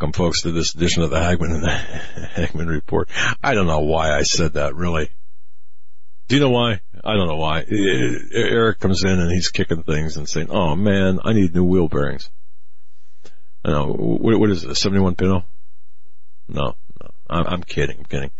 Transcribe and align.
Welcome, 0.00 0.12
folks, 0.14 0.42
to 0.42 0.52
this 0.52 0.74
edition 0.74 1.02
of 1.02 1.10
the 1.10 1.18
Hagmann 1.18 1.52
and 1.52 1.62
the 1.62 1.68
Hagmann 2.34 2.68
Report. 2.68 3.10
I 3.44 3.52
don't 3.52 3.66
know 3.66 3.80
why 3.80 4.16
I 4.16 4.22
said 4.22 4.54
that, 4.54 4.74
really. 4.74 5.10
Do 6.26 6.36
you 6.36 6.40
know 6.40 6.48
why? 6.48 6.80
I 7.04 7.16
don't 7.16 7.28
know 7.28 7.36
why. 7.36 7.66
Eric 7.68 8.78
comes 8.78 9.04
in 9.04 9.10
and 9.10 9.30
he's 9.30 9.50
kicking 9.50 9.82
things 9.82 10.16
and 10.16 10.26
saying, 10.26 10.46
"Oh 10.48 10.74
man, 10.74 11.18
I 11.22 11.34
need 11.34 11.54
new 11.54 11.64
wheel 11.64 11.88
bearings." 11.88 12.30
I 13.62 13.72
know. 13.72 13.92
What, 13.92 14.40
what 14.40 14.48
is 14.48 14.64
it? 14.64 14.70
A 14.70 14.74
seventy-one 14.74 15.16
Pinto? 15.16 15.44
No, 16.48 16.76
no. 17.02 17.10
I'm, 17.28 17.46
I'm 17.46 17.62
kidding. 17.62 17.98
I'm 17.98 18.06
kidding. 18.06 18.30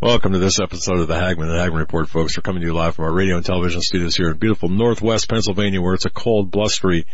Welcome 0.00 0.32
to 0.32 0.40
this 0.40 0.58
episode 0.58 0.98
of 0.98 1.06
the 1.06 1.14
Hagmann 1.14 1.50
and 1.50 1.56
Hagmann 1.56 1.78
Report, 1.78 2.08
folks. 2.08 2.36
We're 2.36 2.42
coming 2.42 2.62
to 2.62 2.66
you 2.66 2.74
live 2.74 2.96
from 2.96 3.04
our 3.04 3.14
radio 3.14 3.36
and 3.36 3.46
television 3.46 3.80
studios 3.80 4.16
here 4.16 4.30
in 4.30 4.38
beautiful 4.38 4.70
Northwest 4.70 5.28
Pennsylvania, 5.28 5.80
where 5.80 5.94
it's 5.94 6.06
a 6.06 6.10
cold, 6.10 6.50
blustery, 6.50 7.06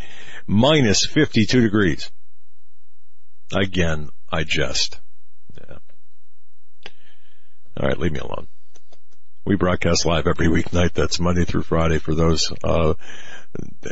minus 0.46 1.04
fifty-two 1.04 1.60
degrees. 1.60 2.10
Again, 3.52 4.10
I 4.30 4.44
jest. 4.44 5.00
Yeah. 5.56 5.78
All 7.76 7.88
right, 7.88 7.98
leave 7.98 8.12
me 8.12 8.20
alone. 8.20 8.46
We 9.44 9.56
broadcast 9.56 10.06
live 10.06 10.26
every 10.26 10.46
weeknight. 10.48 10.92
That's 10.92 11.20
Monday 11.20 11.44
through 11.44 11.62
Friday 11.62 11.98
for 11.98 12.14
those 12.14 12.50
uh, 12.62 12.94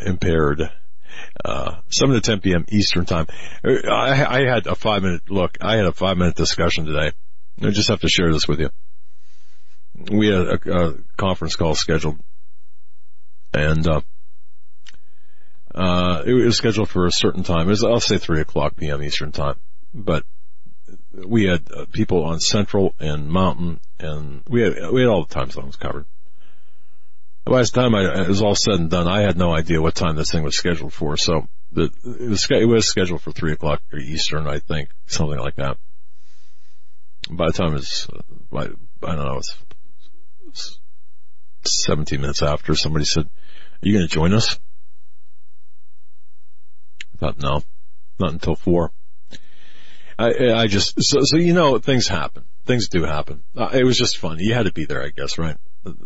impaired. 0.07 0.63
Uh, 1.45 1.77
7 1.91 2.15
to 2.15 2.21
10 2.21 2.41
p.m. 2.41 2.65
Eastern 2.69 3.05
time. 3.05 3.27
I, 3.65 4.25
I 4.25 4.45
had 4.45 4.67
a 4.67 4.75
five 4.75 5.03
minute 5.03 5.31
look. 5.31 5.59
I 5.61 5.77
had 5.77 5.85
a 5.85 5.93
five 5.93 6.17
minute 6.17 6.37
discussion 6.37 6.87
today. 6.87 7.13
I 7.61 7.71
just 7.71 7.89
have 7.89 8.01
to 8.01 8.09
share 8.09 8.33
this 8.33 8.49
with 8.49 8.61
you. 8.61 8.71
We 10.11 10.29
had 10.29 10.47
a, 10.47 10.87
a 10.87 10.95
conference 11.19 11.55
call 11.57 11.75
scheduled, 11.75 12.19
and 13.53 13.87
uh, 13.87 14.01
uh, 15.75 16.23
it 16.27 16.33
was 16.33 16.57
scheduled 16.57 16.89
for 16.89 17.07
a 17.07 17.13
certain 17.13 17.43
time. 17.43 17.67
It 17.67 17.71
was, 17.71 17.85
I'll 17.85 18.01
say 18.01 18.19
three 18.19 18.41
o'clock 18.41 18.77
p.m. 18.77 19.03
Eastern 19.03 19.33
time, 19.33 19.57
but 19.95 20.25
we 21.13 21.45
had 21.45 21.71
uh, 21.73 21.87
people 21.93 22.25
on 22.25 22.41
Central 22.41 22.95
and 22.99 23.29
Mountain, 23.29 23.81
and 23.99 24.43
we 24.49 24.63
had 24.63 24.91
we 24.91 25.01
had 25.01 25.09
all 25.09 25.25
the 25.25 25.35
time 25.35 25.51
zones 25.51 25.77
covered. 25.77 26.07
By 27.45 27.61
the 27.63 27.67
time 27.67 27.95
I, 27.95 28.23
it 28.23 28.29
was 28.29 28.43
all 28.43 28.55
said 28.55 28.75
and 28.75 28.91
done, 28.91 29.09
I 29.09 29.23
had 29.23 29.37
no 29.37 29.53
idea 29.55 29.83
what 29.83 29.95
time 29.95 30.17
this 30.17 30.31
thing 30.31 30.45
was 30.45 30.57
scheduled 30.57 30.93
for. 30.93 31.17
So 31.17 31.49
the 31.73 31.91
it 32.05 32.29
was, 32.29 32.47
it 32.51 32.69
was 32.69 32.87
scheduled 32.89 33.23
for 33.23 33.33
three 33.33 33.53
o'clock 33.53 33.83
Eastern, 33.93 34.47
I 34.47 34.59
think, 34.59 34.91
something 35.07 35.39
like 35.39 35.57
that. 35.57 35.79
By 37.31 37.47
the 37.47 37.53
time 37.53 37.73
it 37.73 37.75
was, 37.75 38.09
I, 38.53 38.63
I 39.07 39.17
don't 39.17 39.25
know, 39.25 39.41
it 39.41 40.47
was 40.47 40.79
17 41.65 42.21
minutes 42.21 42.43
after, 42.43 42.75
somebody 42.75 43.05
said, 43.05 43.25
"Are 43.25 43.89
you 43.89 43.95
going 43.95 44.07
to 44.07 44.13
join 44.13 44.35
us?" 44.35 44.59
Thought, 47.23 47.39
no, 47.39 47.63
not 48.19 48.33
until 48.33 48.57
four. 48.57 48.91
I, 50.19 50.55
I 50.55 50.67
just, 50.67 51.01
so, 51.01 51.21
so 51.23 51.37
you 51.37 51.53
know, 51.53 51.79
things 51.79 52.09
happen. 52.09 52.47
Things 52.67 52.89
do 52.89 53.05
happen. 53.05 53.45
Uh, 53.57 53.71
it 53.73 53.85
was 53.85 53.97
just 53.97 54.19
fun. 54.19 54.41
You 54.41 54.55
had 54.55 54.67
to 54.67 54.73
be 54.73 54.87
there, 54.87 55.05
I 55.05 55.11
guess, 55.11 55.39
right? 55.39 55.57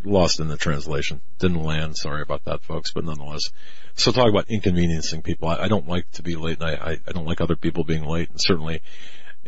Lost 0.04 0.40
in 0.40 0.48
the 0.48 0.58
translation. 0.58 1.22
Didn't 1.38 1.62
land. 1.62 1.96
Sorry 1.96 2.20
about 2.20 2.44
that, 2.44 2.64
folks, 2.64 2.92
but 2.92 3.06
nonetheless. 3.06 3.44
So 3.94 4.12
talk 4.12 4.28
about 4.28 4.50
inconveniencing 4.50 5.22
people. 5.22 5.48
I, 5.48 5.62
I 5.62 5.68
don't 5.68 5.88
like 5.88 6.04
to 6.12 6.22
be 6.22 6.36
late 6.36 6.60
and 6.60 6.68
I, 6.68 6.98
I, 7.06 7.12
don't 7.12 7.24
like 7.24 7.40
other 7.40 7.56
people 7.56 7.82
being 7.82 8.04
late 8.04 8.28
and 8.28 8.38
certainly, 8.38 8.82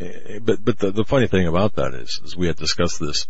uh, 0.00 0.38
but, 0.40 0.64
but 0.64 0.78
the, 0.78 0.90
the 0.90 1.04
funny 1.04 1.26
thing 1.26 1.46
about 1.46 1.74
that 1.74 1.92
is, 1.92 2.18
is 2.24 2.34
we 2.34 2.46
had 2.46 2.56
discussed 2.56 2.98
this, 2.98 3.26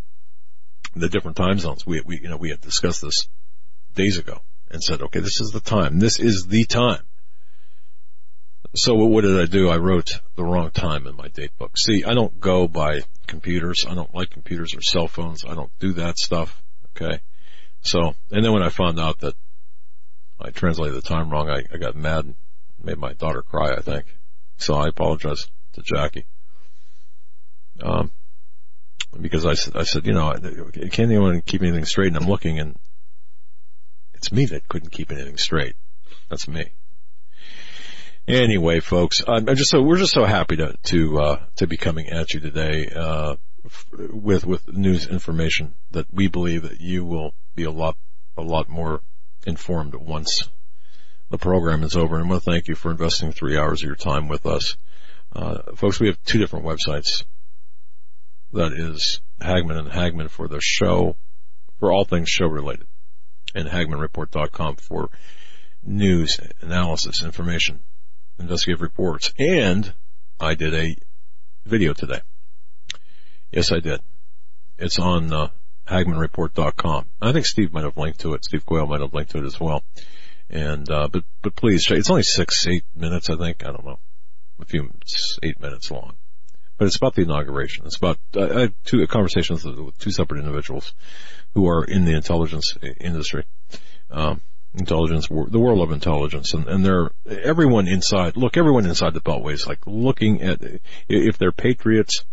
the 0.94 1.08
different 1.08 1.36
time 1.36 1.58
zones. 1.58 1.84
We, 1.84 2.02
we, 2.06 2.20
you 2.22 2.28
know, 2.28 2.36
we 2.36 2.50
had 2.50 2.60
discussed 2.60 3.02
this 3.02 3.28
days 3.96 4.16
ago 4.16 4.42
and 4.70 4.80
said, 4.80 5.02
okay, 5.02 5.18
this 5.18 5.40
is 5.40 5.50
the 5.50 5.58
time. 5.58 5.98
This 5.98 6.20
is 6.20 6.46
the 6.48 6.64
time. 6.64 7.00
So 8.74 8.94
what 8.94 9.22
did 9.22 9.40
I 9.40 9.46
do? 9.46 9.70
I 9.70 9.78
wrote 9.78 10.20
the 10.36 10.44
wrong 10.44 10.70
time 10.70 11.06
in 11.06 11.16
my 11.16 11.28
date 11.28 11.56
book. 11.58 11.78
See, 11.78 12.04
I 12.04 12.14
don't 12.14 12.38
go 12.38 12.68
by 12.68 13.00
computers. 13.26 13.86
I 13.88 13.94
don't 13.94 14.14
like 14.14 14.30
computers 14.30 14.74
or 14.74 14.82
cell 14.82 15.08
phones. 15.08 15.44
I 15.44 15.54
don't 15.54 15.72
do 15.78 15.94
that 15.94 16.18
stuff. 16.18 16.62
Okay. 16.94 17.20
So, 17.80 18.14
and 18.30 18.44
then 18.44 18.52
when 18.52 18.62
I 18.62 18.68
found 18.68 19.00
out 19.00 19.20
that 19.20 19.34
I 20.40 20.50
translated 20.50 20.96
the 20.96 21.02
time 21.02 21.30
wrong, 21.30 21.48
I, 21.48 21.62
I 21.72 21.78
got 21.78 21.96
mad 21.96 22.26
and 22.26 22.34
made 22.82 22.98
my 22.98 23.14
daughter 23.14 23.42
cry, 23.42 23.74
I 23.74 23.80
think. 23.80 24.04
So 24.58 24.74
I 24.74 24.88
apologize 24.88 25.48
to 25.72 25.82
Jackie. 25.82 26.26
Um, 27.82 28.10
because 29.18 29.46
I 29.46 29.54
said, 29.54 29.76
I 29.76 29.84
said, 29.84 30.06
you 30.06 30.12
know, 30.12 30.32
can't 30.32 31.10
anyone 31.10 31.40
keep 31.40 31.62
anything 31.62 31.84
straight? 31.84 32.08
And 32.08 32.16
I'm 32.16 32.28
looking 32.28 32.58
and 32.58 32.76
it's 34.14 34.32
me 34.32 34.46
that 34.46 34.68
couldn't 34.68 34.90
keep 34.90 35.10
anything 35.10 35.38
straight. 35.38 35.74
That's 36.28 36.48
me. 36.48 36.72
Anyway, 38.28 38.78
folks, 38.80 39.22
I'm 39.26 39.46
just 39.56 39.70
so 39.70 39.80
we're 39.80 39.96
just 39.96 40.12
so 40.12 40.26
happy 40.26 40.56
to 40.56 40.76
to 40.88 41.18
uh, 41.18 41.42
to 41.56 41.66
be 41.66 41.78
coming 41.78 42.10
at 42.10 42.34
you 42.34 42.40
today 42.40 42.86
uh, 42.94 43.36
with 43.96 44.44
with 44.44 44.68
news 44.68 45.06
information 45.06 45.74
that 45.92 46.12
we 46.12 46.28
believe 46.28 46.64
that 46.64 46.78
you 46.78 47.06
will 47.06 47.32
be 47.54 47.64
a 47.64 47.70
lot 47.70 47.96
a 48.36 48.42
lot 48.42 48.68
more 48.68 49.00
informed 49.46 49.94
once 49.94 50.46
the 51.30 51.38
program 51.38 51.82
is 51.82 51.96
over. 51.96 52.16
And 52.16 52.26
I 52.26 52.28
want 52.28 52.44
to 52.44 52.50
thank 52.50 52.68
you 52.68 52.74
for 52.74 52.90
investing 52.90 53.32
three 53.32 53.56
hours 53.56 53.80
of 53.80 53.86
your 53.86 53.96
time 53.96 54.28
with 54.28 54.44
us, 54.44 54.76
uh, 55.34 55.74
folks. 55.74 55.98
We 55.98 56.08
have 56.08 56.22
two 56.24 56.38
different 56.38 56.66
websites. 56.66 57.24
That 58.52 58.74
is 58.74 59.22
Hagmann 59.40 59.78
and 59.78 59.90
Hagmann 59.90 60.28
for 60.28 60.48
the 60.48 60.60
show, 60.60 61.16
for 61.80 61.90
all 61.90 62.04
things 62.04 62.28
show 62.28 62.46
related, 62.46 62.88
and 63.54 63.66
HagmannReport.com 63.66 64.76
for 64.76 65.08
news, 65.82 66.38
analysis, 66.60 67.22
information 67.22 67.80
investigative 68.38 68.82
reports. 68.82 69.32
And 69.38 69.92
I 70.40 70.54
did 70.54 70.74
a 70.74 70.96
video 71.64 71.92
today. 71.92 72.20
Yes, 73.50 73.72
I 73.72 73.80
did. 73.80 74.00
It's 74.78 74.98
on 74.98 75.32
uh, 75.32 75.48
HagmannReport.com. 75.88 77.06
I 77.20 77.32
think 77.32 77.46
Steve 77.46 77.72
might 77.72 77.84
have 77.84 77.96
linked 77.96 78.20
to 78.20 78.34
it. 78.34 78.44
Steve 78.44 78.64
Quayle 78.64 78.86
might 78.86 79.00
have 79.00 79.14
linked 79.14 79.32
to 79.32 79.38
it 79.38 79.44
as 79.44 79.58
well. 79.58 79.82
And 80.50 80.90
uh, 80.90 81.08
but 81.08 81.24
but 81.42 81.56
please, 81.56 81.90
it's 81.90 82.10
only 82.10 82.22
six 82.22 82.66
eight 82.66 82.84
minutes. 82.94 83.28
I 83.28 83.36
think 83.36 83.64
I 83.64 83.68
don't 83.68 83.84
know, 83.84 83.98
a 84.60 84.64
few 84.64 84.90
eight 85.42 85.60
minutes 85.60 85.90
long. 85.90 86.14
But 86.78 86.86
it's 86.86 86.96
about 86.96 87.14
the 87.14 87.22
inauguration. 87.22 87.84
It's 87.86 87.96
about 87.96 88.18
uh, 88.36 88.48
I 88.54 88.60
had 88.60 88.74
two 88.84 89.06
conversations 89.08 89.64
with 89.64 89.98
two 89.98 90.10
separate 90.10 90.38
individuals 90.38 90.94
who 91.54 91.68
are 91.68 91.84
in 91.84 92.04
the 92.04 92.14
intelligence 92.14 92.74
industry. 93.00 93.44
Um, 94.10 94.40
intelligence, 94.74 95.28
the 95.28 95.58
world 95.58 95.80
of 95.82 95.92
intelligence, 95.92 96.54
and, 96.54 96.66
and 96.66 96.84
they're 96.84 97.10
everyone 97.26 97.88
inside. 97.88 98.36
Look, 98.36 98.56
everyone 98.56 98.86
inside 98.86 99.14
the 99.14 99.20
Beltway 99.20 99.54
is 99.54 99.66
like 99.66 99.86
looking 99.86 100.42
at 100.42 100.60
if 101.08 101.38
they're 101.38 101.52
patriots, 101.52 102.24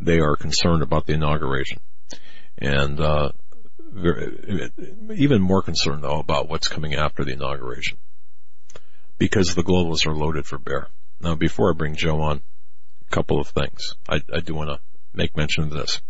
they 0.00 0.20
are 0.20 0.36
concerned 0.36 0.82
about 0.82 1.06
the 1.06 1.14
inauguration, 1.14 1.80
and 2.58 3.00
uh, 3.00 3.30
very, 3.78 4.70
even 5.14 5.42
more 5.42 5.62
concerned 5.62 6.04
though 6.04 6.18
about 6.18 6.48
what's 6.48 6.68
coming 6.68 6.94
after 6.94 7.24
the 7.24 7.32
inauguration, 7.32 7.98
because 9.18 9.54
the 9.54 9.64
globalists 9.64 10.06
are 10.06 10.14
loaded 10.14 10.46
for 10.46 10.58
bear. 10.58 10.88
Now, 11.20 11.34
before 11.34 11.70
I 11.70 11.76
bring 11.76 11.96
Joe 11.96 12.20
on, 12.22 12.40
a 13.06 13.10
couple 13.10 13.40
of 13.40 13.48
things 13.48 13.94
I, 14.08 14.22
I 14.32 14.40
do 14.40 14.54
want 14.54 14.70
to 14.70 14.80
make 15.12 15.36
mention 15.36 15.64
of 15.64 15.70
this. 15.70 16.00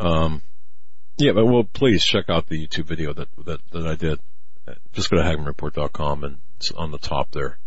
Um, 0.00 0.42
yeah, 1.18 1.32
but 1.32 1.46
well, 1.46 1.64
please 1.64 2.04
check 2.04 2.28
out 2.28 2.46
the 2.46 2.66
YouTube 2.66 2.84
video 2.84 3.12
that 3.12 3.28
that, 3.44 3.60
that 3.72 3.86
I 3.86 3.94
did. 3.94 4.18
Just 4.92 5.10
go 5.10 5.16
to 5.16 5.22
HagmannReport.com 5.22 6.24
and 6.24 6.38
it's 6.56 6.72
on 6.72 6.90
the 6.90 6.98
top 6.98 7.30
there. 7.32 7.58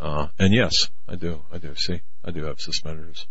Uh, 0.00 0.28
and 0.38 0.52
yes, 0.52 0.90
I 1.08 1.16
do. 1.16 1.42
I 1.52 1.58
do. 1.58 1.74
See, 1.76 2.00
I 2.24 2.30
do 2.30 2.44
have 2.44 2.60
suspenders. 2.60 3.26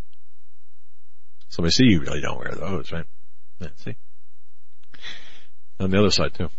So 1.49 1.63
I 1.63 1.69
see 1.69 1.85
you 1.85 2.01
really 2.01 2.21
don't 2.21 2.39
wear 2.39 2.53
those, 2.55 2.91
right? 2.91 3.05
Yeah, 3.59 3.67
see. 3.77 3.95
On 5.79 5.89
the 5.89 5.99
other 5.99 6.11
side 6.11 6.33
too. 6.33 6.49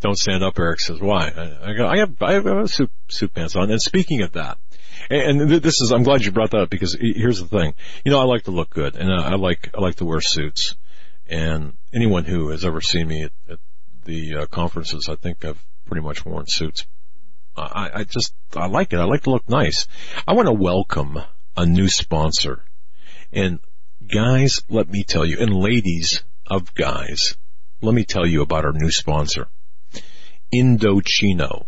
Don't 0.00 0.16
stand 0.16 0.44
up, 0.44 0.58
Eric 0.58 0.80
says. 0.80 1.00
Why? 1.00 1.28
I, 1.28 1.70
I, 1.70 1.74
got, 1.74 1.92
I 1.92 1.98
have, 1.98 2.22
I 2.22 2.32
have 2.34 2.70
suit, 2.70 2.90
suit 3.08 3.34
pants 3.34 3.56
on. 3.56 3.70
And 3.70 3.80
speaking 3.80 4.22
of 4.22 4.32
that, 4.32 4.58
and, 5.10 5.50
this 5.50 5.80
is, 5.80 5.92
I'm 5.92 6.02
glad 6.02 6.24
you 6.24 6.32
brought 6.32 6.52
that 6.52 6.62
up 6.62 6.70
because 6.70 6.96
here's 6.98 7.40
the 7.40 7.46
thing. 7.46 7.74
You 8.04 8.12
know, 8.12 8.20
I 8.20 8.24
like 8.24 8.44
to 8.44 8.50
look 8.50 8.70
good 8.70 8.96
and 8.96 9.12
I 9.12 9.34
like, 9.34 9.70
I 9.76 9.80
like 9.80 9.96
to 9.96 10.04
wear 10.04 10.20
suits. 10.20 10.76
And 11.26 11.74
anyone 11.92 12.24
who 12.24 12.50
has 12.50 12.64
ever 12.64 12.80
seen 12.80 13.08
me 13.08 13.24
at, 13.24 13.32
at 13.50 13.58
the 14.04 14.36
uh, 14.36 14.46
conferences, 14.46 15.08
I 15.08 15.16
think 15.16 15.44
I've 15.44 15.62
pretty 15.86 16.02
much 16.02 16.24
worn 16.24 16.46
suits 16.46 16.86
I, 17.58 17.90
I 17.94 18.04
just, 18.04 18.34
I 18.56 18.66
like 18.66 18.92
it. 18.92 18.98
I 18.98 19.04
like 19.04 19.22
to 19.22 19.30
look 19.30 19.48
nice. 19.48 19.86
I 20.26 20.34
want 20.34 20.46
to 20.46 20.52
welcome 20.52 21.18
a 21.56 21.64
new 21.66 21.88
sponsor. 21.88 22.64
And 23.32 23.60
guys, 24.06 24.62
let 24.68 24.88
me 24.88 25.04
tell 25.04 25.24
you, 25.24 25.38
and 25.40 25.54
ladies 25.54 26.22
of 26.46 26.74
guys, 26.74 27.36
let 27.82 27.94
me 27.94 28.04
tell 28.04 28.26
you 28.26 28.42
about 28.42 28.64
our 28.64 28.72
new 28.72 28.90
sponsor. 28.90 29.48
Indochino. 30.54 31.66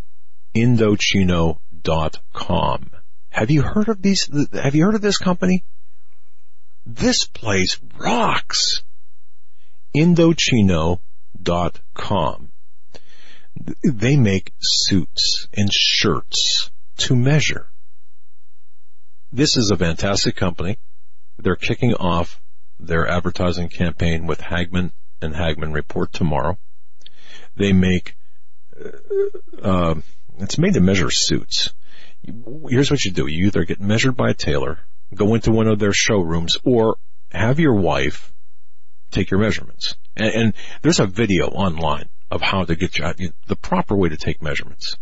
Indochino.com. 0.55 2.91
Have 3.31 3.50
you 3.50 3.62
heard 3.62 3.88
of 3.88 4.03
these? 4.03 4.29
Have 4.53 4.75
you 4.75 4.85
heard 4.85 4.94
of 4.97 5.00
this 5.00 5.19
company? 5.19 5.65
This 6.85 7.25
place 7.25 7.79
rocks. 7.99 8.82
Indochino.com. 9.94 11.00
They 13.82 14.17
make 14.17 14.53
suits 14.61 15.49
and 15.53 15.73
shirts 15.73 16.71
to 16.99 17.17
measure. 17.17 17.67
This 19.33 19.56
is 19.56 19.71
a 19.71 19.76
fantastic 19.76 20.37
company. 20.37 20.79
They're 21.38 21.56
kicking 21.56 21.94
off 21.94 22.41
their 22.79 23.06
advertising 23.06 23.69
campaign 23.69 24.26
with 24.26 24.41
Hagmann 24.41 24.93
and 25.21 25.35
Hagmann 25.35 25.73
Report 25.73 26.12
tomorrow. 26.12 26.59
They 27.56 27.73
make, 27.73 28.17
uh, 28.79 28.88
uh, 29.62 29.94
it's 30.38 30.59
made 30.59 30.75
to 30.75 30.81
measure 30.81 31.11
suits. 31.11 31.73
Here's 32.69 32.90
what 32.90 33.05
you 33.05 33.11
do. 33.11 33.26
You 33.26 33.46
either 33.46 33.64
get 33.64 33.81
measured 33.81 34.17
by 34.17 34.31
a 34.31 34.34
tailor, 34.34 34.81
go 35.14 35.34
into 35.34 35.52
one 35.52 35.69
of 35.69 35.78
their 35.78 35.93
showrooms, 35.93 36.56
or 36.64 36.96
have 37.31 37.58
your 37.58 37.75
wife 37.75 38.32
take 39.11 39.31
your 39.31 39.40
measurements. 39.40 39.96
And, 40.17 40.34
and 40.34 40.55
there's 40.82 41.00
a 41.00 41.06
video 41.06 41.46
online 41.46 42.08
of 42.31 42.43
how 42.43 42.64
to 42.64 42.76
get 42.76 42.99
you, 42.99 43.32
the 43.46 43.56
proper 43.56 43.96
way 43.96 44.08
to 44.08 44.17
take 44.17 44.43
measurements. 44.43 44.96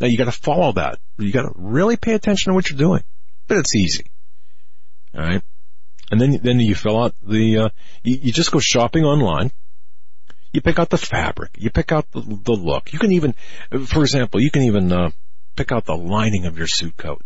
Now 0.00 0.06
you 0.06 0.16
gotta 0.16 0.32
follow 0.32 0.72
that. 0.72 0.98
You 1.18 1.32
gotta 1.32 1.52
really 1.54 1.96
pay 1.96 2.14
attention 2.14 2.50
to 2.50 2.54
what 2.54 2.70
you're 2.70 2.78
doing. 2.78 3.02
But 3.46 3.58
it's 3.58 3.74
easy. 3.74 4.06
Alright? 5.14 5.42
And 6.10 6.20
then, 6.20 6.38
then 6.42 6.60
you 6.60 6.74
fill 6.74 7.02
out 7.02 7.14
the, 7.22 7.58
uh, 7.58 7.68
you, 8.02 8.18
you 8.22 8.32
just 8.32 8.52
go 8.52 8.58
shopping 8.58 9.04
online. 9.04 9.50
You 10.52 10.60
pick 10.60 10.78
out 10.78 10.88
the 10.88 10.98
fabric. 10.98 11.50
You 11.58 11.70
pick 11.70 11.92
out 11.92 12.10
the, 12.12 12.20
the 12.20 12.52
look. 12.52 12.92
You 12.92 12.98
can 12.98 13.12
even, 13.12 13.34
for 13.86 14.02
example, 14.02 14.40
you 14.40 14.50
can 14.50 14.62
even, 14.62 14.92
uh, 14.92 15.10
pick 15.56 15.72
out 15.72 15.84
the 15.84 15.96
lining 15.96 16.46
of 16.46 16.58
your 16.58 16.66
suit 16.66 16.96
coat. 16.96 17.22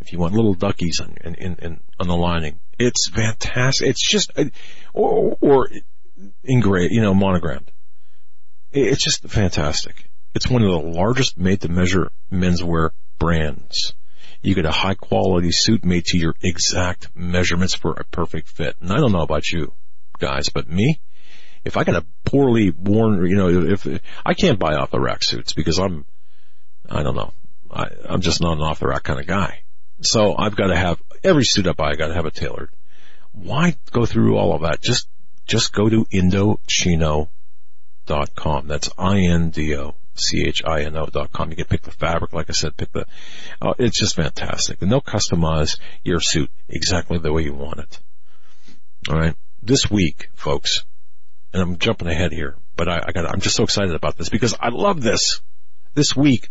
If 0.00 0.12
you 0.12 0.18
want 0.18 0.34
little 0.34 0.54
duckies 0.54 1.00
on, 1.00 1.16
in, 1.24 1.34
in, 1.34 1.54
in 1.56 1.80
on 1.98 2.08
the 2.08 2.16
lining. 2.16 2.60
It's 2.78 3.08
fantastic. 3.08 3.88
It's 3.88 4.08
just, 4.08 4.32
uh, 4.36 4.44
or, 4.94 5.36
or 5.40 5.68
engraved, 6.42 6.92
you 6.92 7.02
know, 7.02 7.12
monogrammed. 7.12 7.70
It's 8.72 9.02
just 9.02 9.24
fantastic. 9.28 10.10
It's 10.34 10.48
one 10.48 10.62
of 10.62 10.70
the 10.70 10.88
largest 10.88 11.36
made 11.36 11.62
to 11.62 11.68
measure 11.68 12.10
menswear 12.32 12.90
brands. 13.18 13.94
You 14.42 14.54
get 14.54 14.64
a 14.64 14.70
high 14.70 14.94
quality 14.94 15.50
suit 15.50 15.84
made 15.84 16.06
to 16.06 16.18
your 16.18 16.34
exact 16.42 17.14
measurements 17.14 17.74
for 17.74 17.92
a 17.92 18.04
perfect 18.04 18.48
fit. 18.48 18.76
And 18.80 18.90
I 18.92 18.96
don't 18.96 19.12
know 19.12 19.22
about 19.22 19.50
you 19.50 19.74
guys, 20.18 20.48
but 20.48 20.68
me, 20.68 21.00
if 21.64 21.76
I 21.76 21.84
got 21.84 21.96
a 21.96 22.06
poorly 22.24 22.70
worn, 22.70 23.26
you 23.26 23.36
know, 23.36 23.48
if 23.48 23.86
I 24.24 24.34
can't 24.34 24.58
buy 24.58 24.76
off 24.76 24.92
the 24.92 25.00
rack 25.00 25.24
suits 25.24 25.52
because 25.52 25.78
I'm, 25.78 26.06
I 26.90 27.02
don't 27.02 27.16
know, 27.16 27.32
I, 27.70 27.86
I'm 28.08 28.20
just 28.20 28.40
not 28.40 28.56
an 28.56 28.62
off 28.62 28.80
the 28.80 28.88
rack 28.88 29.04
kind 29.04 29.20
of 29.20 29.26
guy. 29.26 29.62
So 30.00 30.34
I've 30.36 30.56
got 30.56 30.68
to 30.68 30.76
have 30.76 31.00
every 31.22 31.44
suit 31.44 31.66
I 31.66 31.72
buy, 31.72 31.90
I 31.90 31.94
got 31.94 32.08
to 32.08 32.14
have 32.14 32.26
it 32.26 32.34
tailored. 32.34 32.70
Why 33.32 33.76
go 33.92 34.06
through 34.06 34.36
all 34.36 34.54
of 34.54 34.62
that? 34.62 34.80
Just, 34.82 35.08
just 35.46 35.72
go 35.72 35.88
to 35.88 36.04
Indochino.com. 36.06 37.28
That's 38.66 38.90
I-N-D-O 38.98 39.94
C-H-I-N-O 40.14 41.06
dot 41.06 41.32
com. 41.32 41.50
You 41.50 41.56
can 41.56 41.64
pick 41.66 41.82
the 41.82 41.90
fabric, 41.90 42.32
like 42.32 42.50
I 42.50 42.52
said, 42.52 42.76
pick 42.76 42.92
the, 42.92 43.06
uh, 43.60 43.74
it's 43.78 43.98
just 43.98 44.16
fantastic. 44.16 44.82
And 44.82 44.90
they'll 44.90 45.00
customize 45.00 45.78
your 46.04 46.20
suit 46.20 46.50
exactly 46.68 47.18
the 47.18 47.32
way 47.32 47.42
you 47.42 47.54
want 47.54 47.80
it. 47.80 48.00
Alright. 49.08 49.36
This 49.62 49.90
week, 49.90 50.30
folks, 50.34 50.84
and 51.52 51.62
I'm 51.62 51.78
jumping 51.78 52.08
ahead 52.08 52.32
here, 52.32 52.56
but 52.76 52.88
I, 52.88 53.04
I 53.08 53.12
got, 53.12 53.26
I'm 53.26 53.40
just 53.40 53.56
so 53.56 53.64
excited 53.64 53.94
about 53.94 54.16
this 54.16 54.28
because 54.28 54.54
I 54.58 54.68
love 54.68 55.02
this. 55.02 55.40
This 55.94 56.14
week, 56.14 56.48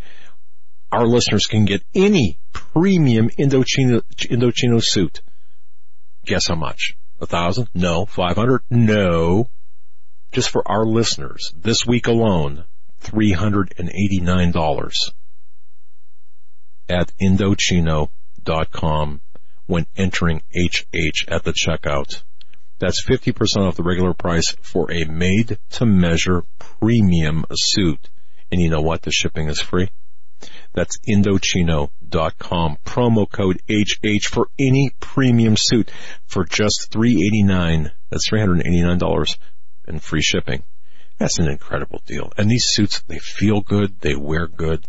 our 0.91 1.06
listeners 1.06 1.45
can 1.45 1.65
get 1.65 1.83
any 1.94 2.39
premium 2.53 3.30
Indochino, 3.30 4.01
Indochino 4.18 4.83
suit. 4.83 5.21
Guess 6.25 6.47
how 6.47 6.56
much? 6.56 6.95
A 7.21 7.25
thousand? 7.25 7.69
No. 7.74 8.06
Five 8.06 8.38
hundred? 8.38 8.62
No. 8.69 9.50
Just 10.31 10.50
for 10.50 10.65
our 10.69 10.86
listeners, 10.86 11.53
this 11.56 11.86
week 11.86 12.07
alone, 12.07 12.63
$389 13.01 15.12
at 16.88 17.12
Indochino.com 17.21 19.21
when 19.65 19.85
entering 19.95 20.42
HH 20.53 21.25
at 21.27 21.44
the 21.44 21.53
checkout. 21.53 22.24
That's 22.80 23.03
50% 23.03 23.68
off 23.68 23.75
the 23.75 23.83
regular 23.83 24.13
price 24.13 24.56
for 24.62 24.92
a 24.92 25.03
made 25.06 25.57
to 25.71 25.85
measure 25.85 26.44
premium 26.57 27.45
suit. 27.53 28.09
And 28.51 28.62
you 28.62 28.69
know 28.69 28.81
what? 28.81 29.01
The 29.01 29.12
shipping 29.12 29.50
is 29.50 29.59
free. 29.59 29.89
That's 30.74 30.97
Indochino.com. 31.07 32.77
Promo 32.86 33.30
code 33.30 33.62
HH 33.69 34.25
for 34.27 34.47
any 34.57 34.91
premium 35.00 35.56
suit 35.57 35.91
for 36.25 36.45
just 36.45 36.91
389. 36.91 37.91
That's 38.09 38.30
$389 38.30 39.38
and 39.88 40.01
free 40.01 40.21
shipping. 40.21 40.63
That's 41.18 41.38
an 41.39 41.50
incredible 41.50 42.01
deal. 42.06 42.31
And 42.38 42.50
these 42.50 42.65
suits, 42.68 43.01
they 43.07 43.19
feel 43.19 43.62
good, 43.62 44.00
they 44.00 44.15
wear 44.15 44.47
good. 44.47 44.86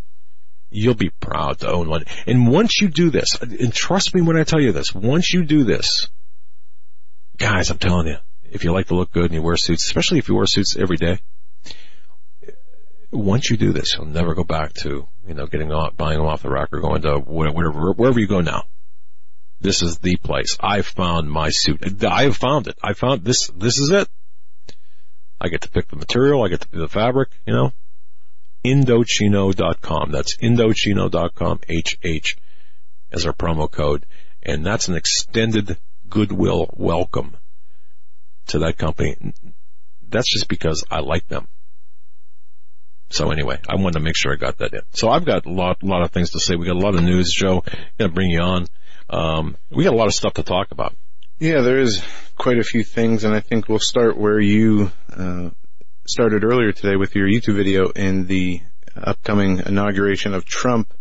You'll 0.70 0.94
be 0.94 1.10
proud 1.10 1.58
to 1.60 1.70
own 1.70 1.88
one. 1.88 2.04
And 2.26 2.46
once 2.46 2.80
you 2.80 2.88
do 2.88 3.10
this, 3.10 3.36
and 3.40 3.72
trust 3.72 4.14
me 4.14 4.22
when 4.22 4.36
I 4.36 4.44
tell 4.44 4.60
you 4.60 4.70
this, 4.70 4.94
once 4.94 5.32
you 5.32 5.44
do 5.44 5.64
this, 5.64 6.08
guys, 7.36 7.70
I'm 7.70 7.78
telling 7.78 8.06
you, 8.06 8.16
if 8.52 8.62
you 8.62 8.72
like 8.72 8.86
to 8.86 8.94
look 8.94 9.10
good 9.10 9.26
and 9.26 9.34
you 9.34 9.42
wear 9.42 9.56
suits, 9.56 9.84
especially 9.84 10.18
if 10.18 10.28
you 10.28 10.36
wear 10.36 10.46
suits 10.46 10.76
every 10.76 10.96
day, 10.96 11.18
once 13.12 13.50
you 13.50 13.56
do 13.56 13.72
this, 13.72 13.94
you'll 13.94 14.06
never 14.06 14.34
go 14.34 14.44
back 14.44 14.72
to, 14.74 15.08
you 15.26 15.34
know, 15.34 15.46
getting 15.46 15.72
off, 15.72 15.96
buying 15.96 16.18
them 16.18 16.26
off 16.26 16.42
the 16.42 16.50
rack 16.50 16.68
or 16.72 16.80
going 16.80 17.02
to 17.02 17.18
whatever, 17.18 17.92
wherever 17.92 18.20
you 18.20 18.26
go 18.26 18.40
now. 18.40 18.64
This 19.60 19.82
is 19.82 19.98
the 19.98 20.16
place. 20.16 20.56
I 20.60 20.82
found 20.82 21.30
my 21.30 21.50
suit. 21.50 22.02
I 22.02 22.24
have 22.24 22.36
found 22.36 22.68
it. 22.68 22.78
I 22.82 22.94
found 22.94 23.24
this, 23.24 23.50
this 23.54 23.78
is 23.78 23.90
it. 23.90 24.08
I 25.40 25.48
get 25.48 25.62
to 25.62 25.70
pick 25.70 25.88
the 25.88 25.96
material. 25.96 26.42
I 26.42 26.48
get 26.48 26.60
to 26.60 26.68
pick 26.68 26.80
the 26.80 26.88
fabric, 26.88 27.30
you 27.46 27.52
know. 27.52 27.72
Indochino.com. 28.64 30.12
That's 30.12 30.36
Indochino.com, 30.36 31.60
HH 31.68 32.36
as 33.12 33.26
our 33.26 33.32
promo 33.32 33.70
code. 33.70 34.06
And 34.42 34.64
that's 34.64 34.88
an 34.88 34.96
extended 34.96 35.78
goodwill 36.08 36.70
welcome 36.76 37.36
to 38.48 38.60
that 38.60 38.78
company. 38.78 39.34
That's 40.08 40.32
just 40.32 40.48
because 40.48 40.84
I 40.90 41.00
like 41.00 41.28
them. 41.28 41.48
So 43.10 43.32
anyway, 43.32 43.58
I 43.68 43.74
wanted 43.74 43.94
to 43.94 44.00
make 44.00 44.16
sure 44.16 44.32
I 44.32 44.36
got 44.36 44.58
that 44.58 44.72
in. 44.72 44.82
So 44.92 45.10
I've 45.10 45.24
got 45.24 45.44
a 45.44 45.50
lot, 45.50 45.82
lot 45.82 46.02
of 46.02 46.12
things 46.12 46.30
to 46.30 46.40
say. 46.40 46.54
We 46.54 46.66
got 46.66 46.76
a 46.76 46.78
lot 46.78 46.94
of 46.94 47.02
news, 47.02 47.32
Joe. 47.32 47.64
Gonna 47.98 48.12
bring 48.12 48.30
you 48.30 48.40
on. 48.40 48.66
Um, 49.10 49.56
we 49.68 49.82
got 49.82 49.92
a 49.92 49.96
lot 49.96 50.06
of 50.06 50.14
stuff 50.14 50.34
to 50.34 50.44
talk 50.44 50.70
about. 50.70 50.94
Yeah, 51.40 51.62
there 51.62 51.80
is 51.80 52.02
quite 52.36 52.58
a 52.58 52.62
few 52.62 52.84
things, 52.84 53.24
and 53.24 53.34
I 53.34 53.40
think 53.40 53.68
we'll 53.68 53.80
start 53.80 54.16
where 54.16 54.38
you 54.38 54.92
uh, 55.12 55.50
started 56.06 56.44
earlier 56.44 56.70
today 56.70 56.96
with 56.96 57.16
your 57.16 57.26
YouTube 57.26 57.56
video 57.56 57.88
in 57.88 58.26
the 58.26 58.60
upcoming 58.94 59.62
inauguration 59.66 60.34
of 60.34 60.44
Trump. 60.44 60.92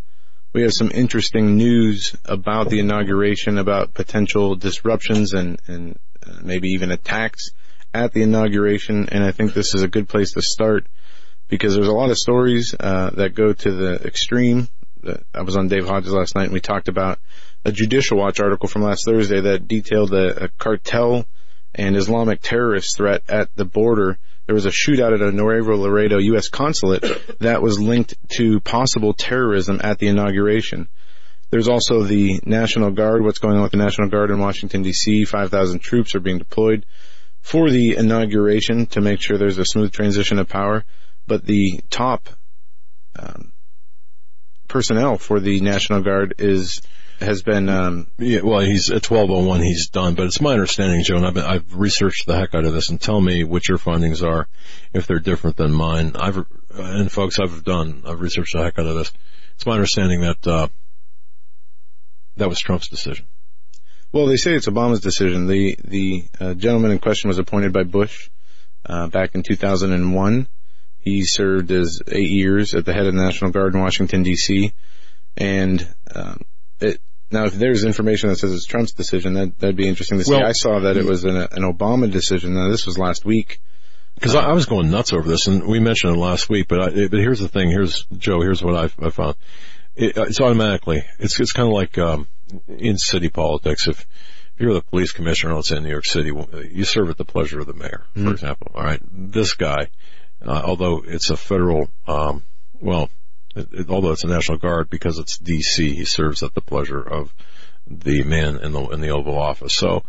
We 0.51 0.63
have 0.63 0.73
some 0.73 0.89
interesting 0.91 1.57
news 1.57 2.15
about 2.25 2.69
the 2.69 2.79
inauguration, 2.79 3.59
about 3.59 3.93
potential 3.93 4.55
disruptions 4.55 5.33
and, 5.33 5.59
and 5.67 5.99
uh, 6.25 6.37
maybe 6.41 6.69
even 6.69 6.89
attacks 6.91 7.51
at 7.93 8.13
the 8.13 8.23
inauguration, 8.23 9.09
and 9.11 9.23
I 9.23 9.31
think 9.31 9.53
this 9.53 9.75
is 9.75 9.83
a 9.83 9.87
good 9.87 10.09
place 10.09 10.33
to 10.33 10.41
start 10.41 10.87
because 11.49 11.75
there's 11.75 11.87
a 11.87 11.93
lot 11.93 12.11
of 12.11 12.17
stories 12.17 12.73
uh, 12.79 13.09
that 13.15 13.35
go 13.35 13.51
to 13.51 13.71
the 13.71 13.95
extreme. 14.05 14.69
I 15.33 15.41
was 15.41 15.57
on 15.57 15.67
Dave 15.67 15.87
Hodges 15.87 16.13
last 16.13 16.35
night, 16.35 16.45
and 16.45 16.53
we 16.53 16.61
talked 16.61 16.87
about 16.87 17.19
a 17.65 17.71
Judicial 17.71 18.17
Watch 18.17 18.39
article 18.39 18.69
from 18.69 18.83
last 18.83 19.05
Thursday 19.05 19.41
that 19.41 19.67
detailed 19.67 20.13
a, 20.13 20.45
a 20.45 20.47
cartel 20.49 21.25
and 21.75 21.95
Islamic 21.95 22.41
terrorist 22.41 22.95
threat 22.95 23.23
at 23.27 23.53
the 23.55 23.65
border. 23.65 24.17
There 24.45 24.55
was 24.55 24.65
a 24.65 24.71
shootout 24.71 25.13
at 25.13 25.21
a 25.21 25.31
Nuevo 25.31 25.75
Laredo 25.75 26.17
U.S. 26.17 26.47
consulate 26.47 27.03
that 27.39 27.61
was 27.61 27.79
linked 27.79 28.15
to 28.37 28.59
possible 28.61 29.13
terrorism 29.13 29.79
at 29.83 29.99
the 29.99 30.07
inauguration. 30.07 30.87
There's 31.49 31.67
also 31.67 32.03
the 32.03 32.39
National 32.45 32.91
Guard. 32.91 33.23
What's 33.23 33.39
going 33.39 33.55
on 33.55 33.63
with 33.63 33.71
the 33.71 33.77
National 33.77 34.09
Guard 34.09 34.29
in 34.29 34.39
Washington 34.39 34.83
D.C.? 34.83 35.25
5,000 35.25 35.79
troops 35.79 36.13
are 36.13 36.19
being 36.19 36.37
deployed 36.37 36.85
for 37.41 37.71
the 37.71 37.95
inauguration 37.95 38.85
to 38.87 39.01
make 39.01 39.21
sure 39.21 39.37
there's 39.37 39.57
a 39.57 39.65
smooth 39.65 39.91
transition 39.91 40.37
of 40.37 40.47
power. 40.47 40.85
But 41.29 41.45
the 41.45 41.79
top 41.91 42.27
um, 43.15 43.53
personnel 44.67 45.19
for 45.19 45.39
the 45.39 45.61
National 45.61 46.01
Guard 46.01 46.33
is 46.39 46.81
has 47.19 47.43
been. 47.43 47.69
Um, 47.69 48.07
yeah, 48.17 48.41
well, 48.41 48.61
he's 48.61 48.89
at 48.89 49.03
twelve 49.03 49.29
oh 49.29 49.43
one. 49.43 49.61
He's 49.61 49.89
done, 49.89 50.15
but 50.15 50.25
it's 50.25 50.41
my 50.41 50.53
understanding, 50.53 51.03
Joe, 51.03 51.17
and 51.17 51.27
I've, 51.27 51.33
been, 51.35 51.45
I've 51.45 51.75
researched 51.75 52.25
the 52.25 52.35
heck 52.35 52.55
out 52.55 52.65
of 52.65 52.73
this. 52.73 52.89
And 52.89 52.99
tell 52.99 53.21
me 53.21 53.43
what 53.43 53.67
your 53.67 53.77
findings 53.77 54.23
are, 54.23 54.47
if 54.91 55.05
they're 55.05 55.19
different 55.19 55.55
than 55.55 55.71
mine. 55.71 56.13
I've 56.15 56.43
and 56.73 57.11
folks, 57.11 57.37
I've 57.39 57.63
done. 57.63 58.03
I've 58.07 58.21
researched 58.21 58.53
the 58.53 58.63
heck 58.63 58.79
out 58.79 58.87
of 58.87 58.95
this. 58.95 59.11
It's 59.53 59.67
my 59.67 59.73
understanding 59.73 60.21
that 60.21 60.47
uh, 60.47 60.67
that 62.37 62.49
was 62.49 62.59
Trump's 62.59 62.89
decision. 62.89 63.27
Well, 64.11 64.25
they 64.25 64.37
say 64.37 64.55
it's 64.55 64.67
Obama's 64.67 65.01
decision. 65.01 65.45
The 65.45 65.77
the 65.83 66.23
uh, 66.39 66.53
gentleman 66.55 66.89
in 66.89 66.97
question 66.97 67.27
was 67.27 67.37
appointed 67.37 67.71
by 67.71 67.83
Bush 67.83 68.31
uh, 68.85 69.07
back 69.07 69.35
in 69.35 69.43
2001. 69.43 70.47
He 71.01 71.23
served 71.23 71.71
as 71.71 72.01
eight 72.07 72.29
years 72.29 72.73
at 72.75 72.85
the 72.85 72.93
head 72.93 73.05
of 73.07 73.13
the 73.15 73.21
National 73.21 73.51
Guard 73.51 73.73
in 73.73 73.79
Washington 73.79 74.23
D.C. 74.23 74.73
And 75.37 75.87
um, 76.13 76.41
it, 76.79 76.99
now, 77.31 77.45
if 77.45 77.53
there's 77.53 77.83
information 77.85 78.29
that 78.29 78.37
says 78.37 78.53
it's 78.53 78.65
Trump's 78.65 78.91
decision, 78.93 79.33
that 79.35 79.59
that'd 79.59 79.75
be 79.75 79.87
interesting 79.87 80.17
to 80.17 80.23
see. 80.25 80.33
Well, 80.33 80.45
I 80.45 80.51
saw 80.51 80.79
that 80.81 80.97
it 80.97 81.05
was 81.05 81.23
an, 81.23 81.35
an 81.37 81.63
Obama 81.63 82.11
decision. 82.11 82.55
Now, 82.55 82.69
this 82.69 82.85
was 82.85 82.97
last 82.97 83.23
week. 83.25 83.59
Because 84.15 84.35
I, 84.35 84.49
I 84.49 84.51
was 84.53 84.65
going 84.65 84.89
nuts 84.89 85.13
over 85.13 85.29
this, 85.29 85.47
and 85.47 85.65
we 85.65 85.79
mentioned 85.79 86.15
it 86.15 86.19
last 86.19 86.49
week. 86.49 86.67
But 86.67 86.81
I, 86.81 87.07
but 87.07 87.19
here's 87.19 87.39
the 87.39 87.47
thing. 87.47 87.69
Here's 87.69 88.05
Joe. 88.17 88.41
Here's 88.41 88.61
what 88.61 88.75
I, 88.75 89.05
I 89.05 89.09
found. 89.11 89.35
It, 89.95 90.17
it's 90.17 90.41
automatically. 90.41 91.03
It's 91.19 91.39
it's 91.39 91.53
kind 91.53 91.67
of 91.69 91.73
like 91.73 91.97
um, 91.97 92.27
in 92.67 92.97
city 92.97 93.29
politics. 93.29 93.87
If, 93.87 94.01
if 94.01 94.07
you're 94.61 94.73
the 94.73 94.81
police 94.81 95.13
commissioner, 95.13 95.53
let's 95.55 95.69
say 95.69 95.77
in 95.77 95.83
New 95.83 95.89
York 95.89 96.05
City, 96.05 96.33
you 96.71 96.83
serve 96.83 97.09
at 97.09 97.17
the 97.17 97.23
pleasure 97.23 97.59
of 97.61 97.67
the 97.67 97.73
mayor, 97.73 98.03
for 98.13 98.19
Mhm. 98.19 98.31
example. 98.33 98.71
All 98.75 98.83
right, 98.83 98.99
this 99.09 99.53
guy, 99.53 99.87
uh, 100.45 100.61
although 100.65 101.03
it's 101.05 101.29
a 101.29 101.37
federal, 101.37 101.89
um, 102.07 102.43
well, 102.79 103.09
it, 103.55 103.67
it, 103.71 103.89
although 103.89 104.11
it's 104.11 104.23
a 104.23 104.27
National 104.27 104.57
Guard 104.57 104.89
because 104.89 105.19
it's 105.19 105.37
D.C., 105.37 105.95
he 105.95 106.05
serves 106.05 106.43
at 106.43 106.53
the 106.53 106.61
pleasure 106.61 107.01
of 107.01 107.33
the 107.87 108.23
man 108.23 108.57
in 108.57 108.71
the 108.71 108.87
in 108.89 109.01
the 109.01 109.09
Oval 109.09 109.37
Office. 109.37 109.75
So 109.75 110.03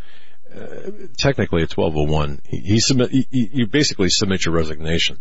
uh, 0.54 0.90
technically, 1.18 1.62
at 1.62 1.76
1201, 1.76 2.40
he, 2.44 2.58
he 2.58 2.80
submit. 2.80 3.12
You, 3.12 3.24
you 3.30 3.66
basically 3.66 4.08
submit 4.08 4.44
your 4.44 4.54
resignation, 4.54 5.18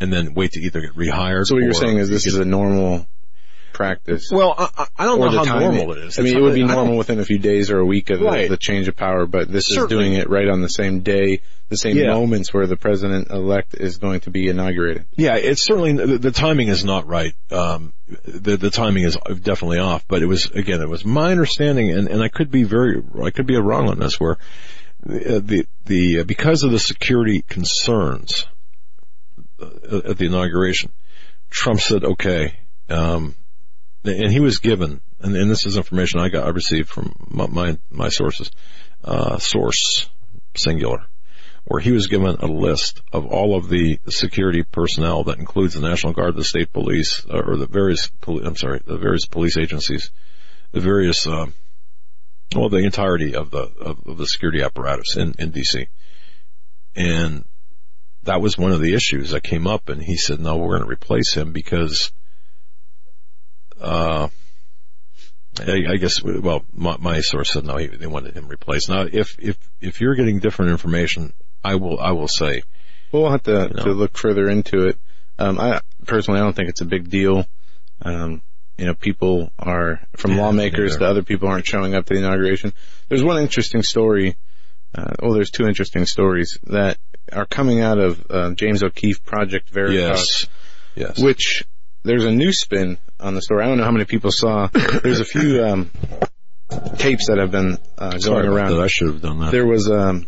and 0.00 0.12
then 0.12 0.34
wait 0.34 0.52
to 0.52 0.60
either 0.60 0.80
get 0.80 0.94
rehired. 0.94 1.46
So 1.46 1.54
what 1.54 1.62
you're 1.62 1.72
saying 1.72 1.98
is 1.98 2.08
this 2.08 2.26
is 2.26 2.36
a 2.36 2.44
normal 2.44 3.06
practice. 3.72 4.28
well, 4.32 4.54
I, 4.56 4.86
I- 4.96 5.04
don't 5.04 5.20
know 5.20 5.30
how 5.30 5.44
timing. 5.44 5.76
normal 5.76 5.92
it 5.96 6.04
is. 6.04 6.18
I 6.18 6.22
mean, 6.22 6.36
it 6.36 6.40
would 6.40 6.54
be 6.54 6.62
not- 6.62 6.70
I 6.70 6.74
don't- 6.74 6.84
normal 6.84 6.98
within 6.98 7.20
a 7.20 7.24
few 7.24 7.38
days 7.38 7.70
or 7.70 7.78
a 7.78 7.84
week 7.84 8.10
of 8.10 8.20
the, 8.20 8.24
Right. 8.24 8.48
the 8.48 8.56
change 8.56 8.88
of 8.88 8.96
power, 8.96 9.26
but 9.26 9.50
this 9.50 9.66
Certainly. 9.66 9.84
is 9.84 9.88
doing 9.90 10.12
it 10.20 10.30
right 10.30 10.48
on 10.48 10.62
the 10.62 10.68
same 10.68 11.00
day, 11.00 11.40
the 11.68 11.76
same 11.76 11.96
Yeah. 11.96 12.12
moments 12.14 12.54
where 12.54 12.66
the 12.66 12.76
president 12.76 13.30
elect 13.30 13.74
is 13.74 13.98
going 13.98 14.20
to 14.20 14.30
be 14.30 14.48
inaugurated. 14.48 15.04
Yeah, 15.16 15.36
it's 15.36 15.62
certainly 15.64 15.92
the, 15.92 16.18
the 16.18 16.30
timing 16.30 16.68
is 16.68 16.84
not 16.84 17.06
right. 17.06 17.34
Um, 17.50 17.92
the 18.24 18.56
the 18.56 18.70
timing 18.70 19.02
is 19.04 19.16
definitely 19.42 19.78
off. 19.80 20.04
But 20.08 20.22
it 20.22 20.26
was 20.26 20.50
again, 20.52 20.80
it 20.80 20.88
was 20.88 21.04
my 21.04 21.30
understanding, 21.32 21.90
and, 21.90 22.08
and 22.08 22.22
I 22.22 22.28
could 22.28 22.50
be 22.50 22.62
very, 22.64 23.02
I 23.22 23.30
could 23.30 23.46
be 23.46 23.56
wrong 23.56 23.88
on 23.90 23.98
this, 23.98 24.18
where 24.20 24.38
the 25.04 25.40
the, 25.40 25.66
the 25.84 26.24
because 26.24 26.62
of 26.62 26.70
the 26.70 26.78
security 26.78 27.42
concerns 27.42 28.46
uh, 29.60 30.00
at 30.10 30.18
the 30.18 30.26
inauguration, 30.26 30.92
Trump 31.50 31.80
said, 31.80 32.04
okay, 32.04 32.54
um, 32.88 33.34
and 34.08 34.32
he 34.32 34.40
was 34.40 34.58
given, 34.58 35.00
and, 35.20 35.36
and 35.36 35.50
this 35.50 35.66
is 35.66 35.76
information 35.76 36.20
I 36.20 36.28
got, 36.28 36.46
I 36.46 36.50
received 36.50 36.88
from 36.88 37.14
my 37.28 37.46
my, 37.46 37.78
my 37.90 38.08
sources, 38.08 38.50
uh, 39.04 39.38
source 39.38 40.08
singular 40.54 41.06
where 41.66 41.80
he 41.80 41.90
was 41.90 42.06
given 42.06 42.36
a 42.36 42.46
list 42.46 43.02
of 43.12 43.26
all 43.26 43.56
of 43.56 43.68
the 43.68 43.98
security 44.08 44.62
personnel 44.62 45.24
that 45.24 45.38
includes 45.38 45.74
the 45.74 45.80
National 45.80 46.12
Guard, 46.12 46.36
the 46.36 46.44
state 46.44 46.72
police, 46.72 47.26
uh, 47.28 47.42
or 47.44 47.56
the 47.56 47.66
various, 47.66 48.08
poli- 48.20 48.46
I'm 48.46 48.54
sorry, 48.54 48.80
the 48.86 48.96
various 48.96 49.26
police 49.26 49.58
agencies, 49.58 50.12
the 50.70 50.80
various, 50.80 51.26
uh, 51.26 51.46
well, 52.54 52.68
the 52.68 52.78
entirety 52.78 53.34
of 53.34 53.50
the, 53.50 53.68
of, 53.80 53.98
of 54.06 54.16
the 54.16 54.28
security 54.28 54.62
apparatus 54.62 55.16
in, 55.16 55.34
in 55.40 55.50
DC. 55.50 55.88
And 56.94 57.44
that 58.22 58.40
was 58.40 58.56
one 58.56 58.70
of 58.70 58.80
the 58.80 58.94
issues 58.94 59.30
that 59.30 59.42
came 59.42 59.66
up 59.66 59.88
and 59.88 60.00
he 60.00 60.16
said, 60.16 60.38
no, 60.38 60.56
we're 60.56 60.76
going 60.76 60.82
to 60.82 60.88
replace 60.88 61.34
him 61.34 61.50
because, 61.50 62.12
uh, 63.80 64.28
I, 65.58 65.84
I 65.92 65.96
guess, 65.96 66.22
well, 66.22 66.64
my, 66.72 66.96
my 66.98 67.20
source 67.20 67.52
said 67.52 67.64
no, 67.64 67.76
he, 67.76 67.86
they 67.86 68.06
wanted 68.06 68.34
him 68.34 68.48
replaced. 68.48 68.88
Now, 68.88 69.06
if, 69.10 69.36
if, 69.38 69.56
if 69.80 70.00
you're 70.00 70.14
getting 70.14 70.38
different 70.38 70.72
information, 70.72 71.32
I 71.64 71.76
will, 71.76 71.98
I 71.98 72.12
will 72.12 72.28
say, 72.28 72.62
Well, 73.10 73.22
we'll 73.22 73.32
have 73.32 73.42
to, 73.44 73.68
You 73.70 73.74
know. 73.76 73.84
to 73.84 73.92
look 73.92 74.18
further 74.18 74.48
into 74.48 74.88
it. 74.88 74.98
Um, 75.38 75.58
I 75.58 75.80
personally, 76.06 76.40
I 76.40 76.44
don't 76.44 76.54
think 76.54 76.68
it's 76.68 76.80
a 76.80 76.86
big 76.86 77.10
deal. 77.10 77.46
Um, 78.02 78.42
you 78.78 78.84
know, 78.86 78.94
people 78.94 79.50
are 79.58 80.00
from 80.16 80.32
Yeah, 80.32 80.42
lawmakers 80.42 80.98
to 80.98 81.06
other 81.06 81.22
people 81.22 81.48
aren't 81.48 81.66
showing 81.66 81.94
up 81.94 82.04
to 82.06 82.14
the 82.14 82.20
inauguration. 82.20 82.74
There's 83.08 83.24
one 83.24 83.40
interesting 83.40 83.82
story. 83.82 84.36
Uh, 84.94 85.14
well, 85.22 85.32
there's 85.32 85.50
two 85.50 85.66
interesting 85.66 86.04
stories 86.06 86.58
that 86.64 86.98
are 87.32 87.46
coming 87.46 87.80
out 87.80 87.98
of 87.98 88.26
uh, 88.30 88.50
James 88.52 88.82
O'Keefe 88.82 89.24
Project 89.24 89.70
Veritas. 89.70 90.46
yes, 90.94 91.16
yes. 91.16 91.22
which 91.22 91.64
there's 92.02 92.24
a 92.24 92.30
new 92.30 92.52
spin 92.52 92.98
on 93.26 93.34
the 93.34 93.42
story. 93.42 93.64
I 93.64 93.68
don't 93.68 93.78
know 93.78 93.84
how 93.84 93.90
many 93.90 94.04
people 94.04 94.30
saw. 94.30 94.68
There's 95.02 95.20
a 95.20 95.24
few 95.24 95.62
um, 95.64 95.90
tapes 96.96 97.26
that 97.28 97.38
have 97.38 97.50
been 97.50 97.78
uh, 97.98 98.18
going 98.18 98.46
about 98.46 98.54
around. 98.54 98.70
that. 98.70 98.80
I 98.80 98.86
should 98.86 99.08
have 99.08 99.20
done 99.20 99.40
that. 99.40 99.50
There 99.50 99.66
was 99.66 99.90
um, 99.90 100.26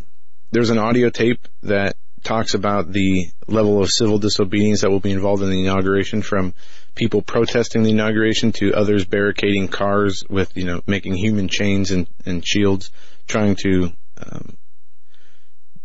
there's 0.50 0.70
an 0.70 0.78
audio 0.78 1.08
tape 1.08 1.46
that 1.62 1.96
talks 2.24 2.54
about 2.54 2.90
the 2.92 3.26
level 3.46 3.80
of 3.80 3.90
civil 3.90 4.18
disobedience 4.18 4.80
that 4.82 4.90
will 4.90 5.00
be 5.00 5.12
involved 5.12 5.42
in 5.42 5.50
the 5.50 5.60
inauguration, 5.60 6.22
from 6.22 6.54
people 6.94 7.22
protesting 7.22 7.84
the 7.84 7.90
inauguration 7.90 8.50
to 8.52 8.74
others 8.74 9.04
barricading 9.04 9.68
cars 9.68 10.24
with 10.28 10.54
you 10.56 10.64
know 10.64 10.82
making 10.86 11.14
human 11.14 11.48
chains 11.48 11.92
and, 11.92 12.08
and 12.26 12.46
shields, 12.46 12.90
trying 13.28 13.54
to 13.54 13.92
um, 14.20 14.56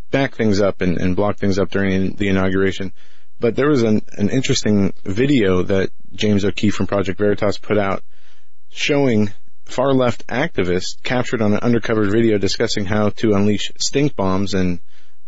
back 0.09 0.35
things 0.35 0.59
up 0.59 0.81
and, 0.81 0.97
and 0.97 1.15
block 1.15 1.37
things 1.37 1.59
up 1.59 1.69
during 1.69 2.15
the 2.15 2.29
inauguration. 2.29 2.91
But 3.43 3.57
there 3.57 3.67
was 3.67 3.83
an, 3.83 4.01
an 4.13 4.29
interesting 4.29 4.93
video 5.03 5.63
that 5.63 5.89
James 6.13 6.45
O'Keefe 6.45 6.75
from 6.75 6.87
Project 6.87 7.19
Veritas 7.19 7.57
put 7.57 7.77
out 7.77 8.01
showing 8.69 9.33
far 9.65 9.93
left 9.93 10.25
activists 10.27 11.03
captured 11.03 11.41
on 11.41 11.51
an 11.51 11.59
undercover 11.59 12.05
video 12.05 12.37
discussing 12.37 12.85
how 12.85 13.09
to 13.09 13.33
unleash 13.33 13.73
stink 13.77 14.15
bombs 14.15 14.53
and 14.53 14.79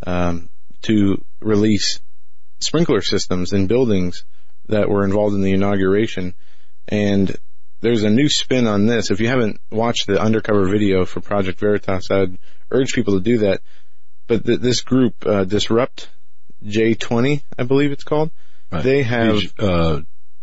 um, 0.06 0.48
to 0.80 1.22
release 1.40 2.00
sprinkler 2.58 3.02
systems 3.02 3.52
in 3.52 3.66
buildings 3.66 4.24
that 4.68 4.88
were 4.88 5.04
involved 5.04 5.34
in 5.34 5.42
the 5.42 5.52
inauguration. 5.52 6.32
And 6.88 7.36
there's 7.82 8.02
a 8.02 8.08
new 8.08 8.30
spin 8.30 8.66
on 8.66 8.86
this. 8.86 9.10
If 9.10 9.20
you 9.20 9.28
haven't 9.28 9.60
watched 9.70 10.06
the 10.06 10.18
undercover 10.18 10.66
video 10.66 11.04
for 11.04 11.20
Project 11.20 11.60
Veritas, 11.60 12.10
I'd 12.10 12.38
urge 12.70 12.94
people 12.94 13.18
to 13.18 13.20
do 13.20 13.38
that. 13.40 13.60
But 14.26 14.46
th- 14.46 14.60
this 14.60 14.80
group, 14.80 15.26
uh, 15.26 15.44
Disrupt 15.44 16.08
J20, 16.64 17.42
I 17.58 17.62
believe 17.64 17.92
it's 17.92 18.04
called, 18.04 18.30
Right. 18.70 18.82
they 18.82 19.02
have 19.04 19.40
uh, 19.58 20.00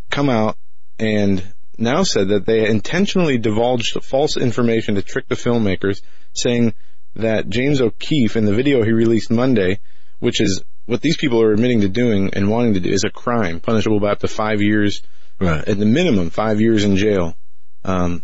come 0.10 0.30
out 0.30 0.58
and 0.98 1.44
now 1.78 2.04
said 2.04 2.30
that 2.30 2.46
they 2.46 2.68
intentionally 2.68 3.38
divulged 3.38 4.02
false 4.04 4.38
information 4.38 4.96
to 4.96 5.02
trick 5.02 5.28
the 5.28 5.36
filmmakers, 5.36 6.02
saying 6.34 6.74
that 7.16 7.50
James 7.50 7.82
O'Keefe 7.82 8.38
in 8.38 8.46
the 8.46 8.54
video 8.54 8.84
he 8.84 8.92
released 8.92 9.30
Monday, 9.30 9.80
which 10.20 10.40
is 10.40 10.64
what 10.86 11.02
these 11.02 11.18
people 11.18 11.42
are 11.42 11.52
admitting 11.52 11.82
to 11.82 11.90
doing 11.90 12.34
and 12.34 12.50
wanting 12.50 12.76
to 12.76 12.80
do, 12.80 12.90
is 12.90 13.04
a 13.04 13.10
crime 13.10 13.60
punishable 13.60 14.00
by 14.00 14.12
up 14.12 14.20
to 14.20 14.28
five 14.28 14.62
years, 14.62 15.02
right. 15.40 15.68
at 15.68 15.78
the 15.78 15.86
minimum 15.86 16.30
five 16.30 16.62
years 16.62 16.84
in 16.84 16.96
jail. 16.96 17.36
Um, 17.84 18.24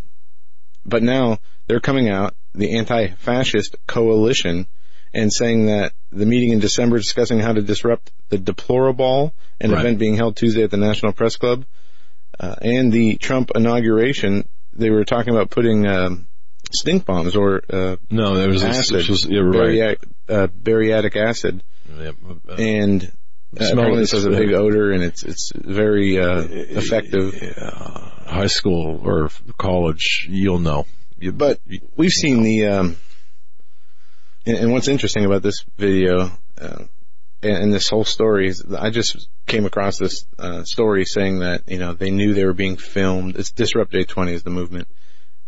but 0.86 1.04
now 1.04 1.40
they're 1.68 1.80
coming 1.80 2.10
out, 2.10 2.36
the 2.54 2.78
anti-fascist 2.78 3.76
coalition, 3.86 4.68
and 5.14 5.32
saying 5.34 5.68
that 5.68 5.94
the 6.12 6.26
meeting 6.26 6.52
in 6.52 6.60
December 6.60 6.98
discussing 6.98 7.40
how 7.40 7.54
to 7.54 7.62
disrupt 7.62 8.12
the 8.30 8.38
Deplorable, 8.38 9.34
an 9.60 9.72
Right. 9.72 9.80
event 9.82 10.00
being 10.00 10.16
held 10.16 10.36
Tuesday 10.36 10.64
at 10.64 10.72
the 10.72 10.78
National 10.78 11.12
Press 11.14 11.36
Club, 11.38 11.66
uh, 12.40 12.56
and 12.62 12.92
the 12.92 13.16
Trump 13.18 13.52
inauguration, 13.56 14.48
they 14.74 14.90
were 14.90 15.04
talking 15.06 15.34
about 15.34 15.50
putting 15.50 15.86
um, 15.88 16.28
stink 16.72 17.06
bombs 17.06 17.36
or 17.36 17.62
uh, 17.70 17.96
No, 18.10 18.36
there 18.36 18.48
was 18.50 18.64
acid, 18.64 18.96
this 18.98 19.10
was, 19.10 19.26
yeah, 19.26 19.40
right. 19.40 19.54
bariatric, 19.54 19.98
uh, 20.30 20.48
bariatic 20.48 21.16
acid, 21.16 21.64
Yeah, 22.00 22.12
uh, 22.50 22.54
and 22.56 23.04
uh, 23.60 23.66
apparently 23.72 24.02
this 24.02 24.12
has 24.12 24.26
a 24.26 24.30
big 24.30 24.54
odor 24.54 24.92
and 24.92 25.04
it's 25.04 25.24
it's 25.24 25.52
very 25.56 26.20
uh, 26.20 26.44
effective. 26.50 27.34
yeah, 27.42 27.72
high 28.28 28.46
school 28.48 29.02
or 29.04 29.32
college, 29.58 30.28
you'll 30.30 30.60
know. 30.60 30.86
You, 31.18 31.32
But 31.34 31.60
we've 31.98 32.12
seen 32.12 32.44
the, 32.44 32.68
um, 32.68 32.98
and, 34.50 34.58
and 34.58 34.72
what's 34.72 34.88
interesting 34.88 35.26
about 35.26 35.42
this 35.44 35.64
video 35.78 36.32
uh, 36.60 36.84
and, 37.42 37.74
this 37.74 37.88
whole 37.90 38.04
story 38.04 38.48
is 38.50 38.66
I 38.78 38.90
just 38.90 39.30
came 39.48 39.66
across 39.66 39.98
this 39.98 40.26
uh, 40.38 40.64
story 40.64 41.06
saying 41.06 41.40
that 41.40 41.64
you 41.68 41.78
know 41.80 41.94
they 41.94 42.12
knew 42.12 42.34
they 42.34 42.46
were 42.46 42.54
being 42.54 42.78
filmed. 42.78 43.38
It's 43.38 43.52
Disrupt 43.52 43.94
J20 43.94 44.32
is 44.34 44.44
the 44.44 44.50
movement, 44.50 44.88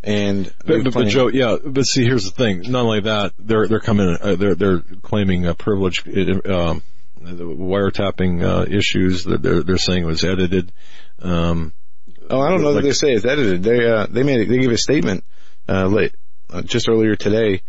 and 0.02 0.52
But, 0.64 0.84
but, 0.84 0.94
but 0.94 1.06
Joe, 1.08 1.28
yeah, 1.28 1.56
but 1.64 1.82
see, 1.82 2.04
here's 2.04 2.24
the 2.24 2.30
thing. 2.30 2.62
Not 2.70 2.84
only 2.84 3.00
that, 3.00 3.32
they're 3.38 3.68
they're 3.68 3.80
coming, 3.80 4.16
uh, 4.20 4.36
they're 4.36 4.54
they're 4.54 4.80
claiming 5.02 5.46
uh, 5.46 5.54
privilege, 5.54 6.06
um, 6.06 6.82
the 7.20 7.44
wiretapping 7.44 8.42
uh, 8.42 8.64
issues. 8.74 9.24
That 9.24 9.42
they're 9.42 9.62
they're 9.62 9.78
saying 9.78 10.06
was 10.06 10.24
edited. 10.24 10.72
Um, 11.20 11.72
Oh, 12.30 12.40
I 12.40 12.48
don't 12.50 12.62
know 12.62 12.70
Like- 12.70 12.82
that 12.84 12.88
they 12.88 12.94
say 12.94 13.12
it's 13.12 13.26
edited. 13.26 13.62
They 13.62 13.86
uh, 13.86 14.06
they 14.08 14.22
made 14.22 14.48
they 14.48 14.58
gave 14.58 14.70
a 14.70 14.78
statement 14.78 15.24
uh, 15.68 15.86
late 15.86 16.14
uh, 16.50 16.62
just 16.62 16.88
earlier 16.88 17.14
today, 17.16 17.60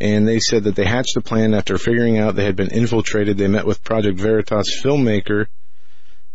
and 0.00 0.26
they 0.26 0.38
said 0.40 0.64
that 0.64 0.74
they 0.76 0.84
hatched 0.84 1.14
the 1.14 1.20
plan 1.20 1.54
after 1.54 1.76
figuring 1.78 2.18
out 2.18 2.34
they 2.34 2.44
had 2.44 2.56
been 2.56 2.70
infiltrated. 2.70 3.36
They 3.38 3.48
met 3.48 3.66
with 3.66 3.82
Project 3.84 4.18
Veritas 4.18 4.80
filmmaker 4.82 5.46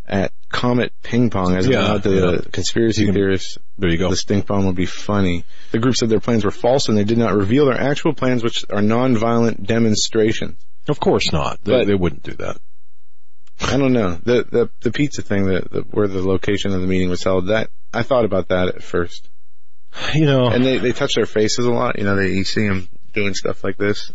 at 0.08 0.32
Comet 0.50 0.94
Ping 1.02 1.30
Pong 1.32 1.56
as 1.56 1.68
a 1.68 1.72
Yeah, 1.72 1.98
to 1.98 2.10
yeah. 2.10 2.20
the 2.44 2.50
conspiracy 2.52 3.12
theorists. 3.12 3.58
There 3.78 3.90
you 3.90 3.98
go. 3.98 4.10
The 4.10 4.16
stink 4.18 4.46
bomb 4.46 4.66
would 4.68 4.76
be 4.76 4.86
funny. 4.86 5.44
The 5.72 5.80
group 5.80 5.96
said 5.96 6.10
their 6.10 6.20
plans 6.20 6.46
were 6.46 6.52
false 6.52 6.88
and 6.90 6.98
they 6.98 7.04
did 7.04 7.18
not 7.18 7.34
reveal 7.34 7.66
their 7.66 7.80
actual 7.82 8.14
plans, 8.14 8.44
which 8.44 8.64
are 8.70 8.82
non-violent 8.84 9.66
demonstrations. 9.66 10.58
Of 10.88 11.00
course 11.00 11.32
not. 11.34 11.60
They, 11.64 11.72
But- 11.72 11.88
they 11.88 11.96
wouldn't 11.96 12.24
do 12.24 12.34
that. 12.34 12.58
I 13.62 13.78
don't 13.78 13.94
know 13.94 14.20
the 14.22 14.44
the 14.52 14.70
the 14.82 14.92
pizza 14.92 15.22
thing 15.22 15.46
that, 15.46 15.72
that 15.72 15.94
where 15.94 16.10
the 16.10 16.22
location 16.22 16.74
of 16.74 16.82
the 16.82 16.88
meeting 16.88 17.10
was 17.10 17.24
held. 17.24 17.48
That 17.48 17.70
I 17.94 18.04
thought 18.04 18.26
about 18.26 18.50
that 18.50 18.68
at 18.68 18.84
first, 18.84 19.30
You 20.14 20.26
know, 20.26 20.48
and 20.48 20.66
they 20.66 20.78
they 20.78 20.92
touch 20.92 21.16
their 21.16 21.26
faces 21.26 21.66
a 21.66 21.72
lot. 21.72 21.98
You 21.98 22.04
know, 22.04 22.18
they 22.18 22.32
you 22.32 22.44
see 22.44 22.68
them 22.68 22.90
doing 23.16 23.34
stuff 23.34 23.64
like 23.64 23.78
this, 23.78 24.12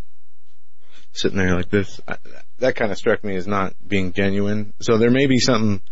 sitting 1.13 1.39
there 1.39 1.57
like 1.57 1.71
this. 1.71 2.01
I, 2.07 2.17
that 2.61 2.77
kind 2.77 2.93
of 2.93 2.99
struck 2.99 3.25
me 3.25 3.37
as 3.37 3.47
not 3.47 3.75
being 3.87 4.13
genuine. 4.13 4.75
So 4.81 4.99
there 4.99 5.11
may 5.11 5.27
be 5.27 5.39
something. 5.39 5.83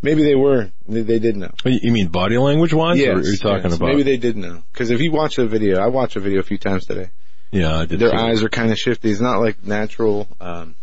Maybe 0.00 0.22
they 0.22 0.36
were. 0.36 0.70
They, 0.86 1.02
they 1.02 1.18
did 1.18 1.36
know. 1.36 1.50
you 1.64 1.90
mean 1.90 2.08
body 2.08 2.38
language 2.38 2.72
wise? 2.72 2.98
Yes, 2.98 3.08
or 3.08 3.18
are 3.18 3.24
you 3.24 3.36
talking 3.36 3.70
yes. 3.70 3.76
about? 3.76 3.88
Maybe 3.88 4.04
they 4.04 4.16
did 4.16 4.36
know. 4.36 4.62
Because 4.72 4.90
if 4.90 5.00
you 5.00 5.10
watch 5.10 5.36
the 5.36 5.46
video, 5.46 5.80
I 5.80 5.88
watched 5.88 6.14
the 6.14 6.20
video 6.20 6.40
a 6.40 6.44
few 6.44 6.58
times 6.58 6.86
today. 6.86 7.10
yeah, 7.50 7.78
I 7.78 7.86
did. 7.86 7.98
Their 7.98 8.14
eyes 8.14 8.44
are 8.44 8.48
kind 8.48 8.70
of 8.70 8.78
shifty. 8.78 9.10
It's 9.10 9.20
not 9.20 9.40
like 9.40 9.64
natural. 9.64 10.28
Um, 10.40 10.76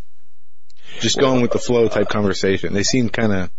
just 0.99 1.17
going 1.17 1.41
with 1.41 1.51
the 1.51 1.59
flow 1.59 1.87
type 1.87 2.09
conversation. 2.09 2.73
They 2.73 2.83
seem 2.83 3.09
kind 3.09 3.33
of. 3.33 3.49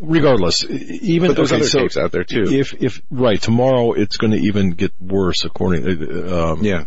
Regardless, 0.00 0.64
even 0.64 1.30
But 1.30 1.36
there's 1.36 1.52
okay, 1.52 1.62
other 1.62 1.68
so 1.68 1.80
tapes 1.80 1.96
out 1.96 2.12
there 2.12 2.22
too. 2.22 2.44
If 2.46 2.72
if 2.80 3.02
right 3.10 3.40
tomorrow, 3.40 3.94
it's 3.94 4.16
going 4.16 4.30
to 4.30 4.38
even 4.38 4.70
get 4.70 4.92
worse. 5.00 5.44
According, 5.44 5.86
uh, 5.86 6.52
um, 6.52 6.62
yeah. 6.62 6.84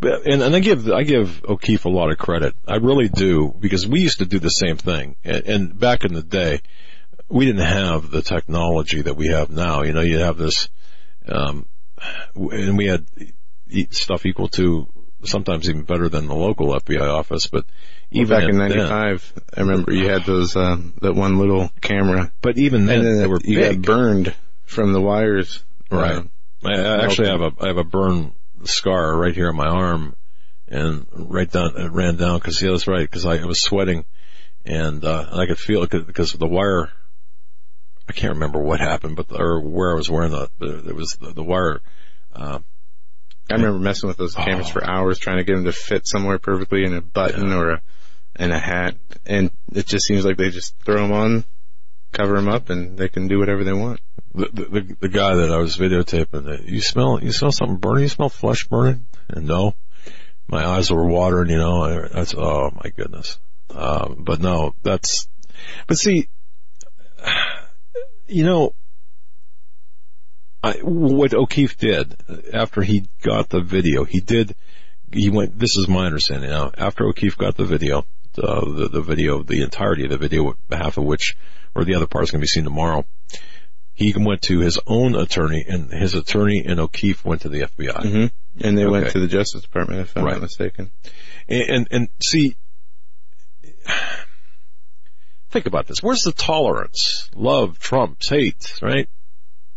But- 0.00 0.26
and 0.26 0.42
and 0.42 0.54
I 0.54 0.60
give 0.60 0.90
I 0.90 1.02
give 1.04 1.44
O'Keefe 1.44 1.84
a 1.84 1.90
lot 1.90 2.10
of 2.10 2.18
credit. 2.18 2.54
I 2.66 2.76
really 2.76 3.08
do 3.08 3.54
because 3.58 3.86
we 3.86 4.00
used 4.00 4.18
to 4.18 4.26
do 4.26 4.38
the 4.38 4.48
same 4.48 4.76
thing. 4.76 5.16
And, 5.24 5.46
and 5.46 5.78
back 5.78 6.04
in 6.04 6.12
the 6.12 6.22
day, 6.22 6.60
we 7.28 7.46
didn't 7.46 7.66
have 7.66 8.10
the 8.10 8.22
technology 8.22 9.02
that 9.02 9.16
we 9.16 9.28
have 9.28 9.50
now. 9.50 9.82
You 9.82 9.92
know, 9.92 10.00
you 10.00 10.18
have 10.18 10.36
this, 10.36 10.68
um, 11.28 11.66
and 12.34 12.76
we 12.76 12.86
had 12.86 13.06
stuff 13.90 14.26
equal 14.26 14.48
to 14.48 14.88
sometimes 15.24 15.68
even 15.68 15.82
better 15.84 16.08
than 16.08 16.26
the 16.26 16.34
local 16.34 16.68
FBI 16.68 17.08
office. 17.08 17.46
But 17.46 17.64
even 18.10 18.28
back 18.36 18.48
in 18.48 18.58
then- 18.58 18.70
'95, 18.70 19.32
I 19.56 19.60
remember 19.60 19.92
you 19.92 20.08
had 20.08 20.24
those 20.24 20.56
um, 20.56 20.94
that 21.00 21.14
one 21.14 21.38
little 21.38 21.70
camera, 21.80 22.32
but 22.42 22.58
even 22.58 22.86
then 22.86 23.04
then 23.04 23.18
they 23.18 23.26
were 23.26 23.40
you 23.42 23.60
big. 23.60 23.82
got 23.82 23.94
burned 23.96 24.34
from 24.64 24.92
the 24.92 25.00
wires. 25.00 25.64
Right. 25.90 26.16
Um, 26.16 26.30
I, 26.64 26.74
I 26.74 27.04
actually 27.04 27.28
have 27.28 27.40
a 27.40 27.52
I 27.60 27.68
have 27.68 27.78
a 27.78 27.84
burn 27.84 28.32
scar 28.64 29.16
right 29.16 29.34
here 29.34 29.48
on 29.48 29.56
my 29.56 29.68
arm, 29.68 30.14
and 30.68 31.06
right 31.12 31.50
down 31.50 31.76
it 31.76 31.92
ran 31.92 32.16
down 32.16 32.38
because 32.38 32.60
yeah, 32.62 32.70
that's 32.70 32.86
right 32.86 33.08
because 33.08 33.26
I, 33.26 33.38
I 33.38 33.44
was 33.44 33.62
sweating, 33.62 34.04
and 34.64 35.04
uh, 35.04 35.26
I 35.32 35.46
could 35.46 35.58
feel 35.58 35.82
it 35.82 35.90
because 35.90 36.32
the 36.32 36.46
wire. 36.46 36.90
I 38.08 38.12
can't 38.12 38.34
remember 38.34 38.58
what 38.60 38.80
happened, 38.80 39.16
but 39.16 39.26
or 39.30 39.60
where 39.60 39.92
I 39.92 39.94
was 39.94 40.10
wearing 40.10 40.32
the 40.32 40.48
the 40.58 40.72
there 40.72 40.94
was 40.94 41.16
the, 41.20 41.32
the 41.32 41.42
wire. 41.42 41.80
Uh, 42.34 42.58
I 43.50 43.54
remember 43.54 43.78
messing 43.78 44.08
with 44.08 44.16
those 44.16 44.34
cameras 44.34 44.68
Oh. 44.68 44.72
for 44.72 44.84
hours, 44.84 45.18
trying 45.18 45.38
to 45.38 45.44
get 45.44 45.54
them 45.54 45.64
to 45.64 45.72
fit 45.72 46.06
somewhere 46.06 46.38
perfectly 46.38 46.84
in 46.84 46.94
a 46.94 47.00
button 47.00 47.52
or 47.52 47.70
a 47.70 47.82
in 48.38 48.50
a 48.50 48.58
hat, 48.58 48.96
and 49.26 49.50
it 49.72 49.86
just 49.86 50.06
seems 50.06 50.24
like 50.24 50.36
they 50.36 50.50
just 50.50 50.74
throw 50.84 50.96
them 50.96 51.12
on, 51.12 51.44
cover 52.12 52.36
them 52.36 52.48
up, 52.48 52.70
and 52.70 52.96
they 52.96 53.08
can 53.08 53.28
do 53.28 53.38
whatever 53.38 53.64
they 53.64 53.72
want. 53.72 54.00
the, 54.34 54.46
the 54.46 54.96
the 55.00 55.08
guy 55.08 55.34
that 55.34 55.50
I 55.50 55.58
was 55.58 55.76
videotaping, 55.76 56.68
you 56.68 56.80
smell 56.80 57.22
you 57.22 57.32
smell 57.32 57.52
something 57.52 57.76
burning? 57.76 58.04
You 58.04 58.08
smell 58.08 58.28
flesh 58.28 58.66
burning? 58.68 59.06
And 59.28 59.46
no, 59.46 59.74
my 60.46 60.64
eyes 60.64 60.90
were 60.90 61.06
watering. 61.06 61.50
You 61.50 61.58
know, 61.58 62.08
that's 62.08 62.34
oh 62.34 62.70
my 62.74 62.90
goodness. 62.90 63.38
Um, 63.70 64.16
but 64.20 64.40
no, 64.40 64.74
that's. 64.82 65.28
But 65.86 65.96
see, 65.98 66.28
you 68.26 68.44
know, 68.44 68.74
I, 70.62 70.74
what 70.82 71.34
O'Keefe 71.34 71.76
did 71.76 72.16
after 72.52 72.82
he 72.82 73.08
got 73.22 73.48
the 73.48 73.60
video, 73.60 74.04
he 74.04 74.20
did. 74.20 74.54
He 75.12 75.28
went. 75.28 75.58
This 75.58 75.76
is 75.76 75.88
my 75.88 76.06
understanding 76.06 76.50
now. 76.50 76.70
After 76.76 77.06
O'Keefe 77.06 77.36
got 77.36 77.56
the 77.56 77.64
video, 77.64 78.06
uh, 78.38 78.60
the 78.70 78.88
the 78.88 79.02
video, 79.02 79.42
the 79.42 79.62
entirety 79.62 80.04
of 80.04 80.10
the 80.10 80.18
video, 80.18 80.54
half 80.70 80.98
of 80.98 81.04
which, 81.04 81.36
or 81.74 81.84
the 81.84 81.94
other 81.94 82.06
part 82.06 82.24
is 82.24 82.30
going 82.30 82.40
to 82.40 82.44
be 82.44 82.48
seen 82.48 82.64
tomorrow 82.64 83.04
he 83.94 84.14
went 84.16 84.42
to 84.42 84.60
his 84.60 84.80
own 84.86 85.14
attorney, 85.14 85.64
and 85.68 85.90
his 85.92 86.14
attorney 86.14 86.64
and 86.66 86.80
O'Keefe 86.80 87.24
went 87.24 87.42
to 87.42 87.48
the 87.48 87.60
FBI. 87.60 88.02
hmm 88.10 88.26
And 88.64 88.76
they 88.76 88.86
went 88.86 89.10
to 89.10 89.20
the 89.20 89.26
Justice 89.26 89.62
Department, 89.62 90.00
if 90.00 90.16
I'm 90.16 90.24
Right. 90.24 90.32
not 90.32 90.42
mistaken. 90.42 90.90
And, 91.48 91.62
and 91.68 91.88
and 91.90 92.08
see, 92.22 92.56
think 95.50 95.66
about 95.66 95.86
this. 95.86 96.02
Where's 96.02 96.22
the 96.22 96.32
tolerance? 96.32 97.28
Love 97.34 97.78
trumps 97.78 98.28
hate, 98.28 98.78
right? 98.80 99.08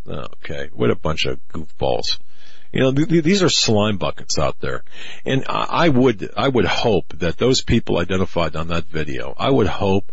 Okay, 0.08 0.70
what 0.72 0.92
a 0.92 0.96
bunch 0.96 1.26
of 1.26 1.40
goofballs. 1.50 2.20
You 2.76 2.82
know, 2.82 2.92
th- 2.92 3.08
th- 3.08 3.24
these 3.24 3.42
are 3.42 3.48
slime 3.48 3.98
buckets 3.98 4.38
out 4.38 4.60
there, 4.60 4.84
and 5.26 5.46
I, 5.48 5.86
I 5.86 5.90
would 5.90 6.30
I 6.36 6.50
would 6.50 6.66
hope 6.66 7.18
that 7.20 7.38
those 7.38 7.62
people 7.62 7.98
identified 7.98 8.58
on 8.58 8.68
that 8.68 8.86
video, 8.88 9.34
I 9.38 9.50
would 9.50 9.68
hope 9.68 10.12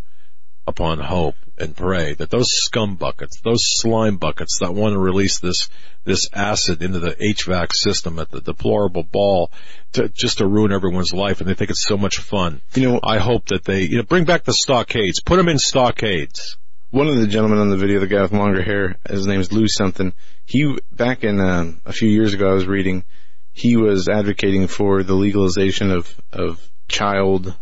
upon 0.64 1.01
hope 1.01 1.35
and 1.59 1.77
pray 1.77 2.14
that 2.14 2.31
those 2.31 2.46
scum 2.53 2.94
buckets, 2.94 3.40
those 3.40 3.62
slime 3.64 4.16
buckets 4.16 4.59
that 4.61 4.75
want 4.75 4.92
to 4.92 5.01
release 5.01 5.40
this 5.40 5.68
this 6.05 6.29
acid 6.33 6.83
into 6.83 7.01
the 7.01 7.16
HVAC 7.16 7.72
system 7.72 8.20
at 8.20 8.31
the 8.31 8.40
deplorable 8.40 9.03
ball 9.03 9.51
to 9.94 10.09
just 10.09 10.38
to 10.38 10.46
ruin 10.46 10.70
everyone's 10.70 11.12
life, 11.12 11.40
and 11.40 11.51
they 11.51 11.55
think 11.55 11.70
it's 11.70 11.85
so 11.85 11.96
much 11.96 12.18
fun. 12.18 12.61
You 12.75 12.92
know, 12.92 13.01
I 13.03 13.18
hope 13.18 13.46
that 13.46 13.64
they 13.64 13.83
you 13.83 13.96
know 13.96 14.05
bring 14.05 14.25
back 14.25 14.44
the 14.44 14.55
stockades, 14.55 15.20
put 15.20 15.37
them 15.37 15.48
in 15.48 15.59
stockades. 15.59 16.57
One 16.92 17.09
of 17.09 17.16
the 17.16 17.26
gentlemen 17.26 17.59
on 17.59 17.70
the 17.70 17.76
video, 17.76 18.00
the 18.00 18.07
guy 18.07 18.20
with 18.20 18.33
longer 18.33 18.62
hair, 18.62 18.96
his 19.09 19.26
name 19.26 19.40
is 19.40 19.50
Lou 19.50 19.66
something. 19.66 20.12
He 20.44 20.76
back 20.92 21.24
in 21.24 21.40
um, 21.40 21.81
a 21.87 21.92
few 21.92 22.09
years 22.09 22.35
ago, 22.35 22.50
I 22.50 22.52
was 22.52 22.66
reading, 22.66 23.05
he 23.52 23.76
was 23.76 24.09
advocating 24.09 24.66
for 24.66 25.02
the 25.02 25.14
legalization 25.14 25.90
of 25.90 26.14
of 26.33 26.61
child 26.88 27.57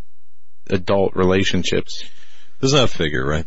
adult 0.68 1.14
relationships. 1.14 2.04
Doesn't 2.60 2.78
that 2.78 2.88
figure, 2.88 3.24
right? 3.24 3.46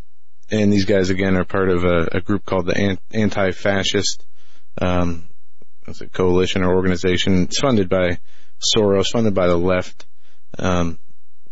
And 0.50 0.72
these 0.72 0.86
guys 0.86 1.10
again 1.10 1.36
are 1.36 1.44
part 1.44 1.70
of 1.70 1.84
a, 1.84 2.08
a 2.14 2.22
group 2.22 2.46
called 2.46 2.68
the 2.68 2.98
Anti-Fascist 3.12 4.26
um, 4.82 5.28
coalition 6.14 6.64
or 6.64 6.76
organization. 6.76 7.44
It's 7.44 7.60
funded 7.60 7.90
by 7.90 8.20
Soros, 8.74 9.12
funded 9.12 9.34
by 9.34 9.48
the 9.48 9.58
left. 9.58 10.06
Um, 10.58 10.98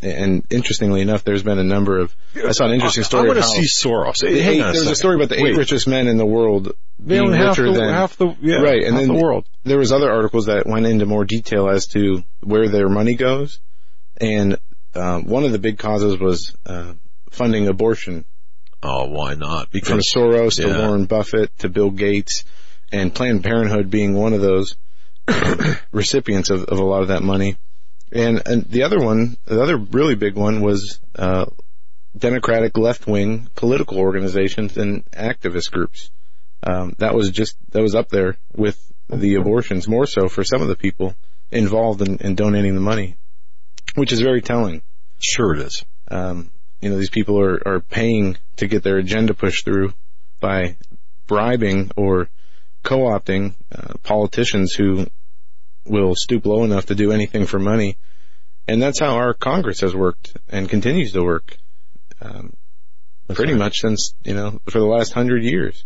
and 0.01 0.45
interestingly 0.49 1.01
enough, 1.01 1.23
there's 1.23 1.43
been 1.43 1.59
a 1.59 1.63
number 1.63 1.99
of. 1.99 2.15
I 2.35 2.51
saw 2.51 2.65
an 2.65 2.71
interesting 2.71 3.03
story. 3.03 3.29
I, 3.29 3.33
want 3.33 3.39
to 3.39 3.43
see 3.43 3.87
Soros. 3.87 4.21
Hang 4.21 4.35
eight- 4.35 4.59
a 4.59 4.63
there 4.63 4.81
was 4.81 4.87
a 4.87 4.95
story 4.95 5.15
about 5.15 5.29
the 5.29 5.37
eight 5.37 5.43
Wait. 5.43 5.57
richest 5.57 5.87
men 5.87 6.07
in 6.07 6.17
the 6.17 6.25
world 6.25 6.73
They 6.99 7.19
being 7.19 7.31
richer 7.31 7.71
the, 7.71 7.79
than 7.79 7.89
half 7.89 8.17
the 8.17 8.35
yeah, 8.41 8.61
right, 8.61 8.83
and 8.83 8.97
then 8.97 9.07
the 9.07 9.13
world. 9.13 9.45
there 9.63 9.77
was 9.77 9.91
other 9.91 10.11
articles 10.11 10.45
that 10.47 10.65
went 10.65 10.85
into 10.85 11.05
more 11.05 11.25
detail 11.25 11.69
as 11.69 11.87
to 11.87 12.23
where 12.41 12.67
their 12.69 12.89
money 12.89 13.15
goes, 13.15 13.59
and 14.17 14.57
um, 14.95 15.25
one 15.25 15.43
of 15.43 15.51
the 15.51 15.59
big 15.59 15.77
causes 15.77 16.17
was 16.19 16.55
uh, 16.65 16.93
funding 17.29 17.67
abortion 17.67 18.25
Oh, 18.83 19.05
why 19.07 19.35
not? 19.35 19.69
Because, 19.71 20.09
from 20.09 20.21
Soros 20.31 20.55
to. 20.55 20.67
Warren 20.67 21.05
Buffett 21.05 21.55
to 21.59 21.69
Bill 21.69 21.91
Gates, 21.91 22.43
and 22.91 23.13
Planned 23.13 23.43
Parenthood 23.43 23.89
being 23.89 24.13
one 24.15 24.33
of 24.33 24.41
those 24.41 24.75
recipients 25.91 26.49
of, 26.49 26.63
of 26.65 26.79
a 26.79 26.83
lot 26.83 27.01
of 27.03 27.09
that 27.09 27.21
money. 27.21 27.57
And, 28.11 28.41
and 28.45 28.65
the 28.65 28.83
other 28.83 28.99
one, 28.99 29.37
the 29.45 29.61
other 29.61 29.77
really 29.77 30.15
big 30.15 30.35
one 30.35 30.61
was 30.61 30.99
uh, 31.15 31.45
Democratic 32.17 32.77
left-wing 32.77 33.47
political 33.55 33.99
organizations 33.99 34.77
and 34.77 35.05
activist 35.11 35.71
groups. 35.71 36.11
Um, 36.63 36.95
that 36.99 37.15
was 37.15 37.31
just 37.31 37.55
that 37.71 37.81
was 37.81 37.95
up 37.95 38.09
there 38.09 38.37
with 38.55 38.77
the 39.09 39.35
abortions, 39.35 39.87
more 39.87 40.05
so 40.05 40.27
for 40.27 40.43
some 40.43 40.61
of 40.61 40.67
the 40.67 40.75
people 40.75 41.15
involved 41.51 42.01
in, 42.01 42.17
in 42.17 42.35
donating 42.35 42.75
the 42.75 42.81
money, 42.81 43.15
which 43.95 44.11
is 44.11 44.19
very 44.19 44.41
telling 44.41 44.81
sure 45.19 45.55
it 45.55 45.61
is. 45.61 45.83
um, 46.09 46.51
you 46.81 46.89
know, 46.89 46.97
these 46.97 47.09
people 47.09 47.39
are, 47.39 47.61
are 47.65 47.79
paying 47.79 48.37
to 48.57 48.67
get 48.67 48.83
their 48.83 48.97
agenda 48.97 49.33
pushed 49.33 49.65
through 49.65 49.93
by 50.39 50.75
bribing 51.27 51.91
or 51.95 52.27
co-opting 52.83 53.53
uh, 53.73 53.93
politicians 54.03 54.73
who 54.73 55.05
will 55.85 56.15
stoop 56.15 56.45
low 56.45 56.63
enough 56.63 56.87
to 56.87 56.95
do 56.95 57.11
anything 57.11 57.45
for 57.45 57.59
money. 57.59 57.97
And 58.67 58.81
that's 58.81 58.99
how 58.99 59.15
our 59.15 59.33
Congress 59.33 59.81
has 59.81 59.95
worked 59.95 60.37
and 60.47 60.69
continues 60.69 61.11
to 61.13 61.23
work, 61.23 61.57
um, 62.21 62.53
pretty 63.27 63.53
right. 63.53 63.59
much 63.59 63.79
since, 63.79 64.13
you 64.23 64.33
know, 64.33 64.61
for 64.69 64.79
the 64.79 64.85
last 64.85 65.13
hundred 65.13 65.43
years. 65.43 65.85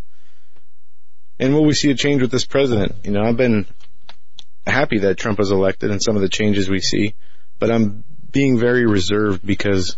And 1.39 1.53
will 1.53 1.65
we 1.65 1.73
see 1.73 1.91
a 1.91 1.95
change 1.95 2.21
with 2.21 2.31
this 2.31 2.45
president? 2.45 2.95
You 3.03 3.11
know, 3.11 3.23
I've 3.23 3.37
been 3.37 3.65
happy 4.67 4.99
that 4.99 5.17
Trump 5.17 5.39
was 5.39 5.51
elected 5.51 5.91
and 5.91 6.01
some 6.01 6.15
of 6.15 6.21
the 6.21 6.29
changes 6.29 6.69
we 6.69 6.79
see, 6.79 7.15
but 7.59 7.71
I'm 7.71 8.03
being 8.31 8.59
very 8.59 8.85
reserved 8.85 9.45
because 9.45 9.97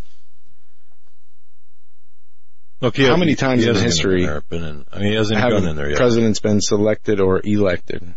Look, 2.79 2.97
How 2.97 3.17
many 3.17 3.33
times 3.33 3.65
in 3.65 3.75
history 3.75 4.23
in, 4.23 4.85
I 4.91 4.99
mean, 4.99 5.09
he 5.09 5.15
hasn't 5.15 5.39
even 5.39 5.51
haven't 5.51 5.67
in 5.67 5.75
there 5.75 5.89
yet. 5.89 5.97
presidents 5.97 6.39
been 6.39 6.61
selected 6.61 7.19
or 7.19 7.41
elected? 7.43 8.13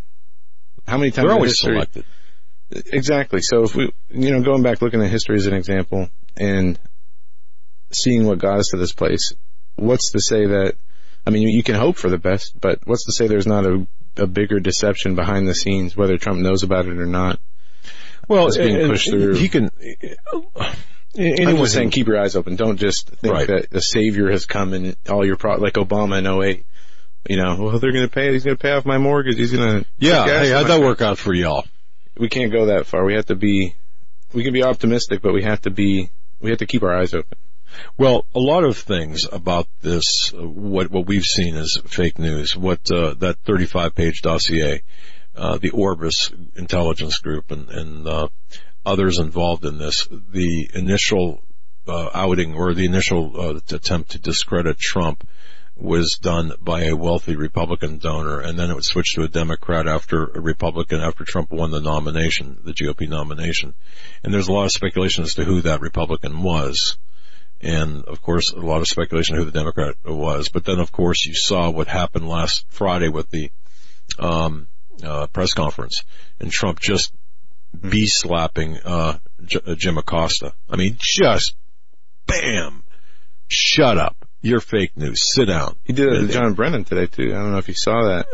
How 0.90 0.98
many 0.98 1.10
times 1.10 1.26
They're 1.26 1.34
always 1.34 1.52
history? 1.52 1.74
selected. 1.74 2.04
Exactly. 2.92 3.40
So 3.42 3.64
if 3.64 3.74
we, 3.74 3.90
you 4.10 4.30
know, 4.30 4.42
going 4.42 4.62
back 4.62 4.80
looking 4.82 5.02
at 5.02 5.10
history 5.10 5.36
as 5.36 5.46
an 5.46 5.54
example 5.54 6.08
and 6.36 6.78
seeing 7.92 8.26
what 8.26 8.38
got 8.38 8.58
us 8.58 8.68
to 8.72 8.76
this 8.76 8.92
place, 8.92 9.32
what's 9.76 10.12
to 10.12 10.20
say 10.20 10.46
that? 10.46 10.74
I 11.26 11.30
mean, 11.30 11.48
you 11.48 11.62
can 11.62 11.74
hope 11.74 11.96
for 11.96 12.08
the 12.08 12.18
best, 12.18 12.58
but 12.60 12.80
what's 12.86 13.04
to 13.06 13.12
say 13.12 13.26
there's 13.26 13.46
not 13.46 13.66
a, 13.66 13.86
a 14.16 14.26
bigger 14.26 14.60
deception 14.60 15.14
behind 15.16 15.46
the 15.48 15.54
scenes, 15.54 15.96
whether 15.96 16.16
Trump 16.16 16.40
knows 16.40 16.62
about 16.62 16.86
it 16.86 16.96
or 16.98 17.06
not? 17.06 17.40
Well, 18.28 18.46
It's 18.46 18.56
being 18.56 18.88
pushed 18.88 19.08
and 19.08 19.22
through. 19.22 19.34
He 19.34 19.48
can. 19.48 19.70
Anyone 21.18 21.56
just 21.56 21.74
saying, 21.74 21.90
keep 21.90 22.06
your 22.06 22.20
eyes 22.20 22.36
open. 22.36 22.54
Don't 22.54 22.76
just 22.78 23.08
think 23.08 23.34
Right. 23.34 23.46
that 23.48 23.70
the 23.70 23.80
savior 23.80 24.30
has 24.30 24.46
come 24.46 24.72
and 24.72 24.96
all 25.08 25.26
your 25.26 25.36
pro- 25.36 25.56
like 25.56 25.74
Obama 25.74 26.18
in 26.18 26.26
08. 26.26 26.64
You 27.28 27.36
know, 27.36 27.56
well, 27.56 27.78
they're 27.78 27.92
going 27.92 28.06
to 28.06 28.12
pay. 28.12 28.32
He's 28.32 28.44
going 28.44 28.56
to 28.56 28.62
pay 28.62 28.72
off 28.72 28.86
my 28.86 28.98
mortgage. 28.98 29.36
He's 29.36 29.52
going 29.52 29.82
to. 29.82 29.86
Yeah. 29.98 30.24
Hey, 30.24 30.50
how'd 30.50 30.66
that 30.66 30.80
work 30.80 31.02
out 31.02 31.18
for 31.18 31.34
y'all? 31.34 31.64
We 32.16 32.28
can't 32.28 32.50
go 32.50 32.66
that 32.66 32.86
far. 32.86 33.04
We 33.04 33.14
have 33.14 33.26
to 33.26 33.34
be. 33.34 33.74
We 34.32 34.44
can 34.44 34.52
be 34.52 34.62
optimistic, 34.62 35.20
but 35.22 35.32
we 35.32 35.42
have 35.42 35.60
to 35.62 35.70
be. 35.70 36.10
We 36.40 36.50
have 36.50 36.58
to 36.58 36.66
keep 36.66 36.82
our 36.82 36.96
eyes 36.96 37.12
open. 37.12 37.36
Well, 37.96 38.26
a 38.34 38.40
lot 38.40 38.64
of 38.64 38.78
things 38.78 39.26
about 39.30 39.68
this, 39.80 40.32
uh, 40.34 40.46
what 40.46 40.90
what 40.90 41.06
we've 41.06 41.24
seen 41.24 41.56
is 41.56 41.80
fake 41.86 42.18
news. 42.18 42.56
What 42.56 42.90
uh, 42.90 43.14
that 43.14 43.38
35 43.44 43.94
page 43.94 44.22
dossier, 44.22 44.82
uh, 45.36 45.58
the 45.58 45.70
Orbis 45.70 46.32
intelligence 46.56 47.18
group, 47.18 47.50
and 47.50 47.68
and 47.68 48.08
uh, 48.08 48.28
others 48.84 49.18
involved 49.18 49.64
in 49.64 49.78
this, 49.78 50.08
the 50.10 50.70
initial 50.74 51.42
uh, 51.86 52.10
outing 52.14 52.54
or 52.54 52.74
the 52.74 52.86
initial 52.86 53.40
uh, 53.40 53.74
attempt 53.74 54.12
to 54.12 54.18
discredit 54.18 54.78
Trump 54.78 55.26
was 55.80 56.18
done 56.20 56.52
by 56.60 56.84
a 56.84 56.96
wealthy 56.96 57.36
Republican 57.36 57.98
donor, 57.98 58.40
and 58.40 58.58
then 58.58 58.70
it 58.70 58.76
was 58.76 58.86
switched 58.86 59.14
to 59.14 59.22
a 59.22 59.28
Democrat 59.28 59.88
after 59.88 60.26
a 60.26 60.40
Republican 60.40 61.00
after 61.00 61.24
Trump 61.24 61.50
won 61.50 61.70
the 61.70 61.80
nomination, 61.80 62.58
the 62.64 62.72
GOP 62.72 63.08
nomination. 63.08 63.74
And 64.22 64.32
there's 64.32 64.48
a 64.48 64.52
lot 64.52 64.66
of 64.66 64.72
speculation 64.72 65.24
as 65.24 65.34
to 65.34 65.44
who 65.44 65.62
that 65.62 65.80
Republican 65.80 66.42
was 66.42 66.96
and 67.60 68.04
of 68.04 68.22
course 68.22 68.52
a 68.52 68.58
lot 68.58 68.80
of 68.80 68.88
speculation 68.88 69.36
who 69.36 69.44
the 69.44 69.50
Democrat 69.50 69.94
was. 70.04 70.48
But 70.48 70.64
then 70.64 70.78
of 70.78 70.92
course 70.92 71.26
you 71.26 71.34
saw 71.34 71.70
what 71.70 71.88
happened 71.88 72.28
last 72.28 72.64
Friday 72.68 73.08
with 73.08 73.28
the 73.30 73.50
um, 74.18 74.66
uh, 75.02 75.26
press 75.28 75.52
conference 75.52 76.02
and 76.38 76.50
Trump 76.50 76.80
just 76.80 77.12
bee 77.78 78.06
slapping 78.06 78.78
uh, 78.78 79.18
J- 79.44 79.60
uh, 79.66 79.74
Jim 79.74 79.98
Acosta. 79.98 80.54
I 80.68 80.76
mean, 80.76 80.96
just 80.98 81.54
bam, 82.26 82.82
shut 83.48 83.98
up. 83.98 84.19
You're 84.42 84.60
fake 84.60 84.96
news. 84.96 85.34
Sit 85.34 85.46
down. 85.46 85.76
He 85.84 85.92
did 85.92 86.12
it 86.12 86.20
to 86.20 86.28
John 86.28 86.54
Brennan 86.54 86.84
today 86.84 87.06
too. 87.06 87.30
I 87.34 87.38
don't 87.38 87.52
know 87.52 87.58
if 87.58 87.68
you 87.68 87.74
saw 87.74 88.04
that. 88.04 88.26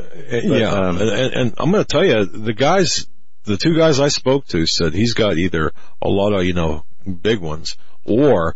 yeah, 0.44 0.70
um, 0.70 1.00
and, 1.00 1.10
and 1.10 1.54
I'm 1.58 1.72
going 1.72 1.84
to 1.84 1.88
tell 1.88 2.04
you, 2.04 2.24
the 2.24 2.52
guys, 2.52 3.08
the 3.44 3.56
two 3.56 3.76
guys 3.76 3.98
I 3.98 4.08
spoke 4.08 4.46
to 4.48 4.66
said 4.66 4.94
he's 4.94 5.14
got 5.14 5.36
either 5.36 5.72
a 6.00 6.08
lot 6.08 6.32
of 6.32 6.44
you 6.44 6.52
know 6.52 6.84
big 7.22 7.40
ones 7.40 7.76
or 8.04 8.54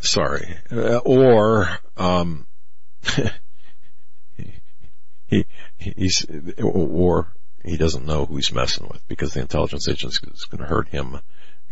sorry, 0.00 0.56
uh, 0.72 0.98
or 0.98 1.68
um, 1.96 2.46
he 5.26 5.46
he's 5.78 6.26
or 6.58 7.32
he 7.64 7.76
doesn't 7.76 8.06
know 8.06 8.24
who 8.26 8.36
he's 8.36 8.52
messing 8.52 8.88
with 8.88 9.06
because 9.06 9.34
the 9.34 9.40
intelligence 9.40 9.88
agent 9.88 10.12
is 10.12 10.44
going 10.50 10.62
to 10.62 10.68
hurt 10.68 10.88
him. 10.88 11.18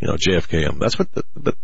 You 0.01 0.09
know, 0.09 0.15
JFK 0.15 0.63
him. 0.63 0.79
That's 0.79 0.99
what 0.99 1.11
the, 1.13 1.25
the, 1.35 1.57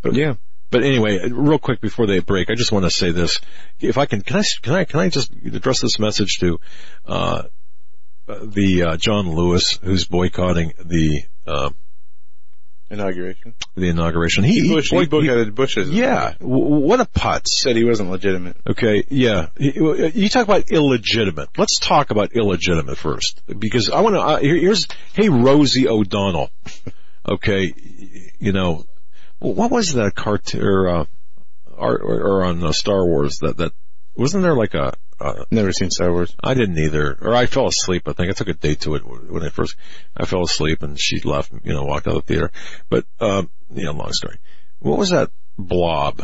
but 0.00 0.14
Yeah. 0.14 0.34
But 0.70 0.82
anyway, 0.82 1.28
real 1.30 1.58
quick 1.58 1.80
before 1.80 2.06
they 2.06 2.20
break, 2.20 2.50
I 2.50 2.54
just 2.54 2.72
want 2.72 2.84
to 2.84 2.90
say 2.90 3.10
this. 3.10 3.40
If 3.80 3.98
I 3.98 4.06
can, 4.06 4.20
can 4.22 4.36
I, 4.36 4.42
can 4.62 4.72
I, 4.74 4.84
can 4.84 5.00
I 5.00 5.08
just 5.08 5.32
address 5.32 5.80
this 5.80 5.98
message 5.98 6.38
to, 6.40 6.58
uh, 7.06 7.42
the, 8.26 8.82
uh, 8.82 8.96
John 8.96 9.30
Lewis 9.34 9.78
who's 9.82 10.04
boycotting 10.06 10.72
the, 10.84 11.22
uh, 11.46 11.70
Inauguration. 12.88 13.54
the 13.74 13.88
inauguration. 13.88 14.44
He, 14.44 14.68
Bush, 14.72 14.90
boy- 14.90 15.00
he 15.00 15.06
boycotted 15.06 15.54
Bush's. 15.56 15.90
yeah, 15.90 16.34
w- 16.38 16.86
what 16.86 17.00
a 17.00 17.04
putz. 17.04 17.48
Said 17.48 17.74
he 17.74 17.82
wasn't 17.82 18.10
legitimate. 18.10 18.56
Okay, 18.64 19.02
yeah. 19.10 19.48
You 19.58 20.28
talk 20.28 20.44
about 20.44 20.70
illegitimate. 20.70 21.48
Let's 21.58 21.80
talk 21.80 22.12
about 22.12 22.32
illegitimate 22.36 22.96
first, 22.96 23.42
because 23.48 23.90
I 23.90 24.02
want 24.02 24.14
to. 24.14 24.20
Uh, 24.20 24.38
here, 24.38 24.54
here's, 24.54 24.86
hey, 25.14 25.28
Rosie 25.28 25.88
O'Donnell. 25.88 26.50
Okay, 27.28 27.74
you 28.38 28.52
know, 28.52 28.84
what 29.38 29.70
was 29.70 29.94
that 29.94 30.14
cartoon 30.14 30.62
or, 30.62 30.88
uh, 30.88 31.04
or, 31.76 31.98
or 32.00 32.44
on 32.44 32.62
uh, 32.62 32.72
Star 32.72 33.04
Wars 33.04 33.38
that 33.40 33.56
that 33.58 33.72
wasn't 34.14 34.42
there 34.42 34.56
like 34.56 34.74
a. 34.74 34.94
Uh, 35.18 35.44
Never 35.50 35.72
seen 35.72 35.90
Star 35.90 36.12
Wars. 36.12 36.34
I 36.42 36.54
didn't 36.54 36.78
either, 36.78 37.16
or 37.20 37.34
I 37.34 37.46
fell 37.46 37.68
asleep. 37.68 38.06
I 38.06 38.12
think 38.12 38.28
I 38.28 38.32
took 38.32 38.48
a 38.48 38.54
date 38.54 38.80
to 38.80 38.94
it 38.96 39.02
when 39.06 39.42
I 39.42 39.48
first. 39.48 39.76
I 40.16 40.26
fell 40.26 40.42
asleep 40.42 40.82
and 40.82 41.00
she 41.00 41.20
left. 41.20 41.52
You 41.64 41.72
know, 41.72 41.84
walked 41.84 42.06
out 42.06 42.16
of 42.16 42.26
the 42.26 42.34
theater. 42.34 42.52
But 42.88 43.06
um, 43.20 43.50
you 43.74 43.84
know, 43.84 43.92
long 43.92 44.12
story. 44.12 44.38
What 44.78 44.98
was 44.98 45.10
that 45.10 45.30
blob? 45.58 46.20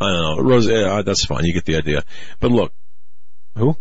I 0.00 0.06
don't 0.06 0.36
know. 0.36 0.42
Rose, 0.42 0.66
yeah, 0.68 1.02
that's 1.02 1.26
fine. 1.26 1.44
You 1.44 1.52
get 1.52 1.64
the 1.64 1.76
idea. 1.76 2.04
But 2.38 2.52
look, 2.52 2.72
who? 3.56 3.76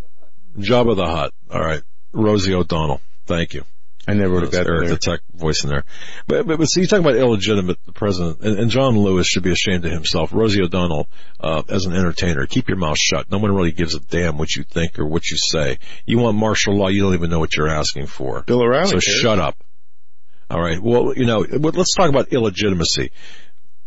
Jabba 0.58 0.96
the 0.96 1.06
Hutt. 1.06 1.34
All 1.52 1.62
right. 1.62 1.82
Rosie 2.12 2.54
O'Donnell. 2.54 3.02
Thank 3.26 3.54
you. 3.54 3.64
I 4.10 4.14
never 4.14 4.34
would 4.34 4.44
have 4.44 4.52
got 4.52 4.66
Eric, 4.66 4.88
there. 4.88 4.90
the 4.90 4.98
tech 4.98 5.20
voice 5.34 5.64
in 5.64 5.70
there. 5.70 5.84
But, 6.26 6.48
but, 6.48 6.58
but 6.58 6.66
see, 6.66 6.82
you 6.82 6.88
talk 6.88 7.00
about 7.00 7.16
illegitimate 7.16 7.78
the 7.86 7.92
president, 7.92 8.42
and, 8.42 8.58
and 8.58 8.72
John 8.72 8.98
Lewis 8.98 9.28
should 9.28 9.44
be 9.44 9.52
ashamed 9.52 9.86
of 9.86 9.92
himself. 9.92 10.34
Rosie 10.34 10.64
O'Donnell, 10.64 11.08
uh, 11.40 11.62
as 11.70 11.86
an 11.86 11.94
entertainer, 11.94 12.48
keep 12.48 12.68
your 12.70 12.78
mouth 12.78 12.98
shut. 12.98 13.30
No 13.30 13.38
one 13.38 13.54
really 13.54 13.72
gives 13.72 13.94
a 13.94 14.00
damn 14.00 14.38
what 14.38 14.56
you 14.56 14.64
think 14.64 14.98
or 14.98 15.06
what 15.06 15.30
you 15.30 15.38
say. 15.38 15.78
You 16.06 16.18
want 16.18 16.38
martial 16.38 16.76
law, 16.76 16.88
you 16.88 17.02
don't 17.02 17.14
even 17.14 17.30
know 17.30 17.40
what 17.40 17.56
you're 17.56 17.70
asking 17.70 18.08
for. 18.08 18.42
Bill 18.44 18.62
O'Reilly. 18.62 18.88
So 18.88 18.92
cares. 18.94 19.04
shut 19.04 19.40
up. 19.40 19.64
All 20.50 20.60
right. 20.60 20.82
Well, 20.82 21.14
you 21.16 21.26
know, 21.26 21.40
let's 21.42 21.94
talk 21.94 22.10
about 22.10 22.34
illegitimacy. 22.34 23.12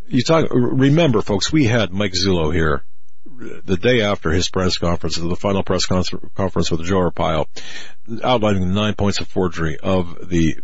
You 0.07 0.23
talk. 0.23 0.47
Remember, 0.53 1.21
folks, 1.21 1.53
we 1.53 1.65
had 1.65 1.91
Mike 1.91 2.13
Zullo 2.13 2.55
here 2.55 2.85
the 3.25 3.77
day 3.77 4.03
after 4.03 4.31
his 4.31 4.49
press 4.49 4.79
conference, 4.79 5.17
the 5.17 5.37
final 5.37 5.63
press 5.63 5.87
conference 5.87 6.71
with 6.71 6.85
Joe 6.85 7.11
Arpaio, 7.11 7.47
outlining 8.23 8.69
the 8.69 8.75
nine 8.75 8.95
points 8.95 9.21
of 9.21 9.29
forgery 9.29 9.79
of 9.79 10.29
the 10.29 10.57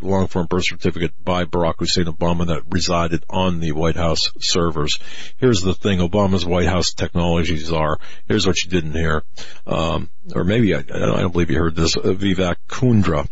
long 0.00 0.26
form 0.26 0.46
birth 0.46 0.64
certificate 0.64 1.12
by 1.22 1.44
Barack 1.44 1.74
Hussein 1.78 2.06
Obama 2.06 2.46
that 2.46 2.62
resided 2.70 3.24
on 3.28 3.60
the 3.60 3.72
White 3.72 3.96
House 3.96 4.30
servers. 4.38 4.98
Here's 5.36 5.60
the 5.60 5.74
thing 5.74 5.98
Obama's 5.98 6.46
White 6.46 6.66
House 6.66 6.94
technologies 6.94 7.70
are. 7.70 7.98
Here's 8.26 8.46
what 8.46 8.62
you 8.62 8.70
didn't 8.70 8.92
hear. 8.92 9.22
Um, 9.66 10.10
or 10.34 10.44
maybe 10.44 10.74
I, 10.74 10.78
I 10.78 10.82
don't 10.82 11.32
believe 11.32 11.50
you 11.50 11.58
heard 11.58 11.76
this. 11.76 11.96
Uh, 11.96 12.14
Vivek 12.14 12.56
Kundra 12.68 13.28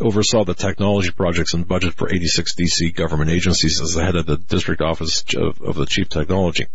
oversaw 0.00 0.44
the 0.44 0.54
technology 0.54 1.10
projects 1.10 1.54
and 1.54 1.66
budget 1.66 1.94
for 1.94 2.12
86 2.12 2.54
DC 2.54 2.94
government 2.94 3.30
agencies 3.30 3.80
as 3.80 3.94
the 3.94 4.04
head 4.04 4.16
of 4.16 4.26
the 4.26 4.36
district 4.36 4.82
office 4.82 5.24
of, 5.36 5.60
of 5.60 5.74
the 5.76 5.86
chief 5.86 6.08
technology 6.08 6.66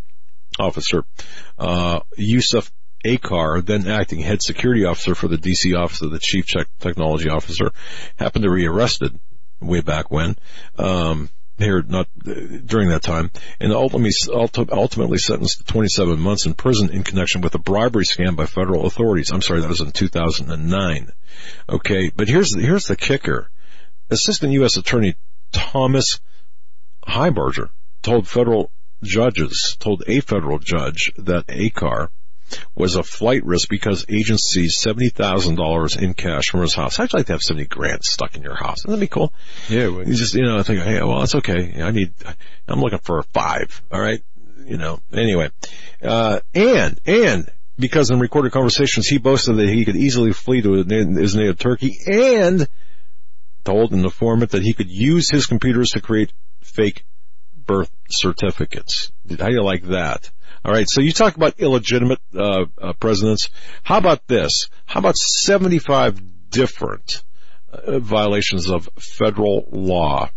officer. 0.60 1.04
Uh, 1.58 2.02
Yusuf 2.18 2.72
Acar, 3.06 3.66
then 3.66 3.88
acting 3.88 4.20
head 4.20 4.42
security 4.42 4.86
officer 4.86 5.16
for 5.16 5.28
the 5.28 5.38
DC 5.38 5.78
office 5.78 6.02
of 6.02 6.12
the 6.12 6.20
chief 6.20 6.46
technology 6.80 7.30
officer, 7.30 7.72
happened 8.18 8.44
to 8.44 8.54
be 8.54 8.68
arrested 8.68 9.20
way 9.62 9.82
back 9.82 10.12
when. 10.12 10.36
Um, 10.78 11.30
here, 11.58 11.82
not 11.82 12.08
uh, 12.28 12.34
during 12.66 12.90
that 12.90 13.02
time, 13.02 13.32
and 13.60 13.74
ultimately, 13.74 14.12
ultimately 14.72 15.18
sentenced 15.18 15.60
to 15.60 15.64
27 15.66 16.20
months 16.20 16.46
in 16.46 16.54
prison 16.54 16.92
in 16.92 17.04
connection 17.04 17.42
with 17.42 17.56
a 17.56 17.60
bribery 17.60 18.06
scam 18.06 18.36
by 18.36 18.46
federal 18.46 18.86
authorities. 18.86 19.32
I'm 19.32 19.42
sorry, 19.42 19.62
that 19.62 19.70
was 19.70 19.82
in 19.82 19.92
2009. 19.92 21.12
Okay, 21.70 22.12
but 22.16 22.28
here's 22.28 22.52
the, 22.52 22.62
here's 22.62 22.86
the 22.86 22.96
kicker. 22.96 23.50
Assistant 24.10 24.54
U.S. 24.54 24.78
Attorney 24.78 25.16
Thomas 25.52 26.20
Hibarger 27.08 27.70
told 28.04 28.28
federal 28.28 28.72
judges, 29.04 29.78
told 29.80 30.04
a 30.08 30.20
federal 30.22 30.60
judge 30.60 31.12
that 31.18 31.48
ACAR 31.48 32.10
was 32.76 32.96
a 32.96 33.04
flight 33.04 33.44
risk 33.46 33.70
because 33.70 34.06
agents 34.10 34.50
seized 34.50 34.84
$70,000 34.84 36.02
in 36.02 36.14
cash 36.14 36.46
from 36.50 36.62
his 36.62 36.74
house. 36.74 36.96
How'd 36.96 37.12
you 37.12 37.18
like 37.18 37.26
to 37.28 37.34
have 37.34 37.42
70 37.42 37.66
grand 37.66 38.04
stuck 38.04 38.36
in 38.36 38.44
your 38.44 38.56
house? 38.56 38.86
Wouldn't 38.86 39.00
that 39.00 39.04
be 39.04 39.10
cool? 39.10 39.34
Yeah, 39.70 39.90
well, 39.90 40.08
You 40.08 40.16
just, 40.16 40.34
you 40.34 40.44
know, 40.44 40.58
I 40.58 40.64
think, 40.64 40.82
hey, 40.82 41.02
well, 41.02 41.20
that's 41.20 41.36
okay. 41.36 41.82
I 41.82 41.92
need, 41.92 42.14
I'm 42.68 42.80
looking 42.80 43.00
for 43.00 43.20
a 43.20 43.24
five. 43.24 43.82
All 43.92 44.00
right. 44.00 44.22
You 44.66 44.78
know, 44.78 45.00
anyway, 45.14 45.50
uh, 46.02 46.42
and, 46.54 47.00
and 47.06 47.50
because 47.80 48.10
in 48.10 48.20
recorded 48.20 48.52
conversations, 48.52 49.08
he 49.08 49.18
boasted 49.18 49.56
that 49.58 49.70
he 49.70 49.86
could 49.86 49.96
easily 49.96 50.34
flee 50.34 50.62
to 50.62 50.84
his 50.84 51.36
native 51.36 51.58
Turkey 51.58 51.98
and 52.06 52.68
told 53.64 53.94
an 53.94 54.04
informant 54.04 54.52
that 54.52 54.64
he 54.64 54.74
could 54.74 54.90
use 54.90 55.30
his 55.30 55.46
computers 55.46 55.90
to 55.90 56.02
create 56.02 56.34
fake 56.62 57.06
birth 57.68 57.92
certificates. 58.10 59.12
How 59.30 59.48
do 59.48 59.54
you 59.54 59.64
like 59.64 59.84
that? 59.84 60.32
All 60.66 60.74
right. 60.74 60.88
So 60.90 61.02
you 61.02 61.12
talk 61.12 61.36
about 61.36 61.60
illegitimate 61.60 62.20
uh, 62.36 62.66
uh, 62.82 62.94
presidents. 62.94 63.50
How 63.84 63.98
about 63.98 64.26
this? 64.28 64.70
How 64.86 65.00
about 65.00 65.18
75 65.18 66.50
different 66.50 67.24
uh, 67.72 68.00
violations 68.00 68.70
of 68.70 68.90
federal 68.98 69.68
law 69.72 70.30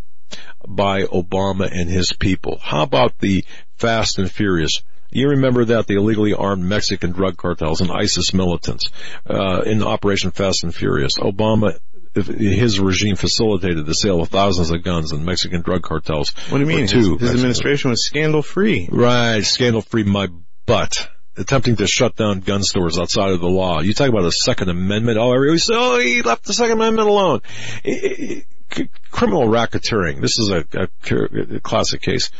by 0.67 1.03
Obama 1.03 1.69
and 1.71 1.89
his 1.89 2.13
people? 2.13 2.59
How 2.61 2.83
about 2.83 3.17
the 3.19 3.43
Fast 3.77 4.19
and 4.19 4.31
Furious? 4.31 4.83
You 5.09 5.29
remember 5.29 5.65
that 5.65 5.87
the 5.87 5.95
illegally 5.95 6.33
armed 6.33 6.63
Mexican 6.63 7.11
drug 7.11 7.35
cartels 7.35 7.81
and 7.81 7.91
ISIS 7.91 8.33
militants 8.33 8.85
uh, 9.29 9.61
in 9.65 9.83
Operation 9.83 10.31
Fast 10.31 10.63
and 10.63 10.73
Furious. 10.73 11.17
Obama, 11.17 11.77
his 12.13 12.79
regime 12.79 13.15
facilitated 13.15 13.85
the 13.85 13.93
sale 13.93 14.21
of 14.21 14.29
thousands 14.29 14.71
of 14.71 14.83
guns 14.83 15.11
and 15.11 15.25
Mexican 15.25 15.61
drug 15.61 15.81
cartels. 15.81 16.31
what 16.49 16.57
do 16.57 16.59
you 16.59 16.65
mean? 16.65 16.81
His, 16.81 16.91
his 16.91 17.09
Mexican- 17.09 17.35
administration 17.35 17.89
was 17.91 18.05
scandal 18.05 18.41
free. 18.41 18.89
Right, 18.91 19.43
scandal 19.43 19.81
free 19.81 20.03
my 20.03 20.27
butt 20.65 21.09
attempting 21.37 21.77
to 21.77 21.87
shut 21.87 22.15
down 22.15 22.41
gun 22.41 22.61
stores 22.63 22.99
outside 22.99 23.31
of 23.31 23.39
the 23.39 23.47
law. 23.49 23.81
You 23.81 23.93
talk 23.93 24.09
about 24.09 24.23
the 24.23 24.31
Second 24.31 24.69
Amendment. 24.69 25.17
Oh, 25.17 25.33
everybody 25.33 25.59
says, 25.59 25.75
oh, 25.79 25.99
he 25.99 26.21
left 26.21 26.45
the 26.45 26.53
Second 26.53 26.73
Amendment 26.73 27.07
alone. 27.07 27.41
It, 27.83 28.45
it, 28.77 28.89
criminal 29.11 29.47
racketeering. 29.47 30.21
This 30.21 30.37
is 30.39 30.49
a, 30.49 30.65
a, 30.73 31.55
a 31.55 31.59
classic 31.59 32.01
case. 32.01 32.31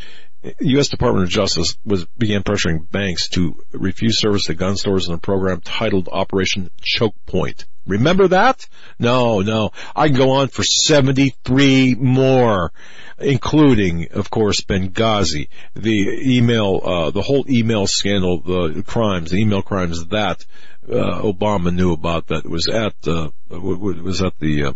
U.S. 0.59 0.89
Department 0.89 1.25
of 1.25 1.29
Justice 1.29 1.77
was 1.85 2.05
began 2.17 2.41
pressuring 2.43 2.89
banks 2.89 3.29
to 3.29 3.63
refuse 3.71 4.19
service 4.19 4.45
to 4.45 4.55
gun 4.55 4.75
stores 4.75 5.07
in 5.07 5.13
a 5.13 5.19
program 5.19 5.61
titled 5.61 6.09
Operation 6.11 6.71
Choke 6.81 7.15
Point. 7.27 7.65
Remember 7.85 8.27
that? 8.27 8.67
No, 8.99 9.41
no. 9.41 9.71
I 9.95 10.07
can 10.07 10.17
go 10.17 10.31
on 10.31 10.47
for 10.49 10.63
73 10.63 11.95
more, 11.95 12.71
including, 13.19 14.09
of 14.11 14.29
course, 14.29 14.61
Benghazi, 14.61 15.49
the 15.75 16.37
email, 16.37 16.79
uh, 16.83 17.11
the 17.11 17.21
whole 17.21 17.45
email 17.49 17.87
scandal, 17.87 18.41
the 18.41 18.83
crimes, 18.83 19.31
the 19.31 19.37
email 19.37 19.61
crimes 19.61 20.05
that 20.07 20.45
uh, 20.87 21.21
Obama 21.21 21.73
knew 21.73 21.91
about 21.93 22.27
that 22.27 22.47
was 22.47 22.67
at, 22.67 22.95
uh, 23.07 23.29
was 23.49 24.21
at 24.21 24.37
the, 24.39 24.65
uh, 24.65 24.73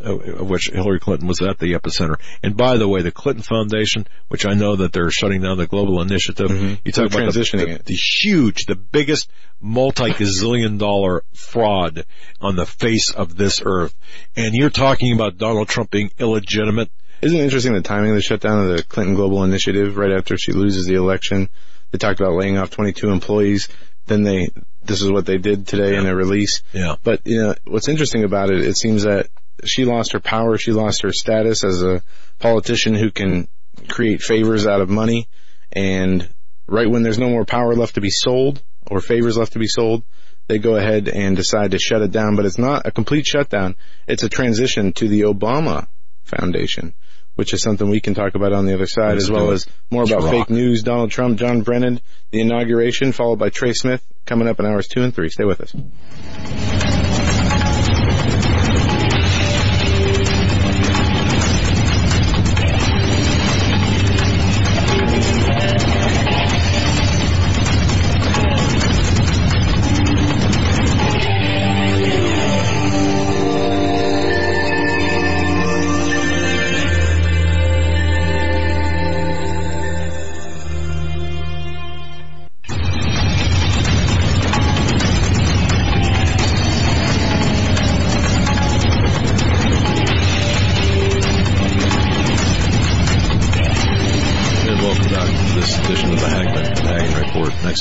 of 0.00 0.48
which 0.48 0.70
Hillary 0.70 1.00
Clinton 1.00 1.28
was 1.28 1.40
at 1.42 1.58
the 1.58 1.72
epicenter. 1.72 2.16
And 2.42 2.56
by 2.56 2.76
the 2.76 2.88
way, 2.88 3.02
the 3.02 3.10
Clinton 3.10 3.42
Foundation, 3.42 4.06
which 4.28 4.46
I 4.46 4.54
know 4.54 4.76
that 4.76 4.92
they're 4.92 5.10
shutting 5.10 5.42
down 5.42 5.58
the 5.58 5.66
global 5.66 6.00
initiative, 6.00 6.50
mm-hmm. 6.50 6.74
you 6.84 6.92
talk 6.92 7.10
they're 7.10 7.22
about 7.22 7.34
transitioning 7.34 7.78
the, 7.78 7.84
the 7.84 7.94
huge, 7.94 8.66
the 8.66 8.76
biggest 8.76 9.30
multi-gazillion 9.60 10.78
dollar 10.78 11.22
fraud 11.34 12.04
on 12.40 12.56
the 12.56 12.66
face 12.66 13.10
of 13.10 13.36
this 13.36 13.62
earth. 13.64 13.94
And 14.36 14.54
you're 14.54 14.70
talking 14.70 15.14
about 15.14 15.38
Donald 15.38 15.68
Trump 15.68 15.90
being 15.90 16.10
illegitimate. 16.18 16.90
Isn't 17.22 17.38
it 17.38 17.42
interesting 17.42 17.72
the 17.72 17.80
timing 17.80 18.10
of 18.10 18.16
the 18.16 18.22
shutdown 18.22 18.68
of 18.68 18.76
the 18.76 18.82
Clinton 18.82 19.14
Global 19.14 19.44
Initiative 19.44 19.96
right 19.96 20.12
after 20.12 20.36
she 20.36 20.52
loses 20.52 20.86
the 20.86 20.94
election? 20.94 21.48
They 21.90 21.98
talked 21.98 22.20
about 22.20 22.34
laying 22.34 22.58
off 22.58 22.70
22 22.70 23.10
employees. 23.10 23.68
Then 24.06 24.22
they, 24.22 24.48
this 24.82 25.00
is 25.00 25.10
what 25.10 25.24
they 25.24 25.38
did 25.38 25.66
today 25.66 25.92
Yeah. 25.92 26.00
in 26.00 26.06
a 26.06 26.14
release. 26.14 26.62
Yeah. 26.72 26.96
But, 27.02 27.22
you 27.24 27.40
know, 27.40 27.54
what's 27.64 27.88
interesting 27.88 28.24
about 28.24 28.50
it, 28.50 28.62
it 28.62 28.76
seems 28.76 29.04
that 29.04 29.28
she 29.64 29.84
lost 29.84 30.12
her 30.12 30.20
power. 30.20 30.58
She 30.58 30.72
lost 30.72 31.02
her 31.02 31.12
status 31.12 31.64
as 31.64 31.82
a 31.82 32.02
politician 32.38 32.94
who 32.94 33.10
can 33.10 33.48
create 33.88 34.22
favors 34.22 34.66
out 34.66 34.80
of 34.80 34.88
money. 34.88 35.28
And 35.72 36.28
right 36.66 36.88
when 36.88 37.02
there's 37.02 37.18
no 37.18 37.28
more 37.28 37.44
power 37.44 37.74
left 37.74 37.94
to 37.96 38.00
be 38.00 38.10
sold 38.10 38.62
or 38.86 39.00
favors 39.00 39.36
left 39.36 39.52
to 39.54 39.58
be 39.58 39.66
sold, 39.66 40.02
they 40.46 40.58
go 40.58 40.76
ahead 40.76 41.08
and 41.08 41.36
decide 41.36 41.70
to 41.70 41.78
shut 41.78 42.02
it 42.02 42.10
down. 42.10 42.36
But 42.36 42.44
it's 42.46 42.58
not 42.58 42.86
a 42.86 42.90
complete 42.90 43.26
shutdown. 43.26 43.76
It's 44.06 44.22
a 44.22 44.28
transition 44.28 44.92
to 44.94 45.08
the 45.08 45.22
Obama 45.22 45.86
Foundation, 46.24 46.94
which 47.34 47.52
is 47.54 47.62
something 47.62 47.88
we 47.88 48.00
can 48.00 48.14
talk 48.14 48.34
about 48.34 48.52
on 48.52 48.66
the 48.66 48.74
other 48.74 48.86
side, 48.86 49.12
Let's 49.14 49.24
as 49.24 49.30
well 49.30 49.50
as 49.52 49.66
more 49.90 50.04
about 50.04 50.22
rock. 50.22 50.30
fake 50.30 50.50
news, 50.50 50.82
Donald 50.82 51.10
Trump, 51.10 51.38
John 51.38 51.62
Brennan, 51.62 52.00
the 52.30 52.40
inauguration, 52.40 53.12
followed 53.12 53.38
by 53.38 53.48
Trey 53.50 53.72
Smith, 53.72 54.04
coming 54.26 54.48
up 54.48 54.60
in 54.60 54.66
hours 54.66 54.86
two 54.86 55.02
and 55.02 55.14
three. 55.14 55.30
Stay 55.30 55.44
with 55.44 55.60
us. 55.60 57.13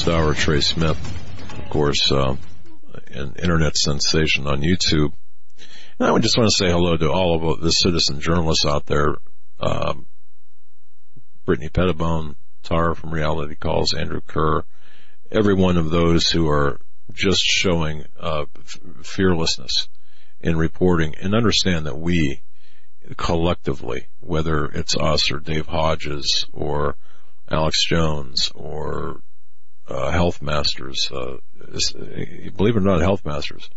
Report. 0.05 0.21
Hour, 0.21 0.33
Trey 0.33 0.59
Smith, 0.59 1.59
of 1.59 1.69
course, 1.69 2.11
uh, 2.11 2.35
an 3.07 3.35
internet 3.41 3.75
sensation 3.77 4.47
on 4.47 4.61
YouTube. 4.61 5.13
And 5.97 6.07
I 6.07 6.11
would 6.11 6.23
just 6.23 6.37
want 6.37 6.49
to 6.49 6.55
say 6.55 6.69
hello 6.69 6.97
to 6.97 7.09
all 7.09 7.51
of 7.51 7.61
the 7.61 7.69
citizen 7.69 8.19
journalists 8.19 8.65
out 8.65 8.85
there. 8.85 9.15
Um, 9.59 10.05
Brittany 11.45 11.69
Pettibone, 11.69 12.35
Tara 12.63 12.95
from 12.95 13.13
Reality 13.13 13.55
Calls, 13.55 13.93
Andrew 13.93 14.21
Kerr, 14.25 14.63
every 15.31 15.53
one 15.53 15.77
of 15.77 15.89
those 15.89 16.29
who 16.29 16.49
are 16.49 16.79
just 17.13 17.41
showing 17.41 18.05
uh, 18.19 18.45
f- 18.57 18.79
fearlessness 19.03 19.87
in 20.41 20.57
reporting 20.57 21.15
and 21.21 21.33
understand 21.33 21.85
that 21.85 21.97
we 21.97 22.41
collectively, 23.15 24.07
whether 24.19 24.65
it's 24.65 24.97
us 24.97 25.31
or 25.31 25.39
Dave 25.39 25.67
Hodges 25.67 26.45
or 26.51 26.97
Alex 27.49 27.85
Jones 27.87 28.51
or 28.55 29.21
uh, 29.87 30.11
Health 30.11 30.41
Masters, 30.41 31.09
uh, 31.11 31.37
believe 32.55 32.75
it 32.75 32.79
or 32.79 32.81
not, 32.81 33.01
Health 33.01 33.25
Masters, 33.25 33.69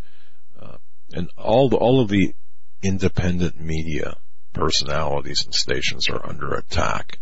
uh, 0.61 0.77
and 1.13 1.29
all 1.37 1.69
the, 1.69 1.77
all 1.77 2.01
of 2.01 2.09
the 2.09 2.33
independent 2.81 3.59
media 3.59 4.17
personalities 4.53 5.43
and 5.45 5.53
stations 5.53 6.09
are 6.09 6.25
under 6.27 6.53
attack 6.53 7.19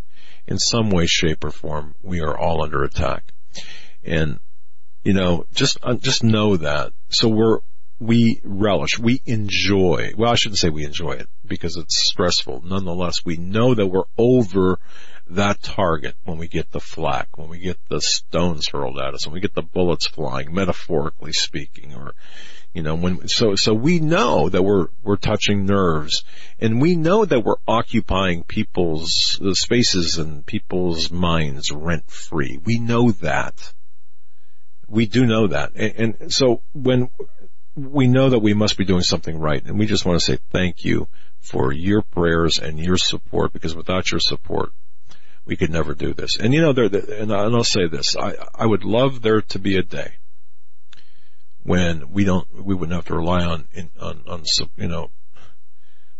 in 0.47 0.57
some 0.59 0.89
way, 0.89 1.05
shape, 1.05 1.43
or 1.43 1.51
form. 1.51 1.95
We 2.01 2.21
are 2.21 2.37
all 2.37 2.63
under 2.63 2.83
attack, 2.83 3.31
and 4.03 4.39
you 5.03 5.13
know, 5.13 5.45
just 5.53 5.77
uh, 5.83 5.95
just 5.95 6.23
know 6.23 6.57
that. 6.57 6.93
So 7.09 7.27
we're 7.29 7.59
we 7.99 8.41
relish, 8.43 8.99
we 8.99 9.21
enjoy. 9.25 10.11
Well, 10.17 10.31
I 10.31 10.35
shouldn't 10.35 10.59
say 10.59 10.69
we 10.69 10.85
enjoy 10.85 11.13
it 11.13 11.29
because 11.45 11.77
it's 11.77 12.09
stressful. 12.09 12.63
Nonetheless, 12.65 13.23
we 13.23 13.37
know 13.37 13.73
that 13.73 13.87
we're 13.87 14.03
over 14.17 14.79
that 15.29 15.61
target 15.61 16.15
when 16.23 16.37
we 16.37 16.47
get 16.47 16.71
the 16.71 16.79
flak, 16.79 17.37
when 17.37 17.49
we 17.49 17.59
get 17.59 17.77
the 17.89 18.01
stones 18.01 18.67
hurled 18.67 18.99
at 18.99 19.13
us, 19.13 19.25
when 19.25 19.33
we 19.33 19.39
get 19.39 19.53
the 19.53 19.61
bullets 19.61 20.07
flying, 20.07 20.53
metaphorically 20.53 21.33
speaking, 21.33 21.95
or 21.95 22.13
you 22.73 22.83
know, 22.83 22.95
when 22.95 23.27
so 23.27 23.55
so 23.55 23.73
we 23.73 23.99
know 23.99 24.49
that 24.49 24.61
we're 24.61 24.87
we're 25.01 25.15
touching 25.15 25.65
nerves, 25.65 26.23
and 26.59 26.81
we 26.81 26.95
know 26.95 27.25
that 27.25 27.43
we're 27.43 27.55
occupying 27.67 28.43
people's 28.43 29.39
spaces 29.53 30.17
and 30.17 30.45
people's 30.45 31.09
minds 31.09 31.71
rent 31.71 32.09
free. 32.09 32.59
We 32.63 32.79
know 32.79 33.11
that. 33.11 33.73
We 34.87 35.07
do 35.07 35.25
know 35.25 35.47
that, 35.47 35.71
and, 35.75 36.15
and 36.19 36.33
so 36.33 36.61
when 36.73 37.09
we 37.75 38.07
know 38.07 38.29
that 38.29 38.39
we 38.39 38.53
must 38.53 38.77
be 38.77 38.85
doing 38.85 39.01
something 39.01 39.39
right, 39.39 39.65
and 39.65 39.79
we 39.79 39.87
just 39.87 40.05
want 40.05 40.19
to 40.19 40.25
say 40.25 40.37
thank 40.51 40.85
you 40.85 41.07
for 41.39 41.71
your 41.71 42.01
prayers 42.01 42.59
and 42.59 42.77
your 42.77 42.97
support, 42.97 43.51
because 43.53 43.75
without 43.75 44.11
your 44.11 44.19
support, 44.19 44.71
we 45.45 45.55
could 45.55 45.71
never 45.71 45.93
do 45.93 46.13
this. 46.13 46.37
And 46.37 46.53
you 46.53 46.61
know, 46.61 46.73
there, 46.73 46.85
and 46.85 47.31
I'll 47.31 47.63
say 47.63 47.87
this: 47.87 48.15
I 48.15 48.35
I 48.53 48.65
would 48.65 48.83
love 48.83 49.21
there 49.21 49.41
to 49.41 49.59
be 49.59 49.77
a 49.77 49.83
day 49.83 50.15
when 51.65 52.11
we 52.11 52.23
don't, 52.23 52.47
we 52.63 52.75
wouldn't 52.75 52.95
have 52.95 53.05
to 53.05 53.15
rely 53.15 53.43
on 53.43 53.67
in, 53.73 53.89
on 53.99 54.23
on 54.27 54.43
you 54.77 54.87
know 54.87 55.09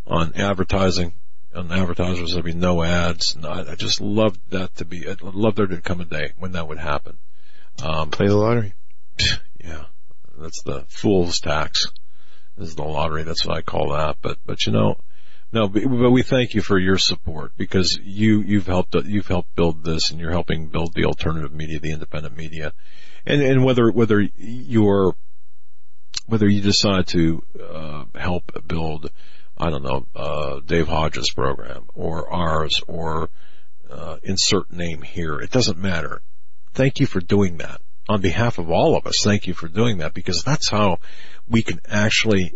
on 0.05 0.33
advertising. 0.35 1.13
On 1.53 1.71
advertisers, 1.71 2.33
there'd 2.33 2.43
be 2.43 2.53
no 2.53 2.83
ads. 2.83 3.33
And 3.35 3.45
I, 3.45 3.71
I 3.71 3.75
just 3.75 4.01
love 4.01 4.37
that 4.49 4.75
to 4.75 4.85
be. 4.85 5.07
I'd 5.07 5.21
love 5.21 5.55
there 5.55 5.67
to 5.67 5.79
come 5.79 6.01
a 6.01 6.05
day 6.05 6.33
when 6.37 6.51
that 6.51 6.67
would 6.67 6.79
happen. 6.79 7.17
Um, 7.81 8.09
Play 8.09 8.27
the 8.27 8.35
lottery. 8.35 8.73
yeah, 9.63 9.85
that's 10.37 10.61
the 10.63 10.83
fool's 10.89 11.39
tax. 11.39 11.85
This 12.57 12.69
is 12.69 12.75
the 12.75 12.83
lottery. 12.83 13.23
That's 13.23 13.45
what 13.45 13.57
I 13.57 13.61
call 13.61 13.93
that. 13.93 14.17
But 14.21 14.39
but 14.45 14.65
you 14.65 14.73
know, 14.73 14.97
no. 15.51 15.67
But 15.67 15.85
we 15.85 16.23
thank 16.23 16.53
you 16.53 16.61
for 16.61 16.77
your 16.77 16.97
support 16.97 17.53
because 17.57 17.99
you 18.03 18.41
you've 18.41 18.67
helped 18.67 18.95
you've 18.95 19.27
helped 19.27 19.55
build 19.55 19.83
this, 19.83 20.11
and 20.11 20.19
you're 20.19 20.31
helping 20.31 20.67
build 20.67 20.93
the 20.93 21.05
alternative 21.05 21.53
media, 21.53 21.79
the 21.79 21.91
independent 21.91 22.35
media, 22.37 22.73
and 23.25 23.41
and 23.41 23.63
whether 23.63 23.89
whether 23.91 24.19
you're 24.37 25.15
whether 26.27 26.47
you 26.47 26.61
decide 26.61 27.07
to 27.07 27.43
uh, 27.61 28.05
help 28.15 28.51
build, 28.67 29.11
I 29.57 29.69
don't 29.69 29.83
know, 29.83 30.07
uh, 30.15 30.59
Dave 30.65 30.87
Hodges' 30.87 31.31
program 31.31 31.85
or 31.93 32.31
ours 32.31 32.81
or 32.87 33.29
uh, 33.89 34.17
insert 34.23 34.71
name 34.71 35.01
here. 35.01 35.39
It 35.39 35.51
doesn't 35.51 35.77
matter. 35.77 36.21
Thank 36.73 36.99
you 36.99 37.05
for 37.05 37.19
doing 37.19 37.57
that. 37.57 37.81
On 38.07 38.21
behalf 38.21 38.57
of 38.59 38.69
all 38.69 38.95
of 38.95 39.07
us, 39.07 39.21
thank 39.23 39.47
you 39.47 39.53
for 39.53 39.67
doing 39.67 39.99
that 39.99 40.13
because 40.13 40.43
that's 40.43 40.69
how 40.69 40.97
we 41.47 41.63
can 41.63 41.79
actually 41.87 42.53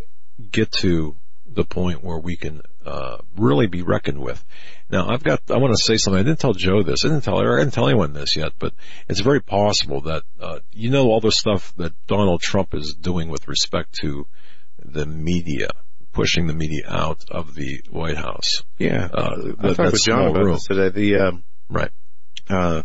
get 0.51 0.71
to 0.71 1.15
the 1.47 1.63
point 1.63 2.03
where 2.03 2.19
we 2.19 2.35
can 2.35 2.61
uh, 2.89 3.17
really 3.37 3.67
be 3.67 3.81
reckoned 3.83 4.19
with. 4.19 4.43
Now, 4.89 5.09
I've 5.09 5.23
got. 5.23 5.41
I 5.51 5.57
want 5.57 5.73
to 5.77 5.83
say 5.83 5.97
something. 5.97 6.19
I 6.19 6.23
didn't 6.23 6.39
tell 6.39 6.53
Joe 6.53 6.81
this. 6.83 7.05
I 7.05 7.09
didn't 7.09 7.23
tell. 7.23 7.37
I 7.39 7.59
didn't 7.59 7.73
tell 7.73 7.87
anyone 7.87 8.13
this 8.13 8.35
yet. 8.35 8.53
But 8.57 8.73
it's 9.07 9.19
very 9.19 9.41
possible 9.41 10.01
that 10.01 10.23
uh, 10.41 10.59
you 10.71 10.89
know 10.89 11.05
all 11.07 11.21
the 11.21 11.31
stuff 11.31 11.73
that 11.77 11.93
Donald 12.07 12.41
Trump 12.41 12.73
is 12.73 12.95
doing 12.99 13.29
with 13.29 13.47
respect 13.47 13.93
to 14.01 14.25
the 14.83 15.05
media, 15.05 15.67
pushing 16.11 16.47
the 16.47 16.53
media 16.53 16.83
out 16.87 17.23
of 17.29 17.53
the 17.53 17.81
White 17.91 18.17
House. 18.17 18.63
Yeah. 18.77 19.07
Uh, 19.13 19.53
I 19.59 19.67
that, 19.67 19.75
talked 19.77 19.91
with 19.91 20.03
John 20.03 20.27
about 20.27 20.43
room. 20.43 20.53
this 20.53 20.65
today. 20.65 20.89
The, 20.89 21.15
um, 21.27 21.43
Right. 21.69 21.91
uh, 22.49 22.81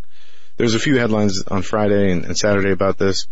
there's 0.57 0.75
a 0.75 0.79
few 0.79 0.99
headlines 0.99 1.43
on 1.49 1.62
Friday 1.62 2.12
and, 2.12 2.25
and 2.27 2.37
Saturday 2.37 2.71
about 2.73 2.99
this, 2.99 3.27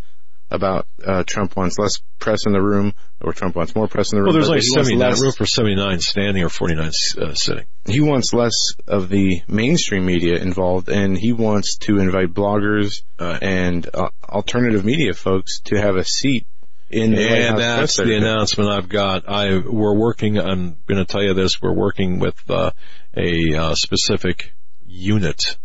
about 0.53 0.87
uh, 1.05 1.23
Trump 1.27 1.57
wants 1.57 1.77
less 1.79 1.99
press 2.19 2.45
in 2.45 2.53
the 2.53 2.61
room, 2.61 2.93
or 3.19 3.33
Trump 3.33 3.55
wants 3.55 3.75
more 3.75 3.87
press 3.87 4.13
in 4.13 4.17
the 4.17 4.21
room. 4.21 4.27
Well, 4.27 4.33
there's 4.33 4.49
only 4.49 4.61
79 4.61 4.99
less- 5.09 5.21
room 5.21 5.31
for 5.33 5.45
79 5.45 5.99
standing 5.99 6.43
or 6.43 6.49
49 6.49 6.91
uh, 7.21 7.33
sitting. 7.33 7.65
he 7.85 7.99
wants 7.99 8.33
less 8.33 8.53
of 8.87 9.09
the 9.09 9.41
mainstream 9.47 10.05
media 10.05 10.37
involved, 10.37 10.87
and 10.89 11.17
he 11.17 11.33
wants 11.33 11.77
to 11.79 11.97
invite 11.99 12.33
bloggers 12.33 13.01
Right. 13.19 13.41
and 13.41 13.89
uh, 13.93 14.09
alternative 14.29 14.85
media 14.85 15.13
folks 15.13 15.59
to 15.65 15.75
have 15.81 15.95
a 15.95 16.05
seat 16.05 16.45
in 16.89 17.11
the 17.15 17.17
White 17.25 17.31
And 17.31 17.57
that's 17.57 17.97
the 17.97 18.15
announcement 18.15 18.69
I've 18.69 18.87
got. 18.89 19.27
I 19.27 19.57
we're 19.57 19.95
working. 19.97 20.37
I'm 20.37 20.77
going 20.87 21.03
to 21.03 21.05
tell 21.05 21.23
you 21.23 21.33
this. 21.33 21.59
We're 21.61 21.73
working 21.73 22.19
with 22.19 22.35
uh, 22.49 22.69
a 23.17 23.55
uh, 23.55 23.75
specific 23.75 24.53
unit 24.85 25.57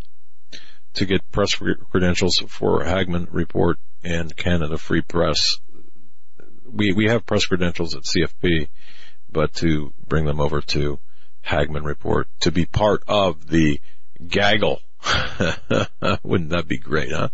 to 0.94 1.06
get 1.06 1.30
press 1.30 1.54
credentials 1.54 2.38
for 2.48 2.84
Hagmann 2.84 3.28
Report 3.30 3.78
and 4.02 4.34
Canada 4.36 4.78
Free 4.78 5.02
Press. 5.02 5.58
We 6.64 6.92
we 6.92 7.08
have 7.08 7.26
press 7.26 7.46
credentials 7.46 7.94
at 7.94 8.02
CFP, 8.02 8.68
but 9.30 9.54
to 9.54 9.92
bring 10.06 10.24
them 10.24 10.40
over 10.40 10.60
to 10.60 10.98
Hagmann 11.42 11.84
Report 11.84 12.28
to 12.40 12.52
be 12.52 12.66
part 12.66 13.02
of 13.08 13.48
the 13.48 13.80
gaggle. 14.26 14.80
Wouldn't 16.22 16.50
that 16.50 16.66
be 16.66 16.78
great, 16.78 17.12
huh? 17.12 17.28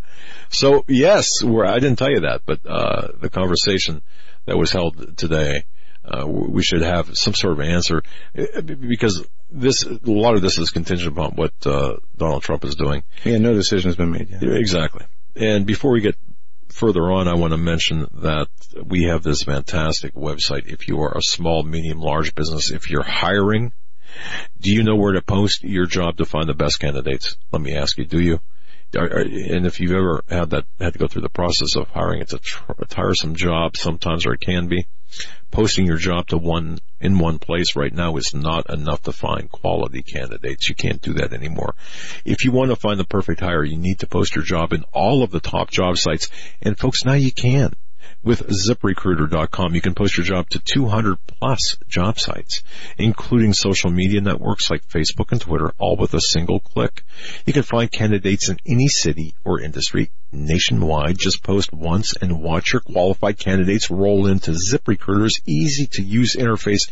So 0.51 0.85
yes, 0.87 1.29
I 1.43 1.79
didn't 1.79 1.97
tell 1.97 2.11
you 2.11 2.21
that, 2.21 2.43
but 2.45 2.61
uh, 2.67 3.09
the 3.21 3.31
conversation 3.31 4.03
that 4.47 4.59
was 4.59 4.71
held 4.71 5.17
today, 5.17 5.65
uh, 6.05 6.27
we 6.27 6.63
should 6.63 6.83
have 6.83 7.17
some 7.17 7.35
sort 7.35 7.55
of 7.55 7.61
answer 7.61 8.03
uh, 8.39 8.61
because 8.61 9.27
this 9.51 9.85
a 9.85 9.99
lot 10.05 10.35
of 10.35 10.43
this 10.43 10.59
is 10.59 10.71
contingent 10.71 11.13
upon 11.13 11.33
what 11.33 11.53
uh, 11.67 11.97
Donald 12.17 12.43
Trump 12.43 12.65
is 12.65 12.75
doing. 12.75 13.05
Yeah, 13.25 13.39
no 13.39 13.55
decision's 13.55 13.97
been 13.97 14.13
made 14.13 14.31
yet. 14.31 14.43
Exactly. 14.43 15.07
And 15.37 15.67
before 15.67 15.93
we 15.93 16.01
get 16.01 16.17
further 16.69 17.11
on, 17.11 17.29
I 17.29 17.35
want 17.35 17.53
to 17.53 17.57
mention 17.57 18.07
that 18.23 18.49
we 18.85 19.05
have 19.05 19.23
this 19.23 19.43
fantastic 19.45 20.15
website. 20.15 20.67
If 20.67 20.89
you 20.89 21.01
are 21.03 21.17
a 21.17 21.23
small, 21.23 21.63
medium, 21.63 22.01
large 22.01 22.35
business, 22.35 22.71
if 22.71 22.91
you're 22.91 23.05
hiring, 23.05 23.73
do 24.61 24.73
you 24.73 24.83
know 24.83 24.97
where 24.97 25.13
to 25.13 25.23
post 25.23 25.63
your 25.63 25.87
job 25.87 26.19
to 26.19 26.25
find 26.25 26.49
the 26.49 26.55
best 26.55 26.81
candidates? 26.81 27.37
Let 27.53 27.63
me 27.63 27.77
ask 27.77 27.97
you, 27.99 28.05
do 28.05 28.21
you? 28.21 28.41
And 28.93 29.67
if 29.67 29.81
you've 29.81 29.93
ever 29.93 30.23
had 30.29 30.51
that, 30.51 30.65
had 30.79 30.93
to 30.93 30.99
go 30.99 31.09
through 31.09 31.23
the 31.23 31.29
process 31.29 31.75
of 31.75 31.89
hiring, 31.89 32.21
it's 32.21 32.33
a, 32.33 32.39
tr- 32.39 32.73
a 32.79 32.87
tiresome 32.87 33.35
job 33.35 33.77
sometimes, 33.77 34.25
or 34.25 34.35
it 34.35 34.41
can 34.41 34.69
be. 34.69 34.87
Posting 35.51 35.87
your 35.87 35.99
job 35.99 36.27
to 36.29 36.37
one, 36.37 36.79
in 37.01 37.19
one 37.19 37.39
place 37.39 37.77
right 37.77 37.93
now 37.93 38.17
is 38.17 38.35
not 38.35 38.69
enough 38.71 39.03
to 39.03 39.13
find 39.13 39.51
quality 39.51 40.03
candidates. 40.03 40.69
You 40.69 40.75
can't 40.75 41.01
do 41.01 41.15
that 41.15 41.33
anymore. 41.33 41.77
If 42.25 42.45
you 42.45 42.51
want 42.51 42.71
to 42.71 42.77
find 42.77 42.99
the 42.99 43.05
perfect 43.05 43.41
hire, 43.41 43.63
you 43.63 43.77
need 43.77 44.01
to 44.01 44.09
post 44.09 44.35
your 44.35 44.45
job 44.45 44.73
in 44.73 44.85
all 44.93 45.23
of 45.23 45.31
the 45.31 45.41
top 45.41 45.71
job 45.71 45.97
sites. 45.97 46.29
And 46.61 46.79
folks, 46.79 47.05
now 47.05 47.13
you 47.13 47.31
can. 47.31 47.75
With 48.25 48.49
ziprecruiter.com, 48.49 49.75
you 49.75 49.83
can 49.83 49.95
post 49.95 50.17
your 50.17 50.25
job 50.25 50.49
to 50.51 50.59
200 50.59 51.19
plus 51.27 51.77
job 51.87 52.19
sites, 52.19 52.63
including 52.97 53.53
social 53.53 53.91
media 53.91 54.23
networks 54.23 54.71
like 54.71 54.89
Facebook 54.89 55.31
and 55.33 55.41
Twitter, 55.43 55.75
all 55.79 55.97
with 55.97 56.15
a 56.15 56.23
single 56.23 56.59
click. 56.59 57.05
You 57.45 57.53
can 57.53 57.65
find 57.65 57.93
candidates 57.93 58.49
in 58.49 58.57
any 58.65 58.89
city 58.89 59.35
or 59.45 59.61
industry 59.61 60.11
nationwide. 60.33 61.19
Just 61.19 61.43
post 61.43 61.71
once 61.75 62.15
and 62.17 62.43
watch 62.43 62.73
your 62.73 62.81
qualified 62.81 63.39
candidates 63.39 63.91
roll 63.91 64.27
into 64.27 64.53
ZipRecruiter's 64.53 65.43
easy 65.45 65.87
to 65.93 66.03
use 66.03 66.35
interface. 66.35 66.89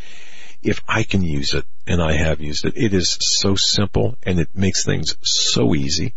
If 0.63 0.83
I 0.87 1.03
can 1.03 1.23
use 1.23 1.55
it, 1.55 1.65
and 1.87 2.03
I 2.03 2.13
have 2.13 2.43
used 2.43 2.67
it, 2.67 2.75
it 2.77 2.93
is 2.93 3.17
so 3.21 3.55
simple 3.57 4.19
and 4.23 4.39
it 4.39 4.51
makes 4.55 4.85
things 4.85 5.17
so 5.23 5.75
easy. 5.75 6.15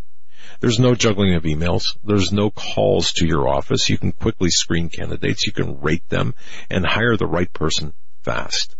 There's 0.65 0.79
no 0.79 0.95
juggling 0.95 1.35
of 1.35 1.43
emails. 1.43 1.95
There's 2.03 2.31
no 2.31 2.49
calls 2.49 3.11
to 3.17 3.27
your 3.27 3.47
office. 3.47 3.87
You 3.87 3.99
can 3.99 4.11
quickly 4.11 4.49
screen 4.49 4.89
candidates. 4.89 5.45
You 5.45 5.51
can 5.51 5.79
rate 5.79 6.09
them 6.09 6.33
and 6.71 6.83
hire 6.83 7.15
the 7.15 7.27
right 7.27 7.53
person 7.53 7.93
fast. 8.23 8.75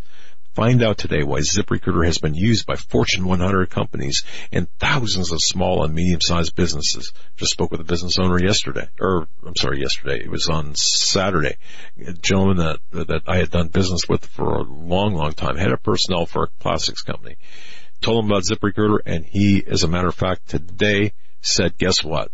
Find 0.55 0.81
out 0.81 0.97
today 0.97 1.21
why 1.21 1.41
ZipRecruiter 1.41 2.03
has 2.03 2.17
been 2.17 2.33
used 2.33 2.65
by 2.65 2.75
Fortune 2.75 3.27
100 3.27 3.69
companies 3.69 4.23
and 4.51 4.67
thousands 4.79 5.31
of 5.31 5.37
small 5.39 5.83
and 5.83 5.93
medium-sized 5.93 6.55
businesses. 6.55 7.13
Just 7.37 7.51
spoke 7.51 7.69
with 7.69 7.81
a 7.81 7.83
business 7.83 8.17
owner 8.17 8.43
yesterday, 8.43 8.89
or 8.99 9.27
I'm 9.45 9.55
sorry, 9.55 9.79
yesterday. 9.79 10.23
It 10.23 10.31
was 10.31 10.47
on 10.47 10.73
Saturday. 10.73 11.55
A 12.03 12.13
gentleman 12.13 12.57
that 12.57 12.79
that 13.07 13.21
I 13.27 13.37
had 13.37 13.51
done 13.51 13.67
business 13.67 14.09
with 14.09 14.25
for 14.25 14.55
a 14.55 14.63
long, 14.63 15.13
long 15.13 15.33
time, 15.33 15.55
head 15.55 15.71
of 15.71 15.83
personnel 15.83 16.25
for 16.25 16.45
a 16.45 16.47
plastics 16.47 17.03
company. 17.03 17.35
Told 18.01 18.23
him 18.25 18.31
about 18.31 18.41
ZipRecruiter, 18.41 19.01
and 19.05 19.23
he, 19.23 19.63
as 19.67 19.83
a 19.83 19.87
matter 19.87 20.07
of 20.07 20.15
fact, 20.15 20.49
today 20.49 21.13
said, 21.45 21.77
"Guess 21.77 22.03
what? 22.03 22.31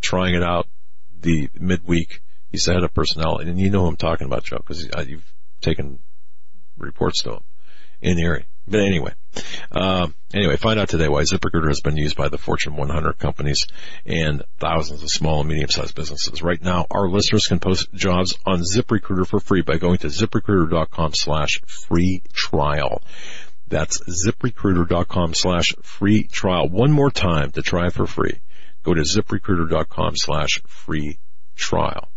Trying 0.00 0.34
it 0.34 0.42
out 0.42 0.66
the 1.20 1.48
midweek." 1.54 2.20
He's 2.50 2.64
the 2.64 2.72
head 2.72 2.82
of 2.82 2.94
personnel, 2.94 3.38
and 3.38 3.60
you 3.60 3.70
know 3.70 3.82
who 3.82 3.88
I'm 3.88 3.96
talking 3.96 4.26
about, 4.26 4.44
Joe, 4.44 4.56
because 4.56 4.88
you've 5.06 5.32
taken 5.60 5.98
reports 6.78 7.22
to 7.22 7.34
him 7.34 7.40
in 8.00 8.18
Erie. 8.18 8.46
But 8.66 8.80
anyway, 8.80 9.12
uh, 9.72 10.08
anyway, 10.34 10.56
find 10.56 10.78
out 10.78 10.90
today 10.90 11.08
why 11.08 11.22
ZipRecruiter 11.22 11.68
has 11.68 11.80
been 11.80 11.96
used 11.96 12.16
by 12.16 12.28
the 12.28 12.36
Fortune 12.36 12.76
100 12.76 13.18
companies 13.18 13.66
and 14.04 14.42
thousands 14.58 15.02
of 15.02 15.08
small 15.08 15.40
and 15.40 15.48
medium-sized 15.48 15.94
businesses. 15.94 16.42
Right 16.42 16.62
now, 16.62 16.86
our 16.90 17.08
listeners 17.08 17.46
can 17.46 17.60
post 17.60 17.92
jobs 17.94 18.36
on 18.44 18.60
ZipRecruiter 18.60 19.26
for 19.26 19.40
free 19.40 19.62
by 19.62 19.78
going 19.78 19.98
to 19.98 20.08
ziprecruiter.com 20.08 21.14
slash 21.14 21.62
free 21.66 22.22
trial. 22.34 23.02
That's 23.68 24.00
ziprecruiter.com 24.26 25.34
slash 25.34 25.74
free 25.82 26.24
trial. 26.24 26.68
One 26.68 26.90
more 26.92 27.10
time 27.10 27.50
to 27.52 27.62
try 27.62 27.90
for 27.90 28.06
free. 28.06 28.40
Go 28.84 28.94
to 28.94 29.02
ziprecruiter.com 29.02 30.12
slash 30.16 30.62
free 30.66 31.18
trial. 31.56 32.08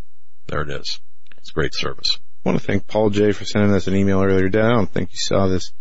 There 0.48 0.62
it 0.62 0.70
is. 0.70 1.00
It's 1.38 1.52
great 1.52 1.74
service. 1.74 2.18
I 2.46 2.50
want 2.50 2.60
to 2.60 2.66
thank 2.66 2.88
Paul 2.88 3.10
J 3.10 3.32
for 3.34 3.46
sending 3.46 3.74
us 3.74 3.88
an 3.88 3.96
email 3.96 4.22
earlier 4.24 4.44
today. 4.50 4.62
I 4.62 4.70
don't 4.70 4.90
think 4.90 5.12
you 5.12 5.18
saw 5.18 5.48
this. 5.48 5.74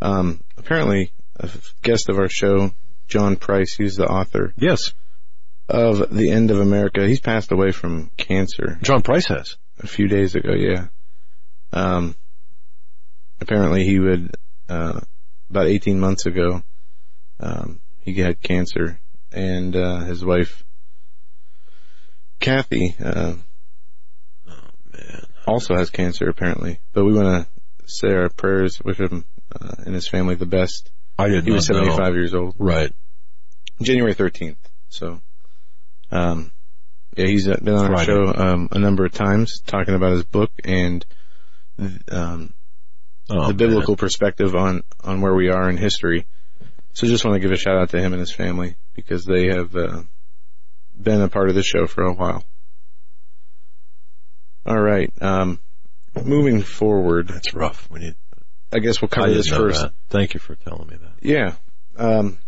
Um, 0.00 0.40
apparently, 0.56 1.12
a 1.36 1.48
guest 1.82 2.08
of 2.08 2.18
our 2.18 2.28
show, 2.28 2.72
John 3.08 3.36
Price, 3.36 3.74
he's 3.74 3.96
the 3.96 4.06
author 4.06 4.52
Yes. 4.56 4.92
of 5.68 6.14
The 6.14 6.30
End 6.30 6.50
of 6.50 6.60
America, 6.60 7.06
he's 7.06 7.20
passed 7.20 7.50
away 7.50 7.72
from 7.72 8.10
cancer 8.16 8.78
John 8.82 9.02
Price 9.02 9.26
has. 9.26 9.56
a 9.80 9.86
few 9.86 10.06
days 10.08 10.34
ago. 10.34 10.52
Yeah. 10.52 10.86
Um, 11.72 12.14
apparently, 13.40 13.84
he 13.84 13.98
would 13.98 14.36
uh, 14.68 15.00
about 15.50 15.66
18 15.66 15.98
months 16.00 16.26
ago. 16.26 16.62
Um, 17.40 17.80
he 18.00 18.14
had 18.14 18.40
cancer, 18.40 19.00
and 19.32 19.74
uh, 19.76 20.00
his 20.00 20.24
wife, 20.24 20.64
Kathy, 22.40 22.94
uh, 23.02 23.34
also 25.46 25.74
has 25.76 25.90
cancer 25.90 26.28
apparently. 26.28 26.80
But 26.92 27.04
we 27.04 27.12
want 27.14 27.46
to 27.46 27.88
say 27.88 28.08
our 28.12 28.28
prayers 28.28 28.80
with 28.84 28.98
him 28.98 29.24
uh, 29.60 29.74
and 29.84 29.94
his 29.94 30.08
family 30.08 30.34
the 30.34 30.46
best. 30.46 30.90
I 31.18 31.28
didn't 31.28 31.44
He 31.44 31.50
was 31.52 31.68
know. 31.68 31.80
75 31.80 32.14
years 32.14 32.34
old. 32.34 32.54
Right. 32.58 32.92
January 33.80 34.14
13th. 34.14 34.56
So, 34.88 35.20
um, 36.10 36.50
yeah, 37.16 37.26
he's 37.26 37.46
been 37.46 37.68
on 37.68 37.86
our 37.92 38.04
Friday. 38.04 38.06
show 38.06 38.32
um, 38.34 38.68
a 38.72 38.78
number 38.78 39.04
of 39.04 39.12
times 39.12 39.60
talking 39.66 39.94
about 39.94 40.12
his 40.12 40.24
book 40.24 40.50
and 40.64 41.04
um, 42.10 42.52
Oh, 43.28 43.48
the 43.48 43.54
biblical 43.54 43.96
perspective 43.96 44.54
on 44.54 44.82
on 45.02 45.20
where 45.20 45.34
we 45.34 45.48
are 45.48 45.68
in 45.68 45.76
history. 45.76 46.26
So, 46.92 47.06
just 47.06 47.24
want 47.24 47.34
to 47.34 47.40
give 47.40 47.52
a 47.52 47.56
shout 47.56 47.76
out 47.76 47.90
to 47.90 48.00
him 48.00 48.12
and 48.12 48.20
his 48.20 48.32
family 48.32 48.76
because 48.94 49.24
they 49.24 49.48
have 49.48 49.74
uh, 49.76 50.02
been 50.98 51.20
a 51.20 51.28
part 51.28 51.48
of 51.48 51.54
this 51.54 51.66
show 51.66 51.86
for 51.86 52.04
a 52.04 52.12
while. 52.12 52.44
All 54.64 54.80
right, 54.80 55.12
um, 55.20 55.60
moving 56.24 56.62
forward, 56.62 57.28
That's 57.28 57.54
rough. 57.54 57.88
We 57.90 58.00
need. 58.00 58.16
I 58.72 58.78
guess 58.80 59.00
we'll 59.00 59.08
cover 59.08 59.32
this 59.32 59.48
first. 59.48 59.82
that. 59.82 59.92
Thank 60.08 60.34
you 60.34 60.40
for 60.40 60.56
telling 60.56 60.88
me 60.88 60.96
that. 60.96 61.12
Yeah. 61.20 61.54
Um, 61.96 62.38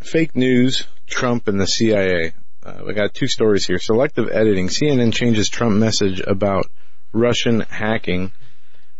fake 0.00 0.34
news, 0.34 0.86
Trump 1.06 1.48
and 1.48 1.60
the 1.60 1.66
CIA. 1.66 2.32
Uh, 2.64 2.82
we 2.86 2.94
got 2.94 3.14
two 3.14 3.28
stories 3.28 3.66
here. 3.66 3.78
Selective 3.78 4.28
editing. 4.30 4.68
CNN 4.68 5.12
changes 5.12 5.48
Trump 5.48 5.76
message 5.76 6.20
about 6.20 6.70
Russian 7.12 7.60
hacking. 7.60 8.32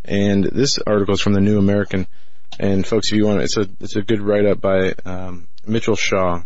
And 0.04 0.44
this 0.44 0.78
article 0.86 1.14
is 1.14 1.20
from 1.20 1.34
the 1.34 1.40
New 1.40 1.58
American. 1.58 2.06
And 2.58 2.86
folks, 2.86 3.10
if 3.10 3.16
you 3.16 3.26
want, 3.26 3.42
it's 3.42 3.56
a, 3.56 3.68
it's 3.80 3.96
a 3.96 4.02
good 4.02 4.20
write 4.20 4.46
up 4.46 4.60
by, 4.60 4.94
um, 5.04 5.48
Mitchell 5.66 5.96
Shaw. 5.96 6.42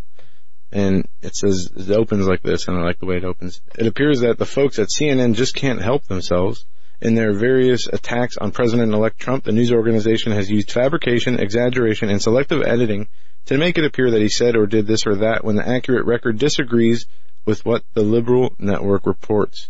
And 0.72 1.06
it 1.22 1.34
says, 1.34 1.70
it 1.76 1.90
opens 1.90 2.26
like 2.26 2.42
this, 2.42 2.68
and 2.68 2.76
I 2.76 2.82
like 2.82 2.98
the 2.98 3.06
way 3.06 3.16
it 3.16 3.24
opens. 3.24 3.60
It 3.78 3.86
appears 3.86 4.20
that 4.20 4.38
the 4.38 4.44
folks 4.44 4.78
at 4.78 4.88
CNN 4.88 5.34
just 5.34 5.54
can't 5.54 5.80
help 5.80 6.04
themselves. 6.04 6.66
In 7.00 7.14
their 7.14 7.34
various 7.34 7.86
attacks 7.86 8.36
on 8.38 8.52
President-elect 8.52 9.18
Trump, 9.18 9.44
the 9.44 9.52
news 9.52 9.70
organization 9.70 10.32
has 10.32 10.50
used 10.50 10.70
fabrication, 10.70 11.38
exaggeration, 11.38 12.08
and 12.08 12.20
selective 12.20 12.62
editing 12.62 13.08
to 13.46 13.58
make 13.58 13.78
it 13.78 13.84
appear 13.84 14.10
that 14.10 14.20
he 14.20 14.28
said 14.28 14.56
or 14.56 14.66
did 14.66 14.86
this 14.86 15.06
or 15.06 15.16
that 15.16 15.44
when 15.44 15.56
the 15.56 15.68
accurate 15.68 16.06
record 16.06 16.38
disagrees 16.38 17.06
with 17.44 17.64
what 17.64 17.84
the 17.94 18.02
liberal 18.02 18.54
network 18.58 19.06
reports. 19.06 19.68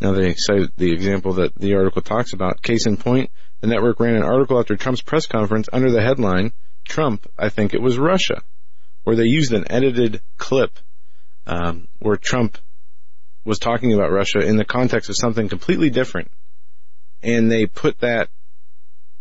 Now 0.00 0.12
they 0.12 0.34
cite 0.36 0.76
the 0.76 0.92
example 0.92 1.34
that 1.34 1.54
the 1.54 1.74
article 1.74 2.02
talks 2.02 2.32
about. 2.32 2.62
Case 2.62 2.86
in 2.86 2.96
point, 2.96 3.30
the 3.60 3.66
network 3.66 4.00
ran 4.00 4.16
an 4.16 4.22
article 4.22 4.58
after 4.58 4.76
Trump's 4.76 5.02
press 5.02 5.26
conference 5.26 5.68
under 5.72 5.90
the 5.90 6.02
headline, 6.02 6.52
Trump, 6.84 7.26
I 7.38 7.48
think 7.48 7.74
it 7.74 7.80
was 7.80 7.98
Russia, 7.98 8.42
where 9.04 9.16
they 9.16 9.24
used 9.24 9.52
an 9.52 9.70
edited 9.70 10.20
clip 10.36 10.78
um, 11.46 11.88
where 11.98 12.16
Trump 12.16 12.58
was 13.44 13.58
talking 13.58 13.92
about 13.92 14.10
Russia 14.10 14.40
in 14.40 14.56
the 14.56 14.64
context 14.64 15.10
of 15.10 15.16
something 15.16 15.48
completely 15.48 15.90
different, 15.90 16.30
and 17.22 17.50
they 17.50 17.66
put 17.66 17.98
that 18.00 18.28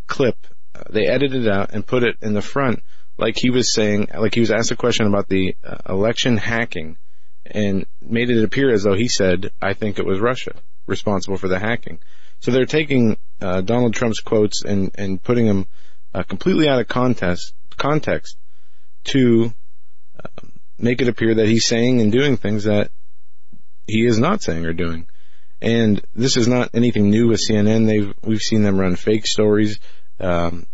clip, 0.07 0.47
uh, 0.75 0.83
they 0.89 1.07
edited 1.07 1.45
it 1.45 1.51
out 1.51 1.71
and 1.73 1.85
put 1.85 2.03
it 2.03 2.15
in 2.21 2.33
the 2.33 2.41
front, 2.41 2.83
like 3.17 3.35
he 3.37 3.49
was 3.49 3.73
saying, 3.73 4.07
like 4.17 4.33
he 4.33 4.39
was 4.39 4.51
asked 4.51 4.71
a 4.71 4.75
question 4.75 5.07
about 5.07 5.27
the 5.27 5.55
uh, 5.63 5.77
election 5.87 6.37
hacking, 6.37 6.97
and 7.45 7.85
made 8.01 8.29
it 8.29 8.43
appear 8.43 8.71
as 8.71 8.83
though 8.83 8.95
he 8.95 9.07
said, 9.07 9.51
"I 9.61 9.73
think 9.73 9.99
it 9.99 10.05
was 10.05 10.19
Russia 10.19 10.53
responsible 10.87 11.37
for 11.37 11.47
the 11.47 11.59
hacking." 11.59 11.99
So 12.39 12.51
they're 12.51 12.65
taking 12.65 13.17
uh, 13.41 13.61
Donald 13.61 13.93
Trump's 13.93 14.19
quotes 14.19 14.63
and 14.63 14.91
and 14.95 15.21
putting 15.21 15.47
them 15.47 15.67
uh, 16.13 16.23
completely 16.23 16.67
out 16.67 16.79
of 16.79 16.87
context 16.87 17.53
context 17.77 18.37
to 19.05 19.53
uh, 20.23 20.47
make 20.77 21.01
it 21.01 21.07
appear 21.07 21.35
that 21.35 21.47
he's 21.47 21.65
saying 21.65 22.01
and 22.01 22.11
doing 22.11 22.37
things 22.37 22.65
that 22.65 22.91
he 23.87 24.05
is 24.05 24.19
not 24.19 24.41
saying 24.41 24.65
or 24.65 24.73
doing. 24.73 25.07
And 25.61 26.03
this 26.13 26.35
is 26.35 26.47
not 26.47 26.71
anything 26.73 27.09
new 27.09 27.29
with 27.29 27.41
CNN. 27.49 27.87
They've 27.87 28.13
we've 28.21 28.41
seen 28.41 28.63
them 28.63 28.77
run 28.77 28.95
fake 28.95 29.25
stories, 29.25 29.79
um, 30.19 30.65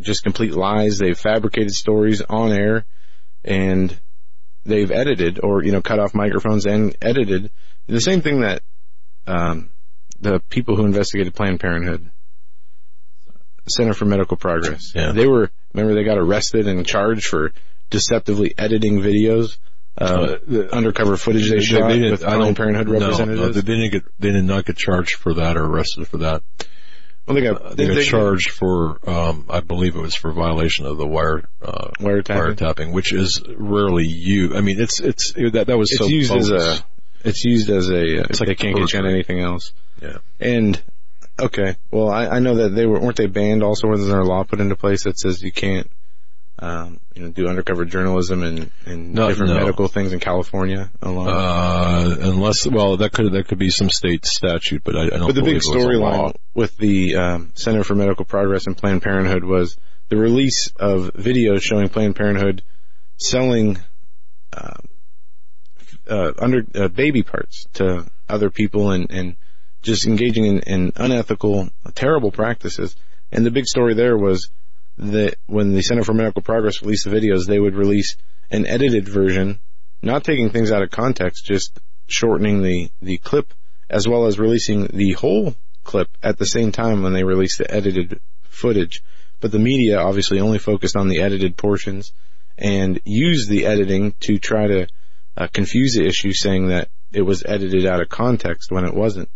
just 0.00 0.22
complete 0.22 0.52
lies. 0.52 0.98
They've 0.98 1.18
fabricated 1.18 1.72
stories 1.72 2.22
on 2.22 2.52
air, 2.52 2.84
and 3.44 3.98
they've 4.64 4.90
edited 4.90 5.40
or 5.42 5.62
you 5.64 5.72
know 5.72 5.82
cut 5.82 5.98
off 5.98 6.14
microphones 6.14 6.66
and 6.66 6.96
edited 7.02 7.50
the 7.86 8.00
same 8.00 8.20
thing 8.22 8.40
that 8.42 8.62
um, 9.26 9.70
the 10.20 10.40
people 10.50 10.76
who 10.76 10.84
investigated 10.84 11.34
Planned 11.34 11.60
Parenthood, 11.60 12.10
Center 13.68 13.94
for 13.94 14.04
Medical 14.04 14.36
Progress, 14.36 14.92
Yeah. 14.94 15.12
they 15.12 15.26
were 15.26 15.50
remember 15.72 15.94
they 15.94 16.04
got 16.04 16.18
arrested 16.18 16.66
and 16.66 16.86
charged 16.86 17.26
for 17.26 17.52
deceptively 17.90 18.54
editing 18.58 19.00
videos. 19.00 19.58
Uh, 19.98 20.04
Uh, 20.04 20.38
the- 20.46 20.74
undercover 20.74 21.16
footage 21.18 21.50
they, 21.50 21.60
shot 21.60 21.88
didn't- 21.90 22.10
with 22.12 22.24
I 22.24 22.30
don't- 22.32 22.40
Planned 22.40 22.56
Parenthood 22.56 22.86
no, 22.88 22.92
representatives. 23.00 23.40
No, 23.40 23.48
they 23.50 23.60
didn't 23.60 23.90
get. 23.92 24.04
They 24.18 24.30
did 24.32 24.44
not 24.44 24.64
get 24.64 24.76
charged 24.78 25.14
for 25.16 25.34
that 25.34 25.56
or 25.58 25.64
arrested 25.66 26.08
for 26.08 26.16
that. 26.18 26.42
Well, 27.26 27.34
they 27.34 27.42
got 27.42 27.62
Uh, 27.62 27.74
they 27.74 27.86
got 27.86 28.02
charged 28.02 28.50
for, 28.50 28.98
um, 29.08 29.46
I 29.48 29.60
believe 29.60 29.94
it 29.96 30.00
was 30.00 30.14
for 30.14 30.32
violation 30.32 30.86
of 30.86 30.96
the 30.98 31.06
wire 31.06 31.44
uh, 31.62 31.90
Wiretapping? 32.00 32.56
wiretapping, 32.56 32.92
which 32.92 33.12
is 33.12 33.42
rarely 33.56 34.04
used. 34.06 34.54
I 34.56 34.60
mean, 34.60 34.80
it's 34.80 35.00
it's 35.00 35.32
that 35.32 35.66
that 35.68 35.78
was 35.78 35.90
It's 35.90 35.98
so 35.98 36.06
used 36.06 36.32
as 36.34 36.50
a. 36.50 36.84
It's 37.24 37.44
used 37.44 37.70
as 37.70 37.88
a. 37.88 38.22
It's 38.28 38.40
like 38.40 38.48
they 38.48 38.52
a 38.52 38.56
can't 38.56 38.76
get 38.76 38.92
you 38.92 38.98
on 38.98 39.06
anything 39.06 39.40
else. 39.40 39.72
yeah. 40.00 40.18
And 40.40 40.82
okay, 41.40 41.76
well, 41.92 42.08
I, 42.10 42.26
I 42.26 42.38
know 42.40 42.56
that 42.56 42.70
they 42.70 42.84
were 42.86 42.98
weren't 43.00 43.16
they 43.16 43.26
banned 43.26 43.62
also? 43.62 43.86
Wasn't 43.88 44.08
there 44.08 44.20
a 44.20 44.24
law 44.26 44.42
put 44.42 44.60
into 44.60 44.74
place 44.76 45.04
that 45.04 45.18
says 45.18 45.40
you 45.42 45.52
can't, 45.52 45.88
um, 46.62 47.00
you 47.14 47.22
know, 47.22 47.28
do 47.30 47.48
undercover 47.48 47.84
journalism 47.84 48.44
and, 48.44 48.70
and 48.86 49.14
No, 49.14 49.28
different 49.28 49.52
no. 49.52 49.58
medical 49.58 49.88
things 49.88 50.12
in 50.12 50.20
California 50.20 50.90
alone? 51.02 51.28
Uh, 51.28 52.16
unless, 52.20 52.64
well, 52.66 52.98
that 52.98 53.12
could 53.12 53.32
that 53.32 53.48
could 53.48 53.58
be 53.58 53.68
some 53.70 53.90
state 53.90 54.24
statute, 54.24 54.82
but 54.84 54.96
I, 54.96 55.06
I 55.06 55.08
don't. 55.08 55.26
but 55.26 55.34
the 55.34 55.42
big 55.42 55.60
believe 55.60 55.74
it 55.74 55.76
was 55.76 55.84
a 55.84 55.98
law. 55.98 56.28
storyline 56.30 56.34
with 56.54 56.76
the 56.76 57.16
um, 57.16 57.50
Center 57.54 57.82
for 57.82 57.96
Medical 57.96 58.24
Progress 58.24 58.66
and 58.66 58.76
Planned 58.76 59.02
Parenthood 59.02 59.42
was 59.42 59.76
the 60.08 60.16
release 60.16 60.70
of 60.78 61.12
videos 61.14 61.62
showing 61.62 61.88
Planned 61.88 62.14
Parenthood 62.14 62.62
selling 63.18 63.78
um, 64.56 64.88
uh, 66.08 66.32
under 66.38 66.64
uh, 66.76 66.88
baby 66.88 67.24
parts 67.24 67.66
to 67.74 68.06
other 68.28 68.50
people 68.50 68.92
and, 68.92 69.10
and 69.10 69.36
just 69.82 70.06
engaging 70.06 70.44
in, 70.44 70.58
in 70.60 70.92
unethical, 70.94 71.70
terrible 71.94 72.30
practices. 72.30 72.94
And 73.32 73.44
the 73.44 73.50
big 73.50 73.66
story 73.66 73.94
there 73.94 74.16
was 74.16 74.48
that 74.98 75.36
when 75.46 75.72
the 75.72 75.82
Center 75.82 76.04
for 76.04 76.14
Medical 76.14 76.42
Progress 76.42 76.82
released 76.82 77.08
the 77.08 77.16
videos, 77.16 77.46
they 77.46 77.58
would 77.58 77.74
release 77.74 78.16
an 78.50 78.66
edited 78.66 79.08
version, 79.08 79.58
not 80.02 80.24
taking 80.24 80.50
things 80.50 80.70
out 80.70 80.82
of 80.82 80.90
context, 80.90 81.44
just 81.44 81.78
shortening 82.06 82.62
the, 82.62 82.90
the 83.00 83.18
clip, 83.18 83.54
as 83.88 84.06
well 84.06 84.26
as 84.26 84.38
releasing 84.38 84.86
the 84.86 85.12
whole 85.12 85.54
clip 85.84 86.08
at 86.22 86.38
the 86.38 86.46
same 86.46 86.72
time 86.72 87.02
when 87.02 87.12
they 87.12 87.24
released 87.24 87.58
the 87.58 87.70
edited 87.70 88.20
footage. 88.42 89.02
But 89.40 89.50
the 89.50 89.58
media 89.58 89.98
obviously 89.98 90.40
only 90.40 90.58
focused 90.58 90.96
on 90.96 91.08
the 91.08 91.22
edited 91.22 91.56
portions 91.56 92.12
and 92.58 93.00
used 93.04 93.48
the 93.48 93.66
editing 93.66 94.12
to 94.20 94.38
try 94.38 94.66
to 94.66 94.86
uh, 95.36 95.48
confuse 95.48 95.94
the 95.94 96.06
issue, 96.06 96.32
saying 96.32 96.68
that 96.68 96.88
it 97.12 97.22
was 97.22 97.42
edited 97.44 97.86
out 97.86 98.00
of 98.00 98.08
context 98.08 98.70
when 98.70 98.84
it 98.84 98.94
wasn't. 98.94 99.28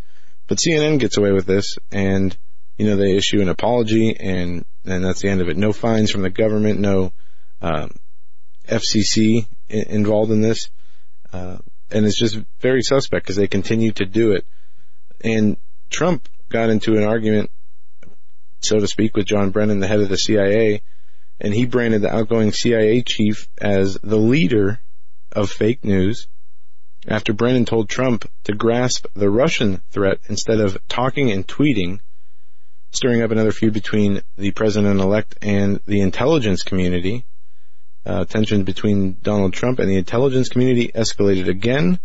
But 0.46 0.58
CNN 0.58 1.00
gets 1.00 1.16
away 1.16 1.32
with 1.32 1.46
this, 1.46 1.76
and 1.90 2.36
you 2.76 2.86
know 2.86 2.96
they 2.96 3.16
issue 3.16 3.40
an 3.40 3.48
apology, 3.48 4.16
and 4.18 4.64
and 4.84 5.04
that's 5.04 5.20
the 5.20 5.28
end 5.28 5.40
of 5.40 5.48
it. 5.48 5.56
No 5.56 5.72
fines 5.72 6.10
from 6.10 6.22
the 6.22 6.30
government, 6.30 6.80
no 6.80 7.12
um, 7.60 7.90
FCC 8.68 9.46
I- 9.70 9.74
involved 9.88 10.30
in 10.30 10.40
this, 10.40 10.70
uh, 11.32 11.58
and 11.90 12.06
it's 12.06 12.18
just 12.18 12.38
very 12.60 12.82
suspect 12.82 13.24
because 13.24 13.36
they 13.36 13.48
continue 13.48 13.92
to 13.92 14.04
do 14.04 14.32
it. 14.32 14.46
And 15.22 15.56
Trump 15.90 16.28
got 16.48 16.70
into 16.70 16.96
an 16.96 17.04
argument, 17.04 17.50
so 18.60 18.78
to 18.78 18.86
speak, 18.86 19.16
with 19.16 19.26
John 19.26 19.50
Brennan, 19.50 19.80
the 19.80 19.86
head 19.86 20.00
of 20.00 20.08
the 20.08 20.18
CIA, 20.18 20.82
and 21.40 21.54
he 21.54 21.66
branded 21.66 22.02
the 22.02 22.14
outgoing 22.14 22.52
CIA 22.52 23.02
chief 23.02 23.48
as 23.58 23.98
the 24.02 24.18
leader 24.18 24.80
of 25.32 25.50
fake 25.50 25.84
news 25.84 26.28
after 27.08 27.32
Brennan 27.32 27.64
told 27.64 27.88
Trump 27.88 28.28
to 28.44 28.52
grasp 28.52 29.06
the 29.14 29.30
Russian 29.30 29.82
threat 29.90 30.18
instead 30.28 30.60
of 30.60 30.78
talking 30.88 31.30
and 31.30 31.46
tweeting, 31.46 32.00
stirring 32.96 33.22
up 33.22 33.30
another 33.30 33.52
feud 33.52 33.74
between 33.74 34.22
the 34.38 34.50
president-elect 34.52 35.36
and 35.42 35.80
the 35.86 36.00
intelligence 36.00 36.62
community. 36.62 37.26
Uh, 38.06 38.24
tension 38.24 38.62
between 38.62 39.18
Donald 39.20 39.52
Trump 39.52 39.80
and 39.80 39.90
the 39.90 39.96
intelligence 39.96 40.48
community 40.48 40.88
escalated 40.94 41.48
again 41.48 41.98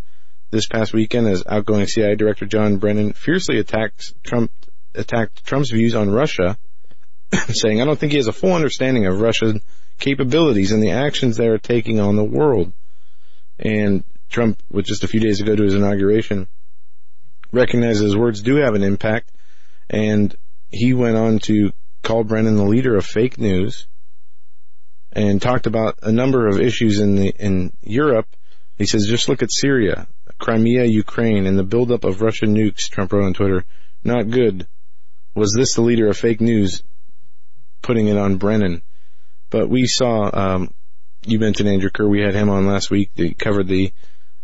this 0.50 0.68
past 0.68 0.94
weekend 0.94 1.28
as 1.28 1.44
outgoing 1.48 1.86
CIA 1.86 2.16
Director 2.16 2.46
John 2.46 2.78
Brennan 2.78 3.14
fiercely 3.14 3.60
attacks 3.60 4.14
Trump, 4.24 4.52
attacked 4.96 5.46
Trump's 5.46 5.72
views 5.72 5.96
on 5.96 6.10
Russia, 6.10 6.58
saying, 7.50 7.82
I 7.82 7.86
don't 7.86 7.98
think 7.98 8.12
he 8.12 8.18
has 8.18 8.28
a 8.28 8.34
full 8.34 8.54
understanding 8.54 9.06
of 9.06 9.22
Russia's 9.22 9.62
capabilities 10.00 10.72
and 10.72 10.84
the 10.84 10.92
actions 10.92 11.38
they 11.38 11.48
are 11.48 11.60
taking 11.60 12.00
on 12.00 12.16
the 12.16 12.24
world. 12.24 12.74
And 13.60 14.04
Trump, 14.30 14.62
with 14.70 14.86
just 14.86 15.04
a 15.04 15.08
few 15.08 15.20
days 15.20 15.40
ago 15.40 15.56
to 15.56 15.64
his 15.64 15.76
inauguration, 15.76 16.48
recognized 17.54 18.02
his 18.02 18.18
words 18.18 18.42
do 18.42 18.56
have 18.56 18.74
an 18.74 18.84
impact, 18.84 19.32
and 19.90 20.36
he 20.72 20.94
went 20.94 21.18
on 21.18 21.40
to 21.40 21.72
call 22.04 22.24
Brennan 22.24 22.56
the 22.56 22.64
leader 22.64 22.96
of 22.96 23.06
fake 23.06 23.38
news, 23.38 23.88
and 25.12 25.42
talked 25.42 25.68
about 25.68 26.00
a 26.02 26.12
number 26.12 26.48
of 26.48 26.60
issues 26.60 27.00
in 27.00 27.16
the 27.16 27.34
in 27.38 27.74
Europe. 27.82 28.28
He 28.78 28.86
says, 28.86 29.06
just 29.08 29.30
look 29.30 29.44
at 29.44 29.52
Syria, 29.52 30.08
Crimea, 30.40 30.86
Ukraine, 30.86 31.46
and 31.46 31.58
the 31.58 31.64
buildup 31.64 32.04
of 32.04 32.22
Russian 32.22 32.56
nukes. 32.56 32.90
Trump 32.90 33.14
wrote 33.14 33.26
on 33.26 33.34
Twitter, 33.34 33.64
not 34.04 34.30
good. 34.30 34.68
Was 35.36 35.54
this 35.56 35.76
the 35.76 35.82
leader 35.82 36.10
of 36.10 36.18
fake 36.18 36.42
news? 36.42 36.82
Putting 37.82 38.08
it 38.08 38.18
on 38.18 38.38
Brennan, 38.38 38.82
but 39.50 39.70
we 39.70 39.86
saw. 39.86 40.30
Um, 40.34 40.74
you 41.26 41.40
mentioned 41.40 41.70
Andrew 41.70 41.90
Kerr. 41.90 42.08
We 42.08 42.22
had 42.22 42.34
him 42.34 42.50
on 42.50 42.66
last 42.66 42.90
week. 42.90 43.12
They 43.16 43.32
covered 43.32 43.68
the 43.68 43.92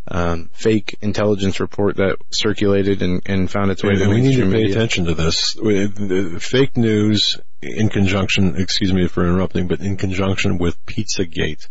um, 0.10 0.49
fake 0.53 0.97
intelligence 1.01 1.60
report 1.60 1.97
that 1.97 2.18
circulated 2.32 3.01
and, 3.01 3.22
and 3.26 3.51
found 3.51 3.72
its 3.72 3.84
way 3.84 3.95
to 3.95 4.03
And 4.03 4.12
we 4.12 4.22
need 4.22 4.38
to 4.38 4.43
pay 4.43 4.64
media. 4.64 4.72
attention 4.72 5.05
to 5.05 5.14
this. 5.14 5.53
The 5.53 6.39
Fake 6.39 6.78
news 6.78 7.38
in 7.62 7.89
conjunction, 7.89 8.55
excuse 8.58 8.93
me 8.93 9.08
for 9.08 9.24
interrupting, 9.24 9.68
but 9.68 9.82
in 9.82 9.97
conjunction 9.97 10.58
with 10.58 10.78
Pizzagate. 10.86 11.68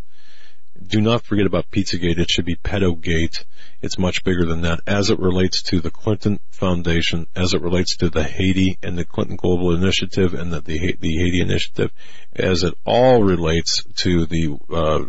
Do 0.85 1.01
not 1.01 1.23
forget 1.23 1.47
about 1.47 1.71
Pizzagate. 1.71 2.19
It 2.19 2.29
should 2.29 2.45
be 2.45 2.55
Pedogate. 2.55 3.45
It's 3.81 3.97
much 3.97 4.23
bigger 4.23 4.45
than 4.45 4.61
that 4.61 4.81
as 4.85 5.09
it 5.09 5.19
relates 5.19 5.63
to 5.63 5.79
the 5.79 5.89
Clinton 5.89 6.39
Foundation, 6.51 7.25
as 7.35 7.55
it 7.55 7.61
relates 7.61 7.97
to 7.97 8.09
the 8.09 8.23
Haiti 8.23 8.77
and 8.83 8.95
the 8.95 9.05
Clinton 9.05 9.37
Global 9.37 9.73
Initiative 9.75 10.35
and 10.35 10.53
the, 10.53 10.61
the, 10.61 10.95
the 10.99 11.17
Haiti 11.17 11.41
Initiative, 11.41 11.91
as 12.35 12.61
it 12.63 12.75
all 12.85 13.23
relates 13.23 13.83
to 14.03 14.27
the 14.27 14.55
uh, 14.71 15.03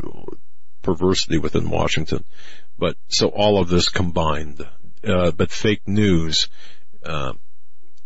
perversity 0.82 1.38
within 1.38 1.68
Washington. 1.68 2.24
But 2.78 2.96
so 3.08 3.28
all 3.28 3.60
of 3.60 3.68
this 3.68 3.88
combined, 3.88 4.66
uh, 5.04 5.32
but 5.32 5.50
fake 5.50 5.86
news, 5.86 6.48
uh, 7.04 7.32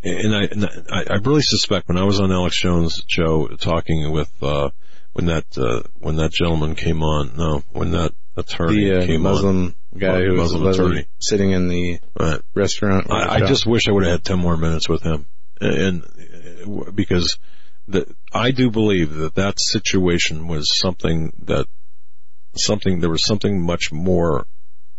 and 0.03 0.35
I, 0.35 0.45
and 0.45 0.65
I, 0.91 1.05
I 1.11 1.17
really 1.23 1.43
suspect 1.43 1.89
when 1.89 1.99
I 1.99 2.05
was 2.05 2.21
on 2.21 2.33
Alex 2.33 2.61
Jones' 2.61 3.05
show 3.07 3.49
talking 3.49 4.11
with, 4.11 4.31
uh, 4.43 4.71
when 5.13 5.27
that, 5.27 5.45
uh, 5.59 5.83
when 5.99 6.17
that 6.17 6.33
gentleman 6.33 6.75
came 6.75 7.03
on, 7.03 7.37
no, 7.37 7.63
when 7.73 7.91
that 7.93 8.13
attorney 8.37 8.85
The 8.89 9.03
uh, 9.03 9.07
came 9.07 9.23
Muslim 9.23 9.75
guy 9.97 10.23
Oh, 10.23 10.25
who 10.25 10.41
was 10.41 10.55
Muslim 10.55 10.93
attorney. 10.93 11.07
sitting 11.21 11.51
in 11.53 11.69
the 11.69 11.99
right. 12.19 12.41
restaurant. 12.55 13.11
I, 13.11 13.35
I 13.35 13.41
just 13.41 13.67
wish 13.67 13.89
I 13.89 13.93
would 13.93 14.05
have 14.05 14.13
had 14.13 14.25
10 14.25 14.39
more 14.39 14.57
minutes 14.57 14.89
with 14.89 15.03
him. 15.03 15.27
And, 15.61 16.03
uh, 16.03 16.91
because 16.91 17.37
the, 17.87 18.07
I 18.33 18.53
do 18.53 18.71
believe 18.71 19.15
that 19.17 19.35
that 19.35 19.61
situation 19.61 20.49
was 20.49 20.77
something 20.77 21.33
that, 21.45 21.67
something, 22.57 23.01
there 23.01 23.11
was 23.11 23.25
something 23.25 23.61
much 23.61 23.93
more 23.93 24.47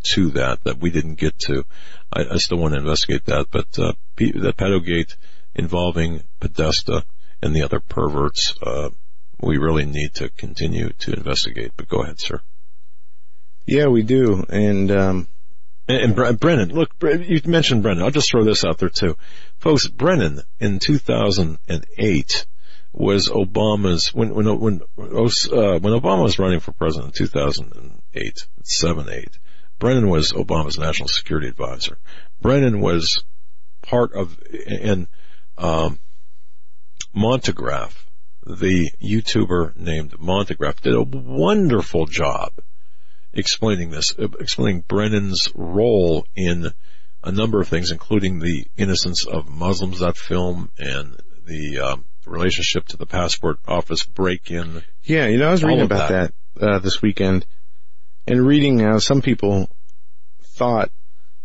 to 0.03 0.31
that 0.31 0.63
that 0.63 0.79
we 0.79 0.89
didn't 0.89 1.15
get 1.15 1.37
to. 1.39 1.63
I, 2.11 2.21
I 2.31 2.37
still 2.37 2.57
want 2.57 2.73
to 2.73 2.79
investigate 2.79 3.25
that, 3.25 3.47
but, 3.51 3.79
uh, 3.79 3.93
P- 4.15 4.31
the 4.31 4.53
pedogate 4.53 5.15
involving 5.55 6.23
Podesta 6.39 7.03
and 7.41 7.55
the 7.55 7.63
other 7.63 7.79
perverts, 7.79 8.55
uh, 8.61 8.89
we 9.41 9.57
really 9.57 9.85
need 9.85 10.13
to 10.15 10.29
continue 10.29 10.89
to 10.99 11.13
investigate, 11.13 11.71
but 11.75 11.89
go 11.89 12.03
ahead, 12.03 12.19
sir. 12.19 12.41
Yeah, 13.65 13.87
we 13.87 14.03
do. 14.03 14.43
And, 14.49 14.91
um, 14.91 15.27
and, 15.87 16.17
and 16.17 16.39
Brennan, 16.39 16.69
look, 16.69 16.95
you 17.01 17.41
mentioned 17.45 17.83
Brennan. 17.83 18.03
I'll 18.03 18.11
just 18.11 18.31
throw 18.31 18.45
this 18.45 18.63
out 18.63 18.77
there 18.77 18.89
too. 18.89 19.17
Folks, 19.59 19.87
Brennan 19.87 20.41
in 20.59 20.79
2008 20.79 22.45
was 22.93 23.27
Obama's, 23.29 24.13
when, 24.13 24.33
when, 24.33 24.59
when, 24.59 24.81
uh, 24.97 25.79
when 25.79 25.93
Obama 25.93 26.23
was 26.23 26.39
running 26.39 26.59
for 26.59 26.71
president 26.73 27.19
in 27.19 27.27
2008, 27.27 28.47
7, 28.63 29.09
8, 29.09 29.39
Brennan 29.83 30.07
was 30.07 30.31
Obama's 30.31 30.79
national 30.79 31.09
security 31.09 31.49
advisor. 31.49 31.97
Brennan 32.39 32.79
was 32.79 33.21
part 33.81 34.13
of, 34.13 34.39
and, 34.65 35.07
um, 35.57 35.99
Montagraph, 37.13 38.05
the 38.45 38.89
YouTuber 39.03 39.75
named 39.75 40.17
Montagraph 40.17 40.79
did 40.79 40.93
a 40.93 41.01
wonderful 41.01 42.05
job 42.05 42.53
explaining 43.33 43.89
this, 43.89 44.15
explaining 44.17 44.85
Brennan's 44.87 45.49
role 45.53 46.25
in 46.33 46.71
a 47.21 47.33
number 47.33 47.59
of 47.59 47.67
things, 47.67 47.91
including 47.91 48.39
the 48.39 48.65
innocence 48.77 49.27
of 49.27 49.49
Muslims, 49.49 49.99
that 49.99 50.15
film, 50.15 50.71
and 50.77 51.19
the 51.45 51.79
um, 51.79 52.05
relationship 52.25 52.87
to 52.87 52.95
the 52.95 53.05
passport 53.05 53.59
office 53.67 54.05
break-in. 54.05 54.81
Yeah, 55.03 55.27
you 55.27 55.39
know, 55.39 55.49
I 55.49 55.51
was 55.51 55.63
reading 55.65 55.83
about 55.83 56.07
that, 56.07 56.33
that 56.55 56.69
uh, 56.69 56.79
this 56.79 57.01
weekend, 57.01 57.45
and 58.27 58.45
reading 58.45 58.79
how 58.79 58.99
some 58.99 59.21
people 59.21 59.69
thought 60.41 60.91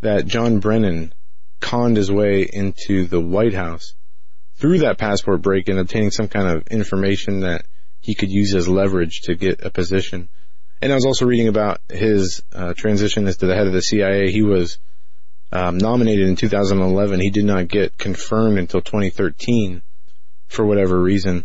that 0.00 0.26
John 0.26 0.60
Brennan 0.60 1.12
conned 1.60 1.96
his 1.96 2.10
way 2.10 2.42
into 2.42 3.06
the 3.06 3.20
White 3.20 3.54
House 3.54 3.94
through 4.56 4.78
that 4.78 4.98
passport 4.98 5.42
break 5.42 5.68
and 5.68 5.78
obtaining 5.78 6.10
some 6.10 6.28
kind 6.28 6.48
of 6.48 6.68
information 6.68 7.40
that 7.40 7.64
he 8.00 8.14
could 8.14 8.30
use 8.30 8.54
as 8.54 8.68
leverage 8.68 9.22
to 9.22 9.34
get 9.34 9.64
a 9.64 9.70
position. 9.70 10.28
And 10.80 10.92
I 10.92 10.94
was 10.94 11.06
also 11.06 11.26
reading 11.26 11.48
about 11.48 11.80
his 11.88 12.42
uh, 12.52 12.74
transition 12.76 13.26
as 13.26 13.38
to 13.38 13.46
the 13.46 13.54
head 13.54 13.66
of 13.66 13.72
the 13.72 13.82
CIA. 13.82 14.30
He 14.30 14.42
was 14.42 14.78
um, 15.50 15.78
nominated 15.78 16.28
in 16.28 16.36
2011. 16.36 17.20
He 17.20 17.30
did 17.30 17.44
not 17.44 17.66
get 17.66 17.98
confirmed 17.98 18.58
until 18.58 18.80
2013 18.80 19.82
for 20.46 20.64
whatever 20.64 21.00
reason. 21.00 21.44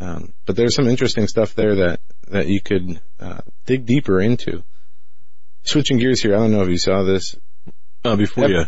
Um, 0.00 0.32
but 0.46 0.56
there's 0.56 0.74
some 0.74 0.88
interesting 0.88 1.26
stuff 1.26 1.54
there 1.54 1.76
that 1.76 2.00
that 2.28 2.46
you 2.46 2.60
could 2.60 3.00
uh, 3.20 3.40
dig 3.66 3.86
deeper 3.86 4.20
into. 4.20 4.62
Switching 5.62 5.98
gears 5.98 6.22
here, 6.22 6.34
I 6.34 6.38
don't 6.38 6.52
know 6.52 6.62
if 6.62 6.70
you 6.70 6.78
saw 6.78 7.02
this. 7.02 7.36
Uh, 8.02 8.16
before 8.16 8.48
yep. 8.48 8.50
you, 8.50 8.64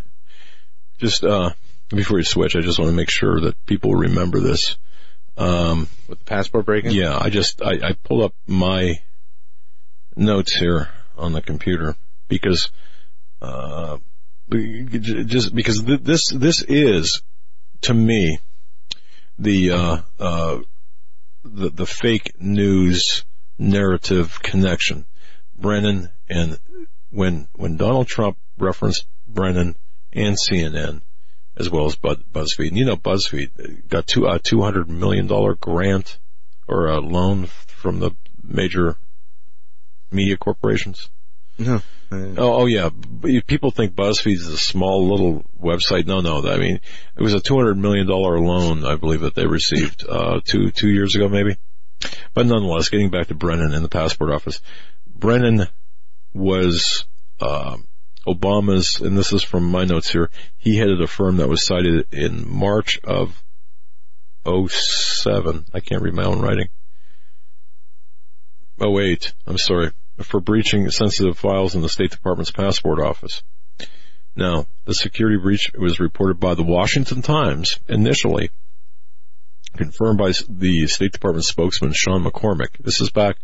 just 0.99 1.25
uh, 1.25 1.51
before 1.89 2.19
you 2.19 2.25
switch, 2.25 2.55
I 2.55 2.61
just 2.61 2.79
want 2.79 2.91
to 2.91 2.97
make 2.97 3.09
sure 3.09 3.41
that 3.41 3.65
people 3.65 3.95
remember 3.95 4.41
this. 4.41 4.77
Um, 5.37 5.89
With 6.09 6.19
the 6.19 6.25
passport 6.25 6.67
breaking? 6.67 6.93
Yeah, 6.93 7.19
I 7.19 7.31
just 7.31 7.63
I, 7.63 7.79
I 7.83 7.93
pulled 8.05 8.25
up 8.25 8.35
my 8.47 9.01
notes 10.15 10.55
here 10.55 10.91
on 11.17 11.33
the 11.33 11.41
computer 11.41 11.97
because, 12.29 12.71
uh, 13.41 13.99
just 14.51 15.55
because 15.55 15.83
this, 15.83 16.29
this 16.29 16.63
is 16.63 17.23
to 17.83 17.95
me 17.95 18.39
the, 19.39 19.71
uh, 19.71 19.97
uh, 20.19 20.59
the, 21.45 21.71
the 21.71 21.87
fake 21.87 22.33
news 22.39 23.25
narrative 23.59 24.43
connection. 24.43 25.07
Brennan 25.57 26.11
and 26.29 26.59
when, 27.11 27.49
when 27.55 27.77
Donald 27.77 28.09
Trump 28.09 28.39
referenced 28.59 29.07
Brennan 29.27 29.77
and 30.13 30.37
CNN, 30.37 31.03
as 31.57 31.71
well 31.71 31.87
as 31.87 31.97
BuzzFeed. 31.97 32.69
And 32.69 32.77
you 32.77 32.85
know, 32.85 32.97
BuzzFeed 32.97 33.89
got 33.89 34.07
two, 34.07 34.27
a 34.27 34.39
$200 34.39 34.89
million 34.89 35.27
grant 35.61 36.19
or 36.67 36.89
a 36.89 37.01
loan 37.01 37.47
from 37.47 38.01
the 38.01 38.13
major 38.43 38.97
media 40.11 40.37
corporations? 40.37 41.11
No. 41.65 41.83
Oh, 42.13 42.63
oh 42.63 42.67
yeah. 42.67 42.91
People 43.47 43.71
think 43.71 43.95
BuzzFeed 43.95 44.35
is 44.35 44.49
a 44.49 44.59
small 44.59 45.09
little 45.09 45.45
website. 45.61 46.07
No, 46.07 46.21
no. 46.21 46.47
I 46.47 46.59
mean, 46.59 46.81
it 47.17 47.23
was 47.23 47.35
a 47.35 47.41
two 47.41 47.57
hundred 47.57 47.79
million 47.79 48.07
dollar 48.07 48.39
loan, 48.39 48.85
I 48.85 48.97
believe, 48.97 49.21
that 49.21 49.35
they 49.35 49.47
received 49.47 50.05
uh, 50.07 50.41
two 50.45 50.71
two 50.71 50.91
years 50.91 51.15
ago, 51.15 51.29
maybe. 51.29 51.57
But 52.35 52.47
nonetheless, 52.47 52.89
getting 52.89 53.11
back 53.11 53.29
to 53.29 53.35
Brennan 53.35 53.73
in 53.73 53.83
the 53.83 53.89
passport 53.89 54.33
office, 54.33 54.61
Brennan 55.07 55.69
was 56.35 57.07
uh, 57.41 57.77
Obama's, 58.27 59.01
and 59.01 59.17
this 59.17 59.33
is 59.33 59.43
from 59.43 59.71
my 59.71 59.85
notes 59.85 60.11
here. 60.11 60.31
He 60.59 60.77
headed 60.77 61.01
a 61.01 61.07
firm 61.07 61.39
that 61.39 61.49
was 61.49 61.65
cited 61.65 62.07
in 62.13 62.49
March 62.49 63.01
of 63.05 63.43
07. 64.45 65.67
I 65.73 65.81
can't 65.81 66.03
read 66.03 66.15
my 66.15 66.25
own 66.25 66.41
writing. 66.41 66.69
08. 68.81 69.33
I'm 69.47 69.59
sorry 69.59 69.93
for 70.23 70.41
breaching 70.41 70.91
sensitive 70.91 71.39
files 71.39 71.75
in 71.75 71.83
the 71.83 71.89
State 71.89 72.11
Department's 72.11 72.51
passport 72.51 73.01
office. 73.01 73.43
Now, 74.35 74.67
the 74.85 74.95
security 74.95 75.39
breach 75.39 75.71
was 75.79 76.01
reported 76.01 76.41
by 76.41 76.55
the 76.55 76.63
Washington 76.63 77.23
Times 77.23 77.79
initially, 77.89 78.51
confirmed 79.77 80.19
by 80.19 80.33
the 80.49 80.87
State 80.87 81.13
Department 81.13 81.45
spokesman 81.45 81.93
Sean 81.95 82.25
McCormack. 82.25 82.79
This 82.81 83.01
is 83.01 83.11
back, 83.11 83.37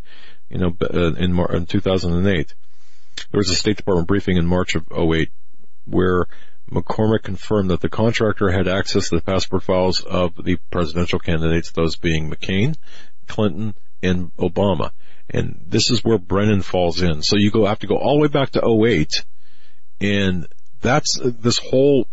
you 0.49 0.59
know, 0.59 0.77
in, 0.91 1.39
in 1.39 1.67
2008. 1.67 2.55
There 3.31 3.39
was 3.39 3.51
a 3.51 3.55
State 3.55 3.77
Department 3.77 4.09
briefing 4.09 4.37
in 4.39 4.47
March 4.47 4.75
of 4.75 4.87
08 4.91 5.31
where 5.85 6.27
McCormack 6.71 7.23
confirmed 7.23 7.71
that 7.71 7.81
the 7.81 7.89
contractor 7.89 8.51
had 8.51 8.69
access 8.69 9.09
to 9.09 9.17
the 9.17 9.23
passport 9.23 9.63
files 9.63 10.01
of 10.01 10.43
the 10.43 10.57
presidential 10.71 11.19
candidates, 11.19 11.73
those 11.73 11.97
being 11.97 12.31
McCain, 12.31 12.77
Clinton, 13.27 13.75
and 14.03 14.35
Obama. 14.37 14.91
And 15.31 15.61
this 15.67 15.91
is 15.91 16.03
where 16.03 16.19
Brennan 16.19 16.63
falls 16.63 17.03
in. 17.03 17.23
So 17.23 17.37
you 17.37 17.51
go 17.51 17.67
have 17.67 17.81
to 17.81 17.87
go 17.87 17.97
all 17.97 18.17
the 18.17 18.23
way 18.23 18.29
back 18.29 18.51
to 18.51 18.63
08 18.67 19.25
and 20.01 20.47
that's 20.81 21.19
uh, 21.21 21.31
this 21.39 21.59
whole 21.59 22.07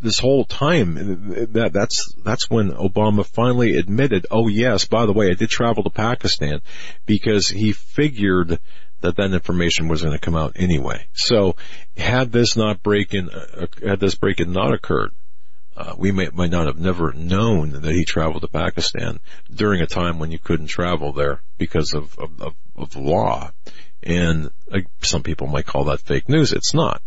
this 0.00 0.18
whole 0.18 0.44
time 0.44 0.96
uh, 0.96 1.46
that 1.50 1.72
that's 1.72 2.14
that's 2.24 2.48
when 2.48 2.70
Obama 2.72 3.24
finally 3.24 3.76
admitted, 3.76 4.26
"Oh 4.30 4.48
yes, 4.48 4.86
by 4.86 5.06
the 5.06 5.12
way, 5.12 5.28
I 5.28 5.34
did 5.34 5.48
travel 5.48 5.84
to 5.84 5.90
Pakistan 5.90 6.60
because 7.06 7.48
he 7.48 7.72
figured 7.72 8.58
that 9.00 9.16
that 9.16 9.32
information 9.32 9.88
was 9.88 10.02
going 10.02 10.14
to 10.14 10.24
come 10.24 10.36
out 10.36 10.52
anyway." 10.56 11.06
So, 11.12 11.56
had 11.96 12.32
this 12.32 12.56
not 12.56 12.82
break 12.82 13.14
in 13.14 13.28
uh, 13.28 13.66
uh 13.82 13.88
had 13.88 14.00
this 14.00 14.14
break 14.14 14.40
in 14.40 14.52
not 14.52 14.72
occurred, 14.72 15.12
uh, 15.80 15.94
we 15.96 16.12
may, 16.12 16.28
might 16.32 16.50
not 16.50 16.66
have 16.66 16.78
never 16.78 17.12
known 17.12 17.70
that 17.70 17.94
he 17.94 18.04
traveled 18.04 18.42
to 18.42 18.48
Pakistan 18.48 19.18
during 19.52 19.80
a 19.80 19.86
time 19.86 20.18
when 20.18 20.30
you 20.30 20.38
couldn't 20.38 20.66
travel 20.66 21.12
there 21.14 21.40
because 21.56 21.94
of, 21.94 22.18
of, 22.18 22.42
of, 22.42 22.54
of 22.76 22.96
law. 22.96 23.50
And 24.02 24.50
uh, 24.70 24.80
some 25.00 25.22
people 25.22 25.46
might 25.46 25.64
call 25.64 25.84
that 25.84 26.00
fake 26.00 26.28
news. 26.28 26.52
It's 26.52 26.74
not. 26.74 27.02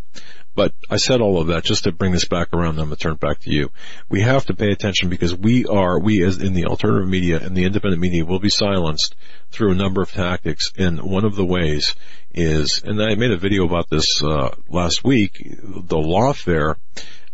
But 0.55 0.73
I 0.89 0.97
said 0.97 1.21
all 1.21 1.39
of 1.39 1.47
that 1.47 1.63
just 1.63 1.83
to 1.83 1.91
bring 1.91 2.13
this 2.13 2.27
back 2.27 2.49
around. 2.53 2.79
I'm 2.79 2.85
going 2.85 2.89
to 2.89 2.95
turn 2.95 3.13
it 3.13 3.19
back 3.19 3.39
to 3.41 3.51
you. 3.51 3.71
We 4.09 4.21
have 4.21 4.45
to 4.47 4.55
pay 4.55 4.71
attention 4.71 5.09
because 5.09 5.35
we 5.35 5.65
are, 5.65 5.99
we 5.99 6.23
as 6.23 6.41
in 6.41 6.53
the 6.53 6.65
alternative 6.65 7.09
media 7.09 7.39
and 7.39 7.55
the 7.55 7.65
independent 7.65 8.01
media 8.01 8.25
will 8.25 8.39
be 8.39 8.49
silenced 8.49 9.15
through 9.51 9.71
a 9.71 9.75
number 9.75 10.01
of 10.01 10.11
tactics. 10.11 10.71
And 10.77 11.01
one 11.01 11.25
of 11.25 11.35
the 11.35 11.45
ways 11.45 11.95
is, 12.33 12.81
and 12.83 13.01
I 13.01 13.15
made 13.15 13.31
a 13.31 13.37
video 13.37 13.65
about 13.65 13.89
this, 13.89 14.23
uh, 14.23 14.49
last 14.67 15.03
week, 15.03 15.41
the 15.43 15.97
lawfare, 15.97 16.75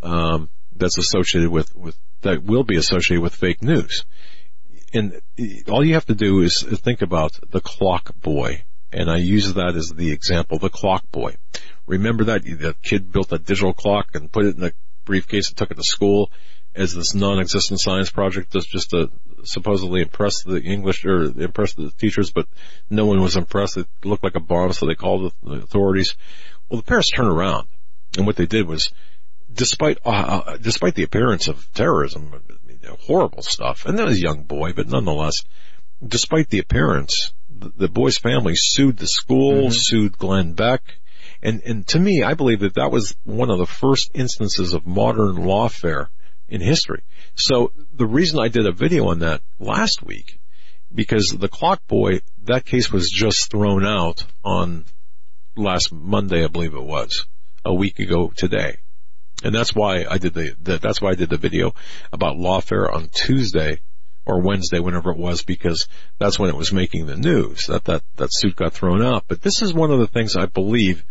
um, 0.03 0.49
that's 0.79 0.97
associated 0.97 1.49
with, 1.49 1.75
with 1.75 1.97
that 2.21 2.43
will 2.43 2.63
be 2.63 2.77
associated 2.77 3.21
with 3.21 3.35
fake 3.35 3.61
news. 3.61 4.05
And 4.93 5.21
all 5.69 5.85
you 5.85 5.93
have 5.93 6.07
to 6.07 6.15
do 6.15 6.41
is 6.41 6.65
think 6.83 7.01
about 7.01 7.37
the 7.51 7.61
clock 7.61 8.13
boy. 8.19 8.63
And 8.91 9.09
I 9.09 9.17
use 9.17 9.53
that 9.53 9.75
as 9.75 9.89
the 9.89 10.11
example, 10.11 10.57
the 10.57 10.69
clock 10.69 11.09
boy. 11.11 11.35
Remember 11.85 12.23
that 12.25 12.43
the 12.43 12.75
kid 12.81 13.11
built 13.11 13.31
a 13.31 13.37
digital 13.37 13.73
clock 13.73 14.15
and 14.15 14.31
put 14.31 14.45
it 14.45 14.57
in 14.57 14.63
a 14.63 14.71
briefcase 15.05 15.49
and 15.49 15.57
took 15.57 15.71
it 15.71 15.77
to 15.77 15.83
school 15.83 16.31
as 16.75 16.93
this 16.93 17.13
non-existent 17.13 17.79
science 17.79 18.09
project 18.09 18.51
just 18.53 18.69
just 18.69 18.91
to 18.91 19.11
supposedly 19.43 20.01
impress 20.01 20.43
the 20.43 20.61
English 20.61 21.05
or 21.05 21.23
impress 21.23 21.73
the 21.73 21.91
teachers, 21.91 22.31
but 22.31 22.47
no 22.89 23.05
one 23.05 23.21
was 23.21 23.35
impressed. 23.35 23.77
It 23.77 23.87
looked 24.03 24.23
like 24.23 24.35
a 24.35 24.39
bomb, 24.39 24.73
so 24.73 24.85
they 24.85 24.95
called 24.95 25.33
the 25.43 25.53
authorities. 25.53 26.15
Well, 26.67 26.77
the 26.77 26.85
parents 26.85 27.09
turned 27.09 27.29
around, 27.29 27.67
and 28.17 28.25
what 28.25 28.35
they 28.35 28.45
did 28.45 28.67
was 28.67 28.91
despite 29.51 29.99
uh, 30.05 30.09
uh, 30.45 30.57
despite 30.57 30.95
the 30.95 31.03
appearance 31.03 31.47
of 31.47 31.71
terrorism, 31.73 32.33
horrible 33.01 33.41
stuff, 33.41 33.85
and 33.85 33.97
that 33.97 34.07
was 34.07 34.17
a 34.17 34.21
young 34.21 34.43
boy, 34.43 34.73
but 34.73 34.87
nonetheless, 34.87 35.35
despite 36.05 36.49
the 36.49 36.59
appearance, 36.59 37.33
the, 37.49 37.71
the 37.75 37.87
boy's 37.87 38.17
family 38.17 38.53
sued 38.55 38.97
the 38.97 39.07
school, 39.07 39.63
mm-hmm. 39.63 39.71
sued 39.71 40.17
Glenn 40.17 40.53
Beck, 40.53 40.81
and 41.41 41.61
and 41.65 41.87
to 41.87 41.99
me, 41.99 42.23
I 42.23 42.33
believe 42.33 42.61
that 42.61 42.75
that 42.75 42.91
was 42.91 43.15
one 43.23 43.49
of 43.49 43.57
the 43.57 43.65
first 43.65 44.11
instances 44.13 44.73
of 44.73 44.85
modern 44.85 45.35
lawfare 45.35 46.07
in 46.47 46.61
history. 46.61 47.03
So 47.35 47.71
the 47.93 48.07
reason 48.07 48.39
I 48.39 48.47
did 48.47 48.65
a 48.65 48.71
video 48.71 49.09
on 49.09 49.19
that 49.19 49.41
last 49.59 50.03
week, 50.03 50.39
because 50.93 51.35
the 51.37 51.47
clock 51.47 51.85
boy, 51.87 52.21
that 52.43 52.65
case 52.65 52.91
was 52.91 53.09
just 53.09 53.51
thrown 53.51 53.85
out 53.85 54.25
on 54.43 54.85
last 55.55 55.91
Monday, 55.91 56.43
I 56.43 56.47
believe 56.47 56.73
it 56.73 56.83
was, 56.83 57.25
a 57.63 57.73
week 57.73 57.99
ago 57.99 58.31
today. 58.35 58.77
And 59.43 59.55
that's 59.55 59.73
why 59.73 60.05
I 60.09 60.17
did 60.17 60.33
the, 60.33 60.55
the, 60.61 60.77
that's 60.77 61.01
why 61.01 61.11
I 61.11 61.15
did 61.15 61.29
the 61.29 61.37
video 61.37 61.73
about 62.11 62.35
lawfare 62.35 62.91
on 62.93 63.09
Tuesday 63.13 63.79
or 64.25 64.41
Wednesday, 64.41 64.79
whenever 64.79 65.11
it 65.11 65.17
was, 65.17 65.43
because 65.43 65.87
that's 66.19 66.37
when 66.37 66.49
it 66.49 66.55
was 66.55 66.71
making 66.71 67.07
the 67.07 67.15
news 67.15 67.65
that 67.67 67.85
that 67.85 68.03
that 68.17 68.29
suit 68.31 68.55
got 68.55 68.73
thrown 68.73 69.01
out. 69.01 69.25
But 69.27 69.41
this 69.41 69.61
is 69.61 69.73
one 69.73 69.91
of 69.91 69.99
the 69.99 70.07
things 70.07 70.35
I 70.35 70.45
believe 70.45 71.03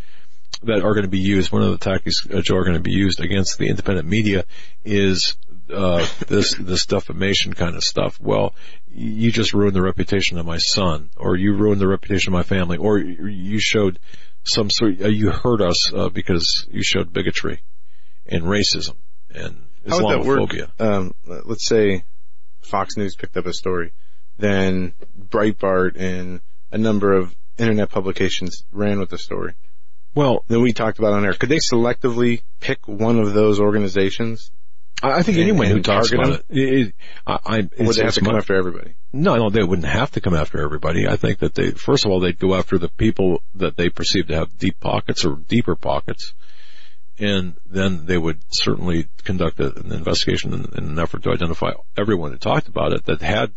that 0.62 0.84
are 0.84 0.94
going 0.94 1.04
to 1.04 1.10
be 1.10 1.18
used. 1.18 1.50
One 1.50 1.62
of 1.62 1.72
the 1.72 1.78
tactics, 1.78 2.24
Joe, 2.24 2.56
are 2.56 2.64
going 2.64 2.76
to 2.76 2.82
be 2.82 2.92
used 2.92 3.20
against 3.20 3.58
the 3.58 3.68
independent 3.68 4.06
media 4.06 4.44
is 4.84 5.36
uh, 5.72 6.06
this 6.28 6.54
this 6.54 6.86
defamation 6.86 7.54
kind 7.54 7.76
of 7.76 7.82
stuff. 7.82 8.20
Well, 8.20 8.54
you 8.88 9.32
just 9.32 9.52
ruined 9.52 9.74
the 9.74 9.82
reputation 9.82 10.38
of 10.38 10.46
my 10.46 10.58
son, 10.58 11.10
or 11.16 11.34
you 11.34 11.54
ruined 11.54 11.80
the 11.80 11.88
reputation 11.88 12.32
of 12.32 12.36
my 12.38 12.44
family, 12.44 12.76
or 12.76 12.98
you 12.98 13.58
showed 13.58 13.98
some 14.44 14.70
sort. 14.70 15.00
Uh, 15.00 15.08
you 15.08 15.30
hurt 15.30 15.60
us 15.60 15.92
uh, 15.92 16.08
because 16.08 16.66
you 16.70 16.82
showed 16.82 17.12
bigotry 17.12 17.62
and 18.28 18.44
racism 18.44 18.96
and 19.34 19.64
How 19.88 20.04
would 20.04 20.20
that 20.20 20.26
work? 20.26 20.50
Islamophobia. 20.50 20.80
Um, 20.80 21.14
let's 21.26 21.66
say 21.66 22.04
Fox 22.60 22.96
News 22.96 23.16
picked 23.16 23.36
up 23.36 23.46
a 23.46 23.52
story, 23.52 23.92
then 24.38 24.94
Breitbart 25.18 25.96
and 25.98 26.40
a 26.70 26.78
number 26.78 27.12
of 27.12 27.34
internet 27.56 27.90
publications 27.90 28.64
ran 28.72 28.98
with 28.98 29.10
the 29.10 29.18
story. 29.18 29.54
Well, 30.14 30.44
Then 30.48 30.62
we 30.62 30.72
talked 30.72 30.98
about 30.98 31.12
on 31.12 31.24
air. 31.24 31.34
Could 31.34 31.48
they 31.48 31.58
selectively 31.58 32.42
pick 32.60 32.86
one 32.88 33.18
of 33.18 33.34
those 33.34 33.60
organizations, 33.60 34.50
I 35.02 35.22
think 35.22 35.38
And- 35.38 35.48
anyone 35.48 35.66
who 35.66 35.76
and 35.76 35.84
talks 35.84 36.10
target 36.10 36.26
about 36.26 36.40
it, 36.50 36.58
it, 36.58 36.86
it 36.88 36.94
I, 37.26 37.38
I 37.44 37.56
would 37.78 37.94
they 37.94 38.02
have 38.02 38.14
to 38.14 38.20
come 38.20 38.34
after 38.34 38.56
everybody? 38.56 38.94
No, 39.12 39.36
no, 39.36 39.48
they 39.48 39.62
wouldn't 39.62 39.86
have 39.86 40.10
to 40.12 40.20
come 40.20 40.34
after 40.34 40.60
everybody. 40.60 41.06
I 41.06 41.16
think 41.16 41.38
that 41.38 41.54
they, 41.54 41.70
first 41.70 42.04
of 42.04 42.10
all, 42.10 42.20
they'd 42.20 42.38
go 42.38 42.54
after 42.56 42.78
the 42.78 42.88
people 42.88 43.42
that 43.54 43.76
they 43.76 43.90
perceive 43.90 44.26
to 44.28 44.34
have 44.34 44.58
deep 44.58 44.80
pockets 44.80 45.24
or 45.24 45.36
deeper 45.36 45.76
pockets. 45.76 46.34
And 47.18 47.56
then 47.66 48.06
they 48.06 48.16
would 48.16 48.40
certainly 48.50 49.08
conduct 49.24 49.58
a, 49.58 49.74
an 49.74 49.92
investigation 49.92 50.52
in, 50.52 50.64
in 50.76 50.84
an 50.90 50.98
effort 50.98 51.24
to 51.24 51.30
identify 51.30 51.72
everyone 51.96 52.30
who 52.30 52.38
talked 52.38 52.68
about 52.68 52.92
it 52.92 53.04
that 53.06 53.20
had, 53.22 53.52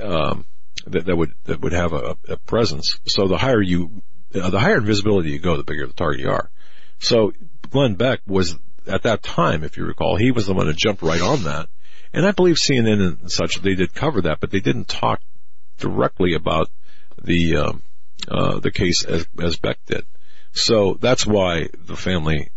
um, 0.00 0.44
that, 0.86 1.06
that 1.06 1.16
would, 1.16 1.32
that 1.44 1.60
would 1.60 1.72
have 1.72 1.92
a, 1.92 2.16
a 2.28 2.36
presence. 2.36 3.00
So 3.06 3.26
the 3.26 3.38
higher 3.38 3.60
you, 3.60 4.02
uh, 4.34 4.50
the 4.50 4.60
higher 4.60 4.78
in 4.78 4.84
visibility 4.84 5.30
you 5.30 5.40
go, 5.40 5.56
the 5.56 5.64
bigger 5.64 5.86
the 5.86 5.92
target 5.92 6.20
you 6.20 6.30
are. 6.30 6.50
So 7.00 7.32
Glenn 7.70 7.94
Beck 7.94 8.20
was, 8.26 8.56
at 8.86 9.02
that 9.02 9.22
time, 9.22 9.64
if 9.64 9.76
you 9.76 9.84
recall, 9.84 10.16
he 10.16 10.30
was 10.30 10.46
the 10.46 10.54
one 10.54 10.66
that 10.66 10.76
jumped 10.76 11.02
right 11.02 11.20
on 11.20 11.44
that. 11.44 11.68
And 12.12 12.26
I 12.26 12.32
believe 12.32 12.56
CNN 12.56 13.00
and 13.00 13.30
such, 13.30 13.60
they 13.62 13.74
did 13.74 13.94
cover 13.94 14.22
that, 14.22 14.40
but 14.40 14.50
they 14.50 14.60
didn't 14.60 14.88
talk 14.88 15.20
directly 15.78 16.34
about 16.34 16.68
the, 17.22 17.56
um, 17.56 17.82
uh, 18.28 18.58
the 18.60 18.70
case 18.70 19.04
as, 19.04 19.26
as 19.40 19.56
Beck 19.56 19.78
did. 19.86 20.04
So 20.52 20.98
that's 21.00 21.26
why 21.26 21.68
the 21.72 21.96
family, 21.96 22.50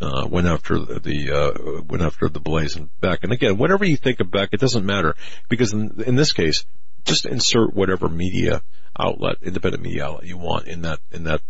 uh, 0.00 0.26
went 0.28 0.46
after 0.46 0.78
the, 0.78 1.32
uh, 1.32 1.82
went 1.82 2.02
after 2.02 2.28
the 2.28 2.40
Blaze 2.40 2.76
and 2.76 2.88
Beck. 3.00 3.20
And 3.22 3.32
again, 3.32 3.56
whatever 3.56 3.84
you 3.84 3.96
think 3.96 4.20
of 4.20 4.30
Beck, 4.30 4.50
it 4.52 4.60
doesn't 4.60 4.84
matter 4.84 5.14
because 5.48 5.72
in, 5.72 6.02
in 6.06 6.16
this 6.16 6.32
case, 6.32 6.64
just 7.04 7.24
insert 7.24 7.74
whatever 7.74 8.08
media 8.08 8.62
outlet, 8.98 9.36
independent 9.42 9.82
media 9.82 10.06
outlet 10.06 10.24
you 10.24 10.36
want 10.36 10.66
in 10.66 10.82
that, 10.82 10.98
in 11.12 11.24
that, 11.24 11.40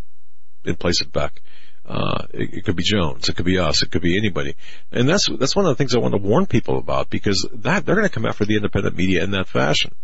in 0.65 0.77
place 0.77 1.01
of 1.01 1.13
Beck. 1.13 1.41
Uh, 1.85 2.27
it, 2.33 2.55
it 2.55 2.65
could 2.65 2.77
be 2.77 2.83
Jones, 2.83 3.29
it 3.29 3.37
could 3.37 3.47
be 3.47 3.59
us, 3.59 3.83
it 3.83 3.91
could 3.91 4.03
be 4.03 4.19
anybody. 4.19 4.57
And 4.91 5.09
that's, 5.09 5.29
that's 5.39 5.55
one 5.55 5.67
of 5.67 5.71
the 5.71 5.77
things 5.77 5.95
I 5.95 6.01
want 6.01 6.15
to 6.15 6.21
warn 6.21 6.47
people 6.47 6.79
about 6.79 7.11
because 7.11 7.49
that, 7.53 7.87
they're 7.87 7.95
going 7.95 8.09
to 8.09 8.13
come 8.13 8.27
after 8.27 8.45
the 8.45 8.57
independent 8.57 8.97
media 8.97 9.23
in 9.23 9.31
that 9.33 9.49
fashion. 9.49 9.95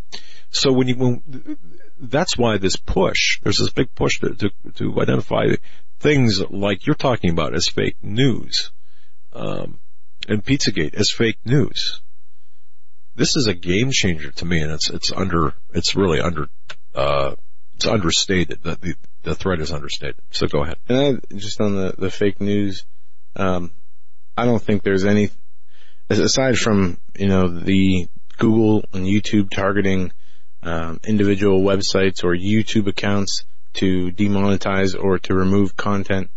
So 0.50 0.72
when 0.72 0.86
you, 0.86 0.94
when, 0.94 1.58
that's 2.00 2.36
why 2.36 2.58
this 2.58 2.76
push, 2.76 3.40
there's 3.42 3.58
this 3.58 3.70
big 3.70 3.94
push 3.94 4.20
to, 4.20 4.34
to, 4.34 4.50
to 4.74 5.00
identify 5.00 5.46
things 6.00 6.40
like 6.50 6.86
you're 6.86 6.94
talking 6.94 7.30
about 7.30 7.54
as 7.54 7.68
fake 7.68 7.96
news, 8.02 8.70
um, 9.32 9.78
and 10.28 10.44
Pizzagate 10.44 10.94
as 10.94 11.10
fake 11.10 11.38
news. 11.44 12.00
This 13.14 13.36
is 13.36 13.46
a 13.46 13.54
game 13.54 13.90
changer 13.90 14.30
to 14.32 14.44
me 14.44 14.60
and 14.60 14.72
it's, 14.72 14.88
it's 14.90 15.12
under, 15.12 15.54
it's 15.74 15.94
really 15.94 16.20
under, 16.20 16.48
uh, 16.94 17.34
it's 17.74 17.86
understated. 17.86 18.62
The, 18.62 18.76
the, 18.76 18.94
the 19.22 19.34
threat 19.34 19.60
is 19.60 19.72
understated. 19.72 20.20
So 20.30 20.46
go 20.46 20.62
ahead. 20.62 20.76
And 20.88 20.98
I, 20.98 21.34
just 21.36 21.60
on 21.60 21.74
the, 21.74 21.94
the 21.96 22.10
fake 22.10 22.40
news, 22.40 22.84
um, 23.36 23.72
I 24.36 24.46
don't 24.46 24.62
think 24.62 24.82
there's 24.82 25.04
any, 25.04 25.30
aside 26.08 26.58
from, 26.58 26.98
you 27.16 27.28
know, 27.28 27.48
the 27.48 28.08
Google 28.38 28.84
and 28.92 29.04
YouTube 29.04 29.50
targeting, 29.50 30.12
um, 30.62 31.00
individual 31.06 31.60
websites 31.60 32.24
or 32.24 32.34
YouTube 32.34 32.86
accounts 32.86 33.44
to 33.74 34.10
demonetize 34.12 34.94
or 34.98 35.18
to 35.20 35.34
remove 35.34 35.76
content, 35.76 36.30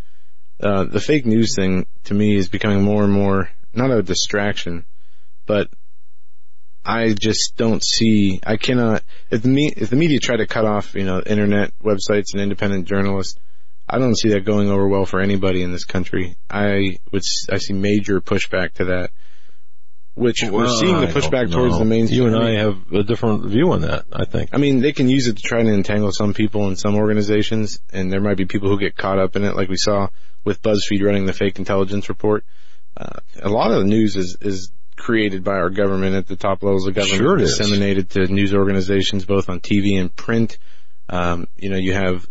uh, 0.61 0.85
the 0.85 0.99
fake 0.99 1.25
news 1.25 1.55
thing 1.55 1.85
to 2.05 2.13
me 2.13 2.35
is 2.35 2.47
becoming 2.47 2.81
more 2.81 3.03
and 3.03 3.11
more, 3.11 3.49
not 3.73 3.91
a 3.91 4.01
distraction, 4.01 4.85
but 5.45 5.69
I 6.85 7.13
just 7.13 7.57
don't 7.57 7.83
see, 7.83 8.39
I 8.45 8.57
cannot, 8.57 9.03
if 9.31 9.41
the, 9.41 9.49
me, 9.49 9.73
if 9.75 9.89
the 9.89 9.95
media 9.95 10.19
try 10.19 10.37
to 10.37 10.47
cut 10.47 10.65
off, 10.65 10.93
you 10.95 11.03
know, 11.03 11.19
internet 11.19 11.73
websites 11.83 12.33
and 12.33 12.41
independent 12.41 12.87
journalists, 12.87 13.39
I 13.87 13.99
don't 13.99 14.17
see 14.17 14.29
that 14.29 14.45
going 14.45 14.69
over 14.69 14.87
well 14.87 15.05
for 15.05 15.19
anybody 15.19 15.61
in 15.61 15.71
this 15.71 15.83
country. 15.83 16.37
I 16.49 16.97
would, 17.11 17.21
I 17.51 17.57
see 17.57 17.73
major 17.73 18.21
pushback 18.21 18.73
to 18.73 18.85
that, 18.85 19.11
which 20.15 20.43
we're 20.43 20.67
seeing 20.67 21.01
the 21.01 21.07
pushback 21.07 21.51
towards 21.51 21.73
know. 21.73 21.79
the 21.79 21.85
mainstream. 21.85 22.21
You 22.21 22.27
and 22.27 22.35
I 22.37 22.51
have 22.61 22.91
a 22.93 23.03
different 23.03 23.45
view 23.45 23.73
on 23.73 23.81
that, 23.81 24.05
I 24.13 24.23
think. 24.23 24.51
I 24.53 24.57
mean, 24.57 24.81
they 24.81 24.93
can 24.93 25.09
use 25.09 25.27
it 25.27 25.37
to 25.37 25.43
try 25.43 25.61
to 25.61 25.69
entangle 25.69 26.11
some 26.11 26.33
people 26.33 26.67
in 26.69 26.77
some 26.77 26.95
organizations, 26.95 27.79
and 27.91 28.11
there 28.11 28.21
might 28.21 28.37
be 28.37 28.45
people 28.45 28.69
who 28.69 28.79
get 28.79 28.95
caught 28.95 29.19
up 29.19 29.35
in 29.35 29.43
it, 29.43 29.55
like 29.55 29.67
we 29.67 29.77
saw 29.77 30.07
with 30.45 30.61
BuzzFeed 30.61 31.03
running 31.03 31.25
the 31.25 31.33
fake 31.33 31.59
intelligence 31.59 32.07
report. 32.07 32.45
Uh, 32.95 33.19
a 33.41 33.49
lot 33.49 33.71
of 33.71 33.79
the 33.79 33.85
news 33.85 34.15
is, 34.15 34.37
is 34.39 34.71
created 34.95 35.43
by 35.43 35.55
our 35.55 35.69
government 35.69 36.15
at 36.15 36.27
the 36.27 36.37
top 36.37 36.63
levels 36.63 36.87
of 36.87 36.93
government, 36.93 37.19
Sure 37.19 37.35
disseminated 37.35 38.09
to 38.11 38.27
news 38.27 38.53
organizations, 38.53 39.25
both 39.25 39.49
on 39.49 39.59
TV 39.59 39.99
and 39.99 40.15
print. 40.15 40.57
Um, 41.09 41.47
you 41.57 41.69
know, 41.69 41.77
you 41.77 41.93
have 41.93 42.25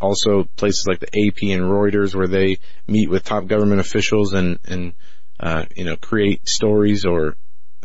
also 0.00 0.44
places 0.56 0.86
like 0.88 1.00
the 1.00 1.06
AP 1.06 1.42
and 1.42 1.62
Reuters 1.62 2.14
where 2.14 2.28
they 2.28 2.58
meet 2.86 3.10
with 3.10 3.24
top 3.24 3.46
government 3.46 3.80
officials 3.80 4.32
and, 4.34 4.58
and, 4.64 4.94
uh, 5.40 5.64
you 5.76 5.84
know, 5.84 5.96
create 5.96 6.48
stories 6.48 7.04
or, 7.04 7.36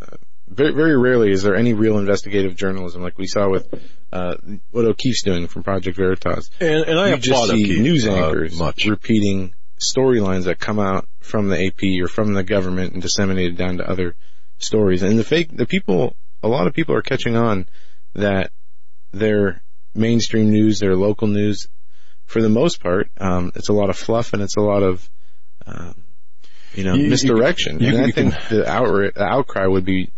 uh, 0.01 0.15
very, 0.47 0.73
very 0.73 0.97
rarely 0.97 1.31
is 1.31 1.43
there 1.43 1.55
any 1.55 1.73
real 1.73 1.97
investigative 1.97 2.55
journalism 2.55 3.01
like 3.01 3.17
we 3.17 3.27
saw 3.27 3.49
with, 3.49 3.67
uh, 4.11 4.35
what 4.71 4.85
O'Keefe's 4.85 5.23
doing 5.23 5.47
from 5.47 5.63
Project 5.63 5.97
Veritas. 5.97 6.49
And, 6.59 6.83
and 6.85 6.99
I 6.99 7.09
you 7.09 7.17
just 7.17 7.29
applaud 7.29 7.49
see 7.49 7.63
O'Keefe, 7.63 7.81
news 7.81 8.07
uh, 8.07 8.13
anchors 8.13 8.57
much. 8.57 8.85
repeating 8.85 9.53
storylines 9.79 10.45
that 10.45 10.59
come 10.59 10.79
out 10.79 11.07
from 11.21 11.47
the 11.47 11.65
AP 11.67 12.03
or 12.03 12.07
from 12.07 12.33
the 12.33 12.43
government 12.43 12.93
and 12.93 13.01
disseminated 13.01 13.57
down 13.57 13.77
to 13.77 13.89
other 13.89 14.15
stories. 14.57 15.03
And 15.03 15.17
the 15.17 15.23
fake, 15.23 15.55
the 15.55 15.65
people, 15.65 16.15
a 16.43 16.47
lot 16.47 16.67
of 16.67 16.73
people 16.73 16.95
are 16.95 17.01
catching 17.01 17.35
on 17.35 17.67
that 18.13 18.51
their 19.11 19.61
mainstream 19.95 20.49
news, 20.51 20.79
their 20.79 20.95
local 20.95 21.27
news, 21.27 21.67
for 22.25 22.41
the 22.41 22.49
most 22.49 22.81
part, 22.81 23.09
um, 23.19 23.51
it's 23.55 23.69
a 23.69 23.73
lot 23.73 23.89
of 23.89 23.97
fluff 23.97 24.33
and 24.33 24.41
it's 24.41 24.57
a 24.57 24.61
lot 24.61 24.83
of, 24.83 25.09
um, 25.65 26.03
you 26.75 26.83
know, 26.83 26.93
You- 26.95 27.09
misdirection. 27.09 27.79
you- 27.79 27.87
and 27.89 27.97
you 27.97 28.03
I 28.05 28.11
think 28.11 28.33
the, 28.49 28.63
outri- 28.63 29.13
the 29.13 29.23
outcry 29.25 29.65
would 29.65 29.85
be 29.85 30.09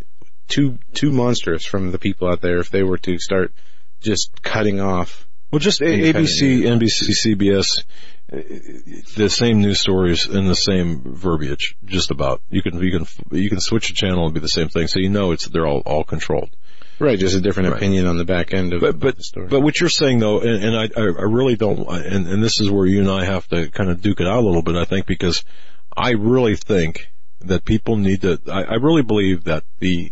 too 0.47 0.77
too 0.93 1.11
monstrous 1.11 1.65
from 1.65 1.91
the 1.91 1.99
people 1.99 2.27
out 2.27 2.41
there 2.41 2.59
if 2.59 2.69
they 2.69 2.83
were 2.83 2.97
to 2.99 3.17
start 3.19 3.53
just 4.01 4.41
cutting 4.41 4.79
off. 4.81 5.27
Well, 5.51 5.59
just 5.59 5.81
ABC, 5.81 6.61
NBC, 6.63 7.13
CBS, 7.25 7.83
the 9.15 9.29
same 9.29 9.59
news 9.61 9.79
stories 9.81 10.25
in 10.27 10.47
the 10.47 10.55
same 10.55 11.01
verbiage, 11.15 11.75
just 11.85 12.11
about. 12.11 12.41
You 12.49 12.61
can, 12.61 12.79
you 12.81 12.91
can, 12.91 13.05
you 13.37 13.49
can 13.49 13.59
switch 13.59 13.89
a 13.89 13.93
channel 13.93 14.25
and 14.25 14.33
be 14.33 14.39
the 14.39 14.47
same 14.47 14.69
thing, 14.69 14.87
so 14.87 14.99
you 14.99 15.09
know 15.09 15.31
it's, 15.31 15.47
they're 15.47 15.67
all, 15.67 15.81
all 15.85 16.03
controlled. 16.05 16.49
Right, 16.99 17.17
just 17.19 17.35
a 17.35 17.41
different 17.41 17.69
Right. 17.69 17.77
opinion 17.77 18.05
on 18.05 18.17
the 18.17 18.23
back 18.25 18.53
end 18.53 18.73
of 18.73 18.79
But, 18.81 18.99
but, 18.99 19.17
the 19.17 19.23
story. 19.23 19.47
but 19.47 19.61
what 19.61 19.79
you're 19.79 19.89
saying 19.89 20.19
though, 20.19 20.39
and, 20.39 20.63
and 20.63 20.75
I, 20.77 20.83
I 20.95 21.03
I 21.03 21.23
really 21.23 21.55
don't, 21.55 21.79
and, 21.89 22.27
and 22.27 22.43
this 22.43 22.61
is 22.61 22.69
where 22.69 22.85
you 22.85 22.99
and 23.01 23.09
I 23.09 23.25
have 23.25 23.47
to 23.49 23.69
kind 23.71 23.89
of 23.89 24.01
duke 24.01 24.21
it 24.21 24.27
out 24.27 24.37
a 24.43 24.45
little 24.45 24.61
bit, 24.61 24.75
I 24.75 24.85
think, 24.85 25.05
because 25.07 25.43
I 25.95 26.11
really 26.11 26.55
think 26.55 27.07
that 27.41 27.65
people 27.65 27.97
need 27.97 28.21
to, 28.21 28.39
I, 28.47 28.63
I 28.63 28.73
really 28.75 29.03
believe 29.03 29.45
that 29.45 29.63
the, 29.79 30.11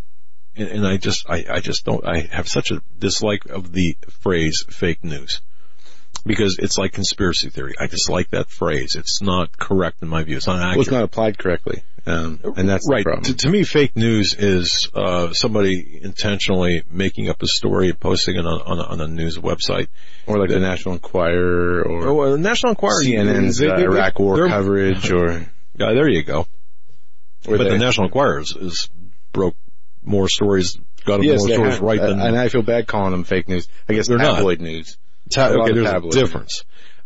and, 0.56 0.68
and 0.68 0.88
I 0.88 0.98
just, 0.98 1.30
I, 1.30 1.46
I 1.50 1.60
just 1.60 1.86
don't, 1.86 2.06
I 2.06 2.28
have 2.32 2.48
such 2.50 2.72
a 2.72 2.82
dislike 2.98 3.46
of 3.46 3.72
the 3.72 3.98
phrase 4.22 4.66
fake 4.70 5.04
news. 5.04 5.42
Because 6.26 6.58
it's 6.60 6.78
like 6.78 6.92
conspiracy 6.92 7.50
theory. 7.50 7.76
I 7.80 7.88
dislike 7.88 8.32
that 8.32 8.50
phrase. 8.50 8.96
It's 8.96 9.22
not 9.22 9.58
correct 9.58 10.02
in 10.02 10.10
my 10.10 10.24
view. 10.24 10.36
It's 10.36 10.48
not 10.48 10.58
accurate. 10.58 10.76
well, 10.76 10.82
it's 10.82 10.92
not 10.92 11.04
applied 11.04 11.38
correctly, 11.38 11.82
um, 12.06 12.42
and 12.58 12.68
that's 12.68 12.90
right. 12.90 13.00
the 13.00 13.04
problem. 13.04 13.24
To, 13.24 13.36
to 13.36 13.50
me, 13.50 13.64
fake 13.64 13.96
news 13.96 14.36
is 14.38 14.90
uh, 14.94 15.32
somebody 15.32 16.02
intentionally 16.04 16.84
making 16.92 17.30
up 17.30 17.42
a 17.42 17.48
story 17.48 17.90
and 17.90 17.98
posting 18.00 18.36
it 18.36 18.46
on, 18.46 18.62
on, 18.62 18.80
a, 18.80 18.84
on 18.84 19.02
a 19.02 19.08
news 19.08 19.38
website. 19.38 19.88
or 20.28 20.40
like 20.40 20.50
the 20.50 20.60
National 20.60 20.96
Enquirer 20.96 21.84
or 21.84 22.08
Oh, 22.10 22.14
well, 22.16 22.38
National 22.38 22.72
Enquirer, 22.72 23.02
CNN's 23.02 23.62
uh, 23.62 23.76
Iraq 23.76 24.20
War 24.20 24.50
coverage, 24.50 25.10
or 25.12 25.50
Yeah, 25.80 25.94
there 25.94 26.10
you 26.10 26.24
go. 26.24 26.42
or 27.48 27.58
but 27.58 27.64
they- 27.64 27.70
the 27.72 27.78
National 27.78 28.08
Enquirer 28.08 28.40
is, 28.40 28.56
is 28.56 28.90
broke 29.32 29.56
more 30.04 30.28
stories, 30.28 30.78
got 31.06 31.24
yes, 31.24 31.40
more 31.40 31.50
stories 31.50 31.74
have, 31.76 31.82
right 31.82 32.00
than 32.02 32.20
uh, 32.20 32.26
and 32.26 32.38
I 32.38 32.50
feel 32.50 32.62
bad 32.64 32.88
calling 32.88 33.12
them 33.12 33.24
fake 33.24 33.48
news. 33.48 33.68
I 33.88 33.94
guess 33.94 34.08
They're 34.08 34.18
not. 34.18 34.36
tabloid 34.36 34.60
news. 34.60 34.98
Ta- 35.32 35.50
okay, 35.50 35.74
there's 35.74 35.88
a 35.90 36.02
difference. 36.10 36.64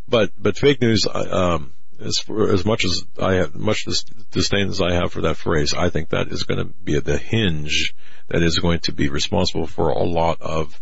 But 0.08 0.30
but 0.38 0.56
fake 0.56 0.80
news, 0.80 1.06
uh, 1.06 1.54
um, 1.58 1.72
as 2.00 2.18
for, 2.18 2.52
as 2.52 2.64
much 2.64 2.84
as 2.84 3.04
I 3.20 3.34
have 3.34 3.54
much 3.54 3.84
dis- 3.84 4.04
disdain 4.32 4.68
as 4.68 4.80
I 4.80 4.94
have 4.94 5.12
for 5.12 5.22
that 5.22 5.36
phrase, 5.36 5.72
I 5.74 5.90
think 5.90 6.10
that 6.10 6.28
is 6.28 6.42
going 6.44 6.58
to 6.58 6.64
be 6.64 6.98
the 6.98 7.16
hinge 7.18 7.94
that 8.28 8.42
is 8.42 8.58
going 8.58 8.80
to 8.80 8.92
be 8.92 9.08
responsible 9.08 9.66
for 9.66 9.90
a 9.90 10.02
lot 10.02 10.40
of, 10.40 10.80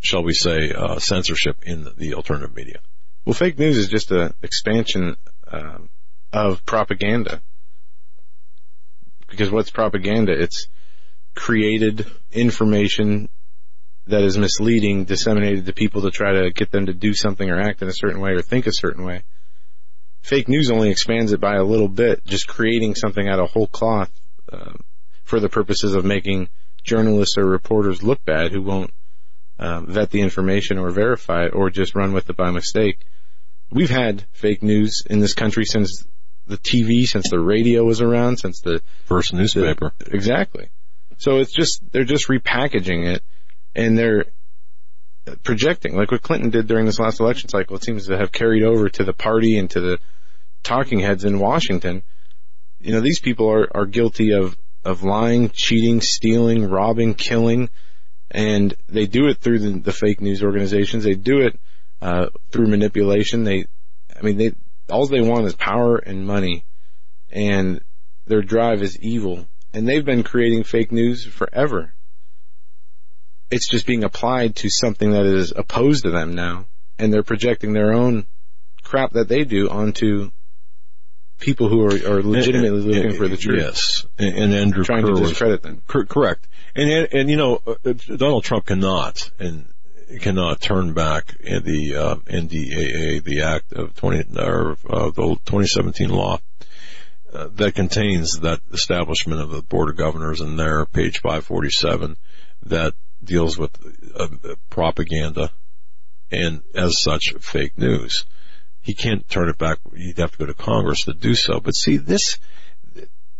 shall 0.00 0.22
we 0.24 0.32
say, 0.32 0.72
uh, 0.72 0.98
censorship 0.98 1.58
in 1.64 1.86
the 1.98 2.14
alternative 2.14 2.54
media. 2.56 2.78
Well, 3.24 3.34
fake 3.34 3.58
news 3.58 3.76
is 3.76 3.88
just 3.88 4.10
an 4.12 4.32
expansion 4.42 5.16
uh, 5.50 5.78
of 6.34 6.66
propaganda. 6.66 7.40
Because 9.28 9.50
what's 9.50 9.70
propaganda? 9.70 10.32
It's 10.32 10.66
created 11.34 12.06
information 12.32 13.28
that 14.06 14.22
is 14.22 14.36
misleading, 14.36 15.04
disseminated 15.04 15.64
to 15.66 15.72
people 15.72 16.02
to 16.02 16.10
try 16.10 16.32
to 16.32 16.50
get 16.50 16.70
them 16.70 16.86
to 16.86 16.92
do 16.92 17.14
something 17.14 17.48
or 17.48 17.58
act 17.58 17.82
in 17.82 17.88
a 17.88 17.92
certain 17.92 18.20
way 18.20 18.32
or 18.32 18.42
think 18.42 18.66
a 18.66 18.72
certain 18.72 19.04
way. 19.04 19.22
Fake 20.22 20.48
news 20.48 20.70
only 20.70 20.90
expands 20.90 21.32
it 21.32 21.40
by 21.40 21.54
a 21.54 21.64
little 21.64 21.88
bit, 21.88 22.24
just 22.24 22.48
creating 22.48 22.94
something 22.94 23.28
out 23.28 23.38
of 23.38 23.50
whole 23.50 23.66
cloth 23.66 24.10
uh, 24.52 24.72
for 25.22 25.38
the 25.38 25.48
purposes 25.48 25.94
of 25.94 26.04
making 26.04 26.48
journalists 26.82 27.38
or 27.38 27.46
reporters 27.46 28.02
look 28.02 28.22
bad 28.24 28.50
who 28.50 28.60
won't 28.60 28.90
um, 29.58 29.86
vet 29.86 30.10
the 30.10 30.20
information 30.20 30.78
or 30.78 30.90
verify 30.90 31.44
it 31.44 31.54
or 31.54 31.70
just 31.70 31.94
run 31.94 32.12
with 32.12 32.28
it 32.28 32.36
by 32.36 32.50
mistake. 32.50 32.98
We've 33.70 33.90
had 33.90 34.24
fake 34.32 34.62
news 34.62 35.02
in 35.08 35.20
this 35.20 35.34
country 35.34 35.64
since 35.64 36.04
the 36.46 36.58
TV, 36.58 37.06
since 37.06 37.30
the 37.30 37.40
radio 37.40 37.84
was 37.84 38.00
around, 38.00 38.38
since 38.38 38.60
the 38.60 38.82
first 39.06 39.32
newspaper. 39.32 39.92
The, 39.98 40.14
exactly. 40.14 40.68
So 41.18 41.38
it's 41.38 41.52
just, 41.52 41.80
they're 41.92 42.04
just 42.04 42.28
repackaging 42.28 43.06
it 43.06 43.22
and 43.74 43.96
they're 43.96 44.26
projecting, 45.42 45.96
like 45.96 46.10
what 46.10 46.22
Clinton 46.22 46.50
did 46.50 46.66
during 46.66 46.86
this 46.86 46.98
last 46.98 47.20
election 47.20 47.48
cycle. 47.48 47.76
It 47.76 47.84
seems 47.84 48.06
to 48.06 48.18
have 48.18 48.32
carried 48.32 48.62
over 48.62 48.88
to 48.88 49.04
the 49.04 49.12
party 49.12 49.56
and 49.56 49.70
to 49.70 49.80
the 49.80 49.98
talking 50.62 51.00
heads 51.00 51.24
in 51.24 51.38
Washington. 51.38 52.02
You 52.80 52.92
know, 52.92 53.00
these 53.00 53.20
people 53.20 53.50
are, 53.50 53.68
are 53.74 53.86
guilty 53.86 54.32
of, 54.32 54.56
of 54.84 55.02
lying, 55.02 55.50
cheating, 55.50 56.00
stealing, 56.00 56.68
robbing, 56.68 57.14
killing, 57.14 57.70
and 58.30 58.74
they 58.88 59.06
do 59.06 59.28
it 59.28 59.38
through 59.38 59.60
the, 59.60 59.78
the 59.78 59.92
fake 59.92 60.20
news 60.20 60.42
organizations. 60.42 61.04
They 61.04 61.14
do 61.14 61.40
it 61.40 61.58
uh, 62.02 62.26
through 62.50 62.66
manipulation. 62.66 63.44
They, 63.44 63.66
I 64.14 64.22
mean, 64.22 64.36
they 64.36 64.52
all 64.90 65.06
they 65.06 65.20
want 65.20 65.46
is 65.46 65.54
power 65.54 65.96
and 65.96 66.26
money, 66.26 66.64
and 67.30 67.80
their 68.26 68.42
drive 68.42 68.82
is 68.82 68.98
evil. 69.00 69.46
And 69.72 69.88
they've 69.88 70.04
been 70.04 70.22
creating 70.22 70.64
fake 70.64 70.92
news 70.92 71.24
forever 71.24 71.94
it's 73.54 73.68
just 73.68 73.86
being 73.86 74.04
applied 74.04 74.56
to 74.56 74.70
something 74.70 75.12
that 75.12 75.26
is 75.26 75.52
opposed 75.54 76.04
to 76.04 76.10
them 76.10 76.34
now, 76.34 76.66
and 76.98 77.12
they're 77.12 77.22
projecting 77.22 77.72
their 77.72 77.92
own 77.92 78.26
crap 78.82 79.12
that 79.12 79.28
they 79.28 79.44
do 79.44 79.70
onto 79.70 80.30
people 81.38 81.68
who 81.68 81.82
are, 81.82 82.16
are 82.16 82.22
legitimately 82.22 82.78
and, 82.78 82.86
looking 82.86 83.06
and, 83.06 83.16
for 83.16 83.28
the 83.28 83.36
truth. 83.36 83.60
Yes, 83.60 84.06
and, 84.18 84.36
and 84.36 84.54
Andrew 84.54 84.84
trying 84.84 85.04
Kerr 85.04 85.14
to 85.14 85.20
discredit 85.20 85.62
them. 85.62 85.82
correct, 85.86 86.48
and 86.74 86.90
and 86.90 87.30
you 87.30 87.36
know 87.36 87.60
uh, 87.66 87.92
Donald 88.16 88.44
Trump 88.44 88.66
cannot 88.66 89.30
and 89.38 89.66
cannot 90.20 90.60
turn 90.60 90.92
back 90.92 91.36
the 91.38 91.96
uh, 91.96 92.14
NDAA, 92.16 93.22
the 93.22 93.42
Act 93.42 93.72
of 93.72 93.94
twenty 93.94 94.24
or 94.38 94.76
uh, 94.88 95.10
the 95.10 95.36
2017 95.44 96.08
law. 96.08 96.38
Uh, 97.32 97.48
that 97.54 97.74
contains 97.74 98.40
that 98.40 98.60
establishment 98.72 99.40
of 99.40 99.50
the 99.50 99.62
Board 99.62 99.90
of 99.90 99.96
Governors 99.96 100.40
and 100.40 100.56
their 100.56 100.86
page 100.86 101.18
547 101.18 102.16
that 102.66 102.94
deals 103.24 103.58
with 103.58 103.72
uh, 104.14 104.28
propaganda 104.70 105.50
and 106.30 106.62
as 106.74 107.02
such 107.02 107.34
fake 107.40 107.76
news. 107.76 108.24
He 108.80 108.94
can't 108.94 109.28
turn 109.28 109.48
it 109.48 109.58
back. 109.58 109.78
He'd 109.96 110.18
have 110.18 110.32
to 110.32 110.38
go 110.38 110.46
to 110.46 110.54
Congress 110.54 111.04
to 111.04 111.14
do 111.14 111.34
so. 111.34 111.58
But 111.58 111.74
see, 111.74 111.96
this, 111.96 112.38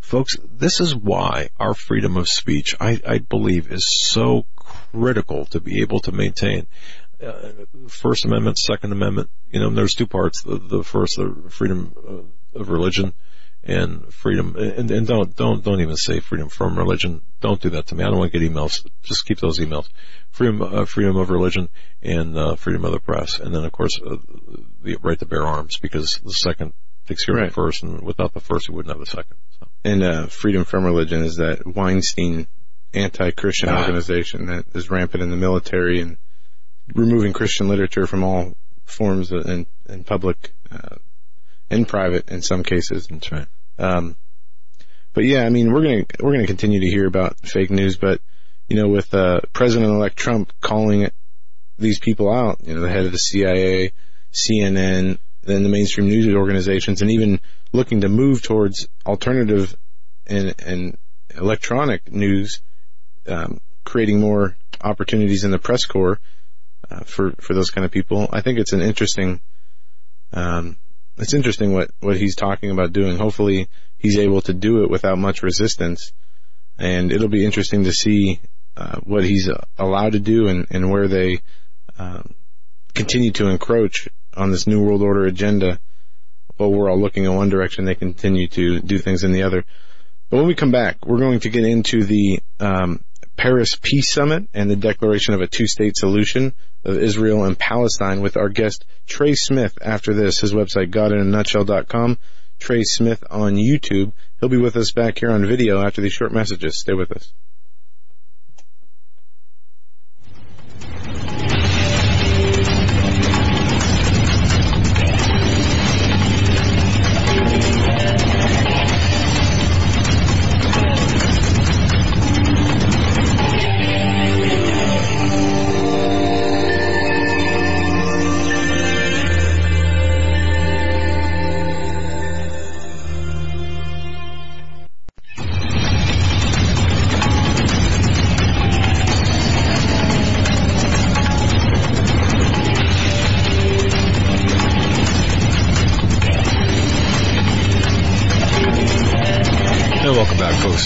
folks, 0.04 0.36
this 0.42 0.80
is 0.80 0.94
why 0.94 1.48
our 1.58 1.74
freedom 1.74 2.16
of 2.16 2.28
speech, 2.28 2.76
I, 2.78 3.00
I 3.06 3.18
believe, 3.18 3.72
is 3.72 3.86
so 3.88 4.46
critical 4.56 5.46
to 5.46 5.60
be 5.60 5.80
able 5.80 6.00
to 6.00 6.12
maintain. 6.12 6.66
Uh, 7.22 7.52
First 7.88 8.24
Amendment, 8.24 8.58
Second 8.58 8.92
Amendment, 8.92 9.30
you 9.50 9.60
know, 9.60 9.70
there's 9.70 9.94
two 9.94 10.06
parts. 10.06 10.42
The, 10.42 10.58
the 10.58 10.84
first, 10.84 11.16
the 11.16 11.50
freedom 11.50 11.94
uh, 12.54 12.58
of 12.60 12.68
religion, 12.68 13.14
and 13.66 14.12
freedom 14.12 14.56
and, 14.56 14.90
and 14.90 15.06
don't 15.06 15.34
don't 15.36 15.64
don't 15.64 15.80
even 15.80 15.96
say 15.96 16.20
freedom 16.20 16.50
from 16.50 16.76
religion 16.76 17.22
don't 17.40 17.62
do 17.62 17.70
that 17.70 17.86
to 17.86 17.94
me 17.94 18.04
i 18.04 18.08
don't 18.08 18.18
want 18.18 18.30
to 18.30 18.38
get 18.38 18.52
emails 18.52 18.86
just 19.02 19.24
keep 19.24 19.38
those 19.38 19.58
emails 19.58 19.88
freedom 20.30 20.60
uh, 20.60 20.84
freedom 20.84 21.16
of 21.16 21.30
religion 21.30 21.70
and 22.02 22.36
uh, 22.36 22.56
freedom 22.56 22.84
of 22.84 22.92
the 22.92 23.00
press 23.00 23.40
and 23.40 23.54
then 23.54 23.64
of 23.64 23.72
course 23.72 23.98
uh, 24.04 24.16
the 24.82 24.98
right 25.02 25.18
to 25.18 25.24
bear 25.24 25.46
arms 25.46 25.78
because 25.78 26.20
the 26.22 26.32
second 26.32 26.74
takes 27.06 27.24
care 27.24 27.34
right. 27.34 27.52
first 27.52 27.82
and 27.82 28.02
without 28.02 28.32
the 28.32 28.40
first 28.40 28.68
we 28.68 28.74
wouldn't 28.74 28.94
have 28.94 29.00
the 29.00 29.10
second 29.10 29.36
so. 29.58 29.68
and 29.84 30.02
uh, 30.02 30.26
freedom 30.26 30.64
from 30.64 30.84
religion 30.84 31.22
is 31.22 31.36
that 31.36 31.66
weinstein 31.66 32.46
anti-christian 32.92 33.68
ah. 33.68 33.80
organization 33.80 34.46
that 34.46 34.64
is 34.74 34.90
rampant 34.90 35.22
in 35.22 35.30
the 35.30 35.36
military 35.36 36.00
and 36.00 36.16
removing 36.94 37.32
christian 37.32 37.68
literature 37.68 38.06
from 38.06 38.22
all 38.22 38.54
forms 38.84 39.32
and, 39.32 39.66
and 39.88 40.06
public 40.06 40.52
uh, 40.70 40.96
in 41.70 41.84
private 41.84 42.30
in 42.30 42.42
some 42.42 42.62
cases. 42.62 43.06
That's 43.08 43.32
right. 43.32 43.46
Um, 43.78 44.16
but 45.12 45.24
yeah, 45.24 45.44
I 45.44 45.50
mean, 45.50 45.72
we're 45.72 45.82
gonna 45.82 46.04
we're 46.20 46.32
gonna 46.32 46.46
continue 46.46 46.80
to 46.80 46.86
hear 46.86 47.06
about 47.06 47.38
fake 47.40 47.70
news, 47.70 47.96
but 47.96 48.20
you 48.68 48.76
know, 48.76 48.88
with 48.88 49.12
uh, 49.14 49.40
President-elect 49.52 50.16
Trump 50.16 50.52
calling 50.60 51.10
these 51.78 51.98
people 51.98 52.32
out, 52.32 52.58
you 52.62 52.74
know, 52.74 52.80
the 52.80 52.88
head 52.88 53.04
of 53.04 53.12
the 53.12 53.18
CIA, 53.18 53.92
CNN, 54.32 55.18
then 55.44 55.62
the 55.62 55.68
mainstream 55.68 56.08
news 56.08 56.26
organizations, 56.34 57.02
and 57.02 57.10
even 57.10 57.40
looking 57.72 58.02
to 58.02 58.08
move 58.08 58.42
towards 58.42 58.88
alternative 59.06 59.76
and, 60.26 60.54
and 60.64 60.98
electronic 61.36 62.10
news, 62.10 62.60
um, 63.26 63.60
creating 63.84 64.20
more 64.20 64.56
opportunities 64.80 65.44
in 65.44 65.50
the 65.50 65.58
press 65.58 65.84
corps 65.84 66.18
uh, 66.90 67.00
for 67.00 67.32
for 67.40 67.54
those 67.54 67.70
kind 67.70 67.84
of 67.84 67.90
people. 67.90 68.28
I 68.32 68.40
think 68.40 68.58
it's 68.58 68.72
an 68.72 68.80
interesting 68.80 69.40
um, 70.32 70.76
it's 71.16 71.34
interesting 71.34 71.72
what, 71.72 71.90
what 72.00 72.16
he's 72.16 72.34
talking 72.34 72.70
about 72.70 72.92
doing. 72.92 73.16
Hopefully 73.16 73.68
he's 73.98 74.18
able 74.18 74.40
to 74.42 74.52
do 74.52 74.82
it 74.82 74.90
without 74.90 75.18
much 75.18 75.42
resistance. 75.42 76.12
And 76.78 77.12
it'll 77.12 77.28
be 77.28 77.44
interesting 77.44 77.84
to 77.84 77.92
see 77.92 78.40
uh, 78.76 78.98
what 79.04 79.24
he's 79.24 79.48
allowed 79.78 80.12
to 80.12 80.20
do 80.20 80.48
and, 80.48 80.66
and 80.70 80.90
where 80.90 81.06
they 81.06 81.40
uh, 81.98 82.22
continue 82.94 83.30
to 83.32 83.48
encroach 83.48 84.08
on 84.36 84.50
this 84.50 84.66
New 84.66 84.82
World 84.82 85.02
Order 85.02 85.24
agenda. 85.26 85.78
While 86.56 86.72
we're 86.72 86.90
all 86.90 87.00
looking 87.00 87.24
in 87.24 87.34
one 87.34 87.48
direction, 87.48 87.84
they 87.84 87.94
continue 87.94 88.46
to 88.48 88.80
do 88.80 88.98
things 88.98 89.24
in 89.24 89.32
the 89.32 89.42
other. 89.42 89.64
But 90.30 90.38
when 90.38 90.46
we 90.46 90.54
come 90.54 90.70
back, 90.70 91.04
we're 91.06 91.18
going 91.18 91.40
to 91.40 91.48
get 91.48 91.64
into 91.64 92.04
the 92.04 92.40
um, 92.60 93.04
Paris 93.36 93.76
Peace 93.80 94.12
Summit 94.12 94.48
and 94.54 94.70
the 94.70 94.76
declaration 94.76 95.34
of 95.34 95.40
a 95.40 95.46
two-state 95.46 95.96
solution 95.96 96.54
of 96.84 96.96
Israel 96.96 97.44
and 97.44 97.58
Palestine 97.58 98.20
with 98.20 98.36
our 98.36 98.48
guest 98.48 98.84
Trey 99.06 99.34
Smith 99.34 99.76
after 99.82 100.14
this. 100.14 100.40
His 100.40 100.52
website, 100.52 100.90
godinanutshell.com. 100.90 102.18
Trey 102.58 102.82
Smith 102.84 103.24
on 103.30 103.56
YouTube. 103.56 104.12
He'll 104.38 104.48
be 104.48 104.56
with 104.56 104.76
us 104.76 104.92
back 104.92 105.18
here 105.18 105.30
on 105.30 105.46
video 105.46 105.84
after 105.84 106.00
these 106.00 106.12
short 106.12 106.32
messages. 106.32 106.78
Stay 106.78 106.94
with 106.94 107.12
us. 107.12 107.32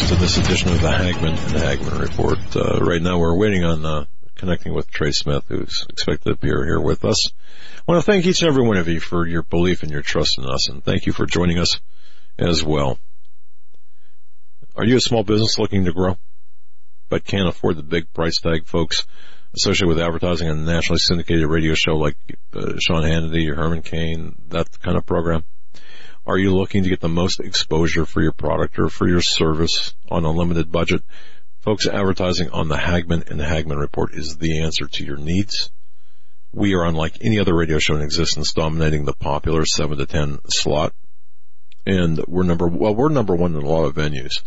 To 0.08 0.14
this 0.14 0.38
edition 0.38 0.72
of 0.72 0.80
the 0.80 0.90
Hagmann 0.90 1.36
and 1.36 1.54
the 1.54 1.58
Hagmann 1.58 2.00
Report. 2.00 2.38
Uh, 2.56 2.80
right 2.80 3.02
now 3.02 3.18
we're 3.18 3.36
waiting 3.36 3.62
on 3.62 3.84
uh, 3.84 4.04
connecting 4.36 4.72
with 4.72 4.90
Trey 4.90 5.12
Smith, 5.12 5.44
who's 5.48 5.84
expected 5.90 6.24
to 6.24 6.30
appear 6.30 6.64
here 6.64 6.80
with 6.80 7.04
us. 7.04 7.28
I 7.30 7.82
want 7.86 8.02
to 8.02 8.10
thank 8.10 8.24
each 8.24 8.40
and 8.40 8.48
every 8.48 8.66
one 8.66 8.78
of 8.78 8.88
you 8.88 9.00
for 9.00 9.26
your 9.26 9.42
belief 9.42 9.82
and 9.82 9.92
your 9.92 10.00
trust 10.00 10.38
in 10.38 10.46
us, 10.46 10.70
and 10.70 10.82
thank 10.82 11.04
you 11.04 11.12
for 11.12 11.26
joining 11.26 11.58
us 11.58 11.78
as 12.38 12.64
well. 12.64 12.98
Are 14.76 14.86
you 14.86 14.96
a 14.96 15.00
small 15.00 15.24
business 15.24 15.58
looking 15.58 15.84
to 15.84 15.92
grow, 15.92 16.16
but 17.10 17.26
can't 17.26 17.46
afford 17.46 17.76
the 17.76 17.82
big 17.82 18.10
price 18.14 18.40
tag, 18.40 18.64
folks? 18.64 19.06
associated 19.54 19.88
with 19.88 20.00
advertising 20.00 20.48
on 20.48 20.58
a 20.58 20.62
nationally 20.62 21.00
syndicated 21.00 21.46
radio 21.46 21.74
show 21.74 21.96
like 21.96 22.16
uh, 22.54 22.74
Sean 22.80 23.02
Hannity 23.02 23.50
or 23.50 23.56
Herman 23.56 23.82
Cain, 23.82 24.36
that 24.48 24.80
kind 24.80 24.96
of 24.96 25.04
program. 25.04 25.44
Are 26.28 26.36
you 26.36 26.54
looking 26.54 26.82
to 26.82 26.90
get 26.90 27.00
the 27.00 27.08
most 27.08 27.40
exposure 27.40 28.04
for 28.04 28.20
your 28.20 28.32
product 28.32 28.78
or 28.78 28.90
for 28.90 29.08
your 29.08 29.22
service 29.22 29.94
on 30.10 30.26
a 30.26 30.30
limited 30.30 30.70
budget? 30.70 31.02
Folks, 31.60 31.86
advertising 31.86 32.50
on 32.50 32.68
the 32.68 32.76
Hagmann 32.76 33.24
and 33.30 33.40
the 33.40 33.46
Hagmann 33.46 33.78
Report 33.78 34.12
is 34.12 34.36
the 34.36 34.60
answer 34.60 34.86
to 34.86 35.06
your 35.06 35.16
needs. 35.16 35.70
We 36.52 36.74
are 36.74 36.84
unlike 36.84 37.16
any 37.22 37.38
other 37.38 37.54
radio 37.54 37.78
show 37.78 37.96
in 37.96 38.02
existence, 38.02 38.52
dominating 38.52 39.06
the 39.06 39.14
popular 39.14 39.64
7 39.64 39.96
to 39.96 40.04
10 40.04 40.40
slot. 40.50 40.92
And 41.86 42.22
we're 42.26 42.42
number, 42.42 42.68
well, 42.68 42.94
we're 42.94 43.08
number 43.08 43.34
one 43.34 43.56
in 43.56 43.62
a 43.62 43.66
lot 43.66 43.86
of 43.86 43.94
venues. 43.94 44.42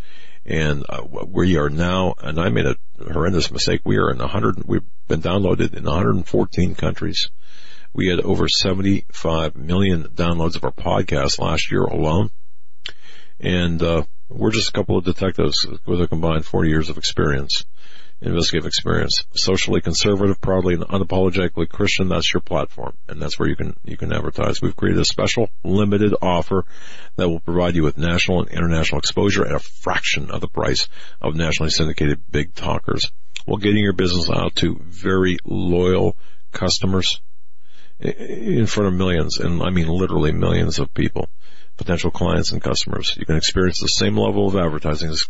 And 0.45 0.85
uh, 0.87 1.01
we 1.03 1.57
are 1.57 1.71
now, 1.71 2.13
and 2.21 2.39
I 2.39 2.49
made 2.49 2.67
a 2.67 2.75
horrendous 3.11 3.49
mistake. 3.49 3.81
We 3.85 3.97
are 3.97 4.11
in 4.11 4.19
100, 4.19 4.67
we've 4.67 4.85
been 5.07 5.23
downloaded 5.23 5.73
in 5.73 5.85
114 5.85 6.75
countries. 6.75 7.31
We 7.93 8.07
had 8.07 8.21
over 8.21 8.47
75 8.47 9.55
million 9.55 10.03
downloads 10.03 10.55
of 10.55 10.63
our 10.63 10.71
podcast 10.71 11.39
last 11.39 11.71
year 11.71 11.83
alone. 11.83 12.29
And, 13.39 13.81
uh, 13.81 14.03
we're 14.31 14.51
just 14.51 14.69
a 14.69 14.73
couple 14.73 14.97
of 14.97 15.03
detectives 15.03 15.67
with 15.85 16.01
a 16.01 16.07
combined 16.07 16.45
40 16.45 16.69
years 16.69 16.89
of 16.89 16.97
experience, 16.97 17.65
investigative 18.21 18.65
experience. 18.65 19.25
Socially 19.35 19.81
conservative, 19.81 20.39
proudly 20.39 20.75
and 20.75 20.83
unapologetically 20.83 21.67
Christian, 21.67 22.07
that's 22.07 22.33
your 22.33 22.41
platform. 22.41 22.95
And 23.09 23.21
that's 23.21 23.37
where 23.37 23.49
you 23.49 23.55
can, 23.55 23.75
you 23.83 23.97
can 23.97 24.13
advertise. 24.13 24.61
We've 24.61 24.75
created 24.75 25.01
a 25.01 25.05
special 25.05 25.49
limited 25.63 26.15
offer 26.21 26.65
that 27.17 27.27
will 27.27 27.41
provide 27.41 27.75
you 27.75 27.83
with 27.83 27.97
national 27.97 28.41
and 28.41 28.51
international 28.51 28.99
exposure 28.99 29.45
at 29.45 29.55
a 29.55 29.59
fraction 29.59 30.31
of 30.31 30.39
the 30.39 30.47
price 30.47 30.87
of 31.21 31.35
nationally 31.35 31.71
syndicated 31.71 32.23
big 32.31 32.55
talkers 32.55 33.11
while 33.45 33.57
getting 33.57 33.83
your 33.83 33.93
business 33.93 34.29
out 34.29 34.55
to 34.55 34.79
very 34.81 35.37
loyal 35.43 36.15
customers 36.51 37.19
in 38.01 38.65
front 38.65 38.87
of 38.87 38.93
millions, 38.93 39.39
and 39.39 39.61
I 39.61 39.69
mean 39.69 39.87
literally 39.87 40.31
millions 40.31 40.79
of 40.79 40.93
people, 40.93 41.29
potential 41.77 42.11
clients 42.11 42.51
and 42.51 42.61
customers. 42.61 43.15
You 43.17 43.25
can 43.25 43.37
experience 43.37 43.79
the 43.79 43.87
same 43.87 44.17
level 44.17 44.47
of 44.47 44.55
advertising 44.55 45.09
as 45.09 45.25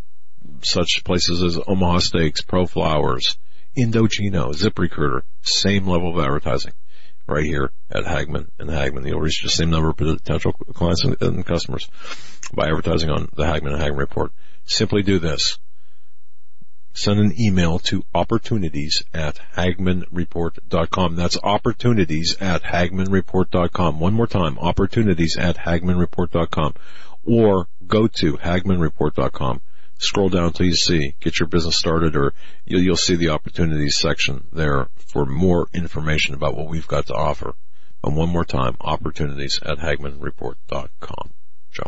such 0.64 1.04
places 1.04 1.44
as 1.44 1.60
Omaha 1.68 2.00
Steaks, 2.00 2.42
Pro 2.42 2.66
Flowers, 2.66 3.38
Indochino, 3.78 4.54
ZipRecruiter, 4.54 5.22
same 5.42 5.88
level 5.88 6.18
of 6.18 6.24
advertising 6.24 6.74
right 7.28 7.46
here 7.46 7.72
at 7.90 8.06
Hagmann 8.06 8.50
and 8.60 8.70
Hagmann. 8.70 9.06
You'll 9.06 9.22
reach 9.22 9.42
the 9.44 9.50
same 9.50 9.70
number 9.70 9.90
of 9.90 9.98
potential 9.98 10.54
clients 10.54 11.04
and, 11.04 11.22
and 11.22 11.46
customers 11.46 11.88
by 12.54 12.68
advertising 12.68 13.10
on 13.10 13.30
the 13.36 13.46
Hagmann 13.46 13.74
and 13.74 13.82
Hagmann 13.82 14.00
report. 14.00 14.32
Simply 14.66 15.04
do 15.04 15.20
this 15.20 15.58
send 16.94 17.20
an 17.20 17.40
email 17.40 17.80
to 17.80 18.04
opportunities 18.14 19.04
at 19.14 19.40
hagmannreport.com. 19.56 21.16
That's 21.16 21.38
opportunities 21.42 22.38
at 22.40 22.64
hagmannreport.com. 22.64 24.00
One 24.00 24.14
more 24.14 24.28
time, 24.28 24.60
opportunities 24.60 25.38
at 25.38 25.58
hagmannreport.com. 25.58 26.74
Or 27.24 27.68
go 27.86 28.08
to 28.08 28.38
hagmannreport.com. 28.38 29.62
Scroll 29.98 30.30
down 30.30 30.46
until 30.46 30.66
you 30.66 30.76
see, 30.76 31.16
get 31.20 31.40
your 31.40 31.48
business 31.48 31.78
started, 31.78 32.16
or 32.16 32.34
you'll, 32.66 32.82
you'll 32.82 32.96
see 32.96 33.16
the 33.16 33.30
opportunities 33.30 33.98
section 33.98 34.48
there 34.52 34.88
for 34.98 35.28
more 35.28 35.68
information 35.74 36.34
about 36.34 36.56
what 36.56 36.68
we've 36.68 36.88
got 36.88 37.06
to 37.08 37.14
offer. 37.14 37.54
And 38.04 38.16
one 38.16 38.30
more 38.30 38.46
time, 38.46 38.78
opportunities 38.82 39.60
at 39.64 39.78
hagmannreport.com. 39.78 41.34
Joe. 41.72 41.84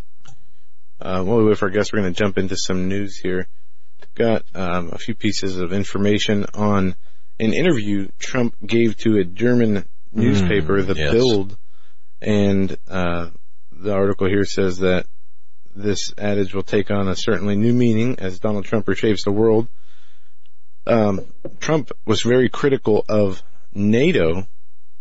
Uh, 1.01 1.24
well, 1.26 1.43
with 1.43 1.64
our 1.64 1.72
guests, 1.72 1.91
we're 1.91 2.01
going 2.01 2.14
to 2.14 2.20
jump 2.20 2.38
into 2.38 2.56
some 2.56 2.88
news 2.88 3.18
here 3.18 3.47
got 4.16 4.43
um, 4.53 4.89
a 4.91 4.97
few 4.97 5.16
pieces 5.16 5.57
of 5.57 5.74
information 5.74 6.45
on 6.53 6.95
an 7.39 7.53
interview 7.53 8.09
Trump 8.20 8.55
gave 8.66 8.97
to 8.97 9.18
a 9.18 9.24
German 9.24 9.86
newspaper, 10.11 10.82
Mm, 10.82 10.88
The 10.88 10.95
yes. 10.95 11.14
Bild, 11.14 11.57
and 12.22 12.78
uh, 12.88 13.30
the 13.72 13.93
article 13.93 14.28
here 14.28 14.45
says 14.45 14.80
that 14.80 15.07
this 15.76 16.14
adage 16.18 16.53
will 16.53 16.64
take 16.64 16.91
on 16.91 17.07
a 17.07 17.16
certainly 17.16 17.55
new 17.55 17.74
meaning 17.74 18.20
as 18.20 18.39
Donald 18.39 18.66
Trump 18.66 18.86
reshapes 18.86 19.24
the 19.24 19.32
world. 19.32 19.68
Um, 20.86 21.22
Trump 21.59 21.91
was 22.05 22.22
very 22.22 22.49
critical 22.49 23.03
of 23.09 23.41
NATO, 23.74 24.47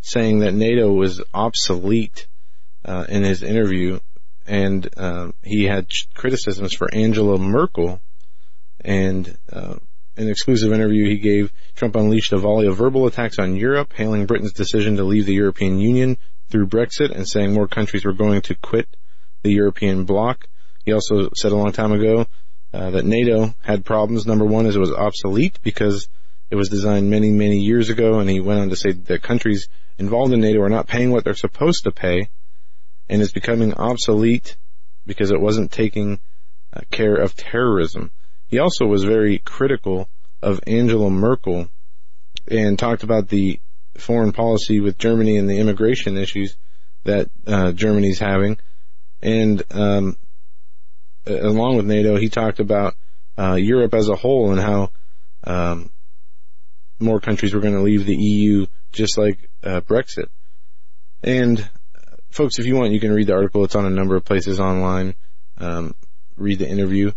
saying 0.01 0.39
that 0.39 0.53
NATO 0.53 0.91
was 0.91 1.21
obsolete 1.33 2.27
uh, 2.83 3.05
in 3.07 3.23
his 3.23 3.43
interview, 3.43 3.99
and 4.47 4.89
um, 4.97 5.33
he 5.43 5.65
had 5.65 5.87
criticisms 6.15 6.73
for 6.73 6.93
Angela 6.93 7.37
Merkel 7.37 8.01
and 8.83 9.37
uh, 9.51 9.75
in 10.15 10.25
an 10.25 10.29
exclusive 10.29 10.71
interview 10.71 11.05
he 11.05 11.17
gave, 11.17 11.51
Trump 11.75 11.95
unleashed 11.95 12.33
a 12.33 12.37
volley 12.37 12.67
of 12.67 12.77
verbal 12.77 13.07
attacks 13.07 13.39
on 13.39 13.55
Europe, 13.55 13.93
hailing 13.93 14.25
Britain's 14.25 14.53
decision 14.53 14.97
to 14.97 15.03
leave 15.03 15.25
the 15.25 15.33
European 15.33 15.79
Union 15.79 16.17
through 16.49 16.67
Brexit 16.67 17.09
and 17.11 17.27
saying 17.27 17.53
more 17.53 17.67
countries 17.67 18.05
were 18.05 18.13
going 18.13 18.41
to 18.41 18.55
quit 18.55 18.87
the 19.41 19.51
European 19.51 20.05
bloc. 20.05 20.47
He 20.85 20.93
also 20.93 21.29
said 21.35 21.51
a 21.51 21.55
long 21.55 21.71
time 21.71 21.91
ago 21.91 22.27
uh, 22.73 22.91
that 22.91 23.05
NATO 23.05 23.55
had 23.61 23.85
problems. 23.85 24.25
Number 24.25 24.45
one 24.45 24.65
is 24.65 24.75
it 24.75 24.79
was 24.79 24.91
obsolete 24.91 25.59
because 25.63 26.07
it 26.51 26.55
was 26.55 26.69
designed 26.69 27.09
many, 27.09 27.31
many 27.31 27.57
years 27.57 27.89
ago, 27.89 28.19
and 28.19 28.29
he 28.29 28.39
went 28.39 28.59
on 28.59 28.69
to 28.69 28.75
say 28.75 28.91
that 28.91 29.23
countries 29.23 29.67
involved 29.97 30.33
in 30.33 30.41
NATO 30.41 30.61
are 30.61 30.69
not 30.69 30.87
paying 30.87 31.11
what 31.11 31.23
they're 31.23 31.33
supposed 31.33 31.85
to 31.85 31.91
pay, 31.91 32.29
and 33.09 33.21
is 33.21 33.31
becoming 33.31 33.73
obsolete 33.73 34.55
because 35.05 35.31
it 35.31 35.41
wasn't 35.41 35.71
taking 35.71 36.19
uh, 36.71 36.81
care 36.91 37.15
of 37.15 37.35
terrorism. 37.35 38.11
He 38.53 38.59
also 38.59 38.85
was 38.85 39.03
very 39.03 39.39
critical 39.39 40.07
of 40.43 40.59
Angela 40.67 41.09
Merkel 41.09 41.69
and 42.47 42.77
talked 42.77 43.01
about 43.01 43.27
the 43.27 43.59
foreign 43.97 44.31
policy 44.31 44.79
with 44.79 44.99
Germany 44.99 45.37
and 45.37 45.49
the 45.49 45.57
immigration 45.57 46.17
issues 46.17 46.55
that 47.03 47.31
uh, 47.47 47.71
Germany's 47.71 48.19
having. 48.19 48.59
And 49.23 49.63
um, 49.71 50.17
along 51.25 51.77
with 51.77 51.87
NATO, 51.87 52.15
he 52.15 52.29
talked 52.29 52.59
about 52.59 52.93
uh, 53.39 53.55
Europe 53.55 53.95
as 53.95 54.07
a 54.07 54.15
whole 54.15 54.51
and 54.51 54.61
how 54.61 54.91
um, 55.45 55.89
more 56.99 57.19
countries 57.19 57.55
were 57.55 57.59
going 57.59 57.73
to 57.73 57.81
leave 57.81 58.05
the 58.05 58.15
EU, 58.15 58.67
just 58.91 59.17
like 59.17 59.49
uh, 59.63 59.81
Brexit. 59.81 60.27
And 61.23 61.59
uh, 61.59 62.17
folks, 62.29 62.59
if 62.59 62.67
you 62.67 62.75
want, 62.75 62.91
you 62.91 62.99
can 62.99 63.13
read 63.13 63.25
the 63.25 63.33
article. 63.33 63.63
It's 63.63 63.75
on 63.75 63.87
a 63.87 63.89
number 63.89 64.15
of 64.15 64.23
places 64.23 64.59
online. 64.59 65.15
Um, 65.57 65.95
read 66.37 66.59
the 66.59 66.69
interview. 66.69 67.13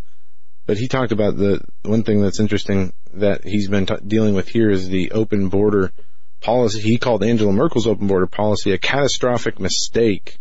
But 0.67 0.79
he 0.79 0.89
talked 0.89 1.13
about 1.13 1.37
the 1.37 1.61
one 1.83 2.03
thing 2.03 2.21
that's 2.21 2.41
interesting 2.41 2.93
that 3.15 3.45
he's 3.45 3.69
been 3.69 3.87
t- 3.87 3.95
dealing 4.07 4.35
with 4.35 4.49
here 4.49 4.69
is 4.69 4.89
the 4.89 5.13
open 5.13 5.49
border 5.49 5.93
policy. 6.41 6.81
He 6.81 6.99
called 6.99 7.23
Angela 7.23 7.53
Merkel's 7.53 7.87
open 7.87 8.09
border 8.09 8.27
policy 8.27 8.73
a 8.73 8.79
catastrophic 8.79 9.61
mistake, 9.61 10.39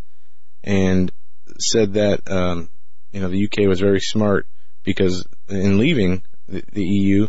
and 0.63 1.11
said 1.59 1.93
that 1.93 2.29
um, 2.29 2.69
you 3.11 3.21
know 3.21 3.29
the 3.29 3.45
UK 3.45 3.67
was 3.67 3.79
very 3.79 3.99
smart 3.99 4.47
because 4.83 5.27
in 5.47 5.77
leaving 5.77 6.23
the, 6.47 6.63
the 6.73 6.83
EU, 6.83 7.27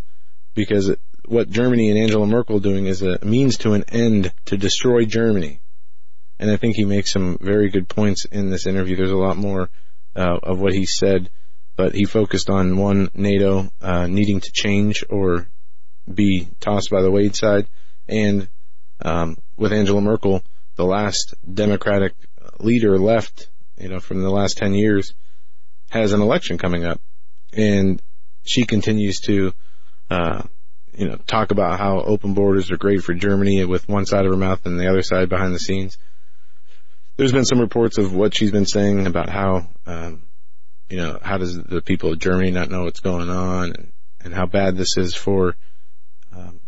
because 0.55 0.97
what 1.27 1.51
Germany 1.51 1.91
and 1.91 1.99
Angela 1.99 2.27
Merkel 2.27 2.57
are 2.57 2.61
doing 2.61 2.87
is 2.87 3.03
a 3.03 3.23
means 3.23 3.59
to 3.59 3.75
an 3.75 3.85
end 3.89 4.33
to 4.47 4.57
destroy 4.57 5.05
Germany. 5.05 5.61
And 6.39 6.51
I 6.51 6.57
think 6.57 6.77
he 6.77 6.85
makes 6.85 7.13
some 7.13 7.39
very 7.41 7.69
good 7.71 7.89
points 7.89 8.27
in 8.27 8.51
this 8.51 8.67
interview. 8.67 8.97
There's 8.97 9.11
a 9.11 9.17
lot 9.17 9.37
more 9.37 9.71
uh, 10.15 10.39
of 10.43 10.61
what 10.61 10.73
he 10.73 10.87
said 10.87 11.31
but 11.77 11.95
he 11.95 12.05
focused 12.05 12.49
on 12.49 12.79
one 12.79 13.11
NATO 13.15 13.71
uh, 13.81 14.07
needing 14.07 14.41
to 14.41 14.51
change 14.53 15.05
or 15.09 15.49
be 16.13 16.49
tossed 16.59 16.91
by 16.91 17.03
the 17.03 17.11
wayside, 17.11 17.67
and 18.09 18.49
um, 19.01 19.37
with 19.57 19.73
Angela 19.73 20.01
Merkel, 20.01 20.43
the 20.77 20.85
last 20.85 21.35
Democratic 21.53 22.15
leader 22.59 22.99
left, 22.99 23.49
you 23.79 23.89
know, 23.89 24.01
from 24.01 24.23
the 24.23 24.31
last 24.31 24.57
ten 24.57 24.73
years, 24.75 25.13
has 25.91 26.13
an 26.13 26.23
election 26.23 26.57
coming 26.59 26.85
up, 26.85 27.01
and 27.53 28.01
she 28.45 28.65
continues 28.65 29.21
to, 29.21 29.53
uh, 30.11 30.43
you 30.97 31.09
know, 31.09 31.17
talk 31.27 31.51
about 31.51 31.79
how 31.79 32.01
open 32.01 32.33
borders 32.33 32.71
are 32.71 32.79
great 32.79 33.03
for 33.03 33.13
Germany 33.13 33.65
with 33.65 33.89
one 33.89 34.07
side 34.07 34.25
of 34.25 34.33
her 34.33 34.39
mouth 34.39 34.65
and 34.65 34.79
the 34.79 34.89
other 34.89 35.03
side 35.03 35.29
behind 35.29 35.55
the 35.55 35.59
scenes. 35.59 35.99
There's 37.17 37.33
been 37.33 37.45
some 37.45 37.61
reports 37.61 37.99
of 37.99 38.15
what 38.15 38.35
she's 38.35 38.53
been 38.53 38.67
saying 38.67 39.07
about 39.07 39.29
how. 39.29 39.69
Um, 39.87 40.23
you 40.89 40.97
know, 40.97 41.19
how 41.21 41.39
does 41.39 41.61
the 41.61 41.83
people 41.83 42.13
of 42.13 42.19
Germany 42.19 42.51
not 42.51 42.71
know 42.71 42.85
what's 42.85 43.01
going 43.01 43.31
on 43.31 43.75
and, 44.21 44.35
how 44.35 44.45
bad 44.45 44.77
this 44.77 44.97
is 44.97 45.15
for 45.15 45.55
um, 46.33 46.59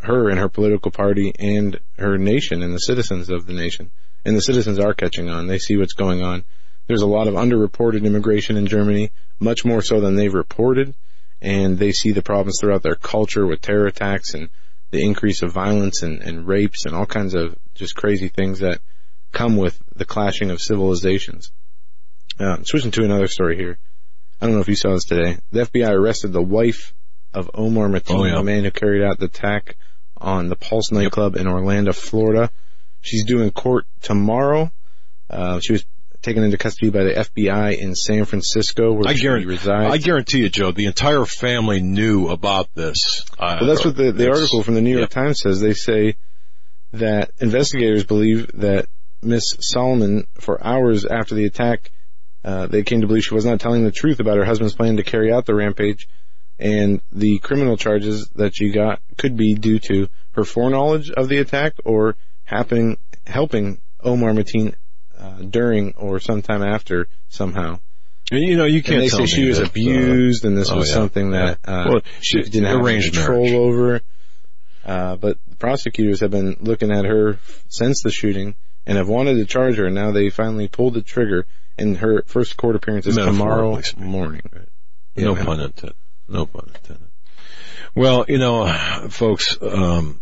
her 0.00 0.28
and 0.28 0.38
her 0.40 0.48
political 0.48 0.90
party 0.90 1.32
and 1.38 1.78
her 1.96 2.18
nation 2.18 2.60
and 2.60 2.74
the 2.74 2.78
citizens 2.78 3.30
of 3.30 3.46
the 3.46 3.52
nation. 3.52 3.92
And 4.24 4.36
the 4.36 4.40
citizens 4.40 4.80
are 4.80 4.94
catching 4.94 5.28
on. 5.28 5.46
They 5.46 5.58
see 5.58 5.76
what's 5.76 5.92
going 5.92 6.22
on. 6.22 6.42
There's 6.88 7.02
a 7.02 7.06
lot 7.06 7.28
of 7.28 7.34
underreported 7.34 8.04
immigration 8.04 8.56
in 8.56 8.66
Germany, 8.66 9.12
much 9.38 9.64
more 9.64 9.80
so 9.80 10.00
than 10.00 10.16
they've 10.16 10.34
reported. 10.34 10.94
And 11.40 11.78
they 11.78 11.92
see 11.92 12.10
the 12.10 12.20
problems 12.20 12.58
throughout 12.60 12.82
their 12.82 12.96
culture 12.96 13.46
with 13.46 13.60
terror 13.60 13.86
attacks 13.86 14.34
and 14.34 14.50
the 14.90 15.04
increase 15.04 15.42
of 15.42 15.52
violence 15.52 16.02
and, 16.02 16.20
and 16.20 16.48
rapes 16.48 16.84
and 16.84 16.96
all 16.96 17.06
kinds 17.06 17.34
of 17.34 17.56
just 17.74 17.94
crazy 17.94 18.28
things 18.28 18.58
that 18.58 18.80
come 19.30 19.56
with 19.56 19.80
the 19.94 20.04
clashing 20.04 20.50
of 20.50 20.60
civilizations. 20.60 21.52
Uh, 22.38 22.62
switching 22.64 22.90
to 22.92 23.04
another 23.04 23.26
story 23.28 23.56
here. 23.56 23.78
I 24.40 24.46
don't 24.46 24.54
know 24.56 24.60
if 24.60 24.68
you 24.68 24.74
saw 24.76 24.90
this 24.94 25.04
today. 25.04 25.38
The 25.52 25.60
FBI 25.66 25.90
arrested 25.90 26.32
the 26.32 26.42
wife 26.42 26.92
of 27.32 27.50
Omar 27.54 27.88
Mateen, 27.88 28.14
Oh, 28.18 28.24
yeah. 28.24 28.34
the 28.36 28.42
man 28.42 28.64
who 28.64 28.70
carried 28.70 29.02
out 29.04 29.18
the 29.18 29.26
attack 29.26 29.76
on 30.16 30.48
the 30.48 30.56
Pulse 30.56 30.90
nightclub 30.92 31.36
in 31.36 31.46
Orlando, 31.46 31.92
Florida. 31.92 32.50
She's 33.00 33.24
due 33.24 33.42
in 33.42 33.50
court 33.50 33.86
tomorrow. 34.02 34.72
Uh, 35.30 35.60
she 35.60 35.72
was 35.72 35.84
taken 36.22 36.42
into 36.42 36.56
custody 36.56 36.90
by 36.90 37.04
the 37.04 37.12
FBI 37.12 37.76
in 37.78 37.94
San 37.94 38.24
Francisco, 38.24 38.92
where 38.92 39.06
I 39.08 39.14
she 39.14 39.22
guarantee, 39.22 39.46
resides. 39.46 39.92
I 39.94 39.98
guarantee 39.98 40.38
you, 40.38 40.48
Joe, 40.48 40.72
the 40.72 40.86
entire 40.86 41.24
family 41.26 41.80
knew 41.82 42.28
about 42.28 42.74
this. 42.74 43.24
Uh, 43.38 43.58
Well, 43.60 43.68
that's 43.68 43.84
what 43.84 43.96
the, 43.96 44.10
the 44.12 44.30
article 44.30 44.62
from 44.62 44.74
the 44.74 44.80
New 44.80 44.96
York 44.96 45.10
Times 45.10 45.40
says. 45.40 45.60
They 45.60 45.74
say 45.74 46.16
that 46.92 47.30
investigators 47.40 48.04
believe 48.04 48.50
that 48.60 48.86
Miss 49.22 49.54
Salman, 49.60 50.26
for 50.40 50.62
hours 50.64 51.04
after 51.04 51.34
the 51.34 51.44
attack, 51.44 51.90
uh, 52.44 52.66
they 52.66 52.82
came 52.82 53.00
to 53.00 53.06
believe 53.06 53.24
she 53.24 53.34
was 53.34 53.44
not 53.44 53.60
telling 53.60 53.84
the 53.84 53.90
truth 53.90 54.20
about 54.20 54.36
her 54.36 54.44
husband's 54.44 54.74
plan 54.74 54.96
to 54.96 55.02
carry 55.02 55.32
out 55.32 55.46
the 55.46 55.54
rampage, 55.54 56.08
and 56.58 57.00
the 57.10 57.38
criminal 57.38 57.76
charges 57.76 58.28
that 58.34 58.54
she 58.54 58.70
got 58.70 59.00
could 59.16 59.36
be 59.36 59.54
due 59.54 59.78
to 59.78 60.08
her 60.32 60.44
foreknowledge 60.44 61.10
of 61.10 61.28
the 61.28 61.38
attack 61.38 61.74
or 61.84 62.16
happening 62.44 62.98
helping 63.26 63.80
Omar 64.02 64.32
Mateen 64.32 64.74
uh, 65.18 65.38
during 65.38 65.94
or 65.94 66.20
sometime 66.20 66.62
after 66.62 67.08
somehow. 67.28 67.80
You 68.30 68.56
know, 68.56 68.64
you 68.64 68.82
can't 68.82 69.00
they 69.00 69.08
tell 69.08 69.20
say 69.20 69.26
she 69.26 69.48
was 69.48 69.58
that, 69.58 69.64
uh, 69.64 69.70
abused, 69.70 70.44
and 70.44 70.56
this 70.56 70.70
oh, 70.70 70.76
was 70.76 70.88
yeah, 70.88 70.94
something 70.94 71.30
that 71.32 71.58
yeah. 71.66 71.82
uh, 71.82 71.88
Well, 71.88 72.00
she 72.20 72.42
didn't 72.42 72.64
have 72.64 73.12
control 73.12 73.44
marriage. 73.44 73.54
over. 73.54 74.00
Uh, 74.84 75.16
but 75.16 75.38
prosecutors 75.58 76.20
have 76.20 76.30
been 76.30 76.56
looking 76.60 76.90
at 76.90 77.04
her 77.04 77.38
since 77.68 78.02
the 78.02 78.10
shooting 78.10 78.54
and 78.86 78.98
have 78.98 79.08
wanted 79.08 79.34
to 79.36 79.44
charge 79.44 79.76
her. 79.76 79.86
And 79.86 79.94
now 79.94 80.10
they 80.12 80.30
finally 80.30 80.68
pulled 80.68 80.94
the 80.94 81.02
trigger, 81.02 81.46
and 81.78 81.96
her 81.98 82.22
first 82.26 82.56
court 82.56 82.76
appearance 82.76 83.06
is 83.06 83.16
tomorrow 83.16 83.80
morning. 83.96 84.42
No 85.16 85.34
Yeah. 85.36 85.44
pun 85.44 85.60
intended. 85.60 85.96
No 86.28 86.46
pun 86.46 86.70
intended. 86.74 87.08
Well, 87.94 88.24
you 88.28 88.38
know, 88.38 88.66
folks, 89.10 89.56
um, 89.62 90.20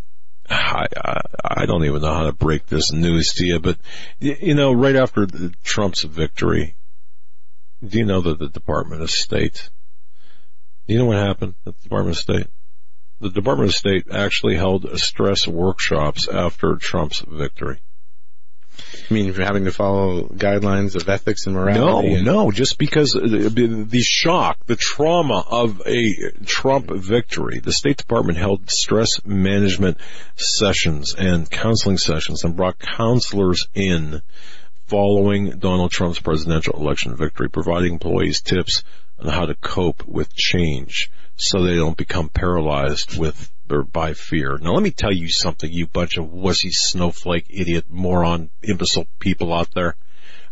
I, 0.48 0.86
I 0.96 1.20
I 1.44 1.66
don't 1.66 1.84
even 1.84 2.02
know 2.02 2.12
how 2.12 2.24
to 2.24 2.32
break 2.32 2.66
this 2.66 2.92
news 2.92 3.32
to 3.34 3.46
you, 3.46 3.58
but 3.60 3.78
you 4.18 4.54
know, 4.54 4.72
right 4.72 4.96
after 4.96 5.24
the, 5.26 5.52
Trump's 5.64 6.02
victory, 6.02 6.74
do 7.86 7.98
you 7.98 8.04
know 8.04 8.20
that 8.20 8.38
the 8.38 8.48
Department 8.48 9.02
of 9.02 9.10
State? 9.10 9.70
Do 10.86 10.94
you 10.94 10.98
know 10.98 11.06
what 11.06 11.18
happened 11.18 11.54
at 11.66 11.74
the 11.76 11.82
Department 11.82 12.16
of 12.16 12.20
State? 12.20 12.46
The 13.20 13.30
Department 13.30 13.70
of 13.70 13.74
State 13.76 14.06
actually 14.10 14.56
held 14.56 14.98
stress 14.98 15.46
workshops 15.46 16.26
after 16.28 16.76
Trump's 16.76 17.20
victory. 17.20 17.80
I 19.10 19.14
mean, 19.14 19.34
having 19.34 19.64
to 19.64 19.72
follow 19.72 20.24
guidelines 20.28 20.94
of 20.94 21.08
ethics 21.08 21.46
and 21.46 21.54
No, 21.54 21.60
morality. 21.62 22.14
and- 22.14 22.24
no, 22.24 22.50
just 22.50 22.78
because 22.78 23.10
the, 23.10 23.86
the 23.88 24.00
shock, 24.00 24.58
the 24.66 24.76
trauma 24.76 25.44
of 25.48 25.82
a 25.86 26.30
Trump 26.46 26.90
victory, 26.90 27.60
the 27.60 27.72
State 27.72 27.98
Department 27.98 28.38
held 28.38 28.70
stress 28.70 29.24
management 29.24 29.98
sessions 30.36 31.14
and 31.16 31.50
counseling 31.50 31.98
sessions 31.98 32.44
and 32.44 32.56
brought 32.56 32.78
counselors 32.78 33.68
in 33.74 34.22
following 34.86 35.58
Donald 35.58 35.90
Trump's 35.90 36.20
presidential 36.20 36.74
election 36.78 37.16
victory, 37.16 37.48
providing 37.48 37.94
employees 37.94 38.40
tips 38.40 38.82
on 39.18 39.28
how 39.28 39.46
to 39.46 39.54
cope 39.54 40.06
with 40.06 40.34
change 40.34 41.10
so 41.36 41.62
they 41.62 41.76
don't 41.76 41.96
become 41.96 42.28
paralyzed 42.28 43.18
with 43.18 43.50
or 43.72 43.82
by 43.82 44.14
fear. 44.14 44.58
Now 44.58 44.72
let 44.72 44.82
me 44.82 44.90
tell 44.90 45.12
you 45.12 45.28
something, 45.28 45.70
you 45.70 45.86
bunch 45.86 46.16
of 46.16 46.26
wussy 46.26 46.70
snowflake 46.70 47.46
idiot 47.48 47.86
moron 47.88 48.50
imbecile 48.62 49.06
people 49.18 49.52
out 49.52 49.68
there. 49.74 49.96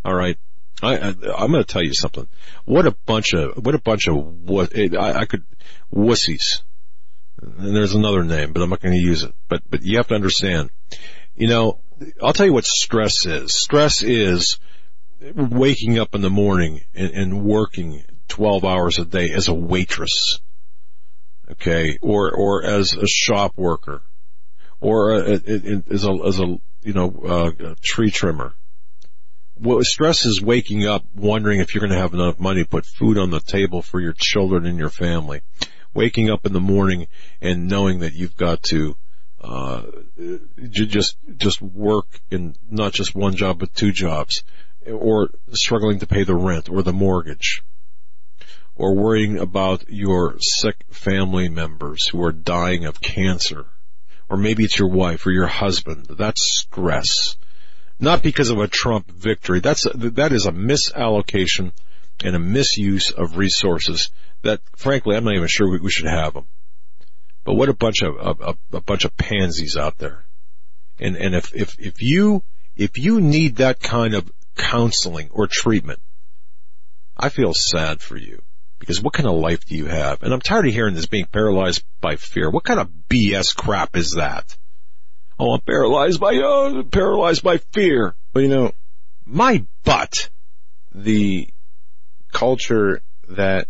All 0.05 0.15
right. 0.15 0.39
I, 0.83 0.97
I 0.97 1.09
I'm 1.09 1.53
going 1.53 1.63
to 1.63 1.65
tell 1.65 1.85
you 1.85 1.95
something. 1.95 2.27
What 2.65 2.87
a 2.87 2.93
bunch 3.07 3.35
of 3.35 3.65
what 3.65 3.75
a 3.75 3.81
bunch 3.81 4.09
of 4.09 4.17
what 4.17 4.77
eh, 4.77 4.89
I, 4.99 5.21
I 5.21 5.25
could 5.27 5.45
wussies. 5.95 6.63
And 7.41 7.75
there's 7.75 7.95
another 7.95 8.25
name, 8.25 8.53
but 8.53 8.63
I'm 8.63 8.71
not 8.71 8.81
going 8.81 8.95
to 8.95 9.01
use 9.01 9.23
it. 9.23 9.35
But 9.49 9.63
but 9.69 9.83
you 9.83 9.99
have 9.99 10.09
to 10.09 10.15
understand. 10.15 10.71
You 11.35 11.49
know, 11.49 11.81
I'll 12.23 12.33
tell 12.33 12.47
you 12.47 12.53
what 12.53 12.65
stress 12.65 13.27
is. 13.27 13.55
Stress 13.55 14.03
is 14.03 14.59
waking 15.21 15.99
up 15.99 16.15
in 16.15 16.23
the 16.23 16.31
morning 16.31 16.83
and, 16.95 17.11
and 17.13 17.45
working 17.45 18.03
12 18.29 18.65
hours 18.65 18.99
a 18.99 19.05
day 19.05 19.31
as 19.33 19.49
a 19.49 19.55
waitress. 19.55 20.41
Okay, 21.53 21.99
or 22.01 22.31
or 22.31 22.65
as 22.65 22.93
a 22.93 23.07
shop 23.07 23.55
worker, 23.57 24.03
or 24.81 25.13
a, 25.13 25.35
a, 25.35 25.83
as 25.91 26.05
a 26.05 26.13
as 26.25 26.39
a 26.39 26.59
you 26.83 26.93
know 26.93 27.23
uh, 27.27 27.71
a 27.71 27.75
tree 27.77 28.11
trimmer 28.11 28.55
What 29.55 29.85
stress 29.85 30.25
is 30.25 30.41
waking 30.41 30.87
up 30.87 31.05
wondering 31.15 31.61
if 31.61 31.75
you're 31.75 31.81
going 31.81 31.93
to 31.93 31.99
have 31.99 32.15
enough 32.15 32.39
money 32.39 32.63
to 32.63 32.69
put 32.69 32.87
food 32.87 33.19
on 33.19 33.31
the 33.31 33.41
table 33.41 33.83
for 33.83 34.01
your 34.01 34.15
children 34.17 34.65
and 34.67 34.79
your 34.79 34.91
family. 34.91 35.43
Waking 35.93 36.31
up 36.31 36.47
in 36.47 36.53
the 36.53 36.61
morning 36.61 37.09
and 37.41 37.69
knowing 37.69 37.99
that 38.01 38.15
you've 38.15 38.37
got 38.37 38.63
to 38.65 38.97
uh, 39.41 39.83
just 40.71 41.17
just 41.37 41.61
work 41.61 42.21
in 42.31 42.55
not 42.71 42.93
just 42.93 43.15
one 43.15 43.35
job 43.35 43.59
but 43.59 43.75
two 43.75 43.91
jobs, 43.91 44.45
or 44.87 45.31
struggling 45.53 45.99
to 45.99 46.07
pay 46.07 46.23
the 46.23 46.35
rent 46.35 46.69
or 46.69 46.83
the 46.83 46.93
mortgage, 46.93 47.63
or 48.81 48.95
worrying 48.95 49.39
about 49.39 49.85
your 49.89 50.37
sick 50.41 50.77
family 50.91 51.49
members 51.51 52.07
who 52.09 52.23
are 52.25 52.33
dying 52.33 52.87
of 52.87 53.01
cancer, 53.01 53.67
or 54.31 54.39
maybe 54.39 54.65
it's 54.65 54.79
your 54.79 54.89
wife 54.89 55.27
or 55.27 55.33
your 55.33 55.47
husband. 55.47 56.07
That's 56.09 56.41
stress 56.61 57.37
not 58.01 58.23
because 58.23 58.49
of 58.49 58.59
a 58.59 58.67
Trump 58.67 59.11
victory. 59.11 59.61
That's 59.61 59.87
that 59.95 60.33
is 60.33 60.47
a 60.47 60.53
misallocation 60.53 61.73
and 62.25 62.35
a 62.35 62.39
misuse 62.39 63.11
of 63.11 63.37
resources 63.37 64.11
that, 64.43 64.61
frankly, 64.75 65.17
I'm 65.17 65.25
not 65.25 65.35
even 65.35 65.49
sure 65.49 65.79
we, 65.79 65.91
should 65.91 66.07
have 66.07 66.33
them. 66.33 66.47
But 67.45 67.55
what 67.55 67.69
a 67.69 67.75
bunch 67.75 68.03
of 68.03 68.17
a, 68.17 68.45
a, 68.45 68.77
a 68.79 68.81
bunch 68.81 69.05
of 69.05 69.17
pansies 69.17 69.77
out 69.77 69.99
there. 69.99 70.25
And 70.99 71.17
and 71.17 71.35
if 71.35 71.55
if 71.55 71.77
if 71.79 72.01
you 72.01 72.43
if 72.77 72.97
you 72.97 73.21
need 73.21 73.57
that 73.57 73.81
kind 73.81 74.15
of 74.15 74.31
counseling 74.57 75.29
or 75.33 75.47
treatment, 75.47 76.01
I 77.17 77.29
feel 77.29 77.53
sad 77.53 78.01
for 78.01 78.17
you 78.17 78.43
because 78.81 79.01
what 79.01 79.13
kind 79.13 79.29
of 79.29 79.37
life 79.37 79.65
do 79.67 79.77
you 79.77 79.87
have? 79.87 80.23
And 80.25 80.33
I'm 80.35 80.41
tired 80.41 80.67
of 80.67 80.73
hearing 80.75 80.95
this 80.95 81.07
being 81.07 81.27
paralyzed 81.27 81.85
by 82.01 82.17
fear. 82.17 82.51
What 82.51 82.65
kind 82.65 82.81
of 82.81 82.91
BS 83.09 83.55
crap 83.55 83.97
is 83.97 84.15
that? 84.17 84.57
Oh, 85.39 85.53
I'm 85.55 85.61
paralyzed 85.61 86.19
by 86.21 86.35
uh, 86.37 86.83
paralyzed 86.91 87.43
by 87.45 87.59
fear. 87.59 88.17
But 88.33 88.41
you 88.41 88.49
know, 88.49 88.73
My 89.25 89.65
butt. 89.85 90.31
the 90.93 91.49
culture 92.33 93.01
that 93.29 93.69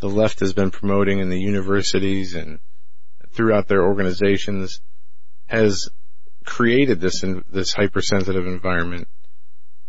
the 0.00 0.08
left 0.08 0.40
has 0.40 0.52
been 0.52 0.70
promoting 0.70 1.20
in 1.20 1.28
the 1.28 1.40
universities 1.40 2.34
and 2.34 2.58
throughout 3.30 3.68
their 3.68 3.82
organizations 3.82 4.80
has 5.46 5.88
created 6.44 7.00
this 7.00 7.22
in, 7.22 7.44
this 7.50 7.72
hypersensitive 7.72 8.46
environment. 8.46 9.08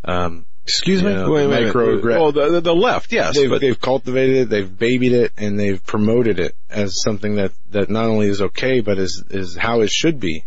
Um, 0.03 0.45
Excuse 0.69 1.03
me. 1.03 1.09
You 1.11 1.15
know, 1.17 1.31
wait, 1.31 1.47
wait, 1.47 1.65
wait. 1.65 1.73
microaggre- 1.73 2.15
Oh, 2.19 2.31
the, 2.31 2.49
the- 2.51 2.61
the 2.61 2.75
left. 2.75 3.11
Yes, 3.11 3.35
they've, 3.35 3.49
but 3.49 3.59
they've 3.61 3.79
cultivated 3.79 4.37
it, 4.37 4.49
they've 4.49 4.77
babied 4.77 5.13
it, 5.13 5.33
and 5.37 5.59
they've 5.59 5.83
promoted 5.85 6.39
it 6.39 6.55
as 6.69 7.01
something 7.01 7.35
that, 7.35 7.51
that 7.71 7.89
not 7.89 8.05
only 8.05 8.27
is 8.27 8.41
okay, 8.41 8.79
but 8.81 8.97
is, 8.99 9.23
is 9.29 9.55
how 9.55 9.81
it 9.81 9.89
should 9.89 10.19
be. 10.19 10.45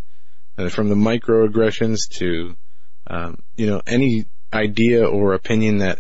Uh, 0.59 0.69
from 0.69 0.89
the 0.89 0.95
microaggressions 0.95 2.09
to, 2.11 2.55
um, 3.07 3.39
you 3.57 3.67
know, 3.67 3.81
any 3.87 4.27
idea 4.53 5.05
or 5.07 5.33
opinion 5.35 5.79
that 5.79 5.99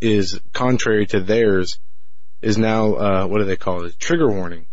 is 0.00 0.40
contrary 0.52 1.06
to 1.06 1.20
theirs 1.20 1.78
is 2.42 2.58
now, 2.58 2.94
uh, 2.94 3.26
what 3.26 3.38
do 3.38 3.44
they 3.44 3.56
call 3.56 3.84
it? 3.84 3.98
Trigger 3.98 4.28
warnings. 4.30 4.66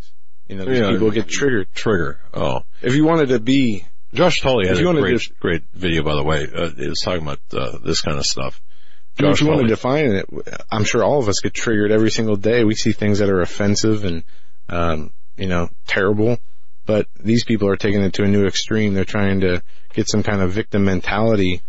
You 0.47 0.55
know, 0.57 0.65
Yeah. 0.69 0.89
people 0.91 1.11
get 1.11 1.27
triggered. 1.27 1.67
trigger. 1.73 2.19
Oh, 2.33 2.63
If 2.81 2.95
you 2.95 3.05
wanted 3.05 3.29
to 3.29 3.39
be, 3.39 3.85
Josh 4.13 4.41
Tully 4.41 4.67
had 4.67 4.77
If 4.77 4.85
a 4.85 4.93
great, 4.93 5.19
to- 5.19 5.33
great 5.39 5.63
video, 5.73 6.03
by 6.03 6.15
the 6.15 6.23
way. 6.23 6.43
Uh, 6.43 6.69
it 6.77 6.89
was 6.89 7.01
talking 7.03 7.23
about 7.23 7.39
uh, 7.51 7.77
this 7.83 8.01
kind 8.01 8.17
of 8.17 8.25
stuff. 8.25 8.61
if 9.17 9.41
you 9.41 9.47
want 9.47 9.61
to 9.61 9.67
define 9.67 10.05
it, 10.05 10.29
I'm 10.71 10.83
sure 10.83 11.03
all 11.03 11.19
of 11.19 11.27
us 11.27 11.39
get 11.41 11.53
triggered 11.53 11.91
every 11.91 12.11
single 12.11 12.35
day. 12.35 12.63
We 12.63 12.75
see 12.75 12.91
things 12.91 13.19
that 13.19 13.29
are 13.29 13.41
offensive 13.41 14.05
and, 14.05 14.23
um, 14.69 15.11
you 15.35 15.47
know, 15.47 15.69
terrible. 15.87 16.37
But 16.85 17.07
these 17.19 17.45
people 17.45 17.69
are 17.69 17.77
taking 17.77 18.01
it 18.01 18.13
to 18.13 18.23
a 18.23 18.27
new 18.27 18.45
extreme. 18.45 18.93
They're 18.93 19.05
trying 19.05 19.41
to 19.41 19.63
get 19.93 20.09
some 20.09 20.21
kind 20.21 20.41
of 20.41 20.51
victim 20.51 20.83
mentality. 20.85 21.61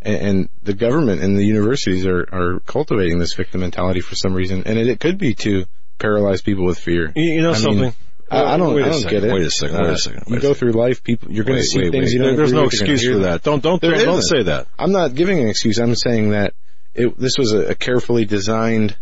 And, 0.00 0.16
and 0.16 0.48
the 0.62 0.74
government 0.74 1.22
and 1.22 1.36
the 1.36 1.44
universities 1.44 2.06
are, 2.06 2.26
are 2.32 2.60
cultivating 2.60 3.18
this 3.18 3.34
victim 3.34 3.60
mentality 3.60 4.00
for 4.00 4.14
some 4.16 4.34
reason. 4.34 4.64
And 4.66 4.78
it, 4.78 4.88
it 4.88 5.00
could 5.00 5.18
be 5.18 5.34
to 5.34 5.66
paralyze 5.98 6.42
people 6.42 6.64
with 6.64 6.78
fear. 6.78 7.12
You, 7.14 7.34
you 7.34 7.42
know 7.42 7.50
I 7.50 7.54
mean, 7.54 7.62
something? 7.62 7.94
I, 8.34 8.54
I 8.54 8.56
don't, 8.56 8.74
Wait 8.74 8.84
I 8.84 8.88
don't 8.88 9.00
second, 9.00 9.20
get 9.20 9.28
it. 9.30 9.32
Wait 9.32 9.42
a 9.42 9.50
second. 9.50 9.76
Wait 9.78 9.86
Uh, 9.88 9.92
a 9.92 9.98
second. 9.98 10.22
You 10.26 10.32
wait 10.32 10.38
a 10.38 10.42
go 10.42 10.52
second. 10.52 10.72
through 10.72 10.80
life, 10.80 11.02
people, 11.02 11.30
you're 11.32 11.44
going 11.44 11.58
to 11.58 11.64
see 11.64 11.78
wait, 11.80 11.92
things 11.92 12.04
wait. 12.06 12.12
you 12.12 12.18
don't 12.22 12.36
There's 12.36 12.52
no 12.52 12.62
with, 12.64 12.72
you're 12.74 12.80
gonna 12.80 12.92
excuse 12.92 13.14
for 13.14 13.18
that. 13.20 13.42
Don't 13.42 13.62
don't 13.62 13.80
There 13.80 13.92
don't, 13.92 14.04
don't 14.04 14.22
say 14.22 14.42
that. 14.44 14.66
I'm 14.78 14.92
not 14.92 15.14
giving 15.14 15.40
an 15.40 15.48
excuse. 15.48 15.78
I'm 15.78 15.94
saying 15.94 16.30
that 16.30 16.54
it, 16.94 17.18
this 17.18 17.38
was 17.38 17.52
a, 17.52 17.70
a 17.70 17.74
carefully 17.74 18.24
designed 18.24 18.96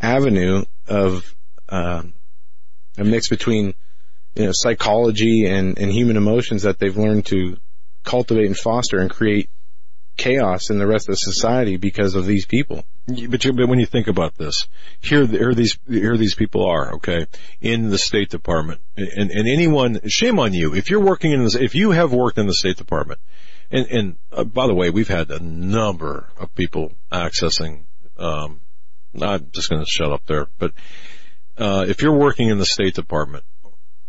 avenue 0.00 0.64
of 0.86 1.34
um, 1.68 2.14
a 2.98 3.04
mix 3.04 3.28
between 3.28 3.74
you 4.34 4.46
know 4.46 4.52
psychology 4.52 5.46
and, 5.46 5.78
and 5.78 5.90
human 5.90 6.16
emotions 6.16 6.62
that 6.62 6.78
they've 6.78 6.96
learned 6.96 7.26
to 7.26 7.56
cultivate 8.04 8.46
and 8.46 8.56
foster 8.56 8.98
and 8.98 9.10
create 9.10 9.48
chaos 10.16 10.70
in 10.70 10.78
the 10.78 10.86
rest 10.86 11.08
of 11.08 11.18
society 11.18 11.76
because 11.76 12.14
of 12.14 12.26
these 12.26 12.46
people. 12.46 12.84
But, 13.06 13.44
you, 13.44 13.52
but 13.52 13.68
when 13.68 13.78
you 13.78 13.86
think 13.86 14.08
about 14.08 14.36
this, 14.36 14.66
here, 15.00 15.26
here 15.26 15.54
these 15.54 15.78
here 15.88 16.16
these 16.16 16.34
people 16.34 16.66
are, 16.66 16.94
okay, 16.94 17.26
in 17.60 17.90
the 17.90 17.98
State 17.98 18.30
Department, 18.30 18.80
and, 18.96 19.30
and 19.30 19.48
anyone, 19.48 20.00
shame 20.08 20.38
on 20.38 20.54
you 20.54 20.74
if 20.74 20.90
you're 20.90 21.00
working 21.00 21.32
in 21.32 21.44
this, 21.44 21.54
if 21.54 21.74
you 21.74 21.90
have 21.90 22.12
worked 22.12 22.38
in 22.38 22.46
the 22.46 22.54
State 22.54 22.76
Department, 22.76 23.20
and, 23.70 23.86
and 23.86 24.16
uh, 24.32 24.44
by 24.44 24.66
the 24.66 24.74
way, 24.74 24.90
we've 24.90 25.08
had 25.08 25.30
a 25.30 25.40
number 25.40 26.28
of 26.38 26.54
people 26.54 26.92
accessing. 27.12 27.84
Um, 28.16 28.60
I'm 29.20 29.50
just 29.52 29.68
going 29.68 29.82
to 29.82 29.90
shut 29.90 30.12
up 30.12 30.24
there, 30.26 30.48
but 30.58 30.72
uh, 31.58 31.84
if 31.88 32.02
you're 32.02 32.16
working 32.16 32.48
in 32.48 32.58
the 32.58 32.66
State 32.66 32.94
Department 32.94 33.44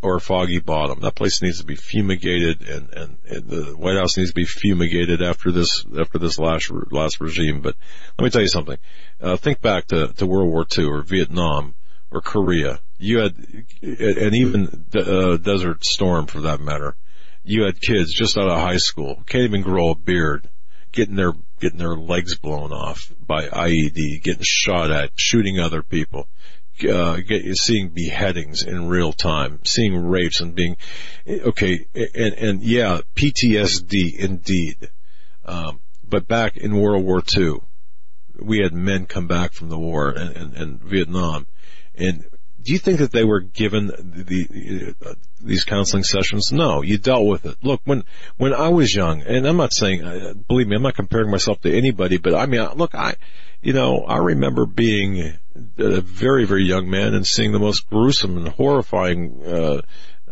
or 0.06 0.20
Foggy 0.20 0.60
Bottom. 0.60 1.00
That 1.02 1.16
place 1.16 1.42
needs 1.42 1.60
to 1.60 1.66
be 1.66 1.76
fumigated, 1.76 2.62
and, 2.62 2.94
and, 2.94 3.18
and, 3.28 3.50
the 3.50 3.64
White 3.76 3.98
House 3.98 4.18
needs 4.18 4.30
to 4.30 4.36
be 4.36 4.46
fumigated 4.46 5.22
after 5.22 5.52
this 5.52 5.84
after 5.98 6.20
this 6.20 6.38
last 6.38 6.72
last 6.92 7.20
regime. 7.20 7.62
But 7.62 7.76
let 8.18 8.26
me 8.26 8.30
tell 8.30 8.42
you 8.42 8.48
something. 8.48 8.78
Uh, 9.20 9.36
think 9.36 9.62
back 9.62 9.88
to, 9.88 10.14
to 10.14 10.26
World 10.28 10.50
War 10.50 10.66
II 10.78 10.86
or 10.86 11.02
Vietnam 11.02 11.74
or 12.12 12.22
Korea. 12.22 12.80
You 13.00 13.20
had, 13.20 13.36
and 13.82 14.36
even 14.36 14.86
uh, 14.96 15.38
Desert 15.38 15.84
Storm 15.84 16.28
for 16.28 16.42
that 16.42 16.62
matter. 16.62 16.96
You 17.44 17.64
had 17.64 17.82
kids 17.82 18.14
just 18.14 18.38
out 18.38 18.50
of 18.50 18.60
high 18.60 18.78
school 18.78 19.22
can't 19.26 19.44
even 19.44 19.62
grow 19.62 19.92
a 19.92 19.96
beard, 19.96 20.50
getting 20.92 21.16
their 21.16 21.34
getting 21.60 21.80
their 21.80 21.96
legs 21.96 22.38
blown 22.38 22.72
off 22.72 23.12
by 23.26 23.48
IED, 23.48 24.24
getting 24.24 24.44
shot 24.44 24.92
at, 24.92 25.12
shooting 25.16 25.60
other 25.60 25.82
people 25.82 26.28
uh, 26.84 27.18
get, 27.18 27.44
seeing 27.56 27.90
beheadings 27.90 28.64
in 28.64 28.88
real 28.88 29.14
time, 29.14 29.60
seeing 29.66 29.96
rapes 29.96 30.42
and 30.42 30.56
being 30.56 30.78
okay, 31.28 31.86
and 31.94 32.34
and 32.34 32.64
yeah, 32.64 33.02
PTSD 33.16 34.18
indeed. 34.18 34.90
Um, 35.46 35.80
but 36.04 36.28
back 36.28 36.58
in 36.58 36.78
World 36.78 37.06
War 37.06 37.22
II, 37.36 37.60
we 38.40 38.60
had 38.60 38.74
men 38.74 39.06
come 39.06 39.28
back 39.28 39.54
from 39.54 39.70
the 39.70 39.78
war 39.78 40.10
and, 40.10 40.36
and, 40.36 40.54
and 40.54 40.82
Vietnam, 40.82 41.48
and 41.96 42.26
do 42.66 42.74
you 42.74 42.80
think 42.80 42.98
that 43.00 43.12
they 43.12 43.24
were 43.24 43.42
given 43.42 43.88
the, 43.88 44.24
the 44.24 44.96
uh, 45.06 45.14
these 45.40 45.64
counseling 45.64 46.04
sessions? 46.04 46.52
No, 46.52 46.82
you 46.82 46.98
dealt 46.98 47.28
with 47.28 47.46
it. 47.46 47.58
Look, 47.62 47.82
when 47.86 48.04
when 48.38 48.54
I 48.54 48.70
was 48.70 48.94
young, 48.94 49.22
and 49.22 49.46
I'm 49.46 49.58
not 49.58 49.72
saying, 49.72 50.04
uh, 50.04 50.34
believe 50.48 50.68
me, 50.68 50.76
I'm 50.76 50.82
not 50.82 50.96
comparing 50.96 51.30
myself 51.30 51.62
to 51.62 51.72
anybody, 51.72 52.18
but 52.18 52.34
I 52.34 52.48
mean, 52.48 52.68
look, 52.76 52.96
I, 52.96 53.16
you 53.66 53.74
know, 53.74 54.06
I 54.08 54.18
remember 54.18 54.68
being 54.68 55.34
a 55.78 56.02
very 56.02 56.46
very 56.46 56.64
young 56.64 56.88
man 56.88 57.16
and 57.16 57.26
seeing 57.26 57.52
the 57.52 57.60
most 57.60 57.90
gruesome 57.90 58.38
and 58.38 58.48
horrifying 58.48 59.44
uh, 59.44 59.82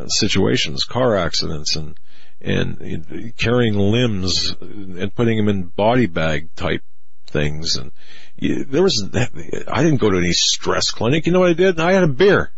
situations, 0.08 0.84
car 0.84 1.16
accidents, 1.16 1.76
and 1.76 1.98
and 2.40 3.34
carrying 3.38 3.74
limbs 3.74 4.56
and 4.62 5.16
putting 5.16 5.38
them 5.38 5.50
in 5.50 5.64
body 5.64 6.06
bag 6.06 6.54
type 6.56 6.84
things 7.26 7.76
and 7.76 7.92
there 8.38 8.84
was, 8.84 9.10
I 9.14 9.84
didn't 9.84 10.02
go 10.02 10.10
to 10.10 10.18
any 10.18 10.34
stress 10.34 10.92
clinic. 10.92 11.26
You 11.26 11.32
know 11.32 11.40
what 11.40 11.52
I 11.52 11.54
did? 11.54 11.80
I 11.80 11.94
had 11.94 12.04
a 12.04 12.08
beer 12.08 12.52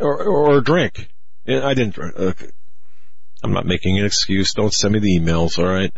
or, 0.00 0.22
or 0.24 0.58
a 0.58 0.64
drink. 0.64 1.08
I 1.46 1.74
didn't, 1.74 1.98
uh, 1.98 2.32
I'm 3.42 3.52
not 3.52 3.66
making 3.66 3.98
an 3.98 4.04
excuse. 4.04 4.52
Don't 4.52 4.72
send 4.72 4.94
me 4.94 5.00
the 5.00 5.18
emails. 5.18 5.58
All 5.58 5.66
right. 5.66 5.92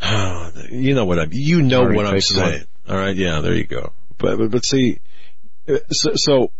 You 0.70 0.94
know 0.94 1.04
what 1.04 1.18
I'm, 1.18 1.30
you 1.32 1.62
know 1.62 1.82
what 1.82 2.06
I'm 2.06 2.20
saying. 2.20 2.64
All 2.88 2.96
right. 2.96 3.16
Yeah. 3.16 3.40
There 3.40 3.54
you 3.54 3.64
go. 3.64 3.92
But, 4.18 4.38
but, 4.38 4.50
but 4.50 4.64
see, 4.64 5.00
uh, 5.68 5.78
so, 5.90 6.10
so 6.14 6.52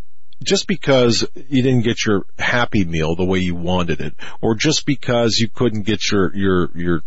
just 0.43 0.67
because 0.67 1.25
you 1.49 1.61
didn't 1.61 1.83
get 1.83 2.05
your 2.05 2.25
happy 2.37 2.83
meal 2.83 3.15
the 3.15 3.25
way 3.25 3.39
you 3.39 3.55
wanted 3.55 4.01
it, 4.01 4.15
or 4.41 4.55
just 4.55 4.85
because 4.85 5.37
you 5.37 5.47
couldn't 5.47 5.83
get 5.83 6.11
your, 6.11 6.35
your, 6.35 6.69
your, 6.75 7.01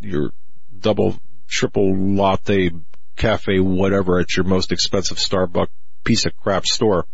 your 0.00 0.32
double, 0.78 1.16
triple 1.48 1.96
latte 1.96 2.70
cafe, 3.16 3.58
whatever, 3.58 4.18
at 4.18 4.36
your 4.36 4.44
most 4.44 4.70
expensive 4.70 5.16
Starbucks 5.16 5.68
piece 6.04 6.26
of 6.26 6.36
crap 6.36 6.66
store. 6.66 7.06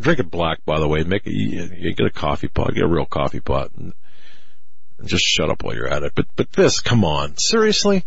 Drink 0.00 0.18
it 0.18 0.30
black, 0.30 0.64
by 0.64 0.80
the 0.80 0.88
way. 0.88 1.04
Make 1.04 1.26
it, 1.26 1.32
you 1.32 1.94
get 1.94 2.06
a 2.06 2.10
coffee 2.10 2.48
pot, 2.48 2.74
get 2.74 2.82
a 2.82 2.88
real 2.88 3.06
coffee 3.06 3.40
pot, 3.40 3.70
and 3.76 3.92
just 5.06 5.24
shut 5.24 5.50
up 5.50 5.62
while 5.62 5.74
you're 5.74 5.88
at 5.88 6.02
it. 6.02 6.12
But 6.14 6.26
but 6.36 6.52
this, 6.52 6.80
come 6.80 7.04
on, 7.04 7.36
seriously, 7.36 8.04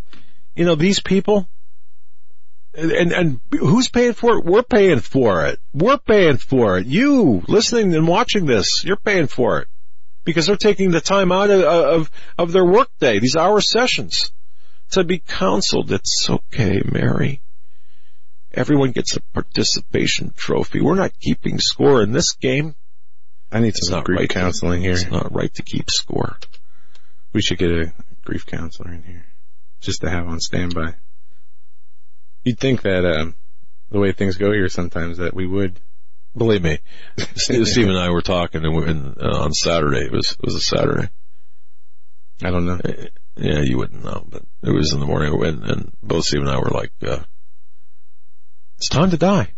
you 0.56 0.66
know 0.66 0.76
these 0.76 1.00
people, 1.02 1.48
and 2.74 3.12
and 3.12 3.40
who's 3.52 3.90
paying 3.90 4.14
for 4.14 4.38
it? 4.38 4.46
We're 4.46 4.64
paying 4.64 5.00
for 5.00 5.46
it. 5.46 5.60
We're 5.74 5.98
paying 5.98 6.38
for 6.38 6.78
it. 6.78 6.88
You 6.88 7.44
listening 7.48 7.94
and 7.96 8.08
watching 8.08 8.46
this, 8.46 8.84
you're 8.84 8.98
paying 8.98 9.28
for 9.28 9.60
it 9.60 9.68
because 10.24 10.48
they're 10.48 10.58
taking 10.58 10.92
the 10.92 11.02
time 11.02 11.32
out 11.32 11.50
of 11.50 11.62
of, 11.62 12.12
of 12.38 12.52
their 12.52 12.66
workday, 12.66 13.20
these 13.20 13.36
hour 13.36 13.62
sessions 13.62 14.32
to 14.92 15.04
be 15.04 15.20
counseled. 15.20 15.92
It's 15.92 16.30
okay, 16.30 16.82
Mary. 16.86 17.42
Everyone 18.54 18.92
gets 18.92 19.18
a 19.18 19.22
participation 19.34 20.34
trophy. 20.36 20.80
We're 20.80 20.96
not 20.96 21.20
keeping 21.20 21.60
score 21.60 22.02
in 22.02 22.14
this 22.14 22.32
game. 22.34 22.76
I 23.52 23.60
need 23.60 23.76
some 23.76 24.04
grief 24.04 24.20
right 24.20 24.30
counseling 24.30 24.82
to, 24.82 24.88
here. 24.88 24.94
It's 24.94 25.12
not 25.12 25.34
right 25.34 25.54
to 25.56 25.62
keep 25.64 25.90
score. 25.90 26.38
We 27.36 27.42
should 27.42 27.58
get 27.58 27.70
a 27.70 27.94
grief 28.24 28.46
counselor 28.46 28.94
in 28.94 29.04
here 29.04 29.26
just 29.82 30.00
to 30.04 30.10
have 30.10 30.26
on 30.26 30.40
standby. 30.40 30.94
You'd 32.46 32.62
think 32.62 32.84
that 32.84 33.04
uh, 33.04 33.32
the 33.92 34.00
way 34.00 34.14
things 34.14 34.38
go 34.38 34.54
here 34.54 34.70
sometimes 34.70 35.18
that 35.18 35.34
we 35.34 35.46
would. 35.46 35.82
Believe 36.38 36.64
me, 36.64 36.80
Steve 37.36 37.90
and 37.90 37.98
I 37.98 38.10
were 38.10 38.22
talking 38.22 38.64
and, 38.64 39.18
uh, 39.22 39.42
on 39.42 39.52
Saturday. 39.52 40.06
It 40.06 40.14
was 40.14 40.32
it 40.32 40.46
was 40.46 40.56
a 40.56 40.62
Saturday. 40.62 41.10
I 42.42 42.52
don't 42.52 42.68
know. 42.68 42.80
Uh, 42.82 43.08
yeah, 43.36 43.60
you 43.60 43.80
wouldn't 43.80 44.06
know, 44.06 44.26
but 44.30 44.44
it 44.64 44.72
was 44.72 44.94
in 44.94 45.02
the 45.02 45.06
morning, 45.06 45.34
and, 45.44 45.64
and 45.64 45.94
both 46.02 46.24
Steve 46.24 46.40
and 46.40 46.50
I 46.50 46.58
were 46.58 46.72
like, 46.72 46.94
uh, 47.06 47.20
"It's 48.78 48.88
time 48.88 49.12
to 49.12 49.18
die." 49.18 49.52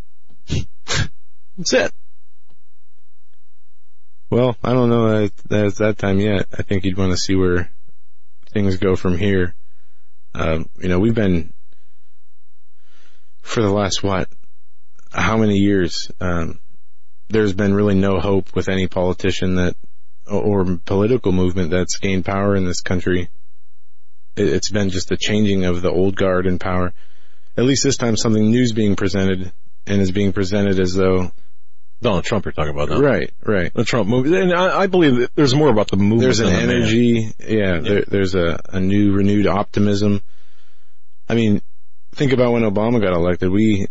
That's 1.58 1.74
it. 1.74 1.92
Well, 4.30 4.58
I 4.64 4.74
don't 4.74 4.90
know 4.90 5.28
that 5.28 5.66
it's 5.66 5.80
that 5.80 5.98
time 5.98 6.20
yet. 6.20 6.48
I 6.58 6.64
think 6.64 6.84
you'd 6.84 6.98
want 6.98 7.12
to 7.12 7.18
see 7.18 7.36
where 7.36 7.72
things 8.52 8.78
go 8.78 8.96
from 8.96 9.18
here. 9.18 9.56
Um, 10.36 10.70
you 10.78 10.90
know, 10.90 11.00
we've 11.00 11.16
been 11.16 11.54
for 13.42 13.62
the 13.62 13.72
last 13.72 14.04
what, 14.04 14.28
how 15.12 15.38
many 15.38 15.56
years? 15.56 16.12
Um, 16.20 16.60
there's 17.30 17.54
been 17.54 17.74
really 17.74 17.96
no 17.96 18.20
hope 18.20 18.56
with 18.56 18.70
any 18.70 18.88
politician 18.88 19.56
that 19.56 19.76
or 20.30 20.78
political 20.86 21.32
movement 21.32 21.72
that's 21.72 21.98
gained 21.98 22.26
power 22.26 22.56
in 22.56 22.66
this 22.66 22.82
country 22.82 23.30
it's 24.38 24.70
been 24.70 24.90
just 24.90 25.12
a 25.12 25.18
changing 25.18 25.66
of 25.66 25.82
the 25.82 25.92
old 25.92 26.16
guard 26.16 26.46
in 26.46 26.60
power. 26.60 26.94
At 27.58 27.66
least 27.66 27.84
this 27.84 27.98
time 27.98 28.16
something 28.16 28.52
new 28.52 28.62
is 28.62 28.72
being 28.72 28.96
presented 28.96 29.52
and 29.86 30.02
is 30.02 30.12
being 30.12 30.32
presented 30.32 30.80
as 30.80 30.94
though 30.94 31.32
Donald 32.02 32.24
Trump 32.24 32.46
you're 32.46 32.52
talking 32.52 32.74
about 32.74 32.90
now. 32.90 33.00
Right, 33.00 33.32
right. 33.44 33.74
The 33.74 33.84
Trump 33.84 34.08
movement. 34.08 34.36
And 34.36 34.54
I, 34.54 34.82
I 34.82 34.88
believe 34.88 35.16
that 35.18 35.36
there's 35.36 35.56
more 35.56 35.70
about 35.70 35.90
the 35.90 35.98
movement. 35.98 36.22
There's 36.22 36.40
an 36.40 36.50
energy. 36.54 37.34
Yeah, 37.40 37.48
yeah. 37.48 37.80
There, 37.80 38.04
there's 38.08 38.36
a, 38.36 38.60
a 38.70 38.80
new 38.80 39.14
renewed 39.14 39.48
optimism. 39.48 40.22
I 41.28 41.36
mean, 41.36 41.62
think 42.14 42.34
about 42.34 42.54
when 42.54 42.64
Obama 42.64 43.02
got 43.02 43.14
elected. 43.14 43.50
We, 43.50 43.88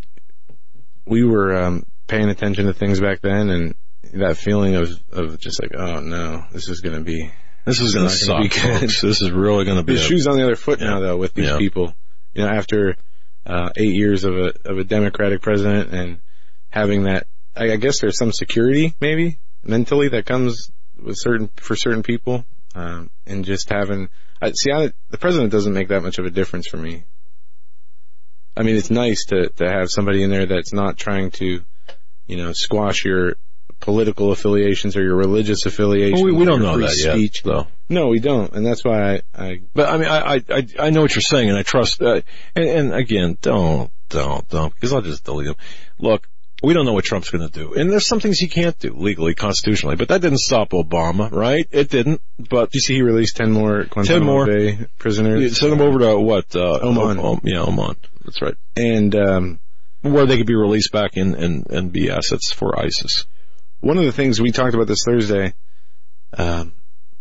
we 1.05 1.25
were, 1.25 1.57
um, 1.57 1.87
paying 2.07 2.29
attention 2.29 2.67
to 2.67 2.73
things 2.73 3.01
back 3.01 3.21
then 3.21 3.51
and 3.51 3.75
that 4.13 4.37
feeling 4.37 4.77
of, 4.77 4.91
of 5.13 5.39
just 5.39 5.61
like, 5.61 5.73
oh 5.75 6.01
no, 6.01 6.45
this 6.53 6.69
is 6.69 6.81
going 6.81 6.97
to 6.97 7.03
be 7.03 7.31
this 7.65 7.81
is 7.81 7.95
going 7.95 8.07
to 8.07 8.15
suck. 8.15 8.43
Be 8.43 8.49
good. 8.49 8.83
This 8.83 9.03
is 9.03 9.33
really 9.33 9.65
going 9.65 9.79
to 9.79 9.83
be. 9.83 9.95
The 9.95 10.01
shoes 10.01 10.29
on 10.29 10.37
the 10.37 10.45
other 10.45 10.55
foot 10.55 10.81
yeah. 10.81 10.87
now, 10.87 11.01
though, 11.01 11.17
with 11.17 11.35
these 11.35 11.49
yeah. 11.49 11.59
people. 11.59 11.93
You 12.33 12.45
know, 12.45 12.49
after 12.49 12.97
uh, 13.45 13.71
eight 13.77 13.95
years 13.95 14.23
of 14.25 14.35
a 14.37 14.53
of 14.65 14.79
a 14.79 14.85
Democratic 14.85 15.43
president 15.43 15.93
and 15.93 16.19
having 16.69 17.05
that, 17.05 17.27
I, 17.57 17.73
I 17.73 17.77
guess 17.77 18.01
there's 18.01 18.19
some 18.19 18.33
security 18.33 18.95
maybe 19.01 19.39
mentally 19.65 20.09
that 20.11 20.27
comes 20.27 20.71
with 21.03 21.17
certain 21.19 21.51
for 21.57 21.77
certain 21.77 22.03
people, 22.03 22.45
um, 22.75 23.11
and 23.27 23.45
just 23.45 23.71
having. 23.71 24.09
I, 24.41 24.53
see, 24.53 24.71
I, 24.71 24.93
the 25.11 25.19
president 25.19 25.51
doesn't 25.51 25.73
make 25.73 25.89
that 25.89 26.03
much 26.03 26.19
of 26.19 26.27
a 26.27 26.31
difference 26.31 26.67
for 26.67 26.77
me. 26.77 27.05
I 28.57 28.63
mean, 28.63 28.77
it's 28.77 28.91
nice 28.91 29.27
to 29.27 29.49
to 29.57 29.69
have 29.69 29.91
somebody 29.91 30.23
in 30.23 30.31
there 30.31 30.47
that's 30.47 30.73
not 30.73 30.97
trying 30.97 31.31
to, 31.33 31.63
you 32.27 32.37
know, 32.37 32.53
squash 32.53 33.05
your 33.05 33.37
political 33.81 34.33
affiliations 34.33 34.97
or 34.97 35.03
your 35.03 35.17
religious 35.17 35.67
affiliations. 35.67 36.23
Well, 36.23 36.33
we, 36.33 36.39
we 36.39 36.45
don't 36.45 36.63
know 36.63 36.79
that 36.79 36.91
speech. 36.91 37.43
yet, 37.45 37.45
though. 37.45 37.67
No, 37.89 38.09
we 38.09 38.21
don't, 38.21 38.53
and 38.53 38.65
that's 38.65 38.85
why 38.85 39.15
I. 39.15 39.23
I 39.35 39.61
but 39.75 39.89
I 39.89 39.97
mean, 39.99 40.09
I, 40.09 40.43
I 40.49 40.67
I 40.87 40.91
know 40.91 41.03
what 41.03 41.15
you're 41.15 41.21
saying, 41.23 41.51
and 41.51 41.59
I 41.59 41.63
trust. 41.63 42.01
Uh, 42.01 42.23
and, 42.55 42.65
and 42.69 42.95
again, 42.95 43.39
don't 43.41 43.91
don't 44.09 44.49
don't 44.49 44.75
because 44.75 44.93
I'll 44.93 45.03
just 45.03 45.25
delete 45.25 45.47
them. 45.47 45.57
Look, 45.99 46.29
we 46.63 46.73
don't 46.73 46.87
know 46.87 46.93
what 46.95 47.05
Trump's 47.05 47.31
going 47.31 47.49
to 47.49 47.53
do, 47.53 47.75
and 47.75 47.91
there's 47.91 48.07
some 48.07 48.21
things 48.21 48.39
he 48.39 48.49
can't 48.49 48.79
do 48.79 48.95
legally, 48.95 49.35
constitutionally. 49.35 49.97
But 49.97 50.09
that 50.09 50.21
didn't 50.23 50.39
stop 50.39 50.71
Obama, 50.71 51.31
right? 51.31 51.69
It 51.71 51.91
didn't. 51.91 52.21
But 52.39 52.75
you 52.75 52.81
see, 52.81 52.95
he 52.95 53.03
released 53.03 53.37
ten 53.37 53.53
more 53.53 53.85
Guantanamo 53.85 54.05
ten 54.05 54.23
more 54.25 54.47
Bay 54.47 54.87
prisoners. 54.99 55.59
Send 55.59 55.73
them 55.73 55.81
over 55.81 55.99
to 56.01 56.19
what? 56.19 56.55
Uh, 56.57 56.79
Oman. 56.83 57.19
O- 57.19 57.35
o- 57.35 57.41
yeah, 57.45 57.61
Oman. 57.61 57.97
That's 58.25 58.41
right. 58.41 58.55
And 58.77 59.15
um, 59.15 59.61
where 60.03 60.27
they 60.27 60.39
could 60.39 60.47
be 60.47 60.55
released 60.57 60.93
back 60.93 61.17
in 61.17 61.35
and 61.35 61.67
and 61.71 61.93
be 61.93 62.11
assets 62.11 62.53
for 62.53 62.79
ISIS 62.79 63.27
one 63.81 63.99
of 63.99 64.05
the 64.05 64.13
things 64.13 64.41
we 64.41 64.53
talked 64.53 64.75
about 64.75 64.87
this 64.87 65.05
Thursday, 65.05 65.55
um, 66.37 66.73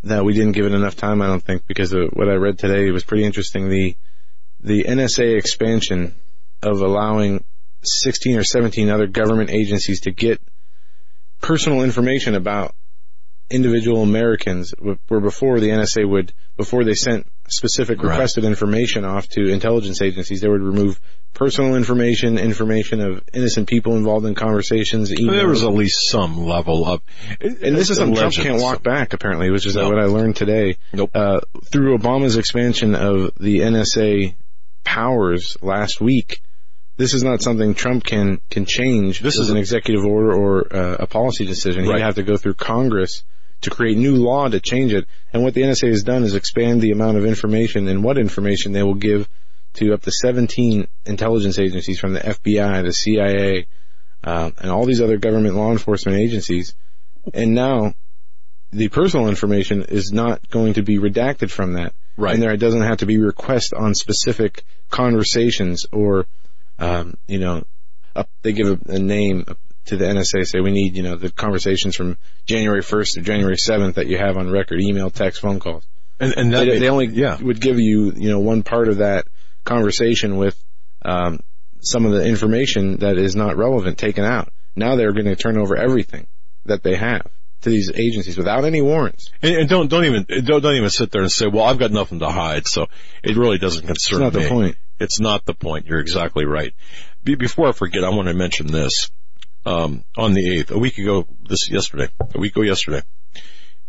that 0.03 0.23
we 0.23 0.33
didn't 0.33 0.53
give 0.53 0.65
it 0.65 0.73
enough 0.73 0.95
time. 0.95 1.21
I 1.21 1.27
don't 1.27 1.43
think 1.43 1.65
because 1.67 1.93
of 1.93 2.09
what 2.13 2.29
I 2.29 2.33
read 2.33 2.59
today 2.59 2.91
was 2.91 3.03
pretty 3.03 3.23
interesting. 3.25 3.69
The 3.69 3.95
the 4.61 4.83
NSA 4.83 5.37
expansion 5.37 6.15
of 6.63 6.81
allowing 6.81 7.43
16 7.87 8.37
or 8.37 8.43
17 8.43 8.89
other 8.89 9.07
government 9.07 9.49
agencies 9.49 10.01
to 10.01 10.11
get 10.11 10.41
personal 11.41 11.83
information 11.83 12.35
about 12.35 12.73
individual 13.49 14.01
Americans 14.01 14.73
where 14.79 15.19
before 15.19 15.59
the 15.59 15.69
NSA 15.69 16.09
would, 16.09 16.33
before 16.57 16.83
they 16.83 16.95
sent 16.95 17.27
specific 17.47 18.01
requested 18.01 18.43
right. 18.43 18.49
information 18.49 19.05
off 19.05 19.27
to 19.29 19.49
intelligence 19.49 20.01
agencies, 20.01 20.41
they 20.41 20.47
would 20.47 20.63
remove 20.63 20.99
personal 21.33 21.75
information, 21.75 22.39
information 22.39 23.01
of 23.01 23.23
innocent 23.33 23.67
people 23.67 23.95
involved 23.95 24.25
in 24.25 24.33
conversations. 24.33 25.11
Emails. 25.11 25.31
There 25.31 25.47
was 25.47 25.63
at 25.63 25.73
least 25.73 26.09
some 26.09 26.45
level 26.45 26.87
of, 26.87 27.01
and 27.39 27.75
this 27.75 27.91
is 27.91 27.97
something 27.97 28.17
Trump 28.17 28.33
can't 28.33 28.61
walk 28.61 28.81
back 28.81 29.13
apparently, 29.13 29.51
which 29.51 29.67
is 29.67 29.75
what 29.75 29.99
I 29.99 30.05
learned 30.05 30.35
today. 30.37 30.77
Nope. 30.91 31.11
Uh, 31.13 31.41
through 31.65 31.97
Obama's 31.97 32.37
expansion 32.37 32.95
of 32.95 33.31
the 33.39 33.59
NSA 33.59 34.33
powers 34.83 35.57
last 35.61 36.01
week, 36.01 36.41
this 36.97 37.13
is 37.13 37.23
not 37.23 37.41
something 37.41 37.73
Trump 37.73 38.03
can 38.03 38.39
can 38.49 38.65
change. 38.65 39.19
This 39.19 39.37
is 39.37 39.49
an 39.49 39.57
executive 39.57 40.05
order 40.05 40.33
or 40.33 40.75
uh, 40.75 40.95
a 40.99 41.07
policy 41.07 41.45
decision. 41.45 41.85
Right. 41.85 41.97
He'd 41.97 42.03
have 42.03 42.15
to 42.15 42.23
go 42.23 42.37
through 42.37 42.55
Congress 42.55 43.23
to 43.61 43.69
create 43.69 43.97
new 43.97 44.15
law 44.15 44.47
to 44.47 44.59
change 44.59 44.93
it. 44.93 45.07
And 45.33 45.43
what 45.43 45.53
the 45.53 45.61
NSA 45.61 45.89
has 45.89 46.03
done 46.03 46.23
is 46.23 46.35
expand 46.35 46.81
the 46.81 46.91
amount 46.91 47.17
of 47.17 47.25
information 47.25 47.87
and 47.87 48.03
what 48.03 48.17
information 48.17 48.71
they 48.71 48.83
will 48.83 48.95
give 48.95 49.27
to 49.73 49.93
up 49.93 50.01
to 50.03 50.11
17 50.11 50.87
intelligence 51.05 51.59
agencies 51.59 51.99
from 51.99 52.13
the 52.13 52.19
FBI, 52.19 52.83
the 52.83 52.93
CIA, 52.93 53.67
uh, 54.23 54.51
and 54.57 54.71
all 54.71 54.85
these 54.85 55.01
other 55.01 55.17
government 55.17 55.55
law 55.55 55.71
enforcement 55.71 56.17
agencies. 56.17 56.75
And 57.33 57.53
now 57.53 57.93
the 58.71 58.89
personal 58.89 59.27
information 59.27 59.83
is 59.83 60.11
not 60.11 60.49
going 60.49 60.73
to 60.73 60.83
be 60.83 60.97
redacted 60.97 61.49
from 61.49 61.73
that. 61.73 61.93
Right. 62.17 62.33
And 62.33 62.41
there 62.41 62.55
doesn't 62.55 62.81
have 62.81 62.97
to 62.97 63.05
be 63.05 63.17
request 63.17 63.73
on 63.73 63.93
specific 63.93 64.63
conversations 64.89 65.85
or, 65.91 66.25
um, 66.79 67.15
you 67.27 67.39
know, 67.39 67.63
up, 68.15 68.29
they 68.41 68.53
give 68.53 68.67
a, 68.67 68.93
a 68.93 68.99
name 68.99 69.45
to 69.85 69.97
the 69.97 70.05
NSA, 70.05 70.45
say 70.47 70.59
we 70.61 70.71
need, 70.71 70.95
you 70.95 71.03
know, 71.03 71.15
the 71.15 71.31
conversations 71.31 71.95
from 71.95 72.17
January 72.45 72.81
1st 72.81 73.13
to 73.15 73.21
January 73.21 73.55
7th 73.55 73.95
that 73.95 74.07
you 74.07 74.17
have 74.17 74.37
on 74.37 74.49
record, 74.49 74.81
email, 74.81 75.09
text, 75.09 75.41
phone 75.41 75.59
calls. 75.59 75.85
And, 76.19 76.33
and 76.37 76.53
they, 76.53 76.79
they 76.79 76.89
only 76.89 77.07
yeah. 77.07 77.37
would 77.41 77.59
give 77.59 77.79
you, 77.79 78.13
you 78.15 78.29
know, 78.29 78.39
one 78.39 78.63
part 78.63 78.87
of 78.87 78.97
that 78.97 79.27
conversation 79.63 80.37
with 80.37 80.57
um, 81.03 81.39
some 81.81 82.05
of 82.05 82.13
the 82.13 82.25
information 82.25 82.97
that 82.97 83.17
is 83.17 83.35
not 83.35 83.57
relevant 83.57 83.97
taken 83.97 84.23
out. 84.23 84.51
Now 84.75 84.95
they're 84.95 85.13
going 85.13 85.25
to 85.25 85.35
turn 85.35 85.57
over 85.57 85.75
everything 85.75 86.27
that 86.65 86.83
they 86.83 86.95
have 86.95 87.29
to 87.61 87.69
these 87.69 87.91
agencies 87.93 88.37
without 88.37 88.65
any 88.65 88.81
warrants. 88.81 89.31
And, 89.41 89.55
and 89.55 89.69
don't 89.69 89.89
don't 89.89 90.05
even 90.05 90.25
don't, 90.45 90.61
don't 90.61 90.75
even 90.75 90.89
sit 90.89 91.11
there 91.11 91.21
and 91.21 91.31
say, 91.31 91.47
"Well, 91.47 91.63
I've 91.63 91.77
got 91.77 91.91
nothing 91.91 92.19
to 92.19 92.29
hide," 92.29 92.67
so 92.67 92.87
it 93.23 93.37
really 93.37 93.57
doesn't 93.57 93.85
concern 93.85 94.23
it's 94.23 94.33
not 94.33 94.33
me. 94.33 94.43
the 94.43 94.49
point. 94.49 94.77
It's 94.99 95.19
not 95.19 95.45
the 95.45 95.53
point. 95.53 95.87
You're 95.87 95.99
exactly 95.99 96.45
right. 96.45 96.73
Be, 97.23 97.35
before 97.35 97.67
I 97.67 97.71
forget, 97.71 98.03
I 98.03 98.09
want 98.09 98.27
to 98.27 98.33
mention 98.33 98.67
this. 98.67 99.09
Um, 99.65 100.03
on 100.15 100.33
the 100.33 100.59
eighth, 100.59 100.69
a 100.69 100.77
week 100.77 100.99
ago, 100.99 101.27
this 101.49 101.71
yesterday, 101.71 102.07
a 102.35 102.39
week 102.39 102.55
ago 102.55 102.61
yesterday, 102.61 103.01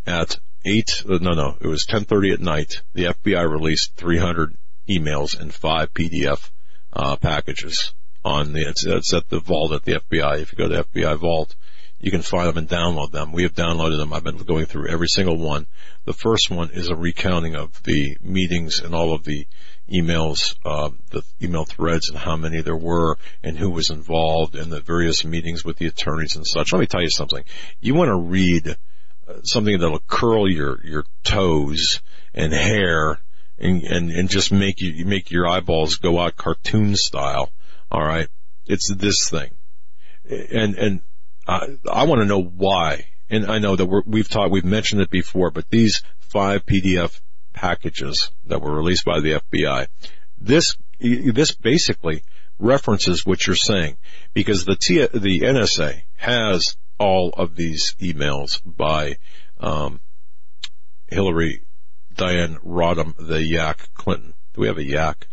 at 0.07 0.39
eight, 0.65 1.05
uh, 1.09 1.19
no, 1.21 1.33
no, 1.33 1.57
it 1.61 1.67
was 1.67 1.85
ten 1.85 2.05
thirty 2.05 2.33
at 2.33 2.41
night. 2.41 2.81
The 2.95 3.05
FBI 3.05 3.49
released 3.51 3.95
300 3.97 4.57
emails 4.89 5.39
and 5.39 5.53
five 5.53 5.93
PDF 5.93 6.51
uh, 6.93 7.17
packages 7.17 7.93
on 8.25 8.53
the. 8.53 8.63
It's, 8.69 8.87
it's 8.87 9.13
at 9.13 9.29
the 9.29 9.41
vault 9.41 9.73
at 9.73 9.85
the 9.85 10.01
FBI. 10.01 10.41
If 10.41 10.53
you 10.53 10.59
go 10.59 10.69
to 10.69 10.77
the 10.77 10.85
FBI 10.85 11.19
vault, 11.19 11.55
you 12.01 12.11
can 12.11 12.23
find 12.23 12.49
them 12.49 12.59
and 12.59 12.69
download 12.69 13.13
them. 13.13 13.33
We 13.33 13.43
have 13.43 13.55
downloaded 13.55 13.99
them. 13.99 14.13
I've 14.13 14.25
been 14.25 14.39
going 14.39 14.67
through 14.67 14.89
every 14.89 15.09
single 15.09 15.39
one. 15.39 15.67
The 16.05 16.13
first 16.13 16.51
one 16.51 16.71
is 16.71 16.89
a 16.89 16.97
recounting 16.97 17.55
of 17.55 17.83
the 17.83 18.17
meetings 18.23 18.81
and 18.81 18.95
all 18.95 19.13
of 19.13 19.25
the 19.25 19.47
emails, 19.93 20.57
uh, 20.65 20.91
the 21.11 21.23
email 21.41 21.65
threads 21.65 22.09
and 22.09 22.19
how 22.19 22.37
many 22.37 22.61
there 22.61 22.77
were 22.77 23.17
and 23.43 23.57
who 23.57 23.71
was 23.71 23.91
involved 23.91 24.57
in 24.57 24.71
the 24.71 24.81
various 24.81 25.25
meetings 25.25 25.65
with 25.65 25.77
the 25.77 25.87
attorneys 25.87 26.37
and 26.37 26.47
such. 26.47 26.73
Let 26.73 26.81
me 26.81 26.87
tell 26.87 27.03
you 27.03 27.11
something. 27.11 27.45
You 27.81 27.95
want 27.95 28.09
to 28.09 28.17
read 28.17 28.69
uh, 28.69 29.43
something 29.45 29.79
that'll 29.79 30.01
curl 30.01 30.51
your, 30.51 30.85
your 30.85 31.05
toes 31.23 32.01
and 32.35 32.53
hair 32.53 33.21
and, 33.59 33.83
and, 33.85 34.11
and 34.11 34.29
just 34.29 34.53
make 34.53 34.81
you, 34.81 35.05
make 35.07 35.31
your 35.31 35.47
eyeballs 35.47 35.97
go 35.97 36.19
out 36.19 36.37
cartoon 36.37 36.97
style. 36.97 37.51
All 37.91 38.05
right. 38.05 38.29
It's 38.67 38.93
this 38.93 39.29
thing. 39.31 39.51
And, 40.29 40.75
and 40.75 41.01
I, 41.47 41.79
I 41.91 42.05
want 42.05 42.21
to 42.21 42.27
know 42.27 42.43
why. 42.43 43.07
And 43.31 43.47
I 43.47 43.59
know 43.59 43.77
that 43.77 43.87
we 44.07 44.21
have 44.21 44.29
talked, 44.29 44.53
we've 44.53 44.65
mentioned 44.65 45.01
it 45.01 45.11
before, 45.11 45.51
but 45.51 45.69
these 45.71 46.03
five 46.19 46.65
PDF 46.67 47.21
packages 47.57 48.31
that 48.45 48.61
were 48.61 48.77
released 48.77 49.05
by 49.05 49.19
the 49.19 49.41
FBI, 49.41 49.89
this, 50.39 50.77
this 51.01 51.53
basically 51.53 52.23
references 52.59 53.27
what 53.27 53.45
you're 53.47 53.57
saying 53.57 53.97
because 54.33 54.65
the 54.65 54.77
T, 54.77 55.07
the 55.13 55.41
NSA 55.41 56.03
has 56.17 56.77
all 56.99 57.31
of 57.37 57.57
these 57.57 57.95
emails 58.01 58.61
by, 58.65 59.17
um, 59.59 60.01
Hillary 61.09 61.63
Diane 62.15 62.59
Rodham, 62.65 63.15
the 63.19 63.43
yak 63.43 63.89
Clinton. 63.95 64.35
Do 64.55 64.63
we 64.63 64.69
have 64.69 64.79
a 64.79 64.85
yak? 64.85 65.29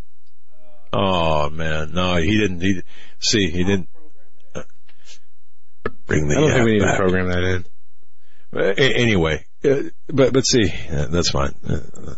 Oh 0.92 1.50
man, 1.50 1.92
no, 1.94 2.18
he 2.18 2.38
didn't. 2.38 2.62
He 2.62 2.82
see, 3.20 3.50
he 3.50 3.64
didn't 3.64 3.90
bring 6.06 6.28
the. 6.28 6.36
I 6.36 6.40
don't 6.42 6.52
think 6.52 6.66
we 6.66 6.72
need 6.74 6.82
back. 6.82 6.98
to 6.98 7.04
program 7.04 7.30
that 7.30 7.44
in. 7.44 7.66
Anyway, 8.56 9.46
uh, 9.64 9.84
but 10.08 10.34
but 10.34 10.42
see, 10.42 10.74
that's 10.90 11.32
fine. 11.32 11.56
Uh, 11.68 12.16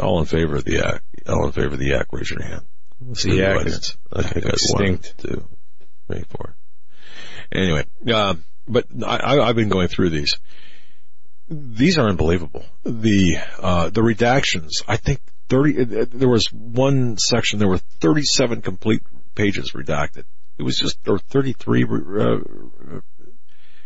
all 0.00 0.20
in 0.20 0.26
favor 0.26 0.56
of 0.56 0.64
the 0.64 0.80
act. 0.86 1.04
All 1.28 1.46
in 1.46 1.52
favor 1.52 1.74
of 1.74 1.78
the 1.78 1.88
yak. 1.88 2.06
Raise 2.12 2.30
your 2.30 2.42
hand. 2.42 2.62
Let's 3.00 3.22
the 3.24 3.34
yak 3.36 3.66
is 3.66 3.96
okay, 4.14 4.40
extinct. 4.44 5.14
One, 5.18 5.34
two, 5.34 5.48
three, 6.06 6.24
four. 6.28 6.56
Anyway, 7.50 7.84
uh, 8.10 8.34
but 8.66 8.86
I, 9.04 9.38
I've 9.40 9.56
been 9.56 9.68
going 9.68 9.88
through 9.88 10.10
these. 10.10 10.38
These 11.48 11.98
are 11.98 12.08
unbelievable. 12.08 12.64
The 12.84 13.38
uh, 13.58 13.90
the 13.90 14.00
redactions. 14.00 14.82
I 14.86 14.96
think 14.96 15.20
thirty. 15.48 15.84
There 15.84 16.28
was 16.28 16.52
one 16.52 17.18
section. 17.18 17.58
There 17.58 17.68
were 17.68 17.78
thirty-seven 17.78 18.62
complete 18.62 19.02
pages 19.34 19.72
redacted. 19.72 20.24
It 20.58 20.64
was 20.64 20.76
just, 20.78 20.98
or 21.08 21.18
33, 21.18 21.84
uh, 21.84 22.38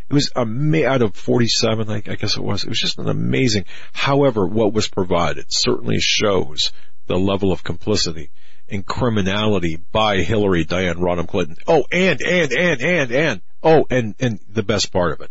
it 0.09 0.15
was 0.15 0.31
a, 0.37 0.87
out 0.87 1.03
of 1.03 1.17
47, 1.17 1.91
I, 1.91 1.97
I 1.97 2.15
guess 2.15 2.37
it 2.37 2.43
was. 2.43 2.63
It 2.63 2.69
was 2.69 2.81
just 2.81 2.99
an 2.99 3.09
amazing. 3.09 3.65
However, 3.93 4.47
what 4.47 4.73
was 4.73 4.89
provided 4.89 5.47
certainly 5.49 5.99
shows 5.99 6.73
the 7.07 7.17
level 7.17 7.53
of 7.53 7.65
complicity 7.65 8.31
and 8.69 8.87
criminality 8.87 9.77
by 9.77 10.19
Hillary 10.19 10.65
Diane 10.65 10.99
Rodham 10.99 11.29
Clinton. 11.29 11.57
Oh, 11.67 11.85
and, 11.91 12.21
and, 12.21 12.53
and, 12.53 12.81
and, 12.81 13.13
and, 13.13 13.41
oh, 13.63 13.87
and, 13.91 14.15
and 14.21 14.41
the 14.49 14.63
best 14.63 14.93
part 14.93 15.13
of 15.13 15.21
it. 15.21 15.31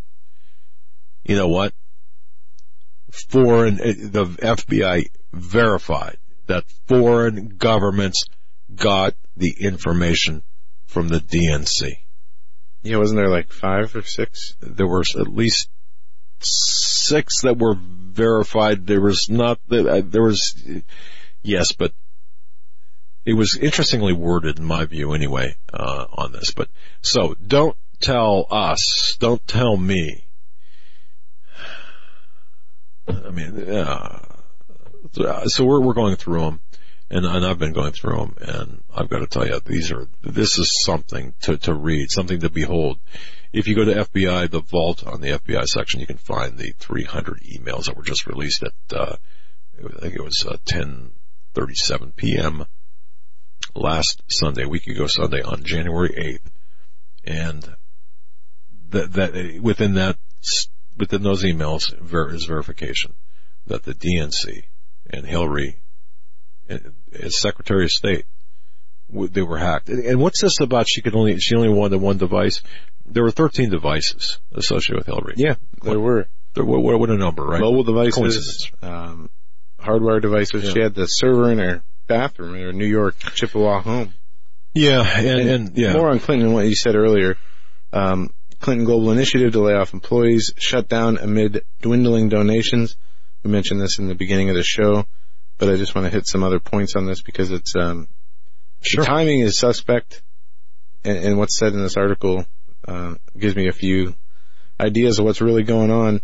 You 1.24 1.36
know 1.36 1.48
what? 1.48 1.74
Foreign, 3.12 3.80
uh, 3.80 3.94
the 3.98 4.26
FBI 4.26 5.06
verified 5.32 6.18
that 6.48 6.66
foreign 6.88 7.56
governments 7.58 8.26
got 8.74 9.16
the 9.38 9.56
information 9.60 10.44
from 10.86 11.08
the 11.08 11.20
DNC. 11.20 11.98
Yeah, 12.86 12.98
wasn't 12.98 13.18
there 13.18 13.30
like 13.30 13.52
five 13.52 13.96
or 13.96 14.04
six? 14.04 14.56
There 14.62 14.86
were 14.86 15.02
at 15.20 15.28
least 15.28 15.70
six 16.40 17.42
that 17.42 17.58
were 17.58 17.74
verified. 17.76 18.86
There 18.86 19.02
was 19.02 19.26
not, 19.28 19.60
uh, 19.72 20.04
there 20.06 20.22
was, 20.22 20.54
yes, 21.42 21.72
but 21.72 21.94
it 23.26 23.34
was 23.34 23.58
interestingly 23.58 24.14
worded 24.14 24.60
in 24.60 24.66
my 24.66 24.86
view 24.86 25.14
anyway, 25.14 25.56
uh, 25.74 26.06
on 26.14 26.32
this. 26.32 26.52
But, 26.52 26.70
so 27.02 27.36
don't 27.46 27.76
tell 28.02 28.46
us, 28.52 29.18
don't 29.20 29.46
tell 29.48 29.76
me. 29.76 30.24
I 33.08 33.32
mean, 33.32 33.68
uh, 33.68 34.20
so 35.46 35.66
we're, 35.66 35.82
we're 35.82 35.94
going 35.96 36.18
through 36.18 36.42
them 36.42 36.62
and, 37.10 37.26
and 37.26 37.46
I've 37.46 37.60
been 37.60 37.74
going 37.74 37.94
through 37.94 38.18
them, 38.18 38.36
and 38.40 38.84
I've 38.94 39.10
got 39.10 39.20
to 39.20 39.28
tell 39.28 39.48
you, 39.48 39.60
these 39.66 39.92
are 39.92 40.08
this 40.24 40.58
is 40.58 40.84
something 40.84 41.34
to 41.42 41.58
to 41.58 41.74
read, 41.74 42.10
something 42.10 42.40
to 42.40 42.50
behold. 42.50 43.00
If 43.54 43.68
you 43.68 43.76
go 43.76 43.86
to 43.86 44.06
FBI, 44.06 44.50
the 44.50 44.62
vault 44.62 45.06
on 45.06 45.22
the 45.22 45.30
FBI 45.30 45.66
section, 45.66 46.02
you 46.02 46.08
can 46.08 46.18
find 46.18 46.58
the 46.58 46.74
300 46.78 47.42
emails 47.44 47.86
that 47.86 47.96
were 47.96 48.04
just 48.04 48.28
released 48.28 48.64
at 48.64 48.98
uh, 48.98 49.16
I 49.78 50.00
think 50.00 50.16
it 50.16 50.24
was 50.24 50.46
uh, 50.48 50.58
10:37 50.66 52.16
p.m. 52.16 52.66
last 53.76 54.22
Sunday, 54.30 54.66
week 54.66 54.88
ago 54.88 55.08
Sunday 55.08 55.42
on 55.42 55.64
January 55.64 56.40
8th, 56.44 56.52
and 57.26 57.76
that 58.90 59.14
that 59.14 59.60
within 59.62 59.96
that 59.96 60.18
within 60.98 61.24
those 61.24 61.44
emails 61.44 61.98
ver- 62.00 62.34
is 62.34 62.46
verification 62.46 63.16
that 63.68 63.84
the 63.84 63.94
DNC 63.94 64.64
and 65.10 65.26
Hillary 65.26 65.78
as 66.70 67.40
Secretary 67.40 67.86
of 67.86 67.92
State, 67.92 68.26
they 69.10 69.42
were 69.42 69.58
hacked. 69.58 69.90
And 69.90 70.20
what's 70.20 70.42
this 70.42 70.60
about? 70.60 70.88
She 70.88 71.02
could 71.02 71.16
only 71.16 71.38
she 71.40 71.56
only 71.56 71.70
wanted 71.70 72.02
one 72.02 72.18
device. 72.18 72.62
There 73.06 73.24
were 73.24 73.32
13 73.32 73.70
devices 73.70 74.40
associated 74.54 74.98
with 74.98 75.08
Hillary. 75.08 75.34
Yeah, 75.38 75.56
there 75.82 76.00
were. 76.00 76.28
What, 76.56 76.82
what, 76.82 77.00
what 77.02 77.10
a 77.10 77.18
number, 77.18 77.44
right? 77.44 77.60
Mobile 77.60 77.84
devices, 77.84 78.72
um, 78.82 79.30
hardware 79.78 80.22
devices. 80.22 80.64
Yeah. 80.64 80.72
She 80.72 80.80
had 80.80 80.96
the 80.96 81.06
server 81.06 81.52
in 81.52 81.60
her 81.60 81.84
bathroom 82.08 82.56
in 82.56 82.62
her 82.62 82.72
New 82.72 82.86
York 82.86 83.20
Chappaqua 83.20 83.82
home. 83.82 84.14
Yeah, 84.74 85.02
and, 85.02 85.50
and, 85.50 85.78
yeah. 85.78 85.94
More 85.94 86.10
on 86.10 86.20
Clinton 86.20 86.48
and 86.48 86.56
what 86.56 86.66
you 86.66 86.76
said 86.76 86.96
earlier. 86.96 87.38
Um, 87.94 88.30
Clinton 88.60 88.86
Global 88.86 89.12
Initiative 89.12 89.54
to 89.54 89.62
lay 89.62 89.74
off 89.74 89.94
employees 89.94 90.54
shut 90.58 90.90
down 90.90 91.18
amid 91.18 91.64
dwindling 91.82 92.30
donations. 92.30 92.98
We 93.44 93.52
mentioned 93.52 93.80
this 93.80 94.00
in 94.00 94.08
the 94.08 94.16
beginning 94.16 94.50
of 94.50 94.56
the 94.56 94.64
show, 94.64 95.06
but 95.58 95.70
I 95.70 95.78
just 95.78 95.96
want 95.96 96.06
to 96.06 96.12
hit 96.12 96.28
some 96.28 96.44
other 96.44 96.60
points 96.60 96.96
on 96.96 97.06
this 97.06 97.22
because 97.22 97.52
it's 97.52 97.76
um, 97.76 98.08
sure. 98.82 99.04
the 99.04 99.08
timing 99.08 99.40
is 99.40 99.58
suspect, 99.58 100.22
and, 101.04 101.18
and 101.18 101.38
what's 101.38 101.58
said 101.58 101.74
in 101.74 101.82
this 101.82 101.98
article 101.98 102.46
uh, 102.88 103.16
gives 103.38 103.56
me 103.56 103.68
a 103.68 103.74
few 103.74 104.16
ideas 104.80 105.20
of 105.20 105.26
what's 105.26 105.42
really 105.42 105.64
going 105.64 105.92
on. 105.92 106.22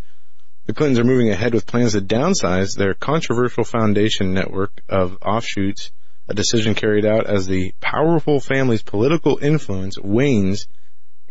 The 0.65 0.73
Clintons 0.73 0.99
are 0.99 1.03
moving 1.03 1.29
ahead 1.29 1.53
with 1.53 1.65
plans 1.65 1.93
to 1.93 2.01
downsize 2.01 2.77
their 2.77 2.93
controversial 2.93 3.63
foundation 3.63 4.33
network 4.33 4.81
of 4.87 5.17
offshoots, 5.21 5.91
a 6.27 6.33
decision 6.33 6.75
carried 6.75 7.05
out 7.05 7.25
as 7.25 7.47
the 7.47 7.73
powerful 7.81 8.39
family's 8.39 8.83
political 8.83 9.39
influence 9.41 9.97
wanes 9.99 10.67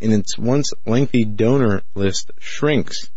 and 0.01 0.13
its 0.13 0.37
once 0.37 0.73
lengthy 0.87 1.25
donor 1.25 1.83
list 1.95 2.33
shrinks. 2.39 3.11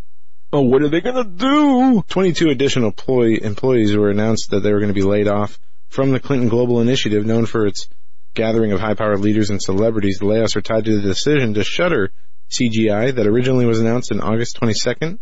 Oh, 0.54 0.62
what 0.62 0.84
are 0.84 0.90
they 0.90 1.02
gonna 1.02 1.24
do? 1.24 2.04
22 2.08 2.50
additional 2.50 2.90
employee, 2.90 3.44
employees 3.44 3.98
were 3.98 4.12
announced 4.12 4.52
that 4.52 4.60
they 4.60 4.72
were 4.72 4.80
going 4.80 4.94
to 4.94 5.00
be 5.00 5.02
laid 5.02 5.28
off 5.28 5.60
from 5.90 6.12
the 6.12 6.20
Clinton 6.20 6.48
Global 6.48 6.80
Initiative, 6.80 7.26
known 7.26 7.48
for 7.48 7.66
its 7.66 7.90
gathering 8.36 8.72
of 8.72 8.80
high-powered 8.80 9.20
leaders 9.20 9.50
and 9.50 9.60
celebrities. 9.60 10.20
The 10.20 10.26
layoffs 10.26 10.56
are 10.56 10.62
tied 10.62 10.86
to 10.86 10.96
the 10.96 11.02
decision 11.02 11.56
to 11.56 11.64
shutter 11.64 12.12
CGI 12.52 13.16
that 13.16 13.26
originally 13.26 13.66
was 13.66 13.80
announced 13.80 14.12
in 14.12 14.22
August 14.22 14.60
22nd 14.62 15.18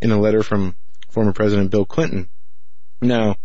in 0.00 0.12
a 0.12 0.20
letter 0.20 0.44
from 0.44 0.76
former 1.10 1.32
President 1.32 1.72
Bill 1.72 1.84
Clinton. 1.84 2.28
Now, 3.00 3.38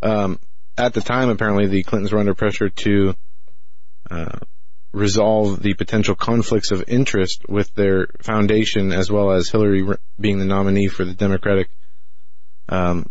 um, 0.00 0.38
at 0.78 0.94
the 0.94 1.00
time, 1.00 1.28
apparently 1.28 1.66
the 1.66 1.82
Clintons 1.82 2.12
were 2.12 2.20
under 2.20 2.34
pressure 2.34 2.68
to 2.68 3.14
uh, 4.08 4.38
resolve 4.92 5.62
the 5.62 5.74
potential 5.74 6.14
conflicts 6.14 6.70
of 6.70 6.84
interest 6.86 7.48
with 7.48 7.74
their 7.74 8.08
foundation, 8.20 8.92
as 8.92 9.10
well 9.10 9.32
as 9.32 9.48
Hillary 9.48 9.86
being 10.20 10.38
the 10.38 10.44
nominee 10.44 10.88
for 10.88 11.04
the 11.04 11.14
Democratic 11.14 11.68
um, 12.68 13.10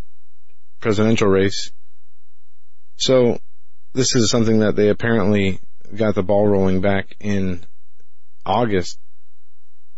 presidential 0.80 1.28
race. 1.28 1.72
So, 2.98 3.40
this 3.94 4.16
is 4.16 4.30
something 4.30 4.60
that 4.60 4.76
they 4.76 4.90
apparently 4.90 5.60
got 5.96 6.16
the 6.16 6.24
ball 6.24 6.48
rolling 6.48 6.82
back 6.82 7.16
in 7.20 7.66
August. 8.46 9.00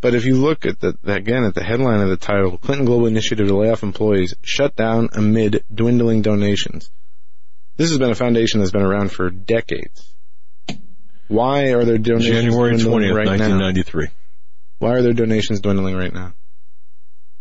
But 0.02 0.16
if 0.16 0.26
you 0.26 0.36
look 0.36 0.66
at 0.66 0.80
the, 0.80 0.98
again 1.04 1.44
at 1.44 1.54
the 1.54 1.64
headline 1.64 2.02
of 2.02 2.10
the 2.10 2.18
title, 2.18 2.58
Clinton 2.58 2.86
Global 2.86 3.08
Initiative 3.08 3.48
to 3.48 3.56
lay 3.56 3.70
off 3.70 3.84
employees 3.84 4.36
shut 4.42 4.76
down 4.76 5.10
amid 5.14 5.64
dwindling 5.74 6.22
donations. 6.22 6.90
This 7.78 7.90
has 7.90 8.00
been 8.00 8.12
a 8.12 8.16
foundation 8.16 8.60
that's 8.60 8.72
been 8.72 8.82
around 8.82 9.12
for 9.12 9.30
decades. 9.30 10.13
Why 11.28 11.72
are 11.72 11.86
there 11.86 11.98
donations 11.98 12.44
January 12.44 12.72
dwindling 12.78 13.10
20th, 13.12 13.16
right 13.16 13.26
now? 13.26 13.58
1993. 13.60 14.08
Why 14.80 14.92
are 14.92 15.02
their 15.02 15.14
donations 15.14 15.62
dwindling 15.62 15.96
right 15.96 16.14
now? 16.14 16.34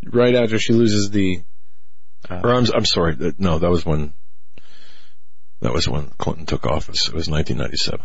Right 0.07 0.35
after 0.35 0.59
she 0.59 0.73
loses 0.73 1.11
the 1.11 1.43
Or 2.31 2.53
I'm, 2.55 2.67
I'm 2.75 2.85
sorry. 2.87 3.15
that- 3.17 3.39
No, 3.41 3.59
that 3.59 3.71
was 3.71 3.85
when, 3.85 4.13
that 5.61 5.73
was 5.73 5.89
when 5.89 6.09
Clinton 6.19 6.47
took 6.47 6.67
office. 6.67 7.09
It 7.09 7.15
was 7.15 7.29
1997. 7.29 8.01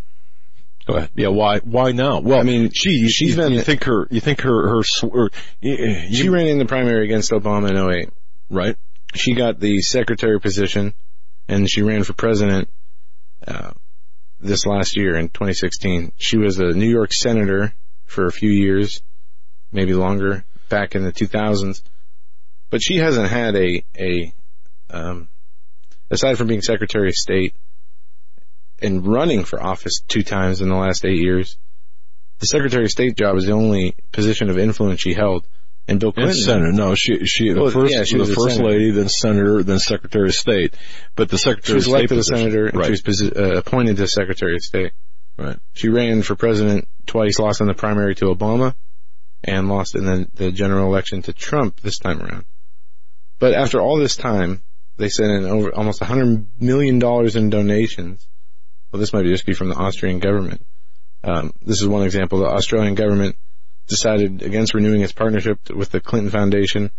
Go 0.88 0.96
ahead. 0.96 1.10
Yeah. 1.16 1.28
Why, 1.30 1.60
why 1.60 1.92
now? 1.92 2.20
Well, 2.22 2.40
I 2.40 2.44
mean, 2.44 2.72
she, 2.74 2.92
you, 2.92 3.10
she's 3.10 3.32
you, 3.32 3.36
been- 3.36 3.54
you 3.54 3.62
think 3.62 3.84
her, 3.84 4.08
you 4.10 4.20
think 4.22 4.42
her, 4.42 4.70
her, 4.78 4.84
sw- 4.84 5.04
or, 5.04 5.30
you, 5.62 6.14
she 6.16 6.30
ran 6.30 6.48
in 6.48 6.60
the 6.60 6.66
primary 6.66 7.04
against 7.06 7.32
Obama 7.32 7.70
in 7.70 7.78
08. 7.78 8.10
right? 8.50 8.76
she 9.16 9.34
got 9.36 9.60
the 9.60 9.80
secretary 9.82 10.40
position 10.40 10.94
and 11.48 11.68
she 11.70 11.82
ran 11.82 12.04
for 12.04 12.14
president 12.14 12.70
uh, 13.48 13.72
this 14.40 14.66
last 14.66 14.98
year 14.98 15.16
in 15.16 15.30
2016. 15.30 16.12
She 16.18 16.38
was 16.38 16.60
a 16.60 16.72
New 16.72 16.90
York 16.90 17.14
senator 17.14 17.74
for 18.06 18.26
a 18.26 18.32
few 18.32 18.52
years, 18.52 19.02
maybe 19.72 19.94
longer, 19.94 20.46
back 20.70 20.96
in 20.96 21.04
the 21.04 21.12
2000s. 21.12 21.82
But 22.70 22.82
she 22.82 22.98
hasn't 22.98 23.30
had 23.30 23.56
a 23.56 23.84
a 23.98 24.34
um, 24.90 25.30
aside 26.10 26.38
from 26.38 26.48
being 26.48 26.62
secretary 26.62 27.10
of 27.10 27.16
state 27.16 27.56
and 28.82 29.06
running 29.08 29.44
for 29.44 29.62
office 29.62 30.02
two 30.08 30.24
times 30.24 30.62
in 30.62 30.70
the 30.70 30.76
last 30.76 31.06
eight 31.06 31.20
years. 31.20 31.58
The 32.40 32.48
secretary 32.48 32.84
of 32.84 32.92
state 32.92 33.18
job 33.18 33.36
is 33.38 33.46
the 33.46 33.54
only 33.54 33.96
position 34.12 34.50
of 34.50 34.60
influence 34.60 35.02
she 35.02 35.14
held. 35.14 35.48
And 35.88 36.00
Bill 36.00 36.10
And 36.10 36.16
Clinton, 36.26 36.44
senator. 36.44 36.72
No, 36.74 36.96
she, 36.96 37.26
she, 37.26 37.54
the 37.54 37.62
Well, 37.62 37.72
first, 37.72 37.94
yeah, 37.94 38.04
she 38.04 38.16
the 38.16 38.24
was 38.24 38.34
first 38.34 38.60
lady, 38.60 38.92
then 38.92 39.08
senator, 39.08 39.64
then 39.64 39.80
secretary 39.80 40.28
of 40.28 40.36
state. 40.36 40.76
But 41.16 41.30
the 41.30 41.38
she 41.38 41.44
secretary 41.50 41.76
was 41.76 41.86
of 41.88 41.92
state 41.92 41.98
elected 42.12 42.18
a 42.18 42.24
senator 42.24 42.66
and 42.68 42.76
right? 42.78 42.86
she 42.88 42.92
was 42.92 43.02
posi- 43.02 43.38
uh, 43.38 43.58
appointed 43.58 43.98
to 43.98 44.08
secretary 44.08 44.56
of 44.56 44.62
state. 44.62 44.92
right. 45.38 45.58
She 45.74 45.88
ran 45.90 46.24
for 46.24 46.36
president 46.36 46.88
twice, 47.06 47.40
lost 47.40 47.62
in 47.62 47.68
the 47.68 47.74
primary 47.74 48.16
to 48.16 48.26
Obama, 48.26 48.76
and 49.44 49.70
lost 49.70 49.96
in 49.96 50.06
the, 50.06 50.28
the 50.34 50.52
general 50.52 50.88
election 50.88 51.22
to 51.24 51.34
Trump 51.34 51.80
this 51.80 52.00
time 52.00 52.22
around. 52.22 52.44
But 53.40 53.54
after 53.54 53.80
all 53.80 53.98
this 53.98 54.18
time, 54.18 54.64
they 54.98 55.10
sent 55.10 55.32
in 55.32 55.46
over 55.46 55.74
almost 55.74 56.02
$100 56.02 56.48
million 56.60 56.96
in 57.36 57.50
donations. 57.50 58.28
Well, 58.92 59.00
this 59.00 59.14
might 59.14 59.26
just 59.26 59.46
be 59.46 59.54
from 59.54 59.70
the 59.70 59.76
Austrian 59.76 60.20
government. 60.20 60.66
Um, 61.24 61.54
this 61.62 61.82
is 61.82 61.88
one 61.88 62.04
example. 62.04 62.40
The 62.40 62.48
Australian 62.48 62.96
government 62.96 63.36
decided 63.88 64.42
against 64.42 64.74
renewing 64.74 65.02
its 65.02 65.14
partnership 65.14 65.70
with 65.70 65.90
the 65.90 66.00
Clinton 66.00 66.32
Foundation, 66.32 66.92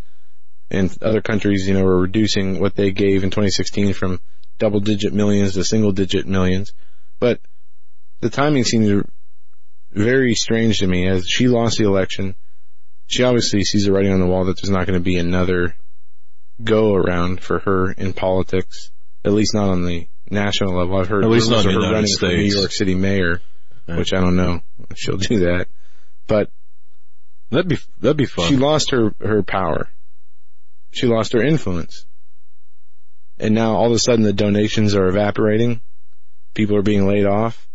and 0.71 0.95
other 1.01 1.21
countries, 1.21 1.67
you 1.67 1.73
know, 1.73 1.83
were 1.83 1.99
reducing 1.99 2.59
what 2.59 2.75
they 2.75 2.91
gave 2.91 3.23
in 3.23 3.29
2016 3.31 3.93
from 3.93 4.21
double-digit 4.59 5.13
millions 5.13 5.53
to 5.53 5.63
single-digit 5.63 6.27
millions. 6.27 6.73
But 7.19 7.39
the 8.19 8.29
timing 8.29 8.63
seems 8.65 9.03
very 9.91 10.35
strange 10.35 10.79
to 10.79 10.87
me 10.87 11.07
as 11.07 11.27
she 11.27 11.47
lost 11.47 11.77
the 11.77 11.85
election. 11.85 12.35
She 13.07 13.23
obviously 13.23 13.63
sees 13.63 13.85
the 13.85 13.91
writing 13.91 14.11
on 14.11 14.19
the 14.19 14.27
wall 14.27 14.45
that 14.45 14.57
there's 14.61 14.69
not 14.69 14.85
going 14.85 14.99
to 14.99 15.03
be 15.03 15.17
another 15.17 15.75
go 16.63 16.93
around 16.93 17.41
for 17.41 17.59
her 17.59 17.91
in 17.93 18.13
politics, 18.13 18.91
at 19.25 19.31
least 19.31 19.55
not 19.55 19.69
on 19.69 19.85
the 19.85 20.07
national 20.29 20.75
level. 20.75 20.97
I've 20.97 21.07
heard 21.07 21.23
At 21.23 21.29
least 21.31 21.49
not 21.49 21.65
in 21.65 21.73
the 21.73 21.79
her 21.79 21.87
United 21.87 22.09
States. 22.09 22.53
New 22.53 22.59
York 22.59 22.71
City 22.71 22.95
mayor, 22.95 23.41
Right. 23.87 23.97
which 23.97 24.13
I 24.13 24.19
don't 24.19 24.35
know 24.35 24.61
if 24.91 24.97
she'll 24.97 25.17
do 25.17 25.39
that. 25.39 25.67
But 26.27 26.51
That'd 27.49 27.67
be, 27.67 27.77
that'd 27.99 28.17
be 28.17 28.25
fun. 28.25 28.49
she 28.49 28.57
lost 28.57 28.91
her, 28.91 29.13
her 29.19 29.43
power. 29.43 29.89
She 30.91 31.07
lost 31.07 31.33
her 31.33 31.43
influence. 31.43 32.05
And 33.39 33.55
now 33.55 33.75
all 33.75 33.87
of 33.87 33.93
a 33.93 33.99
sudden 33.99 34.23
the 34.23 34.33
donations 34.33 34.95
are 34.95 35.07
evaporating. 35.07 35.81
People 36.53 36.75
are 36.75 36.81
being 36.81 37.07
laid 37.07 37.25
off. 37.25 37.67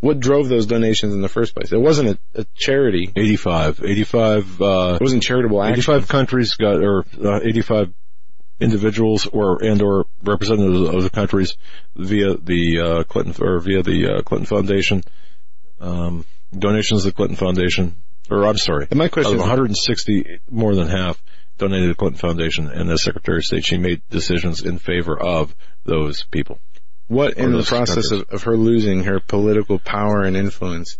What 0.00 0.20
drove 0.20 0.48
those 0.48 0.66
donations 0.66 1.12
in 1.12 1.22
the 1.22 1.28
first 1.28 1.54
place? 1.54 1.72
It 1.72 1.80
wasn't 1.80 2.10
a, 2.34 2.40
a 2.40 2.46
charity. 2.54 3.12
85, 3.16 3.82
85, 3.82 4.62
uh, 4.62 4.64
It 4.94 5.00
wasn't 5.00 5.22
charitable 5.22 5.62
action. 5.62 5.78
85 5.80 6.08
countries 6.08 6.54
got, 6.54 6.82
or 6.82 7.04
uh, 7.22 7.40
85 7.42 7.92
individuals 8.60 9.26
or 9.26 9.62
and 9.64 9.80
or 9.82 10.06
representatives 10.22 10.88
of 10.88 11.02
the 11.02 11.10
countries 11.10 11.56
via 11.94 12.36
the 12.36 12.80
uh, 12.80 13.04
Clinton 13.04 13.34
or 13.44 13.60
via 13.60 13.82
the 13.82 14.06
uh, 14.18 14.22
Clinton 14.22 14.46
Foundation, 14.46 15.02
um, 15.80 16.24
donations 16.56 17.02
to 17.02 17.08
the 17.08 17.12
Clinton 17.12 17.36
Foundation. 17.36 17.96
Or 18.30 18.46
I'm 18.46 18.56
sorry, 18.56 18.86
And 18.90 18.98
my 18.98 19.08
question 19.08 19.32
out 19.32 19.36
of 19.36 19.40
is- 19.40 19.48
160, 19.48 20.40
more 20.50 20.74
than 20.74 20.88
half 20.88 21.22
donated 21.58 21.84
to 21.84 21.88
the 21.88 21.94
Clinton 21.94 22.18
Foundation, 22.18 22.68
and 22.68 22.90
as 22.90 23.02
Secretary 23.02 23.38
of 23.38 23.44
State, 23.44 23.64
she 23.64 23.78
made 23.78 24.02
decisions 24.10 24.62
in 24.62 24.78
favor 24.78 25.18
of 25.18 25.54
those 25.84 26.24
people. 26.30 26.60
What 27.08 27.38
in 27.38 27.52
the 27.52 27.62
process 27.62 28.10
of, 28.10 28.28
of 28.30 28.42
her 28.44 28.56
losing 28.56 29.04
her 29.04 29.18
political 29.18 29.78
power 29.78 30.22
and 30.22 30.36
influence 30.36 30.98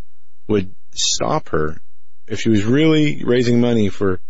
would 0.49 0.75
stop 0.95 1.51
her 1.51 1.81
if 2.27 2.41
she 2.41 2.49
was 2.49 2.65
really 2.65 3.23
raising 3.25 3.61
money 3.61 3.89
for 3.91 4.21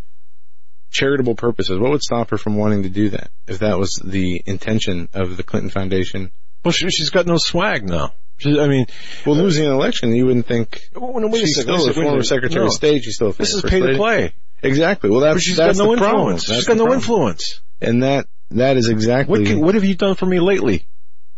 charitable 0.91 1.37
purposes? 1.37 1.79
What 1.79 1.93
would 1.93 2.03
stop 2.03 2.31
her 2.31 2.39
from 2.39 2.57
wanting 2.57 2.83
to 2.83 2.89
do 2.89 3.11
that 3.11 3.31
if 3.47 3.61
that 3.61 3.79
was 3.79 3.93
the 4.05 4.43
intention 4.45 5.09
of 5.15 5.37
the 5.37 5.45
Clinton 5.45 5.71
Foundation? 5.71 6.33
Well, 6.65 6.73
she, 6.73 6.91
she's 6.91 7.11
got 7.11 7.27
no 7.27 7.37
swag 7.39 7.89
now. 7.89 8.13
I 8.45 8.69
mean, 8.69 8.87
Well, 9.27 9.37
losing 9.37 9.67
an 9.67 9.73
election, 9.73 10.15
you 10.15 10.27
wouldn't 10.27 10.47
think 10.47 10.81
well, 10.95 11.25
a 11.25 11.37
she's 11.39 11.57
second, 11.57 11.79
still 11.79 11.91
a 11.91 11.93
former. 11.93 12.23
Secretary 12.23 12.61
No. 12.61 12.67
of 12.69 12.73
State. 12.73 13.03
She's 13.05 13.17
still 13.17 13.29
a 13.31 13.33
This 13.33 13.53
is 13.55 13.63
pay 13.63 13.81
to 13.81 13.95
play. 13.97 14.35
Exactly. 14.63 15.11
Well, 15.11 15.21
that's 15.21 15.43
she's 15.43 15.57
that's 15.57 15.79
got 15.79 15.85
no 15.85 15.91
the 15.95 15.99
problem. 15.99 16.21
influence. 16.35 16.45
She's 16.45 16.67
got 16.67 16.77
no 16.77 16.85
problem. 16.85 16.99
influence. 17.01 17.61
and 17.81 18.03
that 18.03 18.27
that 18.51 18.77
is 18.77 18.89
exactly 18.89 19.41
What 19.41 19.47
can, 19.47 19.61
what 19.61 19.75
have 19.75 19.85
you 19.85 19.95
done 19.95 20.15
for 20.15 20.27
me 20.27 20.41
lately? 20.41 20.87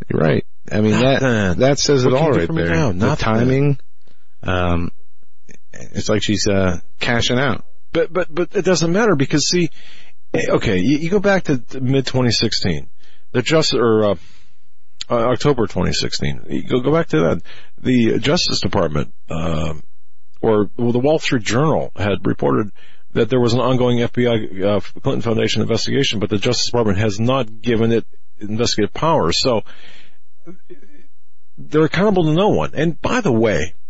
You're 0.09 0.19
right. 0.19 0.45
I 0.71 0.81
mean 0.81 0.91
that 0.99 1.21
Nothing. 1.21 1.59
that 1.59 1.79
says 1.79 2.03
it 2.05 2.11
What 2.11 2.21
all 2.21 2.31
right 2.31 2.47
there. 2.51 2.93
The 2.93 3.15
timing, 3.15 3.79
um, 4.43 4.91
it's 5.73 6.09
like 6.09 6.23
she's 6.23 6.47
uh, 6.47 6.79
cashing 6.99 7.37
out. 7.39 7.65
But 7.91 8.11
but 8.13 8.33
but 8.33 8.55
it 8.55 8.63
doesn't 8.65 8.91
matter 8.91 9.15
because 9.15 9.47
see, 9.49 9.69
eh, 10.33 10.45
okay, 10.49 10.77
you, 10.79 10.97
you 10.97 11.09
go 11.09 11.19
back 11.19 11.43
to 11.45 11.61
mid 11.79 12.05
2016, 12.05 12.87
the 13.33 13.41
just 13.41 13.73
or 13.73 14.11
uh, 14.11 14.15
uh, 15.11 15.31
October 15.31 15.67
2016. 15.67 16.65
Go 16.69 16.79
go 16.79 16.91
back 16.91 17.07
to 17.09 17.19
that. 17.19 17.41
The 17.79 18.19
Justice 18.19 18.61
Department, 18.61 19.13
um, 19.29 19.83
or 20.41 20.69
well, 20.77 20.93
the 20.93 20.99
Wall 20.99 21.19
Street 21.19 21.43
Journal 21.43 21.91
had 21.95 22.25
reported 22.25 22.71
that 23.13 23.29
there 23.29 23.39
was 23.39 23.53
an 23.53 23.59
ongoing 23.59 23.97
FBI 23.97 24.63
uh, 24.63 24.79
Clinton 25.01 25.21
Foundation 25.21 25.61
investigation, 25.61 26.19
but 26.19 26.29
the 26.29 26.37
Justice 26.37 26.67
Department 26.67 26.99
has 26.99 27.19
not 27.19 27.61
given 27.61 27.91
it 27.91 28.05
investigative 28.39 28.93
powers. 28.93 29.41
So 29.41 29.63
they're 31.57 31.83
accountable 31.83 32.23
to 32.23 32.33
no 32.33 32.49
one. 32.49 32.71
And 32.73 32.99
by 33.01 33.21
the 33.21 33.31
way, 33.31 33.73
uh, 33.73 33.80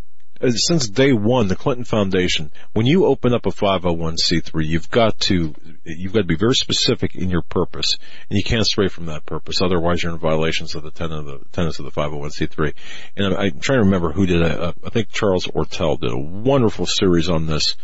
since 0.49 0.87
day 0.87 1.13
one, 1.13 1.47
the 1.47 1.55
Clinton 1.55 1.85
Foundation, 1.85 2.51
when 2.73 2.85
you 2.85 3.05
open 3.05 3.33
up 3.33 3.45
a 3.45 3.51
501c3, 3.51 4.65
you've 4.65 4.89
got 4.89 5.19
to, 5.21 5.53
you've 5.83 6.13
got 6.13 6.21
to 6.21 6.25
be 6.25 6.35
very 6.35 6.55
specific 6.55 7.15
in 7.15 7.29
your 7.29 7.41
purpose, 7.41 7.97
and 8.29 8.37
you 8.37 8.43
can't 8.43 8.65
stray 8.65 8.87
from 8.87 9.05
that 9.07 9.25
purpose. 9.25 9.61
Otherwise, 9.61 10.03
you're 10.03 10.13
in 10.13 10.19
violations 10.19 10.75
of 10.75 10.83
the 10.83 10.91
tenets 10.91 11.79
of 11.79 11.85
the 11.85 11.91
501c3. 11.91 12.73
And 13.17 13.27
I'm, 13.27 13.33
I'm 13.33 13.59
trying 13.59 13.79
to 13.79 13.85
remember 13.85 14.11
who 14.11 14.25
did 14.25 14.41
it. 14.41 14.59
Uh, 14.59 14.73
I 14.83 14.89
think 14.89 15.11
Charles 15.11 15.45
Ortel 15.47 15.99
did 15.99 16.11
a 16.11 16.17
wonderful 16.17 16.85
series 16.85 17.29
on 17.29 17.45
this. 17.45 17.75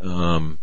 Um, 0.00 0.58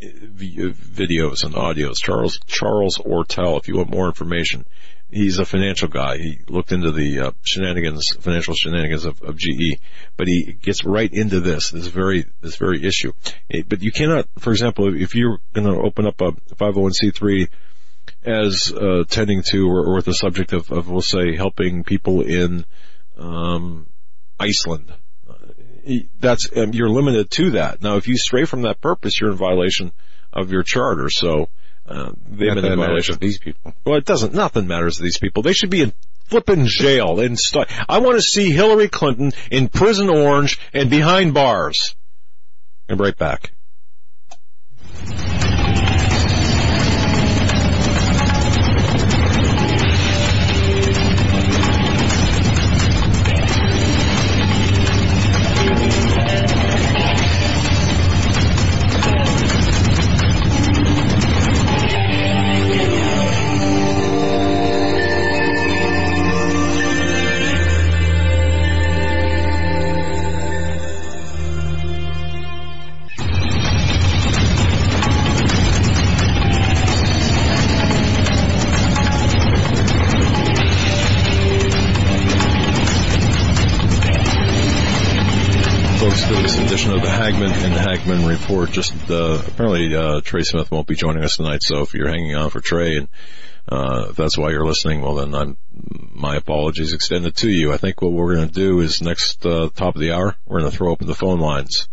videos 0.00 1.44
and 1.44 1.54
audios. 1.54 1.96
Charles 1.98 2.38
Charles 2.46 2.98
Ortel. 2.98 3.58
If 3.58 3.68
you 3.68 3.76
want 3.76 3.90
more 3.90 4.06
information, 4.06 4.64
he's 5.10 5.38
a 5.38 5.44
financial 5.44 5.88
guy. 5.88 6.18
He 6.18 6.40
looked 6.48 6.72
into 6.72 6.90
the 6.90 7.20
uh, 7.20 7.30
shenanigans, 7.42 8.16
financial 8.20 8.54
shenanigans 8.54 9.04
of, 9.04 9.22
of, 9.22 9.36
GE, 9.36 9.78
but 10.16 10.28
he 10.28 10.56
gets 10.60 10.84
right 10.84 11.12
into 11.12 11.40
this, 11.40 11.70
this 11.70 11.86
very, 11.86 12.24
this 12.40 12.56
very 12.56 12.84
issue. 12.84 13.12
But 13.68 13.82
you 13.82 13.92
cannot, 13.92 14.28
for 14.38 14.50
example, 14.50 14.94
if 14.94 15.14
you're 15.14 15.38
going 15.52 15.66
to 15.66 15.80
open 15.80 16.06
up 16.06 16.20
a 16.20 16.32
501c3 16.54 17.48
as 18.24 18.72
uh, 18.72 19.04
tending 19.08 19.42
to 19.50 19.68
or, 19.68 19.86
or 19.86 19.94
with 19.96 20.06
the 20.06 20.12
subject 20.12 20.52
of, 20.52 20.70
of, 20.70 20.88
we'll 20.88 21.00
say, 21.00 21.36
helping 21.36 21.84
people 21.84 22.22
in 22.22 22.64
um, 23.16 23.86
Iceland. 24.38 24.92
Uh, 25.28 25.34
that's 26.18 26.48
um, 26.56 26.72
you're 26.72 26.90
limited 26.90 27.30
to 27.32 27.50
that. 27.52 27.82
Now, 27.82 27.96
if 27.96 28.08
you 28.08 28.16
stray 28.16 28.44
from 28.44 28.62
that 28.62 28.80
purpose, 28.80 29.20
you're 29.20 29.30
in 29.30 29.36
violation 29.36 29.92
of 30.32 30.50
your 30.50 30.62
charter. 30.62 31.08
So 31.10 31.48
uh, 31.88 32.12
they've 32.28 32.54
been 32.54 32.64
in 32.64 32.78
violation 32.78 33.14
of 33.14 33.20
these 33.20 33.38
people. 33.38 33.72
Well, 33.84 33.96
it 33.96 34.04
doesn't. 34.04 34.34
Nothing 34.34 34.66
matters 34.66 34.96
to 34.96 35.02
these 35.02 35.18
people. 35.18 35.42
They 35.42 35.54
should 35.54 35.70
be 35.70 35.82
in 35.82 35.92
flipping 36.26 36.66
jail. 36.66 37.20
And 37.20 37.38
st- 37.38 37.68
I 37.88 37.98
want 37.98 38.16
to 38.16 38.22
see 38.22 38.50
Hillary 38.50 38.88
Clinton 38.88 39.32
in 39.50 39.68
prison 39.68 40.10
orange 40.10 40.60
and 40.74 40.90
behind 40.90 41.34
bars. 41.34 41.96
And 42.88 43.00
right 43.00 43.16
back. 43.16 43.52
Hagmann 87.28 87.52
and 87.52 87.74
the 87.74 87.80
Hagmann 87.80 88.26
report. 88.26 88.70
Just 88.70 89.10
uh, 89.10 89.42
apparently 89.46 89.94
uh, 89.94 90.22
Trey 90.22 90.44
Smith 90.44 90.70
won't 90.70 90.86
be 90.86 90.94
joining 90.94 91.22
us 91.24 91.36
tonight. 91.36 91.62
So 91.62 91.82
if 91.82 91.92
you're 91.92 92.08
hanging 92.08 92.34
on 92.34 92.48
for 92.48 92.60
Trey 92.60 92.96
and 92.96 93.08
uh, 93.68 94.06
if 94.08 94.16
that's 94.16 94.38
why 94.38 94.50
you're 94.50 94.64
listening, 94.64 95.02
well 95.02 95.16
then 95.16 95.34
I'm 95.34 95.58
my 96.14 96.36
apologies 96.36 96.94
extended 96.94 97.36
to 97.36 97.50
you. 97.50 97.70
I 97.70 97.76
think 97.76 98.00
what 98.00 98.12
we're 98.12 98.36
going 98.36 98.48
to 98.48 98.54
do 98.54 98.80
is 98.80 99.02
next 99.02 99.44
uh, 99.44 99.68
top 99.74 99.94
of 99.94 100.00
the 100.00 100.12
hour 100.12 100.36
we're 100.46 100.60
going 100.60 100.70
to 100.70 100.76
throw 100.76 100.90
open 100.90 101.06
the 101.06 101.14
phone 101.14 101.38
lines, 101.38 101.88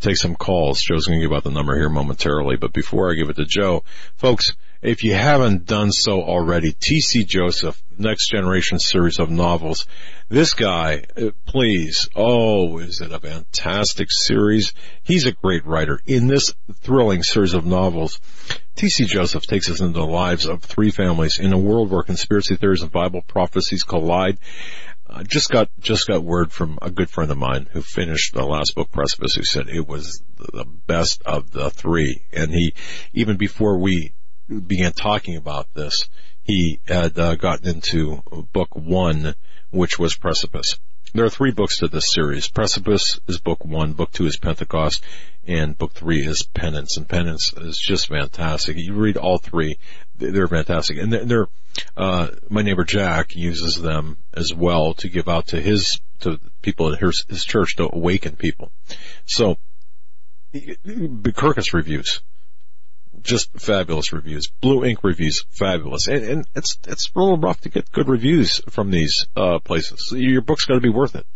take 0.00 0.16
some 0.16 0.34
calls. 0.34 0.82
Joe's 0.82 1.06
going 1.06 1.20
to 1.20 1.24
give 1.24 1.36
out 1.36 1.44
the 1.44 1.52
number 1.52 1.76
here 1.76 1.88
momentarily, 1.88 2.56
but 2.56 2.72
before 2.72 3.12
I 3.12 3.14
give 3.14 3.30
it 3.30 3.36
to 3.36 3.44
Joe, 3.44 3.84
folks. 4.16 4.56
If 4.84 5.02
you 5.02 5.14
haven't 5.14 5.64
done 5.64 5.92
so 5.92 6.20
already, 6.22 6.72
T.C. 6.78 7.24
Joseph, 7.24 7.82
Next 7.96 8.28
Generation 8.28 8.78
series 8.78 9.18
of 9.18 9.30
novels. 9.30 9.86
This 10.28 10.52
guy, 10.52 11.06
uh, 11.16 11.30
please, 11.46 12.10
oh, 12.14 12.76
is 12.76 13.00
it 13.00 13.10
a 13.10 13.18
fantastic 13.18 14.08
series? 14.10 14.74
He's 15.02 15.24
a 15.24 15.32
great 15.32 15.64
writer. 15.64 16.00
In 16.04 16.26
this 16.26 16.52
thrilling 16.82 17.22
series 17.22 17.54
of 17.54 17.64
novels, 17.64 18.20
T.C. 18.74 19.06
Joseph 19.06 19.44
takes 19.46 19.70
us 19.70 19.80
into 19.80 20.00
the 20.00 20.04
lives 20.04 20.44
of 20.44 20.62
three 20.62 20.90
families 20.90 21.38
in 21.38 21.54
a 21.54 21.58
world 21.58 21.90
where 21.90 22.02
conspiracy 22.02 22.56
theories 22.56 22.82
and 22.82 22.92
Bible 22.92 23.22
prophecies 23.22 23.84
collide. 23.84 24.36
I 25.08 25.22
just 25.22 25.48
got 25.48 25.70
just 25.80 26.08
got 26.08 26.22
word 26.22 26.52
from 26.52 26.78
a 26.82 26.90
good 26.90 27.08
friend 27.08 27.30
of 27.30 27.38
mine 27.38 27.68
who 27.72 27.80
finished 27.80 28.34
the 28.34 28.44
last 28.44 28.74
book, 28.74 28.90
Precipice, 28.92 29.34
who 29.34 29.44
said 29.44 29.70
it 29.70 29.88
was 29.88 30.22
the 30.36 30.66
best 30.86 31.22
of 31.24 31.52
the 31.52 31.70
three. 31.70 32.20
And 32.34 32.50
he, 32.50 32.74
even 33.14 33.38
before 33.38 33.78
we 33.78 34.12
began 34.48 34.92
talking 34.92 35.36
about 35.36 35.72
this, 35.74 36.08
he 36.42 36.80
had 36.86 37.18
uh, 37.18 37.36
gotten 37.36 37.68
into 37.68 38.22
book 38.52 38.74
one, 38.74 39.34
which 39.70 39.98
was 39.98 40.14
Precipice. 40.16 40.78
There 41.14 41.24
are 41.24 41.30
three 41.30 41.52
books 41.52 41.78
to 41.78 41.88
this 41.88 42.12
series. 42.12 42.48
Precipice 42.48 43.20
is 43.28 43.38
book 43.38 43.64
one, 43.64 43.92
book 43.92 44.10
two 44.10 44.26
is 44.26 44.36
Pentecost, 44.36 45.02
and 45.46 45.78
book 45.78 45.92
three 45.92 46.26
is 46.26 46.42
Penance. 46.42 46.96
And 46.96 47.08
Penance 47.08 47.52
is 47.56 47.78
just 47.78 48.08
fantastic. 48.08 48.76
You 48.76 48.94
read 48.94 49.16
all 49.16 49.38
three, 49.38 49.78
they're 50.16 50.48
fantastic. 50.48 50.98
And 50.98 51.12
they're, 51.12 51.46
uh, 51.96 52.28
my 52.50 52.62
neighbor 52.62 52.84
Jack 52.84 53.36
uses 53.36 53.76
them 53.80 54.18
as 54.32 54.52
well 54.52 54.94
to 54.94 55.08
give 55.08 55.28
out 55.28 55.48
to 55.48 55.60
his, 55.60 56.00
to 56.20 56.40
people 56.62 56.92
at 56.92 57.00
his, 57.00 57.24
his 57.28 57.44
church 57.44 57.76
to 57.76 57.88
awaken 57.92 58.34
people. 58.34 58.72
So, 59.24 59.56
Kirkus 60.52 61.72
reviews 61.72 62.20
just 63.24 63.50
fabulous 63.58 64.12
reviews. 64.12 64.48
Blue 64.60 64.84
Ink 64.84 65.02
reviews, 65.02 65.44
fabulous. 65.50 66.06
And, 66.06 66.24
and 66.24 66.46
it's, 66.54 66.78
it's 66.86 67.10
a 67.14 67.18
little 67.18 67.38
rough 67.38 67.60
to 67.62 67.68
get 67.68 67.90
good 67.90 68.08
reviews 68.08 68.60
from 68.70 68.90
these, 68.90 69.26
uh, 69.34 69.58
places. 69.58 70.12
Your 70.14 70.42
book's 70.42 70.66
gotta 70.66 70.80
be 70.80 70.90
worth 70.90 71.16
it. 71.16 71.26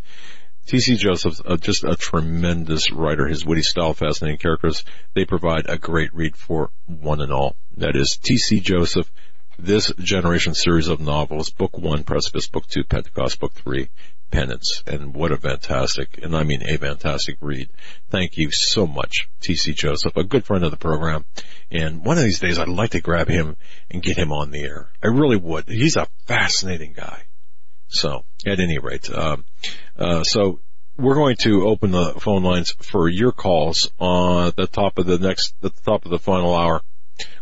T.C. 0.66 0.96
Joseph's 0.96 1.40
uh, 1.46 1.56
just 1.56 1.82
a 1.82 1.96
tremendous 1.96 2.92
writer. 2.92 3.26
His 3.26 3.44
witty 3.44 3.62
style, 3.62 3.94
fascinating 3.94 4.38
characters, 4.38 4.84
they 5.14 5.24
provide 5.24 5.64
a 5.66 5.78
great 5.78 6.12
read 6.12 6.36
for 6.36 6.70
one 6.84 7.22
and 7.22 7.32
all. 7.32 7.56
That 7.78 7.96
is 7.96 8.18
T.C. 8.22 8.60
Joseph, 8.60 9.10
this 9.58 9.90
generation 9.98 10.54
series 10.54 10.88
of 10.88 11.00
novels, 11.00 11.48
book 11.48 11.78
one, 11.78 12.04
Precipice, 12.04 12.48
book 12.48 12.66
two, 12.66 12.84
Pentecost, 12.84 13.40
book 13.40 13.54
three, 13.54 13.88
Penance. 14.30 14.82
And 14.86 15.14
what 15.14 15.32
a 15.32 15.36
fantastic, 15.36 16.18
and 16.22 16.36
I 16.36 16.44
mean 16.44 16.62
a 16.62 16.76
fantastic 16.76 17.36
read. 17.40 17.68
Thank 18.10 18.36
you 18.36 18.50
so 18.52 18.86
much, 18.86 19.28
T.C. 19.40 19.72
Joseph, 19.72 20.16
a 20.16 20.24
good 20.24 20.44
friend 20.44 20.64
of 20.64 20.70
the 20.70 20.76
program. 20.76 21.24
And 21.70 22.04
one 22.04 22.18
of 22.18 22.24
these 22.24 22.40
days 22.40 22.58
I'd 22.58 22.68
like 22.68 22.90
to 22.90 23.00
grab 23.00 23.28
him 23.28 23.56
and 23.90 24.02
get 24.02 24.16
him 24.16 24.32
on 24.32 24.50
the 24.50 24.62
air. 24.62 24.90
I 25.02 25.08
really 25.08 25.36
would. 25.36 25.68
He's 25.68 25.96
a 25.96 26.06
fascinating 26.26 26.94
guy. 26.94 27.22
So, 27.88 28.24
at 28.46 28.60
any 28.60 28.78
rate, 28.78 29.10
um, 29.10 29.46
uh, 29.98 30.22
so 30.22 30.60
we're 30.98 31.14
going 31.14 31.36
to 31.36 31.66
open 31.66 31.92
the 31.92 32.14
phone 32.20 32.42
lines 32.42 32.72
for 32.72 33.08
your 33.08 33.32
calls 33.32 33.90
on 33.98 34.52
the 34.56 34.66
top 34.66 34.98
of 34.98 35.06
the 35.06 35.18
next, 35.18 35.54
at 35.62 35.74
the 35.74 35.82
top 35.82 36.04
of 36.04 36.10
the 36.10 36.18
final 36.18 36.54
hour. 36.54 36.82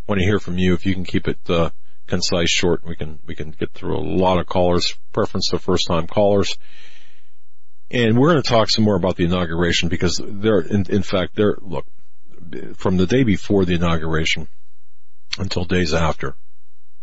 Want 0.06 0.20
to 0.20 0.24
hear 0.24 0.38
from 0.38 0.58
you 0.58 0.74
if 0.74 0.86
you 0.86 0.94
can 0.94 1.04
keep 1.04 1.26
it, 1.26 1.38
uh, 1.48 1.70
concise, 2.06 2.50
short. 2.50 2.84
We 2.84 2.96
can, 2.96 3.18
we 3.26 3.34
can 3.34 3.50
get 3.50 3.72
through 3.72 3.96
a 3.96 4.00
lot 4.00 4.38
of 4.38 4.46
callers, 4.46 4.96
preference 5.12 5.48
to 5.50 5.58
first 5.58 5.86
time 5.86 6.06
callers. 6.06 6.56
And 7.90 8.18
we're 8.18 8.32
going 8.32 8.42
to 8.42 8.48
talk 8.48 8.68
some 8.70 8.84
more 8.84 8.96
about 8.96 9.16
the 9.16 9.24
inauguration 9.24 9.88
because 9.88 10.20
there, 10.24 10.60
in, 10.60 10.86
in 10.90 11.02
fact, 11.02 11.36
there, 11.36 11.56
look, 11.60 11.86
from 12.76 12.96
the 12.96 13.06
day 13.06 13.22
before 13.22 13.64
the 13.64 13.74
inauguration 13.74 14.48
until 15.38 15.64
days 15.64 15.94
after, 15.94 16.34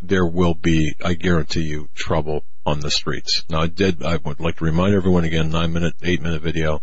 there 0.02 0.26
will 0.26 0.54
be, 0.54 0.96
I 1.04 1.14
guarantee 1.14 1.62
you, 1.62 1.90
trouble 1.96 2.44
on 2.66 2.82
the 2.82 2.92
streets. 2.92 3.46
Now 3.50 3.62
I 3.62 3.68
did, 3.68 4.04
I 4.04 4.18
would 4.18 4.40
like 4.40 4.58
to 4.58 4.66
remind 4.66 4.96
everyone 4.96 5.24
again, 5.24 5.50
nine 5.50 5.72
minute, 5.74 5.96
eight 6.02 6.22
minute 6.22 6.42
video 6.42 6.82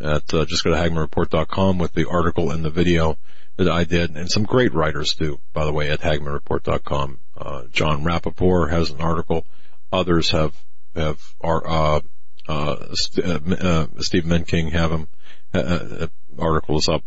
at, 0.00 0.32
uh, 0.32 0.44
just 0.44 0.64
go 0.64 0.70
to 0.70 0.76
hagmannreport.com 0.76 1.78
with 1.78 1.92
the 1.92 2.08
article 2.08 2.50
and 2.50 2.64
the 2.64 2.70
video 2.70 3.18
that 3.58 3.68
I 3.68 3.84
did 3.84 4.16
and 4.16 4.30
some 4.30 4.44
great 4.44 4.72
writers 4.72 5.14
too, 5.14 5.40
by 5.52 5.64
the 5.64 5.72
way, 5.72 5.90
at 5.90 6.00
HagmannReport.com. 6.00 7.20
Uh, 7.36 7.64
Jon 7.72 8.04
Rappoport 8.04 8.70
has 8.70 8.90
an 8.90 9.00
article. 9.00 9.44
Others 9.92 10.30
have, 10.30 10.54
have, 10.94 11.20
are, 11.40 11.66
uh, 11.66 12.00
uh, 12.48 12.94
St- 12.94 13.26
uh, 13.26 13.54
uh 13.54 13.86
Steve 13.98 14.24
Menking 14.24 14.70
have 14.70 14.90
them, 14.90 15.08
uh, 15.52 15.58
uh, 15.58 16.06
articles 16.38 16.88
up, 16.88 17.04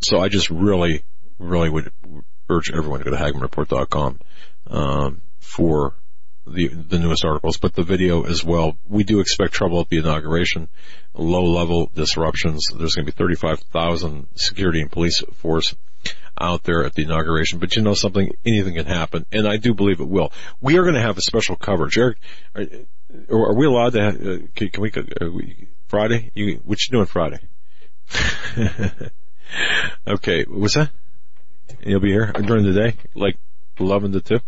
so 0.00 0.20
I 0.20 0.28
just 0.28 0.50
really, 0.50 1.02
really 1.38 1.70
would 1.70 1.90
urge 2.50 2.70
everyone 2.70 3.00
to 3.00 3.04
go 3.04 3.10
to 3.10 3.16
HagmannReport.com, 3.16 4.20
um, 4.66 5.20
for 5.40 5.94
the 6.46 6.68
the 6.68 6.98
newest 6.98 7.24
articles, 7.24 7.56
but 7.56 7.74
the 7.74 7.82
video 7.82 8.24
as 8.24 8.44
well. 8.44 8.76
We 8.88 9.04
do 9.04 9.20
expect 9.20 9.52
trouble 9.52 9.80
at 9.80 9.88
the 9.88 9.98
inauguration, 9.98 10.68
low 11.14 11.44
level 11.44 11.90
disruptions. 11.94 12.68
There's 12.68 12.94
going 12.94 13.06
to 13.06 13.12
be 13.12 13.16
35,000 13.16 14.28
security 14.34 14.80
and 14.80 14.90
police 14.90 15.22
force 15.34 15.74
out 16.38 16.64
there 16.64 16.84
at 16.84 16.94
the 16.94 17.02
inauguration. 17.04 17.58
But 17.58 17.76
you 17.76 17.82
know 17.82 17.94
something, 17.94 18.30
anything 18.44 18.74
can 18.74 18.86
happen, 18.86 19.24
and 19.32 19.48
I 19.48 19.56
do 19.56 19.74
believe 19.74 20.00
it 20.00 20.08
will. 20.08 20.32
We 20.60 20.78
are 20.78 20.82
going 20.82 20.94
to 20.94 21.02
have 21.02 21.18
a 21.18 21.22
special 21.22 21.56
coverage. 21.56 21.96
Eric, 21.96 22.18
are, 22.54 22.66
are 23.30 23.54
we 23.54 23.66
allowed 23.66 23.92
to? 23.94 24.02
Have, 24.02 24.14
uh, 24.14 24.38
can, 24.54 24.68
can, 24.70 24.82
we, 24.82 24.92
we 25.28 25.68
Friday? 25.88 26.30
You, 26.34 26.60
what 26.64 26.78
you 26.86 26.92
doing 26.92 27.06
Friday? 27.06 27.38
okay, 30.06 30.44
what's 30.44 30.74
that? 30.74 30.90
You'll 31.80 32.00
be 32.00 32.10
here 32.10 32.32
during 32.32 32.64
the 32.64 32.72
day, 32.72 32.96
like 33.14 33.38
11 33.78 34.12
to 34.12 34.20
2? 34.20 34.40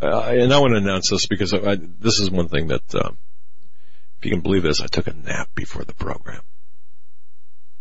Uh, 0.00 0.20
and 0.20 0.52
I 0.52 0.58
want 0.58 0.72
to 0.72 0.78
announce 0.78 1.10
this 1.10 1.26
because 1.26 1.52
I, 1.54 1.76
this 1.76 2.20
is 2.20 2.30
one 2.30 2.48
thing 2.48 2.68
that, 2.68 2.94
uh, 2.94 3.10
if 4.18 4.24
you 4.24 4.30
can 4.30 4.40
believe 4.40 4.62
this, 4.62 4.80
I 4.80 4.86
took 4.86 5.06
a 5.06 5.12
nap 5.12 5.48
before 5.54 5.84
the 5.84 5.94
program. 5.94 6.42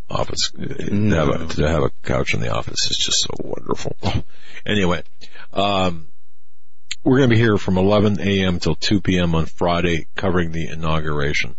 Office, 0.10 0.52
no. 0.56 0.66
to, 0.66 1.16
have 1.16 1.42
a, 1.42 1.54
to 1.54 1.70
have 1.70 1.84
a 1.84 1.92
couch 2.02 2.34
in 2.34 2.40
the 2.40 2.50
office 2.50 2.90
is 2.90 2.98
just 2.98 3.22
so 3.22 3.30
wonderful. 3.44 3.96
anyway, 4.66 5.04
um, 5.54 6.08
we're 7.04 7.18
going 7.18 7.30
to 7.30 7.36
be 7.36 7.40
here 7.40 7.58
from 7.58 7.78
11 7.78 8.20
a.m. 8.20 8.60
till 8.60 8.74
2 8.74 9.02
p.m. 9.02 9.36
on 9.36 9.46
Friday 9.46 10.08
covering 10.16 10.52
the 10.52 10.68
inauguration. 10.68 11.56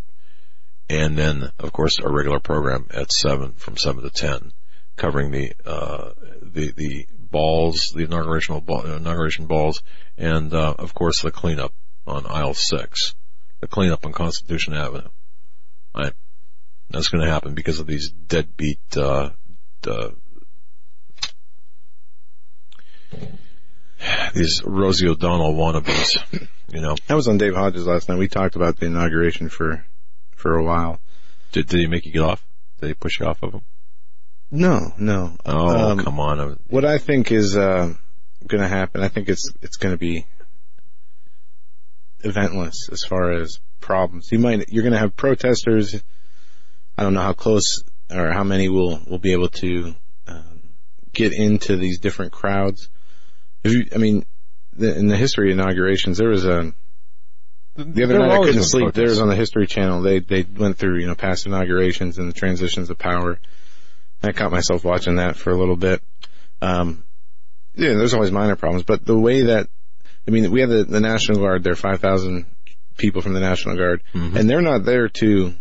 And 0.88 1.16
then, 1.16 1.52
of 1.60 1.72
course, 1.72 2.00
our 2.00 2.10
regular 2.10 2.40
program 2.40 2.88
at 2.90 3.12
7 3.12 3.52
from 3.52 3.76
7 3.76 4.02
to 4.02 4.10
10 4.10 4.52
covering 4.96 5.30
the, 5.30 5.52
uh, 5.64 6.10
the, 6.42 6.72
the 6.72 7.06
balls, 7.30 7.92
the 7.94 8.06
inaugurational 8.06 8.64
ball, 8.64 8.84
inauguration 8.84 9.46
balls, 9.46 9.82
and, 10.16 10.52
uh, 10.52 10.74
of 10.78 10.94
course 10.94 11.22
the 11.22 11.30
cleanup 11.30 11.72
on 12.06 12.26
aisle 12.26 12.54
6. 12.54 13.14
The 13.60 13.68
cleanup 13.68 14.04
on 14.06 14.12
Constitution 14.12 14.74
Avenue. 14.74 15.08
Right. 15.94 16.12
That's 16.90 17.08
going 17.08 17.24
to 17.24 17.30
happen 17.30 17.54
because 17.54 17.78
of 17.78 17.86
these 17.86 18.10
deadbeat, 18.10 18.80
uh, 18.96 19.30
uh, 19.86 20.10
these 24.34 24.62
Rosie 24.64 25.08
O'Donnell 25.08 25.54
wannabes, 25.54 26.18
you 26.72 26.80
know. 26.80 26.96
I 27.08 27.14
was 27.14 27.28
on 27.28 27.38
Dave 27.38 27.54
Hodges 27.54 27.86
last 27.86 28.08
night. 28.08 28.18
We 28.18 28.28
talked 28.28 28.56
about 28.56 28.78
the 28.78 28.86
inauguration 28.86 29.48
for, 29.48 29.84
for 30.34 30.56
a 30.56 30.64
while. 30.64 31.00
Did, 31.52 31.66
did 31.66 31.80
he 31.80 31.86
make 31.86 32.06
you 32.06 32.12
get 32.12 32.22
off? 32.22 32.44
Did 32.80 32.88
he 32.88 32.94
push 32.94 33.20
you 33.20 33.26
off 33.26 33.42
of 33.42 33.54
him? 33.54 33.62
No, 34.50 34.92
no. 34.98 35.36
Oh, 35.44 35.90
um, 35.90 35.98
come 35.98 36.18
on. 36.18 36.58
What 36.68 36.84
I 36.84 36.98
think 36.98 37.30
is, 37.30 37.56
uh, 37.56 37.94
gonna 38.46 38.68
happen, 38.68 39.02
I 39.02 39.08
think 39.08 39.28
it's, 39.28 39.52
it's 39.62 39.76
gonna 39.76 39.96
be 39.96 40.26
eventless 42.24 42.90
as 42.90 43.04
far 43.04 43.32
as 43.32 43.60
problems. 43.80 44.28
You 44.32 44.38
might, 44.38 44.68
you're 44.68 44.84
gonna 44.84 44.98
have 44.98 45.16
protesters. 45.16 46.02
I 46.98 47.02
don't 47.02 47.14
know 47.14 47.22
how 47.22 47.32
close 47.32 47.82
or 48.10 48.32
how 48.32 48.44
many 48.44 48.68
will, 48.68 49.00
will 49.06 49.18
be 49.18 49.32
able 49.32 49.48
to, 49.48 49.94
um, 50.26 50.60
get 51.12 51.32
into 51.32 51.76
these 51.76 52.00
different 52.00 52.32
crowds. 52.32 52.88
If 53.62 53.72
you, 53.72 53.86
I 53.94 53.98
mean, 53.98 54.24
the, 54.72 54.96
in 54.96 55.06
the 55.06 55.16
history 55.16 55.52
of 55.52 55.58
inaugurations, 55.58 56.18
there 56.18 56.28
was 56.28 56.44
a, 56.44 56.72
the 57.76 58.04
other 58.04 58.18
night 58.18 58.30
I 58.30 58.38
couldn't 58.38 58.64
sleep. 58.64 58.94
There 58.94 59.08
was 59.08 59.20
on 59.20 59.28
the 59.28 59.36
History 59.36 59.66
Channel. 59.66 60.02
They 60.02 60.18
they 60.18 60.42
went 60.42 60.76
through 60.76 60.98
you 60.98 61.06
know 61.06 61.14
past 61.14 61.46
inaugurations 61.46 62.18
and 62.18 62.28
the 62.28 62.32
transitions 62.32 62.90
of 62.90 62.98
power. 62.98 63.38
I 64.22 64.32
caught 64.32 64.52
myself 64.52 64.84
watching 64.84 65.16
that 65.16 65.36
for 65.36 65.50
a 65.50 65.56
little 65.56 65.76
bit. 65.76 66.02
Um, 66.60 67.04
yeah, 67.74 67.94
there's 67.94 68.14
always 68.14 68.30
minor 68.30 68.56
problems, 68.56 68.84
but 68.84 69.04
the 69.04 69.18
way 69.18 69.42
that 69.42 69.68
I 70.26 70.30
mean, 70.30 70.50
we 70.50 70.60
have 70.60 70.70
the, 70.70 70.84
the 70.84 71.00
National 71.00 71.38
Guard 71.38 71.64
there, 71.64 71.74
five 71.74 72.00
thousand 72.00 72.46
people 72.96 73.22
from 73.22 73.32
the 73.32 73.40
National 73.40 73.76
Guard, 73.76 74.02
mm-hmm. 74.12 74.36
and 74.36 74.48
they're 74.48 74.60
not 74.60 74.84
there 74.84 75.08
to 75.08 75.54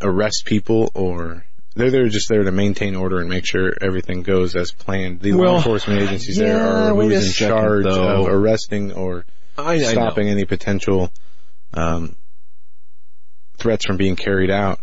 arrest 0.00 0.44
people 0.44 0.90
or 0.94 1.44
they're 1.74 1.90
there 1.90 2.08
just 2.08 2.28
there 2.28 2.42
to 2.42 2.52
maintain 2.52 2.94
order 2.96 3.20
and 3.20 3.30
make 3.30 3.46
sure 3.46 3.72
everything 3.80 4.22
goes 4.22 4.54
as 4.54 4.72
planned. 4.72 5.20
The 5.20 5.32
well, 5.32 5.52
law 5.52 5.56
enforcement 5.58 6.02
agencies 6.02 6.36
yeah, 6.36 6.44
there 6.44 6.66
are 6.66 6.94
who's 6.94 7.26
in 7.26 7.32
charge 7.32 7.84
though. 7.84 8.26
of 8.26 8.28
arresting 8.28 8.92
or 8.92 9.24
I, 9.56 9.78
stopping 9.78 10.28
I 10.28 10.32
any 10.32 10.44
potential 10.44 11.10
um, 11.72 12.16
threats 13.56 13.86
from 13.86 13.96
being 13.96 14.16
carried 14.16 14.50
out. 14.50 14.80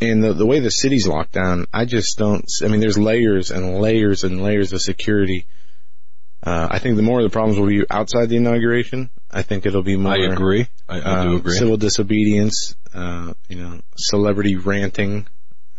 And 0.00 0.24
the, 0.24 0.32
the 0.32 0.46
way 0.46 0.60
the 0.60 0.70
city's 0.70 1.06
locked 1.06 1.32
down, 1.32 1.66
I 1.72 1.84
just 1.84 2.16
don't. 2.16 2.46
I 2.64 2.68
mean, 2.68 2.80
there's 2.80 2.98
layers 2.98 3.50
and 3.50 3.80
layers 3.80 4.24
and 4.24 4.42
layers 4.42 4.72
of 4.72 4.80
security. 4.80 5.46
Uh, 6.42 6.68
I 6.70 6.78
think 6.78 6.96
the 6.96 7.02
more 7.02 7.22
the 7.22 7.28
problems 7.28 7.58
will 7.58 7.66
be 7.66 7.84
outside 7.90 8.30
the 8.30 8.36
inauguration. 8.36 9.10
I 9.30 9.42
think 9.42 9.66
it'll 9.66 9.82
be 9.82 9.96
more. 9.96 10.12
I 10.12 10.32
agree. 10.32 10.68
I, 10.88 10.96
I 10.96 11.24
do 11.24 11.32
uh, 11.32 11.36
agree. 11.36 11.52
Civil 11.52 11.76
disobedience, 11.76 12.74
uh, 12.94 13.34
you 13.48 13.56
know, 13.56 13.80
celebrity 13.96 14.56
ranting, 14.56 15.26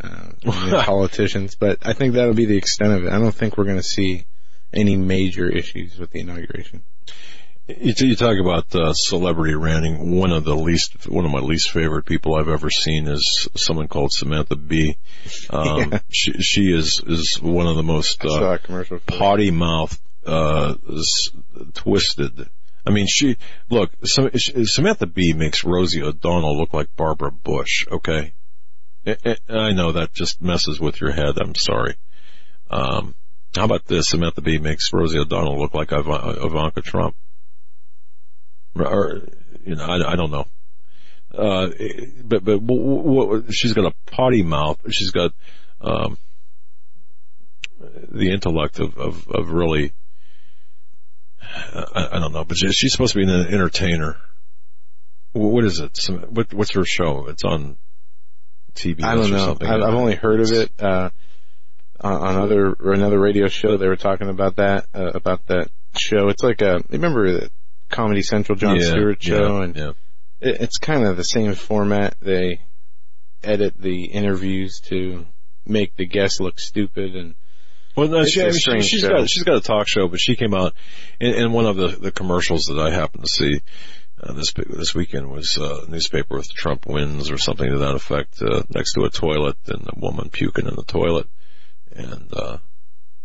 uh, 0.04 0.28
politicians. 0.44 1.56
But 1.56 1.80
I 1.82 1.94
think 1.94 2.14
that'll 2.14 2.36
be 2.36 2.46
the 2.46 2.58
extent 2.58 2.94
of 2.94 3.06
it. 3.06 3.12
I 3.12 3.18
don't 3.18 3.34
think 3.34 3.58
we're 3.58 3.66
going 3.66 3.78
to 3.78 3.84
see 3.84 4.26
any 4.72 4.98
major 4.98 5.50
issues 5.50 5.98
with 5.98 6.12
the 6.12 6.20
inauguration. 6.20 6.84
You, 7.80 7.94
you 7.98 8.16
talk 8.16 8.38
about 8.40 8.74
uh, 8.76 8.94
celebrity 8.94 9.56
ranting. 9.56 10.18
One 10.18 10.32
of 10.32 10.44
the 10.44 10.56
least, 10.56 11.10
one 11.10 11.26
of 11.26 11.32
my 11.32 11.40
least 11.40 11.72
favorite 11.72 12.06
people 12.06 12.36
I've 12.36 12.48
ever 12.48 12.70
seen 12.70 13.08
is 13.08 13.48
someone 13.56 13.88
called 13.88 14.12
Samantha 14.12 14.56
Bee. 14.56 14.98
Um, 15.50 15.78
yeah. 15.92 16.00
She 16.10 16.34
she 16.42 16.74
is 16.74 17.02
is 17.06 17.40
one 17.42 17.68
of 17.68 17.76
the 17.76 17.84
most 17.84 18.24
uh, 18.26 18.58
potty 19.08 19.52
mouth, 19.52 20.00
uh, 20.26 20.76
twisted. 21.74 22.50
I 22.86 22.90
mean, 22.90 23.08
she 23.08 23.38
look. 23.70 23.92
Samantha 24.04 25.06
Bee 25.06 25.34
makes 25.34 25.64
Rosie 25.64 26.02
O'Donnell 26.02 26.58
look 26.58 26.74
like 26.74 26.96
Barbara 26.96 27.32
Bush. 27.32 27.86
Okay, 27.92 28.34
I 29.06 29.72
know 29.74 29.94
that 29.94 30.14
just 30.14 30.42
messes 30.42 30.80
with 30.80 31.00
your 31.00 31.12
head. 31.12 31.38
I'm 31.40 31.56
sorry. 31.56 31.96
Um, 32.70 33.16
how 33.56 33.66
about 33.66 33.86
this? 33.86 34.10
Samantha 34.10 34.42
Bee 34.42 34.58
makes 34.58 34.92
Rosie 34.94 35.20
O'Donnell 35.20 35.60
look 35.60 35.74
like 35.74 35.92
Ivanka 35.92 36.82
Trump 36.82 37.16
or 38.76 39.22
you 39.66 39.76
know, 39.76 39.86
I, 39.86 40.14
I 40.14 40.16
don't 40.16 40.32
know. 40.32 40.46
Uh, 41.34 41.70
but 42.24 42.44
but 42.44 42.62
what, 42.62 43.28
what, 43.28 43.54
she's 43.54 43.74
got 43.74 43.86
a 43.86 43.94
potty 44.12 44.44
mouth. 44.44 44.80
She's 44.92 45.12
got 45.12 45.32
um, 45.80 46.18
the 47.80 48.32
intellect 48.32 48.80
of 48.80 48.98
of, 48.98 49.28
of 49.30 49.52
really. 49.52 49.94
I, 51.54 52.10
I, 52.14 52.20
don't 52.20 52.32
know, 52.32 52.46
but 52.46 52.56
she's 52.56 52.94
supposed 52.94 53.14
to 53.14 53.20
be 53.20 53.26
an 53.26 53.48
entertainer. 53.48 54.16
What 55.34 55.66
is 55.66 55.80
it? 55.80 55.98
Some, 55.98 56.20
What, 56.20 56.54
what's 56.54 56.74
her 56.76 56.86
show? 56.86 57.28
It's 57.28 57.44
on 57.44 57.78
TV. 58.74 59.04
I 59.04 59.16
don't 59.16 59.32
know. 59.32 59.58
I've, 59.60 59.82
I've, 59.82 59.94
only 59.94 60.16
heard 60.16 60.40
of 60.40 60.52
it 60.52 60.72
uh, 60.80 61.10
on, 62.00 62.14
on 62.14 62.36
other 62.38 62.74
or 62.74 62.94
another 62.94 63.20
radio 63.20 63.48
show. 63.48 63.78
They 63.78 63.88
were 63.88 63.98
talking 63.98 64.30
about 64.30 64.58
that 64.58 64.86
uh, 64.94 65.12
about 65.14 65.46
that 65.48 65.70
show. 65.98 66.30
It's 66.30 66.44
like 66.44 66.62
a 66.62 66.82
remember 66.90 67.50
Comedy 67.92 68.22
Central 68.22 68.58
John 68.58 68.78
yeah, 68.78 68.88
Stewart 68.88 69.22
show, 69.22 69.58
yeah, 69.58 69.64
and 69.64 69.76
yeah. 69.76 69.92
It, 70.40 70.62
it's 70.62 70.78
kind 70.78 71.06
of 71.06 71.18
the 71.18 71.24
same 71.24 71.54
format. 71.54 72.16
They 72.22 72.62
edit 73.44 73.76
the 73.78 74.06
interviews 74.06 74.80
to 74.90 75.26
make 75.66 75.96
the 75.96 76.06
guests 76.06 76.40
look 76.40 76.60
stupid 76.60 77.16
and. 77.16 77.36
Well, 77.94 78.08
no, 78.08 78.24
she, 78.24 78.42
I 78.42 78.46
mean, 78.46 78.82
she, 78.82 79.02
has 79.02 79.10
got 79.10 79.30
she's 79.30 79.44
got 79.44 79.58
a 79.58 79.62
talk 79.62 79.86
show, 79.86 80.08
but 80.08 80.22
she 80.22 80.38
came 80.38 80.54
out 80.54 80.74
in, 81.20 81.34
in 81.34 81.52
one 81.52 81.66
of 81.66 81.76
the, 81.76 81.90
the 81.90 82.12
commercials 82.12 82.64
that 82.70 82.80
I 82.80 82.90
happened 82.90 83.26
to 83.26 83.30
see 83.30 83.60
uh, 84.24 84.32
this 84.34 84.54
this 84.54 84.96
weekend 84.96 85.30
was 85.30 85.58
uh, 85.60 85.86
a 85.86 85.90
newspaper 85.90 86.38
with 86.38 86.54
Trump 86.54 86.86
wins 86.86 87.30
or 87.30 87.38
something 87.38 87.70
to 87.70 87.80
that 87.80 87.96
effect 87.96 88.42
uh, 88.42 88.64
next 88.74 88.94
to 88.94 89.04
a 89.04 89.10
toilet 89.10 89.58
and 89.68 89.88
a 89.88 90.00
woman 90.00 90.30
puking 90.30 90.68
in 90.68 90.76
the 90.76 90.84
toilet, 90.84 91.28
and 91.92 92.32
uh, 92.34 92.58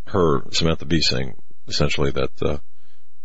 her 0.06 0.42
Samantha 0.50 0.86
Bee 0.86 1.00
saying 1.00 1.36
essentially 1.68 2.10
that 2.12 2.42
uh, 2.42 2.58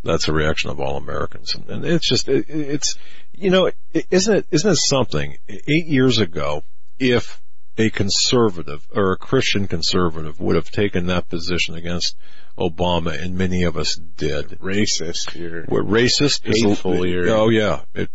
that's 0.03 0.27
a 0.27 0.33
reaction 0.33 0.69
of 0.69 0.79
all 0.79 0.97
Americans. 0.97 1.55
And 1.67 1.85
it's 1.85 2.07
just, 2.07 2.27
it, 2.27 2.45
it's, 2.49 2.95
you 3.33 3.49
know, 3.49 3.71
isn't 3.93 4.35
it, 4.35 4.45
isn't 4.51 4.71
it 4.71 4.77
something? 4.77 5.37
Eight 5.47 5.87
years 5.87 6.17
ago, 6.17 6.63
if 6.99 7.41
a 7.77 7.89
conservative 7.89 8.87
or 8.93 9.13
a 9.13 9.17
Christian 9.17 9.67
conservative 9.67 10.39
would 10.39 10.55
have 10.55 10.69
taken 10.69 11.07
that 11.07 11.29
position 11.29 11.75
against 11.75 12.15
Obama, 12.57 13.19
and 13.19 13.37
many 13.37 13.63
of 13.63 13.77
us 13.77 13.95
did. 13.95 14.59
Racist. 14.59 15.35
You're 15.35 15.65
We're 15.67 15.83
racist. 15.83 16.41
Hateful. 16.45 17.05
You're, 17.05 17.29
oh 17.29 17.49
yeah. 17.49 17.81
It, 17.93 18.09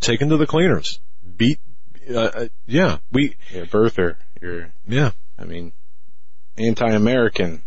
taken 0.00 0.28
to 0.28 0.36
the 0.36 0.46
cleaners. 0.46 1.00
Beat. 1.36 1.58
Uh, 2.08 2.18
uh, 2.18 2.48
yeah. 2.66 2.98
We. 3.10 3.36
Yeah, 3.52 3.64
birther. 3.64 4.16
You're. 4.40 4.72
Yeah. 4.86 5.12
I 5.38 5.44
mean, 5.44 5.72
anti-American. 6.58 7.62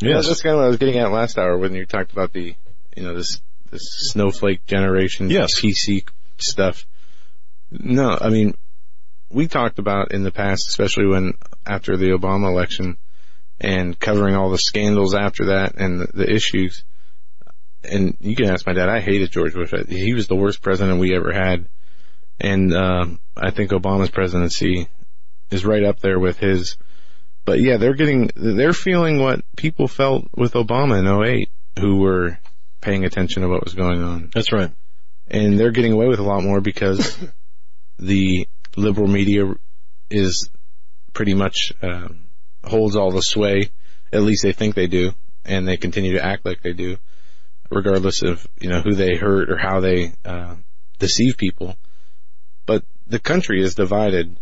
Yes. 0.00 0.26
that's 0.26 0.42
kind 0.42 0.54
of 0.54 0.58
what 0.58 0.66
I 0.66 0.68
was 0.68 0.76
getting 0.76 0.98
at 0.98 1.10
last 1.10 1.38
hour 1.38 1.56
when 1.56 1.74
you 1.74 1.86
talked 1.86 2.12
about 2.12 2.32
the, 2.32 2.54
you 2.96 3.02
know, 3.02 3.14
this, 3.14 3.40
this 3.70 3.82
snowflake 4.10 4.66
generation 4.66 5.30
yes. 5.30 5.60
PC 5.60 6.06
stuff. 6.38 6.86
No, 7.70 8.16
I 8.20 8.28
mean, 8.28 8.54
we 9.30 9.48
talked 9.48 9.78
about 9.78 10.12
in 10.12 10.22
the 10.22 10.30
past, 10.30 10.68
especially 10.68 11.06
when 11.06 11.32
after 11.64 11.96
the 11.96 12.10
Obama 12.10 12.48
election 12.48 12.96
and 13.60 13.98
covering 13.98 14.34
all 14.34 14.50
the 14.50 14.58
scandals 14.58 15.14
after 15.14 15.46
that 15.46 15.76
and 15.76 16.00
the, 16.00 16.08
the 16.12 16.30
issues. 16.30 16.84
and 17.82 18.16
you 18.20 18.36
can 18.36 18.50
ask 18.50 18.66
my 18.66 18.72
dad. 18.72 18.88
I 18.88 19.00
hated 19.00 19.30
George 19.30 19.54
Bush. 19.54 19.72
He 19.88 20.14
was 20.14 20.28
the 20.28 20.36
worst 20.36 20.62
president 20.62 21.00
we 21.00 21.14
ever 21.14 21.32
had, 21.32 21.68
and 22.38 22.74
um, 22.74 23.20
I 23.36 23.50
think 23.50 23.70
Obama's 23.70 24.10
presidency 24.10 24.88
is 25.50 25.64
right 25.64 25.84
up 25.84 26.00
there 26.00 26.18
with 26.18 26.38
his. 26.38 26.76
But 27.46 27.60
yeah, 27.60 27.76
they're 27.76 27.94
getting 27.94 28.30
they're 28.34 28.72
feeling 28.72 29.20
what 29.20 29.40
people 29.56 29.86
felt 29.86 30.28
with 30.36 30.54
Obama 30.54 30.98
in 30.98 31.24
08, 31.24 31.48
who 31.78 32.00
were 32.00 32.38
paying 32.80 33.04
attention 33.04 33.42
to 33.42 33.48
what 33.48 33.64
was 33.64 33.72
going 33.72 34.02
on. 34.02 34.30
That's 34.34 34.52
right. 34.52 34.72
And 35.28 35.58
they're 35.58 35.70
getting 35.70 35.92
away 35.92 36.08
with 36.08 36.18
a 36.18 36.24
lot 36.24 36.42
more 36.42 36.60
because 36.60 37.16
the 37.98 38.48
liberal 38.76 39.06
media 39.06 39.44
is 40.10 40.50
pretty 41.12 41.34
much 41.34 41.72
uh, 41.82 42.08
holds 42.64 42.96
all 42.96 43.12
the 43.12 43.22
sway. 43.22 43.70
At 44.12 44.22
least 44.22 44.42
they 44.42 44.52
think 44.52 44.74
they 44.74 44.88
do, 44.88 45.12
and 45.44 45.68
they 45.68 45.76
continue 45.76 46.14
to 46.14 46.24
act 46.24 46.44
like 46.44 46.62
they 46.62 46.72
do, 46.72 46.96
regardless 47.70 48.22
of 48.22 48.44
you 48.60 48.70
know 48.70 48.80
who 48.80 48.94
they 48.94 49.16
hurt 49.16 49.50
or 49.50 49.56
how 49.56 49.78
they 49.78 50.12
uh, 50.24 50.56
deceive 50.98 51.36
people. 51.36 51.76
But 52.66 52.82
the 53.06 53.20
country 53.20 53.62
is 53.62 53.76
divided, 53.76 54.36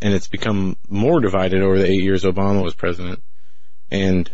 and 0.00 0.14
it's 0.14 0.28
become 0.28 0.76
more 0.88 1.20
divided 1.20 1.62
over 1.62 1.78
the 1.78 1.86
eight 1.86 2.02
years 2.02 2.24
Obama 2.24 2.62
was 2.62 2.74
president, 2.74 3.22
and 3.90 4.30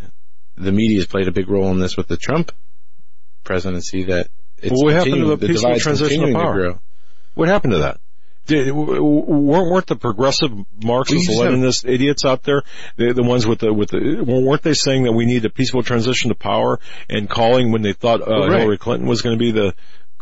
the 0.55 0.71
media 0.71 0.97
has 0.97 1.07
played 1.07 1.27
a 1.27 1.31
big 1.31 1.49
role 1.49 1.71
in 1.71 1.79
this 1.79 1.97
with 1.97 2.07
the 2.07 2.17
Trump 2.17 2.51
presidency. 3.43 4.03
That 4.05 4.27
it's 4.57 4.71
well, 4.71 4.85
what 4.85 4.93
happened 4.93 5.15
to 5.15 5.25
the 5.25 5.35
the 5.37 5.47
peaceful 5.47 5.79
transition 5.79 6.23
of 6.23 6.33
power? 6.33 6.79
What 7.35 7.47
happened 7.47 7.73
to 7.73 7.79
that? 7.79 7.99
Did, 8.45 8.73
weren't 8.73 9.71
weren't 9.71 9.87
the 9.87 9.95
progressive 9.95 10.51
Marxist 10.83 11.29
Leninist 11.29 11.87
idiots 11.89 12.25
out 12.25 12.43
there, 12.43 12.63
the, 12.97 13.13
the 13.13 13.23
ones 13.23 13.47
with 13.47 13.59
the 13.59 13.73
with 13.73 13.91
the 13.91 14.21
weren't 14.21 14.61
they 14.63 14.73
saying 14.73 15.03
that 15.03 15.13
we 15.13 15.25
need 15.25 15.45
a 15.45 15.49
peaceful 15.49 15.81
transition 15.81 16.27
to 16.29 16.35
power 16.35 16.79
and 17.09 17.29
calling 17.29 17.71
when 17.71 17.83
they 17.83 17.93
thought 17.93 18.21
uh, 18.21 18.47
Right. 18.49 18.59
Hillary 18.59 18.77
Clinton 18.77 19.07
was 19.07 19.21
going 19.21 19.37
to 19.37 19.39
be 19.39 19.51
the 19.51 19.73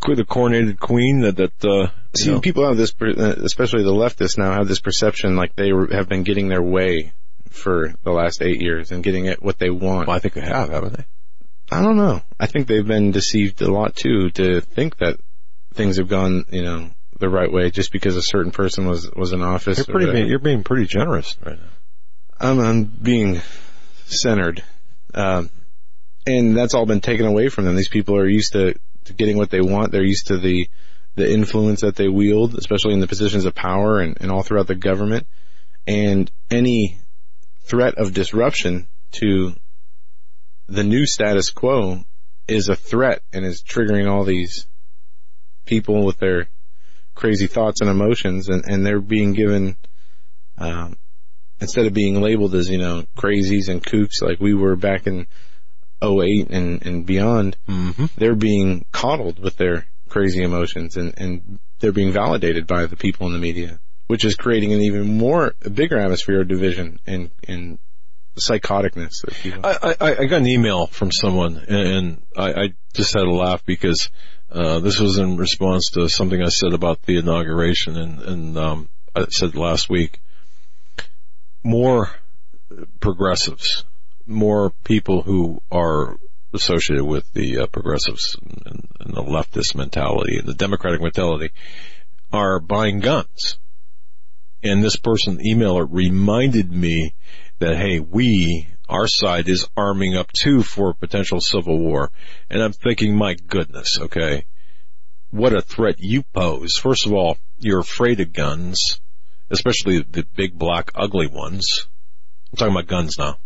the 0.06 0.24
coronated 0.24 0.78
queen 0.78 1.22
that 1.22 1.36
that 1.36 1.64
uh, 1.64 1.90
See, 2.14 2.30
know, 2.30 2.40
people 2.40 2.66
have 2.66 2.76
this, 2.76 2.94
uh, 3.00 3.36
especially 3.42 3.84
the 3.84 3.90
leftists 3.90 4.36
now, 4.36 4.52
have 4.52 4.68
this 4.68 4.80
perception 4.80 5.36
like 5.36 5.56
they 5.56 5.70
have 5.92 6.08
been 6.08 6.24
getting 6.24 6.48
their 6.48 6.62
way 6.62 7.12
for 7.48 7.94
the 8.02 8.10
last 8.10 8.42
eight 8.42 8.60
years 8.60 8.92
and 8.92 9.02
getting 9.02 9.26
it 9.26 9.42
what 9.42 9.58
they 9.58 9.70
want. 9.70 10.08
well, 10.08 10.16
I 10.16 10.20
think 10.20 10.34
they 10.34 10.42
have, 10.42 10.70
haven't 10.70 10.96
they? 10.96 11.04
I 11.70 11.80
don't 11.80 11.96
know. 11.96 12.20
I 12.38 12.46
think 12.46 12.66
they've 12.66 12.86
been 12.86 13.12
deceived 13.12 13.62
a 13.62 13.72
lot 13.72 13.96
too 13.96 14.30
to 14.32 14.60
think 14.60 14.98
that 14.98 15.18
things 15.72 15.96
have 15.96 16.08
gone, 16.08 16.44
you 16.50 16.62
know, 16.62 16.90
the 17.18 17.30
right 17.30 17.50
way 17.50 17.70
just 17.70 17.92
because 17.92 18.16
a 18.16 18.22
certain 18.22 18.52
person 18.52 18.86
was 18.86 19.10
was 19.14 19.32
in 19.32 19.42
office. 19.42 19.78
You're 19.78 19.86
pretty 19.86 20.10
being, 20.10 20.26
you're 20.26 20.38
being 20.38 20.64
pretty 20.64 20.86
generous 20.86 21.36
right 21.44 21.58
now. 21.58 21.68
I'm, 22.40 22.58
I'm 22.58 22.84
being 22.84 23.40
centered, 24.06 24.62
um, 25.14 25.48
and 26.26 26.56
that's 26.56 26.74
all 26.74 26.84
been 26.84 27.00
taken 27.00 27.24
away 27.24 27.48
from 27.48 27.64
them. 27.64 27.76
These 27.76 27.88
people 27.88 28.16
are 28.16 28.28
used 28.28 28.52
to, 28.54 28.74
to 29.04 29.12
getting 29.12 29.38
what 29.38 29.50
they 29.50 29.60
want. 29.60 29.92
They're 29.92 30.04
used 30.04 30.26
to 30.26 30.38
the 30.38 30.68
the 31.14 31.30
influence 31.30 31.82
that 31.82 31.96
they 31.96 32.08
wield, 32.08 32.54
especially 32.56 32.94
in 32.94 33.00
the 33.00 33.06
positions 33.06 33.44
of 33.44 33.54
power 33.54 33.98
and, 34.00 34.16
and 34.20 34.30
all 34.30 34.42
throughout 34.42 34.66
the 34.66 34.74
government. 34.74 35.26
And 35.86 36.30
any 36.50 36.98
threat 37.64 37.94
of 37.96 38.14
disruption 38.14 38.86
to 39.12 39.54
the 40.68 40.84
new 40.84 41.04
status 41.06 41.50
quo 41.50 42.04
is 42.48 42.68
a 42.68 42.76
threat 42.76 43.22
and 43.32 43.44
is 43.44 43.62
triggering 43.62 44.10
all 44.10 44.24
these 44.24 44.66
people 45.66 46.04
with 46.04 46.18
their 46.18 46.48
crazy 47.14 47.46
thoughts 47.46 47.80
and 47.80 47.90
emotions 47.90 48.48
and, 48.48 48.64
and 48.66 48.86
they're 48.86 49.00
being 49.00 49.32
given 49.32 49.76
um, 50.58 50.96
instead 51.60 51.86
of 51.86 51.92
being 51.92 52.20
labeled 52.20 52.54
as, 52.54 52.68
you 52.70 52.78
know, 52.78 53.04
crazies 53.16 53.68
and 53.68 53.82
kooks 53.84 54.22
like 54.22 54.40
we 54.40 54.54
were 54.54 54.76
back 54.76 55.06
in 55.06 55.26
08 56.02 56.50
and, 56.50 56.84
and 56.84 57.06
beyond, 57.06 57.56
Mm-hmm. 57.68 58.06
they're 58.16 58.34
being 58.34 58.84
coddled 58.92 59.38
with 59.38 59.56
their 59.56 59.86
crazy 60.12 60.42
emotions 60.42 60.96
and, 60.96 61.14
and 61.16 61.58
they're 61.80 61.90
being 61.90 62.12
validated 62.12 62.66
by 62.66 62.86
the 62.86 62.96
people 62.96 63.26
in 63.26 63.32
the 63.32 63.38
media, 63.38 63.80
which 64.06 64.24
is 64.24 64.36
creating 64.36 64.72
an 64.72 64.80
even 64.80 65.16
more, 65.16 65.54
bigger 65.72 65.98
atmosphere 65.98 66.42
of 66.42 66.48
division 66.48 67.00
and, 67.06 67.30
and 67.48 67.78
psychoticness. 68.36 69.24
I, 69.64 69.94
I, 70.00 70.16
I 70.20 70.24
got 70.26 70.42
an 70.42 70.46
email 70.46 70.86
from 70.86 71.10
someone, 71.10 71.56
and, 71.56 71.86
and 71.88 72.22
I, 72.36 72.52
I 72.52 72.74
just 72.92 73.14
had 73.14 73.24
a 73.24 73.30
laugh 73.30 73.64
because 73.64 74.10
uh, 74.50 74.80
this 74.80 75.00
was 75.00 75.18
in 75.18 75.38
response 75.38 75.90
to 75.94 76.08
something 76.08 76.42
I 76.42 76.48
said 76.48 76.74
about 76.74 77.02
the 77.02 77.16
inauguration, 77.16 77.96
and, 77.96 78.20
and 78.20 78.58
um, 78.58 78.88
I 79.16 79.24
said 79.30 79.56
last 79.56 79.88
week. 79.88 80.20
More 81.64 82.10
progressives, 83.00 83.84
more 84.26 84.72
people 84.84 85.22
who 85.22 85.62
are 85.70 86.16
associated 86.54 87.04
with 87.04 87.30
the 87.32 87.60
uh, 87.60 87.66
progressives 87.66 88.36
and, 88.66 88.88
and 89.00 89.14
the 89.14 89.22
leftist 89.22 89.74
mentality 89.74 90.38
and 90.38 90.46
the 90.46 90.54
democratic 90.54 91.00
mentality 91.00 91.50
are 92.32 92.60
buying 92.60 93.00
guns. 93.00 93.58
And 94.62 94.82
this 94.82 94.96
person, 94.96 95.38
emailer, 95.38 95.86
reminded 95.90 96.70
me 96.70 97.14
that 97.58 97.76
hey, 97.76 98.00
we, 98.00 98.68
our 98.88 99.06
side 99.08 99.48
is 99.48 99.68
arming 99.76 100.16
up 100.16 100.30
too 100.32 100.62
for 100.62 100.94
potential 100.94 101.40
civil 101.40 101.78
war. 101.78 102.10
And 102.48 102.62
I'm 102.62 102.72
thinking, 102.72 103.16
my 103.16 103.34
goodness, 103.34 103.98
okay, 104.00 104.44
what 105.30 105.54
a 105.54 105.62
threat 105.62 105.96
you 105.98 106.22
pose. 106.34 106.76
First 106.76 107.06
of 107.06 107.12
all, 107.12 107.38
you're 107.58 107.80
afraid 107.80 108.20
of 108.20 108.32
guns, 108.32 109.00
especially 109.50 110.02
the 110.02 110.26
big 110.34 110.58
black 110.58 110.90
ugly 110.94 111.26
ones. 111.26 111.86
I'm 112.52 112.58
talking 112.58 112.74
about 112.74 112.86
guns 112.86 113.18
now. 113.18 113.38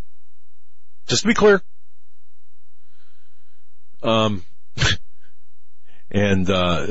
Just 1.06 1.22
to 1.22 1.28
be 1.28 1.34
clear. 1.34 1.62
Um, 4.06 4.44
and, 6.10 6.48
uh, 6.48 6.86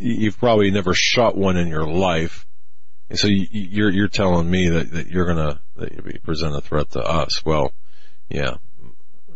you've 0.00 0.38
probably 0.38 0.70
never 0.70 0.94
shot 0.94 1.36
one 1.36 1.56
in 1.56 1.68
your 1.68 1.86
life. 1.86 2.46
So 3.14 3.28
you, 3.28 3.46
you're 3.50 3.90
you're 3.90 4.08
telling 4.08 4.48
me 4.48 4.68
that, 4.68 4.90
that 4.92 5.06
you're 5.08 5.26
gonna 5.26 5.60
that 5.76 5.92
you 5.92 6.20
present 6.22 6.54
a 6.54 6.60
threat 6.60 6.90
to 6.90 7.00
us. 7.00 7.44
Well, 7.44 7.72
yeah, 8.28 8.56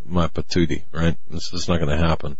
my 0.05 0.28
patootie, 0.28 0.84
right? 0.92 1.16
This 1.28 1.52
is 1.52 1.68
not 1.68 1.78
to 1.78 1.96
happen. 1.96 2.36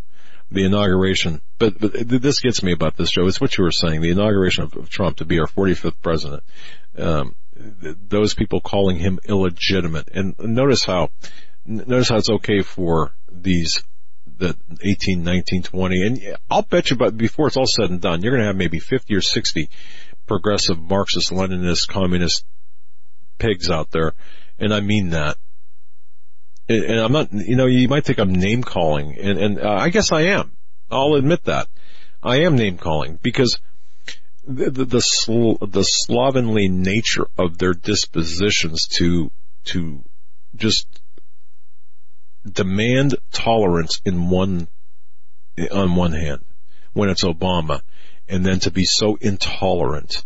The 0.51 0.63
inauguration, 0.63 1.41
but 1.57 1.79
but 1.79 1.91
this 1.93 2.39
gets 2.39 2.63
me 2.63 2.71
about 2.71 2.95
this, 2.95 3.11
Joe. 3.11 3.27
It's 3.27 3.41
what 3.41 3.57
you 3.57 3.63
were 3.63 3.71
saying. 3.71 4.01
The 4.01 4.11
inauguration 4.11 4.63
of, 4.63 4.75
of 4.77 4.89
Trump 4.89 5.17
to 5.17 5.25
be 5.25 5.39
our 5.39 5.47
45th 5.47 5.95
president. 6.01 6.43
Um, 6.97 7.35
th- 7.81 7.97
those 8.07 8.33
people 8.33 8.61
calling 8.61 8.97
him 8.97 9.19
illegitimate, 9.25 10.09
and 10.13 10.35
notice 10.39 10.85
how 10.85 11.09
notice 11.65 12.09
how 12.09 12.17
it's 12.17 12.29
okay 12.29 12.61
for 12.61 13.11
these 13.29 13.83
the 14.37 14.55
18, 14.81 15.23
19, 15.23 15.63
20, 15.63 16.07
and 16.07 16.37
I'll 16.49 16.61
bet 16.61 16.89
you, 16.89 16.97
but 16.97 17.17
before 17.17 17.47
it's 17.47 17.57
all 17.57 17.67
said 17.67 17.89
and 17.89 18.01
done, 18.01 18.21
you're 18.21 18.31
going 18.31 18.41
to 18.41 18.47
have 18.47 18.55
maybe 18.55 18.79
50 18.79 19.13
or 19.15 19.21
60 19.21 19.69
progressive 20.27 20.79
Marxist, 20.79 21.31
Leninist, 21.31 21.87
communist 21.87 22.45
pigs 23.37 23.69
out 23.69 23.91
there, 23.91 24.13
and 24.59 24.73
I 24.73 24.81
mean 24.81 25.09
that. 25.09 25.37
And 26.67 26.99
I'm 26.99 27.11
not, 27.11 27.31
you 27.31 27.55
know, 27.55 27.67
you 27.67 27.87
might 27.87 28.05
think 28.05 28.17
I'm 28.17 28.33
name 28.33 28.63
calling, 28.63 29.15
and, 29.19 29.37
and 29.37 29.59
uh, 29.59 29.69
I 29.69 29.89
guess 29.89 30.11
I 30.11 30.21
am. 30.21 30.51
I'll 30.89 31.13
admit 31.13 31.43
that. 31.43 31.67
I 32.23 32.37
am 32.37 32.55
name 32.55 32.77
calling 32.77 33.19
because 33.21 33.59
the 34.47 34.71
the 34.71 34.85
the, 34.85 35.01
sl- 35.01 35.63
the 35.63 35.83
slovenly 35.83 36.67
nature 36.67 37.27
of 37.37 37.59
their 37.59 37.73
dispositions 37.73 38.87
to 38.97 39.31
to 39.65 40.03
just 40.55 40.87
demand 42.49 43.15
tolerance 43.31 44.01
in 44.05 44.29
one 44.29 44.67
on 45.71 45.95
one 45.95 46.13
hand 46.13 46.43
when 46.93 47.09
it's 47.09 47.23
Obama, 47.23 47.81
and 48.27 48.45
then 48.45 48.59
to 48.61 48.71
be 48.71 48.85
so 48.85 49.17
intolerant 49.21 50.23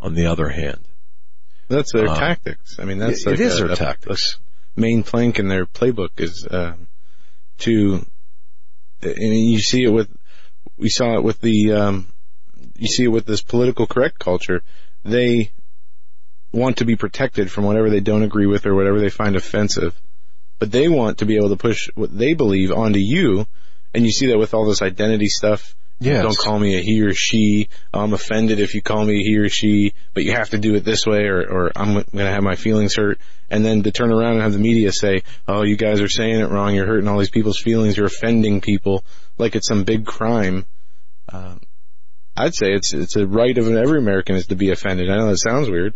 on 0.00 0.14
the 0.14 0.26
other 0.26 0.48
hand. 0.48 0.80
That's 1.68 1.92
their 1.92 2.08
Uh, 2.08 2.18
tactics. 2.18 2.78
I 2.78 2.84
mean, 2.84 2.98
that's 2.98 3.26
it 3.26 3.30
like 3.30 3.40
is 3.40 3.58
a- 3.58 3.64
their 3.64 3.72
a- 3.72 3.76
tactics. 3.76 4.38
a 4.76 4.80
main 4.80 5.02
plank 5.02 5.38
in 5.38 5.48
their 5.48 5.64
playbook 5.66 6.10
is 6.18 6.46
uh, 6.46 6.74
to, 7.58 8.04
and 9.02 9.34
you 9.50 9.60
see 9.60 9.82
it 9.84 9.92
with, 9.92 10.08
we 10.76 10.88
saw 10.88 11.14
it 11.16 11.22
with 11.24 11.40
the, 11.40 11.72
um, 11.72 12.06
you 12.76 12.88
see 12.88 13.04
it 13.04 13.08
with 13.08 13.26
this 13.26 13.42
political 13.42 13.86
correct 13.86 14.18
culture. 14.18 14.62
They 15.04 15.50
want 16.52 16.78
to 16.78 16.84
be 16.84 16.96
protected 16.96 17.50
from 17.50 17.64
whatever 17.64 17.90
they 17.90 18.00
don't 18.00 18.22
agree 18.22 18.46
with 18.46 18.66
or 18.66 18.74
whatever 18.74 19.00
they 19.00 19.10
find 19.10 19.36
offensive, 19.36 19.94
but 20.58 20.70
they 20.70 20.88
want 20.88 21.18
to 21.18 21.26
be 21.26 21.36
able 21.36 21.50
to 21.50 21.56
push 21.56 21.88
what 21.94 22.16
they 22.16 22.34
believe 22.34 22.72
onto 22.72 22.98
you. 22.98 23.46
And 23.92 24.04
you 24.04 24.10
see 24.10 24.28
that 24.28 24.38
with 24.38 24.54
all 24.54 24.66
this 24.66 24.82
identity 24.82 25.28
stuff. 25.28 25.74
Yes. 26.00 26.22
Don't 26.22 26.36
call 26.36 26.58
me 26.58 26.76
a 26.76 26.80
he 26.80 27.02
or 27.02 27.14
she. 27.14 27.68
I'm 27.92 28.12
offended 28.12 28.58
if 28.58 28.74
you 28.74 28.82
call 28.82 29.04
me 29.04 29.20
a 29.20 29.22
he 29.22 29.36
or 29.38 29.48
she, 29.48 29.94
but 30.12 30.24
you 30.24 30.32
have 30.32 30.50
to 30.50 30.58
do 30.58 30.74
it 30.74 30.84
this 30.84 31.06
way 31.06 31.26
or, 31.26 31.40
or 31.40 31.72
I'm 31.76 31.94
going 31.94 32.04
to 32.12 32.30
have 32.30 32.42
my 32.42 32.56
feelings 32.56 32.96
hurt. 32.96 33.18
And 33.48 33.64
then 33.64 33.84
to 33.84 33.92
turn 33.92 34.12
around 34.12 34.32
and 34.32 34.42
have 34.42 34.52
the 34.52 34.58
media 34.58 34.90
say, 34.90 35.22
oh, 35.46 35.62
you 35.62 35.76
guys 35.76 36.00
are 36.00 36.08
saying 36.08 36.40
it 36.40 36.50
wrong. 36.50 36.74
You're 36.74 36.86
hurting 36.86 37.08
all 37.08 37.18
these 37.18 37.30
people's 37.30 37.60
feelings. 37.60 37.96
You're 37.96 38.06
offending 38.06 38.60
people 38.60 39.04
like 39.38 39.54
it's 39.54 39.68
some 39.68 39.84
big 39.84 40.04
crime. 40.04 40.66
Um, 41.32 41.60
I'd 42.36 42.54
say 42.54 42.72
it's, 42.72 42.92
it's 42.92 43.16
a 43.16 43.26
right 43.26 43.56
of 43.56 43.70
every 43.70 43.98
American 43.98 44.34
is 44.34 44.48
to 44.48 44.56
be 44.56 44.70
offended. 44.70 45.08
I 45.08 45.16
know 45.16 45.28
that 45.28 45.38
sounds 45.38 45.70
weird, 45.70 45.94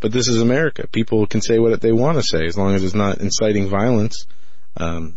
but 0.00 0.12
this 0.12 0.28
is 0.28 0.40
America. 0.40 0.86
People 0.88 1.26
can 1.26 1.40
say 1.40 1.58
what 1.58 1.80
they 1.80 1.92
want 1.92 2.18
to 2.18 2.22
say 2.22 2.44
as 2.46 2.56
long 2.56 2.74
as 2.74 2.84
it's 2.84 2.94
not 2.94 3.18
inciting 3.18 3.68
violence. 3.68 4.26
Um, 4.76 5.16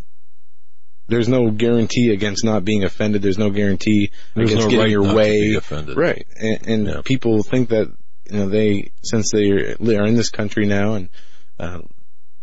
there's 1.08 1.28
no 1.28 1.52
guarantee 1.52 2.12
against 2.12 2.44
not 2.46 2.64
being 2.64 2.84
offended. 2.84 3.22
There's 3.22 3.38
no 3.38 3.50
guarantee 3.50 4.12
There's 4.34 4.52
against 4.52 4.66
no 4.68 4.72
getting 4.72 4.80
right 4.80 4.90
your 4.90 5.14
way. 5.16 5.60
Right. 5.98 6.26
And, 6.38 6.68
and 6.68 6.88
Yeah. 6.88 7.02
people 7.04 7.44
think 7.44 7.70
that, 7.70 7.92
you 8.30 8.38
know, 8.40 8.50
they, 8.50 8.92
since 9.04 9.32
they 9.32 9.50
are 9.52 9.76
they 9.76 9.98
are 9.98 10.06
in 10.06 10.16
this 10.16 10.30
country 10.30 10.66
now 10.66 10.94
and, 10.94 11.10
uh, 11.60 11.80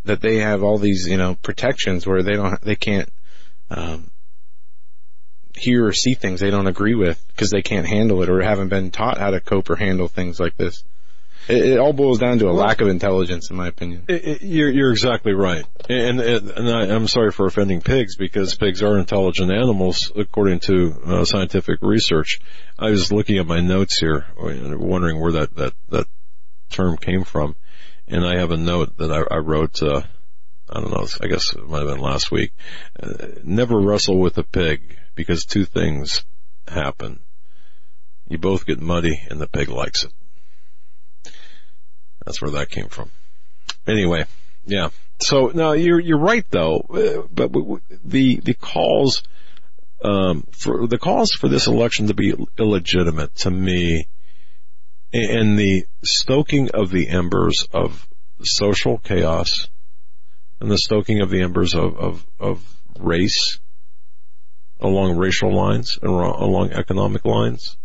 that 0.04 0.20
they 0.20 0.36
have 0.36 0.62
all 0.62 0.78
these, 0.78 1.06
you 1.08 1.16
know, 1.16 1.34
protections 1.42 2.06
where 2.06 2.22
they 2.22 2.34
don't, 2.34 2.60
they 2.62 2.76
can't, 2.76 3.08
um, 3.70 4.10
hear 5.56 5.86
or 5.86 5.92
see 5.92 6.14
things 6.14 6.38
they 6.40 6.50
don't 6.50 6.68
agree 6.68 6.94
with 6.94 7.22
because 7.28 7.50
they 7.50 7.62
can't 7.62 7.86
handle 7.86 8.22
it 8.22 8.28
or 8.28 8.40
haven't 8.42 8.68
been 8.68 8.90
taught 8.90 9.18
how 9.18 9.30
to 9.30 9.40
cope 9.40 9.68
or 9.70 9.76
handle 9.76 10.06
things 10.08 10.38
like 10.38 10.56
this. 10.56 10.84
It, 11.48 11.64
it 11.64 11.78
all 11.78 11.92
boils 11.92 12.18
down 12.18 12.38
to 12.40 12.48
a 12.48 12.52
lack 12.52 12.80
of 12.80 12.88
intelligence, 12.88 13.50
in 13.50 13.56
my 13.56 13.68
opinion. 13.68 14.04
It- 14.08 14.42
You're, 14.42 14.70
you're 14.70 14.90
exactly 14.90 15.32
right, 15.32 15.64
and 15.88 16.20
and, 16.20 16.50
and 16.50 16.68
I, 16.68 16.94
I'm 16.94 17.08
sorry 17.08 17.30
for 17.32 17.46
offending 17.46 17.80
pigs 17.80 18.16
because 18.16 18.54
pigs 18.54 18.82
are 18.82 18.98
intelligent 18.98 19.50
animals 19.50 20.12
according 20.14 20.60
to 20.60 20.94
uh, 21.06 21.24
scientific 21.24 21.78
research. 21.82 22.40
I 22.78 22.90
was 22.90 23.10
looking 23.12 23.38
at 23.38 23.46
my 23.46 23.60
notes 23.60 23.98
here, 23.98 24.26
wondering 24.38 25.20
where 25.20 25.32
that 25.32 25.54
that 25.56 25.72
that 25.88 26.06
term 26.70 26.96
came 26.96 27.24
from, 27.24 27.56
and 28.06 28.24
I 28.26 28.38
have 28.38 28.50
a 28.50 28.56
note 28.56 28.96
that 28.98 29.10
I, 29.10 29.34
I 29.34 29.38
wrote. 29.38 29.82
Uh, 29.82 30.02
I 30.70 30.80
don't 30.80 30.90
know. 30.90 31.06
I 31.22 31.28
guess 31.28 31.54
it 31.54 31.66
might 31.66 31.78
have 31.78 31.88
been 31.88 32.00
last 32.00 32.30
week. 32.30 32.52
Uh, 33.02 33.28
never 33.42 33.80
wrestle 33.80 34.18
with 34.18 34.36
a 34.36 34.42
pig 34.44 34.98
because 35.14 35.46
two 35.46 35.64
things 35.64 36.24
happen. 36.66 37.20
You 38.28 38.36
both 38.36 38.66
get 38.66 38.78
muddy, 38.78 39.22
and 39.30 39.40
the 39.40 39.48
pig 39.48 39.70
likes 39.70 40.04
it. 40.04 40.12
That's 42.28 42.42
where 42.42 42.50
that 42.50 42.68
came 42.68 42.88
from. 42.88 43.10
Anyway, 43.86 44.26
yeah. 44.66 44.90
So 45.18 45.46
now 45.46 45.72
you're 45.72 45.98
you're 45.98 46.18
right 46.18 46.44
though, 46.50 46.80
uh, 46.80 47.26
but 47.32 47.50
the 48.04 48.36
the 48.36 48.52
calls 48.52 49.22
um, 50.04 50.44
for 50.52 50.86
the 50.86 50.98
calls 50.98 51.30
for 51.30 51.48
this 51.48 51.68
election 51.68 52.08
to 52.08 52.14
be 52.14 52.34
illegitimate 52.58 53.34
to 53.36 53.50
me, 53.50 54.08
and 55.10 55.58
the 55.58 55.86
stoking 56.04 56.70
of 56.72 56.90
the 56.90 57.08
embers 57.08 57.66
of 57.72 58.06
social 58.42 58.98
chaos, 58.98 59.68
and 60.60 60.70
the 60.70 60.76
stoking 60.76 61.22
of 61.22 61.30
the 61.30 61.40
embers 61.40 61.74
of 61.74 61.96
of, 61.96 62.26
of 62.38 62.62
race 62.98 63.58
along 64.80 65.16
racial 65.16 65.50
lines 65.50 65.98
and 66.02 66.10
along 66.10 66.72
economic 66.72 67.24
lines, 67.24 67.78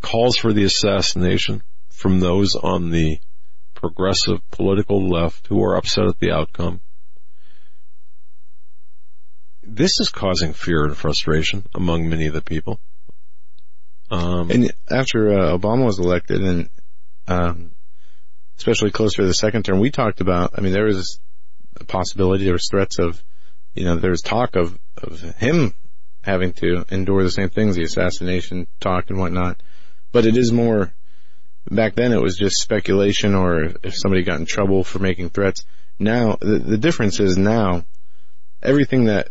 calls 0.00 0.38
for 0.38 0.54
the 0.54 0.64
assassination 0.64 1.62
from 1.90 2.20
those 2.20 2.56
on 2.56 2.90
the 2.90 3.18
progressive 3.84 4.40
political 4.50 5.06
left 5.10 5.46
who 5.48 5.62
are 5.62 5.76
upset 5.76 6.06
at 6.06 6.18
the 6.18 6.30
outcome. 6.30 6.80
This 9.62 10.00
is 10.00 10.08
causing 10.08 10.54
fear 10.54 10.86
and 10.86 10.96
frustration 10.96 11.66
among 11.74 12.08
many 12.08 12.26
of 12.26 12.32
the 12.32 12.40
people. 12.40 12.80
Um, 14.10 14.50
And 14.50 14.72
after 14.90 15.38
uh, 15.38 15.58
Obama 15.58 15.84
was 15.84 15.98
elected, 15.98 16.40
and 16.42 16.70
um, 17.28 17.72
especially 18.56 18.90
closer 18.90 19.20
to 19.20 19.26
the 19.26 19.34
second 19.34 19.66
term, 19.66 19.80
we 19.80 19.90
talked 19.90 20.22
about. 20.22 20.54
I 20.56 20.62
mean, 20.62 20.72
there 20.72 20.86
was 20.86 21.20
a 21.78 21.84
possibility, 21.84 22.44
there 22.44 22.54
was 22.54 22.68
threats 22.70 22.98
of, 22.98 23.22
you 23.74 23.84
know, 23.84 23.96
there 23.96 24.12
was 24.12 24.22
talk 24.22 24.56
of 24.56 24.78
of 24.96 25.20
him 25.36 25.74
having 26.22 26.54
to 26.54 26.86
endure 26.90 27.22
the 27.22 27.30
same 27.30 27.50
things, 27.50 27.76
the 27.76 27.82
assassination 27.82 28.66
talk 28.80 29.10
and 29.10 29.18
whatnot. 29.18 29.62
But 30.10 30.24
it 30.24 30.38
is 30.38 30.52
more. 30.52 30.94
Back 31.70 31.94
then, 31.94 32.12
it 32.12 32.20
was 32.20 32.36
just 32.36 32.60
speculation, 32.60 33.34
or 33.34 33.72
if 33.82 33.94
somebody 33.94 34.22
got 34.22 34.38
in 34.38 34.46
trouble 34.46 34.84
for 34.84 34.98
making 34.98 35.30
threats. 35.30 35.64
Now, 35.98 36.36
the, 36.40 36.58
the 36.58 36.78
difference 36.78 37.20
is 37.20 37.38
now, 37.38 37.84
everything 38.62 39.06
that 39.06 39.28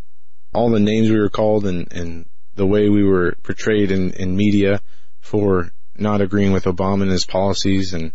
all 0.54 0.70
the 0.70 0.80
names 0.80 1.10
we 1.10 1.20
were 1.20 1.30
called 1.30 1.66
and, 1.66 1.92
and 1.94 2.26
the 2.56 2.66
way 2.66 2.90
we 2.90 3.04
were 3.04 3.36
portrayed 3.44 3.92
in, 3.92 4.12
in 4.12 4.36
media 4.36 4.82
for 5.20 5.72
not 5.96 6.22
agreeing 6.22 6.52
with 6.52 6.66
Obama 6.66 7.04
and 7.04 7.12
his 7.12 7.26
policies 7.26 7.94
and 7.94 8.12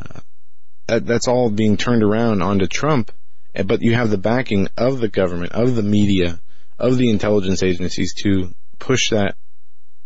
uh, 0.00 0.20
that, 0.86 1.06
that's 1.06 1.28
all 1.28 1.50
being 1.50 1.76
turned 1.76 2.02
around 2.02 2.42
onto 2.42 2.66
Trump. 2.66 3.12
But 3.64 3.82
you 3.82 3.94
have 3.94 4.10
the 4.10 4.18
backing 4.18 4.68
of 4.76 4.98
the 4.98 5.08
government, 5.08 5.52
of 5.52 5.74
the 5.74 5.82
media, 5.82 6.40
of 6.78 6.96
the 6.96 7.10
intelligence 7.10 7.62
agencies 7.62 8.14
to 8.22 8.54
push 8.78 9.10
that 9.10 9.36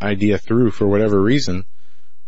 idea 0.03 0.37
through 0.37 0.73
for 0.73 0.87
whatever 0.87 1.21
reason. 1.21 1.65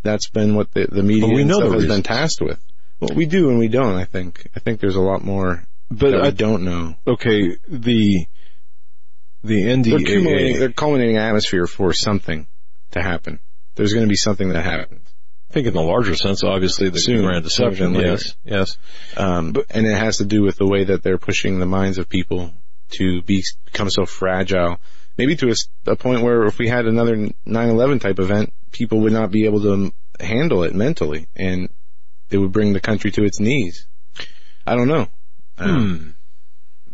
That's 0.02 0.28
been 0.28 0.54
what 0.54 0.72
the, 0.72 0.86
the 0.86 1.02
media 1.02 1.26
Well, 1.26 1.36
we 1.36 1.44
know 1.44 1.72
has 1.72 1.86
been 1.86 2.02
tasked 2.02 2.40
with. 2.40 2.60
Well, 3.00 3.10
we 3.14 3.26
do 3.26 3.50
and 3.50 3.58
we 3.58 3.68
don't, 3.68 3.94
I 3.94 4.04
think. 4.04 4.48
I 4.56 4.60
think 4.60 4.80
there's 4.80 4.96
a 4.96 5.00
lot 5.00 5.22
more 5.22 5.64
but 5.90 6.14
I, 6.14 6.30
don't 6.30 6.64
know. 6.64 6.96
okay, 7.06 7.56
the 7.66 8.26
the 9.42 9.82
They're 9.82 9.98
culminating, 9.98 10.58
they're 10.58 10.72
culminating 10.72 11.16
atmosphere 11.16 11.66
for 11.66 11.92
something 11.92 12.46
to 12.90 13.02
happen. 13.02 13.40
There's 13.74 13.92
going 13.92 14.04
to 14.04 14.08
be 14.08 14.16
something 14.16 14.50
that 14.50 14.64
happens. 14.64 15.06
I 15.50 15.54
think 15.54 15.66
in 15.66 15.72
the 15.72 15.80
larger 15.80 16.14
sense, 16.14 16.44
obviously 16.44 16.90
the 16.90 16.98
Soon, 16.98 17.22
grand 17.24 17.44
deception. 17.44 17.94
Yes, 17.94 18.34
yes. 18.44 18.76
Um, 19.16 19.54
and 19.70 19.86
it 19.86 19.96
has 19.96 20.18
to 20.18 20.26
do 20.26 20.42
with 20.42 20.56
the 20.56 20.66
way 20.66 20.84
that 20.84 21.02
they're 21.02 21.18
pushing 21.18 21.58
the 21.58 21.66
minds 21.66 21.96
of 21.96 22.08
people 22.08 22.52
to 22.90 23.22
be, 23.22 23.42
become 23.64 23.88
so 23.88 24.04
fragile. 24.04 24.78
Maybe 25.18 25.34
to 25.36 25.52
a 25.86 25.96
point 25.96 26.22
where 26.22 26.44
if 26.44 26.58
we 26.58 26.68
had 26.68 26.86
another 26.86 27.16
9-11 27.46 28.00
type 28.00 28.20
event, 28.20 28.52
people 28.70 29.00
would 29.00 29.12
not 29.12 29.32
be 29.32 29.46
able 29.46 29.60
to 29.62 29.92
handle 30.20 30.62
it 30.62 30.74
mentally 30.74 31.26
and 31.34 31.68
it 32.30 32.38
would 32.38 32.52
bring 32.52 32.72
the 32.72 32.80
country 32.80 33.10
to 33.10 33.24
its 33.24 33.40
knees. 33.40 33.86
I 34.66 34.76
don't 34.76 34.88
know. 34.88 35.08
Um, 35.58 35.68
Hmm. 35.68 36.10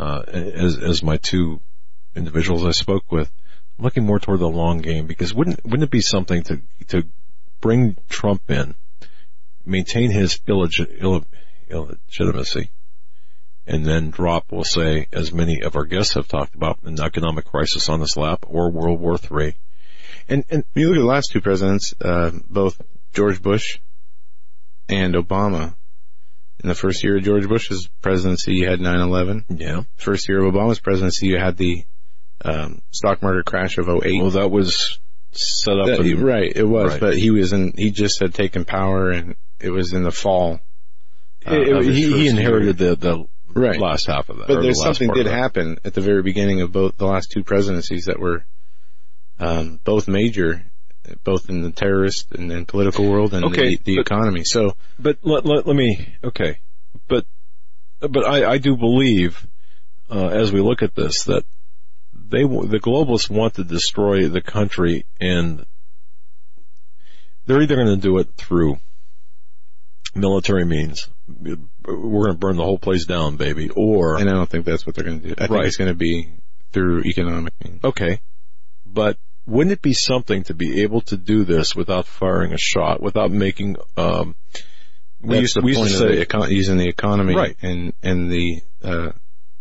uh, 0.00 0.22
as, 0.26 0.78
as 0.78 1.02
my 1.02 1.18
two 1.18 1.60
individuals 2.16 2.64
I 2.64 2.70
spoke 2.70 3.12
with, 3.12 3.30
I'm 3.78 3.84
looking 3.84 4.06
more 4.06 4.18
toward 4.18 4.40
the 4.40 4.48
long 4.48 4.78
game 4.78 5.06
because 5.06 5.34
wouldn't, 5.34 5.62
wouldn't 5.62 5.82
it 5.82 5.90
be 5.90 6.00
something 6.00 6.42
to, 6.44 6.62
to 6.88 7.04
bring 7.60 7.98
Trump 8.08 8.50
in, 8.50 8.74
maintain 9.66 10.10
his 10.10 10.38
illegi- 10.48 10.96
ill- 11.00 11.26
illegitimacy, 11.68 12.70
and 13.66 13.84
then 13.84 14.10
drop, 14.10 14.46
we'll 14.50 14.64
say, 14.64 15.06
as 15.12 15.34
many 15.34 15.60
of 15.60 15.76
our 15.76 15.84
guests 15.84 16.14
have 16.14 16.28
talked 16.28 16.54
about, 16.54 16.78
an 16.82 16.98
economic 16.98 17.44
crisis 17.44 17.90
on 17.90 18.00
his 18.00 18.16
lap 18.16 18.46
or 18.48 18.70
World 18.70 19.00
War 19.00 19.18
III. 19.18 19.54
And, 20.30 20.44
and 20.48 20.64
you 20.74 20.88
look 20.88 20.96
at 20.96 21.00
the 21.00 21.06
last 21.06 21.30
two 21.30 21.42
presidents, 21.42 21.92
uh, 22.00 22.30
both 22.48 22.80
George 23.12 23.42
Bush 23.42 23.78
and 24.88 25.14
Obama, 25.14 25.74
in 26.62 26.68
the 26.68 26.74
first 26.74 27.02
year 27.02 27.16
of 27.16 27.22
George 27.24 27.48
Bush's 27.48 27.88
presidency, 28.02 28.54
you 28.54 28.68
had 28.68 28.80
9-11. 28.80 29.44
yeah, 29.48 29.82
First 29.96 30.28
year 30.28 30.44
of 30.44 30.52
Obama's 30.54 30.80
presidency, 30.80 31.26
you 31.28 31.38
had 31.38 31.56
the 31.56 31.84
um, 32.44 32.80
stock 32.90 33.22
market 33.22 33.44
crash 33.46 33.78
of 33.78 33.88
08. 33.88 34.20
well, 34.20 34.30
that 34.30 34.50
was 34.50 34.98
set 35.32 35.78
up. 35.78 35.86
That- 35.86 36.00
and, 36.00 36.20
right, 36.22 36.52
it 36.54 36.64
was, 36.64 36.92
Right. 36.92 37.00
but 37.00 37.16
he 37.16 37.30
was 37.30 37.52
in, 37.52 37.74
he 37.76 37.90
just 37.90 38.20
had 38.20 38.34
taken 38.34 38.64
power 38.64 39.10
and 39.10 39.36
it 39.60 39.70
was 39.70 39.92
in 39.92 40.02
the 40.02 40.10
fall. 40.10 40.60
uh, 41.46 41.54
It- 41.54 41.84
his 41.84 41.96
he, 41.96 42.02
he 42.12 42.22
year. 42.24 42.30
inherited 42.30 42.78
the, 42.78 42.96
the 42.96 43.26
Right. 43.52 43.80
last 43.80 44.06
half 44.06 44.28
of 44.28 44.38
that. 44.38 44.46
But 44.48 44.62
there's 44.62 44.76
the 44.76 44.82
something 44.84 45.10
did 45.12 45.26
happen 45.26 45.78
at 45.84 45.94
the 45.94 46.00
very 46.00 46.22
beginning 46.22 46.60
of 46.60 46.70
both 46.72 46.96
the 46.98 47.06
last 47.06 47.30
two 47.32 47.42
presidencies 47.42 48.04
that 48.04 48.18
were 48.20 48.44
um, 49.38 49.80
both 49.84 50.06
major, 50.06 50.62
both 51.24 51.48
in 51.48 51.62
the 51.62 51.70
terrorist 51.70 52.32
and, 52.32 52.50
and 52.52 52.66
political 52.68 53.08
world 53.10 53.34
and 53.34 53.44
Okay, 53.46 53.76
the, 53.76 53.80
the 53.84 53.96
but- 53.96 54.00
economy. 54.06 54.44
So 54.44 54.76
But 54.98 55.18
let, 55.22 55.44
let, 55.46 55.66
let 55.66 55.76
me, 55.76 56.14
okay. 56.24 56.58
But, 57.08 57.24
but 58.00 58.26
I, 58.26 58.52
I 58.52 58.58
do 58.58 58.76
believe, 58.76 59.46
uh, 60.10 60.28
as 60.28 60.52
we 60.52 60.60
look 60.60 60.82
at 60.82 60.94
this, 60.94 61.24
that 61.24 61.44
they, 62.12 62.42
the 62.42 62.80
globalists 62.80 63.30
want 63.30 63.54
to 63.54 63.64
destroy 63.64 64.28
the 64.28 64.40
country 64.40 65.04
and 65.20 65.64
they're 67.46 67.62
either 67.62 67.74
going 67.76 67.88
to 67.88 67.96
do 67.96 68.18
it 68.18 68.28
through 68.36 68.78
military 70.14 70.64
means. 70.64 71.08
We're 71.28 71.56
going 71.86 72.32
to 72.32 72.38
burn 72.38 72.56
the 72.56 72.64
whole 72.64 72.78
place 72.78 73.06
down, 73.06 73.36
baby. 73.36 73.70
Or, 73.70 74.16
and 74.18 74.28
I 74.28 74.32
don't 74.32 74.48
think 74.48 74.64
that's 74.64 74.86
what 74.86 74.94
they're 74.94 75.04
going 75.04 75.20
to 75.20 75.28
do. 75.28 75.34
I 75.38 75.46
think 75.46 75.50
Right. 75.50 75.66
it's 75.66 75.76
going 75.76 75.90
to 75.90 75.96
be 75.96 76.28
through 76.72 77.02
economic 77.02 77.52
means. 77.64 77.82
okay, 77.84 78.20
but 78.86 79.16
wouldn't 79.50 79.72
it 79.72 79.82
be 79.82 79.92
something 79.92 80.44
to 80.44 80.54
be 80.54 80.82
able 80.82 81.00
to 81.02 81.16
do 81.16 81.44
this 81.44 81.74
without 81.74 82.06
firing 82.06 82.52
a 82.52 82.58
shot, 82.58 83.02
without 83.02 83.30
making, 83.30 83.76
um, 83.96 84.34
we 85.20 85.34
That's 85.36 85.40
used, 85.42 85.56
the 85.56 85.60
we 85.62 85.76
used 85.76 85.82
to 85.92 85.98
say, 85.98 86.16
the 86.16 86.26
econ- 86.26 86.50
using 86.50 86.76
the 86.78 86.88
economy 86.88 87.34
Right. 87.34 87.56
and 87.60 87.92
and 88.02 88.30
the 88.30 88.62
uh, 88.82 89.10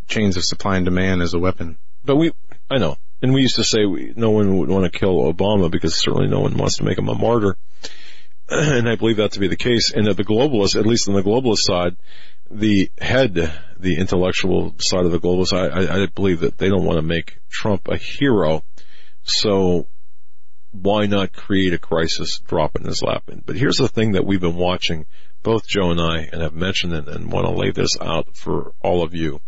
chains 0.07 0.37
of 0.37 0.45
supply 0.45 0.77
and 0.77 0.85
demand 0.85 1.21
as 1.21 1.33
a 1.33 1.39
weapon. 1.39 1.77
But 2.05 2.15
we, 2.15 2.31
I 2.69 2.77
know, 2.77 2.95
and 3.21 3.33
we 3.33 3.41
used 3.41 3.57
to 3.57 3.63
say 3.63 3.85
we, 3.85 4.13
no 4.15 4.29
one 4.29 4.57
would 4.57 4.69
want 4.69 4.85
to 4.91 4.97
kill 4.99 5.17
Obama 5.33 5.69
because 5.69 5.95
certainly 5.95 6.27
no 6.29 6.39
one 6.39 6.55
wants 6.57 6.77
to 6.77 6.83
make 6.83 6.97
him 6.97 7.09
a 7.09 7.15
martyr. 7.15 7.57
and 8.49 8.87
I 8.87 8.95
believe 8.95 9.17
that 9.17 9.33
to 9.33 9.39
be 9.39 9.47
the 9.47 9.55
case. 9.57 9.91
And 9.93 10.07
that 10.07 10.15
the 10.17 10.23
globalists, 10.23 10.79
at 10.79 10.85
least 10.85 11.09
on 11.09 11.15
the 11.15 11.21
globalist 11.23 11.59
side, 11.59 11.97
the 12.49 12.89
head, 12.99 13.33
the 13.77 13.97
intellectual 13.97 14.73
side 14.79 15.05
of 15.05 15.11
the 15.11 15.19
globalists, 15.19 15.53
I, 15.53 15.67
I, 15.67 16.03
I 16.03 16.05
believe 16.07 16.39
that 16.39 16.57
they 16.57 16.69
don't 16.69 16.85
want 16.85 16.97
to 16.97 17.05
make 17.05 17.39
Trump 17.49 17.87
a 17.89 17.97
hero. 17.97 18.63
So 19.29 19.87
why 20.71 21.05
not 21.05 21.33
create 21.33 21.73
a 21.73 21.79
crisis, 21.79 22.39
drop 22.47 22.75
it 22.75 22.81
in 22.81 22.87
his 22.87 23.01
lap? 23.01 23.23
But 23.45 23.55
here's 23.55 23.77
the 23.77 23.87
thing 23.87 24.13
that 24.13 24.25
we've 24.25 24.41
been 24.41 24.55
watching, 24.55 25.05
both 25.43 25.67
Joe 25.67 25.91
and 25.91 26.01
I, 26.01 26.29
and 26.31 26.41
have 26.41 26.53
mentioned 26.53 26.93
it 26.93 27.07
and 27.07 27.31
want 27.31 27.47
to 27.47 27.53
lay 27.53 27.71
this 27.71 27.97
out 27.99 28.35
for 28.35 28.73
all 28.81 29.03
of 29.03 29.13
you. 29.13 29.41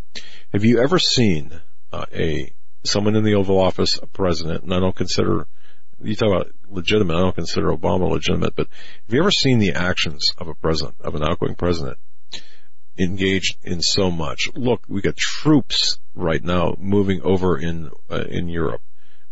Have 0.52 0.64
you 0.64 0.82
ever 0.82 0.98
seen 0.98 1.60
uh, 1.92 2.06
a 2.12 2.52
someone 2.84 3.14
in 3.16 3.24
the 3.24 3.34
Oval 3.34 3.60
Office 3.60 3.98
a 4.02 4.06
president? 4.06 4.64
And 4.64 4.74
I 4.74 4.80
don't 4.80 4.96
consider 4.96 5.46
you 6.02 6.16
talk 6.16 6.28
about 6.28 6.52
legitimate. 6.68 7.14
I 7.14 7.20
don't 7.20 7.34
consider 7.34 7.68
Obama 7.68 8.10
legitimate, 8.10 8.54
but 8.56 8.68
have 9.06 9.14
you 9.14 9.20
ever 9.20 9.30
seen 9.30 9.58
the 9.58 9.72
actions 9.72 10.32
of 10.38 10.48
a 10.48 10.54
president, 10.54 10.96
of 11.00 11.14
an 11.14 11.22
outgoing 11.22 11.54
president, 11.54 11.98
engaged 12.98 13.56
in 13.62 13.80
so 13.80 14.10
much? 14.10 14.50
Look, 14.54 14.84
we 14.88 15.00
got 15.00 15.16
troops 15.16 15.98
right 16.14 16.42
now 16.42 16.74
moving 16.78 17.22
over 17.22 17.58
in 17.58 17.90
uh, 18.10 18.24
in 18.28 18.48
Europe, 18.48 18.82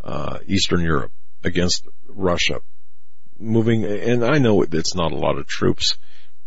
uh, 0.02 0.38
Eastern 0.46 0.80
Europe, 0.80 1.12
against 1.44 1.86
Russia, 2.08 2.60
moving. 3.38 3.84
And 3.84 4.24
I 4.24 4.38
know 4.38 4.62
it's 4.62 4.94
not 4.94 5.12
a 5.12 5.16
lot 5.16 5.38
of 5.38 5.46
troops. 5.46 5.98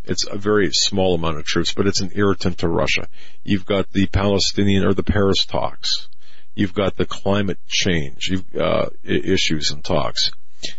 It's 0.05 0.27
a 0.27 0.37
very 0.37 0.69
small 0.71 1.15
amount 1.15 1.37
of 1.37 1.45
troops, 1.45 1.73
but 1.73 1.87
it's 1.87 2.01
an 2.01 2.11
irritant 2.13 2.59
to 2.59 2.67
Russia. 2.67 3.07
You've 3.43 3.65
got 3.65 3.91
the 3.91 4.07
Palestinian 4.07 4.83
or 4.83 4.93
the 4.93 5.03
Paris 5.03 5.45
talks. 5.45 6.09
You've 6.55 6.73
got 6.73 6.97
the 6.97 7.05
climate 7.05 7.59
change 7.67 8.31
uh, 8.59 8.89
issues 9.03 9.71
and 9.71 9.83
talks. 9.83 10.31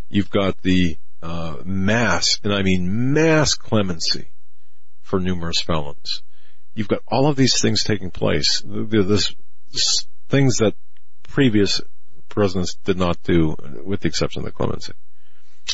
You've 0.08 0.30
got 0.30 0.62
the 0.62 0.98
uh, 1.22 1.56
mass, 1.64 2.38
and 2.44 2.52
I 2.52 2.62
mean 2.62 3.12
mass 3.12 3.54
clemency 3.54 4.28
for 5.02 5.18
numerous 5.18 5.60
felons. 5.62 6.22
You've 6.74 6.88
got 6.88 7.02
all 7.06 7.28
of 7.28 7.36
these 7.36 7.60
things 7.60 7.82
taking 7.82 8.10
place. 8.10 8.62
This, 8.64 9.34
this 9.72 10.06
things 10.28 10.58
that 10.58 10.74
previous 11.28 11.80
presidents 12.34 12.74
did 12.84 12.98
not 12.98 13.22
do, 13.22 13.56
with 13.84 14.00
the 14.00 14.08
exception 14.08 14.40
of 14.40 14.46
the 14.46 14.52
clemency 14.52 14.92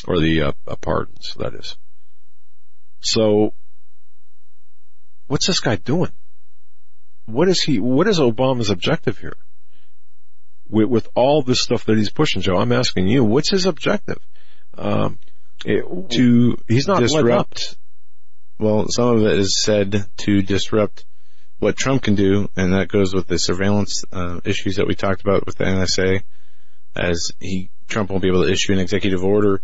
or 0.07 0.19
the 0.19 0.41
uh, 0.41 0.51
uh, 0.67 0.75
pardons. 0.75 1.35
That 1.37 1.53
is. 1.53 1.75
So, 3.01 3.53
what's 5.27 5.47
this 5.47 5.59
guy 5.59 5.75
doing? 5.75 6.11
What 7.25 7.49
is 7.49 7.61
he? 7.61 7.79
What 7.79 8.07
is 8.07 8.19
Obama's 8.19 8.69
objective 8.69 9.17
here? 9.17 9.35
With, 10.69 10.87
with 10.87 11.07
all 11.15 11.41
this 11.41 11.61
stuff 11.61 11.85
that 11.85 11.97
he's 11.97 12.11
pushing, 12.11 12.41
Joe, 12.41 12.57
I'm 12.57 12.71
asking 12.71 13.07
you, 13.07 13.23
what's 13.23 13.49
his 13.49 13.65
objective? 13.65 14.19
Um, 14.77 15.19
it- 15.65 16.09
To 16.11 16.57
he's 16.67 16.87
not 16.87 16.99
disrupt. 17.01 17.77
Well, 18.57 18.85
some 18.89 19.17
of 19.17 19.23
it 19.23 19.39
is 19.39 19.61
said 19.63 20.05
to 20.17 20.41
disrupt 20.43 21.05
what 21.59 21.75
Trump 21.75 22.03
can 22.03 22.15
do, 22.15 22.47
and 22.55 22.73
that 22.73 22.87
goes 22.87 23.13
with 23.13 23.27
the 23.27 23.37
surveillance 23.37 24.03
uh, 24.11 24.39
issues 24.45 24.75
that 24.75 24.87
we 24.87 24.95
talked 24.95 25.21
about 25.21 25.45
with 25.45 25.57
the 25.57 25.63
NSA. 25.63 26.21
As 26.95 27.31
he 27.39 27.69
Trump 27.87 28.09
won't 28.09 28.21
be 28.21 28.29
able 28.29 28.43
to 28.43 28.51
issue 28.51 28.73
an 28.73 28.79
executive 28.79 29.23
order 29.23 29.61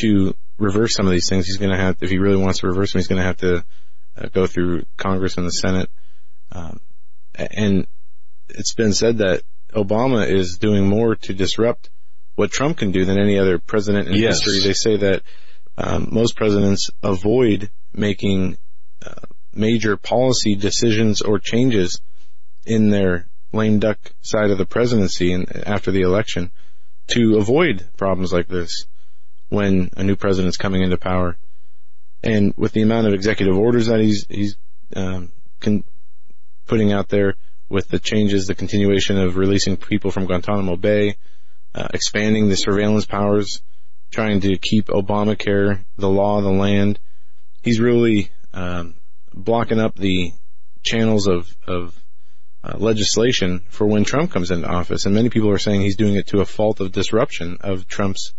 to 0.00 0.34
reverse 0.58 0.94
some 0.94 1.06
of 1.06 1.12
these 1.12 1.28
things. 1.28 1.46
He's 1.46 1.56
going 1.56 1.72
to 1.72 1.76
have, 1.78 1.96
if 2.00 2.10
he 2.10 2.18
really 2.18 2.36
wants 2.36 2.60
to 2.60 2.66
reverse 2.66 2.92
them, 2.92 3.00
he's 3.00 3.08
going 3.08 3.20
to 3.20 3.26
have 3.26 3.38
to 3.38 3.64
uh, 4.16 4.28
go 4.32 4.46
through 4.46 4.84
Congress 4.96 5.36
and 5.36 5.46
the 5.46 5.50
Senate. 5.50 5.90
Um, 6.52 6.80
and 7.34 7.86
it's 8.48 8.74
been 8.74 8.92
said 8.92 9.18
that 9.18 9.42
Obama 9.72 10.30
is 10.30 10.58
doing 10.58 10.86
more 10.86 11.16
to 11.16 11.34
disrupt 11.34 11.90
what 12.36 12.50
Trump 12.50 12.78
can 12.78 12.92
do 12.92 13.04
than 13.04 13.18
any 13.18 13.38
other 13.38 13.58
president 13.58 14.08
in 14.08 14.14
Yes. 14.14 14.44
history. 14.44 14.68
They 14.68 14.74
say 14.74 14.96
that 14.98 15.22
um, 15.76 16.08
most 16.12 16.36
presidents 16.36 16.90
avoid 17.02 17.70
making 17.92 18.58
uh, 19.04 19.14
major 19.52 19.96
policy 19.96 20.54
decisions 20.54 21.22
or 21.22 21.38
changes 21.38 22.00
in 22.64 22.90
their 22.90 23.26
lame 23.54 23.78
duck 23.78 23.98
side 24.20 24.50
of 24.50 24.58
the 24.58 24.66
presidency 24.66 25.32
and 25.32 25.50
after 25.66 25.90
the 25.90 26.02
election 26.02 26.50
to 27.06 27.36
avoid 27.36 27.86
problems 27.96 28.32
like 28.32 28.48
this 28.48 28.86
when 29.48 29.90
a 29.96 30.02
new 30.02 30.16
president's 30.16 30.56
coming 30.56 30.82
into 30.82 30.96
power. 30.96 31.36
And 32.22 32.54
with 32.56 32.72
the 32.72 32.82
amount 32.82 33.06
of 33.06 33.12
executive 33.12 33.56
orders 33.56 33.86
that 33.86 34.00
he's 34.00 34.26
he's 34.28 34.56
um, 34.96 35.32
con- 35.60 35.84
putting 36.66 36.92
out 36.92 37.08
there, 37.08 37.36
with 37.68 37.88
the 37.88 37.98
changes, 37.98 38.46
the 38.46 38.54
continuation 38.54 39.18
of 39.18 39.36
releasing 39.36 39.76
people 39.76 40.10
from 40.10 40.26
Guantanamo 40.26 40.76
Bay, 40.76 41.16
uh, 41.74 41.88
expanding 41.92 42.48
the 42.48 42.56
surveillance 42.56 43.06
powers, 43.06 43.62
trying 44.10 44.40
to 44.42 44.56
keep 44.56 44.86
Obamacare, 44.86 45.84
the 45.96 46.08
law 46.08 46.38
of 46.38 46.44
the 46.44 46.50
land, 46.50 46.98
he's 47.62 47.80
really 47.80 48.30
um, 48.52 48.94
blocking 49.32 49.80
up 49.80 49.96
the 49.96 50.32
channels 50.82 51.26
of 51.26 51.54
of 51.66 52.03
uh, 52.64 52.76
legislation 52.78 53.60
for 53.68 53.86
when 53.86 54.04
Trump 54.04 54.30
comes 54.32 54.50
into 54.50 54.66
office. 54.66 55.04
And 55.04 55.14
many 55.14 55.28
people 55.28 55.50
are 55.50 55.58
saying 55.58 55.82
he's 55.82 55.96
doing 55.96 56.14
it 56.16 56.28
to 56.28 56.40
a 56.40 56.46
fault 56.46 56.80
of 56.80 56.92
disruption 56.92 57.58
of 57.60 57.86
Trump's 57.86 58.32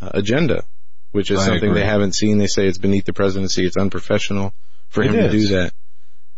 uh, 0.00 0.10
agenda, 0.14 0.62
which 1.10 1.30
is 1.32 1.40
I 1.40 1.46
something 1.46 1.70
agree. 1.70 1.80
they 1.80 1.86
haven't 1.86 2.14
seen. 2.14 2.38
They 2.38 2.46
say 2.46 2.66
it's 2.66 2.78
beneath 2.78 3.04
the 3.06 3.12
presidency. 3.12 3.66
It's 3.66 3.76
unprofessional 3.76 4.54
for 4.88 5.02
It 5.02 5.08
him 5.10 5.14
to 5.14 5.30
do 5.30 5.48
that. 5.48 5.72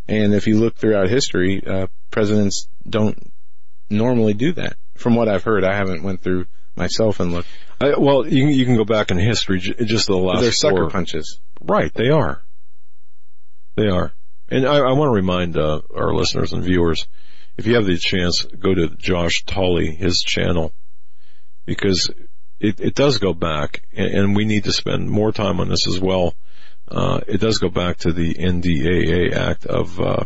And 0.07 0.33
if 0.33 0.47
you 0.47 0.59
look 0.59 0.75
throughout 0.75 1.07
history, 1.09 1.63
uh, 1.65 1.85
presidents 2.09 2.67
don't 2.89 3.31
normally 3.91 4.33
do 4.33 4.53
that. 4.53 4.73
From 4.97 5.15
what 5.15 5.29
I've 5.29 5.43
heard, 5.43 5.63
I 5.63 5.75
haven't 5.75 6.01
went 6.03 6.21
through 6.21 6.47
myself 6.75 7.19
and 7.19 7.31
looked. 7.31 7.47
I, 7.79 7.93
well, 7.97 8.25
you, 8.27 8.45
can- 8.45 8.53
you 8.55 8.65
can 8.65 8.75
go 8.75 8.85
back 8.85 9.11
in 9.11 9.17
history, 9.19 9.59
j- 9.59 9.75
just 9.85 10.07
the 10.07 10.17
last 10.17 10.41
They're 10.41 10.51
sucker 10.51 10.75
four- 10.77 10.89
punches. 10.89 11.39
Right, 11.61 11.93
they 11.93 12.09
are. 12.09 12.41
They 13.75 13.87
are. 13.87 14.13
And 14.49 14.65
I, 14.65 14.77
I 14.77 14.93
want 14.93 15.09
to 15.09 15.15
remind 15.15 15.57
uh, 15.57 15.81
our 15.95 16.13
listeners 16.13 16.53
and 16.53 16.63
viewers, 16.63 17.07
if 17.57 17.67
you 17.67 17.75
have 17.75 17.85
the 17.85 17.97
chance, 17.97 18.43
go 18.43 18.73
to 18.73 18.89
Josh 18.89 19.43
Tolley, 19.45 19.93
his 19.95 20.21
channel, 20.21 20.73
because 21.65 22.09
it, 22.59 22.79
it 22.79 22.95
does 22.95 23.19
go 23.19 23.33
back, 23.33 23.83
and, 23.93 24.07
and 24.07 24.35
we 24.35 24.45
need 24.45 24.63
to 24.63 24.71
spend 24.71 25.09
more 25.09 25.31
time 25.31 25.59
on 25.59 25.69
this 25.69 25.87
as 25.87 25.99
well. 25.99 26.35
Uh, 26.87 27.19
it 27.27 27.39
does 27.39 27.59
go 27.59 27.69
back 27.69 27.97
to 27.97 28.11
the 28.11 28.33
NDAA 28.33 29.33
Act 29.33 29.67
of 29.67 29.99
uh, 29.99 30.23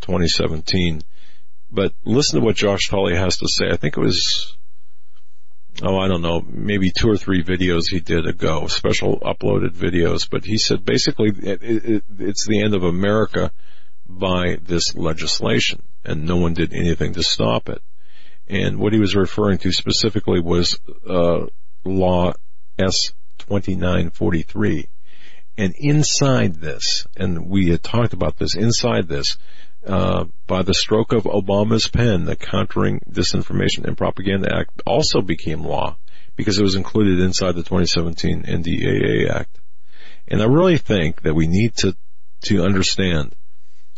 2017. 0.00 1.02
But 1.70 1.92
listen 2.04 2.40
to 2.40 2.46
what 2.46 2.56
Josh 2.56 2.88
Tolley 2.88 3.16
has 3.16 3.36
to 3.38 3.48
say. 3.48 3.66
I 3.70 3.76
think 3.76 3.96
it 3.96 4.00
was 4.00 4.55
oh, 5.82 5.98
I 5.98 6.08
don't 6.08 6.22
know, 6.22 6.42
maybe 6.46 6.90
two 6.90 7.08
or 7.08 7.16
three 7.16 7.42
videos 7.42 7.90
he 7.90 8.00
did 8.00 8.26
ago, 8.26 8.66
special 8.66 9.20
uploaded 9.20 9.72
videos. 9.72 10.28
But 10.30 10.44
he 10.44 10.58
said 10.58 10.84
basically 10.84 11.28
it, 11.28 11.62
it, 11.62 12.04
it's 12.18 12.46
the 12.46 12.62
end 12.62 12.74
of 12.74 12.82
America 12.82 13.52
by 14.08 14.58
this 14.62 14.94
legislation, 14.94 15.82
and 16.04 16.24
no 16.24 16.36
one 16.36 16.54
did 16.54 16.72
anything 16.72 17.14
to 17.14 17.22
stop 17.22 17.68
it. 17.68 17.82
And 18.48 18.78
what 18.78 18.92
he 18.92 19.00
was 19.00 19.16
referring 19.16 19.58
to 19.58 19.72
specifically 19.72 20.40
was 20.40 20.78
uh, 21.08 21.46
Law 21.84 22.32
S 22.78 23.12
twenty 23.38 23.74
nine 23.74 24.10
forty 24.10 24.42
three. 24.42 24.88
And 25.58 25.74
inside 25.78 26.56
this, 26.56 27.06
and 27.16 27.48
we 27.48 27.70
had 27.70 27.82
talked 27.82 28.12
about 28.12 28.36
this, 28.36 28.54
inside 28.54 29.08
this, 29.08 29.38
uh, 29.86 30.24
by 30.46 30.62
the 30.62 30.74
stroke 30.74 31.12
of 31.12 31.24
Obama's 31.24 31.88
pen, 31.88 32.24
the 32.24 32.36
Countering 32.36 33.00
Disinformation 33.08 33.84
and 33.84 33.96
Propaganda 33.96 34.54
Act 34.54 34.82
also 34.86 35.20
became 35.20 35.62
law 35.62 35.96
because 36.34 36.58
it 36.58 36.62
was 36.62 36.74
included 36.74 37.20
inside 37.20 37.52
the 37.52 37.62
2017 37.62 38.42
NDAA 38.42 39.30
Act. 39.30 39.58
And 40.28 40.42
I 40.42 40.46
really 40.46 40.76
think 40.76 41.22
that 41.22 41.34
we 41.34 41.46
need 41.46 41.74
to, 41.76 41.96
to 42.46 42.64
understand 42.64 43.34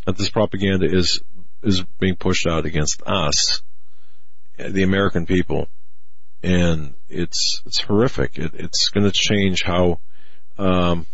that 0.05 0.17
this 0.17 0.31
propaganda 0.31 0.87
is, 0.87 1.23
is 1.63 1.83
being 1.99 2.17
pushed 2.17 2.47
out 2.47 2.67
against 2.67 3.03
us, 3.07 3.63
the 4.59 4.83
American 4.83 5.27
people, 5.27 5.69
and 6.43 6.95
it's 7.09 7.63
it's 7.67 7.81
horrific. 7.81 8.39
It, 8.39 8.53
it's 8.55 8.91
going 8.91 9.05
to 9.05 9.13
change 9.13 9.63
how. 9.63 10.01
Um, 10.57 11.07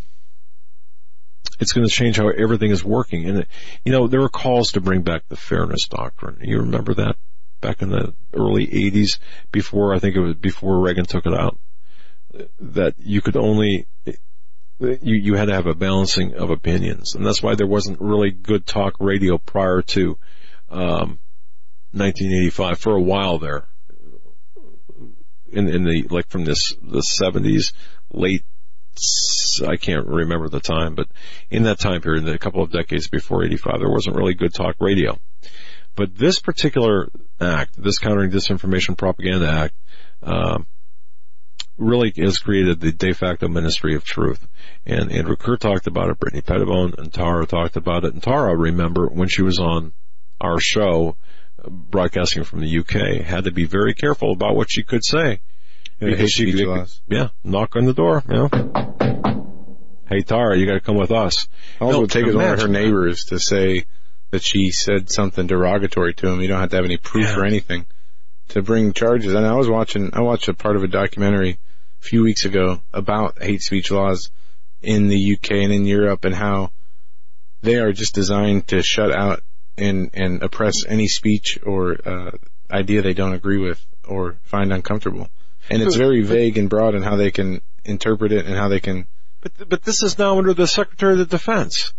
it's 1.59 1.73
going 1.73 1.87
to 1.87 1.93
change 1.93 2.17
how 2.17 2.29
everything 2.29 2.71
is 2.71 2.83
working. 2.83 3.27
And, 3.29 3.45
you 3.83 3.91
know, 3.91 4.07
there 4.07 4.21
were 4.21 4.29
calls 4.29 4.71
to 4.73 4.81
bring 4.81 5.01
back 5.01 5.23
the 5.27 5.35
fairness 5.35 5.87
doctrine. 5.87 6.37
You 6.41 6.59
remember 6.59 6.93
that 6.95 7.15
back 7.61 7.81
in 7.81 7.89
the 7.89 8.13
early 8.33 8.67
80s 8.67 9.19
before, 9.51 9.93
I 9.93 9.99
think 9.99 10.15
it 10.15 10.19
was 10.19 10.35
before 10.35 10.79
Reagan 10.79 11.05
took 11.05 11.25
it 11.25 11.33
out, 11.33 11.57
that 12.59 12.95
you 12.99 13.21
could 13.21 13.37
only, 13.37 13.87
you, 14.79 14.97
you 15.01 15.35
had 15.35 15.45
to 15.45 15.55
have 15.55 15.67
a 15.67 15.73
balancing 15.73 16.35
of 16.35 16.49
opinions. 16.49 17.15
And 17.15 17.25
that's 17.25 17.41
why 17.41 17.55
there 17.55 17.67
wasn't 17.67 18.01
really 18.01 18.31
good 18.31 18.65
talk 18.65 18.95
radio 18.99 19.37
prior 19.37 19.81
to, 19.81 20.17
um, 20.69 21.19
1985 21.91 22.79
for 22.79 22.95
a 22.95 23.01
while 23.01 23.39
there. 23.39 23.67
In, 25.51 25.69
in 25.69 25.83
the, 25.85 26.07
like 26.09 26.27
from 26.27 26.43
this, 26.43 26.73
the 26.81 27.01
70s, 27.21 27.73
late 28.11 28.43
I 29.67 29.77
can't 29.77 30.07
remember 30.07 30.49
the 30.49 30.59
time, 30.59 30.95
but 30.95 31.07
in 31.49 31.63
that 31.63 31.79
time 31.79 32.01
period, 32.01 32.27
a 32.27 32.37
couple 32.37 32.61
of 32.61 32.71
decades 32.71 33.07
before 33.07 33.43
85, 33.43 33.79
there 33.79 33.89
wasn't 33.89 34.15
really 34.15 34.33
good 34.33 34.53
talk 34.53 34.75
radio. 34.79 35.17
But 35.95 36.15
this 36.15 36.39
particular 36.39 37.09
act, 37.39 37.81
this 37.81 37.99
Countering 37.99 38.31
Disinformation 38.31 38.97
Propaganda 38.97 39.49
Act, 39.49 39.75
um, 40.23 40.67
really 41.77 42.13
has 42.17 42.39
created 42.39 42.79
the 42.79 42.91
de 42.91 43.13
facto 43.13 43.47
ministry 43.47 43.95
of 43.95 44.03
truth. 44.03 44.45
And 44.85 45.11
Andrew 45.11 45.35
Kerr 45.35 45.57
talked 45.57 45.87
about 45.87 46.09
it, 46.09 46.19
Brittany 46.19 46.41
Pettibone 46.41 46.95
and 46.97 47.13
Tara 47.13 47.45
talked 47.45 47.75
about 47.75 48.05
it. 48.05 48.13
And 48.13 48.23
Tara, 48.23 48.55
remember, 48.55 49.07
when 49.07 49.27
she 49.27 49.41
was 49.41 49.59
on 49.59 49.93
our 50.39 50.59
show, 50.59 51.17
broadcasting 51.67 52.43
from 52.43 52.61
the 52.61 52.79
UK, 52.79 53.25
had 53.25 53.45
to 53.45 53.51
be 53.51 53.65
very 53.65 53.93
careful 53.93 54.31
about 54.31 54.55
what 54.55 54.67
she 54.69 54.83
could 54.83 55.03
say 55.03 55.39
because 55.99 56.31
she 56.31 56.51
could, 56.51 56.87
yeah, 57.07 57.29
knock 57.43 57.75
on 57.75 57.85
the 57.85 57.93
door, 57.93 58.23
you 58.27 58.33
know. 58.33 58.49
Hey 60.07 60.21
Tara, 60.21 60.57
you 60.57 60.65
gotta 60.67 60.81
come 60.81 60.97
with 60.97 61.11
us. 61.11 61.47
All 61.79 61.91
no, 61.91 61.97
it 61.97 62.01
would 62.01 62.11
take 62.11 62.27
is 62.27 62.35
one 62.35 62.53
of 62.53 62.61
her 62.61 62.67
neighbors 62.67 63.25
to 63.29 63.39
say 63.39 63.85
that 64.31 64.43
she 64.43 64.71
said 64.71 65.09
something 65.09 65.47
derogatory 65.47 66.13
to 66.15 66.27
him. 66.27 66.41
You 66.41 66.47
don't 66.47 66.59
have 66.59 66.69
to 66.69 66.75
have 66.75 66.85
any 66.85 66.97
proof 66.97 67.25
yeah. 67.25 67.37
or 67.37 67.45
anything 67.45 67.85
to 68.49 68.61
bring 68.61 68.93
charges. 68.93 69.33
And 69.33 69.45
I 69.45 69.55
was 69.55 69.69
watching, 69.69 70.11
I 70.13 70.21
watched 70.21 70.47
a 70.47 70.53
part 70.53 70.75
of 70.75 70.83
a 70.83 70.87
documentary 70.87 71.57
a 72.01 72.03
few 72.03 72.23
weeks 72.23 72.45
ago 72.45 72.81
about 72.93 73.41
hate 73.41 73.61
speech 73.61 73.91
laws 73.91 74.29
in 74.81 75.07
the 75.07 75.33
UK 75.33 75.51
and 75.51 75.73
in 75.73 75.85
Europe 75.85 76.25
and 76.25 76.35
how 76.35 76.71
they 77.61 77.77
are 77.77 77.91
just 77.91 78.13
designed 78.13 78.67
to 78.67 78.83
shut 78.83 79.11
out 79.11 79.41
and, 79.77 80.11
and 80.13 80.43
oppress 80.43 80.85
any 80.87 81.07
speech 81.07 81.59
or, 81.63 81.97
uh, 82.05 82.31
idea 82.69 83.01
they 83.01 83.13
don't 83.13 83.33
agree 83.33 83.57
with 83.57 83.83
or 84.07 84.37
find 84.43 84.73
uncomfortable 84.73 85.29
and 85.69 85.81
it's 85.81 85.95
very 85.95 86.21
vague 86.21 86.57
and 86.57 86.69
broad 86.69 86.95
in 86.95 87.03
how 87.03 87.15
they 87.15 87.31
can 87.31 87.61
interpret 87.83 88.31
it 88.31 88.45
and 88.45 88.55
how 88.55 88.67
they 88.67 88.79
can. 88.79 89.07
But 89.41 89.69
but 89.69 89.83
this 89.83 90.03
is 90.03 90.17
now 90.17 90.37
under 90.37 90.53
the 90.53 90.67
Secretary 90.67 91.13
of 91.13 91.19
the 91.19 91.25
Defense, 91.25 91.93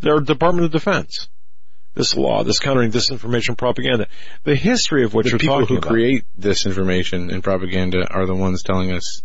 their 0.00 0.20
Department 0.20 0.66
of 0.66 0.72
Defense. 0.72 1.28
This 1.94 2.14
law, 2.14 2.44
this 2.44 2.58
countering 2.58 2.92
disinformation 2.92 3.56
propaganda, 3.56 4.06
the 4.44 4.54
history 4.54 5.04
of 5.04 5.14
what 5.14 5.24
the 5.24 5.30
you're 5.30 5.38
talking 5.38 5.54
about. 5.54 5.68
people 5.68 5.76
who 5.76 5.94
create 5.94 6.24
disinformation 6.38 7.32
and 7.32 7.42
propaganda 7.42 8.06
are 8.10 8.26
the 8.26 8.34
ones 8.34 8.62
telling 8.62 8.92
us 8.92 9.22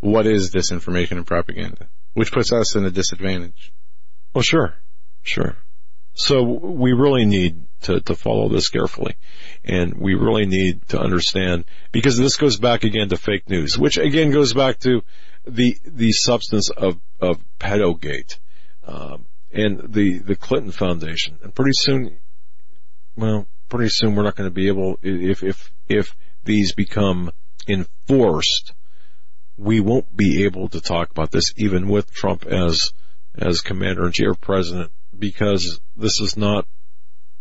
what 0.00 0.26
is 0.26 0.50
disinformation 0.50 1.12
and 1.12 1.26
propaganda, 1.26 1.88
which 2.14 2.32
puts 2.32 2.52
us 2.52 2.74
in 2.74 2.86
a 2.86 2.90
disadvantage. 2.90 3.70
Well, 4.34 4.40
sure, 4.40 4.74
sure. 5.22 5.56
So 6.14 6.42
we 6.42 6.92
really 6.92 7.24
need 7.26 7.66
to, 7.82 8.00
to 8.00 8.14
follow 8.14 8.48
this 8.48 8.68
carefully. 8.68 9.16
And 9.64 9.94
we 9.94 10.14
really 10.14 10.46
need 10.46 10.86
to 10.88 11.00
understand, 11.00 11.64
because 11.90 12.18
this 12.18 12.36
goes 12.36 12.58
back 12.58 12.84
again 12.84 13.08
to 13.08 13.16
fake 13.16 13.48
news, 13.48 13.78
which 13.78 13.96
again 13.96 14.30
goes 14.30 14.52
back 14.52 14.78
to 14.80 15.02
the, 15.46 15.78
the 15.84 16.12
substance 16.12 16.68
of, 16.70 16.98
of 17.20 17.38
pedogate, 17.58 18.38
um, 18.86 19.24
and 19.52 19.92
the, 19.92 20.18
the 20.18 20.36
Clinton 20.36 20.72
Foundation. 20.72 21.38
And 21.42 21.54
pretty 21.54 21.72
soon, 21.74 22.18
well, 23.16 23.46
pretty 23.68 23.88
soon 23.88 24.14
we're 24.14 24.24
not 24.24 24.36
going 24.36 24.50
to 24.50 24.54
be 24.54 24.68
able, 24.68 24.98
if, 25.02 25.42
if, 25.42 25.72
if 25.88 26.14
these 26.44 26.74
become 26.74 27.30
enforced, 27.66 28.74
we 29.56 29.80
won't 29.80 30.14
be 30.14 30.44
able 30.44 30.68
to 30.68 30.80
talk 30.80 31.10
about 31.10 31.30
this 31.30 31.54
even 31.56 31.88
with 31.88 32.12
Trump 32.12 32.44
as, 32.46 32.92
as 33.34 33.60
commander 33.60 34.04
in 34.04 34.12
chief 34.12 34.28
or 34.28 34.34
president 34.34 34.90
because 35.18 35.80
this 35.96 36.20
is 36.20 36.36
not 36.36 36.66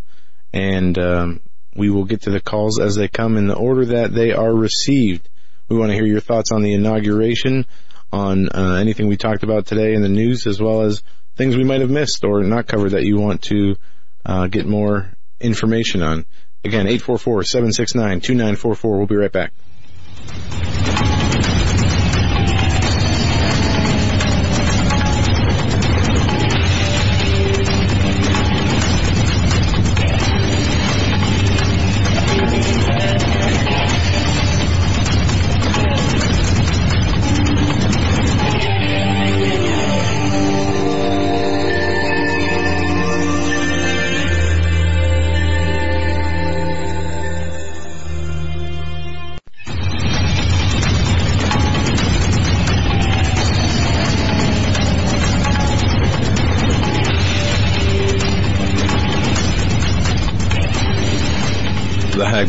and 0.53 0.97
um, 0.99 1.41
we 1.75 1.89
will 1.89 2.05
get 2.05 2.21
to 2.23 2.29
the 2.29 2.39
calls 2.39 2.79
as 2.79 2.95
they 2.95 3.07
come 3.07 3.37
in 3.37 3.47
the 3.47 3.55
order 3.55 3.85
that 3.85 4.13
they 4.13 4.31
are 4.31 4.53
received. 4.53 5.27
We 5.69 5.77
want 5.77 5.89
to 5.89 5.95
hear 5.95 6.05
your 6.05 6.19
thoughts 6.19 6.51
on 6.51 6.61
the 6.61 6.73
inauguration, 6.73 7.65
on 8.11 8.49
uh, 8.49 8.75
anything 8.75 9.07
we 9.07 9.17
talked 9.17 9.41
about 9.43 9.65
today 9.65 9.93
in 9.93 10.03
the 10.03 10.09
news, 10.09 10.45
as 10.45 10.61
well 10.61 10.81
as 10.81 11.01
things 11.35 11.57
we 11.57 11.63
might 11.63 11.81
have 11.81 11.89
missed 11.89 12.23
or 12.23 12.43
not 12.43 12.67
covered 12.67 12.91
that 12.91 13.03
you 13.03 13.17
want 13.17 13.41
to 13.43 13.75
uh, 14.25 14.47
get 14.47 14.67
more 14.67 15.11
information 15.39 16.03
on. 16.03 16.25
Again, 16.63 16.85
844-769-2944. 16.85 18.83
We'll 18.83 19.07
be 19.07 19.15
right 19.15 19.31
back. 19.31 19.51
あ。 20.29 21.32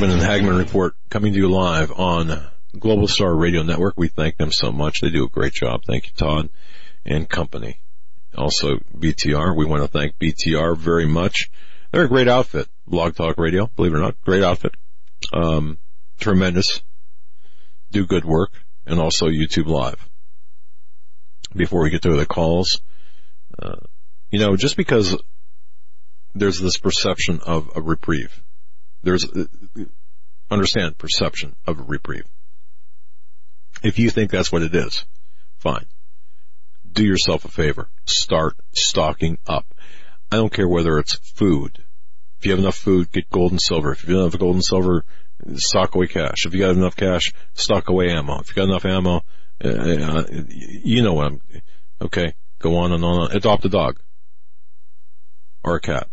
Hagmann 0.05 0.13
and 0.13 0.21
the 0.21 0.27
Hagmann 0.27 0.59
Report 0.59 0.95
coming 1.09 1.33
to 1.33 1.39
you 1.39 1.49
live 1.49 1.91
on 1.91 2.47
Global 2.79 3.09
Star 3.09 3.35
Radio 3.35 3.63
Network. 3.63 3.95
We 3.97 4.09
thank 4.09 4.37
them 4.37 4.53
so 4.53 4.71
much. 4.71 5.01
They 5.01 5.09
do 5.09 5.25
a 5.25 5.31
great 5.31 5.55
job. 5.55 5.81
Thank 5.87 6.09
you, 6.09 6.13
Todd 6.15 6.51
and 7.07 7.27
company. 7.27 7.81
Also, 8.37 8.81
BTR. 8.95 9.57
We 9.57 9.65
want 9.65 9.81
to 9.81 9.89
thank 9.89 10.19
BTR 10.19 10.77
very 10.77 11.07
much. 11.07 11.51
They're 11.91 12.05
a 12.05 12.09
great 12.09 12.29
outfit. 12.29 12.69
Blog 12.87 13.17
Talk 13.17 13.39
Radio, 13.39 13.71
believe 13.77 13.95
it 13.95 13.97
or 13.97 14.01
not, 14.01 14.21
great 14.21 14.43
outfit. 14.43 14.75
Um, 15.33 15.79
tremendous. 16.21 16.83
Do 17.91 18.05
good 18.05 18.27
work. 18.27 18.53
And 18.85 19.01
also 19.01 19.29
YouTube 19.29 19.69
Live. 19.69 20.07
Before 21.57 21.83
we 21.83 21.89
get 21.89 22.03
to 22.03 22.15
the 22.15 22.27
calls, 22.27 22.83
uh, 23.59 23.77
you 24.31 24.39
know, 24.39 24.55
just 24.55 24.77
because 24.77 25.17
there's 26.35 26.61
this 26.61 26.77
perception 26.77 27.41
of 27.47 27.71
a 27.75 27.81
reprieve, 27.81 28.43
there's 29.03 29.27
understand 30.51 30.99
perception 30.99 31.57
of 31.67 31.81
a 31.81 31.83
reprieve. 31.83 32.27
If 33.83 33.99
you 33.99 34.11
think 34.11 34.31
that's 34.31 34.53
what 34.53 34.63
it 34.63 34.75
is, 34.75 35.05
fine. 35.59 35.87
Do 36.91 37.05
yourself 37.05 37.45
a 37.45 37.49
favor. 37.49 37.89
Start 38.07 38.57
stocking 38.73 39.39
up. 39.47 39.67
I 40.31 40.37
don't 40.37 40.53
care 40.53 40.69
whether 40.69 40.99
it's 40.99 41.15
food. 41.15 41.85
If 42.39 42.47
you 42.47 42.53
have 42.53 42.61
enough 42.61 42.77
food, 42.77 43.11
get 43.13 43.31
gold 43.31 43.53
and 43.53 43.61
silver. 43.61 43.93
If 43.93 44.07
you 44.07 44.15
don't 44.15 44.31
have 44.31 44.41
gold 44.41 44.55
and 44.55 44.65
silver, 44.65 45.05
stock 45.57 45.95
away 45.95 46.07
cash. 46.07 46.47
If 46.47 46.55
you 46.55 46.61
got 46.61 46.77
enough 46.77 46.97
cash, 46.97 47.33
stock 47.55 47.89
away 47.89 48.11
ammo. 48.11 48.41
If 48.41 48.49
you 48.49 48.55
got 48.55 48.69
enough 48.69 48.85
ammo, 48.85 49.23
uh, 49.65 49.69
uh, 49.69 50.25
you 50.49 51.03
know 51.03 51.15
what 51.15 51.27
I'm, 51.27 51.41
okay, 52.03 52.35
go 52.59 52.77
on 52.77 52.93
and 52.93 53.05
on. 53.05 53.33
Adopt 53.33 53.65
a 53.65 53.69
dog 53.69 54.01
or 55.63 55.77
a 55.77 55.81
cat, 55.81 56.09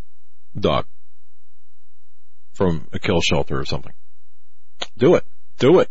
dog 0.58 0.86
from 2.54 2.88
a 2.94 3.00
kill 3.00 3.22
shelter 3.22 3.60
or 3.60 3.66
something. 3.66 3.94
Do 4.98 5.16
it. 5.16 5.24
Do 5.58 5.80
it. 5.80 5.90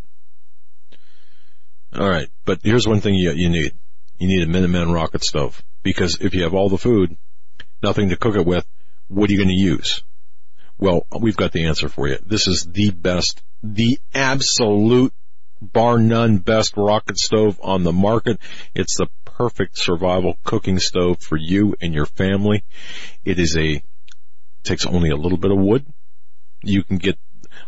All 1.94 2.08
right. 2.08 2.28
But 2.44 2.60
here's 2.62 2.86
one 2.86 3.00
thing 3.00 3.14
you, 3.14 3.32
you 3.32 3.48
need. 3.48 3.72
You 4.18 4.28
need 4.28 4.42
a 4.42 4.46
Minuteman 4.46 4.92
rocket 4.92 5.24
stove 5.24 5.62
because 5.82 6.18
if 6.20 6.34
you 6.34 6.42
have 6.42 6.54
all 6.54 6.68
the 6.68 6.78
food, 6.78 7.16
nothing 7.82 8.10
to 8.10 8.16
cook 8.16 8.36
it 8.36 8.44
with, 8.44 8.66
what 9.08 9.30
are 9.30 9.32
you 9.32 9.38
going 9.38 9.48
to 9.48 9.54
use? 9.54 10.02
Well, 10.78 11.06
we've 11.18 11.36
got 11.36 11.52
the 11.52 11.66
answer 11.66 11.88
for 11.88 12.08
you. 12.08 12.18
This 12.24 12.46
is 12.46 12.66
the 12.70 12.90
best, 12.90 13.42
the 13.62 13.98
absolute 14.14 15.12
bar 15.60 15.98
none 15.98 16.38
best 16.38 16.74
rocket 16.76 17.18
stove 17.18 17.58
on 17.62 17.82
the 17.82 17.92
market. 17.92 18.38
It's 18.74 18.96
the 18.96 19.08
perfect 19.24 19.78
survival 19.78 20.38
cooking 20.44 20.78
stove 20.78 21.20
for 21.20 21.36
you 21.36 21.74
and 21.80 21.94
your 21.94 22.06
family. 22.06 22.64
It 23.24 23.38
is 23.38 23.56
a, 23.56 23.82
takes 24.62 24.86
only 24.86 25.10
a 25.10 25.16
little 25.16 25.38
bit 25.38 25.50
of 25.50 25.58
wood. 25.58 25.86
You 26.62 26.82
can 26.82 26.98
get, 26.98 27.18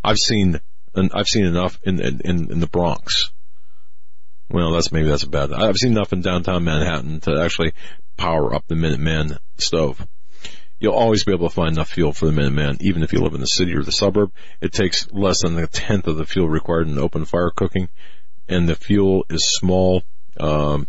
I've 0.05 0.19
seen, 0.19 0.61
and 0.95 1.11
I've 1.15 1.29
seen 1.29 1.47
enough 1.47 1.79
in, 1.85 2.01
in, 2.01 2.21
in 2.51 2.61
the 2.61 2.67
Bronx. 2.67 3.31
Well, 4.51 4.73
that's 4.73 4.93
maybe 4.93 5.09
that's 5.09 5.23
a 5.23 5.29
bad. 5.29 5.53
I've 5.53 5.77
seen 5.77 5.93
enough 5.93 6.13
in 6.13 6.21
downtown 6.21 6.65
Manhattan 6.65 7.21
to 7.21 7.41
actually 7.41 7.73
power 8.17 8.55
up 8.55 8.65
the 8.67 8.75
Minuteman 8.75 9.39
stove. 9.57 10.07
You'll 10.79 10.93
always 10.93 11.25
be 11.25 11.33
able 11.33 11.49
to 11.49 11.55
find 11.55 11.75
enough 11.75 11.91
fuel 11.91 12.13
for 12.13 12.27
the 12.27 12.33
Minuteman, 12.33 12.83
even 12.83 13.03
if 13.03 13.13
you 13.13 13.21
live 13.21 13.35
in 13.35 13.41
the 13.41 13.47
city 13.47 13.75
or 13.75 13.83
the 13.83 13.93
suburb. 13.93 14.33
It 14.61 14.73
takes 14.73 15.11
less 15.11 15.43
than 15.43 15.59
a 15.59 15.67
tenth 15.67 16.07
of 16.07 16.17
the 16.17 16.27
fuel 16.27 16.49
required 16.49 16.89
in 16.89 16.99
open 16.99 17.25
fire 17.25 17.51
cooking, 17.51 17.89
and 18.49 18.69
the 18.69 18.75
fuel 18.75 19.25
is 19.31 19.55
small, 19.55 20.03
um, 20.39 20.89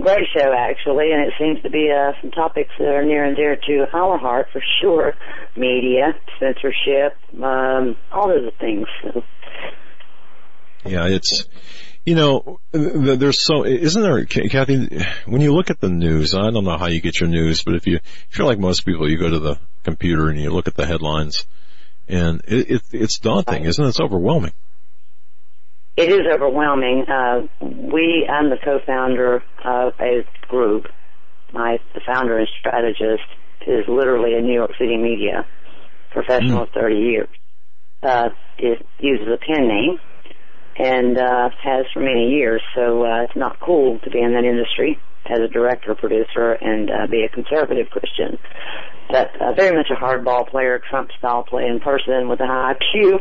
Great 0.00 0.28
show, 0.32 0.54
actually, 0.56 1.10
and 1.10 1.26
it 1.26 1.32
seems 1.36 1.60
to 1.64 1.68
be 1.68 1.90
uh, 1.90 2.12
some 2.22 2.30
topics 2.30 2.70
that 2.78 2.86
are 2.86 3.04
near 3.04 3.24
and 3.24 3.34
dear 3.34 3.56
to 3.56 3.86
our 3.92 4.16
heart 4.16 4.46
for 4.52 4.62
sure. 4.80 5.14
Media, 5.56 6.14
censorship, 6.38 7.18
um, 7.42 7.96
all 8.12 8.28
those 8.28 8.52
things. 8.60 8.86
So, 9.02 9.22
Yeah, 10.84 11.08
it's, 11.08 11.48
you 12.06 12.14
know, 12.14 12.60
th- 12.72 13.18
there's 13.18 13.44
so, 13.44 13.64
isn't 13.64 14.00
there, 14.00 14.24
Kathy, 14.26 15.02
when 15.26 15.40
you 15.40 15.52
look 15.52 15.70
at 15.70 15.80
the 15.80 15.88
news, 15.88 16.34
I 16.36 16.52
don't 16.52 16.64
know 16.64 16.78
how 16.78 16.86
you 16.86 17.00
get 17.00 17.18
your 17.18 17.28
news, 17.28 17.64
but 17.64 17.74
if 17.74 17.88
you, 17.88 17.96
if 18.30 18.38
you're 18.38 18.46
like 18.46 18.60
most 18.60 18.86
people, 18.86 19.10
you 19.10 19.18
go 19.18 19.28
to 19.28 19.40
the 19.40 19.58
computer 19.82 20.28
and 20.28 20.40
you 20.40 20.50
look 20.50 20.68
at 20.68 20.76
the 20.76 20.86
headlines 20.86 21.44
and 22.08 22.40
it, 22.46 22.70
it 22.70 22.82
it's 22.92 23.18
daunting, 23.18 23.64
isn't 23.64 23.84
it? 23.84 23.88
It's 23.88 24.00
overwhelming. 24.00 24.52
it 25.96 26.10
is 26.12 26.20
overwhelming. 26.32 27.04
Uh, 27.08 27.40
we, 27.60 28.28
I'm 28.30 28.50
the 28.50 28.58
co-founder 28.64 29.42
of 29.64 29.92
a 30.00 30.24
group. 30.48 30.84
My, 31.52 31.78
the 31.94 32.00
founder 32.06 32.38
and 32.38 32.48
strategist 32.60 33.26
is 33.66 33.84
literally 33.88 34.34
a 34.34 34.40
New 34.40 34.54
York 34.54 34.70
City 34.78 34.96
media 34.96 35.44
professional 36.12 36.62
of 36.62 36.68
30 36.74 36.94
years. 36.94 37.28
Uh, 38.02 38.28
it 38.58 38.86
uses 39.00 39.26
a 39.26 39.38
pen 39.38 39.66
name 39.66 39.98
and, 40.78 41.18
uh, 41.18 41.48
has 41.62 41.86
for 41.92 42.00
many 42.00 42.30
years. 42.30 42.62
So, 42.76 43.02
uh, 43.04 43.24
it's 43.24 43.36
not 43.36 43.58
cool 43.60 43.98
to 44.04 44.10
be 44.10 44.20
in 44.20 44.34
that 44.34 44.44
industry 44.44 44.98
as 45.28 45.40
a 45.40 45.48
director, 45.48 45.96
producer, 45.96 46.52
and, 46.52 46.88
uh, 46.90 47.06
be 47.10 47.24
a 47.24 47.28
conservative 47.28 47.90
Christian. 47.90 48.38
But, 49.08 49.30
uh, 49.40 49.52
very 49.54 49.76
much 49.76 49.88
a 49.90 49.94
hardball 49.94 50.48
player, 50.48 50.80
Trump 50.90 51.10
style 51.18 51.44
playing 51.44 51.80
person 51.80 52.28
with 52.28 52.40
a 52.40 52.46
high 52.46 52.74
IQ. 52.74 53.20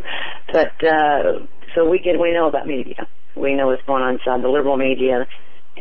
But, 0.52 0.84
uh, 0.86 1.46
so 1.76 1.90
we 1.90 2.00
get, 2.00 2.20
we 2.20 2.34
know 2.34 2.48
about 2.48 2.68
media. 2.68 3.08
We 3.36 3.54
know 3.56 3.68
what's 3.68 3.84
going 3.86 4.04
on 4.04 4.16
inside 4.16 4.44
the 4.44 4.50
liberal 4.50 4.78
media. 4.78 5.28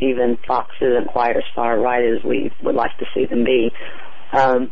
Even 0.01 0.37
Fox 0.47 0.71
isn't 0.81 1.09
quite 1.09 1.37
as 1.37 1.45
far 1.55 1.79
right 1.81 2.05
as 2.05 2.23
we 2.23 2.53
would 2.63 2.75
like 2.75 2.97
to 2.99 3.07
see 3.15 3.25
them 3.27 3.45
be. 3.45 3.71
Um, 4.33 4.71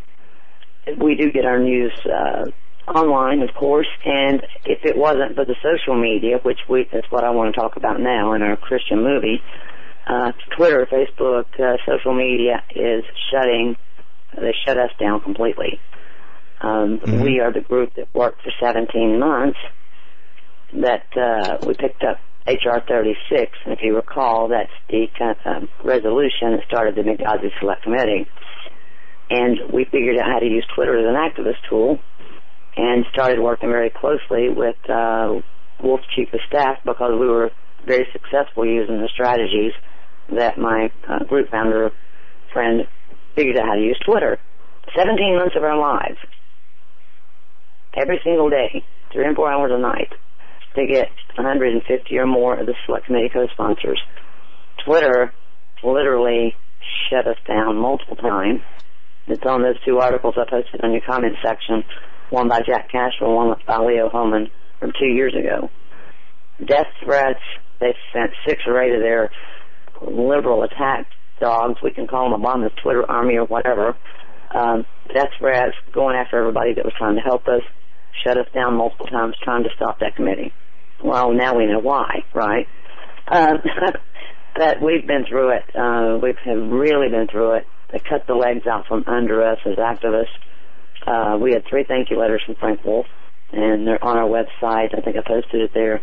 we 1.01 1.15
do 1.15 1.33
get 1.33 1.47
our 1.47 1.59
news 1.59 1.93
uh, 2.05 2.45
online, 2.91 3.41
of 3.41 3.55
course, 3.55 3.89
and 4.05 4.43
if 4.65 4.85
it 4.85 4.97
wasn't 4.97 5.35
for 5.35 5.45
the 5.45 5.57
social 5.63 6.01
media, 6.01 6.39
which 6.43 6.59
we 6.69 6.87
that's 6.93 7.11
what 7.11 7.25
I 7.25 7.31
want 7.31 7.55
to 7.55 7.61
talk 7.61 7.77
about 7.77 8.01
now 8.01 8.35
in 8.35 8.43
our 8.43 8.57
Christian 8.57 9.03
movie, 9.03 9.41
uh, 10.07 10.33
Twitter, 10.57 10.87
Facebook, 10.91 11.47
uh, 11.59 11.77
social 11.87 12.15
media 12.15 12.63
is 12.75 13.05
shutting. 13.33 13.77
They 14.37 14.55
shut 14.67 14.79
us 14.79 14.91
down 14.99 15.21
completely. 15.21 15.81
Um, 16.61 17.01
We 17.23 17.41
are 17.41 17.53
the 17.53 17.61
group 17.61 17.95
that 17.97 18.09
worked 18.15 18.43
for 18.43 18.53
17 18.61 19.19
months. 19.19 19.59
That 20.73 21.07
uh, 21.17 21.59
we 21.67 21.75
picked 21.75 22.03
up 22.03 22.19
HR 22.47 22.81
36, 22.87 23.53
and 23.65 23.75
if 23.75 23.81
you 23.83 23.95
recall, 23.95 24.49
that's 24.49 24.73
the 24.89 25.07
um, 25.45 25.69
resolution 25.85 26.53
that 26.53 26.63
started 26.67 26.97
the 26.97 27.03
Benghazi 27.03 27.51
Select 27.61 27.83
Committee 27.83 28.27
and 29.31 29.73
we 29.73 29.85
figured 29.85 30.19
out 30.19 30.27
how 30.27 30.39
to 30.39 30.47
use 30.47 30.67
Twitter 30.75 30.99
as 30.99 31.07
an 31.07 31.15
activist 31.15 31.69
tool 31.69 31.99
and 32.77 33.05
started 33.13 33.41
working 33.41 33.69
very 33.71 33.91
closely 33.91 34.49
with 34.49 34.77
uh, 34.89 35.41
Wolf's 35.83 36.05
chief 36.15 36.33
of 36.33 36.41
staff 36.49 36.79
because 36.85 37.13
we 37.19 37.27
were 37.27 37.51
very 37.87 38.07
successful 38.13 38.67
using 38.67 39.01
the 39.01 39.09
strategies 39.13 39.73
that 40.37 40.59
my 40.59 40.91
uh, 41.09 41.25
group 41.25 41.51
founder 41.51 41.91
friend 42.53 42.83
figured 43.35 43.59
out 43.59 43.67
how 43.67 43.75
to 43.75 43.81
use 43.81 43.99
Twitter. 44.05 44.39
17 44.97 45.37
months 45.37 45.57
of 45.57 45.65
our 45.65 45.79
lives, 45.79 46.19
every 47.97 48.21
single 48.23 48.51
day, 48.51 48.85
three 49.13 49.25
and 49.25 49.35
four 49.35 49.51
hours 49.51 49.73
a 49.75 49.79
night, 49.79 50.13
to 50.77 50.87
get 50.87 51.09
150 51.37 52.19
or 52.19 52.27
more 52.27 52.59
of 52.59 52.67
the 52.67 52.75
select 52.85 53.07
committee 53.07 53.31
co-sponsors. 53.33 54.01
Twitter 54.85 55.33
literally 55.83 56.55
shut 57.11 57.27
us 57.27 57.37
down 57.47 57.77
multiple 57.77 58.17
times. 58.17 58.61
It's 59.27 59.45
on 59.47 59.63
those 59.63 59.81
two 59.85 59.99
articles 59.99 60.35
I 60.37 60.49
posted 60.49 60.83
on 60.83 60.93
your 60.93 61.01
comment 61.07 61.35
section, 61.43 61.85
one 62.31 62.49
by 62.49 62.61
Jack 62.61 62.91
Cashill, 62.91 63.35
one 63.35 63.57
by 63.67 63.79
Leo 63.79 64.09
Hohmann 64.11 64.51
from 64.81 64.93
two 64.99 65.07
years 65.07 65.35
ago. 65.35 65.71
Death 66.65 66.87
threats, 67.03 67.41
they 67.81 67.95
sent 68.13 68.31
six 68.47 68.63
or 68.67 68.81
eight 68.83 68.95
of 68.95 69.01
their 69.01 69.31
liberal 70.03 70.63
attack 70.63 71.07
dogs, 71.41 71.81
we 71.83 71.91
can 71.91 72.07
call 72.07 72.31
them 72.31 72.41
Obama's 72.41 72.73
Twitter 72.83 73.09
army 73.09 73.37
or 73.37 73.47
whatever, 73.47 73.97
um, 74.55 74.85
death 75.13 75.31
threats, 75.39 75.75
going 75.93 76.17
after 76.17 76.39
everybody 76.39 76.75
that 76.75 76.85
was 76.85 76.95
trying 76.97 77.17
to 77.17 77.23
help 77.23 77.47
us, 77.49 77.63
shut 78.25 78.39
us 78.39 78.47
down 78.55 78.77
multiple 78.77 79.07
times 79.07 79.35
trying 79.43 79.65
to 79.65 79.71
stop 79.77 80.01
that 80.01 80.17
committee. 80.17 80.53
Well, 81.03 81.33
now 81.33 81.57
we 81.57 81.67
know 81.67 81.81
why, 81.81 82.25
right? 82.33 82.67
Um, 83.29 83.59
But 84.57 84.81
we've 84.81 85.07
been 85.07 85.25
through 85.29 85.51
it. 85.51 85.65
Uh, 85.75 86.19
we 86.23 86.33
have 86.45 86.71
really 86.71 87.09
been 87.09 87.27
through 87.27 87.55
it. 87.55 87.67
They 87.93 87.99
cut 87.99 88.27
the 88.27 88.35
legs 88.35 88.67
out 88.67 88.87
from 88.87 89.05
under 89.07 89.43
us 89.43 89.59
as 89.67 89.77
activists. 89.77 90.35
Uh, 91.07 91.37
we 91.39 91.53
had 91.53 91.65
three 91.69 91.85
thank 91.87 92.11
you 92.11 92.19
letters 92.19 92.43
from 92.47 92.55
Frank 92.55 92.85
Wolf, 92.85 93.07
and 93.53 93.87
they're 93.87 94.03
on 94.03 94.17
our 94.17 94.29
website. 94.29 94.97
I 94.97 95.01
think 95.01 95.17
I 95.17 95.27
posted 95.27 95.61
it 95.61 95.73
there 95.75 96.01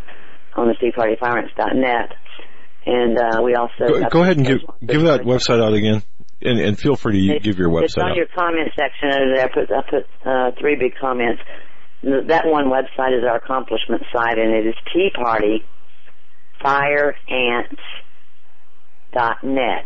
on 0.55 0.67
the 0.67 0.73
TeaPartyFireAnts.net. 0.73 2.13
And 2.85 3.17
uh, 3.17 3.41
we 3.43 3.55
also 3.55 3.87
Go, 3.87 4.09
go 4.09 4.23
ahead 4.23 4.37
and 4.37 4.45
give 4.45 4.59
give 4.85 5.03
that 5.03 5.21
website 5.21 5.63
out 5.63 5.73
again, 5.73 6.01
and, 6.41 6.59
and 6.59 6.79
feel 6.79 6.95
free 6.95 7.27
to 7.27 7.39
give 7.39 7.59
your 7.59 7.69
website 7.69 7.83
It's 7.83 7.97
on 7.97 8.11
out. 8.11 8.15
your 8.17 8.27
comment 8.35 8.69
section 8.75 9.09
over 9.13 9.35
there. 9.35 9.45
I 9.45 9.53
put, 9.53 9.71
I 9.71 9.81
put 9.89 10.05
uh, 10.25 10.51
three 10.59 10.75
big 10.75 10.93
comments. 10.99 11.41
That 12.03 12.47
one 12.47 12.65
website 12.65 13.15
is 13.15 13.23
our 13.23 13.37
accomplishment 13.37 14.01
site, 14.11 14.39
and 14.39 14.51
it 14.51 14.65
is 14.65 14.73
Tea 14.91 15.09
Party 15.13 15.63
Fire 16.63 17.15
Ants 17.29 17.81
dot 19.13 19.43
net. 19.43 19.85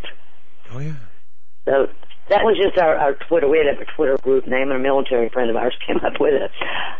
Oh 0.72 0.80
yeah. 0.80 0.95
So 1.65 1.88
that 2.30 2.41
was 2.43 2.57
just 2.57 2.77
our, 2.81 2.95
our 2.95 3.13
Twitter. 3.27 3.49
We 3.49 3.57
had 3.57 3.67
a 3.67 3.85
Twitter 3.97 4.17
group 4.22 4.47
name, 4.47 4.72
and 4.72 4.80
a 4.80 4.80
military 4.80 5.30
friend 5.30 5.49
of 5.49 5.55
ours 5.57 5.76
came 5.88 5.97
up 5.97 6.19
with 6.19 6.34
it. 6.34 6.51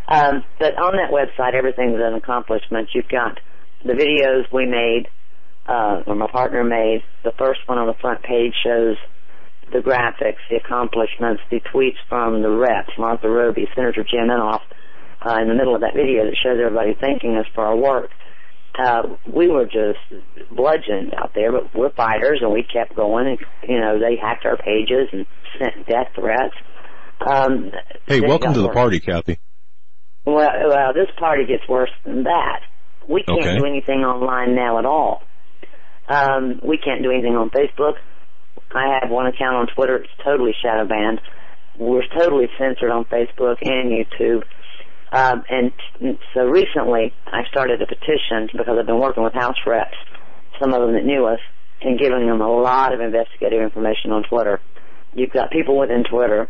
Um, 0.08 0.44
but 0.60 0.76
on 0.78 0.98
that 0.98 1.12
website, 1.12 1.54
everything's 1.56 2.00
an 2.02 2.16
accomplishment. 2.16 2.90
You've 2.94 3.08
got 3.08 3.40
the 3.86 3.94
videos 3.94 4.52
we 4.52 4.66
made, 4.66 5.08
uh, 5.68 6.04
or 6.06 6.16
my 6.16 6.28
partner 6.32 6.64
made. 6.64 7.04
The 7.24 7.34
first 7.38 7.60
one 7.66 7.78
on 7.78 7.88
the 7.88 7.96
front 8.02 8.24
page 8.24 8.54
shows 8.64 8.98
the 9.72 9.80
graphics, 9.80 10.38
the 10.50 10.58
accomplishments, 10.58 11.42
the 11.50 11.60
tweets 11.74 11.98
from 12.08 12.42
the 12.44 12.50
reps, 12.50 12.92
Martha 13.00 13.28
Roby, 13.30 13.68
Senator 13.76 14.04
Jim 14.04 14.30
Inhofe, 14.30 14.62
uh, 15.26 15.42
in 15.42 15.48
the 15.48 15.56
middle 15.56 15.74
of 15.76 15.82
that 15.82 15.96
video 15.96 16.26
that 16.26 16.38
shows 16.42 16.60
everybody 16.64 16.94
thanking 17.00 17.36
us 17.36 17.46
for 17.56 17.66
our 17.66 17.76
work. 17.76 18.12
Uh, 18.78 19.16
we 19.34 19.48
were 19.48 19.66
just 19.66 19.98
bludgeoned 20.52 21.14
out 21.18 21.32
there, 21.34 21.52
but 21.52 21.74
we're 21.74 21.90
fighters 21.92 22.40
and 22.42 22.52
we 22.52 22.62
kept 22.62 22.96
going 22.96 23.26
and, 23.28 23.40
you 23.68 23.80
know, 23.80 23.98
they 24.00 24.18
hacked 24.22 24.46
our 24.46 24.58
pages 24.58 25.08
and 25.14 25.26
sent 25.58 25.88
death 25.88 26.08
threats. 26.14 26.54
Um, 27.26 27.72
Hey, 28.06 28.20
welcome 28.22 28.54
to 28.54 28.60
the 28.60 28.68
worse. 28.68 28.76
party, 28.76 29.00
Kathy. 29.00 29.40
Well, 30.26 30.50
well, 30.68 30.94
this 30.94 31.08
party 31.18 31.46
gets 31.46 31.68
worse 31.70 31.92
than 32.04 32.24
that. 32.24 32.62
We 33.08 33.24
can't 33.24 33.40
Okay. 33.40 33.58
do 33.60 33.66
anything 33.66 34.00
online 34.04 34.56
now 34.56 34.78
at 34.80 34.86
all. 34.86 35.22
Um, 36.08 36.60
we 36.64 36.78
can't 36.78 37.02
do 37.02 37.12
anything 37.12 37.36
on 37.36 37.50
Facebook. 37.50 37.94
I 38.74 39.00
have 39.02 39.10
one 39.10 39.28
account 39.28 39.56
on 39.56 39.68
Twitter. 39.76 39.98
It's 39.98 40.12
totally 40.24 40.52
shadow 40.62 40.88
banned. 40.88 41.22
We're 41.78 42.08
totally 42.18 42.48
censored 42.58 42.92
on 42.92 43.06
Facebook 43.06 43.58
and 43.62 43.92
YouTube. 43.92 44.44
Um, 45.12 45.44
and 45.50 45.72
t- 46.00 46.20
so 46.34 46.46
recently, 46.46 47.14
I 47.26 47.44
started 47.50 47.82
a 47.82 47.88
petition 47.88 48.50
because 48.52 48.78
I've 48.80 48.86
been 48.86 49.00
working 49.00 49.24
with 49.24 49.34
House 49.34 49.58
reps, 49.66 49.96
some 50.60 50.74
of 50.74 50.82
them 50.82 50.94
that 50.94 51.06
knew 51.06 51.26
us, 51.26 51.40
and 51.82 52.00
giving 52.00 52.28
them 52.28 52.42
a 52.42 52.50
lot 52.50 52.94
of 52.94 53.00
investigative 53.00 53.62
information 53.62 54.12
on 54.12 54.24
Twitter. 54.24 54.60
You've 55.14 55.32
got 55.32 55.52
people 55.52 55.78
within 55.78 56.04
Twitter 56.04 56.50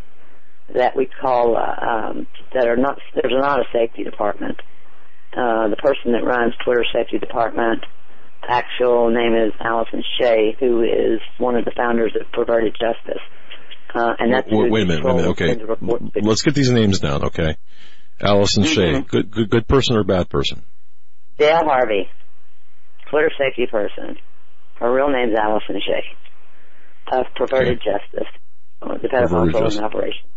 that 0.74 0.96
we 0.96 1.06
call 1.06 1.56
uh, 1.58 1.86
um, 1.86 2.28
that 2.54 2.68
are 2.68 2.78
not. 2.78 3.00
There's 3.14 3.34
not 3.34 3.60
a 3.60 3.66
safety 3.72 4.04
department. 4.04 4.60
Uh, 5.34 5.68
the 5.68 5.76
person 5.76 6.14
that 6.14 6.24
runs 6.24 6.54
Twitter 6.64 6.86
safety 6.94 7.20
department, 7.20 7.84
actual 8.48 9.10
name 9.10 9.34
is 9.36 9.54
Allison 9.60 10.04
Shea, 10.20 10.56
who 10.60 10.82
is 10.82 11.20
one 11.38 11.56
of 11.56 11.66
the 11.66 11.72
founders 11.76 12.14
of 12.20 12.32
Perverted 12.32 12.74
Justice. 12.80 13.22
Uh, 13.94 14.14
and 14.20 14.34
that's 14.34 14.48
Wait, 14.52 14.72
wait 14.72 14.84
a 14.84 14.86
minute, 14.88 15.06
wait 15.06 15.12
a 15.12 15.16
minute. 15.16 15.30
Okay, 15.30 16.22
let's 16.22 16.42
get 16.42 16.54
these 16.54 16.72
names 16.72 17.00
down. 17.00 17.24
Okay, 17.26 17.56
Allison 18.22 18.64
Shea, 18.64 18.92
Mhm. 18.94 19.08
good, 19.08 19.32
good, 19.32 19.50
good 19.50 19.68
person 19.68 19.96
or 19.96 20.04
bad 20.04 20.30
person? 20.30 20.64
Del 21.38 21.64
Harvey, 21.66 22.10
Twitter 23.10 23.32
safety 23.38 23.68
person. 23.68 24.18
Her 24.80 24.94
real 24.94 25.10
name's 25.10 25.38
Allison 25.38 25.80
Shea 25.86 26.04
of 27.18 27.26
Perverted 27.36 27.82
Justice, 27.82 28.28
uh, 28.82 28.98
the 28.98 29.08
pedophile 29.08 29.52
Justice. 29.52 29.82
operation. 29.82 30.28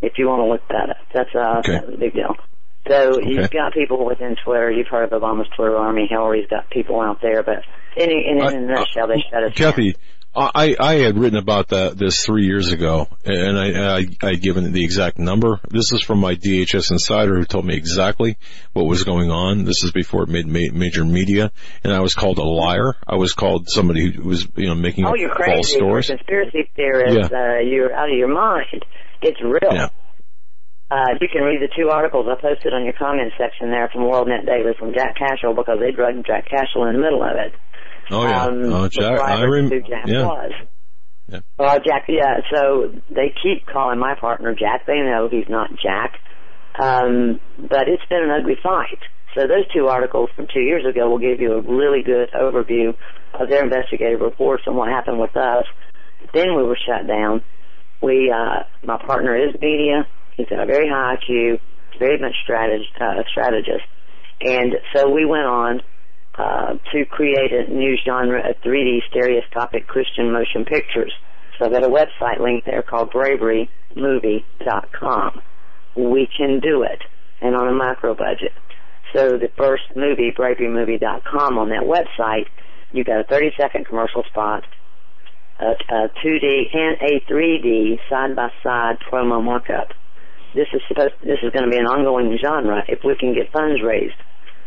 If 0.00 0.12
you 0.18 0.28
want 0.28 0.40
to 0.40 0.46
look 0.46 0.68
that 0.68 0.90
up, 0.90 0.96
that's, 1.12 1.34
uh, 1.34 1.58
Okay. 1.58 1.72
that's 1.72 1.88
a 1.94 1.96
big 1.98 2.12
deal. 2.14 2.36
So 2.88 3.18
Okay. 3.18 3.30
you've 3.30 3.50
got 3.50 3.72
people 3.72 4.04
within 4.06 4.36
Twitter. 4.44 4.70
You've 4.70 4.88
heard 4.88 5.12
of 5.12 5.20
Obama's 5.20 5.48
Twitter 5.56 5.76
army. 5.76 6.06
Hillary's 6.08 6.48
got 6.48 6.70
people 6.70 7.00
out 7.00 7.20
there, 7.20 7.42
but 7.42 7.62
in, 7.96 8.10
in, 8.10 8.38
in 8.38 8.42
I- 8.42 8.52
a 8.52 8.60
nutshell, 8.60 9.08
they 9.08 9.22
shut 9.30 9.42
us 9.42 9.54
down. 9.54 9.72
Kathy, 9.72 9.96
I, 10.38 10.76
I 10.78 10.94
had 10.96 11.16
written 11.18 11.38
about 11.38 11.68
that 11.68 11.96
this 11.96 12.22
three 12.26 12.44
years 12.44 12.70
ago, 12.70 13.08
and 13.24 13.58
I, 13.58 13.96
I, 14.00 14.06
I 14.22 14.26
had 14.32 14.42
given 14.42 14.70
the 14.70 14.84
exact 14.84 15.18
number. 15.18 15.60
This 15.70 15.92
is 15.94 16.02
from 16.02 16.18
my 16.18 16.34
DHS 16.34 16.90
insider 16.90 17.36
who 17.38 17.44
told 17.46 17.64
me 17.64 17.74
exactly 17.74 18.36
what 18.74 18.84
was 18.84 19.02
going 19.04 19.30
on. 19.30 19.64
This 19.64 19.82
is 19.82 19.92
before 19.92 20.24
it 20.24 20.28
made 20.28 20.46
ma- 20.46 20.78
major 20.78 21.06
media, 21.06 21.52
and 21.82 21.90
I 21.94 22.00
was 22.00 22.12
called 22.12 22.36
a 22.36 22.44
liar. 22.44 22.92
I 23.06 23.14
was 23.16 23.32
called 23.32 23.70
somebody 23.70 24.12
who 24.12 24.24
was, 24.28 24.46
you 24.56 24.66
know, 24.66 24.74
making 24.74 25.06
Oh, 25.06 25.12
up 25.12 25.14
you're 25.16 25.30
false 25.30 25.38
crazy. 25.46 25.78
You're 25.78 26.02
stories. 26.02 26.06
conspiracy 26.08 26.70
theorist. 26.76 27.32
Uh, 27.32 27.58
you're 27.60 27.94
out 27.94 28.10
of 28.10 28.16
your 28.18 28.28
mind. 28.28 28.84
It's 29.22 29.40
real. 29.42 29.72
Yeah. 29.72 29.88
Uh, 30.90 31.18
you 31.20 31.26
can 31.26 31.42
read 31.42 31.60
the 31.60 31.68
two 31.74 31.90
articles 31.90 32.26
I 32.30 32.40
posted 32.40 32.72
on 32.72 32.84
your 32.84 32.94
comments 32.94 33.34
section 33.36 33.70
there 33.70 33.90
from 33.92 34.02
WorldNet 34.02 34.46
Daily 34.46 34.70
from 34.78 34.94
Jack 34.94 35.16
Cashill 35.18 35.54
because 35.54 35.78
they 35.80 35.90
drugged 35.90 36.24
Jack 36.26 36.46
Cashill 36.48 36.84
in 36.86 36.94
the 36.94 37.02
middle 37.02 37.22
of 37.22 37.34
it. 37.34 37.52
Oh 38.10 38.22
yeah, 38.22 38.44
Um, 38.44 38.72
oh 38.72 38.88
Jack, 38.88 39.18
I 39.18 39.42
ever 39.42 39.50
rem- 39.50 39.68
knew 39.68 39.80
who 39.82 39.88
Jack 39.88 40.06
yeah. 40.06 40.22
was. 40.22 40.52
Yeah. 41.28 41.40
Well, 41.58 41.78
Jack, 41.84 42.04
yeah, 42.06 42.38
so 42.54 42.92
they 43.10 43.34
keep 43.42 43.66
calling 43.66 43.98
my 43.98 44.14
partner 44.14 44.54
Jack. 44.54 44.86
They 44.86 45.00
know 45.02 45.28
he's 45.28 45.48
not 45.48 45.70
Jack. 45.82 46.14
Um, 46.80 47.40
but 47.58 47.88
it's 47.88 48.04
been 48.08 48.22
an 48.22 48.30
ugly 48.30 48.54
fight. 48.62 49.02
So 49.34 49.42
those 49.48 49.66
two 49.74 49.88
articles 49.88 50.30
from 50.36 50.46
two 50.52 50.60
years 50.60 50.84
ago 50.86 51.10
will 51.10 51.18
give 51.18 51.40
you 51.40 51.54
a 51.54 51.60
really 51.62 52.02
good 52.04 52.30
overview 52.30 52.94
of 53.34 53.50
their 53.50 53.64
investigative 53.64 54.20
reports 54.20 54.62
and 54.66 54.76
what 54.76 54.88
happened 54.88 55.18
with 55.18 55.36
us. 55.36 55.64
Then 56.32 56.54
we 56.56 56.62
were 56.62 56.78
shut 56.78 57.08
down. 57.08 57.42
We, 58.00 58.30
uh, 58.32 58.62
my 58.84 58.98
partner 59.04 59.34
is 59.36 59.54
media. 59.60 60.06
He's 60.36 60.48
got 60.48 60.60
a 60.60 60.66
very 60.66 60.88
high 60.88 61.16
IQ, 61.16 61.58
very 61.98 62.18
much 62.18 62.34
strategist, 62.42 62.90
uh, 63.00 63.22
strategist. 63.30 63.84
And 64.40 64.74
so 64.94 65.10
we 65.10 65.24
went 65.24 65.46
on 65.46 65.80
uh, 66.36 66.74
to 66.92 67.06
create 67.06 67.52
a 67.52 67.66
new 67.72 67.96
genre 68.04 68.46
of 68.48 68.56
3D 68.62 68.98
stereoscopic 69.08 69.86
Christian 69.86 70.30
motion 70.32 70.66
pictures. 70.66 71.12
So 71.58 71.64
I've 71.64 71.72
got 71.72 71.84
a 71.84 71.88
website 71.88 72.40
link 72.40 72.66
there 72.66 72.82
called 72.82 73.10
braverymovie.com. 73.12 75.40
We 75.96 76.28
can 76.36 76.60
do 76.60 76.82
it, 76.82 77.02
and 77.40 77.56
on 77.56 77.68
a 77.68 77.72
micro 77.72 78.14
budget. 78.14 78.52
So 79.14 79.38
the 79.38 79.48
first 79.56 79.84
movie, 79.96 80.30
braverymovie.com, 80.36 81.56
on 81.56 81.70
that 81.70 81.84
website, 81.84 82.48
you 82.92 83.04
got 83.04 83.20
a 83.20 83.24
30 83.24 83.52
second 83.58 83.86
commercial 83.86 84.22
spot, 84.24 84.64
a, 85.58 85.64
a 85.64 86.10
2D 86.22 86.74
and 86.74 86.98
a 87.00 87.20
3D 87.30 87.98
side 88.10 88.36
by 88.36 88.50
side 88.62 88.98
promo 89.10 89.42
markup. 89.42 89.94
This 90.54 90.68
is 90.72 90.80
supposed. 90.88 91.14
This 91.22 91.38
is 91.42 91.52
going 91.52 91.64
to 91.64 91.70
be 91.70 91.78
an 91.78 91.86
ongoing 91.86 92.36
genre 92.42 92.82
if 92.88 93.00
we 93.04 93.16
can 93.18 93.34
get 93.34 93.52
funds 93.52 93.80
raised. 93.84 94.16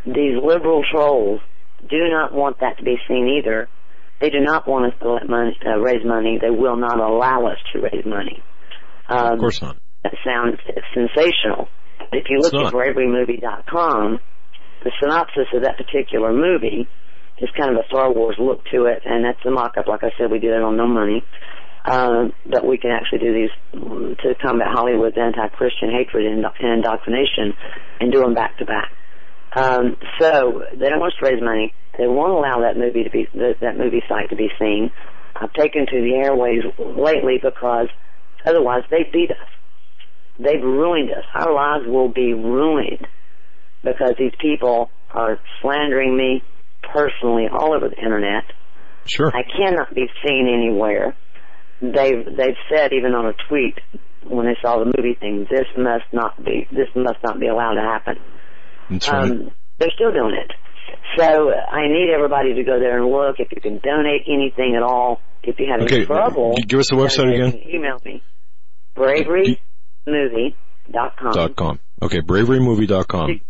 These 0.06 0.38
liberal 0.42 0.84
trolls 0.92 1.42
do 1.90 1.98
not 2.10 2.34
want 2.34 2.60
that 2.60 2.78
to 2.78 2.84
be 2.84 2.98
seen 3.08 3.40
either. 3.40 3.68
They 4.22 4.30
do 4.30 4.40
not 4.42 4.68
want 4.68 4.92
us 4.92 5.00
to 5.02 5.14
let 5.14 5.30
money, 5.30 5.58
uh, 5.66 5.80
raise 5.80 6.06
money. 6.06 6.38
They 6.42 6.50
will 6.50 6.76
not 6.76 7.00
allow 7.00 7.48
us 7.48 7.58
to 7.74 7.80
raise 7.80 8.06
money. 8.06 8.44
Um, 9.08 9.34
Of 9.34 9.40
course 9.40 9.62
not. 9.62 9.78
that 10.04 10.14
sounds 10.26 10.60
sensational. 10.94 11.68
If 12.12 12.26
you 12.30 12.40
look 12.40 12.54
at 12.54 12.74
braverymovie.com, 12.74 14.20
the 14.84 14.92
synopsis 15.02 15.48
of 15.54 15.64
that 15.64 15.78
particular 15.78 16.34
movie 16.34 16.88
is 17.42 17.50
kind 17.58 17.72
of 17.72 17.84
a 17.84 17.88
Star 17.88 18.12
Wars 18.12 18.36
look 18.40 18.64
to 18.72 18.86
it, 18.86 19.04
and 19.06 19.24
that's 19.24 19.40
a 19.46 19.52
mock-up. 19.52 19.88
Like 19.88 20.04
I 20.04 20.12
said, 20.18 20.32
we 20.32 20.40
did 20.40 20.52
it 20.52 20.62
on 20.62 20.76
no 20.76 20.88
money. 20.88 21.24
Um, 21.86 22.34
but 22.46 22.66
we 22.68 22.78
can 22.78 22.92
actually 22.92 23.20
do 23.20 23.34
these 23.34 23.54
mm, 23.74 24.18
to 24.18 24.36
combat 24.42 24.68
Hollywood's 24.72 25.18
anti-Christian 25.18 25.92
hatred 25.92 26.26
and, 26.26 26.46
and 26.46 26.74
indoctrination 26.74 27.54
and 28.00 28.12
do 28.12 28.20
them 28.20 28.34
back 28.34 28.58
to 28.58 28.66
back. 28.66 28.92
Um, 29.56 29.98
so 30.20 30.64
they 30.78 30.90
don't 30.90 31.00
want 31.00 31.14
us 31.14 31.20
to 31.20 31.30
raise 31.30 31.42
money. 31.42 31.74
They 31.98 32.08
won't 32.08 32.32
allow 32.32 32.62
that 32.62 32.78
movie 32.78 33.04
to 33.04 33.10
be 33.10 33.28
that, 33.34 33.56
that 33.62 33.78
movie 33.78 34.04
site 34.08 34.30
to 34.30 34.36
be 34.36 34.50
seen. 34.60 34.92
I've 35.36 35.54
taken 35.54 35.86
to 35.86 36.02
the 36.02 36.16
airways 36.16 36.64
lately 36.78 37.40
because 37.42 37.88
otherwise 38.46 38.84
they 38.92 39.10
beat 39.12 39.32
us. 39.32 39.48
They've 40.38 40.62
ruined 40.62 41.12
us. 41.12 41.24
Our 41.34 41.54
lives 41.54 41.86
will 41.88 42.10
be 42.10 42.34
ruined 42.34 43.08
because 43.84 44.16
these 44.18 44.34
people 44.40 44.90
are 45.12 45.40
slandering 45.62 46.16
me 46.16 46.44
personally 46.94 47.48
all 47.52 47.74
over 47.74 47.90
the 47.90 47.98
internet. 47.98 48.44
Sure. 49.06 49.32
I 49.34 49.42
cannot 49.44 49.94
be 49.94 50.08
seen 50.26 50.48
anywhere. 50.48 51.16
They've 51.82 52.26
they've 52.26 52.58
said 52.74 52.92
even 52.94 53.14
on 53.14 53.26
a 53.28 53.34
tweet 53.48 53.76
when 54.28 54.46
they 54.46 54.58
saw 54.62 54.80
the 54.80 54.86
movie 54.86 55.16
thing, 55.20 55.48
this 55.50 55.66
must 55.78 56.06
not 56.12 56.44
be 56.44 56.68
this 56.72 56.88
must 56.96 57.20
not 57.24 57.40
be 57.40 57.48
allowed 57.48 57.76
to 57.76 57.82
happen. 57.82 58.18
That's 58.90 59.08
right. 59.10 59.32
Um, 59.32 59.52
they're 59.78 59.92
still 59.96 60.12
doing 60.12 60.36
it. 60.36 60.52
So 61.18 61.52
I 61.52 61.88
need 61.88 62.10
everybody 62.14 62.54
to 62.56 62.64
go 62.64 62.80
there 62.80 62.98
and 63.02 63.10
look. 63.12 63.36
If 63.40 63.50
you 63.56 63.62
can 63.62 63.78
donate 63.80 64.24
anything 64.28 64.76
at 64.76 64.84
all, 64.84 65.22
if 65.44 65.58
you 65.60 65.68
have 65.72 65.82
Okay, 65.84 65.98
any 65.98 66.06
trouble, 66.06 66.56
give 66.68 66.80
us 66.80 66.90
the 66.90 66.96
website 66.98 67.34
again. 67.34 67.54
Email 67.74 68.00
me. 68.04 68.22
Braverymovie.com. 68.98 71.32
dot 71.34 71.56
com. 71.56 71.80
Okay, 72.02 72.20
braverymovie.com. 72.22 73.42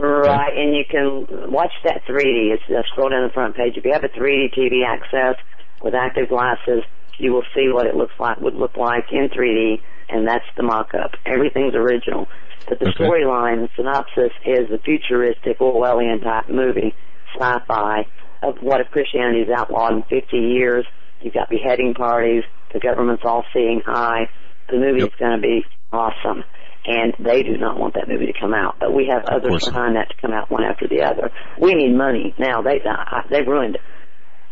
Right, 0.00 0.52
and 0.56 0.76
you 0.76 0.84
can 0.88 1.26
watch 1.52 1.72
that 1.84 2.02
3D. 2.08 2.52
It's 2.54 2.62
uh, 2.70 2.82
scroll 2.92 3.08
down 3.10 3.26
the 3.26 3.32
front 3.34 3.56
page. 3.56 3.76
If 3.76 3.84
you 3.84 3.92
have 3.92 4.04
a 4.04 4.08
3D 4.08 4.54
TV 4.56 4.84
access 4.86 5.34
with 5.82 5.94
active 5.94 6.28
glasses, 6.28 6.84
you 7.18 7.32
will 7.32 7.44
see 7.54 7.68
what 7.72 7.86
it 7.86 7.94
looks 7.94 8.14
like 8.18 8.40
would 8.40 8.54
look 8.54 8.76
like 8.76 9.04
in 9.12 9.28
3D, 9.28 9.80
and 10.08 10.26
that's 10.26 10.44
the 10.56 10.62
mock-up. 10.62 11.12
Everything's 11.26 11.74
original. 11.74 12.26
But 12.68 12.80
the 12.80 12.86
Okay. 12.88 13.04
storyline, 13.04 13.62
the 13.62 13.68
synopsis, 13.76 14.32
is 14.44 14.70
a 14.70 14.78
futuristic 14.78 15.58
Orwellian 15.58 16.22
type 16.22 16.48
movie, 16.48 16.94
sci-fi, 17.34 18.06
of 18.42 18.56
what 18.62 18.80
if 18.80 18.88
Christianity 18.90 19.40
is 19.40 19.48
outlawed 19.56 19.92
in 19.94 20.02
50 20.04 20.36
years. 20.36 20.86
You've 21.20 21.34
got 21.34 21.48
beheading 21.50 21.94
parties. 21.94 22.44
The 22.72 22.80
government's 22.80 23.24
all 23.24 23.44
seeing 23.52 23.82
eye. 23.86 24.28
The 24.70 24.76
movie's 24.78 25.10
Yep. 25.10 25.18
going 25.18 25.36
to 25.36 25.42
be 25.42 25.64
awesome. 25.92 26.44
And 26.86 27.12
they 27.18 27.42
do 27.42 27.56
not 27.58 27.78
want 27.78 27.94
that 27.94 28.08
movie 28.08 28.26
to 28.26 28.32
come 28.38 28.54
out. 28.54 28.76
But 28.78 28.94
we 28.94 29.06
have 29.12 29.24
others 29.26 29.64
behind 29.66 29.96
that 29.96 30.08
to 30.10 30.14
come 30.20 30.32
out 30.32 30.50
one 30.50 30.62
after 30.62 30.86
the 30.86 31.02
other. 31.02 31.30
We 31.60 31.74
need 31.74 31.94
money. 31.96 32.34
Now, 32.38 32.62
they, 32.62 32.80
uh, 32.80 33.22
they've 33.30 33.46
ruined 33.46 33.74
it. 33.76 33.80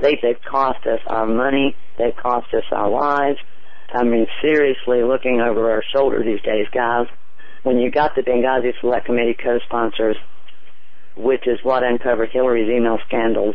They, 0.01 0.18
they've 0.23 0.40
cost 0.48 0.86
us 0.86 1.01
our 1.06 1.27
money. 1.27 1.74
They've 1.98 2.16
cost 2.16 2.52
us 2.55 2.64
our 2.73 2.90
lives. 2.90 3.39
I 3.93 4.05
mean, 4.05 4.27
seriously, 4.43 5.02
looking 5.02 5.40
over 5.40 5.70
our 5.70 5.82
shoulder 5.94 6.23
these 6.24 6.43
days, 6.43 6.66
guys. 6.73 7.06
When 7.62 7.78
you 7.78 7.90
got 7.90 8.14
the 8.14 8.23
Benghazi 8.23 8.73
Select 8.81 9.06
Committee 9.06 9.36
co-sponsors, 9.43 10.16
which 11.16 11.47
is 11.47 11.59
what 11.62 11.82
uncovered 11.82 12.31
Hillary's 12.32 12.68
email 12.68 12.98
scandals, 13.06 13.55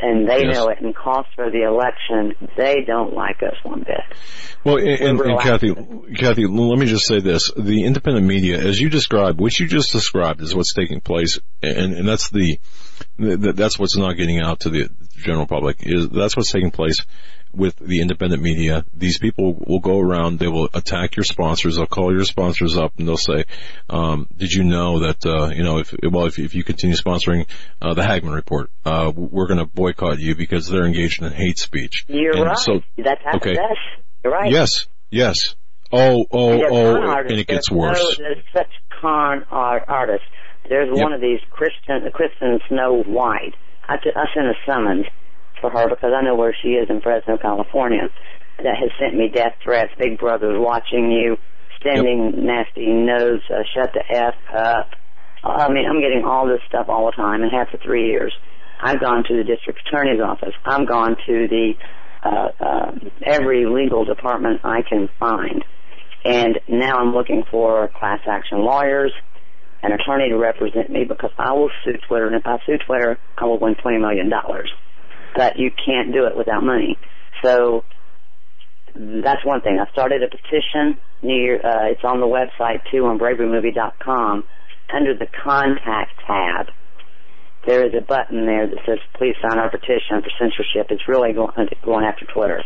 and 0.00 0.28
they 0.28 0.44
Yes. 0.44 0.56
know 0.56 0.68
it, 0.68 0.80
and 0.80 0.94
cost 0.94 1.28
for 1.34 1.50
the 1.50 1.62
election, 1.62 2.34
they 2.56 2.82
don't 2.86 3.14
like 3.14 3.42
us 3.42 3.56
one 3.62 3.80
bit. 3.80 4.02
Well, 4.64 4.76
and, 4.76 4.88
and, 4.88 5.20
and 5.20 5.40
Kathy, 5.40 5.74
Kathy, 6.16 6.46
let 6.46 6.78
me 6.78 6.86
just 6.86 7.06
say 7.06 7.20
this: 7.20 7.50
the 7.56 7.84
independent 7.84 8.26
media, 8.26 8.58
as 8.58 8.80
you 8.80 8.88
described, 8.90 9.40
what 9.40 9.58
you 9.58 9.66
just 9.66 9.92
described, 9.92 10.40
is 10.40 10.54
what's 10.54 10.74
taking 10.74 11.00
place, 11.00 11.38
and, 11.62 11.94
and 11.94 12.08
that's 12.08 12.30
the, 12.30 12.58
the 13.18 13.52
that's 13.52 13.78
what's 13.78 13.96
not 13.96 14.14
getting 14.14 14.40
out 14.40 14.60
to 14.60 14.70
the 14.70 14.88
general 15.16 15.46
public. 15.46 15.78
Is 15.80 16.08
that's 16.08 16.36
what's 16.36 16.50
taking 16.50 16.70
place 16.70 17.04
with 17.54 17.76
the 17.76 18.00
independent 18.00 18.42
media. 18.42 18.84
These 18.94 19.18
people 19.18 19.54
will 19.54 19.80
go 19.80 19.98
around, 19.98 20.38
they 20.38 20.48
will 20.48 20.68
attack 20.74 21.16
your 21.16 21.24
sponsors, 21.24 21.76
they'll 21.76 21.86
call 21.86 22.12
your 22.12 22.24
sponsors 22.24 22.76
up, 22.76 22.92
and 22.98 23.06
they'll 23.06 23.16
say, 23.16 23.44
um, 23.88 24.26
"Did 24.36 24.52
you 24.52 24.64
know 24.64 25.00
that 25.00 25.24
uh, 25.26 25.48
you 25.54 25.62
know 25.62 25.78
if 25.78 25.94
well 26.10 26.26
if 26.26 26.38
if 26.38 26.54
you 26.54 26.64
continue 26.64 26.96
sponsoring 26.96 27.46
uh, 27.80 27.94
the 27.94 28.02
Hagmann 28.02 28.34
Report, 28.34 28.70
uh, 28.84 29.12
we're 29.14 29.46
going 29.46 29.58
to 29.58 29.66
boycott 29.66 30.18
you 30.18 30.34
because 30.34 30.68
they're 30.68 30.86
engaged 30.86 31.22
in 31.22 31.30
hate 31.32 31.58
speech." 31.58 32.04
You're 32.08 32.36
And 32.36 32.44
right. 32.46 32.58
So, 32.58 32.80
That's 32.96 33.22
happened 33.22 33.42
okay. 33.42 33.52
us. 33.58 33.78
You're 34.22 34.32
right. 34.32 34.50
Yes, 34.50 34.86
yes. 35.10 35.54
Oh, 35.92 36.24
oh, 36.32 36.62
oh, 36.70 37.08
artists. 37.08 37.30
and 37.30 37.40
it 37.40 37.46
gets 37.46 37.70
worse. 37.70 38.16
There's 38.18 38.42
such 38.52 38.70
con 39.00 39.44
art 39.50 39.84
artists. 39.86 40.26
There's 40.68 40.88
Yep. 40.92 41.02
one 41.02 41.12
of 41.12 41.20
these 41.20 41.40
Kristen, 41.50 42.10
Kristen 42.12 42.58
Snow 42.68 43.02
White. 43.02 43.54
I 43.86 43.96
sent 44.02 44.46
a 44.46 44.54
summons 44.66 45.04
for 45.64 45.70
her 45.70 45.88
because 45.88 46.12
I 46.14 46.22
know 46.22 46.34
where 46.34 46.54
she 46.62 46.76
is 46.76 46.90
in 46.90 47.00
Fresno, 47.00 47.38
California. 47.38 48.10
That 48.58 48.76
has 48.76 48.90
sent 49.00 49.16
me 49.16 49.28
death 49.32 49.54
threats. 49.64 49.90
Big 49.98 50.18
Brother's 50.18 50.60
watching 50.60 51.10
you. 51.10 51.36
Sending 51.82 52.46
nasty 52.46 52.86
notes. 52.86 53.44
Uh, 53.50 53.62
shut 53.74 53.92
the 53.92 54.04
f 54.08 54.34
up. 54.54 54.90
I 55.42 55.68
mean, 55.68 55.86
I'm 55.88 56.00
getting 56.00 56.24
all 56.24 56.46
this 56.46 56.60
stuff 56.68 56.86
all 56.88 57.06
the 57.06 57.12
time, 57.12 57.42
and 57.42 57.52
have 57.52 57.68
for 57.68 57.78
three 57.78 58.08
years. 58.08 58.32
I've 58.80 59.00
gone 59.00 59.24
to 59.28 59.36
the 59.36 59.44
district 59.44 59.80
attorney's 59.86 60.20
office. 60.20 60.54
I've 60.64 60.86
gone 60.88 61.16
to 61.26 61.48
the 61.48 61.72
uh, 62.22 62.48
uh, 62.58 62.92
every 63.24 63.66
legal 63.66 64.04
department 64.04 64.60
I 64.64 64.80
can 64.88 65.08
find. 65.18 65.64
And 66.24 66.58
now 66.68 66.96
I'm 66.96 67.12
looking 67.12 67.44
for 67.50 67.90
class 67.98 68.20
action 68.26 68.60
lawyers, 68.60 69.12
an 69.82 69.92
attorney 69.92 70.30
to 70.30 70.36
represent 70.36 70.90
me 70.90 71.04
because 71.04 71.32
I 71.36 71.52
will 71.52 71.70
sue 71.84 71.98
Twitter, 72.08 72.26
and 72.26 72.36
if 72.36 72.46
I 72.46 72.58
sue 72.64 72.78
Twitter, 72.86 73.18
I 73.36 73.44
will 73.44 73.58
win 73.58 73.74
$20 73.74 74.00
million. 74.00 74.32
But 75.34 75.58
you 75.58 75.70
can't 75.70 76.12
do 76.12 76.26
it 76.26 76.36
without 76.36 76.62
money. 76.62 76.96
So 77.42 77.84
that's 78.94 79.44
one 79.44 79.60
thing. 79.60 79.78
I 79.80 79.90
started 79.92 80.22
a 80.22 80.28
petition 80.28 80.98
near, 81.22 81.56
uh, 81.56 81.90
it's 81.90 82.04
on 82.04 82.20
the 82.20 82.26
website 82.26 82.80
too 82.90 83.06
on 83.06 83.18
braverymovie.com 83.18 84.44
under 84.94 85.14
the 85.14 85.26
contact 85.42 86.12
tab. 86.26 86.66
There 87.66 87.86
is 87.86 87.94
a 87.94 88.04
button 88.04 88.44
there 88.46 88.66
that 88.66 88.78
says 88.86 88.98
please 89.16 89.34
sign 89.42 89.58
our 89.58 89.70
petition 89.70 90.20
for 90.22 90.30
censorship. 90.38 90.90
It's 90.90 91.08
really 91.08 91.32
going, 91.32 91.52
going 91.84 92.04
after 92.04 92.26
Twitter. 92.26 92.62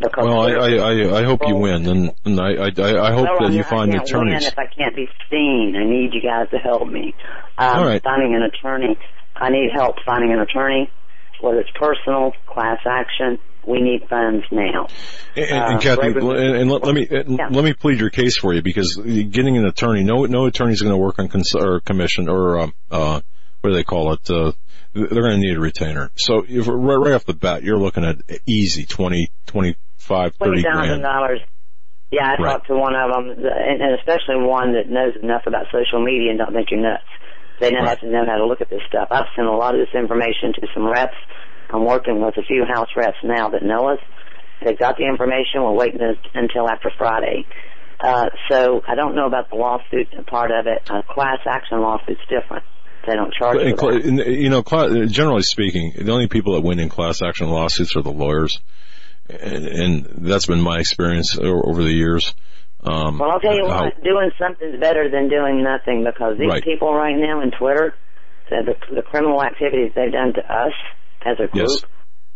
Because 0.00 0.26
Well, 0.26 0.40
I, 0.40 0.74
I, 0.74 1.20
I, 1.20 1.24
hope 1.24 1.46
you 1.46 1.54
win, 1.54 1.86
and, 1.86 2.12
and 2.24 2.40
I, 2.40 2.66
I, 2.66 3.10
I 3.10 3.12
hope 3.12 3.28
well, 3.38 3.48
that 3.48 3.52
you 3.52 3.62
find 3.62 3.92
I 3.92 3.98
can't 3.98 4.08
attorneys. 4.08 4.42
Win 4.42 4.52
if 4.52 4.58
I 4.58 4.66
can't 4.66 4.96
be 4.96 5.06
seen, 5.30 5.76
I 5.78 5.84
need 5.84 6.12
you 6.12 6.20
guys 6.20 6.50
to 6.50 6.58
help 6.58 6.88
me. 6.88 7.14
Um, 7.56 7.76
All 7.78 7.84
right. 7.86 8.02
Finding 8.02 8.34
an 8.34 8.42
attorney. 8.42 8.98
I 9.36 9.50
need 9.50 9.70
help 9.72 9.96
finding 10.04 10.32
an 10.32 10.40
attorney, 10.40 10.90
whether 11.40 11.60
it's 11.60 11.70
personal, 11.74 12.32
class 12.46 12.78
action. 12.86 13.38
We 13.66 13.80
need 13.80 14.02
funds 14.10 14.44
now. 14.52 14.88
And, 15.36 15.46
and 15.46 15.76
Uh, 15.76 15.80
Kathy, 15.80 16.08
and, 16.08 16.16
and 16.18 16.70
let, 16.70 16.84
let 16.84 16.94
me 16.94 17.08
and 17.10 17.38
Yeah. 17.38 17.48
let 17.50 17.64
me 17.64 17.72
plead 17.72 17.98
your 17.98 18.10
case 18.10 18.36
for 18.36 18.52
you 18.52 18.60
because 18.60 18.96
getting 19.02 19.56
an 19.56 19.64
attorney, 19.64 20.04
no 20.04 20.26
no 20.26 20.44
attorney 20.44 20.72
is 20.74 20.82
going 20.82 20.92
to 20.92 20.98
work 20.98 21.18
on 21.18 21.28
cons- 21.28 21.54
or 21.54 21.80
commission 21.80 22.28
or 22.28 22.58
um, 22.58 22.74
uh, 22.90 23.20
what 23.62 23.70
do 23.70 23.74
they 23.76 23.82
call 23.84 24.12
it? 24.12 24.28
Uh, 24.30 24.52
they're 24.92 25.08
going 25.22 25.40
to 25.40 25.46
need 25.46 25.56
a 25.56 25.60
retainer. 25.60 26.10
So 26.16 26.44
if, 26.46 26.68
right, 26.68 26.94
right 26.94 27.14
off 27.14 27.24
the 27.24 27.32
bat, 27.32 27.62
you're 27.62 27.78
looking 27.78 28.04
at 28.04 28.18
easy 28.46 28.84
twenty, 28.84 29.28
Twenty 29.46 29.76
thirty 29.98 30.62
thousand 30.62 31.00
dollars. 31.00 31.40
Yeah, 32.12 32.26
I 32.38 32.42
Right. 32.42 32.52
talked 32.52 32.66
to 32.68 32.74
one 32.74 32.94
of 32.94 33.10
them, 33.12 33.30
and, 33.30 33.80
and 33.82 33.94
especially 33.98 34.36
one 34.44 34.74
that 34.74 34.88
knows 34.90 35.14
enough 35.20 35.42
about 35.46 35.66
social 35.72 36.04
media 36.04 36.30
and 36.30 36.38
don't 36.38 36.52
think 36.52 36.68
you're 36.70 36.80
nuts. 36.82 37.02
They 37.64 37.70
know 37.70 37.80
Right. 37.80 37.88
have 37.88 38.00
to 38.00 38.10
know 38.10 38.24
how 38.26 38.36
to 38.36 38.46
look 38.46 38.60
at 38.60 38.68
this 38.68 38.82
stuff. 38.88 39.08
I've 39.10 39.26
sent 39.34 39.46
a 39.48 39.52
lot 39.56 39.74
of 39.74 39.80
this 39.80 39.94
information 39.94 40.52
to 40.60 40.66
some 40.74 40.86
reps. 40.86 41.16
I'm 41.70 41.84
working 41.84 42.20
with 42.20 42.36
a 42.36 42.42
few 42.42 42.64
house 42.64 42.88
reps 42.96 43.16
now 43.24 43.48
that 43.50 43.62
know 43.62 43.88
us. 43.88 43.98
They've 44.64 44.78
got 44.78 44.96
the 44.98 45.06
information. 45.06 45.62
We're 45.62 45.72
waiting 45.72 46.00
until 46.34 46.68
after 46.68 46.90
Friday. 46.96 47.46
Uh, 48.00 48.28
so 48.50 48.82
I 48.86 48.94
don't 48.94 49.14
know 49.14 49.26
about 49.26 49.48
the 49.50 49.56
lawsuit 49.56 50.08
part 50.26 50.50
of 50.50 50.66
it. 50.66 50.88
A 50.90 51.02
class 51.02 51.38
action 51.46 51.80
lawsuit's 51.80 52.20
different. 52.28 52.64
They 53.06 53.14
don't 53.14 53.32
charge 53.32 53.58
And, 53.60 53.78
for 53.78 53.92
that. 53.92 54.04
and, 54.04 54.18
you 54.18 54.50
know, 54.50 54.62
generally 55.06 55.42
speaking, 55.42 55.92
the 55.96 56.12
only 56.12 56.26
people 56.28 56.54
that 56.54 56.60
win 56.62 56.78
in 56.78 56.88
class 56.88 57.22
action 57.22 57.48
lawsuits 57.48 57.96
are 57.96 58.02
the 58.02 58.12
lawyers, 58.12 58.60
and, 59.28 59.66
and 59.66 60.06
that's 60.28 60.46
been 60.46 60.60
my 60.60 60.78
experience 60.80 61.38
over 61.38 61.82
the 61.82 61.92
years. 61.92 62.34
Um, 62.84 63.18
Well, 63.18 63.30
I'll 63.30 63.40
tell 63.40 63.54
you 63.56 63.66
how- 63.68 63.84
what, 63.84 64.02
doing 64.04 64.30
something's 64.38 64.78
better 64.78 65.08
than 65.10 65.28
doing 65.28 65.62
nothing 65.62 66.04
because 66.04 66.38
these 66.38 66.48
Right. 66.48 66.62
people 66.64 66.92
right 66.94 67.16
now 67.16 67.40
in 67.40 67.50
Twitter, 67.50 67.94
the, 68.50 68.74
the, 68.90 68.96
the 68.96 69.02
criminal 69.02 69.42
activities 69.42 69.92
they've 69.94 70.12
done 70.12 70.34
to 70.34 70.40
us 70.52 70.72
as 71.24 71.36
a 71.40 71.46
group, 71.48 71.66
Yes. 71.68 71.84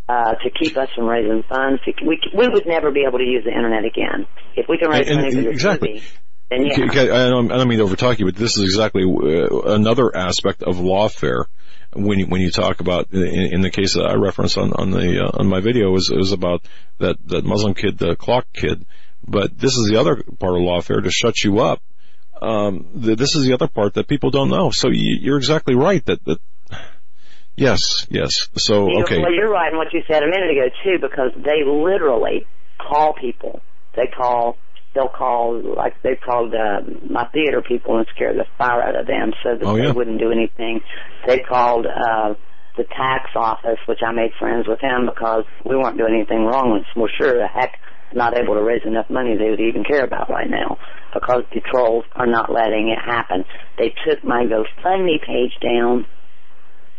uh, 0.09 0.35
to 0.35 0.51
keep 0.51 0.77
us 0.77 0.89
from 0.97 1.05
raising 1.07 1.43
funds, 1.49 1.83
to, 1.85 1.93
we, 2.07 2.19
we 2.37 2.49
would 2.49 2.67
never 2.67 2.91
be 2.91 3.05
able 3.07 3.19
to 3.19 3.25
use 3.25 3.45
the 3.45 3.51
internet 3.53 3.85
again. 3.85 4.27
If 4.57 4.67
we 4.69 4.79
can 4.79 4.89
raise 4.89 5.09
And- 5.09 5.21
and 5.21 5.23
money 5.23 5.35
for 5.35 5.43
this 5.43 5.53
exactly. 5.53 5.89
movie, 5.95 6.05
then 6.51 6.65
yeah. 6.65 6.85
Okay, 6.87 7.11
I 7.11 7.29
don't, 7.29 7.53
I 7.53 7.59
don't 7.59 7.69
mean 7.69 7.79
to 7.81 7.85
overtalk 7.85 8.19
you, 8.19 8.25
but 8.25 8.37
this 8.37 8.57
is 8.57 8.65
exactly 8.65 9.05
uh, 9.05 9.61
another 9.73 10.17
aspect 10.17 10.63
of 10.63 10.77
lawfare. 10.77 11.45
When 11.95 12.19
you, 12.19 12.27
when 12.27 12.41
you 12.43 12.51
talk 12.51 12.81
about 12.81 13.09
in, 13.13 13.23
in 13.53 13.61
the 13.63 13.71
case 13.71 13.95
that 13.95 14.05
I 14.05 14.15
referenced 14.15 14.59
on 14.59 14.73
on 14.75 14.91
the 14.91 15.25
uh, 15.25 15.39
on 15.41 15.47
my 15.47 15.61
video 15.61 15.95
is 15.97 16.13
is 16.15 16.33
about 16.33 16.61
that 16.99 17.17
that 17.29 17.47
Muslim 17.47 17.73
kid, 17.73 17.97
the 17.97 18.15
clock 18.15 18.45
kid. 18.55 18.85
But 19.29 19.59
this 19.59 19.73
is 19.75 19.89
the 19.91 19.99
other 20.01 20.17
part 20.39 20.55
of 20.55 20.61
lawfare 20.61 21.03
to 21.03 21.11
shut 21.11 21.43
you 21.45 21.59
up. 21.61 21.83
Um, 22.41 22.87
the, 22.95 23.17
this 23.17 23.35
is 23.35 23.45
the 23.47 23.53
other 23.55 23.69
part 23.69 23.95
that 23.95 24.07
people 24.09 24.31
don't 24.31 24.49
know. 24.49 24.71
So 24.71 24.89
you, 24.89 25.19
you're 25.21 25.37
exactly 25.39 25.75
right 25.75 26.05
that 26.07 26.25
that. 26.25 26.39
Yes, 27.57 28.07
yes. 28.09 28.31
So 28.57 28.89
You- 28.89 29.03
okay, 29.03 29.19
Well, 29.19 29.33
you're 29.35 29.51
right 29.51 29.73
in 29.73 29.79
what 29.79 29.93
you 29.93 30.03
said 30.09 30.23
a 30.23 30.27
minute 30.27 30.51
ago 30.51 30.69
too, 30.85 30.99
because 31.01 31.33
they 31.37 31.65
literally 31.65 32.47
call 32.79 33.15
people. 33.15 33.61
They 33.97 34.07
call. 34.07 34.57
They'll 34.95 35.09
call 35.09 35.61
like 35.77 36.01
they 36.03 36.17
called 36.17 36.55
uh, 36.55 36.81
my 37.09 37.27
theater 37.29 37.63
people 37.67 37.99
and 37.99 38.07
scared 38.15 38.37
the 38.37 38.47
fire 38.57 38.83
out 38.83 38.99
of 38.99 39.07
them, 39.07 39.33
so 39.43 39.57
that 39.57 39.65
Oh, 39.65 39.77
they 39.77 39.91
wouldn't 39.93 40.19
do 40.19 40.33
anything. 40.33 40.81
They 41.27 41.41
called 41.41 41.87
uh, 41.87 42.35
the 42.79 42.85
tax 42.85 43.31
office, 43.37 43.79
which 43.87 43.99
I 44.07 44.13
made 44.13 44.31
friends 44.39 44.67
with 44.67 44.81
them 44.81 45.05
because 45.05 45.45
we 45.69 45.77
weren't 45.77 45.99
doing 45.99 46.15
anything 46.15 46.47
wrong. 46.47 46.73
And 46.79 46.87
we're 46.97 47.11
sure 47.19 47.35
the 47.35 47.47
heck 47.49 47.75
not 48.15 48.39
able 48.39 48.55
to 48.55 48.63
raise 48.63 48.81
enough 48.87 49.11
money 49.11 49.37
they 49.37 49.51
would 49.51 49.61
even 49.61 49.85
care 49.85 50.05
about 50.05 50.31
right 50.31 50.49
now 50.49 50.79
because 51.13 51.43
the 51.53 51.61
trolls 51.61 52.05
are 52.17 52.27
not 52.27 52.51
letting 52.51 52.89
it 52.89 52.99
happen. 53.05 53.45
They 53.77 53.93
took 54.07 54.25
my 54.25 54.45
GoFundMe 54.47 55.21
page 55.27 55.53
down 55.61 56.07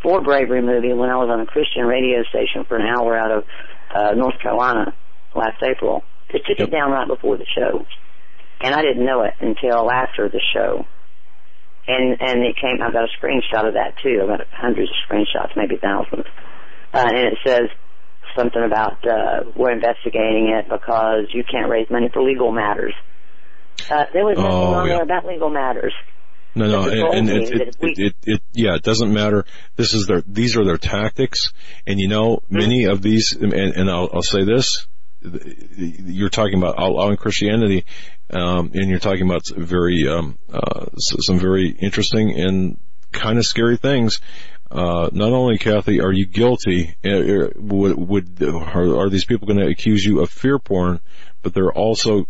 for 0.02 0.22
Bravery 0.22 0.62
movie 0.62 0.92
when 0.92 1.10
I 1.10 1.16
was 1.16 1.28
on 1.32 1.40
a 1.40 1.46
Christian 1.46 1.84
radio 1.84 2.22
station 2.30 2.64
for 2.68 2.76
an 2.76 2.86
hour 2.86 3.16
out 3.16 3.30
of 3.32 3.44
uh, 3.94 4.12
North 4.14 4.38
Carolina 4.40 4.94
last 5.34 5.62
April. 5.62 6.04
They 6.32 6.38
took 6.38 6.58
Yep. 6.60 6.68
it 6.68 6.70
down 6.70 6.92
right 6.92 7.08
before 7.08 7.36
the 7.36 7.46
show, 7.58 7.84
and 8.60 8.72
I 8.74 8.82
didn't 8.82 9.04
know 9.04 9.22
it 9.22 9.34
until 9.40 9.90
after 9.90 10.28
the 10.28 10.40
show. 10.54 10.84
And 11.90 12.20
and 12.20 12.44
it 12.44 12.54
came. 12.60 12.80
I've 12.82 12.92
got 12.92 13.04
a 13.04 13.12
screenshot 13.18 13.66
of 13.66 13.74
that 13.74 13.94
too. 14.02 14.20
I've 14.22 14.28
got 14.28 14.46
hundreds 14.52 14.90
of 14.90 14.96
screenshots, 15.08 15.56
maybe 15.56 15.76
thousands. 15.80 16.26
Uh, 16.94 17.06
and 17.08 17.16
it 17.16 17.38
says 17.46 17.68
something 18.36 18.62
about 18.64 19.04
uh, 19.06 19.50
we're 19.56 19.72
investigating 19.72 20.54
it 20.56 20.68
because 20.70 21.26
you 21.34 21.42
can't 21.50 21.68
raise 21.68 21.88
money 21.90 22.08
for 22.12 22.22
legal 22.22 22.52
matters. 22.52 22.94
Uh, 23.90 24.04
there 24.12 24.24
was 24.24 24.36
nothing 24.36 24.52
Oh, 24.52 24.74
on 24.74 24.86
yeah. 24.86 24.94
there 24.94 25.02
about 25.02 25.26
legal 25.26 25.50
matters. 25.50 25.92
No, 26.54 26.66
no, 26.66 26.82
and, 26.90 27.28
and 27.28 27.30
it, 27.30 27.60
it, 27.60 27.76
we- 27.80 27.90
it, 27.90 27.98
it, 27.98 28.14
it, 28.26 28.42
yeah, 28.52 28.74
it 28.74 28.82
doesn't 28.82 29.12
matter. 29.12 29.44
This 29.76 29.94
is 29.94 30.06
their, 30.06 30.20
these 30.26 30.56
are 30.56 30.64
their 30.64 30.78
tactics, 30.78 31.52
and 31.86 31.98
you 32.00 32.08
know, 32.08 32.40
many 32.50 32.84
of 32.86 33.02
these, 33.02 33.36
and, 33.40 33.52
and 33.52 33.88
I'll, 33.88 34.10
I'll 34.12 34.22
say 34.22 34.44
this, 34.44 34.86
you're 35.22 36.30
talking 36.30 36.58
about 36.58 36.78
outlawing 36.78 37.16
Christianity, 37.16 37.84
um, 38.30 38.70
and 38.74 38.88
you're 38.88 38.98
talking 38.98 39.22
about 39.22 39.42
very, 39.54 40.08
um, 40.08 40.38
uh, 40.52 40.86
some 40.96 41.38
very 41.38 41.68
interesting 41.68 42.38
and 42.38 42.78
kind 43.12 43.38
of 43.38 43.44
scary 43.44 43.76
things. 43.76 44.20
Uh, 44.70 45.10
not 45.12 45.32
only 45.32 45.58
Kathy, 45.58 46.00
are 46.00 46.12
you 46.12 46.26
guilty? 46.26 46.94
uh, 47.04 47.08
uh, 47.08 47.48
Would, 47.56 47.96
would 47.96 48.42
are, 48.42 48.96
are 49.00 49.10
these 49.10 49.24
people 49.24 49.46
going 49.46 49.58
to 49.58 49.66
accuse 49.66 50.04
you 50.04 50.20
of 50.20 50.30
fear 50.30 50.58
porn? 50.58 51.00
But 51.42 51.54
they're 51.54 51.72
also 51.72 52.26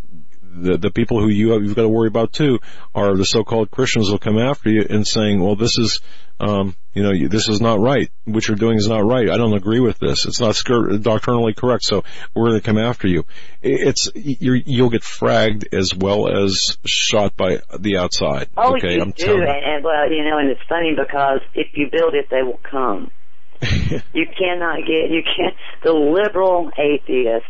the 0.52 0.76
the 0.76 0.90
people 0.90 1.20
who 1.20 1.28
you 1.28 1.50
have, 1.50 1.62
you've 1.62 1.76
got 1.76 1.82
to 1.82 1.88
worry 1.88 2.08
about 2.08 2.32
too 2.32 2.58
are 2.94 3.16
the 3.16 3.24
so-called 3.24 3.70
Christians 3.70 4.10
will 4.10 4.18
come 4.18 4.38
after 4.38 4.70
you 4.70 4.84
and 4.88 5.06
saying, 5.06 5.40
"Well, 5.40 5.56
this 5.56 5.78
is, 5.78 6.00
um, 6.40 6.74
you 6.92 7.02
know, 7.02 7.28
this 7.28 7.48
is 7.48 7.60
not 7.60 7.78
right. 7.78 8.10
What 8.24 8.46
you're 8.48 8.56
doing 8.56 8.76
is 8.76 8.88
not 8.88 9.04
right. 9.04 9.30
I 9.30 9.36
don't 9.36 9.54
agree 9.54 9.80
with 9.80 9.98
this. 9.98 10.26
It's 10.26 10.40
not 10.40 10.60
doctrinally 11.02 11.54
correct. 11.54 11.84
So 11.84 12.02
we're 12.34 12.48
going 12.48 12.60
to 12.60 12.66
come 12.66 12.78
after 12.78 13.06
you. 13.06 13.24
It's 13.62 14.10
you're, 14.14 14.56
you'll 14.56 14.90
get 14.90 15.02
fragged 15.02 15.72
as 15.72 15.94
well 15.94 16.28
as 16.28 16.78
shot 16.84 17.36
by 17.36 17.60
the 17.78 17.98
outside. 17.98 18.48
Oh, 18.56 18.76
okay, 18.76 18.94
you 18.94 19.02
I'm 19.02 19.12
do, 19.12 19.24
telling 19.24 19.42
and, 19.42 19.64
and 19.64 19.84
well, 19.84 20.10
you 20.10 20.24
know, 20.24 20.38
and 20.38 20.50
it's 20.50 20.62
funny 20.68 20.94
because 20.96 21.40
if 21.54 21.68
you 21.74 21.88
build 21.90 22.14
it, 22.14 22.26
they 22.30 22.42
will 22.42 22.60
come. 22.68 23.10
you 23.62 24.26
cannot 24.38 24.78
get, 24.86 25.10
you 25.10 25.22
can't. 25.22 25.54
The 25.84 25.92
liberal 25.92 26.70
atheist 26.78 27.46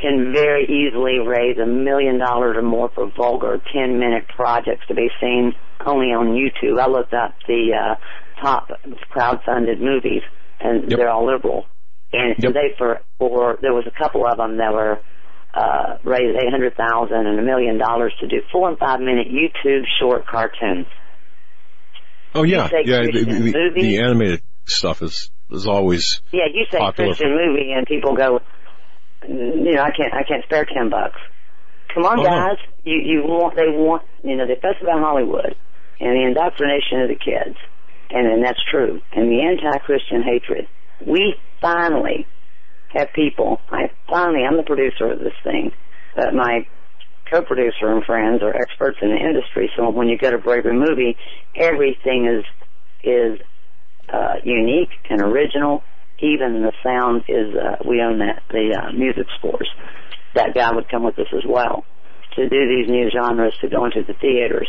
can 0.00 0.32
very 0.32 0.64
easily 0.64 1.18
raise 1.18 1.58
a 1.58 1.66
million 1.66 2.18
dollars 2.18 2.56
or 2.56 2.62
more 2.62 2.90
for 2.94 3.10
vulgar 3.16 3.60
ten 3.72 3.98
minute 3.98 4.24
projects 4.34 4.86
to 4.88 4.94
be 4.94 5.08
seen 5.20 5.52
only 5.84 6.06
on 6.06 6.28
YouTube. 6.28 6.80
I 6.80 6.88
looked 6.88 7.12
up 7.12 7.34
the 7.46 7.72
uh, 7.74 8.42
top 8.42 8.68
crowdfunded 9.14 9.80
movies, 9.80 10.22
and 10.60 10.90
Yep. 10.90 10.98
they're 10.98 11.10
all 11.10 11.26
liberal. 11.26 11.66
And 12.12 12.36
Yep. 12.38 12.52
they 12.54 12.74
for 12.78 13.00
or 13.18 13.58
there 13.60 13.74
was 13.74 13.84
a 13.86 13.90
couple 13.98 14.26
of 14.26 14.36
them 14.38 14.58
that 14.58 14.72
were 14.72 14.98
uh, 15.54 15.98
raised 16.04 16.36
eight 16.38 16.50
hundred 16.50 16.74
thousand 16.76 17.26
and 17.26 17.38
a 17.38 17.42
million 17.42 17.78
dollars 17.78 18.14
to 18.20 18.28
do 18.28 18.40
four 18.52 18.68
and 18.68 18.78
five 18.78 19.00
minute 19.00 19.26
YouTube 19.28 19.84
short 20.00 20.26
cartoons. 20.26 20.86
Oh 22.34 22.42
yeah, 22.42 22.68
yeah. 22.84 23.02
The, 23.02 23.24
the, 23.24 23.70
the 23.74 23.98
animated 23.98 24.42
stuff 24.66 25.02
is 25.02 25.30
is 25.50 25.66
always 25.66 26.20
Yeah, 26.32 26.44
you 26.52 26.66
say 26.70 26.78
Popular 26.78 27.10
Christian 27.10 27.30
movie, 27.34 27.72
and 27.72 27.86
people 27.86 28.14
go, 28.14 28.40
you 29.28 29.72
know, 29.74 29.82
I 29.82 29.90
can't, 29.90 30.12
I 30.14 30.22
can't 30.26 30.44
spare 30.44 30.64
ten 30.64 30.90
bucks. 30.90 31.18
Come 31.94 32.04
on, 32.04 32.20
Oh, 32.20 32.22
no. 32.22 32.28
guys, 32.28 32.58
you 32.84 32.98
you 33.04 33.22
want, 33.24 33.56
they 33.56 33.68
want, 33.68 34.02
you 34.22 34.36
know, 34.36 34.46
they 34.46 34.56
fuss 34.60 34.76
about 34.82 35.00
Hollywood 35.00 35.54
and 36.00 36.10
the 36.12 36.26
indoctrination 36.26 37.00
of 37.00 37.08
the 37.08 37.16
kids, 37.16 37.56
and 38.10 38.26
and 38.26 38.44
that's 38.44 38.60
true, 38.70 39.00
and 39.14 39.30
the 39.30 39.40
anti-Christian 39.42 40.22
hatred. 40.22 40.66
We 41.06 41.34
finally 41.60 42.26
have 42.94 43.08
people. 43.14 43.58
I 43.70 43.90
finally, 44.08 44.44
I'm 44.44 44.56
the 44.56 44.62
producer 44.62 45.10
of 45.12 45.18
this 45.20 45.32
thing, 45.44 45.72
but 46.14 46.34
my 46.34 46.66
co-producer 47.30 47.90
and 47.90 48.04
friends 48.04 48.42
are 48.42 48.54
experts 48.54 48.98
in 49.02 49.08
the 49.10 49.16
industry. 49.16 49.70
So 49.76 49.90
when 49.90 50.08
you 50.08 50.16
go 50.18 50.30
to 50.30 50.38
Bravery 50.38 50.76
Movie, 50.78 51.16
everything 51.56 52.26
is 52.26 52.44
is 53.02 53.40
uh, 54.12 54.34
unique 54.44 54.90
and 55.10 55.20
original. 55.22 55.82
Even 56.20 56.62
the 56.62 56.72
sound 56.82 57.24
is, 57.28 57.54
uh, 57.54 57.76
we 57.86 58.00
own 58.00 58.18
that, 58.20 58.42
the 58.50 58.72
uh, 58.72 58.92
music 58.92 59.26
scores. 59.38 59.68
That 60.34 60.54
guy 60.54 60.72
would 60.74 60.88
come 60.88 61.04
with 61.04 61.18
us 61.18 61.26
as 61.36 61.44
well 61.48 61.84
to 62.36 62.48
do 62.48 62.60
these 62.68 62.88
new 62.88 63.10
genres 63.10 63.54
to 63.60 63.68
go 63.68 63.84
into 63.84 64.02
the 64.06 64.14
theaters. 64.14 64.68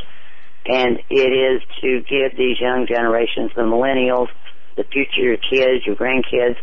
And 0.66 1.00
it 1.10 1.32
is 1.32 1.62
to 1.82 2.00
give 2.10 2.38
these 2.38 2.58
young 2.60 2.86
generations, 2.88 3.52
the 3.56 3.64
millennials, 3.64 4.28
the 4.76 4.84
future 4.92 5.22
your 5.24 5.38
kids, 5.38 5.86
your 5.86 5.96
grandkids, 5.96 6.56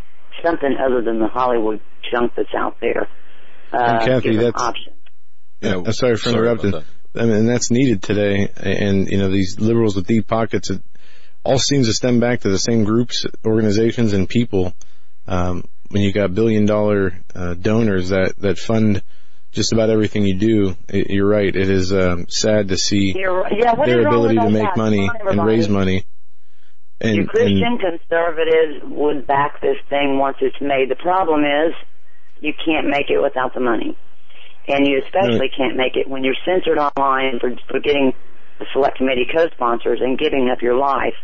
something 0.45 0.77
other 0.79 1.03
than 1.03 1.19
the 1.21 1.29
Hollywood 1.29 1.81
junk 2.13 2.33
that's 2.37 2.55
out 2.57 2.77
there. 2.81 3.09
Uh, 3.73 3.77
And 3.83 4.01
Kathy, 4.01 4.31
give 4.31 4.41
them 4.41 4.53
that's- 4.53 4.63
options. 4.63 4.97
yeah. 5.61 5.77
I'm 5.77 5.93
sorry 5.93 6.17
for 6.17 6.31
interrupting. 6.31 6.75
I 7.17 7.25
mean, 7.27 7.47
that's 7.47 7.71
needed 7.71 8.03
today. 8.03 8.49
And, 8.57 9.09
you 9.09 9.19
know, 9.19 9.31
these 9.31 9.59
liberals 9.61 9.97
with 9.97 10.07
deep 10.07 10.27
pockets, 10.27 10.69
it 10.71 10.83
all 11.45 11.59
seems 11.59 11.87
to 11.87 11.93
stem 11.93 12.21
back 12.21 12.41
to 12.41 12.49
the 12.49 12.59
same 12.59 12.85
groups, 12.85 13.25
organizations, 13.45 14.13
and 14.13 14.29
people. 14.29 14.73
Um, 15.27 15.65
when 15.91 16.03
you 16.03 16.13
got 16.13 16.35
billion 16.35 16.67
dollar 16.67 17.13
uh, 17.35 17.55
donors 17.55 18.09
that, 18.09 18.35
that 18.39 18.59
fund 18.59 19.03
just 19.53 19.73
about 19.73 19.91
everything 19.91 20.25
you 20.25 20.37
do, 20.37 20.77
it, 20.89 21.11
you're 21.11 21.29
right. 21.29 21.55
It 21.55 21.71
is 21.71 21.93
um, 21.93 22.27
sad 22.29 22.69
to 22.69 22.77
see. 22.77 23.15
Yeah, 23.17 23.75
their 23.85 24.07
ability 24.07 24.37
to 24.37 24.51
make 24.51 24.65
that? 24.65 24.77
money 24.77 25.09
on, 25.09 25.29
and 25.29 25.47
raise 25.47 25.69
money. 25.69 26.05
And, 27.01 27.17
Your 27.17 27.23
and 27.23 27.31
Christian 27.31 27.79
conservatives 27.79 28.85
would 28.85 29.27
back 29.27 29.61
this 29.61 29.77
thing 29.89 30.19
once 30.19 30.39
it's 30.41 30.61
made. 30.61 30.89
The 30.89 30.97
problem 30.97 31.45
is 31.45 31.75
you 32.41 32.53
can't 32.65 32.89
make 32.89 33.11
it 33.11 33.21
without 33.21 33.55
the 33.55 33.61
money. 33.61 33.97
And 34.67 34.87
you 34.87 35.03
especially 35.05 35.51
can't 35.55 35.77
make 35.77 35.95
it 35.95 36.09
when 36.09 36.25
you're 36.25 36.37
censored 36.45 36.79
online 36.79 37.39
for, 37.39 37.51
for 37.69 37.81
getting 37.81 38.15
the 38.59 38.67
select 38.73 38.99
committee 38.99 39.27
co-sponsors 39.33 40.01
and 40.01 40.19
giving 40.19 40.49
up 40.51 40.63
your 40.63 40.77
life 40.77 41.15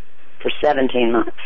for 0.42 0.50
17 0.62 1.12
months. 1.12 1.36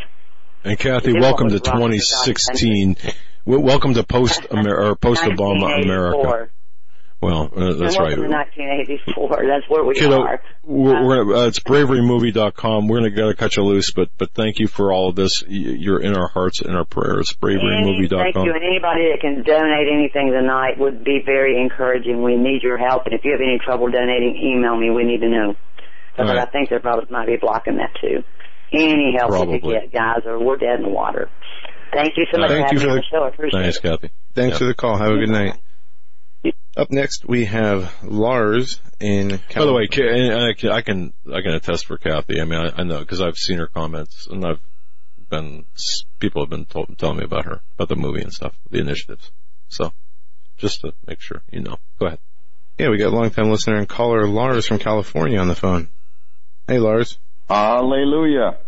And 0.65 0.78
Kathy, 0.78 1.12
welcome 1.12 1.51
to 1.51 1.61
2016. 1.61 2.97
Welcome 3.44 3.94
to 3.94 4.05
post 4.05 4.47
or 4.51 4.97
post 4.97 5.23
Obama 5.23 5.82
America. 5.82 6.48
Well, 7.24 7.48
uh, 7.56 7.73
that's 7.81 7.98
right. 7.98 8.19
1984. 8.19 9.47
That's 9.48 9.65
where 9.69 9.82
we 9.82 9.94
Kiddo, 9.94 10.20
are. 10.20 10.43
we're, 10.62 11.06
we're 11.06 11.24
gonna, 11.24 11.39
uh, 11.39 11.47
it's 11.48 11.59
braverymovie.com. 11.61 12.86
We're 12.86 12.98
gonna 12.98 13.11
gotta 13.16 13.35
cut 13.35 13.56
you 13.56 13.62
loose, 13.62 13.93
but 13.93 14.11
but 14.19 14.32
thank 14.32 14.59
you 14.59 14.66
for 14.66 14.93
all 14.93 15.09
of 15.09 15.16
this. 15.16 15.43
You're 15.48 16.01
in 16.02 16.15
our 16.15 16.28
hearts 16.28 16.61
and 16.61 16.77
our 16.77 16.85
prayers. 16.85 17.35
Any- 17.43 17.55
Thank 17.56 17.62
Braverymovie.com. 17.62 18.44
you. 18.44 18.52
And 18.52 18.62
anybody 18.62 19.09
that 19.11 19.19
can 19.23 19.43
donate 19.43 19.89
anything 19.90 20.32
tonight 20.32 20.78
would 20.78 21.02
be 21.02 21.23
very 21.24 21.59
encouraging. 21.59 22.23
We 22.23 22.36
need 22.36 22.62
your 22.62 22.77
help. 22.77 23.06
And 23.06 23.15
if 23.15 23.24
you 23.24 23.32
have 23.32 23.40
any 23.40 23.59
trouble 23.59 23.90
donating, 23.90 24.36
email 24.36 24.77
me. 24.77 24.90
We 24.90 25.05
need 25.05 25.20
to 25.20 25.28
know. 25.31 25.56
But 26.16 26.26
All 26.28 26.34
right. 26.34 26.46
I 26.46 26.50
think 26.50 26.70
they 26.70 26.78
probably 26.78 27.06
might 27.10 27.26
be 27.26 27.36
blocking 27.40 27.76
that 27.78 27.90
too. 28.00 28.22
Any 28.72 29.14
help 29.18 29.30
we 29.32 29.36
Probably. 29.36 29.60
could 29.60 29.70
get, 29.70 29.92
guys, 29.92 30.20
or 30.26 30.38
we're 30.44 30.56
dead 30.56 30.76
in 30.80 30.82
the 30.82 30.88
water. 30.88 31.28
Thank 31.92 32.14
you 32.16 32.24
so 32.32 32.38
much 32.40 32.50
Thank 32.50 32.68
for 32.68 32.74
you 32.74 32.80
having 32.80 32.80
for 32.80 32.86
me 32.86 32.90
on 32.90 32.96
the- 32.96 33.00
the 33.00 33.06
show. 33.10 33.24
I 33.24 33.28
appreciate 33.28 33.62
Thanks, 33.62 33.76
it. 33.78 33.82
Kathy. 33.82 34.10
thanks 34.34 34.54
Yeah. 34.54 34.58
for 34.58 34.64
the 34.64 34.74
call. 34.74 34.96
Have 34.98 35.12
a 35.12 35.16
good 35.18 35.28
night. 35.28 35.56
Up 36.76 36.90
next, 36.90 37.24
we 37.26 37.44
have 37.44 37.94
Lars 38.02 38.80
in 39.00 39.28
By 39.54 39.64
the 39.64 39.72
way, 39.72 39.84
I 39.84 40.82
can 40.82 41.12
I 41.32 41.40
can 41.40 41.52
attest 41.54 41.86
for 41.86 41.96
Kathy. 41.98 42.40
I 42.40 42.44
mean, 42.44 42.58
I, 42.58 42.80
I 42.80 42.82
know 42.82 42.98
because 42.98 43.20
I've 43.20 43.36
seen 43.36 43.58
her 43.58 43.68
comments 43.68 44.26
and 44.28 44.44
I've 44.44 44.58
been 45.30 45.64
people 46.18 46.42
have 46.42 46.50
been 46.50 46.64
told, 46.66 46.98
telling 46.98 47.18
me 47.18 47.24
about 47.24 47.44
her 47.44 47.60
about 47.76 47.88
the 47.88 47.94
movie 47.96 48.22
and 48.22 48.32
stuff, 48.32 48.58
the 48.70 48.80
initiatives. 48.80 49.30
So 49.68 49.92
just 50.58 50.80
to 50.80 50.92
make 51.06 51.20
sure 51.20 51.42
you 51.52 51.60
know. 51.60 51.76
Go 52.00 52.06
ahead. 52.06 52.18
Yeah, 52.76 52.88
we 52.90 52.98
got 52.98 53.12
a 53.12 53.16
longtime 53.16 53.50
listener 53.52 53.76
and 53.76 53.88
caller 53.88 54.26
Lars 54.26 54.66
from 54.66 54.80
California 54.80 55.38
on 55.38 55.46
the 55.46 55.54
phone. 55.54 55.88
Hey, 56.66 56.78
Lars. 56.78 57.18
Hallelujah. 57.48 58.58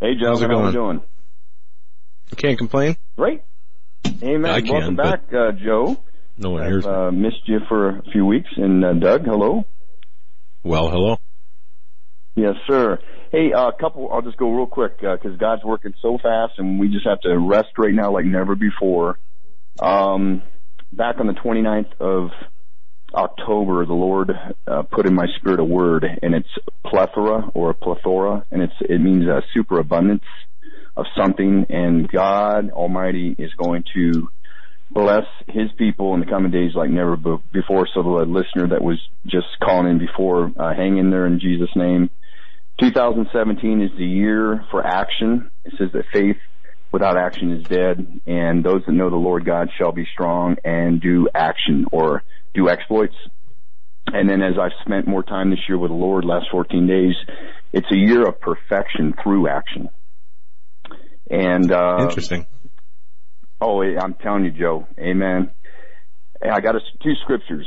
Hey, 0.00 0.14
Joe. 0.20 0.28
How's 0.30 0.38
it 0.42 0.46
gentlemen, 0.46 0.50
how 0.50 0.66
we 0.68 0.72
going? 0.72 0.96
doing? 0.98 1.08
You 2.30 2.36
can't 2.36 2.58
complain? 2.58 2.96
Great. 3.16 3.42
Amen. 4.22 4.50
I 4.50 4.60
can, 4.60 4.70
Welcome 4.72 4.96
but- 4.96 5.02
back, 5.30 5.34
uh, 5.34 5.52
Joe. 5.52 5.96
No 6.38 6.50
one 6.50 6.62
I've 6.62 6.68
hears 6.68 6.86
me. 6.86 6.90
uh, 6.92 7.10
missed 7.10 7.46
you 7.46 7.60
for 7.68 7.98
a 7.98 8.02
few 8.12 8.24
weeks. 8.24 8.48
And 8.56 8.84
uh, 8.84 8.92
Doug, 8.94 9.24
hello. 9.24 9.66
Well, 10.62 10.88
hello. 10.88 11.18
Yes, 12.34 12.54
sir. 12.66 12.98
Hey, 13.30 13.50
a 13.54 13.70
couple. 13.78 14.10
I'll 14.10 14.22
just 14.22 14.38
go 14.38 14.50
real 14.50 14.66
quick 14.66 14.98
because 15.00 15.36
God's 15.38 15.62
working 15.64 15.92
so 16.00 16.18
fast, 16.22 16.54
and 16.58 16.80
we 16.80 16.88
just 16.88 17.06
have 17.06 17.20
to 17.20 17.38
rest 17.38 17.68
right 17.78 17.92
now 17.92 18.12
like 18.12 18.24
never 18.24 18.54
before. 18.54 19.18
Um, 19.80 20.42
back 20.92 21.16
on 21.18 21.26
the 21.26 21.34
29th 21.34 21.92
of 22.00 22.30
October, 23.14 23.84
the 23.86 23.92
Lord 23.92 24.30
uh, 24.66 24.82
put 24.82 25.06
in 25.06 25.14
my 25.14 25.26
spirit 25.36 25.60
a 25.60 25.64
word, 25.64 26.04
and 26.22 26.34
it's 26.34 26.48
plethora 26.86 27.50
or 27.54 27.74
plethora, 27.74 28.44
and 28.50 28.62
it's 28.62 28.74
it 28.80 29.00
means 29.00 29.26
a 29.26 29.42
superabundance 29.54 30.24
of 30.96 31.06
something. 31.16 31.66
And 31.68 32.08
God 32.08 32.70
Almighty 32.70 33.34
is 33.38 33.50
going 33.54 33.84
to 33.94 34.28
bless 34.90 35.24
His 35.48 35.70
people 35.78 36.14
in 36.14 36.20
the 36.20 36.26
coming 36.26 36.50
days 36.50 36.72
like 36.74 36.90
never 36.90 37.16
before. 37.16 37.88
So 37.94 38.02
the 38.02 38.26
listener 38.26 38.68
that 38.68 38.82
was 38.82 38.98
just 39.26 39.46
calling 39.62 39.88
in 39.88 39.98
before, 39.98 40.52
uh, 40.58 40.74
hang 40.74 40.98
in 40.98 41.10
there 41.10 41.26
in 41.26 41.40
Jesus' 41.40 41.74
name. 41.74 42.10
2017 42.80 43.82
is 43.82 43.90
the 43.96 44.04
year 44.04 44.64
for 44.70 44.84
action. 44.84 45.50
It 45.64 45.74
says 45.78 45.88
that 45.92 46.04
faith 46.12 46.36
without 46.92 47.16
action 47.16 47.52
is 47.52 47.64
dead, 47.64 48.20
and 48.26 48.64
those 48.64 48.82
that 48.86 48.92
know 48.92 49.08
the 49.08 49.16
Lord 49.16 49.44
God 49.44 49.70
shall 49.78 49.92
be 49.92 50.06
strong 50.12 50.56
and 50.64 51.00
do 51.00 51.28
action 51.34 51.86
or 51.90 52.22
do 52.54 52.68
exploits. 52.68 53.14
And 54.06 54.28
then 54.28 54.42
as 54.42 54.54
I've 54.60 54.72
spent 54.84 55.06
more 55.06 55.22
time 55.22 55.50
this 55.50 55.60
year 55.68 55.78
with 55.78 55.90
the 55.90 55.96
Lord, 55.96 56.24
last 56.24 56.46
14 56.50 56.86
days, 56.86 57.14
it's 57.72 57.86
a 57.90 57.96
year 57.96 58.26
of 58.26 58.40
perfection 58.40 59.14
through 59.22 59.48
action. 59.48 59.88
And, 61.30 61.72
uh, 61.72 61.98
Interesting. 62.00 62.46
Oh, 63.60 63.82
I'm 63.82 64.14
telling 64.14 64.44
you, 64.44 64.50
Joe. 64.50 64.86
Amen. 64.98 65.50
I 66.42 66.60
got 66.60 66.74
us 66.74 66.82
two 67.02 67.14
scriptures. 67.22 67.66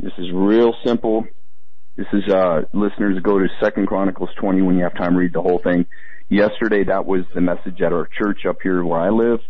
This 0.00 0.12
is 0.18 0.26
real 0.34 0.74
simple. 0.84 1.24
This 1.96 2.06
is 2.12 2.32
uh, 2.32 2.62
listeners 2.72 3.20
go 3.22 3.38
to 3.38 3.46
Second 3.62 3.86
Chronicles 3.86 4.30
20 4.40 4.62
when 4.62 4.76
you 4.76 4.82
have 4.82 4.94
time 4.94 5.16
read 5.16 5.32
the 5.32 5.42
whole 5.42 5.60
thing. 5.62 5.86
Yesterday, 6.28 6.84
that 6.84 7.06
was 7.06 7.24
the 7.34 7.40
message 7.40 7.80
at 7.80 7.92
our 7.92 8.08
church 8.18 8.46
up 8.48 8.56
here 8.62 8.84
where 8.84 9.00
I 9.00 9.10
live, 9.10 9.40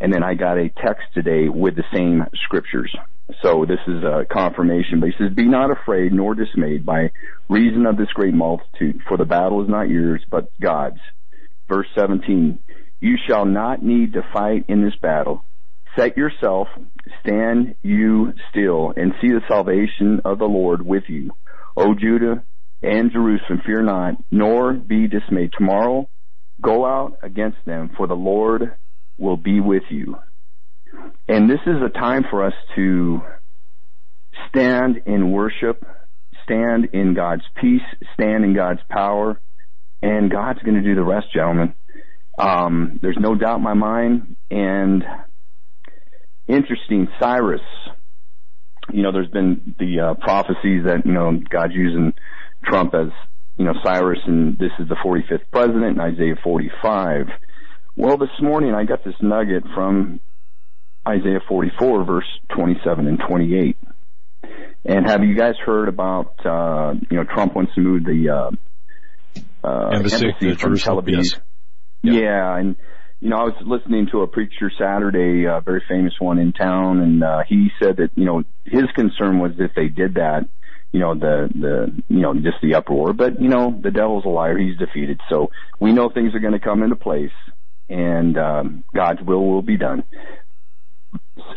and 0.00 0.12
then 0.12 0.22
I 0.22 0.34
got 0.34 0.58
a 0.58 0.68
text 0.68 1.04
today 1.14 1.48
with 1.48 1.76
the 1.76 1.84
same 1.92 2.24
scriptures. 2.44 2.94
So 3.42 3.64
this 3.64 3.80
is 3.86 4.02
a 4.02 4.26
confirmation. 4.30 5.00
But 5.00 5.10
he 5.10 5.14
says, 5.18 5.32
"Be 5.34 5.46
not 5.46 5.70
afraid 5.70 6.12
nor 6.12 6.34
dismayed 6.34 6.84
by 6.84 7.10
reason 7.48 7.86
of 7.86 7.96
this 7.96 8.12
great 8.12 8.34
multitude, 8.34 9.02
for 9.06 9.16
the 9.16 9.24
battle 9.24 9.62
is 9.62 9.68
not 9.68 9.88
yours, 9.88 10.24
but 10.30 10.50
God's." 10.60 11.00
Verse 11.68 11.86
17: 11.94 12.58
You 13.00 13.16
shall 13.26 13.44
not 13.44 13.82
need 13.82 14.14
to 14.14 14.22
fight 14.32 14.64
in 14.68 14.82
this 14.82 14.96
battle. 14.96 15.44
Set 15.96 16.16
yourself, 16.16 16.68
stand 17.20 17.74
you 17.82 18.32
still, 18.50 18.92
and 18.96 19.14
see 19.20 19.28
the 19.28 19.42
salvation 19.48 20.20
of 20.24 20.38
the 20.38 20.48
Lord 20.48 20.82
with 20.82 21.04
you. 21.08 21.32
O 21.76 21.94
Judah 21.94 22.42
and 22.82 23.10
Jerusalem, 23.10 23.60
fear 23.64 23.82
not, 23.82 24.14
nor 24.30 24.72
be 24.72 25.08
dismayed. 25.08 25.52
Tomorrow, 25.52 26.08
go 26.60 26.86
out 26.86 27.18
against 27.22 27.58
them, 27.64 27.90
for 27.96 28.06
the 28.06 28.14
Lord 28.14 28.72
will 29.20 29.36
be 29.36 29.60
with 29.60 29.84
you. 29.90 30.16
And 31.28 31.48
this 31.48 31.60
is 31.66 31.76
a 31.84 31.90
time 31.90 32.24
for 32.28 32.44
us 32.44 32.54
to 32.74 33.20
stand 34.48 35.02
in 35.06 35.30
worship, 35.30 35.84
stand 36.44 36.88
in 36.92 37.14
God's 37.14 37.44
peace, 37.60 37.82
stand 38.14 38.44
in 38.44 38.54
God's 38.54 38.80
power, 38.88 39.40
and 40.02 40.30
God's 40.30 40.60
going 40.60 40.74
to 40.74 40.82
do 40.82 40.94
the 40.94 41.04
rest, 41.04 41.26
gentlemen. 41.32 41.74
Um, 42.38 42.98
there's 43.02 43.18
no 43.20 43.34
doubt 43.34 43.58
in 43.58 43.62
my 43.62 43.74
mind. 43.74 44.36
And 44.50 45.04
interesting, 46.48 47.06
Cyrus. 47.20 47.60
You 48.92 49.02
know, 49.02 49.12
there's 49.12 49.28
been 49.28 49.76
the 49.78 50.00
uh, 50.00 50.14
prophecies 50.14 50.84
that 50.86 51.02
you 51.04 51.12
know 51.12 51.38
God's 51.48 51.74
using 51.74 52.12
Trump 52.64 52.94
as 52.94 53.08
you 53.56 53.64
know 53.66 53.74
Cyrus, 53.84 54.18
and 54.26 54.58
this 54.58 54.72
is 54.80 54.88
the 54.88 54.96
45th 54.96 55.44
president 55.52 56.00
Isaiah 56.00 56.34
45. 56.42 57.26
Well, 58.00 58.16
this 58.16 58.30
morning 58.40 58.74
I 58.74 58.84
got 58.84 59.04
this 59.04 59.12
nugget 59.20 59.62
from 59.74 60.20
Isaiah 61.06 61.40
44, 61.46 62.04
verse 62.04 62.24
27 62.56 63.06
and 63.06 63.20
28. 63.28 63.76
And 64.86 65.06
have 65.06 65.22
you 65.22 65.36
guys 65.36 65.52
heard 65.62 65.86
about, 65.86 66.34
uh, 66.42 66.94
you 67.10 67.18
know, 67.18 67.24
Trump 67.24 67.54
wants 67.54 67.74
to 67.74 67.82
move 67.82 68.04
the, 68.04 68.30
uh, 68.30 68.50
uh, 69.62 69.88
Embassy, 69.90 70.28
embassy 70.28 70.54
from 70.54 70.78
Tel 70.78 71.02
Aviv? 71.02 71.10
yes. 71.10 71.40
Yeah. 72.02 72.56
and, 72.56 72.76
you 73.20 73.28
know, 73.28 73.36
I 73.36 73.42
was 73.42 73.54
listening 73.66 74.08
to 74.12 74.22
a 74.22 74.26
preacher 74.26 74.72
Saturday, 74.78 75.44
a 75.44 75.60
very 75.60 75.82
famous 75.86 76.14
one 76.18 76.38
in 76.38 76.54
town, 76.54 77.00
and, 77.00 77.22
uh, 77.22 77.42
he 77.46 77.68
said 77.82 77.98
that, 77.98 78.12
you 78.14 78.24
know, 78.24 78.44
his 78.64 78.84
concern 78.94 79.40
was 79.40 79.52
if 79.58 79.72
they 79.76 79.88
did 79.88 80.14
that, 80.14 80.48
you 80.90 81.00
know, 81.00 81.14
the, 81.14 81.50
the, 81.54 82.02
you 82.08 82.20
know, 82.20 82.32
just 82.32 82.62
the 82.62 82.76
uproar, 82.76 83.12
but, 83.12 83.42
you 83.42 83.48
know, 83.48 83.78
the 83.82 83.90
devil's 83.90 84.24
a 84.24 84.28
liar, 84.30 84.56
he's 84.56 84.78
defeated, 84.78 85.20
so 85.28 85.50
we 85.78 85.92
know 85.92 86.08
things 86.08 86.34
are 86.34 86.40
gonna 86.40 86.58
come 86.58 86.82
into 86.82 86.96
place, 86.96 87.30
and, 87.90 88.38
um, 88.38 88.84
God's 88.94 89.20
will 89.22 89.44
will 89.44 89.62
be 89.62 89.76
done. 89.76 90.04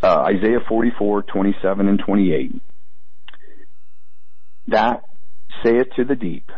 Uh, 0.01 0.21
Isaiah 0.21 0.59
44, 0.67 1.23
27 1.23 1.87
and 1.87 1.99
28. 1.99 2.61
That 4.67 5.03
saith 5.63 5.87
to 5.95 6.05
the 6.05 6.15
deep, 6.15 6.49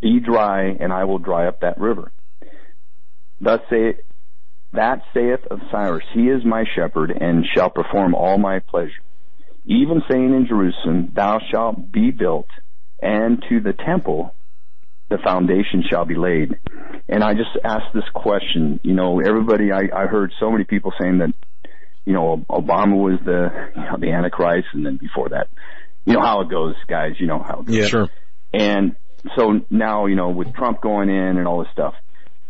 be 0.00 0.20
dry 0.20 0.68
and 0.68 0.92
I 0.92 1.04
will 1.04 1.18
dry 1.18 1.46
up 1.46 1.60
that 1.60 1.78
river. 1.78 2.10
Thus 3.40 3.60
say 3.70 3.98
that 4.72 5.02
saith 5.12 5.46
of 5.50 5.60
Cyrus, 5.70 6.04
he 6.14 6.28
is 6.28 6.44
my 6.44 6.64
shepherd 6.74 7.10
and 7.10 7.44
shall 7.54 7.70
perform 7.70 8.14
all 8.14 8.38
my 8.38 8.60
pleasure. 8.60 9.02
Even 9.64 10.02
saying 10.10 10.34
in 10.34 10.46
Jerusalem, 10.46 11.12
thou 11.14 11.40
shalt 11.50 11.90
be 11.92 12.10
built 12.10 12.48
and 13.02 13.42
to 13.48 13.60
the 13.60 13.72
temple 13.72 14.34
the 15.10 15.18
foundation 15.18 15.82
shall 15.88 16.04
be 16.04 16.14
laid. 16.14 16.54
And 17.08 17.22
I 17.22 17.34
just 17.34 17.50
asked 17.64 17.92
this 17.92 18.08
question, 18.14 18.80
you 18.82 18.94
know, 18.94 19.20
everybody, 19.20 19.72
I, 19.72 19.88
I 19.94 20.06
heard 20.06 20.32
so 20.38 20.50
many 20.50 20.64
people 20.64 20.92
saying 21.00 21.18
that, 21.18 21.34
you 22.06 22.12
know, 22.12 22.44
Obama 22.48 22.96
was 22.96 23.18
the, 23.24 23.50
you 23.76 23.82
know, 23.82 23.96
the 23.98 24.12
Antichrist 24.12 24.68
and 24.72 24.86
then 24.86 24.96
before 24.96 25.30
that, 25.30 25.48
you 26.06 26.14
know 26.14 26.20
how 26.20 26.40
it 26.40 26.48
goes, 26.48 26.74
guys, 26.88 27.12
you 27.18 27.26
know 27.26 27.42
how 27.42 27.60
it 27.60 27.66
goes. 27.66 27.76
Yeah. 27.76 27.86
Sure. 27.86 28.08
And 28.54 28.96
so 29.36 29.60
now, 29.68 30.06
you 30.06 30.16
know, 30.16 30.30
with 30.30 30.54
Trump 30.54 30.80
going 30.80 31.10
in 31.10 31.36
and 31.36 31.46
all 31.46 31.62
this 31.62 31.72
stuff, 31.72 31.94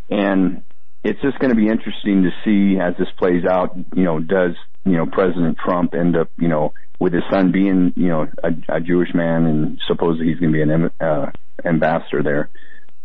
and 0.09 0.63
it's 1.03 1.21
just 1.23 1.39
going 1.39 1.51
to 1.51 1.57
be 1.57 1.69
interesting 1.69 2.25
to 2.25 2.31
see 2.45 2.79
as 2.81 2.95
this 2.99 3.09
plays 3.19 3.45
out, 3.45 3.77
you 3.95 4.05
know, 4.05 4.19
does, 4.21 4.53
you 4.85 4.93
know, 4.97 5.07
President 5.07 5.57
Trump 5.59 5.95
end 5.95 6.17
up, 6.17 6.29
you 6.39 6.49
know, 6.49 6.73
with 6.99 7.15
his 7.15 7.23
son 7.31 7.53
being, 7.53 7.93
you 7.97 8.09
know, 8.09 8.27
a, 8.45 8.77
a 8.77 8.81
Jewish 8.81 9.09
man 9.15 9.47
and 9.47 9.81
supposedly 9.89 10.29
he's 10.29 10.39
going 10.39 10.53
to 10.53 10.57
be 10.57 10.63
an 10.63 10.91
uh, 11.01 11.31
ambassador 11.65 12.23
there. 12.23 12.51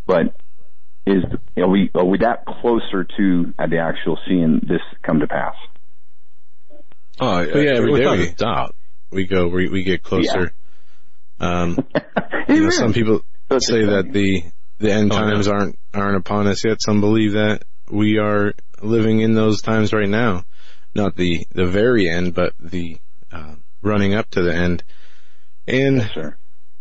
But 0.05 0.35
is, 1.05 1.23
are 1.57 1.69
we, 1.69 1.89
are 1.95 2.03
we 2.05 2.17
that 2.19 2.45
closer 2.45 3.05
to 3.17 3.53
uh, 3.57 3.67
the 3.67 3.77
actual 3.77 4.17
seeing 4.27 4.59
this 4.67 4.81
come 5.03 5.19
to 5.19 5.27
pass? 5.27 5.55
Oh, 7.19 7.27
Well, 7.37 7.47
yeah, 7.63 7.75
every 7.77 7.91
day 7.93 7.99
without 7.99 8.17
we- 8.17 8.27
a 8.27 8.33
doubt. 8.33 8.75
We 9.11 9.25
go, 9.27 9.47
we, 9.47 9.69
we 9.69 9.83
get 9.83 10.03
closer. 10.03 10.51
Um, 11.39 11.77
you 12.49 12.63
know, 12.63 12.69
some 12.69 12.91
people 12.91 13.21
That's 13.47 13.67
say 13.67 13.85
that 13.85 14.11
the 14.11 14.43
the 14.79 14.91
end 14.91 15.13
Oh, 15.13 15.17
times 15.17 15.47
yeah. 15.47 15.53
aren't 15.53 15.79
aren't 15.93 16.17
upon 16.17 16.47
us 16.47 16.65
yet. 16.65 16.81
Some 16.81 16.99
believe 16.99 17.33
that 17.33 17.63
we 17.89 18.17
are 18.17 18.53
living 18.81 19.19
in 19.21 19.33
those 19.33 19.61
times 19.61 19.93
right 19.93 20.09
now, 20.09 20.43
not 20.93 21.15
the 21.15 21.45
the 21.51 21.65
very 21.65 22.09
end, 22.09 22.33
but 22.33 22.53
the 22.59 22.97
uh, 23.31 23.55
running 23.81 24.13
up 24.13 24.29
to 24.31 24.41
the 24.41 24.53
end. 24.53 24.83
And 25.67 26.09
Sure. 26.13 26.37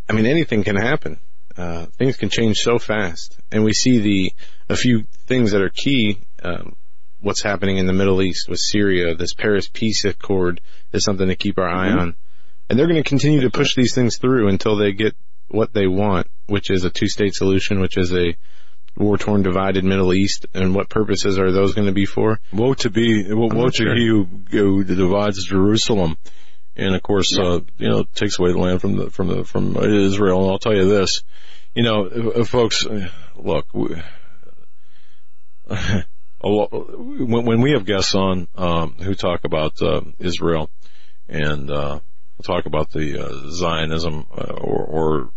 I 0.08 0.12
mean, 0.12 0.26
anything 0.26 0.64
can 0.64 0.76
happen. 0.76 1.18
Uh, 1.56 1.86
things 1.98 2.16
can 2.16 2.28
change 2.28 2.58
so 2.58 2.78
fast, 2.78 3.38
and 3.52 3.64
we 3.64 3.72
see 3.72 3.98
the 3.98 4.32
a 4.68 4.76
few 4.76 5.04
things 5.26 5.52
that 5.52 5.62
are 5.62 5.70
key. 5.70 6.18
Um, 6.42 6.74
what's 7.20 7.42
happening 7.42 7.78
in 7.78 7.86
the 7.86 7.92
Middle 7.92 8.20
East 8.22 8.48
with 8.48 8.58
Syria? 8.58 9.14
This 9.14 9.34
Paris 9.34 9.68
Peace 9.72 10.04
Accord 10.04 10.60
is 10.92 11.04
something 11.04 11.28
to 11.28 11.36
keep 11.36 11.58
our 11.58 11.68
eye 11.68 11.90
on, 11.90 12.16
and 12.68 12.78
they're 12.78 12.88
going 12.88 13.02
to 13.02 13.08
continue 13.08 13.42
to 13.42 13.50
push 13.50 13.74
these 13.76 13.94
things 13.94 14.18
through 14.18 14.48
until 14.48 14.76
they 14.76 14.92
get 14.92 15.14
what 15.48 15.72
they 15.72 15.86
want, 15.86 16.26
which 16.46 16.70
is 16.70 16.84
a 16.84 16.90
two-state 16.90 17.34
solution, 17.34 17.80
which 17.80 17.96
is 17.96 18.12
a 18.12 18.36
war-torn, 18.96 19.42
divided 19.42 19.84
Middle 19.84 20.14
East. 20.14 20.46
And 20.54 20.74
what 20.74 20.88
purposes 20.88 21.38
are 21.38 21.52
those 21.52 21.74
going 21.74 21.86
to 21.86 21.92
be 21.92 22.06
for? 22.06 22.40
Woe 22.52 22.74
to 22.74 22.90
be, 22.90 23.32
woe, 23.32 23.68
to 23.68 23.72
sure. 23.72 23.94
he 23.94 24.06
who, 24.06 24.84
divides 24.84 25.44
Jerusalem, 25.44 26.16
and 26.76 26.94
of 26.94 27.02
course, 27.02 27.36
uh, 27.38 27.60
you 27.78 27.88
know, 27.88 28.04
takes 28.14 28.38
away 28.38 28.52
the 28.52 28.58
land 28.58 28.80
from 28.80 28.96
the 28.96 29.10
from 29.10 29.28
the 29.28 29.44
from 29.44 29.76
Israel. 29.76 30.42
And 30.42 30.50
I'll 30.50 30.58
tell 30.58 30.74
you 30.74 30.88
this, 30.88 31.22
you 31.74 31.82
know, 31.82 32.44
folks, 32.44 32.86
look, 33.36 33.66
we, 33.72 33.96
when, 36.40 37.44
when 37.44 37.60
we 37.60 37.72
have 37.72 37.86
guests 37.86 38.14
on 38.14 38.48
um, 38.56 38.96
who 39.00 39.14
talk 39.14 39.44
about 39.44 39.80
uh, 39.80 40.02
Israel 40.18 40.70
and 41.28 41.70
uh, 41.70 42.00
talk 42.42 42.66
about 42.66 42.90
the 42.90 43.24
uh, 43.24 43.50
Zionism 43.50 44.26
uh, 44.36 44.52
or, 44.52 44.84
or 44.84 45.30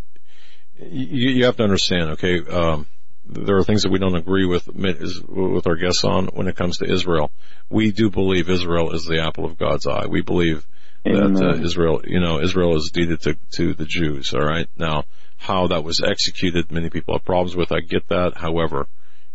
you, 0.80 1.30
you 1.32 1.46
have 1.46 1.58
to 1.58 1.64
understand, 1.64 2.12
okay. 2.12 2.40
Um, 2.46 2.88
there 3.30 3.58
are 3.58 3.64
things 3.64 3.84
that 3.84 3.92
we 3.92 4.00
don't 4.00 4.16
agree 4.16 4.46
with 4.46 4.68
with 4.68 5.68
our 5.68 5.76
guests 5.76 6.04
on 6.04 6.28
when 6.28 6.48
it 6.48 6.56
comes 6.56 6.78
to 6.78 6.92
Israel. 6.92 7.32
We 7.70 7.92
do 7.92 8.10
believe 8.10 8.50
Israel 8.50 8.94
is 8.94 9.06
the 9.06 9.22
apple 9.22 9.46
of 9.46 9.58
God's 9.58 9.86
eye. 9.86 10.06
We 10.08 10.22
believe 10.22 10.66
that 11.04 11.42
uh, 11.42 11.62
Israel, 11.64 12.02
you 12.06 12.20
know, 12.20 12.42
Israel 12.42 12.76
is 12.76 12.92
deeded 12.94 13.22
to 13.22 13.38
to 13.54 13.74
the 13.74 13.86
Jews. 13.86 14.34
All 14.34 14.46
right, 14.46 14.68
now 14.78 15.04
how 15.38 15.68
that 15.68 15.84
was 15.84 16.02
executed, 16.02 16.72
many 16.72 16.90
people 16.90 17.16
have 17.16 17.26
problems 17.26 17.56
with. 17.56 17.72
I 17.72 17.80
get 17.80 18.08
that. 18.10 18.34
However, 18.36 18.88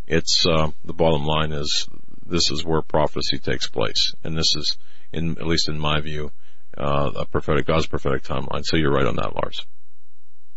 it's 0.07 0.45
uh, 0.47 0.71
the 0.85 0.93
bottom 0.93 1.25
line 1.25 1.53
is 1.53 1.89
this 2.27 2.51
is 2.51 2.65
where 2.65 2.83
prophecy 2.83 3.39
takes 3.39 3.69
place, 3.69 4.15
and 4.25 4.37
this 4.37 4.55
is, 4.57 4.77
in 5.13 5.39
at 5.39 5.47
least 5.47 5.69
in 5.69 5.79
my 5.79 6.01
view, 6.01 6.33
uh, 6.77 7.11
a 7.17 7.25
prophetic 7.27 7.67
God's 7.67 7.87
prophetic 7.87 8.23
timeline. 8.23 8.65
So 8.65 8.77
you're 8.77 8.93
right 8.93 9.07
on 9.07 9.17
that, 9.17 9.35
Lars. 9.35 9.65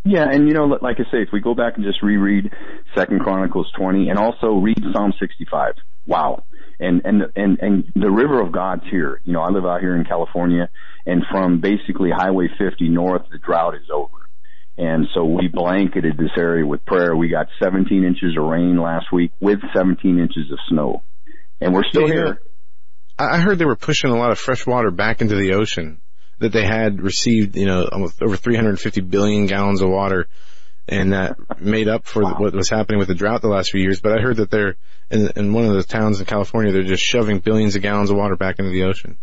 Yeah, 0.06 0.26
and 0.30 0.48
you 0.48 0.54
know, 0.54 0.66
like 0.66 0.98
I 1.00 1.04
say, 1.12 1.24
if 1.24 1.30
we 1.34 1.42
go 1.42 1.56
back 1.56 1.74
and 1.78 1.84
just 1.84 2.04
reread 2.04 2.52
Second 2.96 3.22
Chronicles 3.22 3.72
20 3.78 4.10
and 4.10 4.20
also 4.20 4.54
read 4.54 4.78
Psalm 4.94 5.14
65, 5.20 5.74
wow. 6.06 6.44
And, 6.80 7.02
and, 7.06 7.24
and, 7.36 7.58
and 7.60 7.92
the 7.96 8.12
river 8.12 8.40
of 8.42 8.52
God's 8.52 8.84
here. 8.92 9.20
You 9.24 9.34
know, 9.34 9.42
I 9.42 9.50
live 9.50 9.66
out 9.66 9.80
here 9.82 9.96
in 9.96 10.04
California 10.06 10.70
and 11.08 11.24
from 11.32 11.60
basically 11.60 12.12
Highway 12.16 12.50
50 12.58 12.90
north, 12.90 13.24
the 13.32 13.40
drought 13.40 13.76
is 13.76 13.90
over. 13.94 14.12
And 14.78 15.08
so 15.16 15.24
we 15.24 15.48
blanketed 15.48 16.18
this 16.18 16.32
area 16.38 16.66
with 16.68 16.86
prayer. 16.86 17.16
We 17.16 17.30
got 17.30 17.48
17 17.64 18.04
inches 18.04 18.36
of 18.38 18.44
rain 18.44 18.78
last 18.78 19.06
week 19.12 19.32
with 19.40 19.60
17 19.74 20.20
inches 20.20 20.52
of 20.52 20.60
snow. 20.70 21.02
And 21.62 21.74
we're 21.74 21.86
still 21.90 22.08
Yeah. 22.08 22.14
here. 22.14 22.42
I 23.18 23.38
I 23.38 23.40
heard 23.40 23.58
they 23.58 23.66
were 23.66 23.78
pushing 23.78 24.12
a 24.12 24.18
lot 24.18 24.32
of 24.32 24.38
fresh 24.38 24.68
water 24.68 24.92
back 24.92 25.22
into 25.22 25.36
the 25.36 25.54
ocean. 25.54 26.02
That 26.40 26.52
they 26.52 26.66
had 26.66 27.02
received, 27.02 27.56
you 27.56 27.66
know, 27.66 27.88
almost 27.90 28.22
over 28.22 28.36
350 28.36 29.02
billion 29.02 29.46
gallons 29.46 29.82
of 29.82 29.90
water, 29.90 30.28
and 30.88 31.14
that 31.14 31.38
made 31.62 31.88
up 31.88 32.06
for 32.06 32.24
what 32.24 32.54
was 32.54 32.70
happening 32.70 33.00
with 33.00 33.08
the 33.08 33.16
drought 33.16 33.42
the 33.42 33.48
last 33.48 33.72
few 33.72 33.82
years. 33.82 34.02
But 34.02 34.18
I 34.18 34.22
heard 34.22 34.38
that 34.38 34.52
they're 34.52 34.76
in, 35.10 35.30
in 35.36 35.54
one 35.54 35.66
of 35.66 35.74
the 35.74 35.84
towns 35.84 36.20
in 36.20 36.26
California, 36.26 36.72
they're 36.72 36.84
just 36.84 37.04
shoving 37.04 37.40
billions 37.40 37.76
of 37.76 37.82
gallons 37.82 38.10
of 38.10 38.18
water 38.18 38.36
back 38.36 38.60
into 38.60 38.72
the 38.72 38.84
ocean. 38.84 39.18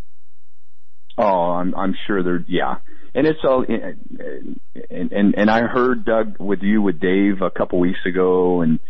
Oh, 1.18 1.52
I'm 1.52 1.74
I'm 1.74 1.94
sure 2.06 2.22
they're 2.22 2.44
yeah, 2.48 2.76
and 3.14 3.26
it's 3.26 3.40
all 3.44 3.64
and 3.68 5.12
and 5.12 5.34
and 5.36 5.50
I 5.50 5.62
heard 5.62 6.04
Doug 6.04 6.38
with 6.38 6.60
you 6.62 6.80
with 6.80 7.00
Dave 7.00 7.42
a 7.42 7.50
couple 7.50 7.78
weeks 7.78 8.00
ago 8.06 8.62
and 8.62 8.80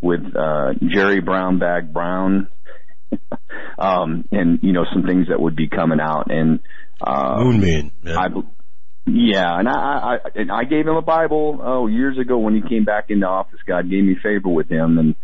with 0.00 0.20
uh 0.36 0.74
Jerry 0.80 1.20
Brownback 1.20 1.92
Brown, 1.92 2.48
um 3.78 4.28
and 4.30 4.60
you 4.62 4.72
know 4.72 4.84
some 4.92 5.02
things 5.02 5.28
that 5.28 5.40
would 5.40 5.56
be 5.56 5.68
coming 5.68 5.98
out 6.00 6.30
and 6.30 6.60
uh 7.02 7.42
Moonbeam. 7.42 7.90
Yeah. 8.02 8.18
I 8.18 8.26
yeah, 9.04 9.58
and 9.58 9.68
I, 9.68 9.72
I 9.72 10.16
and 10.36 10.52
I 10.52 10.62
gave 10.62 10.86
him 10.86 10.94
a 10.94 11.02
Bible 11.02 11.60
oh 11.62 11.86
years 11.88 12.18
ago 12.18 12.38
when 12.38 12.54
he 12.54 12.62
came 12.62 12.84
back 12.84 13.06
into 13.08 13.26
office. 13.26 13.58
God 13.66 13.90
gave 13.90 14.04
me 14.04 14.16
favor 14.22 14.48
with 14.48 14.70
him, 14.70 14.98
and 14.98 15.14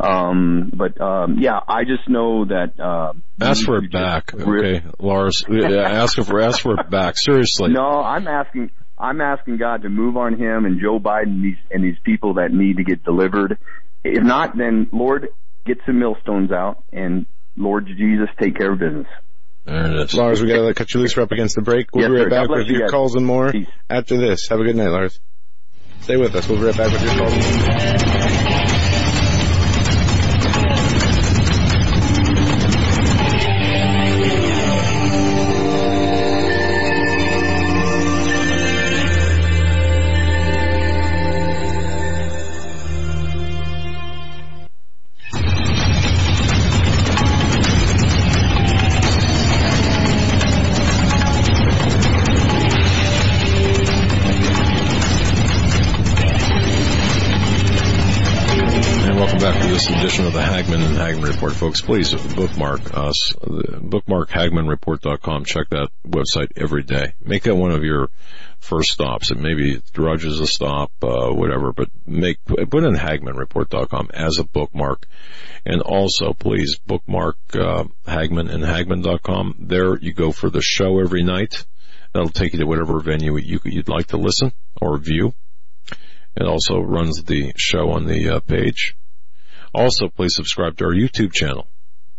um, 0.00 0.72
but 0.74 1.00
um, 1.00 1.38
yeah, 1.38 1.60
I 1.66 1.84
just 1.84 2.08
know 2.08 2.44
that. 2.46 2.80
Uh, 2.80 3.12
ask 3.40 3.64
for 3.64 3.76
it 3.76 3.92
back, 3.92 4.34
okay, 4.34 4.84
Lars. 4.98 5.44
ask 5.48 6.16
for 6.16 6.40
ask 6.40 6.62
for 6.62 6.80
it 6.80 6.90
back. 6.90 7.16
Seriously. 7.16 7.70
No, 7.70 8.00
I'm 8.02 8.26
asking. 8.26 8.70
I'm 8.98 9.20
asking 9.20 9.58
God 9.58 9.82
to 9.82 9.88
move 9.88 10.16
on 10.16 10.34
him 10.34 10.64
and 10.64 10.80
Joe 10.80 10.98
Biden 10.98 11.34
and 11.34 11.44
these, 11.44 11.56
and 11.70 11.84
these 11.84 11.98
people 12.02 12.34
that 12.34 12.52
need 12.52 12.78
to 12.78 12.84
get 12.84 13.04
delivered. 13.04 13.56
If 14.02 14.24
not, 14.24 14.58
then 14.58 14.88
Lord, 14.92 15.28
get 15.64 15.78
some 15.86 16.00
millstones 16.00 16.50
out 16.50 16.82
and 16.92 17.26
Lord 17.56 17.86
Jesus, 17.86 18.28
take 18.40 18.56
care 18.56 18.72
of 18.72 18.78
business. 18.80 19.06
There 19.68 19.86
it 19.86 20.04
is. 20.04 20.14
Lars, 20.14 20.40
we 20.40 20.48
gotta 20.48 20.72
cut 20.72 20.94
you 20.94 21.00
loose. 21.00 21.14
We're 21.16 21.24
up 21.24 21.32
against 21.32 21.54
the 21.54 21.60
break. 21.62 21.94
We'll 21.94 22.04
Yes, 22.04 22.10
be 22.10 22.16
right 22.16 22.24
sir. 22.24 22.30
Back 22.30 22.48
with 22.48 22.66
you 22.68 22.72
your 22.72 22.80
guys. 22.82 22.90
calls 22.90 23.14
and 23.16 23.26
more 23.26 23.52
Peace. 23.52 23.68
after 23.90 24.16
this. 24.16 24.48
Have 24.48 24.60
a 24.60 24.64
good 24.64 24.76
night, 24.76 24.88
Lars. 24.88 25.20
Stay 26.00 26.16
with 26.16 26.34
us. 26.34 26.48
We'll 26.48 26.58
be 26.58 26.64
right 26.64 26.76
back 26.76 26.90
with 26.90 27.02
your 27.02 27.14
calls. 27.14 28.67
This 59.78 59.90
edition 59.90 60.26
of 60.26 60.32
the 60.32 60.42
Hagmann 60.42 60.82
and 60.82 60.96
Hagmann 60.96 61.30
Report, 61.30 61.52
folks. 61.52 61.80
Please 61.80 62.12
bookmark 62.12 62.80
us, 62.98 63.32
bookmark 63.80 64.28
hagmannreport.com. 64.28 65.44
Check 65.44 65.68
that 65.70 65.90
website 66.04 66.50
every 66.56 66.82
day. 66.82 67.12
Make 67.24 67.44
that 67.44 67.54
one 67.54 67.70
of 67.70 67.84
your 67.84 68.08
first 68.58 68.90
stops. 68.90 69.30
And 69.30 69.40
maybe 69.40 69.80
Drudge 69.92 70.24
is 70.24 70.40
a 70.40 70.48
stop, 70.48 70.90
uh, 71.00 71.32
whatever, 71.32 71.72
but 71.72 71.90
make, 72.04 72.44
put 72.44 72.82
in 72.82 72.96
hagmannreport.com 72.96 74.10
as 74.12 74.40
a 74.40 74.44
bookmark. 74.44 75.06
And 75.64 75.80
also, 75.80 76.32
please 76.32 76.76
bookmark, 76.84 77.36
uh, 77.54 77.84
Hagmann 78.04 78.52
and 78.52 78.64
Hagmann.com. 78.64 79.58
There 79.60 79.96
you 79.96 80.12
go 80.12 80.32
for 80.32 80.50
the 80.50 80.60
show 80.60 80.98
every 80.98 81.22
night. 81.22 81.66
That'll 82.12 82.30
take 82.30 82.52
you 82.52 82.58
to 82.58 82.66
whatever 82.66 82.98
venue 82.98 83.36
you, 83.36 83.60
you'd 83.64 83.88
like 83.88 84.08
to 84.08 84.16
listen 84.16 84.50
or 84.82 84.98
view. 84.98 85.34
It 86.34 86.48
also 86.48 86.80
runs 86.80 87.22
the 87.22 87.52
show 87.56 87.92
on 87.92 88.06
the 88.06 88.28
uh, 88.28 88.40
page. 88.40 88.96
Also, 89.74 90.08
please 90.08 90.34
subscribe 90.34 90.76
to 90.76 90.84
our 90.86 90.94
YouTube 90.94 91.32
channel. 91.32 91.66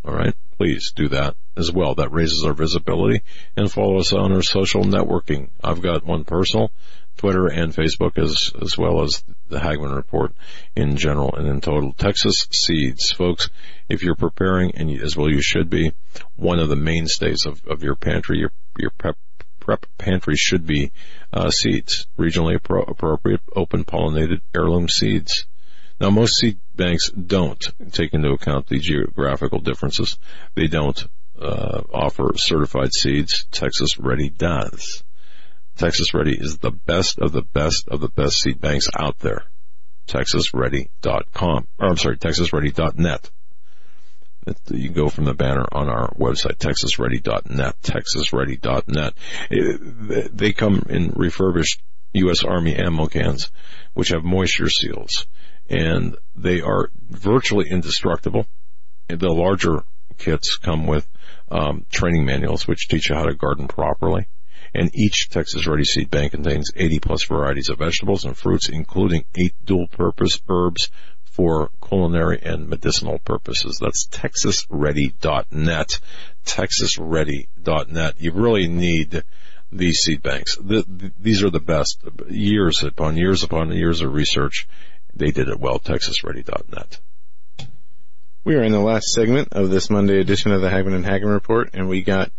All 0.05 0.13
right, 0.13 0.33
please 0.57 0.93
do 0.95 1.09
that 1.09 1.35
as 1.57 1.71
well. 1.71 1.95
That 1.95 2.11
raises 2.11 2.43
our 2.45 2.53
visibility 2.53 3.21
and 3.57 3.71
follow 3.71 3.99
us 3.99 4.13
on 4.13 4.31
our 4.31 4.41
social 4.41 4.83
networking. 4.83 5.49
I've 5.61 5.81
got 5.81 6.05
one 6.05 6.23
personal, 6.23 6.71
Twitter 7.17 7.47
and 7.47 7.75
Facebook, 7.75 8.17
as 8.17 8.51
as 8.61 8.77
well 8.77 9.03
as 9.03 9.21
the 9.49 9.59
Hagmann 9.59 9.93
Report 9.93 10.33
in 10.75 10.95
general 10.95 11.35
and 11.35 11.47
in 11.47 11.59
total. 11.59 11.91
Texas 11.93 12.47
Seeds, 12.51 13.11
folks. 13.11 13.49
If 13.89 14.03
you're 14.03 14.15
preparing, 14.15 14.71
and 14.75 14.89
as 15.01 15.17
well 15.17 15.29
you 15.29 15.41
should 15.41 15.69
be, 15.69 15.91
one 16.37 16.59
of 16.59 16.69
the 16.69 16.77
mainstays 16.77 17.45
of, 17.45 17.61
of 17.67 17.83
your 17.83 17.95
pantry, 17.95 18.39
your 18.39 18.51
your 18.77 18.91
prep 18.91 19.17
prep 19.59 19.85
pantry 19.97 20.35
should 20.37 20.65
be 20.65 20.91
uh, 21.33 21.49
seeds, 21.49 22.07
regionally 22.17 22.57
appro- 22.57 22.89
appropriate, 22.89 23.41
open 23.53 23.83
pollinated 23.83 24.39
heirloom 24.55 24.87
seeds. 24.87 25.45
Now, 25.99 26.09
most 26.09 26.37
seed 26.37 26.59
banks 26.75 27.09
don't 27.11 27.61
take 27.91 28.13
into 28.13 28.29
account 28.29 28.67
the 28.67 28.79
geographical 28.79 29.59
differences. 29.59 30.17
They 30.55 30.67
don't 30.67 31.01
uh, 31.39 31.81
offer 31.93 32.31
certified 32.35 32.93
seeds. 32.93 33.45
Texas 33.51 33.97
Ready 33.99 34.29
does. 34.29 35.03
Texas 35.75 36.13
Ready 36.13 36.37
is 36.39 36.57
the 36.57 36.71
best 36.71 37.19
of 37.19 37.31
the 37.31 37.41
best 37.41 37.87
of 37.89 37.99
the 38.01 38.09
best 38.09 38.41
seed 38.41 38.61
banks 38.61 38.87
out 38.97 39.19
there. 39.19 39.43
TexasReady.com. 40.07 41.67
Or 41.79 41.87
I'm 41.87 41.97
sorry, 41.97 42.17
TexasReady.net. 42.17 43.29
You 44.71 44.85
can 44.85 44.93
go 44.93 45.09
from 45.09 45.25
the 45.25 45.33
banner 45.33 45.65
on 45.71 45.89
our 45.89 46.11
website, 46.13 46.57
TexasReady.net, 46.57 47.75
TexasReady.net. 47.81 49.13
They 50.33 50.53
come 50.53 50.83
in 50.89 51.13
refurbished 51.15 51.81
U.S. 52.13 52.43
Army 52.43 52.75
ammo 52.75 53.05
cans, 53.05 53.51
which 53.93 54.09
have 54.09 54.23
moisture 54.23 54.69
seals, 54.69 55.27
and 55.69 56.15
they 56.35 56.61
are 56.61 56.89
virtually 57.09 57.69
indestructible. 57.69 58.47
The 59.07 59.29
larger 59.29 59.83
kits 60.17 60.57
come 60.57 60.87
with 60.87 61.07
um, 61.49 61.85
training 61.91 62.25
manuals, 62.25 62.67
which 62.67 62.87
teach 62.87 63.09
you 63.09 63.15
how 63.15 63.25
to 63.25 63.35
garden 63.35 63.67
properly. 63.67 64.27
And 64.73 64.91
each 64.95 65.29
Texas 65.29 65.65
Ready 65.65 65.83
Seed 65.83 66.11
Bank 66.11 66.33
contains 66.33 66.71
80 66.75 66.99
plus 66.99 67.25
varieties 67.25 67.69
of 67.69 67.79
vegetables 67.79 68.25
and 68.25 68.37
fruits, 68.37 68.69
including 68.69 69.25
eight 69.35 69.55
dual 69.63 69.87
purpose 69.87 70.39
herbs 70.47 70.89
for 71.23 71.71
culinary 71.87 72.39
and 72.43 72.67
medicinal 72.67 73.17
purposes. 73.19 73.79
That's 73.81 74.07
texasready.net, 74.07 75.99
texasready.net. 76.45 78.15
You 78.19 78.31
really 78.33 78.67
need 78.67 79.23
these 79.71 79.99
seed 79.99 80.21
banks. 80.21 80.57
The, 80.57 80.83
the, 80.87 81.11
these 81.19 81.43
are 81.43 81.49
the 81.49 81.59
best. 81.59 82.03
Years 82.29 82.83
upon 82.83 83.17
years 83.17 83.43
upon 83.43 83.71
years 83.71 84.01
of 84.01 84.13
research, 84.13 84.67
they 85.19 85.31
did 85.31 85.49
it 85.49 85.59
well. 85.59 85.79
Texasready.net. 85.79 86.99
We 88.45 88.55
are 88.55 88.63
in 88.63 88.71
the 88.71 88.79
last 88.79 89.07
segment 89.09 89.49
of 89.51 89.69
this 89.69 89.89
Monday 89.89 90.19
edition 90.19 90.51
of 90.51 90.61
the 90.61 90.69
Hagmann 90.69 90.95
and 90.95 91.05
Hagmann 91.05 91.33
Report, 91.33 91.69
and 91.73 91.87
we 91.87 92.01
got 92.01 92.31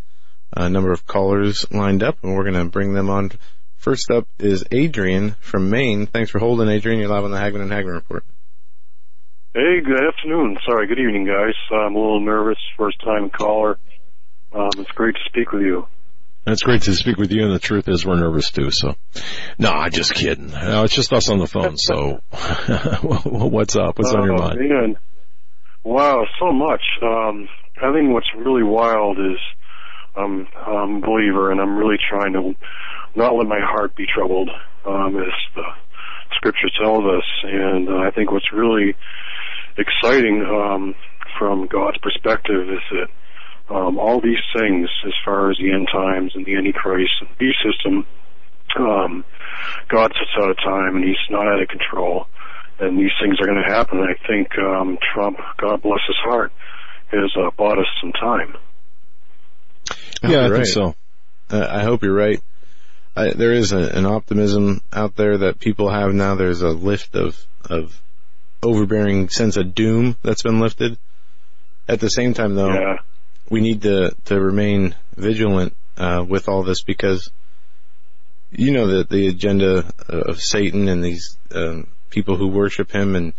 a 0.56 0.68
number 0.68 0.90
of 0.90 1.06
callers 1.06 1.70
lined 1.70 2.02
up, 2.02 2.16
and 2.22 2.34
we're 2.34 2.50
going 2.50 2.54
to 2.54 2.64
bring 2.64 2.94
them 2.94 3.10
on. 3.10 3.30
First 3.76 4.10
up 4.10 4.26
is 4.38 4.64
Adrian 4.72 5.36
from 5.40 5.70
Maine. 5.70 6.06
Thanks 6.06 6.30
for 6.30 6.38
holding, 6.38 6.68
Adrian. 6.68 6.98
You're 6.98 7.08
live 7.08 7.24
on 7.24 7.30
the 7.30 7.38
Hagmann 7.38 7.62
and 7.62 7.70
Hagmann 7.70 7.94
Report. 7.94 8.24
Hey, 9.54 9.80
good 9.84 10.02
afternoon. 10.02 10.58
Sorry, 10.64 10.86
good 10.86 10.98
evening, 10.98 11.26
guys. 11.26 11.54
I'm 11.70 11.94
a 11.94 11.98
little 11.98 12.20
nervous, 12.20 12.58
first 12.76 13.00
time 13.00 13.30
caller. 13.30 13.78
Um, 14.52 14.70
it's 14.78 14.90
great 14.92 15.14
to 15.14 15.20
speak 15.26 15.52
with 15.52 15.62
you. 15.62 15.86
It's 16.46 16.62
great 16.62 16.82
to 16.82 16.94
speak 16.94 17.16
with 17.18 17.30
you, 17.30 17.44
and 17.44 17.52
the 17.54 17.58
truth 17.58 17.88
is 17.88 18.04
we're 18.04 18.16
nervous 18.16 18.50
too, 18.50 18.70
so. 18.70 18.94
No, 19.58 19.70
I'm 19.70 19.90
just 19.90 20.14
kidding. 20.14 20.48
No, 20.50 20.84
it's 20.84 20.94
just 20.94 21.12
us 21.12 21.28
on 21.28 21.38
the 21.38 21.46
phone, 21.46 21.76
so. 21.76 22.20
What's 23.02 23.76
up? 23.76 23.98
What's 23.98 24.12
on 24.14 24.24
your 24.24 24.34
Oh, 24.34 24.38
mind? 24.38 24.58
Man. 24.58 24.96
Wow, 25.84 26.24
so 26.38 26.52
much. 26.52 26.82
Um, 27.02 27.48
I 27.82 27.92
think 27.92 28.12
what's 28.12 28.26
really 28.36 28.62
wild 28.62 29.18
is 29.18 29.38
I'm, 30.16 30.46
I'm 30.56 30.96
a 30.96 31.00
believer, 31.00 31.50
and 31.52 31.60
I'm 31.60 31.76
really 31.76 31.96
trying 32.08 32.32
to 32.32 32.54
not 33.14 33.34
let 33.36 33.46
my 33.46 33.60
heart 33.60 33.94
be 33.96 34.06
troubled, 34.12 34.50
um, 34.86 35.16
as 35.18 35.32
the 35.54 35.62
scripture 36.36 36.70
tells 36.80 37.04
us. 37.04 37.24
And 37.44 37.88
uh, 37.88 37.96
I 37.98 38.10
think 38.12 38.32
what's 38.32 38.50
really 38.52 38.94
exciting 39.76 40.42
um, 40.42 40.94
from 41.38 41.66
God's 41.66 41.98
perspective 41.98 42.68
is 42.70 42.80
that 42.92 43.08
um, 43.70 43.98
all 43.98 44.20
these 44.20 44.42
things, 44.56 44.88
as 45.06 45.12
far 45.24 45.50
as 45.50 45.56
the 45.58 45.72
end 45.72 45.88
times 45.92 46.32
and 46.34 46.44
the 46.44 46.56
Antichrist 46.56 47.12
and 47.20 47.28
the 47.38 47.54
system, 47.64 48.06
um, 48.78 49.24
God 49.88 50.12
sets 50.12 50.30
out 50.42 50.50
a 50.50 50.54
time 50.54 50.96
and 50.96 51.04
He's 51.04 51.16
not 51.30 51.46
out 51.46 51.62
of 51.62 51.68
control. 51.68 52.26
And 52.78 52.98
these 52.98 53.12
things 53.22 53.36
are 53.40 53.46
going 53.46 53.62
to 53.62 53.72
happen. 53.72 53.98
And 53.98 54.08
I 54.08 54.26
think 54.26 54.48
um, 54.58 54.98
Trump, 55.14 55.38
God 55.58 55.82
bless 55.82 56.00
his 56.06 56.16
heart, 56.22 56.50
has 57.08 57.30
uh, 57.36 57.50
bought 57.56 57.78
us 57.78 57.86
some 58.00 58.12
time. 58.12 58.56
I 60.22 60.30
Yeah, 60.30 60.38
I 60.38 60.42
hope 60.42 60.48
you're 60.48 60.48
think 60.48 60.58
right. 60.58 60.66
so. 60.66 60.94
Uh, 61.50 61.66
I 61.68 61.82
hope 61.82 62.02
you're 62.02 62.14
right. 62.14 62.40
I, 63.16 63.30
there 63.30 63.52
is 63.52 63.72
a, 63.72 63.78
an 63.78 64.06
optimism 64.06 64.80
out 64.92 65.16
there 65.16 65.38
that 65.38 65.58
people 65.60 65.90
have 65.90 66.14
now. 66.14 66.36
There's 66.36 66.62
a 66.62 66.68
lift 66.68 67.14
of 67.14 67.36
of 67.68 68.00
overbearing 68.62 69.28
sense 69.28 69.56
of 69.56 69.74
doom 69.74 70.16
that's 70.22 70.42
been 70.42 70.60
lifted. 70.60 70.96
At 71.88 72.00
the 72.00 72.08
same 72.08 72.34
time, 72.34 72.54
though, 72.54 72.72
Yeah. 72.72 72.96
We 73.50 73.60
need 73.60 73.82
to 73.82 74.14
to 74.26 74.40
remain 74.40 74.94
vigilant 75.16 75.76
uh, 75.98 76.24
with 76.26 76.48
all 76.48 76.62
this 76.62 76.82
because 76.82 77.30
you 78.50 78.72
know 78.72 78.86
that 78.86 79.10
the 79.10 79.28
agenda 79.28 79.92
of 80.08 80.40
Satan 80.40 80.88
and 80.88 81.04
these 81.04 81.36
um, 81.54 81.88
people 82.08 82.36
who 82.36 82.48
worship 82.48 82.90
him, 82.90 83.14
and 83.14 83.34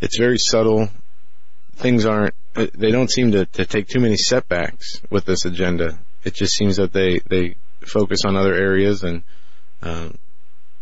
it's 0.00 0.18
very 0.18 0.38
subtle. 0.38 0.88
Things 1.74 2.06
aren't. 2.06 2.34
They 2.54 2.90
don't 2.90 3.10
seem 3.10 3.32
to, 3.32 3.46
to 3.46 3.64
take 3.64 3.88
too 3.88 4.00
many 4.00 4.16
setbacks 4.16 5.00
with 5.10 5.24
this 5.24 5.44
agenda. 5.44 5.98
it 6.24 6.34
just 6.34 6.54
seems 6.54 6.76
that 6.76 6.92
they 6.92 7.20
they 7.28 7.56
focus 7.80 8.24
on 8.24 8.36
other 8.36 8.54
areas 8.54 9.02
and 9.02 9.22
um, 9.82 10.18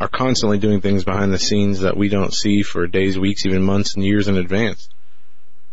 are 0.00 0.08
constantly 0.08 0.58
doing 0.58 0.80
things 0.80 1.04
behind 1.04 1.32
the 1.32 1.38
scenes 1.38 1.80
that 1.80 1.96
we 1.96 2.08
don't 2.08 2.32
see 2.32 2.62
for 2.62 2.86
days, 2.86 3.18
weeks, 3.18 3.46
even 3.46 3.62
months 3.62 3.94
and 3.94 4.04
years 4.04 4.28
in 4.28 4.36
advance. 4.36 4.88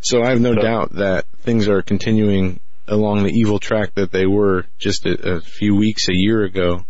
So 0.01 0.21
I 0.21 0.29
have 0.29 0.41
no 0.41 0.53
doubt 0.53 0.93
that 0.93 1.25
things 1.41 1.67
are 1.67 1.81
continuing 1.81 2.59
along 2.87 3.23
the 3.23 3.31
evil 3.31 3.59
track 3.59 3.95
that 3.95 4.11
they 4.11 4.25
were 4.25 4.65
just 4.77 5.05
a, 5.05 5.35
a 5.37 5.41
few 5.41 5.75
weeks, 5.75 6.07
a 6.09 6.13
year 6.13 6.43
ago. 6.43 6.85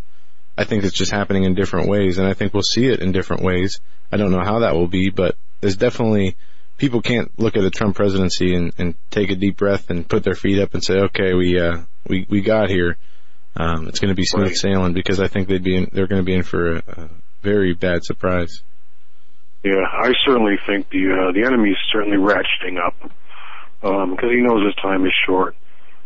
I 0.57 0.63
think 0.63 0.83
it's 0.83 0.95
just 0.97 1.11
happening 1.11 1.43
in 1.43 1.53
different 1.55 1.89
ways, 1.89 2.17
and 2.17 2.27
I 2.27 2.33
think 2.33 2.53
we'll 2.53 2.63
see 2.63 2.85
it 2.87 3.01
in 3.01 3.11
different 3.11 3.43
ways. 3.43 3.79
I 4.11 4.17
don't 4.17 4.31
know 4.31 4.43
how 4.43 4.59
that 4.59 4.73
will 4.73 4.87
be, 4.87 5.09
but 5.09 5.35
there's 5.61 5.75
definitely 5.75 6.35
people 6.77 7.01
can't 7.01 7.31
look 7.37 7.57
at 7.57 7.61
the 7.63 7.69
Trump 7.69 7.95
presidency 7.95 8.55
and, 8.55 8.71
and 8.77 8.95
take 9.11 9.31
a 9.31 9.35
deep 9.35 9.57
breath 9.57 9.89
and 9.89 10.07
put 10.07 10.23
their 10.23 10.33
feet 10.35 10.59
up 10.61 10.73
and 10.73 10.83
say, 10.83 10.95
okay, 10.95 11.33
we 11.33 11.59
uh, 11.59 11.79
we 12.07 12.25
we 12.29 12.41
got 12.41 12.69
here. 12.69 12.97
Um, 13.57 13.87
it's 13.87 13.99
going 13.99 14.09
to 14.09 14.15
be 14.15 14.25
smooth 14.25 14.47
Right. 14.47 14.55
sailing 14.55 14.93
because 14.93 15.19
I 15.21 15.27
think 15.27 15.47
they'd 15.47 15.63
be 15.63 15.77
in, 15.77 15.89
they're 15.93 16.07
going 16.07 16.21
to 16.21 16.25
be 16.25 16.35
in 16.35 16.43
for 16.43 16.75
a, 16.77 16.83
a 16.87 17.09
very 17.41 17.73
bad 17.73 18.03
surprise. 18.03 18.61
Yeah, 19.63 19.81
I 19.91 20.11
certainly 20.25 20.55
think 20.67 20.89
the 20.89 21.11
uh, 21.11 21.31
the 21.33 21.45
enemy 21.45 21.71
is 21.71 21.77
certainly 21.91 22.17
ratcheting 22.17 22.77
up 22.85 22.95
because 23.81 24.29
he 24.31 24.41
knows 24.41 24.65
his 24.65 24.75
time 24.81 25.05
is 25.05 25.13
short. 25.25 25.55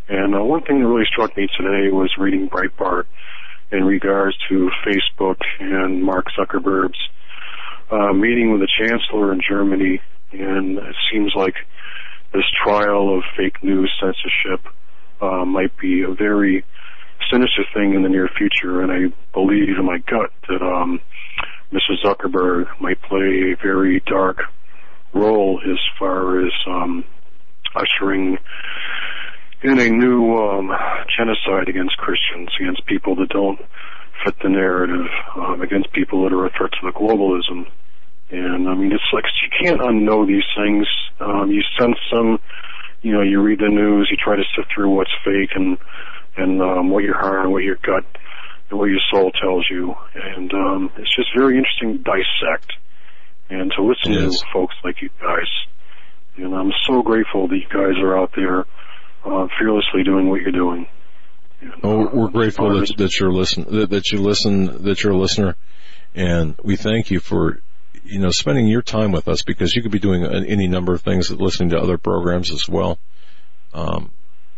And 0.10 0.36
uh, 0.36 0.44
one 0.44 0.64
thing 0.64 0.80
that 0.80 0.88
really 0.88 1.06
struck 1.06 1.38
me 1.38 1.48
today 1.56 1.92
was 1.92 2.12
reading 2.18 2.50
Breitbart 2.50 3.06
in 3.72 3.84
regards 3.84 4.36
to 4.50 4.72
Facebook 4.86 5.38
and 5.60 6.04
Mark 6.04 6.26
Zuckerberg's 6.38 6.98
uh, 7.92 8.14
meeting 8.14 8.52
with 8.52 8.62
the 8.62 8.68
chancellor 8.80 9.32
in 9.32 9.42
Germany, 9.48 10.02
and 10.32 10.80
it 10.80 10.96
seems 11.12 11.34
like 11.36 11.56
this 12.34 12.44
trial 12.64 13.16
of 13.18 13.24
fake 13.38 13.64
news 13.64 13.92
censorship 14.00 14.66
uh, 15.22 15.46
might 15.46 15.78
be 15.78 16.02
a 16.02 16.14
very 16.14 16.66
sinister 17.32 17.64
thing 17.76 17.94
in 17.94 18.02
the 18.02 18.10
near 18.10 18.30
future. 18.36 18.82
And 18.82 18.92
I 18.92 19.16
believe 19.34 19.78
in 19.78 19.86
my 19.86 20.00
gut 20.00 20.32
that 20.48 20.62
um. 20.62 21.00
Zuckerberg 22.04 22.66
might 22.80 23.02
play 23.04 23.54
a 23.54 23.58
very 23.62 24.02
dark 24.06 24.42
role 25.14 25.62
as 25.64 25.78
far 25.98 26.44
as 26.46 26.52
um, 26.68 27.04
ushering 27.76 28.38
in 29.62 29.80
a 29.80 29.90
new 29.90 30.38
um, 30.38 30.72
genocide 31.18 31.68
against 31.68 31.98
Christians, 31.98 32.50
against 32.60 32.86
people 32.86 33.16
that 33.18 33.30
don't 33.30 33.60
fit 34.24 34.36
the 34.42 34.50
narrative, 34.50 35.08
um, 35.36 35.62
against 35.62 35.92
people 35.92 36.24
that 36.24 36.34
are 36.34 36.46
a 36.46 36.52
threat 36.58 36.72
to 36.72 36.80
the 36.84 36.92
globalism. 36.92 37.68
And 38.32 38.70
I 38.70 38.76
mean, 38.76 38.92
it's 38.92 39.04
like 39.12 39.26
you 39.44 39.50
can't 39.60 39.82
unknow 39.82 40.28
these 40.28 40.44
things. 40.56 40.88
Um, 41.20 41.52
you 41.52 41.62
sense 41.80 41.98
them, 42.12 42.40
you 43.02 43.12
know, 43.12 43.22
you 43.22 43.42
read 43.42 43.60
the 43.60 43.70
news, 43.70 44.08
you 44.12 44.18
try 44.18 44.36
to 44.36 44.44
sift 44.56 44.70
through 44.74 44.90
what's 44.96 45.12
fake 45.26 45.52
and 45.56 45.78
and 46.38 46.62
um, 46.62 46.90
what 46.90 47.04
your 47.04 47.18
heart 47.18 47.44
and 47.44 47.52
what 47.52 47.64
your 47.64 47.76
gut 47.78 48.06
and 48.70 48.80
what 48.80 48.86
your 48.86 49.00
soul 49.12 49.32
tells 49.32 49.66
you. 49.70 49.96
And 50.14 50.54
um, 50.54 50.92
it's 50.98 51.14
just 51.16 51.30
very 51.36 51.58
interesting 51.58 51.98
to 51.98 52.04
dissect 52.04 52.74
and 53.50 53.72
to 53.76 53.84
listen 53.84 54.14
to 54.14 54.46
folks 54.54 54.76
like 54.84 55.02
you 55.02 55.10
guys. 55.20 55.50
And 56.38 56.54
I'm 56.56 56.72
so 56.86 57.02
grateful 57.02 57.48
that 57.48 57.58
you 57.58 57.68
guys 57.68 57.98
are 58.02 58.18
out 58.18 58.32
there 58.36 58.66
uh, 59.26 59.48
fearlessly 59.58 60.04
doing 60.04 60.30
what 60.30 60.42
you're 60.42 60.52
doing. 60.52 60.88
And, 61.62 61.74
Oh, 61.84 62.08
uh, 62.08 62.10
we're 62.14 62.30
grateful 62.30 62.80
that, 62.80 62.96
that 62.98 63.20
you're 63.20 63.34
listen 63.34 63.66
that, 63.70 63.90
that 63.90 64.12
you 64.12 64.22
listen 64.22 64.84
that 64.84 65.04
you're 65.04 65.14
a 65.14 65.18
listener, 65.18 65.56
and 66.16 66.56
we 66.64 66.76
thank 66.78 67.12
you 67.12 67.20
for 67.20 67.60
you 68.04 68.20
know 68.20 68.32
spending 68.32 68.68
your 68.68 68.82
time 68.82 69.12
with 69.12 69.28
us 69.28 69.44
because 69.44 69.76
you 69.76 69.82
could 69.82 69.92
be 69.92 70.00
doing 70.00 70.26
any 70.26 70.68
number 70.68 70.94
of 70.94 71.02
things, 71.02 71.30
listening 71.30 71.70
to 71.70 71.80
other 71.80 71.98
programs 71.98 72.52
as 72.52 72.68
well. 72.70 72.98
Um, 73.74 74.12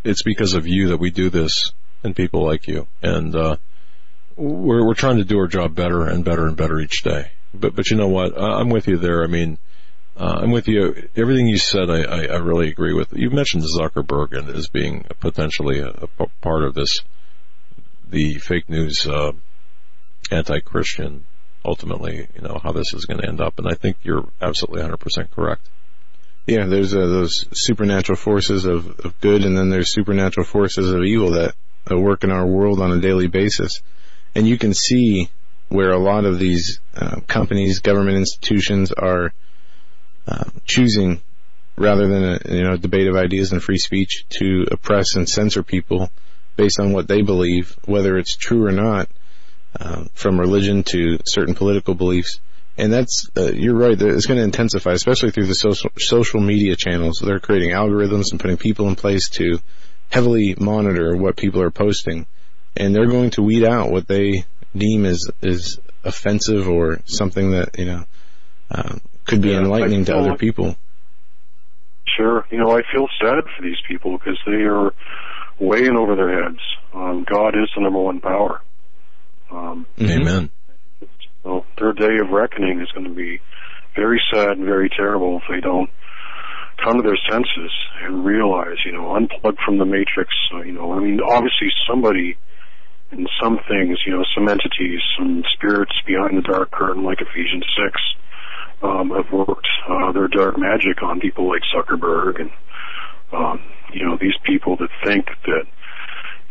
it's 0.04 0.24
because 0.24 0.54
of 0.54 0.68
you 0.68 0.90
that 0.90 0.98
we 0.98 1.10
do 1.10 1.30
this, 1.30 1.74
and 2.04 2.16
people 2.16 2.46
like 2.46 2.68
you, 2.68 2.88
and 3.02 3.36
uh, 3.36 3.58
we're 4.36 4.86
we're 4.86 4.94
trying 4.94 5.18
to 5.18 5.26
do 5.26 5.40
our 5.40 5.48
job 5.48 5.74
better 5.74 6.06
and 6.06 6.24
better 6.24 6.46
and 6.46 6.56
better 6.56 6.80
each 6.80 7.02
day. 7.02 7.32
But 7.54 7.76
but 7.76 7.90
you 7.90 7.98
know 7.98 8.10
what? 8.10 8.40
I'm 8.40 8.70
with 8.70 8.88
you 8.88 8.98
there. 8.98 9.24
I 9.24 9.28
mean. 9.28 9.58
Uh, 10.22 10.42
I'm 10.44 10.52
with 10.52 10.68
you. 10.68 11.10
Everything 11.16 11.48
you 11.48 11.58
said, 11.58 11.90
I, 11.90 12.04
I, 12.04 12.26
I 12.26 12.38
really 12.38 12.70
agree 12.70 12.94
with. 12.94 13.12
You 13.12 13.32
mentioned 13.32 13.64
Zuckerberg 13.64 14.38
and 14.38 14.56
as 14.56 14.68
being 14.68 15.04
potentially 15.20 15.80
a, 15.80 16.08
part 16.42 16.64
of 16.64 16.76
this 16.76 17.02
the 18.08 18.36
fake 18.36 18.70
news 18.70 19.08
uh, 19.08 19.32
anti-Christian. 20.30 21.26
Ultimately, 21.66 22.28
you 22.36 22.42
know 22.42 22.60
how 22.62 22.72
this 22.72 22.94
is 22.94 23.06
going 23.06 23.20
to 23.20 23.28
end 23.28 23.42
up, 23.42 23.58
and 23.58 23.68
I 23.68 23.74
think 23.74 23.98
you're 24.04 24.28
absolutely 24.40 24.84
100% 24.84 25.32
correct. 25.32 25.68
Yeah, 26.46 26.68
there's 26.68 26.94
uh, 26.94 27.00
those 27.00 27.48
supernatural 27.54 28.16
forces 28.16 28.66
of, 28.66 29.00
of 29.00 29.20
good, 29.22 29.44
and 29.44 29.58
then 29.58 29.72
there's 29.72 29.92
supernatural 29.92 30.46
forces 30.46 30.92
of 30.92 31.04
evil 31.04 31.32
that 31.32 31.56
uh, 31.92 31.98
work 31.98 32.24
in 32.24 32.30
our 32.30 32.46
world 32.46 32.80
on 32.80 32.92
a 32.92 33.02
daily 33.02 33.28
basis. 33.28 33.82
And 34.36 34.48
you 34.48 34.60
can 34.60 34.76
see 34.76 35.30
where 35.70 35.92
a 35.92 36.00
lot 36.00 36.26
of 36.26 36.38
these 36.38 36.80
uh, 36.96 37.22
companies, 37.28 37.80
government 37.80 38.18
institutions 38.18 38.92
are 38.92 39.34
uh, 40.28 40.46
choosing, 40.66 41.22
rather 41.78 42.08
than 42.08 42.24
a 42.24 42.56
you 42.56 42.64
know 42.64 42.78
debate 42.78 43.08
of 43.08 43.16
ideas 43.16 43.52
and 43.52 43.62
free 43.62 43.78
speech, 43.78 44.26
to 44.30 44.66
oppress 44.72 45.16
and 45.16 45.28
censor 45.28 45.64
people 45.64 46.10
based 46.56 46.80
on 46.80 46.94
what 46.94 47.08
they 47.08 47.22
believe, 47.22 47.76
whether 47.86 48.18
it's 48.18 48.36
true 48.36 48.66
or 48.66 48.72
not, 48.72 49.10
uh, 49.80 50.04
from 50.14 50.40
religion 50.40 50.84
to 50.84 51.18
certain 51.26 51.56
political 51.56 51.94
beliefs. 51.96 52.40
And 52.78 52.92
that's, 52.92 53.30
uh, 53.38 53.52
you're 53.52 53.76
right, 53.76 54.02
it's 54.02 54.26
going 54.26 54.38
to 54.38 54.44
intensify, 54.44 54.92
especially 54.92 55.32
through 55.32 55.48
the 55.48 55.56
social, 55.56 55.92
social 55.98 56.40
media 56.40 56.76
channels. 56.76 57.22
They're 57.24 57.40
creating 57.40 57.72
algorithms 57.72 58.32
and 58.32 58.40
putting 58.40 58.58
people 58.58 58.88
in 58.88 58.96
place 58.96 59.30
to 59.32 59.60
heavily 60.10 60.56
monitor 60.60 61.16
what 61.16 61.36
people 61.36 61.62
are 61.62 61.72
posting. 61.72 62.26
And 62.76 62.96
they're 62.96 63.08
going 63.08 63.32
to 63.32 63.44
weed 63.44 63.66
out 63.66 63.92
what 63.92 64.08
they 64.08 64.46
deem 64.76 65.06
as, 65.06 65.30
is 65.42 65.80
offensive 66.04 66.68
or 66.68 67.02
something 67.06 67.52
that, 67.52 67.78
you 67.78 67.86
know, 67.86 68.06
um, 68.72 69.02
could 69.26 69.42
be 69.42 69.50
Yeah, 69.50 69.60
enlightening 69.60 70.06
to 70.06 70.18
other 70.18 70.30
like- 70.32 70.40
people. 70.40 70.76
Sure. 72.18 72.46
You 72.52 72.58
know, 72.58 72.72
I 72.76 72.82
feel 72.94 73.08
sad 73.22 73.44
for 73.56 73.62
these 73.64 73.78
people 73.88 74.18
because 74.18 74.38
they 74.46 74.64
are 74.64 74.94
way 75.60 75.86
in 75.86 75.96
over 75.96 76.16
their 76.16 76.44
heads. 76.44 76.60
Um, 76.94 77.24
God 77.30 77.56
is 77.56 77.70
the 77.76 77.82
number 77.82 78.00
one 78.00 78.20
power. 78.20 78.62
Um. 79.52 79.86
Amen. 80.02 80.50
so 81.44 81.66
their 81.78 81.94
day 81.94 82.18
of 82.22 82.30
reckoning 82.32 82.80
is 82.82 82.92
going 82.94 83.06
to 83.08 83.14
be 83.14 83.40
very 83.96 84.22
sad 84.34 84.52
and 84.58 84.66
very 84.66 84.90
terrible 84.90 85.38
if 85.38 85.44
they 85.50 85.60
don't 85.62 85.90
come 86.84 86.98
to 86.98 87.04
their 87.04 87.18
senses 87.30 87.72
and 88.04 88.26
realize, 88.26 88.78
you 88.86 88.92
know, 88.92 89.16
unplug 89.18 89.56
from 89.66 89.78
the 89.78 89.86
matrix. 89.86 90.34
You 90.66 90.72
know, 90.74 90.94
I 90.94 91.00
mean, 91.00 91.20
obviously 91.22 91.70
somebody 91.90 92.38
and 93.12 93.28
some 93.42 93.60
things, 93.68 94.00
you 94.06 94.14
know, 94.14 94.24
some 94.36 94.48
entities, 94.48 95.00
some 95.18 95.44
spirits 95.54 95.92
behind 96.06 96.38
the 96.38 96.42
dark 96.42 96.72
curtain, 96.72 97.04
like 97.04 97.20
Ephesians 97.22 97.66
six, 97.76 98.00
um, 98.84 99.10
have 99.12 99.32
worked 99.32 99.68
uh, 99.90 100.12
their 100.12 100.28
dark 100.28 100.58
magic 100.58 101.02
on 101.04 101.20
people 101.20 101.48
like 101.50 101.62
Zuckerberg 101.74 102.42
and 102.42 102.52
um, 103.32 103.60
you 103.94 104.06
know 104.06 104.18
these 104.20 104.36
people 104.44 104.76
that 104.78 104.90
think 105.06 105.28
that 105.46 105.66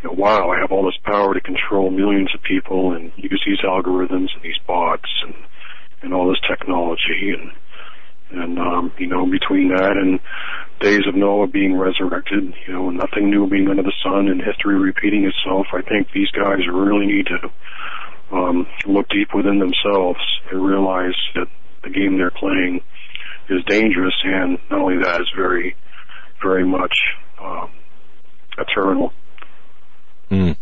you 0.02 0.08
know, 0.08 0.14
wow, 0.14 0.50
I 0.50 0.60
have 0.60 0.72
all 0.72 0.84
this 0.84 0.98
power 1.04 1.34
to 1.34 1.40
control 1.40 1.90
millions 1.90 2.30
of 2.34 2.42
people 2.42 2.92
and 2.94 3.12
use 3.16 3.42
these 3.46 3.60
algorithms 3.60 4.28
and 4.34 4.42
these 4.42 4.58
bots 4.66 5.10
and 5.24 5.34
and 6.02 6.14
all 6.14 6.28
this 6.28 6.40
technology 6.48 7.34
and 7.36 7.52
and 8.42 8.58
um, 8.58 8.92
you 8.98 9.06
know 9.06 9.26
between 9.26 9.68
that 9.68 9.96
and 9.96 10.20
days 10.80 11.06
of 11.06 11.14
Noah 11.14 11.46
being 11.46 11.76
resurrected, 11.76 12.54
you 12.66 12.72
know, 12.72 12.90
nothing 12.90 13.30
new 13.30 13.46
being 13.46 13.68
under 13.68 13.82
the 13.82 13.92
sun 14.02 14.28
and 14.28 14.40
history 14.40 14.78
repeating 14.78 15.24
itself, 15.24 15.66
I 15.72 15.82
think 15.82 16.08
these 16.12 16.30
guys 16.30 16.66
really 16.72 17.06
need 17.06 17.26
to 17.26 18.36
um, 18.36 18.66
look 18.86 19.08
deep 19.10 19.34
within 19.34 19.58
themselves 19.58 20.20
and 20.50 20.64
realize 20.64 21.14
that 21.34 21.48
the 21.82 21.90
game 21.90 22.18
they're 22.18 22.30
playing 22.30 22.80
is 23.48 23.64
dangerous 23.66 24.14
and 24.24 24.58
not 24.70 24.80
only 24.80 25.02
that 25.02 25.20
is 25.20 25.28
very, 25.36 25.76
very 26.42 26.64
much 26.64 26.94
um, 27.40 27.70
eternal. 28.58 29.12
Mm. 30.30 30.56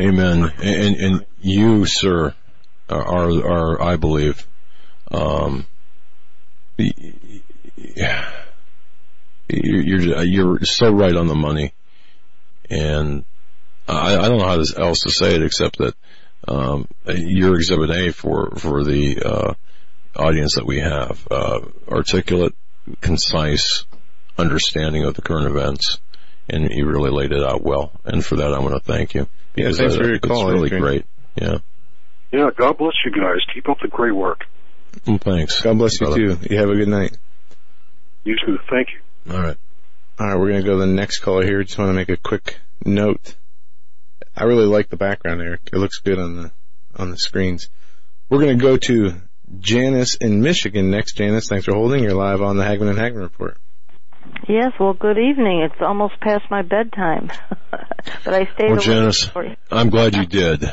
Amen. 0.00 0.52
And, 0.62 0.96
and 0.96 1.26
you, 1.40 1.86
sir, 1.86 2.34
are, 2.88 3.30
are, 3.30 3.82
I 3.82 3.96
believe, 3.96 4.46
um, 5.10 5.66
you're, 6.76 6.92
you're, 9.48 10.22
you're 10.24 10.64
so 10.64 10.90
right 10.90 11.14
on 11.14 11.26
the 11.26 11.34
money. 11.34 11.72
And 12.70 13.24
I, 13.88 14.16
I 14.16 14.28
don't 14.28 14.38
know 14.38 14.46
how 14.46 14.62
else 14.82 15.00
to 15.00 15.10
say 15.10 15.34
it 15.34 15.42
except 15.42 15.78
that, 15.78 15.94
um, 16.46 16.86
you're 17.06 17.56
exhibit 17.56 17.90
A 17.90 18.12
for, 18.12 18.50
for 18.56 18.84
the, 18.84 19.22
uh, 19.24 19.54
audience 20.16 20.54
that 20.56 20.66
we 20.66 20.80
have, 20.80 21.26
uh, 21.30 21.60
articulate, 21.88 22.54
concise 23.00 23.86
understanding 24.38 25.04
of 25.04 25.14
the 25.14 25.22
current 25.22 25.46
events. 25.46 25.98
And 26.48 26.68
you 26.70 26.86
really 26.86 27.10
laid 27.10 27.32
it 27.32 27.42
out 27.42 27.62
well. 27.62 27.92
And 28.04 28.24
for 28.24 28.36
that, 28.36 28.52
I 28.52 28.58
want 28.58 28.74
to 28.74 28.80
thank 28.80 29.14
you. 29.14 29.22
Yeah, 29.56 29.64
Because 29.68 29.78
thanks 29.78 29.94
I- 29.94 29.98
for 29.98 30.04
your 30.04 30.14
it's 30.16 30.26
call, 30.26 30.50
really 30.50 30.68
great. 30.68 31.06
Yeah. 31.36 31.58
yeah, 32.32 32.50
God 32.56 32.76
bless 32.78 32.92
you 33.04 33.12
guys. 33.12 33.38
Keep 33.54 33.68
up 33.68 33.78
the 33.80 33.88
great 33.88 34.14
work. 34.14 34.44
Well, 35.06 35.18
thanks. 35.18 35.60
God 35.62 35.78
bless 35.78 35.98
you 36.00 36.06
brother. 36.06 36.36
too. 36.36 36.38
You 36.50 36.58
have 36.58 36.68
a 36.68 36.76
good 36.76 36.88
night. 36.88 37.16
You 38.24 38.36
too. 38.44 38.58
Thank 38.70 38.88
you. 38.92 39.32
All 39.34 39.40
right. 39.42 39.56
All 40.18 40.26
right, 40.28 40.38
we're 40.38 40.50
going 40.50 40.60
to 40.62 40.66
go 40.66 40.74
to 40.78 40.86
the 40.86 40.86
next 40.86 41.18
caller 41.20 41.44
here. 41.44 41.62
Just 41.64 41.78
want 41.78 41.88
to 41.88 41.94
make 41.94 42.08
a 42.10 42.16
quick 42.16 42.58
note 42.84 43.34
I 44.36 44.44
really 44.44 44.66
like 44.66 44.88
the 44.90 44.96
background, 44.96 45.40
Eric. 45.40 45.60
It 45.72 45.76
looks 45.78 45.98
good 45.98 46.18
on 46.18 46.36
the 46.36 46.50
on 46.96 47.10
the 47.10 47.16
screens. 47.16 47.68
We're 48.28 48.40
going 48.40 48.58
to 48.58 48.62
go 48.62 48.76
to 48.76 49.14
Janice 49.60 50.16
in 50.16 50.40
Michigan 50.40 50.90
next. 50.90 51.14
Janice, 51.16 51.48
thanks 51.48 51.64
for 51.64 51.74
holding. 51.74 52.02
You're 52.02 52.14
live 52.14 52.42
on 52.42 52.56
the 52.56 52.64
Hagmann 52.64 52.88
and 52.88 52.98
Hagmann 52.98 53.22
Report. 53.22 53.56
Yes, 54.48 54.72
well, 54.78 54.94
good 54.94 55.18
evening. 55.18 55.60
It's 55.70 55.80
almost 55.80 56.20
past 56.20 56.44
my 56.50 56.62
bedtime, 56.62 57.30
but 57.70 58.34
I 58.34 58.44
stayed. 58.54 58.70
Well, 58.70 58.80
Janice, 58.80 59.30
I'm 59.70 59.90
glad 59.90 60.14
you 60.14 60.26
did. 60.26 60.64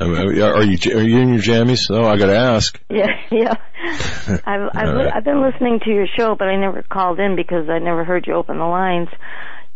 I 0.00 0.06
mean, 0.06 0.16
are 0.16 0.62
you 0.62 0.96
are 0.96 1.02
you 1.02 1.18
in 1.18 1.34
your 1.34 1.42
jammies? 1.42 1.90
No, 1.90 2.06
I 2.06 2.16
got 2.16 2.26
to 2.26 2.36
ask. 2.36 2.80
Yeah, 2.90 3.08
yeah. 3.30 3.54
I've 4.46 4.70
I've, 4.74 4.94
right. 4.94 5.12
I've 5.14 5.24
been 5.24 5.42
listening 5.42 5.80
to 5.84 5.90
your 5.90 6.06
show, 6.16 6.34
but 6.38 6.48
I 6.48 6.56
never 6.56 6.82
called 6.82 7.18
in 7.20 7.36
because 7.36 7.68
I 7.68 7.78
never 7.78 8.04
heard 8.04 8.26
you 8.26 8.34
open 8.34 8.58
the 8.58 8.64
lines. 8.64 9.08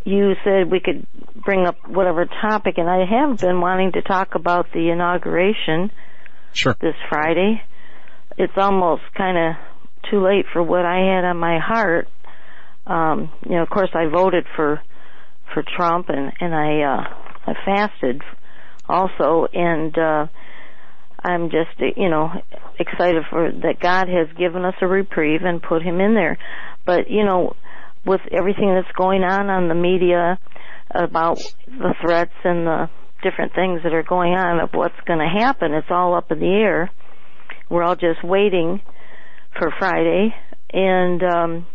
You 0.04 0.32
said 0.44 0.70
we 0.70 0.80
could 0.80 1.06
bring 1.34 1.66
up 1.66 1.76
whatever 1.88 2.26
topic, 2.26 2.78
and 2.78 2.88
I 2.88 3.04
have 3.04 3.38
been 3.38 3.60
wanting 3.60 3.92
to 3.92 4.02
talk 4.02 4.34
about 4.34 4.72
the 4.72 4.90
inauguration. 4.90 5.90
Sure. 6.52 6.76
This 6.80 6.94
Friday, 7.08 7.62
it's 8.36 8.52
almost 8.56 9.02
kind 9.16 9.38
of 9.38 9.54
too 10.10 10.24
late 10.24 10.46
for 10.52 10.62
what 10.62 10.84
I 10.84 11.14
had 11.14 11.24
on 11.24 11.36
my 11.36 11.58
heart. 11.58 12.08
Um, 12.86 13.30
you 13.44 13.56
know, 13.56 13.62
of 13.62 13.70
course, 13.70 13.90
I 13.94 14.06
voted 14.06 14.44
for 14.56 14.80
for 15.54 15.62
Trump, 15.76 16.08
and 16.08 16.32
and 16.40 16.54
I 16.54 16.82
uh, 16.82 17.04
I 17.46 17.52
fasted 17.64 18.22
also, 18.88 19.46
and 19.52 19.96
uh, 19.96 20.26
I'm 21.22 21.50
just 21.50 21.96
you 21.96 22.08
know 22.08 22.30
excited 22.78 23.22
for 23.30 23.50
that 23.62 23.80
God 23.80 24.08
has 24.08 24.28
given 24.36 24.64
us 24.64 24.74
a 24.80 24.86
reprieve 24.86 25.42
and 25.44 25.62
put 25.62 25.82
him 25.82 26.00
in 26.00 26.14
there. 26.14 26.38
But 26.84 27.10
you 27.10 27.24
know, 27.24 27.54
with 28.04 28.20
everything 28.30 28.74
that's 28.74 28.94
going 28.96 29.22
on 29.22 29.48
on 29.48 29.68
the 29.68 29.74
media 29.74 30.38
about 30.90 31.38
the 31.66 31.94
threats 32.02 32.34
and 32.44 32.66
the 32.66 32.90
different 33.22 33.54
things 33.54 33.80
that 33.84 33.94
are 33.94 34.02
going 34.02 34.32
on 34.32 34.60
of 34.60 34.70
what's 34.72 34.98
going 35.06 35.20
to 35.20 35.44
happen, 35.44 35.72
it's 35.72 35.86
all 35.90 36.14
up 36.14 36.32
in 36.32 36.40
the 36.40 36.46
air. 36.46 36.90
We're 37.72 37.84
all 37.84 37.96
just 37.96 38.22
waiting 38.22 38.82
for 39.58 39.72
Friday, 39.78 40.34
and 40.74 41.22
um, 41.22 41.66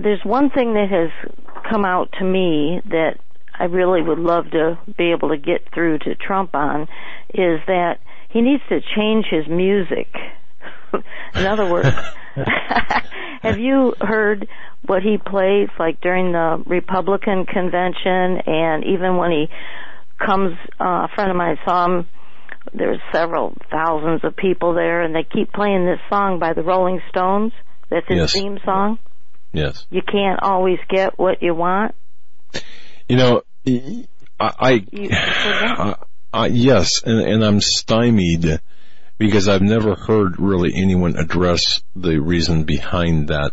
there's 0.00 0.18
one 0.24 0.50
thing 0.50 0.74
that 0.74 0.88
has 0.90 1.32
come 1.70 1.84
out 1.84 2.08
to 2.18 2.24
me 2.24 2.80
that 2.90 3.20
I 3.56 3.66
really 3.66 4.02
would 4.02 4.18
love 4.18 4.46
to 4.50 4.76
be 4.98 5.12
able 5.12 5.28
to 5.28 5.36
get 5.36 5.72
through 5.72 6.00
to 6.00 6.16
Trump 6.16 6.56
on 6.56 6.88
is 7.32 7.60
that 7.68 7.98
he 8.30 8.40
needs 8.40 8.64
to 8.68 8.80
change 8.96 9.26
his 9.30 9.46
music. 9.46 10.08
In 11.36 11.46
other 11.46 11.70
words, 11.70 11.94
have 13.42 13.60
you 13.60 13.94
heard 14.00 14.48
what 14.86 15.04
he 15.04 15.18
plays 15.18 15.68
like 15.78 16.00
during 16.00 16.32
the 16.32 16.60
Republican 16.66 17.46
convention 17.46 18.42
and 18.44 18.82
even 18.86 19.18
when 19.18 19.30
he 19.30 19.46
comes 20.18 20.56
uh, 20.80 21.06
a 21.06 21.08
friend 21.14 21.30
of 21.30 21.36
mine 21.36 21.58
saw 21.64 21.84
him 21.84 22.08
there's 22.72 23.00
several 23.12 23.56
thousands 23.70 24.24
of 24.24 24.36
people 24.36 24.74
there 24.74 25.02
and 25.02 25.14
they 25.14 25.24
keep 25.24 25.52
playing 25.52 25.84
this 25.84 26.00
song 26.08 26.38
by 26.38 26.52
the 26.52 26.62
Rolling 26.62 27.00
Stones 27.10 27.52
that's 27.90 28.06
his 28.08 28.18
yes. 28.18 28.32
theme 28.32 28.58
song. 28.64 28.98
Yes. 29.52 29.86
You 29.90 30.02
can't 30.02 30.42
always 30.42 30.78
get 30.88 31.18
what 31.18 31.42
you 31.42 31.54
want. 31.54 31.94
You 33.08 33.16
know, 33.16 33.42
I, 34.40 34.84
I, 34.92 35.94
I 36.32 36.46
yes, 36.46 37.02
and, 37.04 37.20
and 37.20 37.44
I'm 37.44 37.60
stymied 37.60 38.60
because 39.18 39.48
I've 39.48 39.62
never 39.62 39.94
heard 39.94 40.40
really 40.40 40.72
anyone 40.74 41.16
address 41.16 41.82
the 41.94 42.18
reason 42.18 42.64
behind 42.64 43.28
that. 43.28 43.52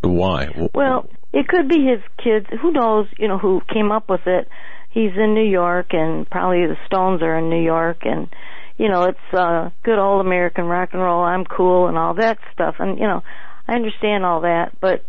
Why? 0.00 0.48
Well, 0.74 1.10
it 1.32 1.46
could 1.46 1.68
be 1.68 1.84
his 1.84 2.00
kids. 2.24 2.46
Who 2.62 2.72
knows? 2.72 3.06
You 3.18 3.28
know, 3.28 3.38
who 3.38 3.60
came 3.72 3.92
up 3.92 4.08
with 4.08 4.26
it? 4.26 4.48
He's 4.90 5.12
in 5.16 5.34
New 5.34 5.48
York, 5.48 5.88
and 5.92 6.28
probably 6.28 6.66
the 6.66 6.76
Stones 6.86 7.22
are 7.22 7.38
in 7.38 7.48
New 7.48 7.62
York, 7.62 7.98
and 8.02 8.28
you 8.76 8.88
know, 8.88 9.04
it's 9.04 9.34
uh, 9.34 9.70
good 9.84 9.98
old 9.98 10.24
American 10.24 10.64
rock 10.64 10.90
and 10.92 11.02
roll. 11.02 11.22
I'm 11.22 11.44
cool 11.44 11.86
and 11.88 11.98
all 11.98 12.14
that 12.14 12.38
stuff, 12.52 12.76
and 12.78 12.98
you 12.98 13.06
know, 13.06 13.22
I 13.68 13.74
understand 13.74 14.24
all 14.24 14.40
that, 14.40 14.72
but 14.80 15.04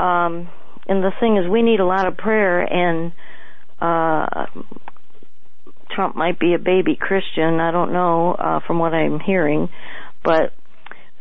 um 0.00 0.48
and 0.88 1.02
the 1.02 1.12
thing 1.18 1.38
is 1.38 1.50
we 1.50 1.62
need 1.62 1.80
a 1.80 1.86
lot 1.86 2.06
of 2.06 2.18
prayer 2.18 2.60
and 2.60 3.12
uh 3.80 4.46
Trump 5.90 6.16
might 6.16 6.38
be 6.38 6.52
a 6.52 6.58
baby 6.58 6.96
Christian, 7.00 7.60
I 7.60 7.70
don't 7.70 7.92
know 7.92 8.32
uh 8.32 8.60
from 8.66 8.78
what 8.78 8.92
I'm 8.92 9.20
hearing, 9.20 9.70
but 10.22 10.52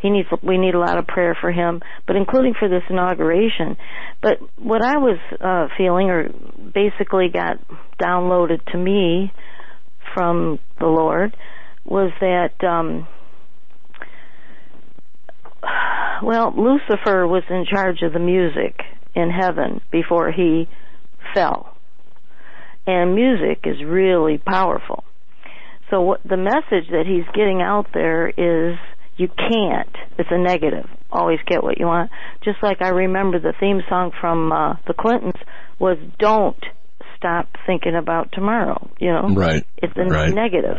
he 0.06 0.12
needs 0.12 0.30
we 0.44 0.60
need 0.60 0.76
a 0.76 0.80
lot 0.80 1.00
of 1.00 1.08
prayer 1.08 1.36
for 1.40 1.52
him, 1.52 1.82
but 2.06 2.16
including 2.16 2.54
for 2.60 2.70
this 2.70 2.84
inauguration. 2.90 3.76
But 4.22 4.38
what 4.58 4.84
I 4.84 4.98
was 4.98 5.18
uh 5.42 5.68
feeling 5.78 6.10
or 6.10 6.30
basically 6.74 7.30
got 7.34 7.58
downloaded 8.00 8.64
to 8.72 8.78
me 8.78 9.34
from 10.14 10.60
the 10.80 10.86
Lord 10.86 11.36
was 11.86 12.12
that 12.22 12.64
um 12.64 13.08
well, 16.22 16.54
Lucifer 16.56 17.28
was 17.28 17.44
in 17.50 17.66
charge 17.66 18.04
of 18.04 18.14
the 18.14 18.20
music 18.20 18.80
in 19.16 19.32
heaven 19.32 19.82
before 19.92 20.32
he 20.32 20.68
fell. 21.34 21.76
And 22.86 23.16
music 23.16 23.62
is 23.66 23.84
really 23.84 24.38
powerful. 24.38 25.04
So 25.90 26.02
what 26.02 26.22
the 26.24 26.38
message 26.38 26.90
that 26.92 27.06
he's 27.08 27.26
getting 27.34 27.62
out 27.62 27.88
there 27.94 28.28
is 28.30 28.78
you 29.18 29.28
can't. 29.28 29.96
It's 30.18 30.30
a 30.32 30.38
negative. 30.38 30.90
Always 31.12 31.40
get 31.48 31.64
what 31.64 31.78
you 31.80 31.86
want. 31.86 32.12
Just 32.44 32.58
like 32.62 32.82
I 32.82 32.90
remember 32.90 33.40
the 33.40 33.54
theme 33.60 33.82
song 33.88 34.12
from 34.20 34.52
uh, 34.52 34.74
the 34.88 34.94
Clintons 34.94 35.42
was 35.80 35.98
"Don't 36.20 36.64
stop 37.18 37.48
thinking 37.66 37.96
about 37.96 38.32
tomorrow." 38.34 38.90
You 39.00 39.14
know, 39.14 39.30
right? 39.34 39.66
It's 39.78 39.94
a 39.96 40.06
right. 40.06 40.34
negative 40.34 40.78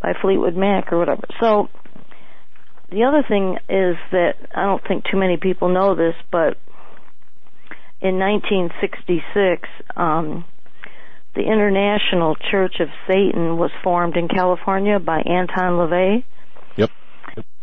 by 0.00 0.12
Fleetwood 0.20 0.56
Mac 0.56 0.92
or 0.92 0.98
whatever. 0.98 1.22
So 1.40 1.68
the 2.90 3.04
other 3.04 3.24
thing 3.26 3.56
is 3.68 3.96
that 4.10 4.34
I 4.54 4.64
don't 4.64 4.82
think 4.86 5.04
too 5.10 5.16
many 5.16 5.36
people 5.36 5.68
know 5.68 5.94
this, 5.94 6.14
but 6.30 6.58
in 8.02 8.18
1966, 8.18 9.68
um, 9.96 10.44
the 11.34 11.42
International 11.42 12.36
Church 12.50 12.74
of 12.80 12.88
Satan 13.06 13.56
was 13.56 13.70
formed 13.82 14.16
in 14.16 14.28
California 14.28 14.98
by 14.98 15.18
Anton 15.20 15.78
LaVey. 15.78 16.24
Yep. 16.76 16.90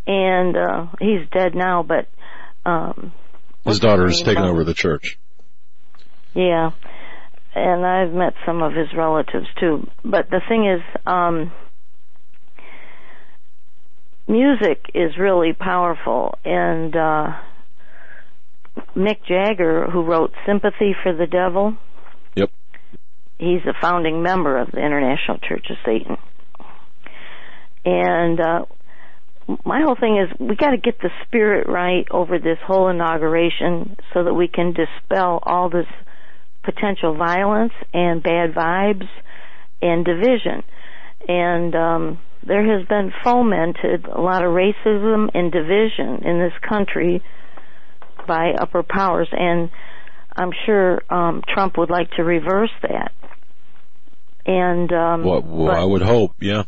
And 0.08 0.58
uh, 0.58 0.88
he's 1.00 1.28
dead 1.32 1.54
now, 1.54 1.84
but 1.84 2.08
um, 2.66 3.14
his 3.66 3.80
daughter 3.80 4.08
has 4.08 4.22
taken 4.22 4.44
over 4.44 4.64
the 4.64 4.74
church. 4.74 5.20
Yeah, 6.34 6.72
and 7.54 7.86
I've 7.86 8.14
met 8.14 8.34
some 8.46 8.64
of 8.64 8.74
his 8.74 8.88
relatives 8.96 9.48
too. 9.60 9.88
But 10.04 10.30
the 10.30 10.42
thing 10.48 10.68
is, 10.68 10.82
um, 11.06 11.52
music 14.30 14.86
is 14.94 15.18
really 15.18 15.54
powerful 15.54 16.38
and 16.46 16.96
uh 16.96 17.28
Mick 18.96 19.26
Jagger 19.28 19.90
who 19.92 20.04
wrote 20.04 20.32
Sympathy 20.46 20.96
for 21.04 21.14
the 21.14 21.26
Devil. 21.26 21.76
Yep. 22.36 22.52
He's 23.40 23.62
a 23.66 23.74
founding 23.82 24.22
member 24.22 24.58
of 24.58 24.72
the 24.72 24.78
International 24.78 25.40
Church 25.40 25.66
of 25.70 25.78
Satan. 25.84 26.18
And 27.84 28.40
uh 28.40 28.66
my 29.66 29.82
whole 29.82 29.96
thing 30.00 30.18
is 30.18 30.40
we 30.40 30.56
got 30.56 30.72
to 30.72 30.78
get 30.78 31.00
the 31.00 31.10
spirit 31.26 31.68
right 31.68 32.08
over 32.12 32.40
this 32.40 32.58
whole 32.66 32.90
inauguration 32.90 33.96
so 34.14 34.24
that 34.24 34.34
we 34.34 34.48
can 34.48 34.74
dispel 34.74 35.40
all 35.44 35.70
this 35.70 35.88
potential 36.64 37.16
violence 37.16 37.74
and 37.94 38.22
bad 38.22 38.54
vibes 38.54 39.08
and 39.82 40.06
division. 40.06 40.64
And 41.28 41.76
um 41.76 42.20
there 42.46 42.64
has 42.78 42.88
been 42.88 43.12
fomented 43.24 44.06
a 44.06 44.22
lot 44.22 44.44
of 44.44 44.52
racism 44.52 45.30
and 45.34 45.52
division 45.52 46.26
in 46.26 46.40
this 46.40 46.54
country 46.68 47.22
by 48.28 48.52
upper 48.52 48.84
powers, 48.84 49.28
and 49.32 49.70
I'm 50.36 50.52
sure 50.66 51.02
um, 51.10 51.42
Trump 51.54 51.78
would 51.78 51.90
like 51.90 52.12
to 52.12 52.24
reverse 52.24 52.72
that. 52.82 53.12
And 54.46 54.92
um, 54.94 55.24
well, 55.24 55.42
well 55.42 55.68
but, 55.68 55.78
I 55.78 55.84
would 55.84 56.02
hope, 56.02 56.36
yeah. 56.40 56.64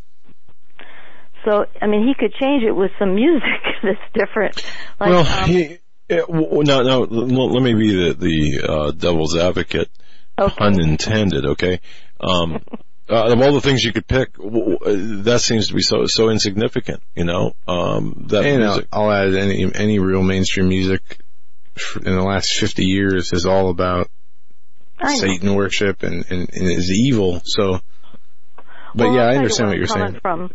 So, 1.46 1.66
I 1.82 1.88
mean, 1.88 2.08
he 2.08 2.14
could 2.14 2.34
change 2.34 2.64
it 2.64 2.72
with 2.72 2.92
some 3.00 3.16
music 3.16 3.62
that's 3.84 4.00
different. 4.14 4.64
Like, 5.00 5.10
well, 5.10 5.26
um, 5.26 5.50
he. 5.50 5.78
No, 6.10 6.82
no. 6.82 7.00
Let 7.02 7.64
me 7.64 7.74
be 7.74 7.96
the 7.96 8.14
the 8.14 8.70
uh, 8.70 8.92
devil's 8.92 9.38
advocate, 9.38 9.90
okay. 10.38 10.56
unintended. 10.60 11.46
Okay. 11.46 11.80
Um, 12.20 12.62
uh, 13.10 13.32
of 13.32 13.42
all 13.42 13.54
the 13.54 13.62
things 13.62 13.84
you 13.84 13.94
could 13.94 14.08
pick, 14.08 14.34
that 14.36 15.40
seems 15.42 15.70
to 15.70 15.74
be 15.74 15.82
so 15.82 16.06
so 16.08 16.30
insignificant. 16.30 17.02
You 17.16 17.24
know, 17.24 17.54
um, 17.66 18.26
that 18.28 18.46
and 18.46 18.62
music. 18.62 18.88
I'll, 18.92 19.10
I'll 19.10 19.28
add 19.28 19.36
any 19.36 19.74
any 19.74 20.00
real 20.00 20.22
mainstream 20.22 20.68
music 20.68 21.20
in 21.96 22.14
the 22.14 22.24
last 22.24 22.58
fifty 22.60 22.84
years 22.84 23.32
is 23.32 23.46
all 23.46 23.70
about 23.70 24.10
Satan 25.08 25.56
worship 25.56 26.04
and, 26.04 26.26
and, 26.30 26.50
and 26.54 26.72
is 26.72 26.92
evil. 26.92 27.42
So, 27.44 27.80
but 28.96 29.08
well, 29.08 29.16
yeah, 29.16 29.24
I 29.24 29.34
I 29.34 29.36
understand 29.38 29.70
what 29.70 29.78
you're 29.78 29.88
saying. 29.88 30.20
From 30.22 30.52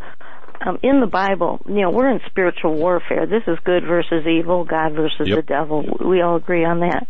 um, 0.64 0.78
in 0.82 1.00
the 1.00 1.06
Bible, 1.06 1.60
you 1.66 1.82
know, 1.82 1.90
we're 1.90 2.10
in 2.10 2.20
spiritual 2.26 2.74
warfare. 2.74 3.26
This 3.26 3.42
is 3.46 3.58
good 3.64 3.84
versus 3.84 4.26
evil, 4.26 4.64
God 4.64 4.92
versus 4.94 5.28
Yep. 5.28 5.36
the 5.36 5.42
devil. 5.42 5.84
We 6.04 6.20
all 6.22 6.36
agree 6.36 6.64
on 6.64 6.80
that. 6.80 7.06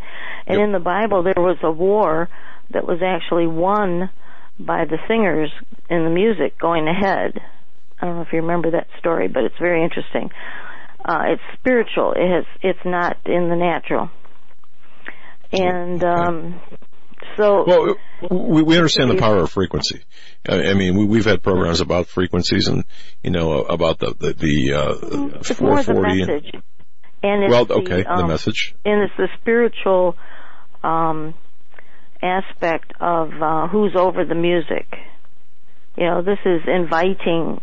And 0.46 0.58
Yep. 0.58 0.64
in 0.66 0.72
the 0.72 0.80
Bible, 0.80 1.22
there 1.22 1.34
was 1.42 1.58
a 1.62 1.70
war 1.70 2.28
that 2.70 2.86
was 2.86 3.00
actually 3.02 3.46
won 3.46 4.10
by 4.58 4.84
the 4.84 4.98
singers 5.06 5.52
in 5.88 6.04
the 6.04 6.10
music 6.10 6.58
going 6.58 6.88
ahead. 6.88 7.40
I 8.00 8.06
don't 8.06 8.16
know 8.16 8.22
if 8.22 8.32
you 8.32 8.40
remember 8.40 8.72
that 8.72 8.88
story, 8.98 9.28
but 9.28 9.44
it's 9.44 9.58
very 9.58 9.82
interesting. 9.82 10.30
Uh, 11.04 11.24
it's 11.28 11.42
spiritual. 11.60 12.12
It 12.12 12.28
has, 12.28 12.44
it's 12.62 12.84
not 12.84 13.16
in 13.26 13.48
the 13.48 13.56
natural. 13.56 14.10
And, 15.52 16.02
um, 16.04 16.60
so. 17.36 17.64
Well, 17.66 17.94
we, 18.30 18.62
we 18.62 18.76
understand 18.76 19.10
the 19.10 19.16
power 19.16 19.38
of 19.38 19.50
frequency. 19.50 20.02
I, 20.48 20.74
mean, 20.74 20.96
we, 20.96 21.04
we've 21.04 21.24
had 21.24 21.42
programs 21.42 21.80
about 21.80 22.06
frequencies 22.06 22.68
and, 22.68 22.84
you 23.22 23.30
know, 23.30 23.62
about 23.62 23.98
the, 23.98 24.14
the, 24.18 24.32
the, 24.32 24.72
uh, 24.72 25.38
it's 25.40 25.60
more 25.60 25.76
the 25.76 25.84
440 25.84 26.20
and- 26.22 26.30
message. 26.30 26.62
And 27.22 27.42
it's 27.44 27.50
well, 27.50 27.64
the, 27.64 27.74
okay, 27.76 28.02
the 28.02 28.10
um, 28.10 28.28
message. 28.28 28.74
and 28.84 29.02
it's 29.02 29.14
the 29.16 29.28
spiritual 29.40 30.16
um 30.84 31.34
aspect 32.22 32.92
of 33.00 33.30
uh 33.40 33.66
who's 33.68 33.96
over 33.96 34.24
the 34.24 34.34
music. 34.34 34.86
You 35.96 36.04
know, 36.04 36.22
this 36.22 36.38
is 36.44 36.60
inviting 36.68 37.60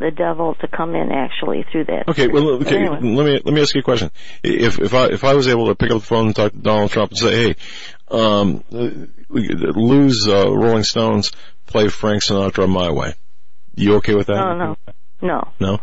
the 0.00 0.10
devil 0.10 0.54
to 0.54 0.66
come 0.66 0.94
in 0.94 1.12
actually 1.12 1.64
through 1.70 1.84
that. 1.84 2.08
Okay, 2.08 2.26
well, 2.26 2.50
okay. 2.62 2.76
Anyway. 2.76 2.98
Let 3.00 3.26
me 3.26 3.40
let 3.44 3.54
me 3.54 3.60
ask 3.60 3.74
you 3.74 3.80
a 3.80 3.84
question. 3.84 4.10
If 4.42 4.80
if 4.80 4.94
I 4.94 5.06
if 5.06 5.24
I 5.24 5.34
was 5.34 5.46
able 5.46 5.68
to 5.68 5.74
pick 5.74 5.90
up 5.90 6.00
the 6.00 6.06
phone 6.06 6.26
and 6.26 6.36
talk 6.36 6.52
to 6.52 6.58
Donald 6.58 6.90
Trump 6.90 7.10
and 7.10 7.18
say, 7.18 7.48
hey, 7.48 7.56
um, 8.10 8.64
lose 9.28 10.28
uh, 10.28 10.50
Rolling 10.50 10.84
Stones, 10.84 11.32
play 11.66 11.88
Frank 11.88 12.22
Sinatra 12.22 12.68
my 12.68 12.90
way, 12.90 13.14
you 13.74 13.96
okay 13.96 14.14
with 14.14 14.26
that? 14.26 14.34
No, 14.34 14.54
no, 14.54 14.76
no. 15.22 15.52
No? 15.60 15.78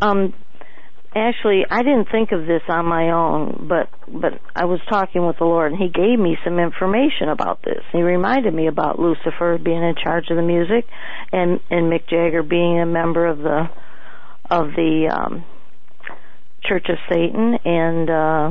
Um, 0.00 0.34
actually, 1.14 1.64
I 1.70 1.82
didn't 1.82 2.08
think 2.10 2.32
of 2.32 2.46
this 2.46 2.62
on 2.68 2.86
my 2.86 3.10
own, 3.10 3.66
but 3.68 3.88
but 4.08 4.40
I 4.54 4.64
was 4.64 4.80
talking 4.88 5.26
with 5.26 5.38
the 5.38 5.44
Lord, 5.44 5.72
and 5.72 5.80
He 5.80 5.88
gave 5.88 6.18
me 6.18 6.36
some 6.44 6.58
information 6.58 7.28
about 7.28 7.62
this. 7.62 7.82
He 7.92 8.02
reminded 8.02 8.54
me 8.54 8.66
about 8.66 8.98
Lucifer 8.98 9.58
being 9.62 9.82
in 9.82 9.94
charge 10.02 10.30
of 10.30 10.36
the 10.36 10.42
music, 10.42 10.86
and 11.32 11.60
and 11.70 11.92
Mick 11.92 12.08
Jagger 12.08 12.42
being 12.42 12.80
a 12.80 12.86
member 12.86 13.26
of 13.26 13.38
the 13.38 13.68
of 14.50 14.68
the 14.74 15.08
um, 15.12 15.44
Church 16.64 16.86
of 16.88 16.98
Satan 17.08 17.58
and 17.64 18.10
uh, 18.10 18.50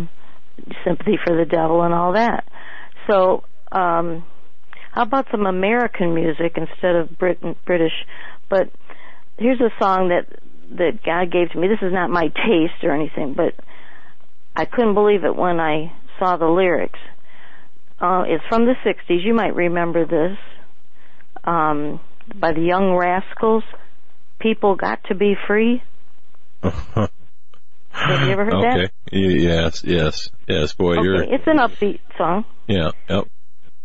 Sympathy 0.85 1.17
for 1.25 1.35
the 1.35 1.45
Devil 1.45 1.83
and 1.83 1.93
all 1.93 2.13
that. 2.13 2.45
So, 3.09 3.43
um, 3.71 4.25
how 4.91 5.03
about 5.03 5.27
some 5.31 5.45
American 5.45 6.13
music 6.13 6.57
instead 6.57 6.95
of 6.95 7.17
Brit- 7.17 7.65
British? 7.65 7.93
But 8.49 8.69
here's 9.37 9.59
a 9.59 9.71
song 9.81 10.09
that 10.09 10.27
that 10.77 11.03
God 11.03 11.31
gave 11.31 11.49
to 11.51 11.59
me. 11.59 11.67
This 11.67 11.81
is 11.81 11.91
not 11.91 12.11
my 12.11 12.27
taste 12.27 12.83
or 12.83 12.93
anything, 12.93 13.33
but 13.35 13.55
I 14.55 14.65
couldn't 14.65 14.93
believe 14.93 15.23
it 15.23 15.35
when 15.35 15.59
I 15.59 15.91
saw 16.19 16.37
the 16.37 16.45
lyrics. 16.45 16.99
Uh, 17.99 18.23
it's 18.27 18.43
from 18.47 18.65
the 18.65 18.75
'60s. 18.85 19.25
You 19.25 19.33
might 19.33 19.55
remember 19.55 20.05
this 20.05 20.37
um, 21.43 21.99
by 22.35 22.53
the 22.53 22.61
Young 22.61 22.95
Rascals. 22.95 23.63
People 24.39 24.75
got 24.75 25.03
to 25.05 25.15
be 25.15 25.35
free. 25.47 25.81
Have 27.91 28.27
you 28.27 28.31
ever 28.31 28.45
heard 28.45 28.53
that? 28.53 28.77
okay. 28.77 28.91
Yes, 29.11 29.83
yes, 29.83 30.29
yes. 30.47 30.73
Boy, 30.73 31.01
you're 31.01 31.23
Okay, 31.23 31.33
it's 31.33 31.47
an 31.47 31.57
upbeat 31.57 31.99
song, 32.17 32.45
yeah, 32.67 32.91
yep, 33.09 33.27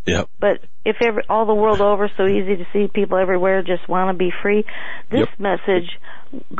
yep. 0.05 0.29
but 0.39 0.59
if 0.85 0.97
every, 1.01 1.23
all 1.29 1.45
the 1.45 1.53
world 1.53 1.81
over, 1.81 2.09
so 2.15 2.25
easy 2.25 2.57
to 2.57 2.65
see 2.71 2.87
people 2.87 3.17
everywhere 3.17 3.63
just 3.63 3.87
want 3.89 4.13
to 4.15 4.17
be 4.17 4.31
free. 4.41 4.63
This 5.09 5.21
Yep. 5.21 5.39
message 5.39 5.99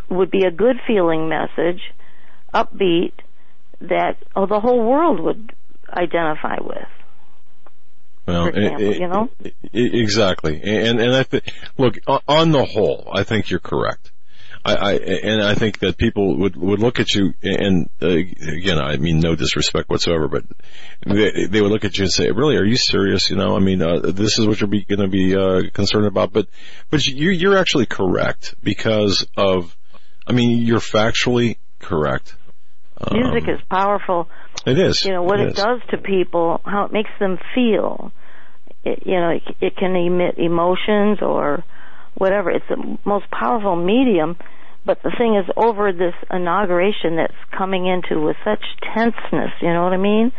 would 0.10 0.32
be 0.32 0.46
a 0.46 0.52
good 0.52 0.78
feeling 0.88 1.30
message, 1.30 1.82
upbeat, 2.54 3.14
that 3.82 4.18
oh, 4.36 4.48
the 4.48 4.60
whole 4.60 4.84
world 4.84 5.20
would 5.20 5.54
identify 5.90 6.58
with. 6.62 6.88
Well, 8.28 8.48
example, 8.48 8.96
you 8.96 9.08
know? 9.08 9.30
e- 9.44 9.52
e- 9.72 10.02
exactly. 10.02 10.60
And 10.64 11.00
and 11.00 11.16
I 11.16 11.24
think, 11.24 11.44
look, 11.78 11.98
on 12.28 12.52
the 12.52 12.66
whole, 12.66 13.08
I 13.14 13.24
think 13.24 13.52
you're 13.52 13.60
correct. 13.60 14.12
I, 14.66 14.74
I 14.74 14.94
and 14.94 15.44
I 15.44 15.54
think 15.54 15.80
that 15.80 15.96
people 15.96 16.40
would 16.40 16.56
would 16.56 16.80
look 16.80 17.00
at 17.00 17.14
you 17.14 17.36
and 17.44 17.88
uh, 18.02 18.08
again, 18.08 18.80
I 18.80 18.98
mean 18.98 19.20
no 19.20 19.36
disrespect 19.36 19.90
whatsoever, 19.92 20.28
but 20.28 20.44
they, 21.06 21.46
they 21.46 21.62
would 21.62 21.72
look 21.72 21.86
at 21.86 21.96
you 22.00 22.06
and 22.06 22.12
say, 22.12 22.32
"Really, 22.32 22.58
are 22.58 22.66
you 22.66 22.76
serious? 22.76 23.30
You 23.30 23.36
know, 23.36 23.56
I 23.56 23.60
mean, 23.60 23.84
uh, 23.84 24.00
this 24.00 24.40
is 24.40 24.48
what 24.48 24.60
you're 24.60 24.70
going 24.70 25.00
to 25.00 25.08
be 25.08 25.36
uh, 25.36 25.70
concerned 25.72 26.08
about." 26.08 26.34
But 26.34 26.48
but 26.90 27.06
you 27.06 27.30
you're 27.30 27.58
actually 27.58 27.86
correct 27.86 28.56
because 28.64 29.28
of, 29.38 29.78
I 30.26 30.32
mean, 30.32 30.66
you're 30.66 30.80
factually 30.80 31.58
correct. 31.78 32.36
Um, 32.98 33.20
Music 33.20 33.48
is 33.48 33.62
powerful. 33.70 34.30
It 34.66 34.80
is. 34.80 35.06
You 35.06 35.12
know 35.12 35.24
what 35.24 35.40
it 35.40 35.56
does 35.56 35.82
to 35.92 35.98
people, 36.00 36.60
how 36.66 36.86
it 36.86 36.92
makes 36.92 37.12
them 37.20 37.38
feel. 37.54 38.12
It, 38.84 39.04
you 39.06 39.20
know, 39.20 39.30
it, 39.30 39.44
it 39.62 39.78
can 39.78 39.96
emit 39.96 40.40
emotions 40.40 41.20
or 41.22 41.64
whatever. 42.16 42.50
It's 42.50 42.66
the 42.68 42.98
most 43.06 43.30
powerful 43.30 43.76
medium. 43.76 44.38
But 44.86 45.02
the 45.02 45.12
thing 45.18 45.36
is, 45.36 45.46
over 45.58 45.92
this 45.92 46.14
inauguration 46.32 47.16
that's 47.16 47.34
coming 47.58 47.88
into 47.88 48.22
with 48.22 48.38
such 48.44 48.64
tenseness, 48.94 49.52
you 49.62 49.74
know 49.74 49.84
what 49.84 49.94
I 49.94 49.98
mean? 49.98 50.32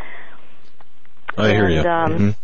I 1.36 1.48
hear 1.50 1.68
you. 1.68 1.78
and, 1.80 1.86
um, 1.86 2.12
Mhm. 2.12 2.34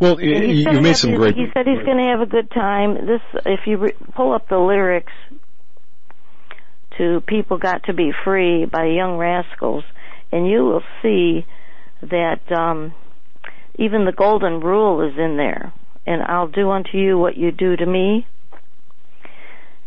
Well, 0.00 0.20
you, 0.20 0.34
you 0.34 0.80
made 0.80 0.96
some 0.96 1.12
to- 1.12 1.16
great. 1.16 1.36
He 1.36 1.46
said 1.54 1.66
he's 1.66 1.82
going 1.84 1.96
to 1.98 2.10
have 2.10 2.20
a 2.20 2.26
good 2.26 2.50
time. 2.50 3.06
This, 3.06 3.20
if 3.46 3.60
you 3.66 3.76
re- 3.78 3.94
pull 4.14 4.32
up 4.32 4.48
the 4.48 4.58
lyrics 4.58 5.12
to 6.98 7.20
"People 7.26 7.58
Got 7.58 7.84
to 7.84 7.92
Be 7.94 8.12
Free" 8.24 8.64
by 8.66 8.86
Young 8.86 9.16
Rascals, 9.18 9.84
and 10.32 10.46
you 10.48 10.64
will 10.64 10.82
see 11.00 11.46
that 12.02 12.40
um, 12.50 12.92
even 13.76 14.04
the 14.04 14.12
golden 14.12 14.60
rule 14.60 15.00
is 15.08 15.16
in 15.16 15.36
there. 15.36 15.72
And 16.06 16.22
I'll 16.22 16.48
do 16.48 16.70
unto 16.70 16.98
you 16.98 17.16
what 17.16 17.36
you 17.36 17.52
do 17.52 17.76
to 17.76 17.86
me. 17.86 18.26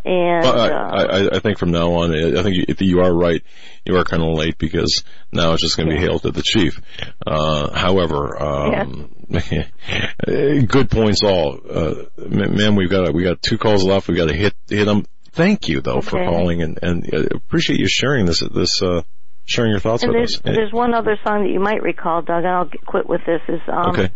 And 0.05 0.43
Well, 0.43 0.59
I, 0.59 0.69
uh, 0.69 1.29
I, 1.33 1.35
I 1.37 1.39
think 1.39 1.57
from 1.57 1.71
now 1.71 1.93
on, 1.95 2.13
I 2.13 2.43
think 2.43 2.55
you, 2.55 2.75
you 2.79 2.99
are 3.01 3.11
right. 3.11 3.41
You 3.85 3.97
are 3.97 4.03
kind 4.03 4.21
of 4.21 4.37
late 4.37 4.57
because 4.59 5.03
now 5.31 5.53
it's 5.53 5.63
just 5.63 5.77
going 5.77 5.89
to 5.89 5.95
be 5.95 5.99
Yeah. 6.01 6.09
hailed 6.09 6.21
to 6.21 6.31
the 6.31 6.43
chief. 6.43 6.79
Uh, 7.25 7.71
however, 7.75 8.39
um, 8.41 9.09
good 10.67 10.89
points 10.91 11.23
all. 11.23 11.59
Uh, 11.69 11.93
man, 12.17 12.75
we've 12.75 12.89
got 12.89 13.13
we 13.13 13.23
got 13.23 13.41
two 13.41 13.57
calls 13.57 13.83
left. 13.83 14.07
We've 14.07 14.17
got 14.17 14.27
to 14.29 14.35
hit 14.35 14.53
hit 14.69 14.85
them. 14.85 15.05
Thank 15.31 15.67
you 15.67 15.81
though 15.81 16.01
for 16.01 16.23
calling 16.23 16.61
and 16.61 16.79
and 16.81 17.13
uh, 17.13 17.23
appreciate 17.35 17.79
you 17.79 17.87
sharing 17.87 18.25
this 18.25 18.39
this 18.41 18.81
uh, 18.81 19.01
sharing 19.45 19.71
your 19.71 19.79
thoughts 19.79 20.03
and 20.03 20.11
with 20.13 20.19
there's 20.19 20.35
us. 20.35 20.41
there's 20.43 20.71
one 20.71 20.93
other 20.93 21.17
song 21.25 21.43
that 21.43 21.51
you 21.51 21.59
might 21.59 21.81
recall, 21.81 22.21
Doug. 22.21 22.43
And 22.43 22.47
I'll 22.47 22.69
quit 22.85 23.07
with 23.09 23.21
this. 23.25 23.41
Is 23.49 23.61
um, 23.67 23.89
Okay. 23.89 24.09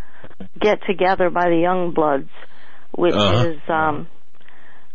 "Get 0.60 0.78
Together" 0.86 1.30
by 1.30 1.46
the 1.48 1.62
Youngbloods, 1.66 2.28
which 2.92 3.14
Uh-huh. 3.14 3.48
is 3.50 3.58
um, 3.68 4.06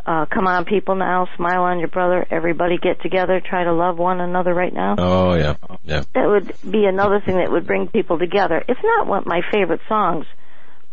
uh, 0.05 0.25
"Come 0.27 0.47
on, 0.47 0.65
people 0.65 0.95
now, 0.95 1.27
smile 1.35 1.63
on 1.63 1.79
your 1.79 1.87
brother. 1.87 2.25
Everybody 2.29 2.77
get 2.77 3.01
together. 3.01 3.41
Try 3.41 3.63
to 3.63 3.73
love 3.73 3.97
one 3.97 4.19
another 4.21 4.53
right 4.53 4.73
now." 4.73 4.95
Oh 4.97 5.33
yeah, 5.35 5.55
yeah. 5.83 6.03
That 6.13 6.27
would 6.27 6.53
be 6.69 6.85
another 6.85 7.19
thing 7.25 7.37
that 7.37 7.51
would 7.51 7.65
bring 7.67 7.87
people 7.87 8.17
together. 8.19 8.63
It's 8.67 8.79
not 8.83 9.07
one 9.07 9.19
of 9.19 9.25
my 9.25 9.41
favorite 9.51 9.81
songs, 9.87 10.25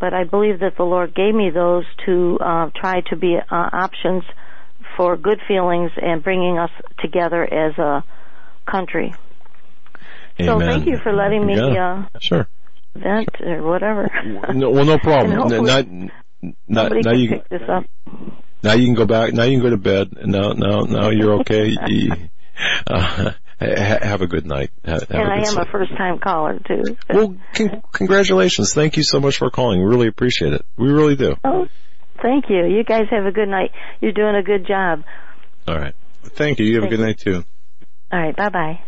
but 0.01 0.15
I 0.15 0.25
believe 0.25 0.61
that 0.61 0.77
the 0.77 0.85
Lord 0.85 1.15
gave 1.15 1.35
me 1.35 1.51
those 1.51 1.85
to 2.07 2.39
uh, 2.41 2.71
try 2.75 3.01
to 3.11 3.17
be 3.17 3.37
uh, 3.39 3.55
options 3.55 4.25
for 4.97 5.17
good 5.17 5.41
feelings 5.49 5.91
and 5.97 6.23
bringing 6.23 6.59
us 6.59 6.71
together 6.99 7.43
as 7.43 7.77
a 7.79 8.05
country. 8.71 9.15
So 10.41 10.59
thank 10.59 10.87
you 10.87 10.99
for 11.03 11.13
letting 11.13 11.47
me 11.47 11.55
Yeah. 11.57 12.05
uh, 12.15 12.19
Sure. 12.21 12.49
vent 12.95 13.29
or 13.41 13.63
whatever. 13.63 14.11
No, 14.55 14.71
well, 14.71 14.85
no 14.85 14.99
problem. 14.99 15.49
Not, 15.49 15.87
not, 16.69 16.89
Somebody 16.89 17.03
now 17.03 17.11
can 17.13 17.21
you 17.21 17.29
pick 17.29 17.49
this 17.49 17.63
up. 17.69 17.85
Now 18.63 18.75
you 18.75 18.87
can 18.87 18.95
go 18.95 19.07
back. 19.07 19.33
Now 19.33 19.45
you 19.45 19.59
can 19.59 19.63
go 19.63 19.71
to 19.71 19.77
bed. 19.77 20.13
Now, 20.25 20.53
now, 20.53 20.81
now 20.83 21.11
you're 21.11 21.41
okay. 21.41 21.75
You- 21.89 22.13
uh, 22.87 23.33
have 23.61 24.23
a 24.23 24.27
good 24.27 24.45
night. 24.47 24.71
Ha- 24.85 24.93
Have, 24.93 25.11
and 25.11 25.19
a 25.29 25.33
I 25.33 25.37
good 25.39 25.47
am 25.49 25.55
sleep. 25.55 25.69
a 25.69 25.71
first 25.71 25.91
time 25.97 26.19
caller 26.19 26.59
too. 26.67 26.83
so- 26.85 26.97
Well, 27.11 27.37
con- 27.55 27.83
congratulations. 27.93 28.73
Thank 28.75 28.97
you 28.97 29.03
so 29.03 29.21
much 29.21 29.39
for 29.39 29.51
calling. 29.51 29.81
We 29.81 29.87
really 29.87 30.09
appreciate 30.09 30.53
it. 30.53 30.65
We 30.77 30.91
really 30.91 31.17
do. 31.17 31.35
Oh, 31.45 31.67
thank 32.21 32.47
you. 32.51 32.67
You 32.67 32.85
guys 32.85 33.07
have 33.11 33.25
a 33.27 33.33
good 33.33 33.49
night. 33.49 33.71
You're 34.01 34.13
doing 34.13 34.35
a 34.37 34.43
good 34.43 34.67
job. 34.67 35.03
All 35.67 35.77
right. 35.79 35.95
Thank 36.25 36.59
you. 36.59 36.67
You 36.67 36.77
have 36.77 36.85
a 36.85 36.89
good 36.89 37.01
night 37.01 37.19
too. 37.19 37.45
All 38.13 38.19
right. 38.21 38.37
Bye 38.37 38.49
bye. 38.51 38.81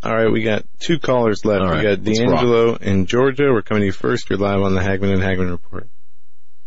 All 0.00 0.14
right, 0.14 0.30
we 0.30 0.42
got 0.44 0.64
two 0.78 1.00
callers 1.00 1.44
left. 1.44 1.60
All 1.60 1.70
right, 1.70 1.78
we 1.78 1.82
got 1.82 2.04
D'Angelo 2.04 2.76
in 2.76 3.06
Georgia. 3.06 3.50
We're 3.52 3.62
coming 3.62 3.80
to 3.80 3.86
you 3.86 3.92
first. 3.92 4.30
You're 4.30 4.38
live 4.38 4.62
on 4.62 4.74
the 4.74 4.80
Hagmann 4.80 5.12
and 5.12 5.20
Hagmann 5.22 5.50
Report. 5.50 5.88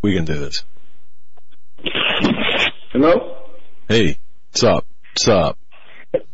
We 0.01 0.13
can 0.15 0.25
do 0.25 0.37
this. 0.37 0.65
Hello? 2.91 3.37
Hey, 3.87 4.17
what's 4.49 4.63
up? 4.63 4.85
What's 5.13 5.27
up? 5.27 5.57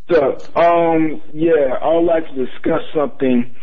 So, 0.09 0.37
um, 0.55 1.21
yeah, 1.33 1.75
I 1.81 1.95
would 1.95 2.05
like 2.05 2.25
to 2.27 2.45
discuss 2.45 2.81
something. 2.95 3.53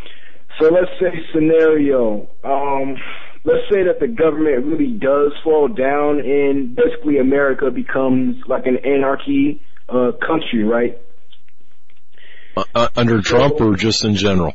So 0.61 0.69
let's 0.69 0.91
say 1.01 1.11
scenario, 1.33 2.29
um, 2.45 2.97
let's 3.45 3.65
say 3.73 3.85
that 3.85 3.99
the 4.01 4.07
government 4.07 4.67
really 4.67 4.93
does 4.93 5.33
fall 5.43 5.69
down 5.69 6.21
and 6.21 6.77
basically 6.77 7.19
America 7.19 7.71
becomes 7.71 8.37
like 8.47 8.67
an 8.67 8.79
anarchy, 8.85 9.61
uh, 9.89 10.13
country, 10.25 10.65
right? 10.65 10.99
Uh, 12.57 12.65
uh, 12.75 12.89
under 12.95 13.21
Trump 13.21 13.61
or 13.61 13.75
just 13.75 14.05
in 14.05 14.15
general? 14.15 14.55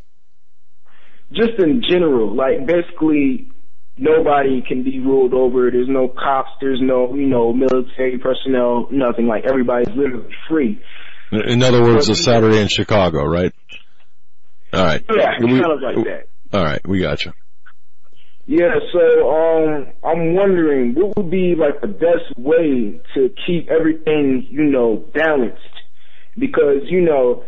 Just 1.34 1.60
in 1.60 1.84
general, 1.88 2.34
like 2.34 2.66
basically 2.66 3.52
nobody 4.00 4.64
can 4.68 4.84
be 4.84 5.00
ruled 5.00 5.34
over. 5.34 5.70
There's 5.70 5.90
no 5.90 6.08
cops. 6.08 6.50
There's 6.62 6.80
no, 6.82 7.14
you 7.14 7.28
know, 7.28 7.54
military 7.54 8.18
personnel. 8.18 8.88
Nothing. 8.92 9.28
Like 9.28 9.44
everybody's 9.48 9.96
literally 9.96 10.34
free. 10.50 10.82
In 11.32 11.62
other 11.62 11.84
words, 11.84 12.10
a 12.10 12.16
Saturday 12.16 12.60
in 12.60 12.68
Chicago, 12.70 13.24
right? 13.24 13.54
All 14.74 14.84
right. 14.84 15.04
Yeah, 15.16 15.32
We- 15.42 15.60
kind 15.60 15.72
of 15.72 15.82
like 15.82 16.06
that. 16.06 16.26
All 16.52 16.64
right, 16.64 16.82
we 16.88 17.00
got 17.00 17.24
you. 17.26 17.34
Yeah, 18.48 18.74
so 18.92 19.30
um, 19.30 19.94
I'm 20.04 20.34
wondering 20.34 20.96
what 20.96 21.16
would 21.16 21.30
be 21.30 21.54
like 21.56 21.82
the 21.82 21.88
best 21.88 22.36
way 22.36 23.00
to 23.14 23.30
keep 23.46 23.70
everything, 23.70 24.48
you 24.50 24.64
know, 24.64 25.06
balanced, 25.14 25.62
because 26.36 26.82
you 26.86 27.02
know, 27.02 27.44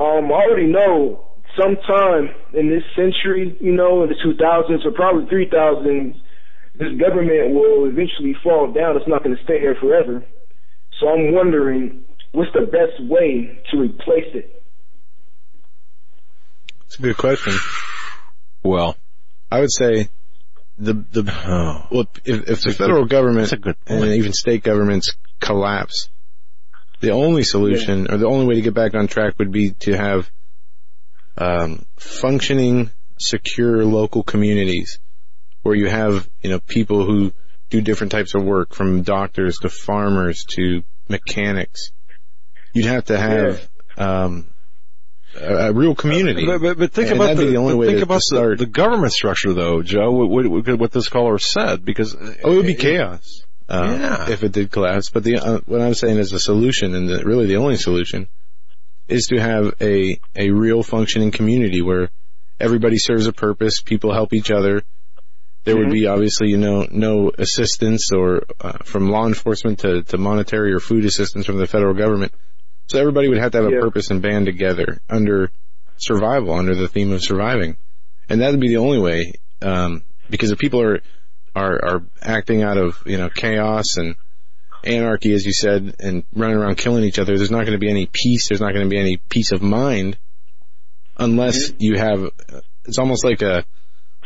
um, 0.00 0.32
I 0.32 0.42
already 0.50 0.66
know 0.66 1.27
sometime 1.58 2.30
in 2.54 2.70
this 2.70 2.82
century, 2.94 3.56
you 3.60 3.72
know, 3.72 4.02
in 4.04 4.08
the 4.08 4.14
2000s 4.14 4.84
or 4.86 4.92
probably 4.92 5.24
3000s, 5.26 6.14
this 6.74 6.98
government 7.00 7.54
will 7.54 7.86
eventually 7.86 8.36
fall 8.42 8.72
down. 8.72 8.96
It's 8.96 9.08
not 9.08 9.24
going 9.24 9.36
to 9.36 9.42
stay 9.42 9.58
here 9.58 9.74
forever. 9.80 10.24
So 11.00 11.08
I'm 11.08 11.34
wondering 11.34 12.04
what's 12.32 12.52
the 12.52 12.66
best 12.66 13.02
way 13.08 13.60
to 13.70 13.78
replace 13.78 14.30
it. 14.34 14.62
It's 16.86 16.98
a 16.98 17.02
good 17.02 17.16
question. 17.16 17.52
Well, 18.62 18.96
I 19.50 19.60
would 19.60 19.72
say 19.72 20.08
the 20.78 20.94
the 20.94 21.30
oh, 21.46 21.86
well, 21.90 22.06
if, 22.24 22.48
if 22.48 22.62
the 22.62 22.72
federal 22.72 23.02
good- 23.02 23.10
government 23.10 23.50
that's 23.50 23.52
a 23.52 23.56
good 23.56 23.76
and 23.86 24.04
even 24.14 24.32
state 24.32 24.62
governments 24.62 25.14
collapse, 25.40 26.08
the 27.00 27.10
only 27.10 27.42
solution 27.42 28.10
or 28.10 28.16
the 28.16 28.26
only 28.26 28.46
way 28.46 28.54
to 28.54 28.62
get 28.62 28.74
back 28.74 28.94
on 28.94 29.06
track 29.06 29.34
would 29.38 29.52
be 29.52 29.70
to 29.80 29.96
have 29.96 30.30
um, 31.38 31.84
functioning, 31.96 32.90
secure 33.18 33.84
local 33.84 34.22
communities 34.22 34.98
where 35.62 35.74
you 35.74 35.88
have 35.88 36.28
you 36.42 36.50
know 36.50 36.60
people 36.60 37.04
who 37.04 37.32
do 37.70 37.80
different 37.80 38.10
types 38.12 38.34
of 38.34 38.42
work, 38.44 38.74
from 38.74 39.02
doctors 39.02 39.58
to 39.58 39.68
farmers 39.68 40.44
to 40.44 40.82
mechanics. 41.08 41.90
You'd 42.72 42.86
have 42.86 43.04
to 43.06 43.18
have 43.18 43.68
um, 43.96 44.46
a, 45.38 45.54
a 45.68 45.72
real 45.72 45.94
community. 45.94 46.46
But, 46.46 46.60
but, 46.60 46.78
but 46.78 46.92
think 46.92 47.10
And 47.10 47.20
about 47.20 47.36
the, 47.36 47.46
the 47.46 47.56
only 47.56 47.74
way 47.74 47.86
think 47.86 47.98
to- 47.98 48.04
about 48.04 48.22
to 48.28 48.34
the, 48.50 48.56
the 48.56 48.66
government 48.66 49.12
structure, 49.12 49.52
though, 49.52 49.82
Joe. 49.82 50.12
What, 50.12 50.46
what, 50.48 50.78
what 50.78 50.92
this 50.92 51.08
caller 51.08 51.38
said, 51.38 51.84
because 51.84 52.14
Oh, 52.42 52.52
it 52.52 52.56
would 52.56 52.66
be 52.66 52.74
chaos. 52.74 53.42
Uh, 53.68 53.96
Yeah. 54.00 54.30
if 54.30 54.42
it 54.42 54.52
did 54.52 54.70
collapse. 54.70 55.10
But 55.10 55.24
the 55.24 55.36
uh, 55.36 55.60
what 55.66 55.82
I'm 55.82 55.92
saying 55.94 56.16
is 56.16 56.30
the 56.30 56.40
solution, 56.40 56.94
and 56.94 57.06
the, 57.08 57.22
really 57.24 57.46
the 57.46 57.56
only 57.56 57.76
solution, 57.76 58.28
is 59.08 59.26
to 59.28 59.38
have 59.40 59.74
a 59.80 60.18
a 60.36 60.50
real 60.50 60.82
functioning 60.82 61.30
community 61.30 61.80
where 61.82 62.10
everybody 62.60 62.98
serves 62.98 63.26
a 63.26 63.32
purpose, 63.32 63.80
people 63.80 64.12
help 64.12 64.32
each 64.32 64.50
other. 64.50 64.82
There 65.64 65.76
would 65.76 65.90
be 65.90 66.06
obviously, 66.06 66.48
you 66.48 66.56
know, 66.56 66.86
no 66.90 67.30
assistance 67.36 68.10
or 68.12 68.44
uh, 68.60 68.78
from 68.84 69.10
law 69.10 69.26
enforcement 69.26 69.80
to, 69.80 70.02
to 70.04 70.16
monetary 70.16 70.72
or 70.72 70.80
food 70.80 71.04
assistance 71.04 71.44
from 71.44 71.58
the 71.58 71.66
federal 71.66 71.94
government. 71.94 72.32
So 72.86 72.98
everybody 72.98 73.28
would 73.28 73.38
have 73.38 73.52
to 73.52 73.58
have 73.58 73.66
a 73.66 73.74
Yeah. 73.74 73.80
purpose 73.80 74.10
and 74.10 74.22
band 74.22 74.46
together 74.46 75.00
under 75.10 75.50
survival, 75.98 76.54
under 76.54 76.74
the 76.74 76.88
theme 76.88 77.12
of 77.12 77.22
surviving, 77.22 77.76
and 78.30 78.40
that 78.40 78.50
would 78.52 78.60
be 78.60 78.68
the 78.68 78.78
only 78.78 78.98
way. 78.98 79.32
Um, 79.60 80.04
because 80.30 80.50
if 80.52 80.58
people 80.58 80.80
are 80.80 81.00
are 81.54 81.84
are 81.84 82.02
acting 82.22 82.62
out 82.62 82.78
of 82.78 83.02
you 83.04 83.18
know 83.18 83.28
chaos 83.28 83.96
and 83.96 84.14
anarchy, 84.88 85.32
as 85.34 85.44
you 85.44 85.52
said, 85.52 85.96
and 86.00 86.24
running 86.34 86.56
around 86.56 86.76
killing 86.78 87.04
each 87.04 87.18
other, 87.18 87.36
there's 87.36 87.50
not 87.50 87.66
going 87.66 87.72
to 87.72 87.78
be 87.78 87.90
any 87.90 88.08
peace. 88.12 88.48
There's 88.48 88.60
not 88.60 88.72
going 88.72 88.84
to 88.86 88.90
be 88.90 88.98
any 88.98 89.18
peace 89.28 89.52
of 89.52 89.62
mind 89.62 90.18
unless 91.16 91.72
you 91.78 91.96
have. 91.98 92.30
It's 92.84 92.98
almost 92.98 93.24
like 93.24 93.42
a 93.42 93.64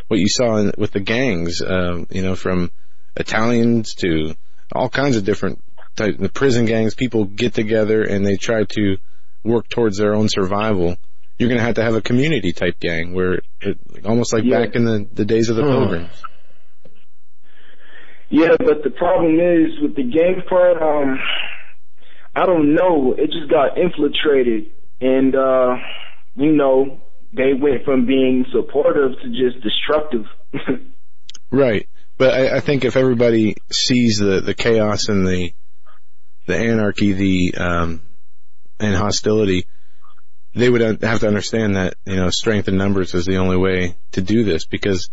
what 0.08 0.20
you 0.20 0.28
saw 0.28 0.56
in, 0.56 0.72
with 0.78 0.92
the 0.92 1.00
gangs, 1.00 1.62
um, 1.62 2.06
you 2.10 2.22
know, 2.22 2.34
from 2.36 2.70
Italians 3.16 3.94
to 3.96 4.34
all 4.74 4.88
kinds 4.88 5.16
of 5.16 5.24
different 5.24 5.62
type, 5.96 6.16
the 6.18 6.28
prison 6.28 6.66
gangs. 6.66 6.94
People 6.94 7.24
get 7.24 7.54
together 7.54 8.02
and 8.02 8.24
they 8.26 8.36
try 8.36 8.64
to 8.64 8.96
work 9.44 9.68
towards 9.68 9.98
their 9.98 10.14
own 10.14 10.28
survival. 10.28 10.96
You're 11.38 11.48
going 11.48 11.58
to 11.58 11.64
have 11.64 11.74
to 11.76 11.82
have 11.82 11.94
a 11.94 12.02
community 12.02 12.52
type 12.52 12.78
gang 12.78 13.14
where, 13.14 13.40
it, 13.60 13.78
almost 14.04 14.32
like 14.32 14.44
Yeah. 14.44 14.60
back 14.60 14.76
in 14.76 14.84
the, 14.84 15.08
the 15.12 15.24
days 15.24 15.48
of 15.48 15.56
the 15.56 15.62
Hmm. 15.62 15.70
pilgrims. 15.70 16.22
Yeah, 18.32 18.56
but 18.58 18.82
the 18.82 18.90
problem 18.90 19.34
is 19.38 19.78
with 19.82 19.94
the 19.94 20.04
gang 20.04 20.42
part, 20.48 20.80
um, 20.80 21.18
I 22.34 22.46
don't 22.46 22.74
know. 22.74 23.14
It 23.16 23.26
just 23.26 23.50
got 23.50 23.76
infiltrated, 23.76 24.72
and 25.02 25.36
uh, 25.36 25.76
you 26.34 26.52
know, 26.52 27.02
they 27.34 27.52
went 27.52 27.84
from 27.84 28.06
being 28.06 28.46
supportive 28.50 29.12
to 29.22 29.28
just 29.28 29.62
destructive. 29.62 30.24
Right. 31.52 31.86
But 32.16 32.32
I, 32.32 32.56
I 32.56 32.60
think 32.60 32.84
if 32.84 32.96
everybody 32.96 33.56
sees 33.70 34.16
the, 34.16 34.40
the 34.40 34.54
chaos 34.54 35.08
and 35.08 35.26
the 35.26 35.52
the 36.46 36.56
anarchy, 36.56 37.12
the 37.12 37.54
um, 37.58 38.00
and 38.80 38.96
hostility, 38.96 39.66
they 40.54 40.68
would 40.68 41.02
have 41.02 41.20
to 41.20 41.28
understand 41.28 41.76
that 41.76 41.94
you 42.06 42.16
know 42.16 42.30
strength 42.30 42.68
in 42.68 42.76
numbers 42.78 43.14
is 43.14 43.26
the 43.26 43.36
only 43.36 43.58
way 43.58 43.96
to 44.12 44.22
do 44.22 44.44
this 44.44 44.64
because 44.64 45.10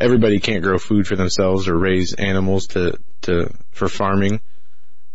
everybody 0.00 0.40
can't 0.40 0.62
grow 0.62 0.78
food 0.78 1.06
for 1.06 1.16
themselves 1.16 1.68
or 1.68 1.76
raise 1.76 2.14
animals 2.14 2.68
to 2.68 2.98
to 3.22 3.52
for 3.70 3.88
farming. 3.88 4.40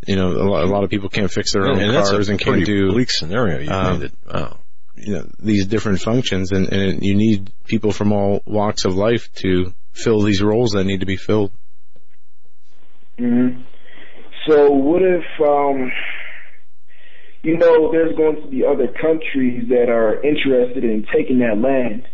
You 0.05 0.17
know, 0.17 0.31
a 0.31 0.43
lot, 0.43 0.63
a 0.65 0.67
lot 0.67 0.83
of 0.83 0.89
people 0.89 1.07
can't 1.07 1.31
fix 1.31 1.53
their 1.53 1.65
own 1.65 1.79
and 1.79 1.93
that's 1.95 2.09
cars 2.09 2.27
a 2.27 2.31
and 2.31 2.39
can't 2.39 2.57
pretty 2.57 2.65
do 2.65 2.91
bleak 2.91 3.09
scenario 3.09 3.59
you 3.59 3.71
um, 3.71 3.93
painted. 3.93 4.13
Wow. 4.25 4.59
you 4.95 5.13
know 5.13 5.29
these 5.39 5.65
different 5.65 6.01
functions 6.01 6.51
and, 6.51 6.67
and 6.73 7.03
you 7.03 7.15
need 7.15 7.51
people 7.65 7.93
from 7.93 8.11
all 8.11 8.41
walks 8.45 8.83
of 8.83 8.95
life 8.95 9.31
to 9.35 9.73
fill 9.93 10.21
these 10.21 10.41
roles 10.41 10.71
that 10.71 10.83
need 10.83 10.99
to 10.99 11.05
be 11.05 11.17
filled. 11.17 11.51
hmm 13.17 13.61
So 14.47 14.71
what 14.71 15.01
if, 15.01 15.23
um, 15.41 15.91
you 17.43 17.57
know, 17.57 17.91
there's 17.91 18.15
going 18.15 18.41
to 18.41 18.47
be 18.47 18.65
other 18.65 18.87
countries 18.87 19.69
that 19.69 19.89
are 19.89 20.21
interested 20.23 20.83
in 20.83 21.05
taking 21.15 21.39
that 21.39 21.57
land? 21.57 22.07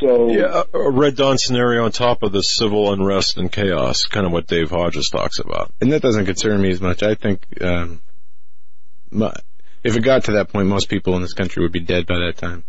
So 0.00 0.30
Yeah, 0.30 0.62
a, 0.74 0.78
a 0.78 0.90
Red 0.90 1.16
Dawn 1.16 1.38
scenario 1.38 1.84
on 1.84 1.92
top 1.92 2.22
of 2.22 2.32
the 2.32 2.42
civil 2.42 2.92
unrest 2.92 3.38
and 3.38 3.50
chaos, 3.50 4.04
kind 4.04 4.26
of 4.26 4.32
what 4.32 4.46
Dave 4.46 4.70
Hodges 4.70 5.08
talks 5.10 5.38
about. 5.38 5.72
And 5.80 5.92
that 5.92 6.02
doesn't 6.02 6.26
concern 6.26 6.60
me 6.60 6.70
as 6.70 6.80
much. 6.80 7.02
I 7.02 7.14
think 7.14 7.46
um, 7.62 8.02
mu- 9.10 9.30
if 9.82 9.96
it 9.96 10.00
got 10.02 10.24
to 10.24 10.32
that 10.32 10.48
point, 10.50 10.68
most 10.68 10.88
people 10.88 11.16
in 11.16 11.22
this 11.22 11.32
country 11.32 11.62
would 11.62 11.72
be 11.72 11.80
dead 11.80 12.06
by 12.06 12.18
that 12.18 12.36
time. 12.36 12.64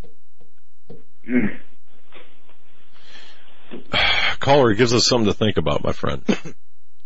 Caller 4.40 4.74
gives 4.74 4.94
us 4.94 5.06
something 5.06 5.26
to 5.26 5.34
think 5.34 5.56
about, 5.56 5.84
my 5.84 5.92
friend. 5.92 6.22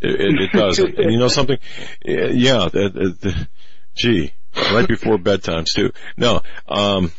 It, 0.01 0.21
it, 0.21 0.41
it 0.41 0.53
does. 0.53 0.79
and 0.79 1.13
you 1.13 1.19
know 1.19 1.29
something? 1.29 1.59
Yeah, 2.05 2.69
it, 2.73 3.17
it, 3.23 3.49
gee, 3.95 4.33
right 4.57 4.87
before 4.87 5.17
bedtime 5.19 5.65
too. 5.65 5.93
No, 6.17 6.43
um, 6.69 7.13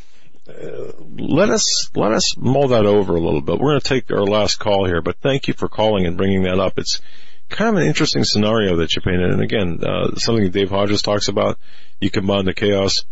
let 0.45 1.49
us 1.49 1.89
let 1.95 2.11
us 2.11 2.35
mull 2.38 2.69
that 2.69 2.85
over 2.85 3.15
a 3.15 3.19
little 3.22 3.41
bit. 3.41 3.59
We're 3.59 3.72
going 3.72 3.81
to 3.81 3.88
take 3.88 4.11
our 4.11 4.25
last 4.25 4.59
call 4.59 4.85
here, 4.85 5.01
but 5.01 5.17
thank 5.19 5.47
you 5.47 5.53
for 5.53 5.69
calling 5.69 6.05
and 6.05 6.17
bringing 6.17 6.43
that 6.43 6.59
up. 6.59 6.73
It's 6.77 6.99
kind 7.49 7.75
of 7.75 7.81
an 7.81 7.88
interesting 7.88 8.23
scenario 8.23 8.77
that 8.77 8.95
you 8.95 9.01
painted, 9.01 9.31
and 9.31 9.41
again, 9.41 9.80
uh, 9.83 10.15
something 10.15 10.49
Dave 10.51 10.69
Hodges 10.69 11.01
talks 11.01 11.27
about. 11.30 11.57
You 12.01 12.09
combine 12.09 12.45
the 12.45 12.53
chaos. 12.53 13.05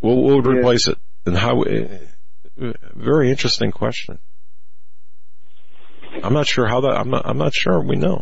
What, 0.00 0.16
what 0.16 0.36
would 0.36 0.46
Yeah. 0.54 0.60
replace 0.60 0.88
it, 0.88 0.98
and 1.26 1.36
how? 1.36 1.62
Uh, 1.62 1.98
very 2.94 3.30
interesting 3.30 3.70
question. 3.72 4.18
I'm 6.22 6.34
not 6.34 6.46
sure 6.46 6.66
how 6.66 6.82
that. 6.82 6.96
I'm 6.98 7.10
not. 7.10 7.22
I'm 7.26 7.38
not 7.38 7.54
sure. 7.54 7.80
We 7.80 7.96
know. 7.96 8.20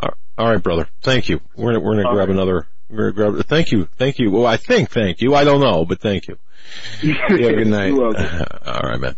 All 0.00 0.10
all 0.38 0.50
right, 0.50 0.62
brother. 0.62 0.88
Thank 1.02 1.28
you. 1.28 1.40
We're 1.56 1.72
gonna, 1.72 1.80
we're 1.84 1.94
gonna 1.96 2.08
All 2.08 2.14
grab 2.14 2.28
right. 2.28 2.34
another. 2.36 2.66
We're. 2.88 3.42
Thank 3.42 3.72
you. 3.72 3.88
Thank 3.96 4.18
you. 4.18 4.30
Well, 4.30 4.46
I 4.46 4.56
think 4.56 4.90
thank 4.90 5.20
you. 5.20 5.34
I 5.34 5.44
don't 5.44 5.60
know, 5.60 5.84
but 5.84 6.00
thank 6.00 6.28
you. 6.28 6.38
Yeah, 7.02 7.28
good 7.28 7.66
night. 7.68 7.92
All 8.66 8.80
right, 8.82 8.98
man. 9.00 9.16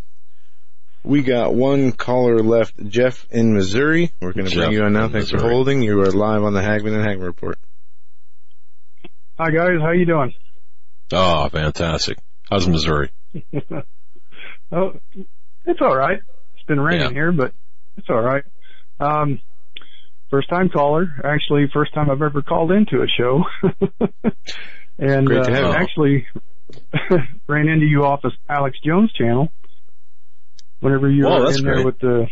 We 1.03 1.23
got 1.23 1.55
one 1.55 1.93
caller 1.93 2.39
left, 2.41 2.75
Jeff 2.89 3.27
in 3.31 3.55
Missouri. 3.55 4.13
We're 4.21 4.33
going 4.33 4.47
to 4.47 4.55
bring 4.55 4.73
you 4.73 4.83
on 4.85 4.93
now. 4.93 5.07
in 5.07 5.13
Thanks 5.13 5.31
for 5.31 5.41
holding. 5.41 5.81
You 5.81 6.01
are 6.03 6.11
live 6.11 6.43
on 6.43 6.53
the 6.53 6.61
Hagmann 6.61 6.95
and 6.95 7.05
Hagmann 7.07 7.25
Report. 7.27 7.59
Hi 9.39 9.51
guys, 9.51 9.81
how 9.81 9.93
you 9.93 10.05
doing? 10.05 10.35
Oh, 11.13 11.49
fantastic. 11.49 12.19
How's 12.51 12.67
Missouri? 12.69 13.11
Oh, 14.71 15.01
it's 15.65 15.81
all 15.81 15.97
right. 15.97 16.19
It's 16.55 16.65
been 16.67 16.79
raining 16.81 17.07
Yeah. 17.09 17.13
here, 17.13 17.33
but 17.33 17.55
it's 17.97 18.11
all 18.11 18.21
right. 18.21 18.45
Um, 19.01 19.41
first 20.31 20.49
time 20.49 20.69
caller. 20.69 21.09
Actually, 21.25 21.67
first 21.73 21.95
time 21.95 22.11
I've 22.11 22.23
ever 22.23 22.43
called 22.43 22.71
into 22.73 23.03
a 23.03 23.07
show. 23.09 23.45
and 24.99 25.27
Great 25.27 25.49
uh, 25.49 25.73
actually 25.73 26.27
ran 27.47 27.69
into 27.69 27.87
you 27.87 28.05
off 28.05 28.21
of 28.25 28.33
Alex 28.49 28.79
Jones 28.85 29.13
channel. 29.13 29.49
Whenever 30.81 31.11
you 31.11 31.25
Whoa, 31.25 31.41
were 31.45 31.53
in 31.53 31.65
there 31.65 31.85
with 31.85 31.99
the 31.99 32.27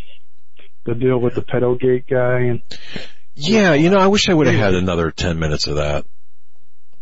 the 0.84 0.94
deal 0.94 1.18
with 1.18 1.34
the 1.34 1.42
pedo 1.42 1.78
gate 1.78 2.06
guy 2.08 2.42
and 2.42 2.62
Yeah, 3.34 3.74
you 3.74 3.90
know, 3.90 3.98
I 3.98 4.06
wish 4.06 4.28
I 4.28 4.34
would 4.34 4.46
have 4.46 4.54
had 4.56 4.74
another 4.74 5.10
ten 5.10 5.38
minutes 5.38 5.66
of 5.66 5.76
that. 5.76 6.06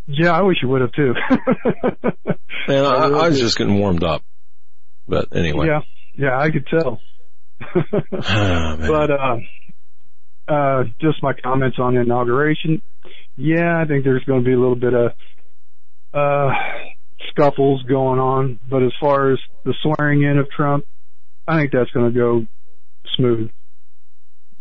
yeah, 0.06 0.32
I 0.32 0.42
wish 0.42 0.58
you 0.62 0.68
would 0.68 0.80
have 0.80 0.92
too. 0.92 1.12
Man, 2.68 2.84
I, 2.84 3.08
I 3.08 3.28
was 3.28 3.38
just 3.38 3.58
getting 3.58 3.78
warmed 3.78 4.02
up. 4.02 4.22
But 5.06 5.36
anyway. 5.36 5.66
Yeah, 5.66 5.80
yeah, 6.16 6.38
I 6.38 6.50
could 6.50 6.66
tell. 6.66 6.98
Man. 7.74 8.86
but 8.86 9.10
uh, 9.10 9.36
uh, 10.48 10.84
just 11.00 11.22
my 11.22 11.32
comments 11.32 11.78
on 11.78 11.94
the 11.94 12.00
inauguration. 12.00 12.82
Yeah, 13.36 13.80
I 13.82 13.86
think 13.86 14.04
there's 14.04 14.24
going 14.24 14.40
to 14.40 14.44
be 14.44 14.52
a 14.52 14.58
little 14.58 14.76
bit 14.76 14.94
of 14.94 15.12
uh, 16.12 16.50
scuffles 17.30 17.82
going 17.84 18.18
on, 18.20 18.60
but 18.68 18.82
as 18.82 18.92
far 19.00 19.32
as 19.32 19.38
the 19.64 19.74
swearing 19.82 20.22
in 20.22 20.38
of 20.38 20.48
Trump, 20.50 20.84
I 21.48 21.58
think 21.58 21.72
that's 21.72 21.90
going 21.90 22.12
to 22.12 22.18
go 22.18 22.46
smooth. 23.16 23.50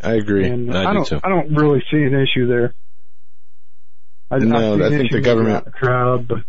I 0.01 0.13
agree. 0.13 0.47
And 0.47 0.75
I 0.75 0.83
I, 0.83 0.87
do 0.87 0.93
don't, 0.95 1.07
too. 1.07 1.19
I 1.23 1.29
don't 1.29 1.55
really 1.55 1.81
see 1.91 1.97
an 2.03 2.13
issue 2.13 2.47
there. 2.47 2.73
I, 4.31 4.39
No, 4.39 4.77
see 4.77 4.83
I 4.83 4.89
think 4.89 5.11
the 5.11 5.21
government- 5.21 5.65
the 5.65 5.71
crowd, 5.71 6.27
but 6.27 6.39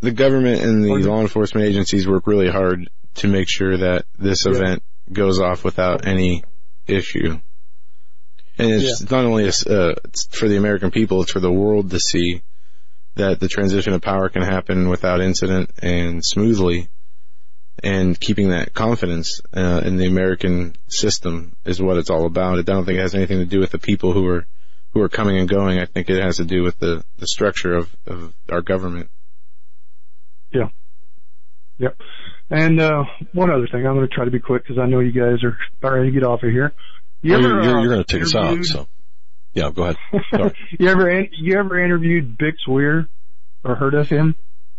the 0.00 0.12
government 0.12 0.60
and 0.62 0.84
the 0.84 0.90
Or 0.90 1.00
the- 1.00 1.08
law 1.08 1.20
enforcement 1.20 1.66
agencies 1.66 2.06
work 2.06 2.26
really 2.26 2.48
hard 2.50 2.88
to 3.16 3.28
make 3.28 3.48
sure 3.48 3.76
that 3.78 4.04
this 4.18 4.44
Yeah. 4.44 4.52
event 4.52 4.82
goes 5.12 5.40
off 5.40 5.64
without 5.64 6.06
any 6.06 6.44
issue. 6.86 7.38
And 8.58 8.70
it's 8.70 9.00
Yeah. 9.02 9.06
not 9.10 9.24
only 9.24 9.44
a 9.44 9.48
uh, 9.48 9.94
it's 10.04 10.26
for 10.26 10.48
the 10.48 10.56
American 10.56 10.90
people, 10.90 11.22
it's 11.22 11.32
for 11.32 11.40
the 11.40 11.50
world 11.52 11.90
to 11.90 11.98
see 11.98 12.42
that 13.16 13.40
the 13.40 13.48
transition 13.48 13.92
of 13.92 14.02
power 14.02 14.28
can 14.28 14.42
happen 14.42 14.88
without 14.88 15.20
incident 15.20 15.70
and 15.80 16.24
smoothly. 16.24 16.88
And 17.82 18.18
keeping 18.18 18.50
that 18.50 18.72
confidence 18.72 19.40
uh, 19.52 19.82
in 19.84 19.96
the 19.96 20.06
American 20.06 20.76
system 20.86 21.56
is 21.64 21.82
what 21.82 21.96
it's 21.98 22.08
all 22.08 22.24
about. 22.24 22.58
I 22.58 22.62
don't 22.62 22.84
think 22.84 22.98
it 22.98 23.02
has 23.02 23.14
anything 23.16 23.38
to 23.40 23.44
do 23.46 23.58
with 23.58 23.70
the 23.72 23.78
people 23.78 24.12
who 24.12 24.26
are 24.28 24.46
who 24.92 25.02
are 25.02 25.08
coming 25.08 25.36
and 25.38 25.48
going. 25.48 25.80
I 25.80 25.86
think 25.86 26.08
it 26.08 26.22
has 26.22 26.36
to 26.36 26.44
do 26.44 26.62
with 26.62 26.78
the, 26.78 27.04
the 27.18 27.26
structure 27.26 27.74
of, 27.74 27.94
of 28.06 28.32
our 28.48 28.62
government. 28.62 29.10
Yeah. 30.52 30.68
Yep. 31.78 31.96
And 32.50 32.80
uh 32.80 33.04
one 33.32 33.50
other 33.50 33.66
thing, 33.66 33.84
I'm 33.86 33.96
going 33.96 34.08
to 34.08 34.14
try 34.14 34.24
to 34.24 34.30
be 34.30 34.38
quick 34.38 34.62
because 34.62 34.78
I 34.78 34.86
know 34.86 35.00
you 35.00 35.10
guys 35.12 35.42
are 35.42 35.58
ready 35.82 36.10
to 36.10 36.14
get 36.14 36.24
off 36.24 36.44
of 36.44 36.50
here. 36.50 36.72
You 37.24 37.34
ever, 37.36 37.42
you're, 37.42 37.62
you're, 37.62 37.80
you're 37.80 37.92
going 37.94 38.04
to 38.04 38.12
take 38.12 38.22
us 38.22 38.34
out, 38.34 38.62
so. 38.64 38.86
Yeah, 39.54 39.70
go 39.70 39.84
ahead. 39.84 39.96
Sorry. 40.30 40.54
you 40.78 40.88
ever 40.88 41.22
you 41.32 41.58
ever 41.58 41.82
interviewed 41.82 42.36
Bix 42.36 42.68
Weir 42.68 43.08
or 43.64 43.74
heard 43.76 43.94
of 43.94 44.10
him? 44.10 44.34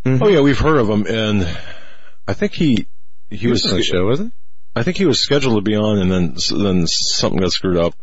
Oh 0.05 0.27
yeah, 0.27 0.41
we've 0.41 0.59
heard 0.59 0.77
of 0.77 0.87
him, 0.87 1.07
and 1.07 1.43
I 2.27 2.33
think 2.33 2.53
he 2.53 2.85
he, 3.31 3.37
He 3.37 3.47
was, 3.47 3.63
was 3.63 3.71
on 3.71 3.79
the 3.79 3.83
show, 3.83 4.05
wasn't 4.05 4.33
I 4.75 4.83
think 4.83 4.97
he 4.97 5.05
was 5.05 5.21
scheduled 5.21 5.55
to 5.55 5.61
be 5.61 5.75
on, 5.75 5.97
and 5.97 6.11
then 6.11 6.35
then 6.51 6.85
something 6.85 7.39
got 7.39 7.51
screwed 7.51 7.77
up. 7.77 7.95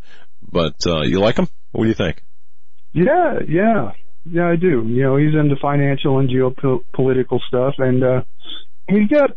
But 0.43 0.75
uh, 0.87 1.03
you 1.03 1.21
like 1.21 1.37
him? 1.37 1.47
What 1.71 1.85
do 1.85 1.89
you 1.89 1.95
think? 1.95 2.21
Yeah, 2.93 3.39
yeah, 3.47 3.93
yeah. 4.25 4.49
I 4.49 4.57
do. 4.57 4.85
You 4.89 5.03
know, 5.05 5.17
he's 5.19 5.35
into 5.35 5.55
financial 5.63 6.19
and 6.19 6.29
geopolitical 6.29 7.39
stuff, 7.47 7.75
and 7.79 8.03
uh 8.03 8.23
he's 8.89 9.09
got 9.09 9.37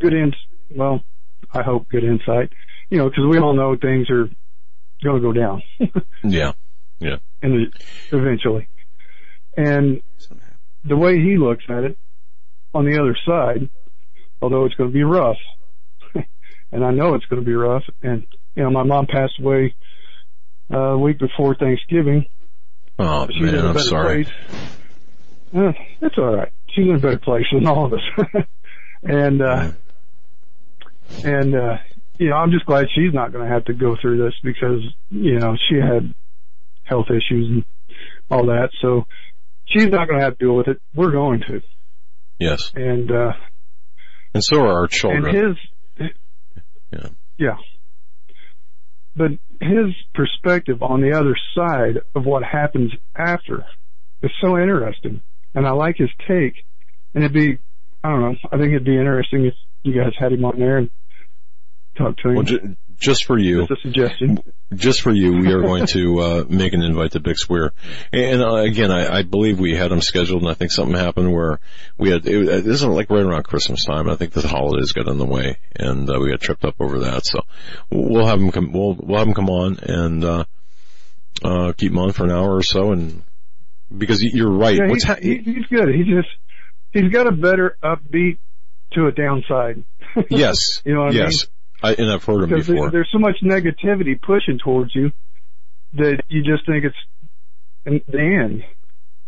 good 0.00 0.12
ins. 0.12 0.34
Well, 0.74 1.04
I 1.52 1.62
hope 1.62 1.88
good 1.88 2.02
insight. 2.04 2.52
You 2.90 2.98
know, 2.98 3.08
because 3.08 3.26
we 3.28 3.38
all 3.38 3.54
know 3.54 3.76
things 3.76 4.08
are 4.10 4.28
going 5.02 5.16
to 5.16 5.20
go 5.20 5.32
down. 5.32 5.62
Yeah, 7.00 7.16
in 7.42 7.70
the, 8.10 8.16
eventually. 8.16 8.68
And 9.56 10.02
the 10.84 10.96
way 10.96 11.18
he 11.20 11.36
looks 11.36 11.64
at 11.68 11.84
it, 11.84 11.98
on 12.74 12.84
the 12.84 12.98
other 13.00 13.16
side, 13.26 13.68
although 14.42 14.64
it's 14.64 14.74
going 14.74 14.90
to 14.90 14.94
be 14.94 15.04
rough, 15.04 15.36
and 16.72 16.84
I 16.84 16.90
know 16.90 17.14
it's 17.14 17.26
going 17.26 17.42
to 17.42 17.46
be 17.46 17.54
rough, 17.54 17.84
and 18.02 18.26
you 18.54 18.62
know, 18.64 18.70
my 18.70 18.82
mom 18.82 19.06
passed 19.06 19.38
away 19.38 19.74
uh, 20.72 20.78
a 20.78 20.98
week 20.98 21.18
before 21.18 21.54
Thanksgiving. 21.54 22.26
Oh 22.98 23.28
She's 23.30 23.42
man, 23.42 23.54
a 23.54 23.68
I'm 23.68 23.78
sorry. 23.78 24.26
Uh, 25.54 25.72
it's 26.00 26.18
all 26.18 26.36
right. 26.36 26.52
She's 26.70 26.84
in 26.84 26.96
a 26.96 26.98
better 26.98 27.18
place 27.18 27.46
than 27.52 27.66
all 27.66 27.86
of 27.86 27.92
us. 27.92 28.44
and 29.02 29.40
uh 29.40 29.70
and 31.24 31.54
uh 31.54 31.76
you 32.18 32.30
know, 32.30 32.36
I'm 32.36 32.50
just 32.50 32.66
glad 32.66 32.86
she's 32.94 33.14
not 33.14 33.32
going 33.32 33.46
to 33.46 33.52
have 33.52 33.64
to 33.66 33.72
go 33.74 33.96
through 34.00 34.24
this 34.24 34.34
because 34.42 34.80
you 35.10 35.38
know 35.38 35.56
she 35.68 35.76
had 35.76 36.14
health 36.84 37.06
issues 37.10 37.48
and 37.48 37.64
all 38.30 38.46
that. 38.46 38.70
So 38.82 39.06
she's 39.66 39.88
not 39.88 40.08
going 40.08 40.18
to 40.20 40.24
have 40.24 40.38
to 40.38 40.44
deal 40.44 40.56
with 40.56 40.68
it. 40.68 40.80
We're 40.94 41.12
going 41.12 41.40
to. 41.48 41.60
Yes, 42.38 42.70
And 42.74 43.10
uh 43.10 43.32
and 44.34 44.44
so 44.44 44.60
are 44.60 44.80
our 44.82 44.86
children. 44.86 45.26
and 45.26 45.56
his 45.98 46.10
Yeah. 46.92 47.08
yeah. 47.38 47.56
But 49.16 49.32
his 49.60 49.92
perspective 50.14 50.82
on 50.82 51.00
the 51.00 51.12
other 51.18 51.34
side 51.56 52.00
of 52.14 52.24
what 52.24 52.44
happens 52.44 52.92
after 53.16 53.64
is 54.22 54.30
so 54.40 54.56
interesting. 54.56 55.20
And 55.54 55.66
I 55.66 55.72
like 55.72 55.96
his 55.96 56.10
take. 56.28 56.54
And 57.14 57.24
it'd 57.24 57.34
be, 57.34 57.58
I 58.04 58.10
don't 58.10 58.20
know, 58.20 58.36
I 58.52 58.56
think 58.58 58.68
it'd 58.68 58.84
be 58.84 58.96
interesting 58.96 59.46
if 59.46 59.54
you 59.82 59.94
guys 60.00 60.12
had 60.18 60.32
him 60.32 60.44
on 60.44 60.58
there 60.60 60.78
and 60.78 60.90
talked 61.98 62.20
to 62.22 62.28
him. 62.30 62.34
Well, 62.36 62.44
ju- 62.44 62.76
just 62.98 63.26
for 63.26 63.38
you, 63.38 63.60
Just 63.66 63.70
a 63.70 63.76
suggestion. 63.82 64.42
just 64.74 65.02
for 65.02 65.12
you, 65.12 65.32
we 65.38 65.52
are 65.52 65.60
going 65.62 65.86
to 65.88 66.18
uh, 66.18 66.44
make 66.48 66.72
an 66.72 66.82
invite 66.82 67.12
to 67.12 67.20
Bix 67.20 67.48
Weir. 67.48 67.72
And 68.12 68.42
uh, 68.42 68.56
again, 68.56 68.90
I, 68.90 69.18
I 69.18 69.22
believe 69.22 69.60
we 69.60 69.76
had 69.76 69.92
him 69.92 70.00
scheduled, 70.02 70.42
and 70.42 70.50
I 70.50 70.54
think 70.54 70.72
something 70.72 70.96
happened 70.96 71.32
where 71.32 71.60
we 71.96 72.10
had. 72.10 72.26
It, 72.26 72.64
this 72.64 72.82
is 72.82 72.84
like 72.84 73.08
right 73.10 73.22
around 73.24 73.44
Christmas 73.44 73.84
time. 73.84 74.08
I 74.08 74.16
think 74.16 74.32
the 74.32 74.46
holidays 74.48 74.90
got 74.92 75.06
in 75.06 75.18
the 75.18 75.24
way, 75.26 75.58
and 75.76 76.10
uh, 76.10 76.18
we 76.18 76.30
got 76.30 76.40
tripped 76.40 76.64
up 76.64 76.74
over 76.80 77.00
that. 77.00 77.24
So 77.24 77.42
we'll 77.90 78.26
have 78.26 78.40
him 78.40 78.50
come. 78.50 78.72
We'll 78.72 78.94
we'll 78.98 79.18
have 79.18 79.28
him 79.28 79.34
come 79.34 79.48
on 79.50 79.78
and 79.80 80.24
uh, 80.24 80.44
uh, 81.44 81.72
keep 81.76 81.92
him 81.92 81.98
on 81.98 82.12
for 82.12 82.24
an 82.24 82.32
hour 82.32 82.56
or 82.56 82.62
so, 82.64 82.90
and 82.90 83.22
because 83.96 84.20
you're 84.22 84.50
right. 84.50 84.76
Yeah, 84.76 84.88
he's, 84.88 85.04
ha- 85.04 85.16
he, 85.22 85.38
he's 85.38 85.66
good. 85.66 85.88
He 85.94 86.02
just, 86.02 86.28
he's 86.92 87.12
got 87.12 87.26
a 87.28 87.32
better 87.32 87.76
upbeat 87.82 88.38
to 88.94 89.06
a 89.06 89.12
downside. 89.12 89.84
yes, 90.30 90.82
You 90.84 90.94
know 90.94 91.02
what 91.04 91.14
I 91.14 91.18
yes, 91.18 91.46
I, 91.82 91.94
and 91.94 92.10
I've 92.10 92.24
heard 92.24 92.42
him 92.42 92.48
because 92.48 92.66
there, 92.66 92.76
before. 92.76 92.90
there's 92.90 93.08
so 93.12 93.18
much 93.18 93.36
negativity 93.42 94.20
pushing 94.20 94.58
towards 94.62 94.94
you 94.94 95.12
that 95.94 96.22
you 96.28 96.42
just 96.42 96.66
think 96.66 96.84
it's 96.84 98.04
the 98.06 98.18
end 98.18 98.64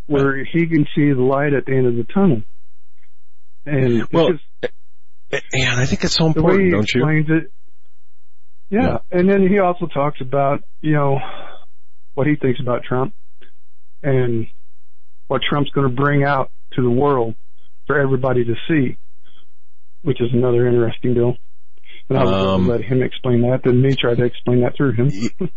where 0.07 0.45
he 0.45 0.67
can 0.67 0.87
see 0.95 1.13
the 1.13 1.23
light 1.23 1.55
at 1.55 1.67
the 1.67 1.73
end 1.73 1.87
of 1.87 1.95
the 1.95 2.05
tunnel. 2.13 2.43
And 3.65 4.07
Well, 4.13 4.33
just 4.33 4.45
eh, 4.63 4.69
eh, 5.33 5.41
And 5.53 5.81
I 5.81 5.87
think 5.87 6.03
it's 6.03 6.15
so 6.15 6.33
the 6.33 6.43
way 6.43 6.55
important, 6.55 6.91
he 6.93 7.03
don't 7.03 7.29
you? 7.29 7.37
it. 7.37 7.53
Yeah. 8.71 8.81
Yeah. 8.81 8.99
And 9.13 9.29
then 9.31 9.47
he 9.49 9.59
also 9.61 9.87
talks 9.87 10.21
about, 10.21 10.65
you 10.81 10.95
know, 10.95 11.19
what 12.15 12.27
he 12.27 12.35
thinks 12.35 12.61
about 12.61 12.83
Trump 12.83 13.15
and 14.03 14.47
what 15.29 15.43
Trump's 15.49 15.71
going 15.71 15.89
to 15.89 15.95
bring 15.95 16.25
out 16.25 16.51
to 16.73 16.83
the 16.83 16.91
world 16.91 17.37
for 17.87 17.99
everybody 17.99 18.45
to 18.45 18.55
see, 18.69 18.97
which 20.03 20.21
is 20.21 20.31
another 20.33 20.67
interesting 20.67 21.15
deal. 21.15 21.37
And 22.11 22.19
I 22.19 22.25
would 22.25 22.35
Um, 22.35 22.69
let 22.69 22.83
him 22.83 23.03
explain 23.03 23.43
that 23.43 23.63
than 23.63 23.81
me 23.81 23.95
try 23.95 24.15
to 24.17 24.25
explain 24.25 24.61
that 24.63 24.77
through 24.77 24.93
him. 24.93 25.11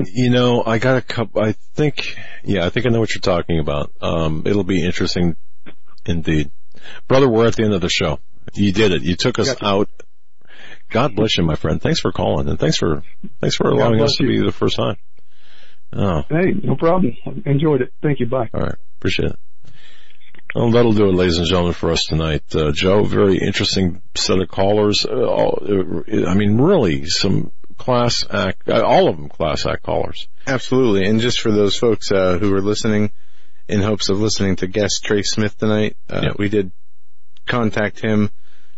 You 0.06 0.30
know, 0.30 0.64
I 0.66 0.78
got 0.78 0.98
a 0.98 1.02
couple. 1.02 1.42
I 1.42 1.54
think, 1.74 2.16
yeah, 2.44 2.66
I 2.66 2.70
think 2.70 2.86
I 2.86 2.90
know 2.90 3.00
what 3.00 3.14
you're 3.16 3.22
talking 3.22 3.58
about. 3.60 3.92
Um, 4.02 4.44
it'll 4.46 4.64
be 4.64 4.86
interesting, 4.86 5.36
indeed, 6.06 6.52
brother. 7.08 7.28
We're 7.28 7.48
at 7.48 7.56
the 7.56 7.64
end 7.64 7.74
of 7.74 7.82
the 7.82 7.90
show. 7.90 8.20
You 8.54 8.72
did 8.72 8.92
it. 8.92 9.02
You 9.02 9.16
took 9.16 9.40
us 9.40 9.48
Gotcha. 9.50 9.66
out. 9.66 9.90
God 10.92 11.16
bless 11.16 11.38
you, 11.40 11.44
my 11.44 11.56
friend. 11.56 11.82
Thanks 11.82 12.00
for 12.00 12.12
calling 12.12 12.48
and 12.48 12.60
thanks 12.60 12.78
for 12.78 13.02
thanks 13.42 13.56
for 13.56 13.70
allowing 13.70 14.00
us 14.02 14.16
to 14.18 14.24
you. 14.26 14.42
be 14.42 14.46
the 14.46 14.52
first 14.52 14.76
time. 14.76 14.98
Oh, 15.92 16.22
Hey, 16.30 16.54
no 16.64 16.76
problem. 16.76 17.16
Enjoyed 17.48 17.82
it. 17.82 17.94
Thank 18.04 18.20
you. 18.20 18.28
Bye. 18.28 18.50
all 18.54 18.62
right, 18.62 18.76
appreciate 19.00 19.32
it. 19.32 19.40
Well, 20.56 20.72
that'll 20.72 20.94
do 20.94 21.10
it, 21.10 21.16
ladies 21.16 21.38
and 21.40 21.48
gentlemen, 21.48 21.74
for 21.74 21.92
us 21.92 22.06
tonight. 22.06 22.44
Uh, 22.56 22.72
Joe, 22.72 23.04
very 23.04 23.38
interesting 23.38 24.02
set 24.16 24.40
of 24.40 24.50
callers. 24.50 25.06
Uh, 25.06 25.26
all, 25.26 25.60
uh, 25.68 26.28
I 26.28 26.36
mean, 26.36 26.58
really, 26.62 27.06
some 27.08 27.52
class 27.78 28.24
act, 28.30 28.70
uh, 28.70 28.84
all 28.86 29.10
of 29.10 29.18
them 29.18 29.30
class 29.30 29.66
act 29.66 29.82
callers. 29.84 30.28
Absolutely. 30.46 31.10
And 31.10 31.20
just 31.20 31.42
for 31.42 31.52
those 31.52 31.76
folks 31.76 32.12
uh, 32.12 32.38
who 32.38 32.54
are 32.54 32.62
listening 32.62 33.12
in 33.68 33.82
hopes 33.82 34.10
of 34.10 34.20
listening 34.20 34.58
to 34.58 34.68
guest 34.68 35.02
Trey 35.04 35.24
Smith 35.24 35.58
tonight, 35.58 35.98
uh, 36.10 36.20
Yeah. 36.24 36.30
we 36.38 36.50
did 36.50 36.72
contact 37.48 38.00
him. 38.00 38.30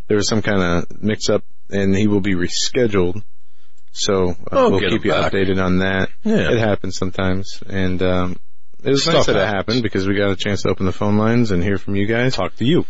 There 0.08 0.18
was 0.18 0.28
some 0.30 0.42
kind 0.42 0.62
of 0.62 1.02
mix 1.04 1.30
up 1.30 1.44
and 1.70 1.96
he 1.96 2.08
will 2.08 2.22
be 2.22 2.36
rescheduled. 2.36 3.22
So 3.92 4.36
Oh, 4.52 4.70
we'll 4.72 4.80
keep 4.90 5.04
you 5.06 5.12
updated 5.12 5.62
on 5.64 5.80
that. 5.80 6.10
Yeah. 6.24 6.52
It 6.52 6.60
happens 6.60 6.96
sometimes. 6.98 7.62
And 7.68 8.02
um, 8.02 8.38
it 8.86 8.90
was 8.92 9.08
nice 9.08 9.26
that 9.26 9.36
it 9.36 9.48
happened 9.48 9.84
because 9.84 10.08
we 10.08 10.16
got 10.16 10.32
a 10.32 10.36
chance 10.36 10.62
to 10.62 10.70
open 10.70 10.86
the 10.86 10.92
phone 10.92 11.18
lines 11.18 11.52
and 11.52 11.64
hear 11.64 11.78
from 11.78 11.96
you 11.96 12.06
guys. 12.06 12.36
Talk 12.36 12.56
to 12.58 12.66
you. 12.66 12.86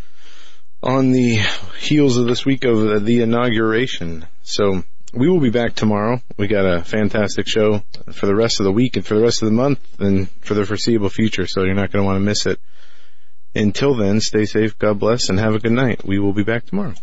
on 0.84 1.12
the 1.12 1.38
heels 1.80 2.18
of 2.18 2.28
this 2.28 2.46
week 2.46 2.64
of 2.66 3.06
the 3.06 3.22
inauguration. 3.22 4.26
So 4.44 4.84
we 5.14 5.30
will 5.30 5.40
be 5.40 5.50
back 5.50 5.74
tomorrow. 5.74 6.22
We 6.38 6.48
got 6.48 6.66
a 6.66 6.84
fantastic 6.84 7.48
show 7.48 7.84
for 8.12 8.26
the 8.26 8.36
rest 8.36 8.60
of 8.60 8.66
the 8.66 8.72
week 8.72 8.98
and 8.98 9.06
for 9.06 9.16
the 9.16 9.22
rest 9.24 9.42
of 9.42 9.48
the 9.48 9.56
month 9.56 9.80
and 10.00 10.30
for 10.42 10.54
the 10.54 10.66
foreseeable 10.66 11.10
future. 11.10 11.48
So 11.48 11.64
you're 11.64 11.74
not 11.74 11.92
going 11.92 12.04
to 12.04 12.06
want 12.06 12.18
to 12.18 12.26
miss 12.26 12.46
it. 12.46 12.60
Until 13.56 13.96
then, 13.96 14.20
stay 14.20 14.46
safe, 14.46 14.78
God 14.78 15.00
bless, 15.00 15.30
and 15.30 15.40
have 15.40 15.56
a 15.56 15.60
good 15.60 15.72
night. 15.72 16.06
We 16.06 16.20
will 16.20 16.34
be 16.34 16.44
back 16.44 16.66
tomorrow. 16.66 16.94